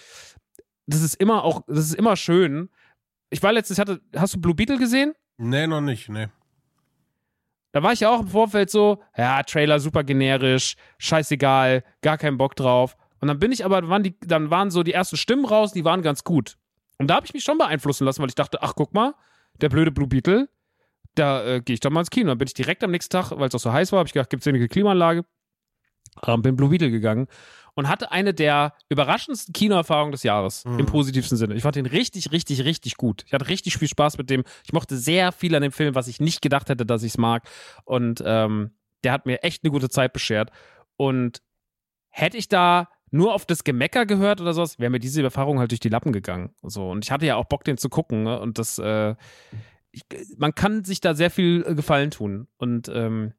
das 0.87 1.01
ist 1.01 1.15
immer 1.15 1.43
auch, 1.43 1.61
das 1.67 1.79
ist 1.79 1.95
immer 1.95 2.15
schön, 2.15 2.69
ich 3.29 3.41
war 3.43 3.51
letztens, 3.51 3.79
hatte, 3.79 4.01
hast 4.15 4.35
du 4.35 4.41
Blue 4.41 4.55
Beetle 4.55 4.77
gesehen? 4.77 5.13
Nee, 5.37 5.67
noch 5.67 5.81
nicht, 5.81 6.09
nee. 6.09 6.27
Da 7.71 7.83
war 7.83 7.93
ich 7.93 7.99
ja 7.99 8.09
auch 8.09 8.21
im 8.21 8.27
Vorfeld 8.27 8.69
so, 8.69 9.01
ja, 9.15 9.43
Trailer 9.43 9.79
super 9.79 10.03
generisch, 10.03 10.75
scheißegal, 10.97 11.83
gar 12.01 12.17
keinen 12.17 12.37
Bock 12.37 12.55
drauf. 12.55 12.97
Und 13.21 13.27
dann 13.27 13.37
bin 13.37 13.51
ich 13.51 13.63
aber, 13.63 13.87
waren 13.89 14.01
die, 14.01 14.19
dann 14.19 14.49
waren 14.49 14.71
so 14.71 14.81
die 14.81 14.93
ersten 14.93 15.17
Stimmen 15.17 15.45
raus, 15.45 15.71
die 15.71 15.85
waren 15.85 16.01
ganz 16.01 16.23
gut. 16.23 16.57
Und 16.97 17.07
da 17.07 17.15
habe 17.15 17.25
ich 17.25 17.33
mich 17.33 17.43
schon 17.43 17.57
beeinflussen 17.57 18.05
lassen, 18.05 18.21
weil 18.21 18.29
ich 18.29 18.35
dachte, 18.35 18.63
ach 18.63 18.73
guck 18.75 18.93
mal, 18.93 19.13
der 19.61 19.69
blöde 19.69 19.91
Blue 19.91 20.07
Beetle, 20.07 20.49
da 21.15 21.45
äh, 21.45 21.61
gehe 21.61 21.75
ich 21.75 21.79
doch 21.79 21.91
mal 21.91 22.01
ins 22.01 22.09
Kino. 22.09 22.27
Dann 22.27 22.37
bin 22.37 22.47
ich 22.47 22.53
direkt 22.53 22.83
am 22.83 22.91
nächsten 22.91 23.11
Tag, 23.11 23.31
weil 23.31 23.49
es 23.49 23.55
auch 23.55 23.59
so 23.59 23.71
heiß 23.71 23.91
war, 23.91 23.99
habe 23.99 24.07
ich 24.07 24.13
gedacht, 24.13 24.29
gibt 24.29 24.41
es 24.41 24.47
eine 24.47 24.67
Klimaanlage? 24.67 25.25
Ähm, 26.25 26.41
bin 26.41 26.55
Blue 26.55 26.69
Beetle 26.69 26.91
gegangen 26.91 27.27
und 27.79 27.87
hatte 27.87 28.11
eine 28.11 28.33
der 28.33 28.73
überraschendsten 28.89 29.53
Kinoerfahrungen 29.53 30.11
des 30.11 30.23
Jahres 30.23 30.65
mhm. 30.65 30.79
im 30.79 30.85
positivsten 30.85 31.37
Sinne. 31.37 31.55
Ich 31.55 31.63
fand 31.63 31.77
ihn 31.77 31.85
richtig, 31.85 32.31
richtig, 32.31 32.65
richtig 32.65 32.97
gut. 32.97 33.23
Ich 33.25 33.33
hatte 33.33 33.47
richtig 33.47 33.77
viel 33.77 33.87
Spaß 33.87 34.17
mit 34.17 34.29
dem. 34.29 34.43
Ich 34.65 34.73
mochte 34.73 34.97
sehr 34.97 35.31
viel 35.31 35.55
an 35.55 35.61
dem 35.61 35.71
Film, 35.71 35.95
was 35.95 36.07
ich 36.07 36.19
nicht 36.19 36.41
gedacht 36.41 36.69
hätte, 36.69 36.85
dass 36.85 37.03
ich 37.03 37.13
es 37.13 37.17
mag. 37.17 37.47
Und 37.85 38.21
ähm, 38.25 38.71
der 39.03 39.13
hat 39.13 39.25
mir 39.25 39.43
echt 39.43 39.63
eine 39.63 39.71
gute 39.71 39.89
Zeit 39.89 40.13
beschert. 40.13 40.51
Und 40.97 41.41
hätte 42.09 42.37
ich 42.37 42.49
da 42.49 42.89
nur 43.11 43.33
auf 43.33 43.45
das 43.45 43.63
Gemecker 43.63 44.05
gehört 44.05 44.41
oder 44.41 44.53
sowas, 44.53 44.77
wäre 44.77 44.91
mir 44.91 44.99
diese 44.99 45.23
Erfahrung 45.23 45.59
halt 45.59 45.71
durch 45.71 45.79
die 45.79 45.89
Lappen 45.89 46.11
gegangen. 46.11 46.53
So, 46.61 46.89
und 46.89 47.05
ich 47.05 47.11
hatte 47.11 47.25
ja 47.25 47.37
auch 47.37 47.45
Bock, 47.45 47.63
den 47.63 47.77
zu 47.77 47.89
gucken. 47.89 48.23
Ne? 48.23 48.39
Und 48.39 48.59
das, 48.59 48.77
äh, 48.77 49.15
ich, 49.91 50.03
man 50.37 50.53
kann 50.53 50.83
sich 50.83 51.01
da 51.01 51.15
sehr 51.15 51.31
viel 51.31 51.63
äh, 51.65 51.75
Gefallen 51.75 52.11
tun. 52.11 52.47
Und 52.57 52.89
ähm, 52.89 53.33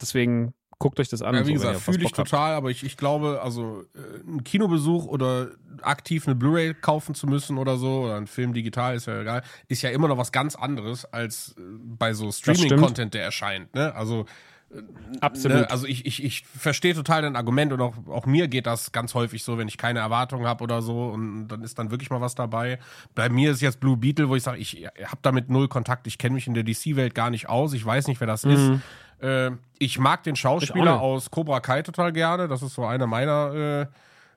deswegen 0.00 0.54
guckt 0.78 1.00
euch 1.00 1.08
das 1.08 1.22
an. 1.22 1.34
Ja, 1.34 1.46
wie 1.46 1.56
so, 1.56 1.62
gesagt, 1.66 1.80
fühle 1.80 2.04
ich 2.04 2.12
total, 2.12 2.54
aber 2.54 2.70
ich, 2.70 2.84
ich 2.84 2.96
glaube, 2.96 3.40
also 3.42 3.84
äh, 3.94 4.28
ein 4.28 4.44
Kinobesuch 4.44 5.06
oder 5.06 5.48
aktiv 5.82 6.26
eine 6.26 6.34
Blu-ray 6.34 6.74
kaufen 6.74 7.14
zu 7.14 7.26
müssen 7.26 7.58
oder 7.58 7.76
so, 7.76 8.04
oder 8.04 8.16
ein 8.16 8.26
Film 8.26 8.52
digital, 8.52 8.96
ist 8.96 9.06
ja 9.06 9.20
egal, 9.20 9.42
ist 9.68 9.82
ja 9.82 9.90
immer 9.90 10.08
noch 10.08 10.18
was 10.18 10.32
ganz 10.32 10.54
anderes 10.54 11.04
als 11.04 11.54
äh, 11.58 11.62
bei 11.82 12.12
so 12.14 12.30
Streaming-Content, 12.30 13.14
der 13.14 13.24
erscheint. 13.24 13.74
Ne? 13.74 13.94
Also 13.94 14.26
äh, 14.70 14.82
Absolut. 15.20 15.58
Ne, 15.58 15.70
also 15.70 15.86
ich, 15.86 16.06
ich, 16.06 16.22
ich 16.22 16.44
verstehe 16.46 16.94
total 16.94 17.22
dein 17.22 17.36
Argument 17.36 17.72
und 17.72 17.80
auch, 17.80 17.94
auch 18.08 18.26
mir 18.26 18.48
geht 18.48 18.66
das 18.66 18.92
ganz 18.92 19.14
häufig 19.14 19.42
so, 19.42 19.58
wenn 19.58 19.68
ich 19.68 19.78
keine 19.78 20.00
Erwartungen 20.00 20.46
habe 20.46 20.62
oder 20.62 20.82
so 20.82 21.08
und 21.08 21.48
dann 21.48 21.62
ist 21.62 21.78
dann 21.78 21.90
wirklich 21.90 22.10
mal 22.10 22.20
was 22.20 22.34
dabei. 22.34 22.78
Bei 23.14 23.28
mir 23.28 23.50
ist 23.50 23.62
jetzt 23.62 23.80
Blue 23.80 23.96
Beetle, 23.96 24.28
wo 24.28 24.36
ich 24.36 24.42
sage, 24.42 24.58
ich 24.58 24.86
habe 24.86 25.18
damit 25.22 25.48
null 25.48 25.68
Kontakt, 25.68 26.06
ich 26.06 26.18
kenne 26.18 26.34
mich 26.34 26.46
in 26.46 26.54
der 26.54 26.64
DC-Welt 26.64 27.14
gar 27.14 27.30
nicht 27.30 27.48
aus, 27.48 27.72
ich 27.72 27.84
weiß 27.84 28.06
nicht, 28.08 28.20
wer 28.20 28.26
das 28.26 28.44
mhm. 28.44 28.50
ist. 28.52 28.82
Äh, 29.20 29.50
ich 29.78 29.98
mag 29.98 30.22
den 30.22 30.36
Schauspieler 30.36 31.00
aus 31.00 31.30
Cobra 31.30 31.60
Kai 31.60 31.82
total 31.82 32.12
gerne. 32.12 32.48
Das 32.48 32.62
ist 32.62 32.74
so 32.74 32.84
eine 32.84 33.06
meiner 33.06 33.54
äh, 33.54 33.86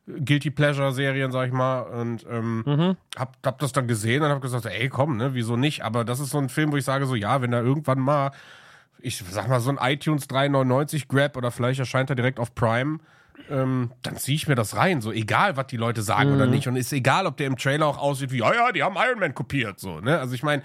Guilty 0.08 0.52
Pleasure 0.52 0.92
Serien, 0.92 1.32
sag 1.32 1.48
ich 1.48 1.54
mal. 1.54 1.82
Und 1.82 2.26
ähm, 2.30 2.64
mhm. 2.66 2.98
hab, 3.18 3.38
hab 3.46 3.60
das 3.60 3.72
dann 3.72 3.88
gesehen 3.88 4.24
und 4.24 4.30
hab 4.30 4.42
gesagt, 4.42 4.66
ey, 4.66 4.90
komm, 4.90 5.18
ne, 5.18 5.34
wieso 5.34 5.56
nicht? 5.56 5.84
Aber 5.84 6.04
das 6.04 6.20
ist 6.20 6.32
so 6.32 6.38
ein 6.38 6.50
Film, 6.50 6.72
wo 6.72 6.78
ich 6.78 6.86
sage 6.86 7.06
so, 7.06 7.16
ja, 7.16 7.42
wenn 7.42 7.52
da 7.52 7.62
irgendwann 7.62 8.00
mal, 8.00 8.32
ich 9.00 9.24
sag 9.30 9.48
mal, 9.48 9.60
so 9.60 9.72
ein 9.72 9.80
iTunes 9.82 10.28
399 10.28 11.08
Grab 11.08 11.38
oder 11.38 11.52
vielleicht 11.52 11.80
erscheint 11.80 12.10
er 12.10 12.16
direkt 12.16 12.40
auf 12.40 12.56
Prime, 12.56 13.00
ähm, 13.50 13.92
dann 14.04 14.18
ziehe 14.18 14.36
ich 14.36 14.48
mir 14.48 14.56
das 14.56 14.76
rein. 14.76 15.02
So 15.02 15.12
egal, 15.12 15.58
was 15.58 15.68
die 15.68 15.78
Leute 15.78 16.02
sagen 16.02 16.30
mhm. 16.30 16.36
oder 16.36 16.46
nicht. 16.48 16.68
Und 16.68 16.76
ist 16.76 16.94
egal, 16.94 17.26
ob 17.26 17.38
der 17.38 17.48
im 17.48 17.58
Trailer 17.58 17.88
auch 17.88 17.98
aussieht 17.98 18.32
wie, 18.32 18.40
ja, 18.40 18.54
ja, 18.54 18.72
die 18.72 18.84
haben 18.84 18.96
Iron 18.96 19.20
Man 19.20 19.34
kopiert. 19.34 19.80
So, 19.80 20.00
ne? 20.00 20.20
Also 20.20 20.34
ich 20.34 20.44
meine, 20.44 20.64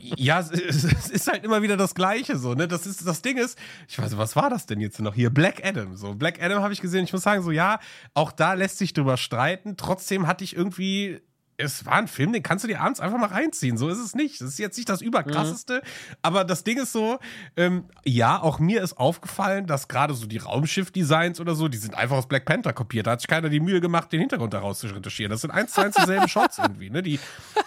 ja, 0.00 0.40
es 0.40 0.84
ist 1.10 1.28
halt 1.28 1.44
immer 1.44 1.62
wieder 1.62 1.76
das 1.76 1.94
Gleiche 1.94 2.36
so, 2.36 2.54
ne? 2.54 2.66
Das 2.66 2.86
ist 2.86 3.06
das 3.06 3.22
Ding 3.22 3.36
ist, 3.36 3.58
ich 3.88 3.98
weiß, 3.98 4.16
was 4.16 4.36
war 4.36 4.50
das 4.50 4.66
denn 4.66 4.80
jetzt 4.80 5.00
noch 5.00 5.14
hier? 5.14 5.30
Black 5.30 5.64
Adam, 5.64 5.96
so 5.96 6.14
Black 6.14 6.42
Adam 6.42 6.62
habe 6.62 6.72
ich 6.72 6.80
gesehen. 6.80 7.04
Ich 7.04 7.12
muss 7.12 7.22
sagen, 7.22 7.42
so 7.42 7.50
ja, 7.50 7.78
auch 8.14 8.32
da 8.32 8.54
lässt 8.54 8.78
sich 8.78 8.92
drüber 8.92 9.16
streiten. 9.16 9.76
Trotzdem 9.76 10.26
hatte 10.26 10.44
ich 10.44 10.56
irgendwie 10.56 11.20
es 11.62 11.86
war 11.86 11.94
ein 11.94 12.08
Film, 12.08 12.32
den 12.32 12.42
kannst 12.42 12.64
du 12.64 12.68
dir 12.68 12.80
abends 12.80 13.00
einfach 13.00 13.18
mal 13.18 13.26
reinziehen. 13.26 13.76
So 13.76 13.88
ist 13.88 13.98
es 13.98 14.14
nicht. 14.14 14.40
Das 14.40 14.48
ist 14.48 14.58
jetzt 14.58 14.76
nicht 14.76 14.88
das 14.88 15.00
Überkrasseste. 15.00 15.76
Mhm. 15.76 16.16
Aber 16.22 16.44
das 16.44 16.64
Ding 16.64 16.80
ist 16.80 16.92
so, 16.92 17.18
ähm, 17.56 17.84
ja, 18.04 18.40
auch 18.40 18.58
mir 18.58 18.82
ist 18.82 18.98
aufgefallen, 18.98 19.66
dass 19.66 19.88
gerade 19.88 20.14
so 20.14 20.26
die 20.26 20.38
Raumschiff-Designs 20.38 21.40
oder 21.40 21.54
so, 21.54 21.68
die 21.68 21.78
sind 21.78 21.94
einfach 21.94 22.16
aus 22.16 22.26
Black 22.26 22.44
Panther 22.44 22.72
kopiert. 22.72 23.06
Da 23.06 23.12
hat 23.12 23.20
sich 23.20 23.28
keiner 23.28 23.48
die 23.48 23.60
Mühe 23.60 23.80
gemacht, 23.80 24.12
den 24.12 24.20
Hintergrund 24.20 24.52
daraus 24.52 24.80
zu 24.80 24.88
retuschieren. 24.88 25.30
Das 25.30 25.40
sind 25.42 25.50
eins 25.50 25.72
zu 25.72 25.80
eins 25.80 25.96
dieselben 25.96 26.28
Shots 26.28 26.58
irgendwie. 26.58 26.90
Ne? 26.90 27.02
Die 27.02 27.20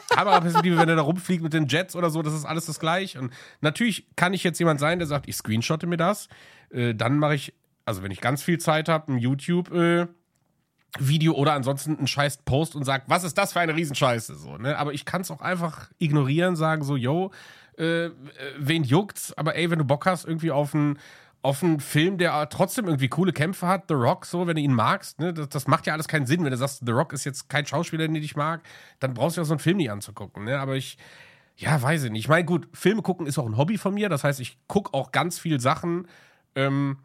Kameraperspektive, 0.09 0.77
wenn 0.77 0.89
er 0.89 0.97
da 0.97 1.01
rumfliegt 1.01 1.43
mit 1.43 1.53
den 1.53 1.67
Jets 1.67 1.95
oder 1.95 2.09
so, 2.09 2.21
das 2.21 2.33
ist 2.33 2.45
alles 2.45 2.65
das 2.65 2.79
gleiche. 2.79 3.19
Und 3.19 3.31
natürlich 3.61 4.07
kann 4.15 4.33
ich 4.33 4.43
jetzt 4.43 4.59
jemand 4.59 4.79
sein, 4.79 4.99
der 4.99 5.07
sagt, 5.07 5.27
ich 5.27 5.35
screenshotte 5.35 5.87
mir 5.87 5.97
das. 5.97 6.27
Äh, 6.69 6.93
dann 6.95 7.17
mache 7.17 7.35
ich, 7.35 7.53
also 7.85 8.03
wenn 8.03 8.11
ich 8.11 8.21
ganz 8.21 8.43
viel 8.43 8.59
Zeit 8.59 8.89
habe, 8.89 9.13
ein 9.13 9.17
YouTube- 9.17 9.71
äh, 9.73 10.07
Video 10.99 11.33
oder 11.33 11.53
ansonsten 11.53 11.97
einen 11.97 12.07
scheiß 12.07 12.37
Post 12.45 12.75
und 12.75 12.83
sagt, 12.83 13.09
was 13.09 13.23
ist 13.23 13.37
das 13.37 13.53
für 13.53 13.59
eine 13.59 13.75
Riesenscheiße? 13.75 14.35
So, 14.35 14.57
ne? 14.57 14.77
Aber 14.77 14.93
ich 14.93 15.05
kann 15.05 15.21
es 15.21 15.31
auch 15.31 15.41
einfach 15.41 15.89
ignorieren, 15.97 16.55
sagen 16.55 16.83
so, 16.83 16.95
yo, 16.95 17.31
äh, 17.77 18.09
wen 18.57 18.83
juckt's? 18.83 19.33
Aber 19.33 19.55
ey, 19.55 19.69
wenn 19.69 19.79
du 19.79 19.85
Bock 19.85 20.05
hast, 20.05 20.25
irgendwie 20.25 20.51
auf 20.51 20.73
einen 20.73 20.99
auf 21.45 21.61
einen 21.61 21.79
Film, 21.79 22.17
der 22.17 22.49
trotzdem 22.49 22.85
irgendwie 22.85 23.07
coole 23.07 23.31
Kämpfe 23.31 23.67
hat, 23.67 23.83
The 23.87 23.93
Rock, 23.93 24.25
so, 24.25 24.47
wenn 24.47 24.55
du 24.55 24.63
ihn 24.63 24.73
magst, 24.73 25.19
ne, 25.19 25.31
das, 25.31 25.47
das, 25.47 25.67
macht 25.67 25.85
ja 25.85 25.93
alles 25.93 26.07
keinen 26.07 26.25
Sinn. 26.25 26.43
Wenn 26.43 26.49
du 26.49 26.57
sagst, 26.57 26.81
The 26.83 26.91
Rock 26.91 27.13
ist 27.13 27.23
jetzt 27.23 27.49
kein 27.49 27.67
Schauspieler, 27.67 28.07
den 28.07 28.15
ich 28.15 28.35
mag, 28.35 28.61
dann 28.99 29.13
brauchst 29.13 29.37
du 29.37 29.41
ja 29.41 29.45
so 29.45 29.53
einen 29.53 29.59
Film 29.59 29.77
nicht 29.77 29.91
anzugucken, 29.91 30.45
ne? 30.45 30.59
Aber 30.59 30.75
ich, 30.75 30.97
ja, 31.55 31.79
weiß 31.79 32.05
ich 32.05 32.11
nicht. 32.11 32.21
Ich 32.21 32.29
meine, 32.29 32.45
gut, 32.45 32.67
Filme 32.73 33.03
gucken 33.03 33.27
ist 33.27 33.37
auch 33.37 33.45
ein 33.45 33.57
Hobby 33.57 33.77
von 33.77 33.93
mir. 33.93 34.09
Das 34.09 34.23
heißt, 34.23 34.39
ich 34.39 34.57
gucke 34.65 34.91
auch 34.95 35.11
ganz 35.11 35.37
viel 35.37 35.59
Sachen, 35.59 36.07
ähm, 36.55 36.97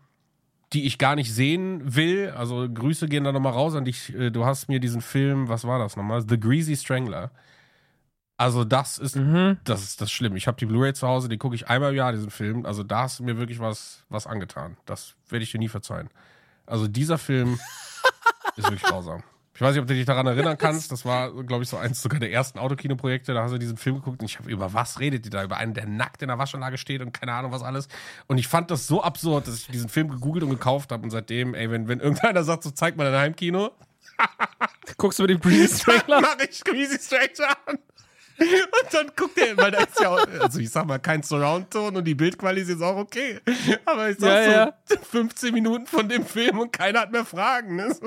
die 0.73 0.87
ich 0.87 0.99
gar 0.99 1.17
nicht 1.17 1.33
sehen 1.33 1.97
will. 1.97 2.31
Also 2.31 2.69
Grüße 2.69 3.09
gehen 3.09 3.25
da 3.25 3.33
nochmal 3.33 3.53
raus 3.53 3.75
an 3.75 3.85
dich. 3.85 4.15
Äh, 4.15 4.31
du 4.31 4.45
hast 4.45 4.69
mir 4.69 4.81
diesen 4.81 5.01
Film, 5.01 5.49
was 5.49 5.65
war 5.65 5.79
das 5.79 5.97
nochmal? 5.97 6.25
The 6.29 6.39
Greasy 6.39 6.77
Strangler. 6.77 7.31
Also 8.37 8.65
das 8.65 8.99
ist, 8.99 9.17
mhm. 9.17 9.59
das 9.65 9.83
ist 9.83 10.01
das 10.01 10.11
Schlimme. 10.11 10.39
Ich 10.39 10.47
habe 10.47 10.57
die 10.57 10.65
Blu-ray 10.65 10.95
zu 10.95 11.07
Hause, 11.07 11.29
die 11.29 11.37
gucke 11.37 11.55
ich 11.55 11.69
einmal 11.69 11.91
im 11.91 11.97
Jahr, 11.97 12.13
diesen 12.13 12.31
Film. 12.31 12.65
Also 12.65 12.83
da 12.83 13.03
hast 13.03 13.19
du 13.19 13.25
mir 13.25 13.37
wirklich 13.37 13.59
was, 13.59 14.05
was 14.09 14.27
angetan. 14.27 14.79
Das 14.87 15.15
werde 15.29 15.43
ich 15.43 15.53
dir 15.53 15.59
nie 15.59 15.69
verzeihen. 15.69 16.09
Also 16.65 16.89
dieser 16.89 17.19
Film 17.19 17.59
ist 18.57 18.65
wirklich 18.65 18.83
grausam. 18.83 19.23
Ich 19.61 19.63
weiß 19.63 19.75
nicht, 19.75 19.83
ob 19.83 19.89
du 19.89 19.93
dich 19.95 20.07
daran 20.07 20.27
erinnern 20.27 20.57
kannst. 20.59 20.91
Das 20.91 21.05
war, 21.05 21.31
glaube 21.45 21.65
ich, 21.65 21.69
so 21.69 21.77
eins 21.77 22.01
sogar 22.01 22.19
der 22.19 22.33
ersten 22.33 22.59
Autokinoprojekte. 22.59 23.35
Da 23.35 23.43
hast 23.43 23.53
du 23.53 23.59
diesen 23.59 23.77
Film 23.77 23.97
geguckt 23.97 24.23
und 24.23 24.31
ich 24.31 24.39
habe 24.39 24.51
über 24.51 24.73
was 24.73 25.01
redet 25.01 25.27
die 25.27 25.29
da? 25.29 25.45
Über 25.45 25.59
einen, 25.59 25.75
der 25.75 25.85
nackt 25.85 26.23
in 26.23 26.29
der 26.29 26.39
Waschanlage 26.39 26.79
steht 26.79 27.03
und 27.03 27.13
keine 27.13 27.35
Ahnung 27.35 27.53
was 27.53 27.63
alles. 27.63 27.87
Und 28.27 28.39
ich 28.39 28.49
fand 28.49 28.71
das 28.71 28.87
so 28.87 29.03
absurd, 29.03 29.47
dass 29.47 29.57
ich 29.57 29.67
diesen 29.67 29.91
Film 29.91 30.09
gegoogelt 30.09 30.45
und 30.45 30.49
gekauft 30.49 30.93
habe. 30.93 31.03
Und 31.03 31.11
seitdem, 31.11 31.53
ey, 31.53 31.71
wenn, 31.71 31.89
wenn 31.89 32.01
irgendeiner 32.01 32.43
sagt, 32.43 32.63
so 32.63 32.71
zeig 32.71 32.97
mal 32.97 33.05
dein 33.05 33.21
Heimkino. 33.21 33.73
Guckst 34.97 35.19
du 35.19 35.25
mir 35.25 35.27
den 35.27 35.41
Greasy 35.41 35.77
Strangler? 35.81 36.23
Mach 36.23 36.39
ich 36.39 36.65
Greasy 36.65 36.99
Stranger 36.99 37.55
an. 37.67 37.79
Und 38.85 38.95
dann 38.95 39.11
guckt 39.17 39.39
er, 39.39 39.57
weil 39.57 39.71
da 39.71 39.79
ist 39.81 40.01
ja 40.01 40.09
auch, 40.09 40.27
also 40.41 40.59
ich 40.61 40.71
sag 40.71 40.87
mal, 40.87 40.99
kein 40.99 41.23
Surround-Ton 41.23 41.97
und 41.97 42.05
die 42.05 42.15
Bildqualität 42.15 42.77
ist 42.77 42.83
auch 42.83 42.97
okay. 42.97 43.39
Aber 43.85 44.09
ich 44.09 44.19
sag 44.19 44.47
ja, 44.47 44.73
so 44.85 44.95
ja. 44.95 45.01
15 45.03 45.53
Minuten 45.53 45.87
von 45.87 46.09
dem 46.09 46.25
Film 46.25 46.59
und 46.59 46.73
keiner 46.73 47.01
hat 47.01 47.13
mehr 47.13 47.27
Fragen. 47.27 47.77
Ne? 47.77 47.95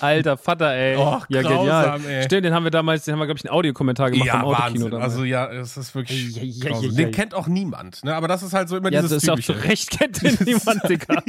Alter 0.00 0.38
Vater, 0.38 0.72
ey. 0.72 0.96
Och, 0.96 1.26
ja, 1.28 1.42
grausam, 1.42 2.00
genial. 2.00 2.00
Ey. 2.06 2.24
Stimmt, 2.24 2.44
den 2.46 2.54
haben 2.54 2.64
wir 2.64 2.70
damals, 2.70 3.04
den 3.04 3.12
haben 3.12 3.20
wir, 3.20 3.26
glaube 3.26 3.38
ich, 3.38 3.44
einen 3.44 3.54
Audiokommentar 3.54 4.10
gemacht 4.10 4.26
ja, 4.26 4.40
vom 4.40 4.54
Autokino. 4.54 4.84
Wahnsinn. 4.86 5.02
Also 5.02 5.24
ja, 5.24 5.52
es 5.52 5.76
ist 5.76 5.94
wirklich 5.94 6.36
ja, 6.36 6.70
ja, 6.70 6.80
ja, 6.80 6.90
Den 6.90 7.10
kennt 7.10 7.34
auch 7.34 7.46
niemand, 7.46 8.02
ne? 8.02 8.14
Aber 8.14 8.28
das 8.28 8.42
ist 8.42 8.54
halt 8.54 8.70
so 8.70 8.78
immer 8.78 8.90
ja, 8.90 9.02
dieses 9.02 9.22
das 9.22 9.24
ist 9.24 9.28
auch 9.28 9.38
zu 9.38 9.52
Recht 9.52 9.90
kennt 9.90 10.22
den 10.22 10.38
niemand, 10.44 10.88
Digga. 10.88 11.22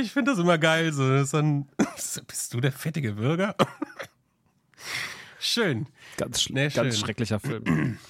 ich 0.00 0.12
finde 0.12 0.32
das 0.32 0.38
immer 0.38 0.58
geil. 0.58 0.92
So. 0.92 1.08
Das 1.08 1.30
dann, 1.30 1.66
bist 2.26 2.52
du 2.52 2.60
der 2.60 2.72
fettige 2.72 3.12
Bürger? 3.12 3.56
Schön. 5.46 5.86
Ganz, 6.16 6.50
nee, 6.50 6.68
ganz 6.68 6.98
schrecklicher 6.98 7.40
Film. 7.40 7.98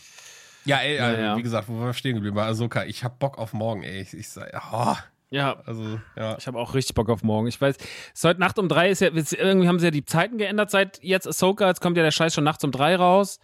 Ja, 0.65 0.79
ey, 0.79 0.97
ja, 0.97 1.13
ja. 1.17 1.37
wie 1.37 1.43
gesagt, 1.43 1.69
wo 1.69 1.75
wir 1.75 1.93
stehen 1.93 2.17
geblieben 2.17 2.35
bei 2.35 2.45
Ahsoka. 2.45 2.83
Ich 2.87 3.05
hab 3.05 3.21
Bock 3.21 3.39
auf 3.39 3.53
morgen, 3.53 3.85
ey. 3.85 4.01
Ich, 4.01 4.15
ich 4.15 4.29
sag, 4.29 4.51
oh. 4.73 4.97
Ja, 5.31 5.61
also, 5.65 6.01
ja. 6.17 6.37
Ich 6.39 6.49
habe 6.49 6.59
auch 6.59 6.75
richtig 6.75 6.97
Bock 6.97 7.09
auf 7.09 7.23
morgen. 7.23 7.47
Ich 7.47 7.61
weiß, 7.61 7.77
es 7.77 7.85
ist 8.15 8.25
heute 8.25 8.41
Nacht 8.41 8.59
um 8.59 8.69
drei, 8.69 8.91
ist 8.91 8.99
ja, 8.99 9.11
irgendwie 9.13 9.69
haben 9.69 9.79
sie 9.79 9.85
ja 9.87 9.91
die 9.93 10.05
Zeiten 10.05 10.39
geändert 10.39 10.73
seit 10.73 11.01
jetzt 11.05 11.29
Ahsoka. 11.29 11.69
Jetzt 11.69 11.81
kommt 11.81 11.97
ja 11.97 12.03
der 12.03 12.11
Scheiß 12.11 12.35
schon 12.35 12.43
nachts 12.43 12.65
um 12.65 12.73
drei 12.73 12.97
raus. 12.97 13.39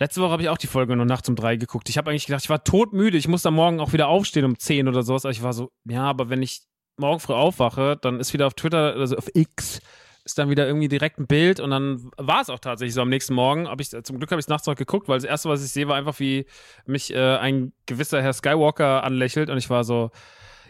Letzte 0.00 0.20
Woche 0.20 0.32
habe 0.32 0.42
ich 0.42 0.48
auch 0.48 0.58
die 0.58 0.66
Folge 0.66 0.96
nur 0.96 1.06
nachts 1.06 1.28
um 1.28 1.36
drei 1.36 1.54
geguckt. 1.54 1.88
Ich 1.88 1.96
habe 1.96 2.10
eigentlich 2.10 2.26
gedacht, 2.26 2.42
ich 2.42 2.50
war 2.50 2.64
todmüde. 2.64 3.16
Ich 3.16 3.28
muss 3.28 3.42
dann 3.42 3.54
morgen 3.54 3.78
auch 3.78 3.92
wieder 3.92 4.08
aufstehen 4.08 4.44
um 4.44 4.58
zehn 4.58 4.88
oder 4.88 5.04
sowas. 5.04 5.24
Aber 5.24 5.30
ich 5.30 5.44
war 5.44 5.52
so, 5.52 5.70
ja, 5.84 6.02
aber 6.02 6.28
wenn 6.28 6.42
ich 6.42 6.62
morgen 6.96 7.20
früh 7.20 7.34
aufwache, 7.34 7.96
dann 8.00 8.18
ist 8.18 8.32
wieder 8.32 8.48
auf 8.48 8.54
Twitter, 8.54 8.94
also 8.96 9.16
auf 9.16 9.28
X, 9.32 9.80
ist 10.24 10.38
dann 10.38 10.50
wieder 10.50 10.66
irgendwie 10.66 10.88
direkt 10.88 11.18
ein 11.18 11.26
Bild 11.26 11.60
und 11.60 11.70
dann 11.70 12.10
war 12.16 12.40
es 12.40 12.50
auch 12.50 12.58
tatsächlich 12.58 12.94
so 12.94 13.02
am 13.02 13.08
nächsten 13.08 13.34
Morgen. 13.34 13.68
Hab 13.68 13.80
ich, 13.80 13.90
zum 13.90 14.18
Glück 14.18 14.30
habe 14.30 14.40
ich 14.40 14.44
es 14.44 14.48
nachts 14.48 14.66
noch 14.66 14.76
geguckt, 14.76 15.08
weil 15.08 15.16
das 15.16 15.24
erste, 15.24 15.48
was 15.48 15.64
ich 15.64 15.70
sehe, 15.70 15.88
war 15.88 15.96
einfach, 15.96 16.18
wie 16.20 16.46
mich 16.86 17.14
äh, 17.14 17.36
ein 17.36 17.72
gewisser 17.86 18.22
Herr 18.22 18.32
Skywalker 18.32 19.04
anlächelt 19.04 19.50
und 19.50 19.58
ich 19.58 19.70
war 19.70 19.84
so, 19.84 20.10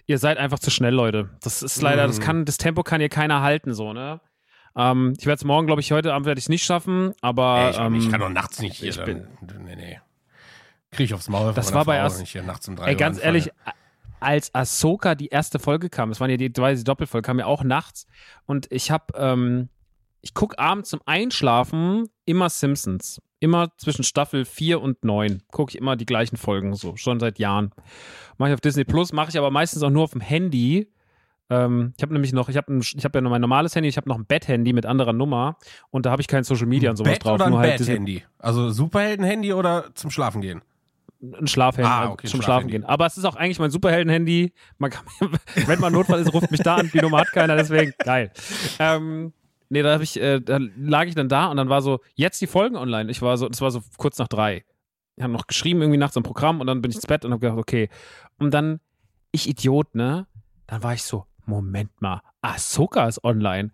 ihr 0.07 0.19
seid 0.19 0.39
einfach 0.39 0.59
zu 0.59 0.71
schnell, 0.71 0.95
Leute. 0.95 1.31
Das 1.43 1.63
ist 1.63 1.81
leider, 1.83 2.07
das 2.07 2.19
mhm. 2.19 2.25
kann, 2.25 2.45
das 2.45 2.59
Tempo 2.59 2.83
kann 2.83 3.01
hier 3.01 3.09
keiner 3.09 3.43
halten, 3.43 3.75
so, 3.75 3.93
ne? 3.93 4.21
Ähm, 4.77 5.15
ich 5.19 5.27
werde 5.27 5.37
es 5.37 5.45
morgen, 5.45 5.67
glaube 5.67 5.81
ich, 5.81 5.93
heute 5.93 6.15
Abend 6.15 6.27
werde 6.27 6.39
ich 6.39 6.45
es 6.45 6.49
nicht 6.49 6.65
schaffen, 6.65 7.13
aber. 7.21 7.59
Ey, 7.59 7.71
ich, 7.71 7.79
ähm, 7.79 7.95
ich, 7.95 8.11
kann 8.11 8.21
doch 8.21 8.29
nachts 8.29 8.61
nicht 8.61 8.77
hier. 8.77 8.91
Ich 8.91 9.05
bin, 9.05 9.27
nee, 9.65 9.77
nee. 9.77 10.01
Krieg 10.93 11.07
ich 11.07 11.15
aufs 11.15 11.29
Maul. 11.29 11.53
Das 11.55 11.73
war 11.73 11.85
bei 11.85 11.97
erst. 11.97 12.21
Nicht 12.21 12.33
hier 12.33 12.43
nachts 12.43 12.69
um 12.69 12.77
drei 12.77 12.89
ey, 12.91 12.97
ganz 12.97 13.23
ehrlich, 13.23 13.51
als 14.21 14.55
Ahsoka 14.55 15.15
die 15.15 15.29
erste 15.29 15.59
Folge 15.59 15.89
kam, 15.89 16.11
das 16.11 16.21
waren 16.21 16.31
ja 16.31 16.37
die, 16.37 16.53
die 16.53 16.85
Doppelfolge, 16.85 17.27
kam 17.27 17.39
ja 17.39 17.47
auch 17.47 17.65
nachts 17.65 18.07
und 18.47 18.67
ich 18.71 18.91
habe, 18.91 19.07
ähm, 19.17 19.69
ich 20.21 20.35
gucke 20.35 20.59
abends 20.59 20.91
zum 20.91 21.01
Einschlafen 21.07 22.09
immer 22.25 22.49
Simpsons. 22.49 23.21
Immer 23.43 23.71
zwischen 23.79 24.05
Staffel 24.05 24.45
4 24.45 24.83
und 24.83 25.03
9 25.03 25.43
gucke 25.51 25.71
ich 25.71 25.79
immer 25.79 25.97
die 25.97 26.05
gleichen 26.05 26.37
Folgen, 26.37 26.75
so 26.75 26.97
schon 26.97 27.19
seit 27.21 27.39
Jahren. 27.39 27.73
Mache 28.37 28.51
ich 28.51 28.55
auf 28.55 28.61
Disney 28.61 28.85
Plus, 28.85 29.15
mache 29.15 29.31
ich 29.31 29.39
aber 29.39 29.51
meistens 29.51 29.83
auch 29.83 29.89
nur 29.89 30.05
auf 30.05 30.13
dem 30.13 30.21
Handy. 30.21 30.93
Ähm, 31.49 31.95
ich 31.97 32.03
habe 32.03 32.13
nämlich 32.13 32.35
noch, 32.35 32.51
ich 32.51 32.59
habe 32.59 32.79
ich 32.79 33.05
hab 33.05 33.15
ja 33.15 33.21
noch 33.23 33.31
mein 33.31 33.41
normales 33.41 33.75
Handy, 33.75 33.89
ich 33.89 33.97
habe 33.97 34.11
noch 34.11 34.19
ein 34.19 34.27
Bett-Handy 34.27 34.75
mit 34.75 34.85
anderer 34.85 35.15
Nummer 35.15 35.57
und 35.91 36.05
da 36.05 36.11
habe 36.11 36.21
ich 36.21 36.29
kein 36.29 36.45
Social 36.45 36.67
Media 36.67 36.91
und 36.91 36.97
sowas 36.97 37.13
Bett 37.13 37.25
drauf. 37.25 37.35
Oder 37.37 37.47
ein 37.47 37.57
halt 37.57 37.79
Bett-Handy? 37.79 38.25
Also 38.39 38.71
Superhelden-Handy 38.71 39.55
oder 39.55 39.87
zum 39.95 40.11
Schlafen 40.11 40.43
gehen? 40.43 40.61
Ein 41.23 41.47
Schlafhandy 41.47 41.89
ah, 41.89 42.11
okay, 42.11 42.27
zum 42.27 42.43
Schlafen 42.43 42.69
gehen. 42.69 42.85
Aber 42.85 43.07
es 43.07 43.17
ist 43.17 43.25
auch 43.25 43.37
eigentlich 43.37 43.59
mein 43.59 43.71
Superhelden-Handy. 43.71 44.53
Man 44.79 44.91
kann, 44.91 45.05
wenn 45.67 45.81
man 45.81 45.93
Notfall 45.93 46.21
ist, 46.21 46.33
ruft 46.33 46.51
mich 46.51 46.61
da 46.61 46.77
an. 46.77 46.91
Die 46.93 47.01
Nummer 47.01 47.21
hat 47.21 47.33
keiner, 47.33 47.57
deswegen 47.57 47.93
geil. 47.99 48.33
Ähm, 48.79 49.33
nee, 49.69 49.83
da, 49.83 50.01
ich, 50.01 50.21
äh, 50.21 50.41
da 50.41 50.59
lag 50.77 51.05
ich 51.05 51.15
dann 51.15 51.29
da 51.29 51.47
und 51.47 51.57
dann 51.57 51.69
war 51.69 51.83
so, 51.83 52.01
jetzt 52.15 52.41
die 52.41 52.47
Folgen 52.47 52.77
online. 52.77 53.11
Ich 53.11 53.21
war 53.21 53.37
so, 53.37 53.49
das 53.49 53.61
war 53.61 53.71
so 53.71 53.83
kurz 53.99 54.19
nach 54.19 54.29
drei. 54.29 54.65
Ich 55.17 55.23
habe 55.23 55.33
noch 55.33 55.47
geschrieben 55.47 55.83
irgendwie 55.83 55.99
nachts 55.99 56.17
im 56.17 56.23
Programm 56.23 56.61
und 56.61 56.67
dann 56.67 56.81
bin 56.81 56.91
ich 56.91 56.97
ins 56.97 57.07
Bett 57.07 57.25
und 57.25 57.33
habe 57.33 57.41
gedacht, 57.41 57.59
okay. 57.59 57.91
Und 58.39 58.55
dann, 58.55 58.81
ich 59.33 59.49
Idiot, 59.49 59.95
ne? 59.95 60.27
Dann 60.67 60.83
war 60.83 60.95
ich 60.95 61.03
so, 61.03 61.27
Moment 61.45 62.01
mal, 62.01 62.23
Ahsoka 62.41 63.07
ist 63.07 63.23
online. 63.23 63.73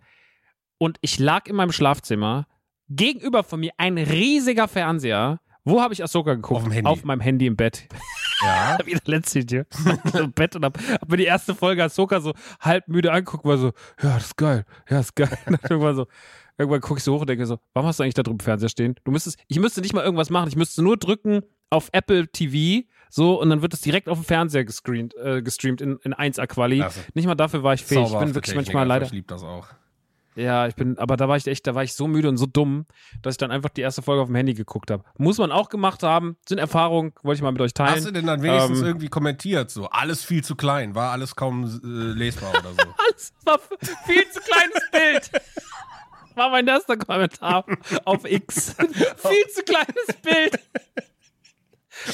Und 0.77 0.97
ich 1.01 1.19
lag 1.19 1.47
in 1.47 1.55
meinem 1.55 1.71
Schlafzimmer, 1.71 2.47
gegenüber 2.89 3.43
von 3.43 3.61
mir 3.61 3.71
ein 3.77 3.97
riesiger 3.97 4.67
Fernseher 4.67 5.39
wo 5.67 5.81
habe 5.81 5.93
ich 5.93 6.03
Ahsoka 6.03 6.33
geguckt? 6.35 6.65
Auf, 6.65 6.85
Auf, 6.85 7.03
meinem 7.03 7.19
Handy 7.19 7.45
im 7.45 7.55
Bett. 7.55 7.87
Ja. 8.41 8.77
Wie 8.85 8.91
der 8.91 9.01
letzte 9.05 9.41
hier. 9.41 9.65
Im 10.13 10.31
Bett 10.31 10.55
und 10.55 10.63
hab, 10.63 10.77
hab, 10.77 11.09
mir 11.09 11.17
die 11.17 11.25
erste 11.25 11.53
Folge 11.53 11.83
Ahsoka 11.83 12.19
so 12.21 12.33
halb 12.59 12.87
müde 12.87 13.11
angeguckt, 13.11 13.45
war 13.45 13.57
so, 13.57 13.67
ja, 14.01 14.15
das 14.15 14.27
ist 14.27 14.37
geil, 14.37 14.65
ja, 14.89 14.97
das 14.97 15.07
ist 15.07 15.15
geil. 15.15 15.37
Und 15.45 15.53
dann 15.61 15.71
irgendwann 15.71 15.95
so, 15.95 16.07
irgendwann 16.57 16.81
gucke 16.81 16.99
ich 16.99 17.03
so 17.03 17.15
hoch 17.15 17.21
und 17.21 17.29
denke 17.29 17.45
so, 17.45 17.59
warum 17.73 17.87
hast 17.87 17.99
du 17.99 18.03
eigentlich 18.03 18.13
da 18.13 18.23
drüben 18.23 18.39
Fernseher 18.39 18.69
stehen? 18.69 18.95
Du 19.03 19.11
müsstest, 19.11 19.39
ich 19.47 19.59
müsste 19.59 19.81
nicht 19.81 19.93
mal 19.93 20.03
irgendwas 20.03 20.29
machen, 20.29 20.47
ich 20.47 20.55
müsste 20.55 20.81
nur 20.81 20.97
drücken 20.97 21.41
auf 21.69 21.89
Apple 21.91 22.27
TV, 22.27 22.87
so, 23.09 23.39
und 23.41 23.49
dann 23.49 23.61
wird 23.61 23.73
es 23.73 23.81
direkt 23.81 24.09
auf 24.09 24.19
dem 24.19 24.25
Fernseher 24.25 24.65
gescreent, 24.65 25.15
äh, 25.15 25.41
gestreamt 25.41 25.81
in, 25.81 25.97
in 26.03 26.13
1A 26.13 26.47
Quali. 26.47 26.81
Also, 26.81 26.99
nicht 27.13 27.25
mal 27.25 27.35
dafür 27.35 27.63
war 27.63 27.73
ich 27.73 27.83
fähig. 27.83 28.05
Ich 28.05 28.19
bin 28.19 28.35
wirklich 28.35 28.53
Technik, 28.53 28.55
manchmal 28.67 28.87
leider. 28.87 29.05
Ich 29.05 29.11
liebe 29.11 29.27
das 29.27 29.43
auch. 29.43 29.67
Ja, 30.37 30.67
ich 30.67 30.75
bin, 30.75 30.99
aber 30.99 31.17
da 31.17 31.27
war 31.27 31.35
ich 31.35 31.47
echt, 31.47 31.65
da 31.65 31.73
war 31.73 31.83
ich 31.83 31.95
so 31.95 32.07
müde 32.07 32.29
und 32.29 32.37
so 32.37 32.45
dumm, 32.45 32.85
dass 33.23 33.33
ich 33.33 33.37
dann 33.39 33.49
einfach 33.49 33.69
die 33.69 33.81
erste 33.81 34.03
Folge 34.03 34.21
auf 34.21 34.27
dem 34.27 34.35
Handy 34.35 34.53
geguckt 34.53 34.91
habe. 34.91 35.03
Muss 35.17 35.39
man 35.39 35.51
auch 35.51 35.67
gemacht 35.69 36.03
haben, 36.03 36.37
sind 36.47 36.59
Erfahrungen, 36.59 37.11
wollte 37.23 37.39
ich 37.39 37.41
mal 37.41 37.51
mit 37.51 37.61
euch 37.61 37.73
teilen. 37.73 37.95
Hast 37.95 38.05
du 38.05 38.11
denn 38.11 38.27
dann 38.27 38.43
wenigstens 38.43 38.81
ähm, 38.81 38.85
irgendwie 38.85 39.07
kommentiert, 39.07 39.71
so 39.71 39.89
alles 39.89 40.23
viel 40.23 40.43
zu 40.43 40.55
klein, 40.55 40.93
war 40.93 41.11
alles 41.11 41.35
kaum 41.35 41.63
äh, 41.65 41.87
lesbar 41.87 42.51
oder 42.51 42.69
so? 42.69 42.77
alles 43.07 43.33
war 43.45 43.59
viel 44.05 44.29
zu 44.29 44.39
kleines 44.41 44.91
Bild. 44.91 45.41
War 46.35 46.51
mein 46.51 46.67
erster 46.67 46.97
Kommentar 46.97 47.65
auf 48.05 48.23
X. 48.29 48.75
viel 48.77 49.47
zu 49.55 49.63
kleines 49.63 50.21
Bild. 50.21 50.59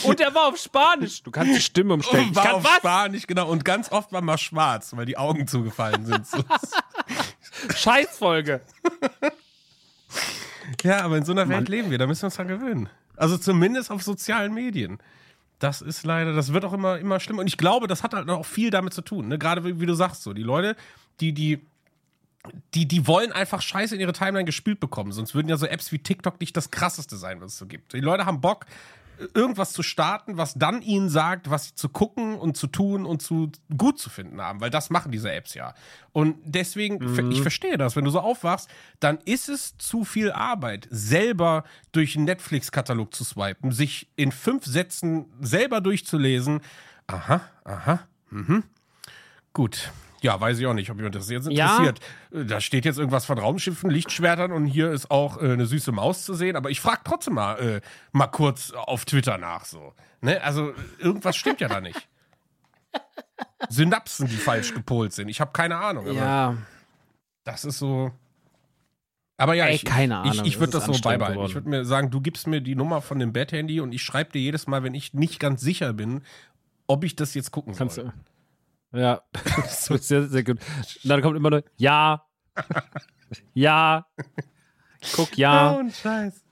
Und 0.03 0.19
der 0.19 0.33
war 0.33 0.47
auf 0.47 0.57
Spanisch. 0.57 1.23
Du 1.23 1.31
kannst 1.31 1.55
die 1.55 1.61
Stimme 1.61 1.95
umstellen. 1.95 2.29
Und 2.29 2.35
war 2.37 2.53
auf 2.53 2.63
was? 2.63 2.77
Spanisch, 2.77 3.27
genau. 3.27 3.49
Und 3.49 3.65
ganz 3.65 3.91
oft 3.91 4.13
war 4.13 4.21
mal 4.21 4.37
schwarz, 4.37 4.95
weil 4.95 5.05
die 5.05 5.17
Augen 5.17 5.45
zugefallen 5.45 6.05
sind. 6.05 6.25
Scheißfolge. 7.75 8.61
ja, 10.83 11.01
aber 11.01 11.17
in 11.17 11.25
so 11.25 11.31
einer 11.31 11.47
Welt 11.49 11.63
Mann. 11.63 11.65
leben 11.65 11.91
wir, 11.91 11.97
da 11.97 12.07
müssen 12.07 12.23
wir 12.23 12.27
uns 12.27 12.35
dran 12.35 12.47
gewöhnen. 12.47 12.89
Also 13.15 13.37
zumindest 13.37 13.91
auf 13.91 14.03
sozialen 14.03 14.53
Medien. 14.53 14.99
Das 15.59 15.81
ist 15.81 16.03
leider, 16.03 16.33
das 16.33 16.51
wird 16.51 16.65
auch 16.65 16.73
immer, 16.73 16.97
immer 16.97 17.19
schlimmer. 17.19 17.41
Und 17.41 17.47
ich 17.47 17.57
glaube, 17.57 17.87
das 17.87 18.03
hat 18.03 18.13
halt 18.13 18.29
auch 18.29 18.45
viel 18.45 18.69
damit 18.69 18.93
zu 18.93 19.01
tun. 19.01 19.27
Ne? 19.27 19.37
Gerade 19.37 19.63
wie, 19.63 19.79
wie 19.79 19.85
du 19.85 19.93
sagst, 19.93 20.23
so 20.23 20.33
die 20.33 20.43
Leute, 20.43 20.75
die, 21.19 21.33
die 21.33 21.61
die, 22.73 22.87
die 22.87 23.07
wollen 23.07 23.31
einfach 23.31 23.61
Scheiße 23.61 23.95
in 23.95 24.01
ihre 24.01 24.13
Timeline 24.13 24.45
gespielt 24.45 24.79
bekommen. 24.79 25.11
Sonst 25.11 25.33
würden 25.33 25.47
ja 25.47 25.57
so 25.57 25.65
Apps 25.65 25.91
wie 25.91 25.99
TikTok 25.99 26.39
nicht 26.39 26.57
das 26.57 26.71
krasseste 26.71 27.15
sein, 27.15 27.39
was 27.39 27.53
es 27.53 27.57
so 27.57 27.65
gibt. 27.65 27.93
Die 27.93 28.01
Leute 28.01 28.25
haben 28.25 28.41
Bock, 28.41 28.65
irgendwas 29.33 29.73
zu 29.73 29.83
starten, 29.83 30.37
was 30.37 30.53
dann 30.55 30.81
ihnen 30.81 31.09
sagt, 31.09 31.49
was 31.49 31.67
sie 31.67 31.75
zu 31.75 31.89
gucken 31.89 32.35
und 32.35 32.57
zu 32.57 32.67
tun 32.67 33.05
und 33.05 33.21
zu 33.21 33.51
gut 33.77 33.99
zu 33.99 34.09
finden 34.09 34.41
haben, 34.41 34.61
weil 34.61 34.69
das 34.69 34.89
machen 34.89 35.11
diese 35.11 35.31
Apps 35.31 35.53
ja. 35.53 35.73
Und 36.11 36.37
deswegen, 36.43 36.97
mhm. 36.97 37.31
ich 37.31 37.41
verstehe 37.41 37.77
das, 37.77 37.95
wenn 37.95 38.05
du 38.05 38.11
so 38.11 38.19
aufwachst, 38.19 38.69
dann 38.99 39.19
ist 39.25 39.49
es 39.49 39.77
zu 39.77 40.03
viel 40.03 40.31
Arbeit, 40.31 40.87
selber 40.89 41.63
durch 41.91 42.15
einen 42.15 42.25
Netflix-Katalog 42.25 43.13
zu 43.13 43.23
swipen, 43.23 43.71
sich 43.71 44.09
in 44.15 44.31
fünf 44.31 44.65
Sätzen 44.65 45.25
selber 45.41 45.81
durchzulesen. 45.81 46.61
Aha, 47.07 47.41
aha, 47.63 47.99
mhm. 48.29 48.63
Gut. 49.53 49.91
Ja, 50.23 50.39
weiß 50.39 50.57
ich 50.57 50.65
auch 50.65 50.73
nicht, 50.73 50.89
ob 50.89 50.97
mich 50.97 51.11
das 51.11 51.29
jetzt 51.29 51.47
Ja. 51.51 51.77
interessiert. 51.77 51.99
Äh, 52.31 52.45
Da 52.45 52.61
steht 52.61 52.85
jetzt 52.85 52.97
irgendwas 52.97 53.25
von 53.25 53.37
Raumschiffen, 53.37 53.89
Lichtschwertern 53.89 54.51
und 54.51 54.65
hier 54.65 54.89
ist 54.91 55.11
auch 55.11 55.41
äh, 55.41 55.51
eine 55.51 55.65
süße 55.65 55.91
Maus 55.91 56.23
zu 56.25 56.33
sehen. 56.33 56.55
Aber 56.55 56.69
ich 56.71 56.79
frage 56.81 57.01
trotzdem 57.03 57.33
mal, 57.35 57.59
äh, 57.59 57.81
mal 58.13 58.27
kurz 58.27 58.71
auf 58.71 59.05
Twitter 59.05 59.37
nach. 59.37 59.65
So. 59.65 59.93
Ne? 60.21 60.41
Also 60.41 60.73
irgendwas 60.99 61.35
stimmt 61.35 61.59
ja 61.61 61.67
da 61.67 61.81
nicht. 61.81 62.07
Synapsen, 63.69 64.27
die 64.27 64.35
falsch 64.35 64.73
gepolt 64.73 65.13
sind. 65.13 65.29
Ich 65.29 65.41
habe 65.41 65.51
keine 65.51 65.77
Ahnung. 65.77 66.11
Ja. 66.13 66.57
Das 67.43 67.65
ist 67.65 67.79
so. 67.79 68.11
Aber 69.37 69.55
ja, 69.55 69.65
Ey, 69.65 69.75
ich, 69.75 69.83
keine 69.85 70.21
ich, 70.25 70.31
Ahnung, 70.31 70.45
ich 70.45 70.53
es 70.55 70.59
würde 70.59 70.71
das 70.73 70.85
so 70.85 70.93
beibehalten. 71.01 71.39
Ich 71.41 71.49
geworden. 71.49 71.53
würde 71.55 71.69
mir 71.69 71.85
sagen, 71.85 72.11
du 72.11 72.21
gibst 72.21 72.47
mir 72.47 72.61
die 72.61 72.75
Nummer 72.75 73.01
von 73.01 73.19
dem 73.19 73.33
Bad-Handy 73.33 73.81
und 73.81 73.91
ich 73.91 74.01
schreibe 74.03 74.31
dir 74.31 74.39
jedes 74.39 74.67
Mal, 74.67 74.83
wenn 74.83 74.93
ich 74.93 75.13
nicht 75.13 75.39
ganz 75.39 75.61
sicher 75.61 75.91
bin, 75.91 76.21
ob 76.87 77.03
ich 77.03 77.15
das 77.15 77.33
jetzt 77.33 77.51
gucken 77.51 77.75
Kannst 77.75 77.95
soll. 77.95 78.05
du. 78.05 78.11
Ja. 78.93 79.21
das 79.33 79.89
ist 79.89 80.07
sehr, 80.07 80.23
sehr 80.27 80.43
gut. 80.43 80.59
Und 81.03 81.09
dann 81.09 81.21
kommt 81.21 81.35
immer 81.35 81.49
nur 81.49 81.63
Ja. 81.77 82.25
Ja. 83.53 84.05
Guck, 85.15 85.37
ja. 85.37 85.71
und 85.71 85.93
Scheiß. 85.93 86.43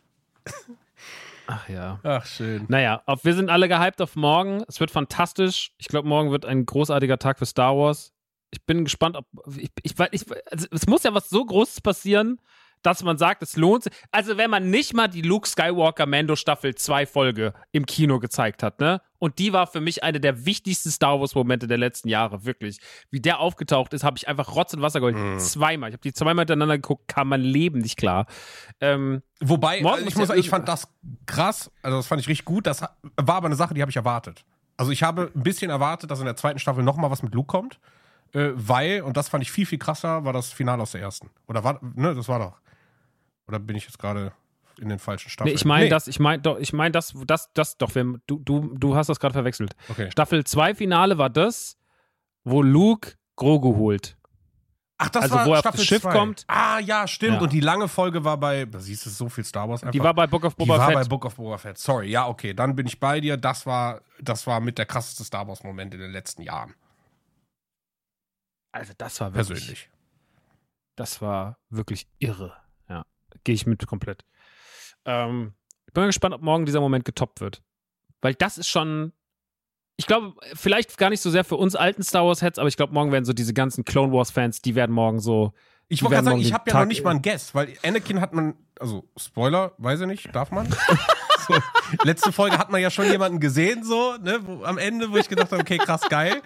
Ach 1.48 1.70
ja. 1.70 2.00
Ach, 2.04 2.26
schön. 2.26 2.66
Naja, 2.70 3.02
auf, 3.06 3.24
wir 3.26 3.34
sind 3.34 3.50
alle 3.50 3.68
gehypt 3.68 4.02
auf 4.02 4.16
morgen. 4.16 4.64
Es 4.68 4.80
wird 4.80 4.90
fantastisch. 4.90 5.74
Ich 5.78 5.88
glaube, 5.88 6.08
morgen 6.08 6.32
wird 6.32 6.46
ein 6.46 6.66
großartiger 6.66 7.20
Tag 7.20 7.40
für 7.40 7.46
Star 7.46 7.76
Wars. 7.78 8.14
Ich 8.52 8.66
bin 8.66 8.84
gespannt, 8.84 9.16
ob. 9.16 9.26
Ich, 9.58 9.72
ich, 9.84 9.94
ich, 10.12 10.26
also 10.52 10.68
es 10.72 10.88
muss 10.88 11.04
ja 11.04 11.14
was 11.14 11.30
so 11.30 11.46
Großes 11.46 11.82
passieren, 11.82 12.40
dass 12.82 13.04
man 13.04 13.18
sagt, 13.18 13.44
es 13.44 13.56
lohnt 13.56 13.84
sich. 13.84 13.94
Also, 14.12 14.38
wenn 14.38 14.50
man 14.50 14.70
nicht 14.70 14.94
mal 14.94 15.08
die 15.08 15.22
Luke 15.22 15.48
Skywalker 15.48 16.06
Mando 16.06 16.36
Staffel 16.36 16.76
2 16.76 17.06
Folge 17.06 17.54
im 17.72 17.86
Kino 17.86 18.20
gezeigt 18.20 18.64
hat, 18.64 18.80
ne? 18.80 19.02
Und 19.20 19.38
die 19.38 19.54
war 19.54 19.68
für 19.68 19.82
mich 19.82 20.04
eine 20.04 20.20
der 20.20 20.46
wichtigsten 20.46 20.90
Star 20.90 21.20
Wars 21.20 21.36
Momente 21.36 21.68
der 21.68 21.78
letzten 21.78 22.10
Jahre, 22.10 22.44
wirklich. 22.44 22.80
Wie 23.12 23.22
der 23.22 23.40
aufgetaucht 23.40 23.94
ist, 23.94 24.04
habe 24.04 24.18
ich 24.18 24.28
einfach 24.28 24.56
Rotz 24.56 24.74
und 24.74 24.82
Wasser 24.82 25.00
geholt. 25.00 25.40
Zweimal. 25.40 25.90
Ich 25.90 25.94
habe 25.94 26.02
die 26.02 26.12
zweimal 26.12 26.44
hintereinander 26.44 26.78
geguckt, 26.78 27.08
kam 27.08 27.30
mein 27.30 27.42
Leben 27.42 27.80
nicht 27.80 27.98
klar. 27.98 28.26
Ähm, 28.80 29.22
Wobei, 29.40 29.86
also 29.86 30.08
ich 30.08 30.16
muss 30.16 30.28
sagen, 30.28 30.40
ich 30.40 30.50
fand 30.50 30.68
das 30.68 30.88
krass. 31.28 31.72
Also, 31.84 31.98
das 31.98 32.08
fand 32.08 32.20
ich 32.20 32.28
richtig 32.28 32.46
gut. 32.46 32.66
Das 32.66 32.82
war 32.82 33.36
aber 33.36 33.46
eine 33.46 33.56
Sache, 33.56 33.76
die 33.76 33.82
habe 33.82 33.92
ich 33.92 33.98
erwartet. 33.98 34.44
Also, 34.76 34.92
ich 34.92 35.04
habe 35.04 35.32
ein 35.36 35.44
bisschen 35.44 35.70
erwartet, 35.70 36.10
dass 36.10 36.20
in 36.20 36.26
der 36.26 36.36
zweiten 36.36 36.58
Staffel 36.58 36.84
nochmal 36.84 37.12
was 37.12 37.22
mit 37.22 37.36
Luke 37.36 37.48
kommt. 37.48 37.80
Äh, 38.34 38.52
weil, 38.56 39.02
und 39.02 39.18
das 39.18 39.30
fand 39.30 39.44
ich 39.44 39.52
viel, 39.52 39.66
viel 39.66 39.78
krasser, 39.78 40.24
war 40.24 40.34
das 40.34 40.52
Finale 40.52 40.82
aus 40.82 40.92
der 40.92 41.02
ersten. 41.02 41.30
Oder 41.48 41.64
war, 41.64 41.80
ne, 41.82 42.16
das 42.16 42.28
war 42.28 42.40
doch. 42.40 42.62
Oder 43.52 43.60
bin 43.60 43.76
ich 43.76 43.84
jetzt 43.86 44.00
gerade 44.00 44.32
in 44.80 44.88
den 44.90 44.98
falschen 45.00 45.30
Staffeln? 45.30 45.52
Nee, 45.52 45.56
ich 45.56 45.66
meine 45.66 45.84
Nee. 45.86 45.90
das, 45.90 46.08
ich 46.08 46.20
meine 46.20 46.42
doch, 46.42 46.58
ich 46.58 46.72
meine 46.74 46.92
das, 46.94 47.14
das, 47.28 47.52
das 47.54 47.78
doch, 47.78 47.94
wir, 47.96 48.20
du, 48.28 48.40
du, 48.40 48.74
du 48.78 48.96
hast 48.96 49.08
das 49.08 49.20
gerade 49.20 49.34
verwechselt. 49.34 49.76
Okay. 49.90 50.10
Staffel 50.10 50.44
2 50.46 50.76
Finale 50.76 51.18
war 51.18 51.30
das, 51.30 51.78
wo 52.46 52.62
Luke 52.62 53.14
Grogu 53.36 53.76
holt. 53.76 54.18
Ach, 54.98 55.10
das 55.10 55.24
Also, 55.24 55.36
war 55.36 55.46
wo 55.48 55.50
er 55.52 55.56
auf 55.56 55.60
Staffel 55.62 55.78
das 55.80 55.86
Schiff 55.88 56.02
zwei. 56.04 56.12
kommt. 56.14 56.46
Ah, 56.48 56.80
ja, 56.80 57.08
stimmt. 57.08 57.38
Ja. 57.38 57.42
Und 57.42 57.52
die 57.52 57.60
lange 57.60 57.88
Folge 57.88 58.24
war 58.24 58.38
bei, 58.38 58.68
siehst 58.78 59.06
du 59.06 59.10
so 59.10 59.30
viel 59.30 59.44
Star 59.44 59.68
Wars 59.68 59.82
einfach. 59.82 59.92
Die 59.92 60.00
war 60.00 60.14
bei 60.14 60.28
Book 60.28 60.44
of 60.46 60.54
Die 60.54 60.60
Boba 60.64 60.78
war 60.78 60.86
Fett. 60.88 60.96
bei 60.96 61.04
Book 61.06 61.26
of 61.26 61.36
Boba 61.36 61.58
Fett. 61.58 61.78
Sorry, 61.80 62.10
ja, 62.12 62.28
okay, 62.28 62.54
dann 62.54 62.76
bin 62.76 62.86
ich 62.86 63.00
bei 63.00 63.20
dir. 63.20 63.36
Das 63.36 63.66
war, 63.66 64.02
das 64.22 64.46
war 64.48 64.60
mit 64.60 64.78
der 64.78 64.86
krasseste 64.86 65.24
Star 65.24 65.48
Wars 65.48 65.64
Moment 65.64 65.94
in 65.96 66.00
den 66.00 66.12
letzten 66.12 66.44
Jahren. 66.44 66.76
also 68.72 68.94
das 68.98 69.20
war 69.20 69.34
wirklich, 69.34 69.58
Persönlich. 69.60 69.90
das 70.96 71.22
war 71.22 71.58
wirklich 71.70 72.08
irre. 72.20 72.54
Gehe 73.44 73.56
ich 73.56 73.66
mit 73.66 73.86
komplett. 73.88 74.26
Ähm, 75.06 75.54
ich 75.88 75.94
bin 75.94 76.04
mal 76.04 76.08
gespannt, 76.08 76.36
ob 76.36 76.42
morgen 76.42 76.66
dieser 76.66 76.82
Moment 76.82 77.06
getoppt 77.06 77.42
wird. 77.42 77.62
Weil 78.22 78.36
das 78.36 78.58
ist 78.58 78.70
schon, 78.70 79.14
ich 79.98 80.06
glaube, 80.06 80.34
vielleicht 80.54 80.98
gar 80.98 81.10
nicht 81.10 81.22
so 81.22 81.30
sehr 81.30 81.44
für 81.44 81.56
uns 81.56 81.76
alten 81.76 82.04
Star 82.04 82.26
Wars 82.26 82.42
Heads, 82.42 82.60
aber 82.60 82.68
ich 82.68 82.78
glaube, 82.78 82.94
morgen 82.94 83.12
werden 83.12 83.26
so 83.26 83.34
diese 83.34 83.54
ganzen 83.54 83.84
Clone 83.84 84.14
Wars 84.14 84.32
Fans, 84.32 84.62
die 84.62 84.76
werden 84.76 84.92
morgen 84.92 85.20
so, 85.20 85.54
Ich 85.88 86.02
wollte 86.02 86.16
gerade 86.16 86.26
sagen, 86.26 86.40
ich 86.40 86.54
habe 86.54 86.70
ja 86.70 86.80
noch 86.80 86.86
nicht 86.86 87.04
mal 87.04 87.12
einen 87.12 87.22
Guess, 87.22 87.56
weil 87.56 87.74
Anakin 87.84 88.22
hat 88.22 88.34
man, 88.34 88.56
also 88.80 89.10
Spoiler, 89.18 89.74
weiß 89.80 90.02
ich 90.02 90.08
nicht, 90.08 90.36
darf 90.36 90.52
man? 90.52 90.68
so, 91.48 91.56
letzte 92.04 92.32
Folge 92.32 92.58
hat 92.58 92.72
man 92.72 92.82
ja 92.82 92.90
schon 92.90 93.06
jemanden 93.06 93.40
gesehen, 93.40 93.84
so, 93.84 94.16
ne, 94.22 94.40
wo, 94.44 94.64
am 94.64 94.78
Ende, 94.78 95.12
wo 95.12 95.18
ich 95.18 95.28
gedacht 95.28 95.52
habe, 95.52 95.62
okay, 95.62 95.78
krass, 95.78 96.02
geil. 96.10 96.42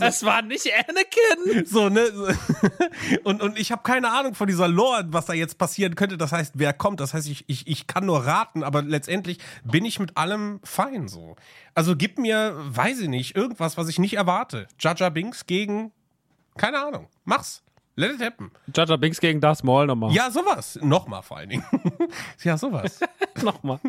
es 0.00 0.24
war 0.24 0.42
nicht 0.42 0.70
Anakin! 0.88 1.66
So, 1.66 1.88
ne? 1.88 2.06
so. 2.12 2.28
Und, 3.24 3.42
und 3.42 3.58
ich 3.58 3.72
habe 3.72 3.82
keine 3.82 4.10
Ahnung 4.10 4.34
von 4.34 4.46
dieser 4.46 4.68
Lore, 4.68 5.04
was 5.08 5.26
da 5.26 5.32
jetzt 5.32 5.58
passieren 5.58 5.94
könnte. 5.94 6.18
Das 6.18 6.32
heißt, 6.32 6.54
wer 6.56 6.72
kommt. 6.72 7.00
Das 7.00 7.14
heißt, 7.14 7.28
ich, 7.28 7.44
ich, 7.46 7.66
ich 7.66 7.86
kann 7.86 8.06
nur 8.06 8.24
raten, 8.24 8.62
aber 8.62 8.82
letztendlich 8.82 9.38
bin 9.64 9.84
ich 9.84 9.98
mit 9.98 10.16
allem 10.16 10.60
fein 10.64 11.08
so. 11.08 11.36
Also 11.74 11.96
gib 11.96 12.18
mir, 12.18 12.54
weiß 12.56 13.00
ich 13.00 13.08
nicht, 13.08 13.36
irgendwas, 13.36 13.76
was 13.76 13.88
ich 13.88 13.98
nicht 13.98 14.14
erwarte. 14.14 14.66
Jaja 14.78 15.10
Binks 15.10 15.46
gegen, 15.46 15.92
keine 16.56 16.80
Ahnung, 16.80 17.08
mach's. 17.24 17.62
Let 17.98 18.12
it 18.12 18.20
happen. 18.20 18.52
Jar 18.72 18.96
Binks 18.96 19.18
gegen 19.18 19.40
Darth 19.40 19.64
Maul 19.64 19.86
nochmal. 19.86 20.12
Ja, 20.12 20.30
sowas. 20.30 20.78
Nochmal 20.80 21.20
vor 21.22 21.38
allen 21.38 21.48
Dingen. 21.48 21.64
ja, 22.44 22.56
sowas. 22.56 23.00
nochmal. 23.42 23.80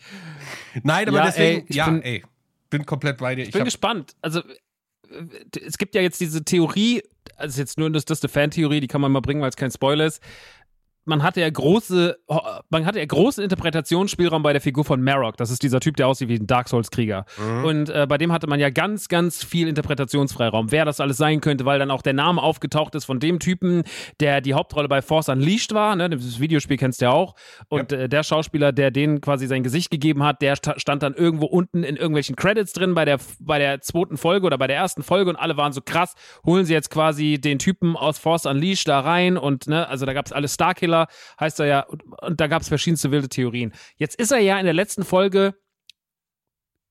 Nein, 0.82 1.08
aber 1.08 1.18
Ja, 1.18 1.26
deswegen, 1.26 1.60
ey, 1.60 1.66
ich 1.68 1.76
ja, 1.76 1.88
bin- 1.88 2.02
ey, 2.02 2.24
bin 2.68 2.84
komplett 2.84 3.18
bei 3.18 3.36
dir. 3.36 3.42
Ich 3.42 3.48
Ich 3.48 3.52
bin 3.52 3.60
hab, 3.60 3.66
gespannt. 3.66 4.16
Also, 4.22 4.40
äh, 4.40 5.60
es 5.64 5.78
gibt 5.78 5.94
ja 5.94 6.00
jetzt 6.02 6.20
diese 6.20 6.44
Theorie, 6.44 7.02
also 7.36 7.60
jetzt 7.60 7.78
nur 7.78 7.90
das, 7.90 8.04
das 8.04 8.18
ist 8.18 8.24
eine 8.24 8.30
Fantheorie, 8.30 8.80
die 8.80 8.88
kann 8.88 9.00
man 9.00 9.12
mal 9.12 9.20
bringen, 9.20 9.40
weil 9.40 9.50
es 9.50 9.56
kein 9.56 9.70
Spoiler 9.70 10.06
ist. 10.06 10.20
Man 11.04 11.22
hatte 11.22 11.40
ja 11.40 11.50
große, 11.50 12.16
man 12.70 12.86
hatte 12.86 12.98
ja 12.98 13.04
großen 13.04 13.42
Interpretationsspielraum 13.44 14.42
bei 14.42 14.52
der 14.52 14.60
Figur 14.60 14.84
von 14.84 15.02
Marok. 15.02 15.36
Das 15.36 15.50
ist 15.50 15.62
dieser 15.62 15.80
Typ, 15.80 15.96
der 15.96 16.08
aussieht 16.08 16.28
wie 16.28 16.36
ein 16.36 16.46
Dark 16.46 16.68
Souls 16.68 16.90
Krieger. 16.90 17.26
Und 17.64 17.90
äh, 17.90 18.06
bei 18.08 18.18
dem 18.18 18.32
hatte 18.32 18.46
man 18.46 18.58
ja 18.60 18.70
ganz, 18.70 19.08
ganz 19.08 19.44
viel 19.44 19.68
Interpretationsfreiraum, 19.68 20.70
wer 20.72 20.84
das 20.84 21.00
alles 21.00 21.16
sein 21.16 21.40
könnte, 21.40 21.64
weil 21.64 21.78
dann 21.78 21.90
auch 21.90 22.02
der 22.02 22.12
Name 22.14 22.42
aufgetaucht 22.42 22.94
ist 22.94 23.04
von 23.04 23.20
dem 23.20 23.38
Typen, 23.38 23.82
der 24.20 24.40
die 24.40 24.54
Hauptrolle 24.54 24.88
bei 24.88 25.02
Force 25.02 25.28
Unleashed 25.28 25.74
war. 25.74 25.94
Ne? 25.96 26.10
Das 26.10 26.40
Videospiel 26.40 26.76
kennst 26.76 27.00
du 27.00 27.06
ja 27.06 27.10
auch. 27.12 27.34
Und 27.68 27.92
äh, 27.92 28.08
der 28.08 28.22
Schauspieler, 28.22 28.72
der 28.72 28.90
denen 28.90 29.20
quasi 29.20 29.46
sein 29.46 29.62
Gesicht 29.62 29.90
gegeben 29.90 30.22
hat, 30.22 30.42
der 30.42 30.56
sta- 30.56 30.78
stand 30.78 31.02
dann 31.02 31.14
irgendwo 31.14 31.46
unten 31.46 31.84
in 31.84 31.96
irgendwelchen 31.96 32.36
Credits 32.36 32.72
drin 32.72 32.94
bei 32.94 33.04
der, 33.04 33.18
bei 33.40 33.58
der 33.58 33.80
zweiten 33.80 34.16
Folge 34.16 34.46
oder 34.46 34.58
bei 34.58 34.66
der 34.66 34.76
ersten 34.76 35.02
Folge 35.02 35.30
und 35.30 35.36
alle 35.36 35.56
waren 35.56 35.72
so 35.72 35.80
krass, 35.84 36.14
holen 36.46 36.64
sie 36.64 36.72
jetzt 36.72 36.90
quasi 36.90 37.38
den 37.40 37.58
Typen 37.58 37.96
aus 37.96 38.18
Force 38.18 38.46
Unleashed 38.46 38.88
da 38.88 39.00
rein 39.00 39.36
und 39.36 39.66
ne, 39.66 39.88
also 39.88 40.06
da 40.06 40.12
gab 40.12 40.26
es 40.26 40.32
alle 40.32 40.48
Starkiller, 40.48 40.93
heißt 41.40 41.60
er 41.60 41.66
ja, 41.66 41.80
und, 41.80 42.02
und 42.22 42.40
da 42.40 42.46
gab 42.46 42.62
es 42.62 42.68
verschiedenste 42.68 43.10
wilde 43.10 43.28
Theorien. 43.28 43.72
Jetzt 43.96 44.16
ist 44.16 44.32
er 44.32 44.38
ja 44.38 44.58
in 44.58 44.64
der 44.64 44.74
letzten 44.74 45.04
Folge 45.04 45.54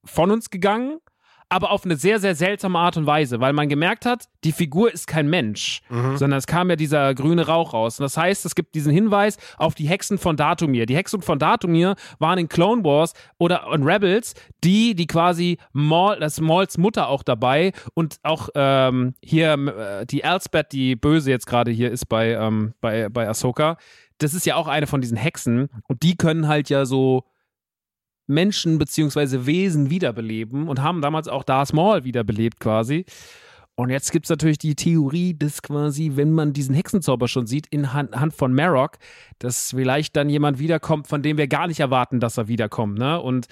von 0.05 0.31
uns 0.31 0.49
gegangen, 0.49 0.99
aber 1.49 1.71
auf 1.71 1.85
eine 1.85 1.95
sehr, 1.95 2.19
sehr 2.19 2.35
seltsame 2.35 2.79
Art 2.79 2.97
und 2.97 3.05
Weise, 3.05 3.39
weil 3.39 3.53
man 3.53 3.69
gemerkt 3.69 4.05
hat, 4.05 4.27
die 4.43 4.51
Figur 4.51 4.91
ist 4.91 5.07
kein 5.07 5.29
Mensch, 5.29 5.81
sondern 6.17 6.37
es 6.37 6.47
kam 6.47 6.69
ja 6.69 6.75
dieser 6.75 7.13
grüne 7.13 7.45
Rauch 7.47 7.73
raus. 7.73 7.99
Und 7.99 8.03
das 8.03 8.17
heißt, 8.17 8.45
es 8.45 8.55
gibt 8.55 8.75
diesen 8.75 8.91
Hinweis 8.91 9.37
auf 9.57 9.75
die 9.75 9.87
Hexen 9.87 10.17
von 10.17 10.35
Datumir. 10.35 10.85
Die 10.85 10.95
Hexen 10.95 11.21
von 11.21 11.39
Datumir 11.39 11.95
waren 12.19 12.39
in 12.39 12.49
Clone 12.49 12.83
Wars 12.83 13.13
oder 13.37 13.67
in 13.73 13.83
Rebels 13.83 14.33
die, 14.63 14.95
die 14.95 15.07
quasi 15.07 15.57
Maul, 15.73 16.19
das 16.19 16.33
ist 16.33 16.41
Mauls 16.41 16.77
Mutter 16.77 17.07
auch 17.07 17.23
dabei 17.23 17.73
und 17.93 18.17
auch 18.23 18.49
ähm, 18.55 19.13
hier 19.21 19.53
äh, 19.53 20.05
die 20.05 20.21
Elspeth, 20.21 20.71
die 20.71 20.95
böse 20.95 21.29
jetzt 21.29 21.45
gerade 21.45 21.71
hier 21.71 21.91
ist 21.91 22.07
bei, 22.07 22.31
ähm, 22.31 22.73
bei, 22.81 23.09
bei 23.09 23.27
Ahsoka. 23.27 23.77
Das 24.19 24.33
ist 24.33 24.45
ja 24.45 24.55
auch 24.55 24.67
eine 24.67 24.87
von 24.87 25.01
diesen 25.01 25.17
Hexen 25.17 25.69
und 25.87 26.03
die 26.03 26.15
können 26.15 26.47
halt 26.47 26.69
ja 26.69 26.85
so 26.85 27.25
Menschen 28.33 28.77
beziehungsweise 28.77 29.45
Wesen 29.45 29.89
wiederbeleben 29.89 30.67
und 30.67 30.81
haben 30.81 31.01
damals 31.01 31.27
auch 31.27 31.43
Darth 31.43 31.73
Maul 31.73 32.03
wiederbelebt 32.03 32.59
quasi. 32.59 33.05
Und 33.75 33.89
jetzt 33.89 34.11
gibt 34.11 34.25
es 34.25 34.29
natürlich 34.29 34.59
die 34.59 34.75
Theorie, 34.75 35.33
dass 35.33 35.63
quasi, 35.63 36.11
wenn 36.13 36.31
man 36.31 36.53
diesen 36.53 36.75
Hexenzauber 36.75 37.27
schon 37.27 37.47
sieht, 37.47 37.65
in 37.67 37.91
Hand, 37.93 38.15
Hand 38.15 38.35
von 38.35 38.53
Marok, 38.53 38.97
dass 39.39 39.71
vielleicht 39.71 40.15
dann 40.15 40.29
jemand 40.29 40.59
wiederkommt, 40.59 41.07
von 41.07 41.23
dem 41.23 41.37
wir 41.37 41.47
gar 41.47 41.67
nicht 41.67 41.79
erwarten, 41.79 42.19
dass 42.19 42.37
er 42.37 42.47
wiederkommt. 42.47 42.99
Ne? 42.99 43.19
Und 43.19 43.47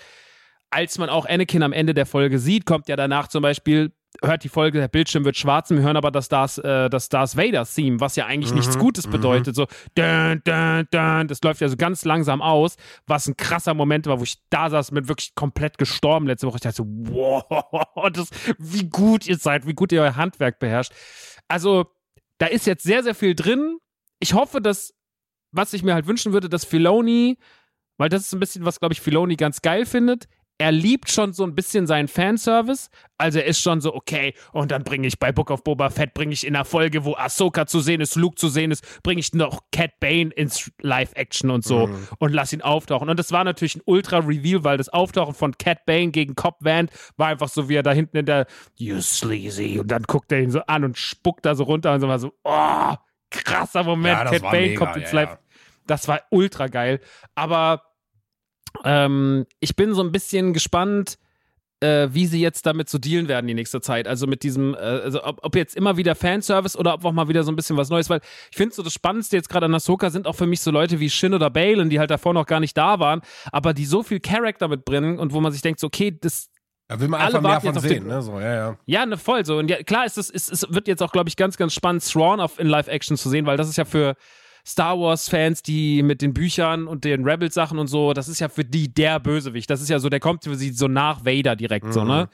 als 0.69 0.99
man 0.99 1.09
auch 1.09 1.25
Anakin 1.25 1.63
am 1.63 1.73
Ende 1.73 1.95
der 1.95 2.05
Folge 2.05 2.37
sieht, 2.37 2.65
kommt 2.65 2.87
ja 2.87 2.95
danach 2.95 3.29
zum 3.29 3.41
Beispiel, 3.41 3.91
hört 4.23 4.43
die 4.43 4.49
Folge, 4.49 4.79
der 4.79 4.87
Bildschirm 4.87 5.25
wird 5.25 5.37
schwarz 5.37 5.71
und 5.71 5.77
wir 5.77 5.83
hören 5.83 5.97
aber 5.97 6.11
das 6.11 6.27
Darth, 6.27 6.57
äh, 6.59 6.89
das 6.89 7.09
Darth 7.09 7.37
Vader-Theme, 7.37 7.99
was 7.99 8.15
ja 8.15 8.25
eigentlich 8.25 8.53
nichts 8.53 8.77
Gutes 8.77 9.07
bedeutet. 9.07 9.55
So, 9.55 9.67
dun, 9.95 10.41
dun, 10.43 10.87
dun, 10.91 11.27
das 11.27 11.41
läuft 11.41 11.61
ja 11.61 11.69
so 11.69 11.77
ganz 11.77 12.03
langsam 12.03 12.41
aus, 12.41 12.75
was 13.07 13.27
ein 13.27 13.37
krasser 13.37 13.73
Moment 13.73 14.07
war, 14.07 14.19
wo 14.19 14.23
ich 14.23 14.37
da 14.49 14.69
saß, 14.69 14.91
mit 14.91 15.07
wirklich 15.07 15.33
komplett 15.35 15.77
gestorben 15.77 16.27
letzte 16.27 16.47
Woche. 16.47 16.57
Ich 16.57 16.61
dachte 16.61 16.77
so, 16.77 16.85
wow, 16.87 18.09
das, 18.13 18.29
wie 18.57 18.89
gut 18.89 19.27
ihr 19.27 19.37
seid, 19.37 19.65
wie 19.65 19.73
gut 19.73 19.91
ihr 19.91 20.01
euer 20.01 20.15
Handwerk 20.15 20.59
beherrscht. 20.59 20.93
Also, 21.47 21.85
da 22.37 22.47
ist 22.47 22.65
jetzt 22.65 22.83
sehr, 22.83 23.03
sehr 23.03 23.15
viel 23.15 23.35
drin. 23.35 23.77
Ich 24.19 24.33
hoffe, 24.33 24.61
dass, 24.61 24.93
was 25.51 25.73
ich 25.73 25.83
mir 25.83 25.93
halt 25.93 26.07
wünschen 26.07 26.33
würde, 26.33 26.49
dass 26.49 26.65
Filoni, 26.65 27.37
weil 27.97 28.09
das 28.09 28.23
ist 28.23 28.33
ein 28.33 28.39
bisschen, 28.39 28.65
was, 28.65 28.79
glaube 28.79 28.93
ich, 28.93 29.01
Filoni 29.01 29.35
ganz 29.35 29.61
geil 29.61 29.85
findet, 29.85 30.27
er 30.57 30.71
liebt 30.71 31.09
schon 31.09 31.33
so 31.33 31.43
ein 31.43 31.55
bisschen 31.55 31.87
seinen 31.87 32.07
Fanservice. 32.07 32.89
Also 33.17 33.39
er 33.39 33.45
ist 33.45 33.59
schon 33.61 33.81
so, 33.81 33.95
okay, 33.95 34.35
und 34.53 34.71
dann 34.71 34.83
bringe 34.83 35.07
ich 35.07 35.17
bei 35.17 35.31
Book 35.31 35.49
of 35.49 35.63
Boba 35.63 35.89
Fett, 35.89 36.13
bringe 36.13 36.33
ich 36.33 36.45
in 36.45 36.53
der 36.53 36.65
Folge, 36.65 37.03
wo 37.03 37.15
Ahsoka 37.15 37.65
zu 37.65 37.79
sehen 37.79 37.99
ist, 37.99 38.15
Luke 38.15 38.35
zu 38.35 38.47
sehen 38.47 38.69
ist, 38.71 39.01
bringe 39.03 39.19
ich 39.19 39.33
noch 39.33 39.61
Cat 39.71 39.99
Bane 39.99 40.29
ins 40.31 40.71
Live-Action 40.81 41.49
und 41.49 41.63
so 41.63 41.87
Mhm. 41.87 42.07
und 42.19 42.33
lass 42.33 42.53
ihn 42.53 42.61
auftauchen. 42.61 43.09
Und 43.09 43.17
das 43.17 43.31
war 43.31 43.43
natürlich 43.43 43.75
ein 43.77 43.81
Ultra-Reveal, 43.85 44.63
weil 44.63 44.77
das 44.77 44.89
Auftauchen 44.89 45.33
von 45.33 45.57
Cat 45.57 45.85
Bane 45.85 46.11
gegen 46.11 46.35
Cobb 46.35 46.57
Vanth 46.59 46.91
war 47.17 47.27
einfach 47.29 47.49
so, 47.49 47.67
wie 47.67 47.75
er 47.75 47.83
da 47.83 47.91
hinten 47.91 48.17
in 48.17 48.25
der 48.27 48.45
You 48.75 49.01
sleazy 49.01 49.79
und 49.79 49.89
dann 49.89 50.03
guckt 50.03 50.31
er 50.31 50.41
ihn 50.41 50.51
so 50.51 50.61
an 50.67 50.83
und 50.83 50.97
spuckt 50.97 51.45
da 51.45 51.55
so 51.55 51.63
runter 51.63 51.91
und 51.93 52.01
so 52.01 52.07
war 52.07 52.19
so, 52.19 52.33
oh, 52.43 52.93
krasser 53.31 53.83
Moment, 53.83 54.17
Ja, 54.19 54.25
Cat 54.25 54.41
Bane 54.43 54.61
mega, 54.67 54.85
kommt 54.85 54.97
ins 54.97 55.11
ja, 55.11 55.21
Live. 55.21 55.29
ja. 55.31 55.39
Das 55.87 56.07
war 56.07 56.21
ultra 56.29 56.67
geil. 56.67 56.99
Aber 57.33 57.81
ähm, 58.83 59.45
ich 59.59 59.75
bin 59.75 59.93
so 59.93 60.01
ein 60.03 60.11
bisschen 60.11 60.53
gespannt, 60.53 61.17
äh, 61.83 62.09
wie 62.11 62.27
sie 62.27 62.39
jetzt 62.39 62.65
damit 62.67 62.89
so 62.89 62.99
dealen 62.99 63.27
werden 63.27 63.47
die 63.47 63.53
nächste 63.55 63.81
Zeit. 63.81 64.07
Also 64.07 64.27
mit 64.27 64.43
diesem, 64.43 64.75
äh, 64.75 64.77
also 64.77 65.23
ob, 65.23 65.39
ob 65.43 65.55
jetzt 65.55 65.75
immer 65.75 65.97
wieder 65.97 66.13
Fanservice 66.13 66.77
oder 66.77 66.93
ob 66.93 67.05
auch 67.05 67.11
mal 67.11 67.27
wieder 67.27 67.43
so 67.43 67.51
ein 67.51 67.55
bisschen 67.55 67.75
was 67.75 67.89
Neues, 67.89 68.07
weil 68.09 68.21
ich 68.51 68.57
finde 68.57 68.75
so 68.75 68.83
das 68.83 68.93
Spannendste 68.93 69.35
jetzt 69.35 69.49
gerade 69.49 69.65
an 69.65 69.73
Ahsoka 69.73 70.09
sind 70.11 70.27
auch 70.27 70.35
für 70.35 70.45
mich 70.45 70.61
so 70.61 70.69
Leute 70.69 70.99
wie 70.99 71.09
Shin 71.09 71.33
oder 71.33 71.49
Balen, 71.49 71.89
die 71.89 71.97
halt 71.99 72.11
davor 72.11 72.33
noch 72.33 72.45
gar 72.45 72.59
nicht 72.59 72.77
da 72.77 72.99
waren, 72.99 73.21
aber 73.51 73.73
die 73.73 73.85
so 73.85 74.03
viel 74.03 74.19
Charakter 74.19 74.67
mitbringen 74.67 75.17
und 75.17 75.33
wo 75.33 75.41
man 75.41 75.51
sich 75.51 75.63
denkt, 75.63 75.79
so, 75.79 75.87
okay, 75.87 76.15
das, 76.21 76.49
Da 76.87 76.99
will 76.99 77.07
man 77.07 77.19
Alle 77.19 77.37
einfach 77.39 77.49
mehr 77.63 77.73
von 77.73 77.81
sehen, 77.81 78.03
den- 78.03 78.07
ne? 78.07 78.21
So, 78.21 78.39
ja, 78.39 78.53
ja. 78.53 78.77
ja, 78.85 79.05
ne, 79.07 79.17
voll 79.17 79.43
so. 79.43 79.57
Und 79.57 79.67
ja, 79.71 79.81
klar 79.81 80.05
ist 80.05 80.19
es, 80.19 80.29
ist, 80.29 80.51
es 80.51 80.67
wird 80.69 80.87
jetzt 80.87 81.01
auch, 81.01 81.11
glaube 81.11 81.29
ich, 81.29 81.35
ganz, 81.35 81.57
ganz 81.57 81.73
spannend, 81.73 82.05
Thrawn 82.07 82.39
auf, 82.39 82.59
in 82.59 82.67
Live-Action 82.67 83.17
zu 83.17 83.27
sehen, 83.27 83.47
weil 83.47 83.57
das 83.57 83.67
ist 83.67 83.77
ja 83.77 83.85
für 83.85 84.15
Star 84.65 84.99
Wars-Fans, 84.99 85.63
die 85.63 86.03
mit 86.03 86.21
den 86.21 86.33
Büchern 86.33 86.87
und 86.87 87.03
den 87.03 87.23
Rebels-Sachen 87.23 87.79
und 87.79 87.87
so, 87.87 88.13
das 88.13 88.27
ist 88.27 88.39
ja 88.39 88.49
für 88.49 88.65
die 88.65 88.93
der 88.93 89.19
Bösewicht. 89.19 89.69
Das 89.69 89.81
ist 89.81 89.89
ja 89.89 89.99
so, 89.99 90.09
der 90.09 90.19
kommt 90.19 90.43
für 90.43 90.55
sie 90.55 90.71
so 90.71 90.87
nach 90.87 91.25
Vader 91.25 91.55
direkt, 91.55 91.93
so, 91.93 92.03
ne? 92.03 92.29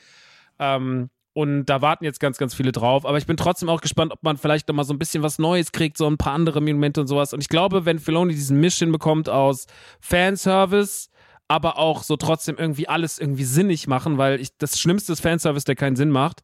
Ähm, 0.59 1.09
und 1.37 1.65
da 1.65 1.83
warten 1.83 2.03
jetzt 2.03 2.19
ganz, 2.19 2.39
ganz 2.39 2.55
viele 2.55 2.71
drauf. 2.71 3.05
Aber 3.05 3.19
ich 3.19 3.27
bin 3.27 3.37
trotzdem 3.37 3.69
auch 3.69 3.81
gespannt, 3.81 4.11
ob 4.11 4.23
man 4.23 4.37
vielleicht 4.37 4.67
noch 4.67 4.75
mal 4.75 4.83
so 4.83 4.93
ein 4.93 4.97
bisschen 4.97 5.21
was 5.21 5.37
Neues 5.37 5.71
kriegt, 5.71 5.95
so 5.95 6.07
ein 6.07 6.17
paar 6.17 6.33
andere 6.33 6.61
Momente 6.61 6.99
und 6.99 7.05
sowas. 7.05 7.31
Und 7.31 7.41
ich 7.41 7.47
glaube, 7.47 7.85
wenn 7.85 7.99
Filoni 7.99 8.33
diesen 8.33 8.59
Mission 8.59 8.91
bekommt 8.91 9.29
aus 9.29 9.67
Fanservice, 9.99 11.09
aber 11.47 11.77
auch 11.77 12.01
so 12.01 12.15
trotzdem 12.17 12.57
irgendwie 12.57 12.87
alles 12.87 13.19
irgendwie 13.19 13.43
sinnig 13.43 13.85
machen, 13.87 14.17
weil 14.17 14.41
ich, 14.41 14.57
das 14.57 14.79
Schlimmste 14.79 15.13
ist 15.13 15.19
Fanservice, 15.19 15.65
der 15.65 15.75
keinen 15.75 15.95
Sinn 15.95 16.09
macht. 16.09 16.43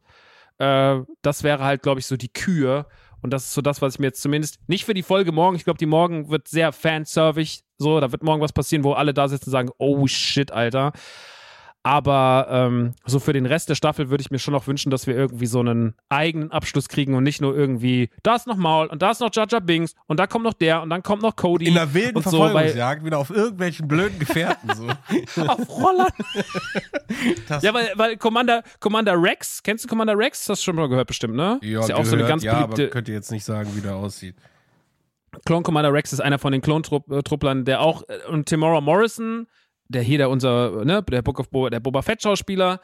Äh, 0.59 0.99
das 1.23 1.41
wäre 1.41 1.63
halt, 1.63 1.81
glaube 1.81 1.99
ich, 1.99 2.05
so 2.05 2.15
die 2.15 2.31
Kür. 2.31 2.85
Und 3.23 3.31
das 3.31 3.45
ist 3.45 3.53
so 3.53 3.61
das, 3.61 3.81
was 3.81 3.95
ich 3.95 3.99
mir 3.99 4.07
jetzt 4.07 4.21
zumindest 4.21 4.59
nicht 4.67 4.85
für 4.85 4.93
die 4.93 5.01
Folge 5.01 5.31
morgen, 5.31 5.55
ich 5.55 5.63
glaube, 5.63 5.79
die 5.79 5.85
morgen 5.85 6.29
wird 6.29 6.47
sehr 6.47 6.73
fanservig. 6.73 7.63
So, 7.77 7.99
da 7.99 8.11
wird 8.11 8.21
morgen 8.21 8.41
was 8.41 8.53
passieren, 8.53 8.83
wo 8.83 8.93
alle 8.93 9.13
da 9.13 9.27
sitzen 9.27 9.45
und 9.49 9.51
sagen, 9.53 9.69
oh 9.77 10.05
shit, 10.07 10.51
Alter. 10.51 10.91
Aber 11.85 12.47
ähm, 12.49 12.93
so 13.05 13.19
für 13.19 13.33
den 13.33 13.45
Rest 13.45 13.67
der 13.67 13.75
Staffel 13.75 14.09
würde 14.09 14.21
ich 14.21 14.31
mir 14.31 14.39
schon 14.39 14.53
noch 14.53 14.67
wünschen, 14.67 14.89
dass 14.89 15.05
wir 15.05 15.15
irgendwie 15.15 15.47
so 15.47 15.59
einen 15.59 15.95
eigenen 16.07 16.49
Abschluss 16.49 16.87
kriegen 16.87 17.13
und 17.13 17.23
nicht 17.23 17.41
nur 17.41 17.53
irgendwie, 17.55 18.09
da 18.23 18.35
ist 18.35 18.47
noch 18.47 18.55
Maul 18.55 18.87
und 18.87 19.01
da 19.01 19.11
ist 19.11 19.19
noch 19.19 19.29
Jar 19.33 19.47
Binks 19.59 19.93
und 20.07 20.17
da 20.17 20.25
kommt 20.25 20.45
noch 20.45 20.53
der 20.53 20.81
und 20.81 20.89
dann 20.89 21.03
kommt 21.03 21.21
noch 21.21 21.35
Cody. 21.35 21.67
In 21.67 21.73
der 21.73 21.93
wilden 21.93 22.15
und 22.15 22.23
so, 22.23 22.37
Verfolgungsjagd 22.37 23.03
wieder 23.03 23.17
auf 23.17 23.29
irgendwelchen 23.29 23.89
blöden 23.89 24.17
Gefährten. 24.17 24.69
So. 24.73 24.87
auf 25.41 25.69
Rollern. 25.69 26.11
Ja, 27.61 27.73
weil, 27.73 27.91
weil 27.95 28.17
Commander, 28.17 28.63
Commander 28.79 29.21
Rex, 29.21 29.61
kennst 29.61 29.83
du 29.83 29.89
Commander 29.89 30.17
Rex? 30.17 30.47
Hast 30.47 30.61
du 30.61 30.65
schon 30.65 30.77
mal 30.77 30.87
gehört 30.87 31.07
bestimmt, 31.07 31.35
ne? 31.35 31.59
ist 31.61 31.89
ja 31.89 31.95
auch 31.97 32.05
so 32.05 32.13
eine 32.13 32.23
gehört, 32.23 32.29
ganz 32.29 32.43
ja, 32.43 32.61
beliebte. 32.61 32.83
aber 32.83 32.91
könnt 32.91 33.09
ihr 33.09 33.15
jetzt 33.15 33.31
nicht 33.31 33.43
sagen, 33.43 33.69
wie 33.75 33.81
der 33.81 33.95
aussieht. 33.95 34.35
Clone 35.45 35.63
Commander 35.63 35.91
Rex 35.91 36.13
ist 36.13 36.21
einer 36.21 36.39
von 36.39 36.51
den 36.53 36.61
Klontrupplern, 36.61 37.65
der 37.65 37.81
auch, 37.81 38.03
äh, 38.07 38.29
und 38.29 38.47
Timora 38.47 38.81
Morrison, 38.81 39.47
der 39.93 40.01
hier 40.01 40.17
der 40.17 40.29
unser, 40.29 40.83
ne, 40.85 41.01
der 41.03 41.21
Book 41.21 41.39
of 41.39 41.49
Bo, 41.49 41.69
der 41.69 41.79
Boba 41.79 42.01
Fett 42.01 42.21
Schauspieler, 42.21 42.79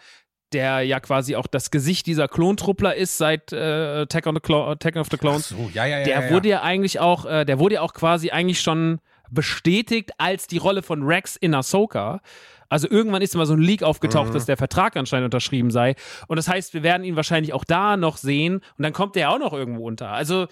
der 0.54 0.82
ja 0.82 1.00
quasi 1.00 1.36
auch 1.36 1.48
das 1.48 1.70
Gesicht 1.72 2.08
dieser 2.08 2.28
Klontruppler 2.28 2.96
ist 2.96 3.18
seit 3.18 3.52
äh, 3.54 4.02
Attack, 4.04 4.26
on 4.26 4.36
the 4.36 4.42
Clo 4.42 4.66
Attack 4.72 4.96
of 4.96 5.08
the 5.12 5.18
Ach 5.18 5.20
Clones. 5.20 5.50
so, 5.50 5.70
ja, 5.74 5.86
ja, 5.86 6.00
ja. 6.00 6.06
der 6.06 6.26
ja, 6.26 6.32
wurde 6.34 6.50
ja 6.50 6.62
eigentlich 6.64 7.00
auch, 7.00 7.26
äh, 7.26 7.46
der 7.46 7.60
wurde 7.60 7.76
ja 7.76 7.82
auch 7.82 7.94
quasi 7.94 8.32
eigentlich 8.32 8.62
schon 8.62 9.00
bestätigt 9.30 10.12
als 10.18 10.48
die 10.48 10.58
Rolle 10.58 10.82
von 10.82 11.04
Rex 11.04 11.36
in 11.36 11.54
Ahsoka. 11.54 12.22
Also 12.68 12.88
irgendwann 12.90 13.22
ist 13.22 13.34
immer 13.36 13.46
so 13.46 13.54
ein 13.54 13.60
Leak 13.62 13.84
aufgetaucht, 13.84 14.30
Mhm. 14.30 14.34
dass 14.34 14.46
der 14.46 14.58
Vertrag 14.58 14.96
anscheinend 14.96 15.26
unterschrieben 15.26 15.72
sei. 15.72 15.96
Und 16.28 16.38
das 16.38 16.48
heißt, 16.48 16.74
wir 16.74 16.84
werden 16.84 17.04
ihn 17.04 17.16
wahrscheinlich 17.16 17.54
auch 17.54 17.64
da 17.64 17.98
noch 17.98 18.18
sehen 18.18 18.56
und 18.78 18.84
dann 18.84 18.94
kommt 18.94 19.16
der 19.16 19.32
auch 19.32 19.40
noch 19.40 19.54
irgendwo 19.54 19.88
unter. 19.88 20.10
Also 20.10 20.48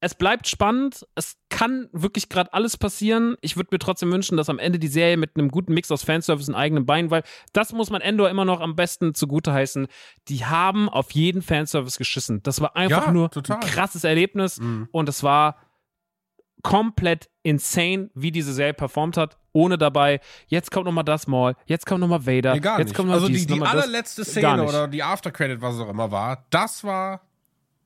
es 0.00 0.14
bleibt 0.14 0.48
spannend. 0.48 1.06
Es 1.14 1.36
kann 1.50 1.88
wirklich 1.92 2.28
gerade 2.30 2.52
alles 2.54 2.76
passieren. 2.78 3.36
Ich 3.42 3.56
würde 3.56 3.68
mir 3.72 3.78
trotzdem 3.78 4.10
wünschen, 4.10 4.36
dass 4.38 4.48
am 4.48 4.58
Ende 4.58 4.78
die 4.78 4.88
Serie 4.88 5.16
mit 5.18 5.36
einem 5.36 5.50
guten 5.50 5.74
Mix 5.74 5.90
aus 5.92 6.04
Fanservice 6.04 6.48
und 6.48 6.54
eigenen 6.54 6.86
Beinen, 6.86 7.10
weil 7.10 7.22
das 7.52 7.72
muss 7.72 7.90
man 7.90 8.00
Endor 8.00 8.30
immer 8.30 8.44
noch 8.46 8.60
am 8.60 8.76
besten 8.76 9.14
zugute 9.14 9.52
heißen. 9.52 9.88
Die 10.28 10.46
haben 10.46 10.88
auf 10.88 11.10
jeden 11.12 11.42
Fanservice 11.42 11.98
geschissen. 11.98 12.42
Das 12.42 12.60
war 12.60 12.76
einfach 12.76 13.06
Ja, 13.08 13.12
nur 13.12 13.30
total. 13.30 13.56
ein 13.58 13.60
krasses 13.62 14.04
Erlebnis 14.04 14.58
Mhm. 14.58 14.88
und 14.90 15.08
es 15.08 15.22
war 15.22 15.56
komplett 16.62 17.30
insane, 17.42 18.10
wie 18.14 18.30
diese 18.32 18.52
Serie 18.52 18.74
performt 18.74 19.16
hat, 19.16 19.38
ohne 19.52 19.78
dabei, 19.78 20.20
jetzt 20.46 20.70
kommt 20.70 20.84
nochmal 20.86 21.04
das 21.04 21.26
Maul, 21.26 21.56
jetzt 21.64 21.86
kommt 21.86 22.00
nochmal 22.00 22.26
Vader, 22.26 22.54
Nee, 22.54 22.60
gar 22.60 22.78
jetzt 22.78 22.88
nicht. 22.88 22.96
kommt 22.96 23.08
noch 23.08 23.14
Also 23.14 23.28
dies, 23.28 23.46
die, 23.46 23.54
die 23.54 23.60
das. 23.60 23.68
allerletzte 23.70 24.22
Gar 24.24 24.30
Szene 24.56 24.64
oder 24.68 24.86
die 24.88 25.02
Aftercredit, 25.02 25.60
was 25.62 25.74
es 25.76 25.80
auch 25.80 25.88
immer 25.88 26.10
war, 26.10 26.44
das 26.50 26.84
war 26.84 27.22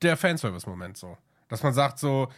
der 0.03 0.17
Fanservice-Moment 0.17 0.97
so. 0.97 1.17
Dass 1.55 1.63
man 1.63 1.73
sagt 1.73 1.99
so, 2.01 2.29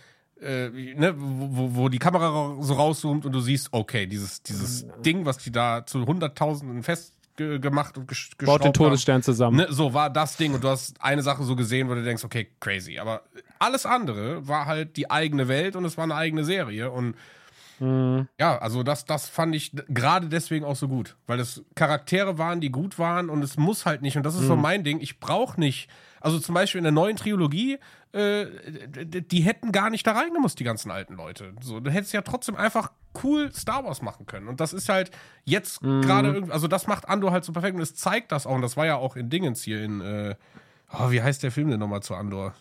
äh, 0.40 0.68
ne, 0.68 1.14
wo, 1.16 1.74
wo- 1.74 1.88
die 1.88 1.98
Kamera 1.98 2.28
ra- 2.28 2.56
so 2.62 2.74
rauszoomt 2.74 3.24
und 3.24 3.32
du 3.32 3.40
siehst, 3.40 3.68
okay, 3.72 4.06
dieses, 4.06 4.42
dieses 4.42 4.84
Ding, 5.04 5.24
was 5.24 5.38
die 5.38 5.50
da 5.50 5.86
zu 5.86 6.04
Hunderttausenden 6.04 6.82
festgemacht 6.82 7.96
und 7.96 8.06
gesch 8.08 8.30
Baut 8.30 8.40
den 8.40 8.46
geschraubt 8.46 8.64
haben, 8.66 8.72
Todesstern 8.74 9.22
zusammen. 9.22 9.56
Ne, 9.56 9.66
so 9.70 9.94
war 9.94 10.10
das 10.10 10.36
Ding 10.36 10.52
und 10.52 10.62
du 10.62 10.68
hast 10.68 11.00
eine 11.02 11.22
Sache 11.22 11.42
so 11.44 11.56
gesehen, 11.56 11.88
wo 11.88 11.94
du 11.94 12.02
denkst, 12.04 12.22
okay, 12.24 12.48
crazy. 12.60 12.98
Aber 12.98 13.22
alles 13.58 13.86
andere 13.86 14.46
war 14.46 14.66
halt 14.66 14.96
die 14.98 15.10
eigene 15.10 15.48
Welt 15.48 15.74
und 15.76 15.86
es 15.86 15.96
war 15.96 16.04
eine 16.04 16.14
eigene 16.14 16.44
Serie. 16.44 16.90
Und 16.90 17.14
Mhm. 17.78 18.28
ja, 18.40 18.58
also 18.58 18.82
das, 18.82 19.04
das 19.04 19.28
fand 19.28 19.54
ich 19.54 19.72
gerade 19.88 20.28
deswegen 20.28 20.64
auch 20.64 20.76
so 20.76 20.88
gut. 20.88 21.16
Weil 21.26 21.40
es 21.40 21.64
Charaktere 21.74 22.38
waren, 22.38 22.60
die 22.60 22.70
gut 22.70 22.98
waren 22.98 23.28
und 23.30 23.42
es 23.42 23.56
muss 23.56 23.84
halt 23.86 24.02
nicht. 24.02 24.16
Und 24.16 24.24
das 24.24 24.34
ist 24.34 24.42
Mhm. 24.42 24.46
so 24.46 24.56
mein 24.56 24.84
Ding. 24.84 25.00
Ich 25.00 25.20
brauche 25.20 25.60
nicht. 25.60 25.88
Also 26.20 26.38
zum 26.38 26.54
Beispiel 26.54 26.78
in 26.78 26.84
der 26.84 26.92
neuen 26.92 27.16
Trilogie, 27.16 27.78
äh, 28.12 28.46
die 28.86 29.40
hätten 29.42 29.72
gar 29.72 29.90
nicht 29.90 30.06
da 30.06 30.12
reingemusst, 30.12 30.58
die 30.58 30.64
ganzen 30.64 30.90
alten 30.90 31.14
Leute. 31.14 31.52
So, 31.60 31.80
du 31.80 31.90
hättest 31.90 32.12
ja 32.12 32.22
trotzdem 32.22 32.56
einfach 32.56 32.90
cool 33.22 33.52
Star 33.52 33.84
Wars 33.84 34.02
machen 34.02 34.26
können. 34.26 34.48
Und 34.48 34.60
das 34.60 34.72
ist 34.72 34.88
halt 34.88 35.10
jetzt 35.44 35.82
Mhm. 35.82 36.02
gerade 36.02 36.28
irgendwie, 36.32 36.52
also 36.52 36.68
das 36.68 36.86
macht 36.86 37.08
Andor 37.08 37.32
halt 37.32 37.44
so 37.44 37.52
perfekt 37.52 37.76
und 37.76 37.82
es 37.82 37.94
zeigt 37.94 38.32
das 38.32 38.46
auch. 38.46 38.54
Und 38.54 38.62
das 38.62 38.76
war 38.76 38.86
ja 38.86 38.96
auch 38.96 39.16
in 39.16 39.30
Dingens 39.30 39.62
hier 39.62 39.82
in, 39.82 40.00
äh, 40.00 40.34
oh, 40.92 41.10
wie 41.10 41.22
heißt 41.22 41.42
der 41.42 41.52
Film 41.52 41.70
denn 41.70 41.80
nochmal 41.80 42.02
zu 42.02 42.14
Andor? 42.14 42.54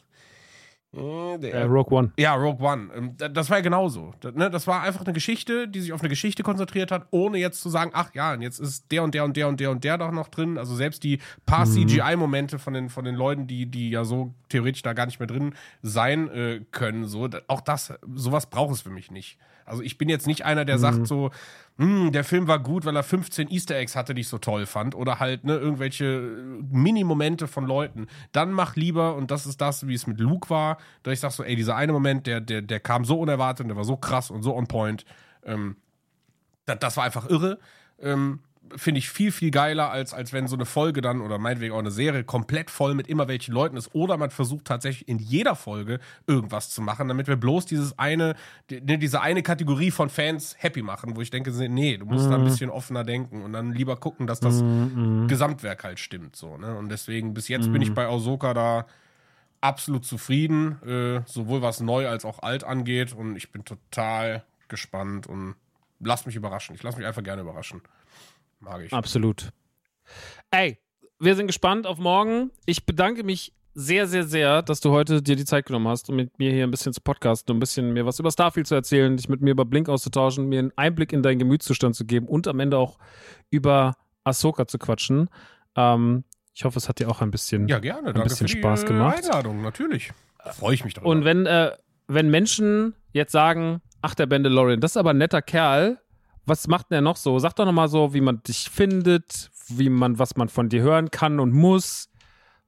Äh, 0.96 1.40
der- 1.40 1.54
Äh, 1.54 1.64
Rogue 1.64 1.98
One. 1.98 2.12
ja, 2.18 2.34
Rogue 2.36 2.66
One. 2.66 2.90
Ähm, 2.96 3.14
da- 3.18 3.30
Das 3.30 3.50
war 3.50 3.58
ja 3.58 3.64
genauso. 3.64 4.14
Das, 4.22 4.34
ne, 4.34 4.50
das 4.50 4.66
war 4.68 4.82
einfach 4.84 5.04
eine 5.04 5.14
Geschichte, 5.14 5.68
die 5.68 5.82
sich 5.82 5.94
auf 5.94 6.02
eine 6.02 6.10
Geschichte 6.10 6.44
konzentriert 6.44 6.92
hat, 6.92 7.08
ohne 7.12 7.38
jetzt 7.38 7.62
zu 7.62 7.70
sagen, 7.70 7.92
ach 7.94 8.14
ja, 8.14 8.34
und 8.34 8.42
jetzt 8.42 8.60
ist 8.60 8.92
der 8.92 9.04
und 9.04 9.14
der 9.14 9.24
und 9.26 9.36
der 9.38 9.48
und 9.50 9.60
der 9.60 9.72
und 9.72 9.84
der 9.84 9.98
doch 9.98 10.12
noch 10.12 10.28
drin. 10.30 10.58
Also 10.58 10.76
selbst 10.76 11.04
die 11.04 11.20
paar 11.46 11.66
CGI-Momente 11.66 12.60
von 12.60 12.74
den, 12.74 12.90
von 12.90 13.06
den 13.06 13.16
Leuten, 13.16 13.48
die, 13.48 13.66
die 13.66 13.90
ja 13.90 14.04
so 14.06 14.34
theoretisch 14.50 14.82
da 14.82 14.94
gar 14.94 15.06
nicht 15.06 15.20
mehr 15.20 15.28
drin 15.28 15.54
sein 15.82 16.30
äh, 16.30 16.62
können, 16.72 17.06
so, 17.06 17.28
auch 17.48 17.62
das, 17.62 17.94
sowas 18.14 18.48
braucht 18.50 18.74
es 18.74 18.82
für 18.82 18.90
mich 18.90 19.12
nicht. 19.12 19.38
Also 19.66 19.82
ich 19.82 19.98
bin 19.98 20.10
jetzt 20.10 20.28
nicht 20.28 20.46
einer, 20.46 20.64
der 20.64 20.78
sagt 20.78 21.08
so, 21.08 21.32
hm, 21.78 22.12
der 22.12 22.24
Film 22.24 22.48
war 22.48 22.60
gut, 22.60 22.86
weil 22.86 22.96
er 22.96 23.04
15 23.04 23.50
Easter 23.50 23.76
Eggs 23.76 23.96
hatte, 23.96 24.14
die 24.14 24.22
ich 24.22 24.28
so 24.28 24.38
toll 24.38 24.66
fand. 24.66 24.96
Oder 24.96 25.20
halt, 25.20 25.44
ne, 25.44 25.58
irgendwelche 25.58 26.06
äh, 26.06 26.64
Mini-Momente 26.72 27.48
von 27.48 27.66
Leuten. 27.66 28.08
Dann 28.32 28.52
mach 28.52 28.76
lieber, 28.76 29.16
und 29.16 29.32
das 29.32 29.46
ist 29.46 29.60
das, 29.60 29.88
wie 29.88 29.94
es 29.94 30.08
mit 30.08 30.20
Luke 30.20 30.50
war, 30.50 30.78
dass 31.04 31.14
ich 31.14 31.20
sag 31.20 31.32
so, 31.32 31.44
ey, 31.44 31.56
dieser 31.56 31.76
eine 31.76 31.92
Moment, 31.92 32.28
der, 32.28 32.40
der, 32.40 32.62
der 32.62 32.80
kam 32.80 33.04
so 33.04 33.20
unerwartet, 33.20 33.66
und 33.66 33.70
der 33.70 33.78
war 33.78 33.84
so 33.84 33.98
krass 33.98 34.32
und 34.32 34.44
so 34.44 34.56
on 34.56 34.68
point. 34.68 35.04
Ähm, 35.44 35.76
das, 36.66 36.80
das 36.80 36.98
war 36.98 37.04
einfach 37.04 37.30
irre. 37.30 37.60
Ähm, 38.00 38.40
Finde 38.76 39.00
ich 39.00 39.10
viel, 39.10 39.32
viel 39.32 39.52
geiler, 39.52 39.92
als, 39.92 40.14
als 40.14 40.34
wenn 40.34 40.48
so 40.48 40.56
eine 40.56 40.66
Folge 40.66 41.02
dann 41.02 41.22
oder 41.22 41.38
meinetwegen 41.38 41.74
auch 41.74 41.80
eine 41.80 41.92
Serie 41.92 42.24
komplett 42.24 42.70
voll 42.70 42.94
mit 42.94 43.08
immer 43.08 43.28
welchen 43.28 43.54
Leuten 43.54 43.78
ist. 43.78 43.94
Oder 43.94 44.18
man 44.18 44.32
versucht 44.32 44.66
tatsächlich 44.66 45.08
in 45.08 45.20
jeder 45.20 45.56
Folge 45.56 46.00
irgendwas 46.28 46.70
zu 46.70 46.82
machen, 46.82 47.08
damit 47.08 47.28
wir 47.28 47.36
bloß 47.36 47.66
dieses 47.66 47.98
eine, 48.00 48.36
die, 48.70 48.82
ne, 48.82 48.98
diese 48.98 49.22
eine 49.22 49.44
Kategorie 49.44 49.92
von 49.92 50.10
Fans 50.10 50.56
happy 50.58 50.82
machen, 50.82 51.16
wo 51.16 51.22
ich 51.22 51.30
denke, 51.30 51.52
nee, 51.70 51.98
du 51.98 52.06
musst 52.06 52.30
da 52.30 52.36
ein 52.36 52.44
bisschen 52.44 52.70
offener 52.70 53.04
denken 53.04 53.42
und 53.44 53.54
dann 53.54 53.74
lieber 53.74 53.98
gucken, 53.98 54.28
dass 54.28 54.40
das 54.40 54.64
Gesamtwerk 55.28 55.84
halt 55.84 56.00
stimmt. 56.00 56.36
So, 56.36 56.58
ne? 56.58 56.76
Und 56.78 56.90
deswegen, 56.90 57.34
bis 57.34 57.48
jetzt 57.48 57.72
bin 57.72 57.82
ich 57.82 57.94
bei 57.94 58.08
Ahsoka 58.08 58.54
da 58.54 58.86
absolut 59.62 60.06
zufrieden, 60.06 60.82
äh, 60.84 61.22
sowohl 61.26 61.62
was 61.62 61.80
neu 61.80 62.08
als 62.08 62.26
auch 62.26 62.40
alt 62.40 62.64
angeht. 62.64 63.14
Und 63.14 63.36
ich 63.36 63.52
bin 63.52 63.66
total 63.66 64.44
gespannt 64.68 65.28
und 65.28 65.56
lass 66.00 66.26
mich 66.26 66.36
überraschen. 66.36 66.76
Ich 66.76 66.84
lass 66.84 66.98
mich 66.98 67.06
einfach 67.06 67.24
gerne 67.24 67.42
überraschen. 67.42 67.82
Mag 68.66 68.82
ich. 68.84 68.92
Absolut. 68.94 69.52
Ey, 70.52 70.78
wir 71.20 71.36
sind 71.36 71.48
gespannt 71.48 71.86
auf 71.88 72.00
morgen. 72.00 72.52
Ich 72.66 72.86
bedanke 72.86 73.24
mich 73.24 73.54
sehr, 73.76 74.08
sehr, 74.08 74.24
sehr, 74.24 74.62
dass 74.62 74.80
du 74.80 74.92
heute 74.92 75.22
dir 75.22 75.36
die 75.36 75.46
Zeit 75.46 75.66
genommen 75.68 75.88
hast, 75.88 76.10
um 76.10 76.16
mit 76.16 76.40
mir 76.40 76.52
hier 76.52 76.64
ein 76.64 76.72
bisschen 76.72 76.94
zu 76.94 77.02
podcasten, 77.02 77.52
um 77.52 77.58
ein 77.58 77.60
bisschen 77.60 77.94
mir 77.94 78.06
was 78.06 78.20
über 78.20 78.32
Starfield 78.32 78.68
zu 78.68 78.74
erzählen, 78.74 79.16
dich 79.18 79.30
mit 79.30 79.42
mir 79.42 79.52
über 79.52 79.66
Blink 79.66 79.88
auszutauschen, 79.90 80.48
mir 80.48 80.60
einen 80.60 80.72
Einblick 80.78 81.14
in 81.14 81.22
deinen 81.22 81.40
Gemütszustand 81.40 81.96
zu 81.96 82.06
geben 82.06 82.28
und 82.28 82.48
am 82.48 82.60
Ende 82.60 82.78
auch 82.78 82.98
über 83.52 83.96
Ahsoka 84.24 84.66
zu 84.68 84.78
quatschen. 84.80 85.30
Ähm, 85.76 86.24
ich 86.54 86.64
hoffe, 86.64 86.80
es 86.80 86.88
hat 86.90 87.00
dir 87.00 87.10
auch 87.10 87.22
ein 87.22 87.32
bisschen, 87.32 87.68
Ja, 87.68 87.80
gerne. 87.80 88.08
ein 88.08 88.14
Danke 88.14 88.24
bisschen 88.24 88.48
für 88.48 88.54
die 88.56 88.60
Spaß 88.62 88.84
äh, 88.84 88.88
gemacht. 88.88 89.18
Einladung, 89.26 89.62
natürlich. 89.62 90.12
Freue 90.54 90.74
ich 90.74 90.86
mich 90.86 90.94
darüber. 90.94 91.12
Und 91.12 91.26
wenn, 91.26 91.46
äh, 91.46 91.72
wenn 92.08 92.30
Menschen 92.30 92.96
jetzt 93.12 93.34
sagen, 93.34 93.82
ach, 94.02 94.16
der 94.16 94.28
Mandalorian, 94.28 94.80
das 94.80 94.92
ist 94.94 94.98
aber 94.98 95.10
ein 95.10 95.18
netter 95.18 95.42
Kerl, 95.42 96.00
was 96.46 96.68
macht 96.68 96.92
denn 96.92 96.98
er 96.98 97.02
noch 97.02 97.18
so? 97.18 97.40
Sag 97.40 97.56
doch 97.56 97.66
nochmal 97.66 97.88
so, 97.88 98.14
wie 98.14 98.22
man 98.22 98.42
dich 98.44 98.70
findet, 98.70 99.52
wie 99.68 99.90
man, 99.90 100.20
was 100.20 100.36
man 100.36 100.50
von 100.50 100.70
dir 100.70 100.82
hören 100.82 101.12
kann 101.12 101.40
und 101.40 101.54
muss. 101.54 102.10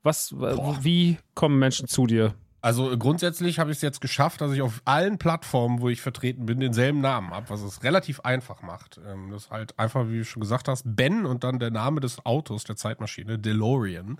Was, 0.03 0.29
Boah. 0.31 0.77
wie 0.81 1.17
kommen 1.33 1.59
Menschen 1.59 1.87
zu 1.87 2.07
dir? 2.07 2.33
Also 2.61 2.91
äh, 2.91 2.97
grundsätzlich 2.97 3.59
habe 3.59 3.71
ich 3.71 3.77
es 3.77 3.81
jetzt 3.81 4.01
geschafft, 4.01 4.41
dass 4.41 4.51
ich 4.51 4.61
auf 4.61 4.81
allen 4.85 5.17
Plattformen, 5.17 5.81
wo 5.81 5.89
ich 5.89 6.01
vertreten 6.01 6.45
bin, 6.45 6.59
denselben 6.59 7.01
Namen 7.01 7.31
habe, 7.31 7.49
was 7.49 7.61
es 7.61 7.83
relativ 7.83 8.21
einfach 8.21 8.61
macht. 8.61 8.99
Ähm, 9.05 9.31
das 9.31 9.45
ist 9.45 9.51
halt 9.51 9.77
einfach, 9.79 10.09
wie 10.09 10.19
du 10.19 10.25
schon 10.25 10.41
gesagt 10.41 10.67
hast, 10.67 10.83
Ben 10.85 11.25
und 11.25 11.43
dann 11.43 11.59
der 11.59 11.71
Name 11.71 11.99
des 11.99 12.25
Autos, 12.25 12.63
der 12.63 12.75
Zeitmaschine, 12.75 13.37
DeLorean. 13.37 14.19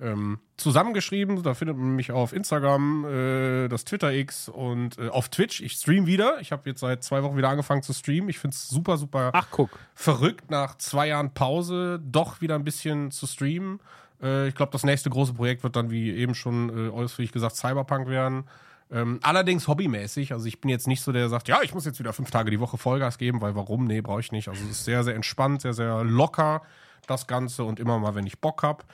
Ähm, 0.00 0.38
zusammengeschrieben, 0.56 1.42
da 1.42 1.52
findet 1.52 1.76
man 1.76 1.94
mich 1.94 2.10
auf 2.10 2.32
Instagram, 2.32 3.04
äh, 3.04 3.68
das 3.68 3.84
Twitter 3.84 4.12
X 4.12 4.48
und 4.48 4.98
äh, 4.98 5.08
auf 5.08 5.28
Twitch. 5.28 5.60
Ich 5.60 5.72
stream 5.72 6.06
wieder. 6.06 6.40
Ich 6.40 6.52
habe 6.52 6.68
jetzt 6.70 6.80
seit 6.80 7.04
zwei 7.04 7.22
Wochen 7.22 7.36
wieder 7.36 7.50
angefangen 7.50 7.82
zu 7.82 7.92
streamen. 7.92 8.30
Ich 8.30 8.38
finde 8.38 8.54
es 8.54 8.68
super, 8.68 8.96
super 8.96 9.30
Ach, 9.34 9.48
guck. 9.50 9.70
verrückt, 9.94 10.50
nach 10.50 10.78
zwei 10.78 11.08
Jahren 11.08 11.34
Pause 11.34 12.00
doch 12.02 12.40
wieder 12.40 12.54
ein 12.54 12.64
bisschen 12.64 13.10
zu 13.10 13.26
streamen. 13.26 13.80
Äh, 14.22 14.48
ich 14.48 14.54
glaube, 14.54 14.72
das 14.72 14.84
nächste 14.84 15.10
große 15.10 15.34
Projekt 15.34 15.62
wird 15.62 15.76
dann, 15.76 15.90
wie 15.90 16.10
eben 16.10 16.34
schon 16.34 16.88
äh, 16.88 16.90
ausführlich 16.90 17.32
gesagt, 17.32 17.56
Cyberpunk 17.56 18.08
werden. 18.08 18.44
Ähm, 18.92 19.20
allerdings 19.22 19.68
hobbymäßig. 19.68 20.32
Also 20.32 20.46
ich 20.46 20.60
bin 20.60 20.68
jetzt 20.68 20.88
nicht 20.88 21.02
so 21.02 21.12
der, 21.12 21.22
der 21.22 21.28
sagt, 21.28 21.48
ja, 21.48 21.60
ich 21.62 21.74
muss 21.74 21.84
jetzt 21.84 21.98
wieder 22.00 22.12
fünf 22.12 22.30
Tage 22.30 22.50
die 22.50 22.58
Woche 22.58 22.76
Vollgas 22.76 23.18
geben, 23.18 23.40
weil 23.40 23.54
warum? 23.54 23.84
Nee, 23.86 24.00
brauche 24.00 24.20
ich 24.20 24.32
nicht. 24.32 24.48
Also 24.48 24.62
es 24.64 24.70
ist 24.70 24.84
sehr, 24.84 25.04
sehr 25.04 25.14
entspannt, 25.14 25.62
sehr, 25.62 25.74
sehr 25.74 26.02
locker, 26.04 26.62
das 27.06 27.26
Ganze 27.26 27.64
und 27.64 27.78
immer 27.78 27.98
mal, 27.98 28.14
wenn 28.14 28.26
ich 28.26 28.40
Bock 28.40 28.62
habe. 28.62 28.84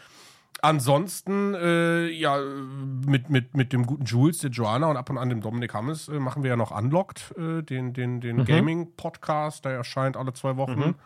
Ansonsten, 0.62 1.54
äh, 1.54 2.08
ja, 2.08 2.38
mit, 2.38 3.28
mit, 3.28 3.56
mit 3.56 3.72
dem 3.72 3.86
guten 3.86 4.04
Jules, 4.04 4.38
der 4.38 4.50
Joanna 4.50 4.86
und 4.86 4.96
ab 4.96 5.10
und 5.10 5.18
an 5.18 5.28
dem 5.28 5.42
Dominik 5.42 5.74
Hammes 5.74 6.08
äh, 6.08 6.18
machen 6.18 6.42
wir 6.42 6.50
ja 6.50 6.56
noch 6.56 6.76
Unlocked, 6.76 7.34
äh, 7.36 7.62
den, 7.62 7.92
den, 7.92 8.20
den 8.20 8.44
Gaming-Podcast, 8.44 9.64
der 9.64 9.72
erscheint 9.72 10.16
alle 10.16 10.32
zwei 10.32 10.56
Wochen. 10.56 10.96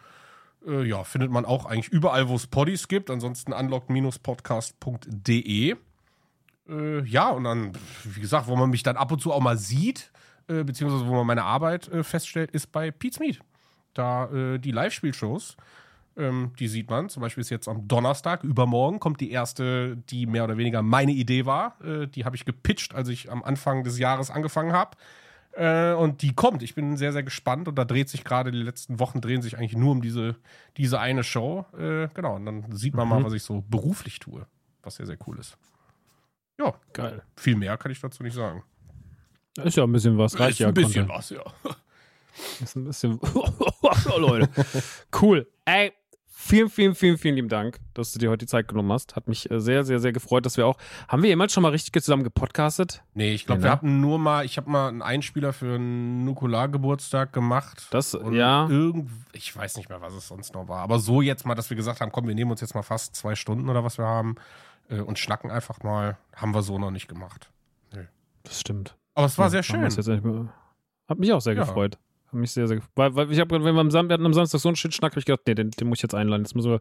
Äh, 0.67 0.85
ja, 0.85 1.05
findet 1.05 1.31
man 1.31 1.45
auch 1.45 1.67
eigentlich 1.67 1.89
überall, 1.89 2.29
wo 2.29 2.37
es 2.37 2.47
Poddies 2.47 2.89
gibt. 2.89 3.11
Ansonsten 3.11 3.53
unlocked-podcast.de. 3.53 5.77
Äh, 6.69 7.05
ja, 7.05 7.29
und 7.31 7.45
dann, 7.45 7.73
wie 8.05 8.21
gesagt, 8.21 8.47
wo 8.47 8.57
man 8.57 8.71
mich 8.71 8.83
dann 8.83 8.97
ab 8.97 9.11
und 9.11 9.21
zu 9.21 9.33
auch 9.33 9.41
mal 9.41 9.59
sieht, 9.59 10.13
äh, 10.49 10.65
beziehungsweise 10.65 11.07
wo 11.07 11.15
man 11.15 11.27
meine 11.27 11.45
Arbeit 11.45 11.91
feststellt, 12.03 12.51
ist 12.53 12.73
bei 12.73 12.91
Pete's 12.91 13.19
Meet. 13.19 13.41
Da 13.95 14.29
die 14.59 14.71
Live-Spielshows, 14.71 15.57
ähm, 16.21 16.53
die 16.59 16.69
sieht 16.69 16.91
man. 16.91 17.09
Zum 17.09 17.23
Beispiel 17.23 17.41
ist 17.41 17.51
jetzt 17.51 17.69
am 17.69 17.89
Donnerstag, 17.89 18.45
übermorgen, 18.45 19.01
kommt 19.01 19.21
die 19.21 19.31
erste, 19.31 19.97
die 19.97 20.27
mehr 20.27 20.45
oder 20.45 20.59
weniger 20.59 20.83
meine 20.83 21.13
Idee 21.13 21.47
war. 21.47 21.77
Äh, 21.83 22.07
die 22.07 22.25
habe 22.25 22.37
ich 22.37 22.45
gepitcht, 22.45 22.95
als 22.95 23.09
ich 23.09 23.31
am 23.31 23.43
Anfang 23.43 23.85
des 23.85 23.99
Jahres 23.99 24.31
angefangen 24.31 24.73
habe. 24.73 24.97
Äh, 25.53 25.93
und 25.95 26.23
die 26.23 26.35
kommt. 26.35 26.63
Ich 26.63 26.75
bin 26.75 26.97
sehr, 26.97 27.13
sehr 27.13 27.23
gespannt. 27.23 27.67
Und 27.67 27.77
da 27.77 27.85
dreht 27.85 28.09
sich 28.09 28.23
gerade, 28.23 28.51
die 28.51 28.63
letzten 28.63 29.01
Wochen 29.01 29.21
drehen 29.21 29.43
sich 29.43 29.57
eigentlich 29.59 29.77
nur 29.77 29.93
um 29.93 30.03
diese, 30.03 30.37
diese 30.77 31.01
eine 31.01 31.25
Show. 31.25 31.67
Äh, 31.77 32.09
genau, 32.15 32.37
und 32.37 32.47
dann 32.47 32.71
sieht 32.73 32.95
man 32.95 33.09
mal, 33.09 33.25
was 33.25 33.33
ich 33.33 33.43
so 33.43 33.65
beruflich 33.69 34.19
tue. 34.19 34.47
Was 34.83 34.97
sehr, 34.97 35.07
sehr 35.07 35.19
cool 35.27 35.39
ist. 35.39 35.57
Ja, 36.59 36.75
Geil. 36.93 37.23
viel 37.37 37.57
mehr 37.57 37.77
kann 37.79 37.91
ich 37.91 38.01
dazu 38.01 38.23
nicht 38.23 38.35
sagen. 38.35 38.63
Ist 39.65 39.77
ja 39.77 39.85
ein 39.85 39.93
bisschen 39.93 40.17
was. 40.19 40.39
Reicht 40.39 40.53
ist 40.53 40.59
ja. 40.61 40.69
ein 40.69 40.75
bisschen 40.75 41.09
Content. 41.09 41.19
was, 41.19 41.31
ja. 41.31 41.75
Ist 42.63 42.77
ein 42.77 42.85
bisschen. 42.85 43.19
oh, 43.35 44.19
Leute. 44.19 44.49
Cool. 45.21 45.49
Ey, 45.65 45.93
vielen, 46.51 46.69
vielen, 46.69 46.95
vielen, 46.95 47.17
vielen 47.19 47.35
lieben 47.37 47.49
Dank, 47.49 47.79
dass 47.95 48.13
du 48.13 48.19
dir 48.19 48.29
heute 48.31 48.45
die 48.45 48.49
Zeit 48.51 48.69
genommen 48.69 48.93
hast. 48.93 49.17
Hat 49.17 49.29
mich 49.29 49.51
äh, 49.51 49.61
sehr, 49.61 49.85
sehr, 49.85 50.01
sehr 50.01 50.13
gefreut, 50.13 50.45
dass 50.45 50.57
wir 50.57 50.67
auch. 50.67 50.77
Haben 51.09 51.23
wir 51.23 51.31
jemals 51.31 51.53
schon 51.53 51.63
mal 51.63 51.71
richtig 51.71 51.93
zusammen 52.03 52.25
gepodcastet? 52.25 53.03
Nee, 53.15 53.33
ich 53.33 53.47
glaube, 53.47 53.61
Ja, 53.61 53.65
wir 53.65 53.69
ne? 53.71 53.73
hatten 53.77 54.01
nur 54.01 54.19
mal, 54.19 54.45
ich 54.45 54.57
habe 54.57 54.69
mal 54.69 54.89
einen 54.89 55.03
Einspieler 55.03 55.53
für 55.53 55.75
einen 55.77 56.25
Nukulargeburtstag 56.25 57.33
gemacht. 57.33 57.87
Das, 57.91 58.15
Und 58.15 58.35
ja. 58.35 58.69
Irgend, 58.69 59.11
ich 59.33 59.55
weiß 59.57 59.77
nicht 59.77 59.89
mehr, 59.89 60.01
was 60.01 60.13
es 60.15 60.29
sonst 60.29 60.53
noch 60.55 60.69
war. 60.69 60.81
Aber 60.81 60.99
so 60.99 61.23
jetzt 61.23 61.47
mal, 61.47 61.55
dass 61.55 61.71
wir 61.71 61.77
gesagt 61.77 62.01
haben, 62.01 62.13
komm, 62.13 62.27
wir 62.29 62.35
nehmen 62.35 62.51
uns 62.51 62.61
jetzt 62.61 62.75
mal 62.75 62.83
fast 62.83 63.17
zwei 63.17 63.35
Stunden 63.35 63.69
oder 63.69 63.83
was 63.85 63.97
wir 63.99 64.07
haben 64.07 64.35
äh, 64.89 65.01
und 65.01 65.19
schnacken 65.19 65.51
einfach 65.51 65.83
mal, 65.83 66.19
haben 66.35 66.55
wir 66.55 66.63
so 66.63 66.79
noch 66.79 66.91
nicht 66.91 67.09
gemacht. 67.09 67.51
Das 68.43 68.59
stimmt. 68.59 68.97
Aber 69.15 69.27
es 69.27 69.37
war 69.37 69.47
Ja, 69.47 69.51
sehr 69.51 69.63
schön. 69.63 70.49
hat 71.09 71.19
mich 71.19 71.33
auch 71.33 71.41
sehr 71.43 71.53
Ja. 71.55 71.65
gefreut. 71.65 71.99
Hat 72.33 72.35
mich 72.39 72.53
sehr, 72.53 72.69
sehr 72.69 72.77
gefreut. 72.77 72.93
Weil, 72.95 73.15
weil 73.17 73.33
ich 73.33 73.41
habe, 73.41 73.53
wenn 73.65 73.75
wir 73.75 73.81
am, 73.81 73.91
Sam 73.91 74.09
wir 74.09 74.15
hatten 74.15 74.25
am 74.25 74.33
Samstag 74.35 74.61
so 74.61 74.69
einen 74.69 74.77
Shit-Schnack, 74.77 75.13
habe 75.13 75.19
ich 75.19 75.25
gedacht, 75.27 75.43
nee, 75.47 75.55
den, 75.57 75.71
den 75.73 75.89
muss 75.89 75.99
ich 75.99 76.03
jetzt 76.03 76.15
einladen. 76.15 76.43
Jetzt 76.45 76.55
müssen 76.55 76.71
wir, 76.71 76.81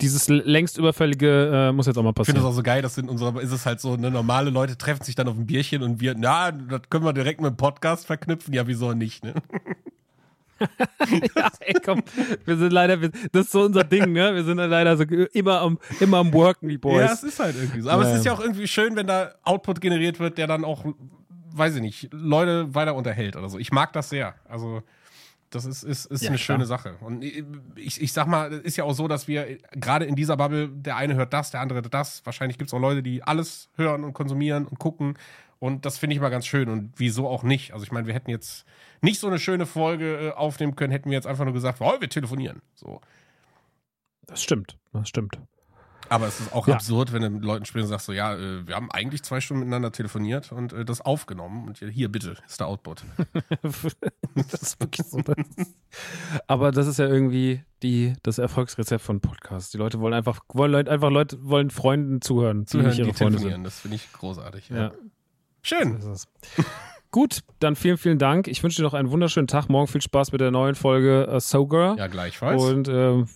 dieses 0.00 0.28
längst 0.28 0.78
überfällige 0.78 1.68
äh, 1.68 1.72
muss 1.72 1.86
jetzt 1.86 1.98
auch 1.98 2.02
mal 2.02 2.10
Ich 2.10 2.14
finde 2.14 2.32
passieren. 2.32 2.36
das 2.42 2.44
auch 2.46 2.56
so 2.56 2.62
geil, 2.62 2.80
dass 2.80 2.96
in 2.96 3.08
unserer, 3.10 3.40
ist 3.42 3.52
es 3.52 3.66
halt 3.66 3.80
so, 3.80 3.96
ne, 3.96 4.10
normale 4.10 4.48
Leute 4.50 4.78
treffen 4.78 5.04
sich 5.04 5.14
dann 5.14 5.28
auf 5.28 5.36
ein 5.36 5.46
Bierchen 5.46 5.82
und 5.82 6.00
wir, 6.00 6.14
na, 6.16 6.50
das 6.50 6.80
können 6.88 7.04
wir 7.04 7.12
direkt 7.12 7.40
mit 7.42 7.50
dem 7.50 7.56
Podcast 7.58 8.06
verknüpfen. 8.06 8.54
Ja, 8.54 8.66
wieso 8.66 8.92
nicht, 8.94 9.22
ne? 9.24 9.34
ja, 11.36 11.50
ey, 11.60 11.74
komm, 11.84 12.02
wir 12.46 12.56
sind 12.56 12.72
leider, 12.72 12.98
wir, 13.02 13.10
das 13.32 13.44
ist 13.44 13.52
so 13.52 13.60
unser 13.64 13.84
Ding, 13.84 14.12
ne? 14.12 14.34
Wir 14.34 14.42
sind 14.42 14.56
leider 14.56 14.96
so 14.96 15.04
immer 15.04 15.60
am, 15.60 15.78
immer 16.00 16.16
am 16.16 16.32
Worken, 16.32 16.68
die 16.68 16.78
Boys. 16.78 17.00
Ja, 17.04 17.12
es 17.12 17.22
ist 17.24 17.38
halt 17.40 17.56
irgendwie 17.56 17.82
so. 17.82 17.90
Aber 17.90 18.04
Ja. 18.04 18.12
es 18.12 18.18
ist 18.20 18.24
ja 18.24 18.32
auch 18.32 18.40
irgendwie 18.40 18.66
schön, 18.66 18.96
wenn 18.96 19.06
da 19.06 19.32
Output 19.42 19.82
generiert 19.82 20.18
wird, 20.18 20.38
der 20.38 20.46
dann 20.46 20.64
auch, 20.64 20.86
weiß 21.56 21.76
ich 21.76 21.82
nicht, 21.82 22.08
Leute 22.12 22.74
weiter 22.74 22.94
unterhält 22.94 23.36
oder 23.36 23.48
so. 23.48 23.58
Ich 23.58 23.72
mag 23.72 23.92
das 23.92 24.08
sehr. 24.08 24.34
Also, 24.48 24.82
das 25.50 25.64
ist, 25.64 25.84
ist, 25.84 26.06
ist 26.06 26.22
Ja, 26.22 26.28
eine 26.30 26.38
klar. 26.38 26.56
schöne 26.56 26.66
Sache. 26.66 26.96
Und 27.00 27.22
ich, 27.22 28.00
ich 28.00 28.12
sag 28.12 28.26
mal, 28.26 28.52
es 28.52 28.60
ist 28.62 28.76
ja 28.76 28.84
auch 28.84 28.92
so, 28.94 29.08
dass 29.08 29.28
wir 29.28 29.58
gerade 29.72 30.04
in 30.04 30.16
dieser 30.16 30.36
Bubble, 30.36 30.68
der 30.68 30.96
eine 30.96 31.14
hört 31.14 31.32
das, 31.32 31.50
der 31.50 31.60
andere 31.60 31.82
das. 31.82 32.24
Wahrscheinlich 32.26 32.58
gibt 32.58 32.68
es 32.68 32.74
auch 32.74 32.80
Leute, 32.80 33.02
die 33.02 33.22
alles 33.22 33.68
hören 33.76 34.04
und 34.04 34.12
konsumieren 34.12 34.66
und 34.66 34.78
gucken. 34.78 35.14
Und 35.58 35.86
das 35.86 35.96
finde 35.98 36.14
ich 36.14 36.20
mal 36.20 36.28
ganz 36.28 36.46
schön. 36.46 36.68
Und 36.68 36.92
wieso 36.96 37.28
auch 37.28 37.42
nicht? 37.42 37.72
Also, 37.72 37.84
ich 37.84 37.92
meine, 37.92 38.06
wir 38.06 38.14
hätten 38.14 38.30
jetzt 38.30 38.66
nicht 39.00 39.20
so 39.20 39.26
eine 39.28 39.38
schöne 39.38 39.66
Folge 39.66 40.28
äh, 40.28 40.30
aufnehmen 40.32 40.76
können, 40.76 40.90
hätten 40.92 41.10
wir 41.10 41.16
jetzt 41.16 41.26
einfach 41.26 41.44
nur 41.44 41.54
gesagt, 41.54 41.80
oh, 41.80 42.00
wir 42.00 42.08
telefonieren. 42.08 42.60
So. 42.74 43.00
Das 44.26 44.42
stimmt, 44.42 44.76
das 44.92 45.08
stimmt. 45.08 45.38
Aber 46.08 46.26
es 46.26 46.40
ist 46.40 46.52
auch 46.52 46.66
Ja. 46.68 46.74
absurd, 46.74 47.12
wenn 47.12 47.22
du 47.22 47.30
mit 47.30 47.44
Leuten 47.44 47.64
sprichst 47.64 47.84
und 47.86 47.88
sagst 47.90 48.06
so, 48.06 48.12
ja, 48.12 48.34
äh, 48.34 48.66
wir 48.66 48.74
haben 48.76 48.90
eigentlich 48.90 49.22
zwei 49.22 49.40
Stunden 49.40 49.60
miteinander 49.60 49.92
telefoniert 49.92 50.52
und 50.52 50.72
äh, 50.72 50.84
das 50.84 51.00
aufgenommen 51.00 51.66
und 51.68 51.78
hier, 51.78 52.10
bitte, 52.10 52.36
ist 52.46 52.60
der 52.60 52.66
Output. 52.68 53.04
das 53.62 54.62
ist 54.62 54.80
wirklich 54.80 55.06
so. 55.06 55.20
Aber 56.46 56.70
das 56.72 56.86
ist 56.86 56.98
ja 56.98 57.06
irgendwie 57.06 57.62
die, 57.82 58.14
das 58.22 58.38
Erfolgsrezept 58.38 59.02
von 59.02 59.20
Podcasts. 59.20 59.70
Die 59.70 59.78
Leute 59.78 60.00
wollen 60.00 60.14
einfach, 60.14 60.40
wollen 60.52 60.72
Leute, 60.72 60.90
einfach 60.90 61.10
Leute 61.10 61.38
wollen 61.42 61.70
Freunden 61.70 62.20
zuhören, 62.20 62.60
die 62.60 62.66
Zuhören, 62.66 62.88
nicht 62.88 62.98
ihre 62.98 63.08
die 63.08 63.14
Freunde 63.14 63.32
telefonieren, 63.38 63.64
das 63.64 63.80
finde 63.80 63.96
ich 63.96 64.12
großartig. 64.12 64.66
sind. 64.66 64.76
Ja. 64.76 64.92
Schön. 65.62 65.98
Gut, 67.10 67.40
dann 67.60 67.76
vielen, 67.76 67.96
vielen 67.96 68.18
Dank. 68.18 68.46
Ich 68.46 68.62
wünsche 68.62 68.76
dir 68.76 68.82
noch 68.82 68.94
einen 68.94 69.10
wunderschönen 69.10 69.46
Tag. 69.46 69.68
Morgen 69.68 69.86
viel 69.86 70.02
Spaß 70.02 70.32
mit 70.32 70.40
der 70.40 70.50
neuen 70.50 70.74
Folge 70.74 71.26
äh, 71.28 71.40
Sogar. 71.40 71.96
Ja, 71.96 72.08
gleichfalls. 72.08 72.62
Und 72.62 72.88
ähm, 72.88 73.26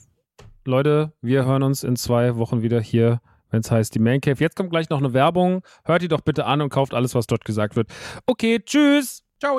Leute, 0.66 1.12
wir 1.22 1.46
hören 1.46 1.62
uns 1.62 1.84
in 1.84 1.96
zwei 1.96 2.36
Wochen 2.36 2.62
wieder 2.62 2.80
hier, 2.80 3.20
wenn 3.50 3.60
es 3.60 3.70
heißt 3.70 3.94
die 3.94 3.98
Man 3.98 4.20
Cave. 4.20 4.36
Jetzt 4.38 4.56
kommt 4.56 4.70
gleich 4.70 4.90
noch 4.90 4.98
eine 4.98 5.14
Werbung. 5.14 5.62
Hört 5.84 6.02
die 6.02 6.08
doch 6.08 6.20
bitte 6.20 6.44
an 6.44 6.60
und 6.60 6.68
kauft 6.68 6.92
alles, 6.92 7.14
was 7.14 7.26
dort 7.26 7.44
gesagt 7.44 7.76
wird. 7.76 7.88
Okay, 8.26 8.60
tschüss. 8.64 9.22
Ciao. 9.40 9.58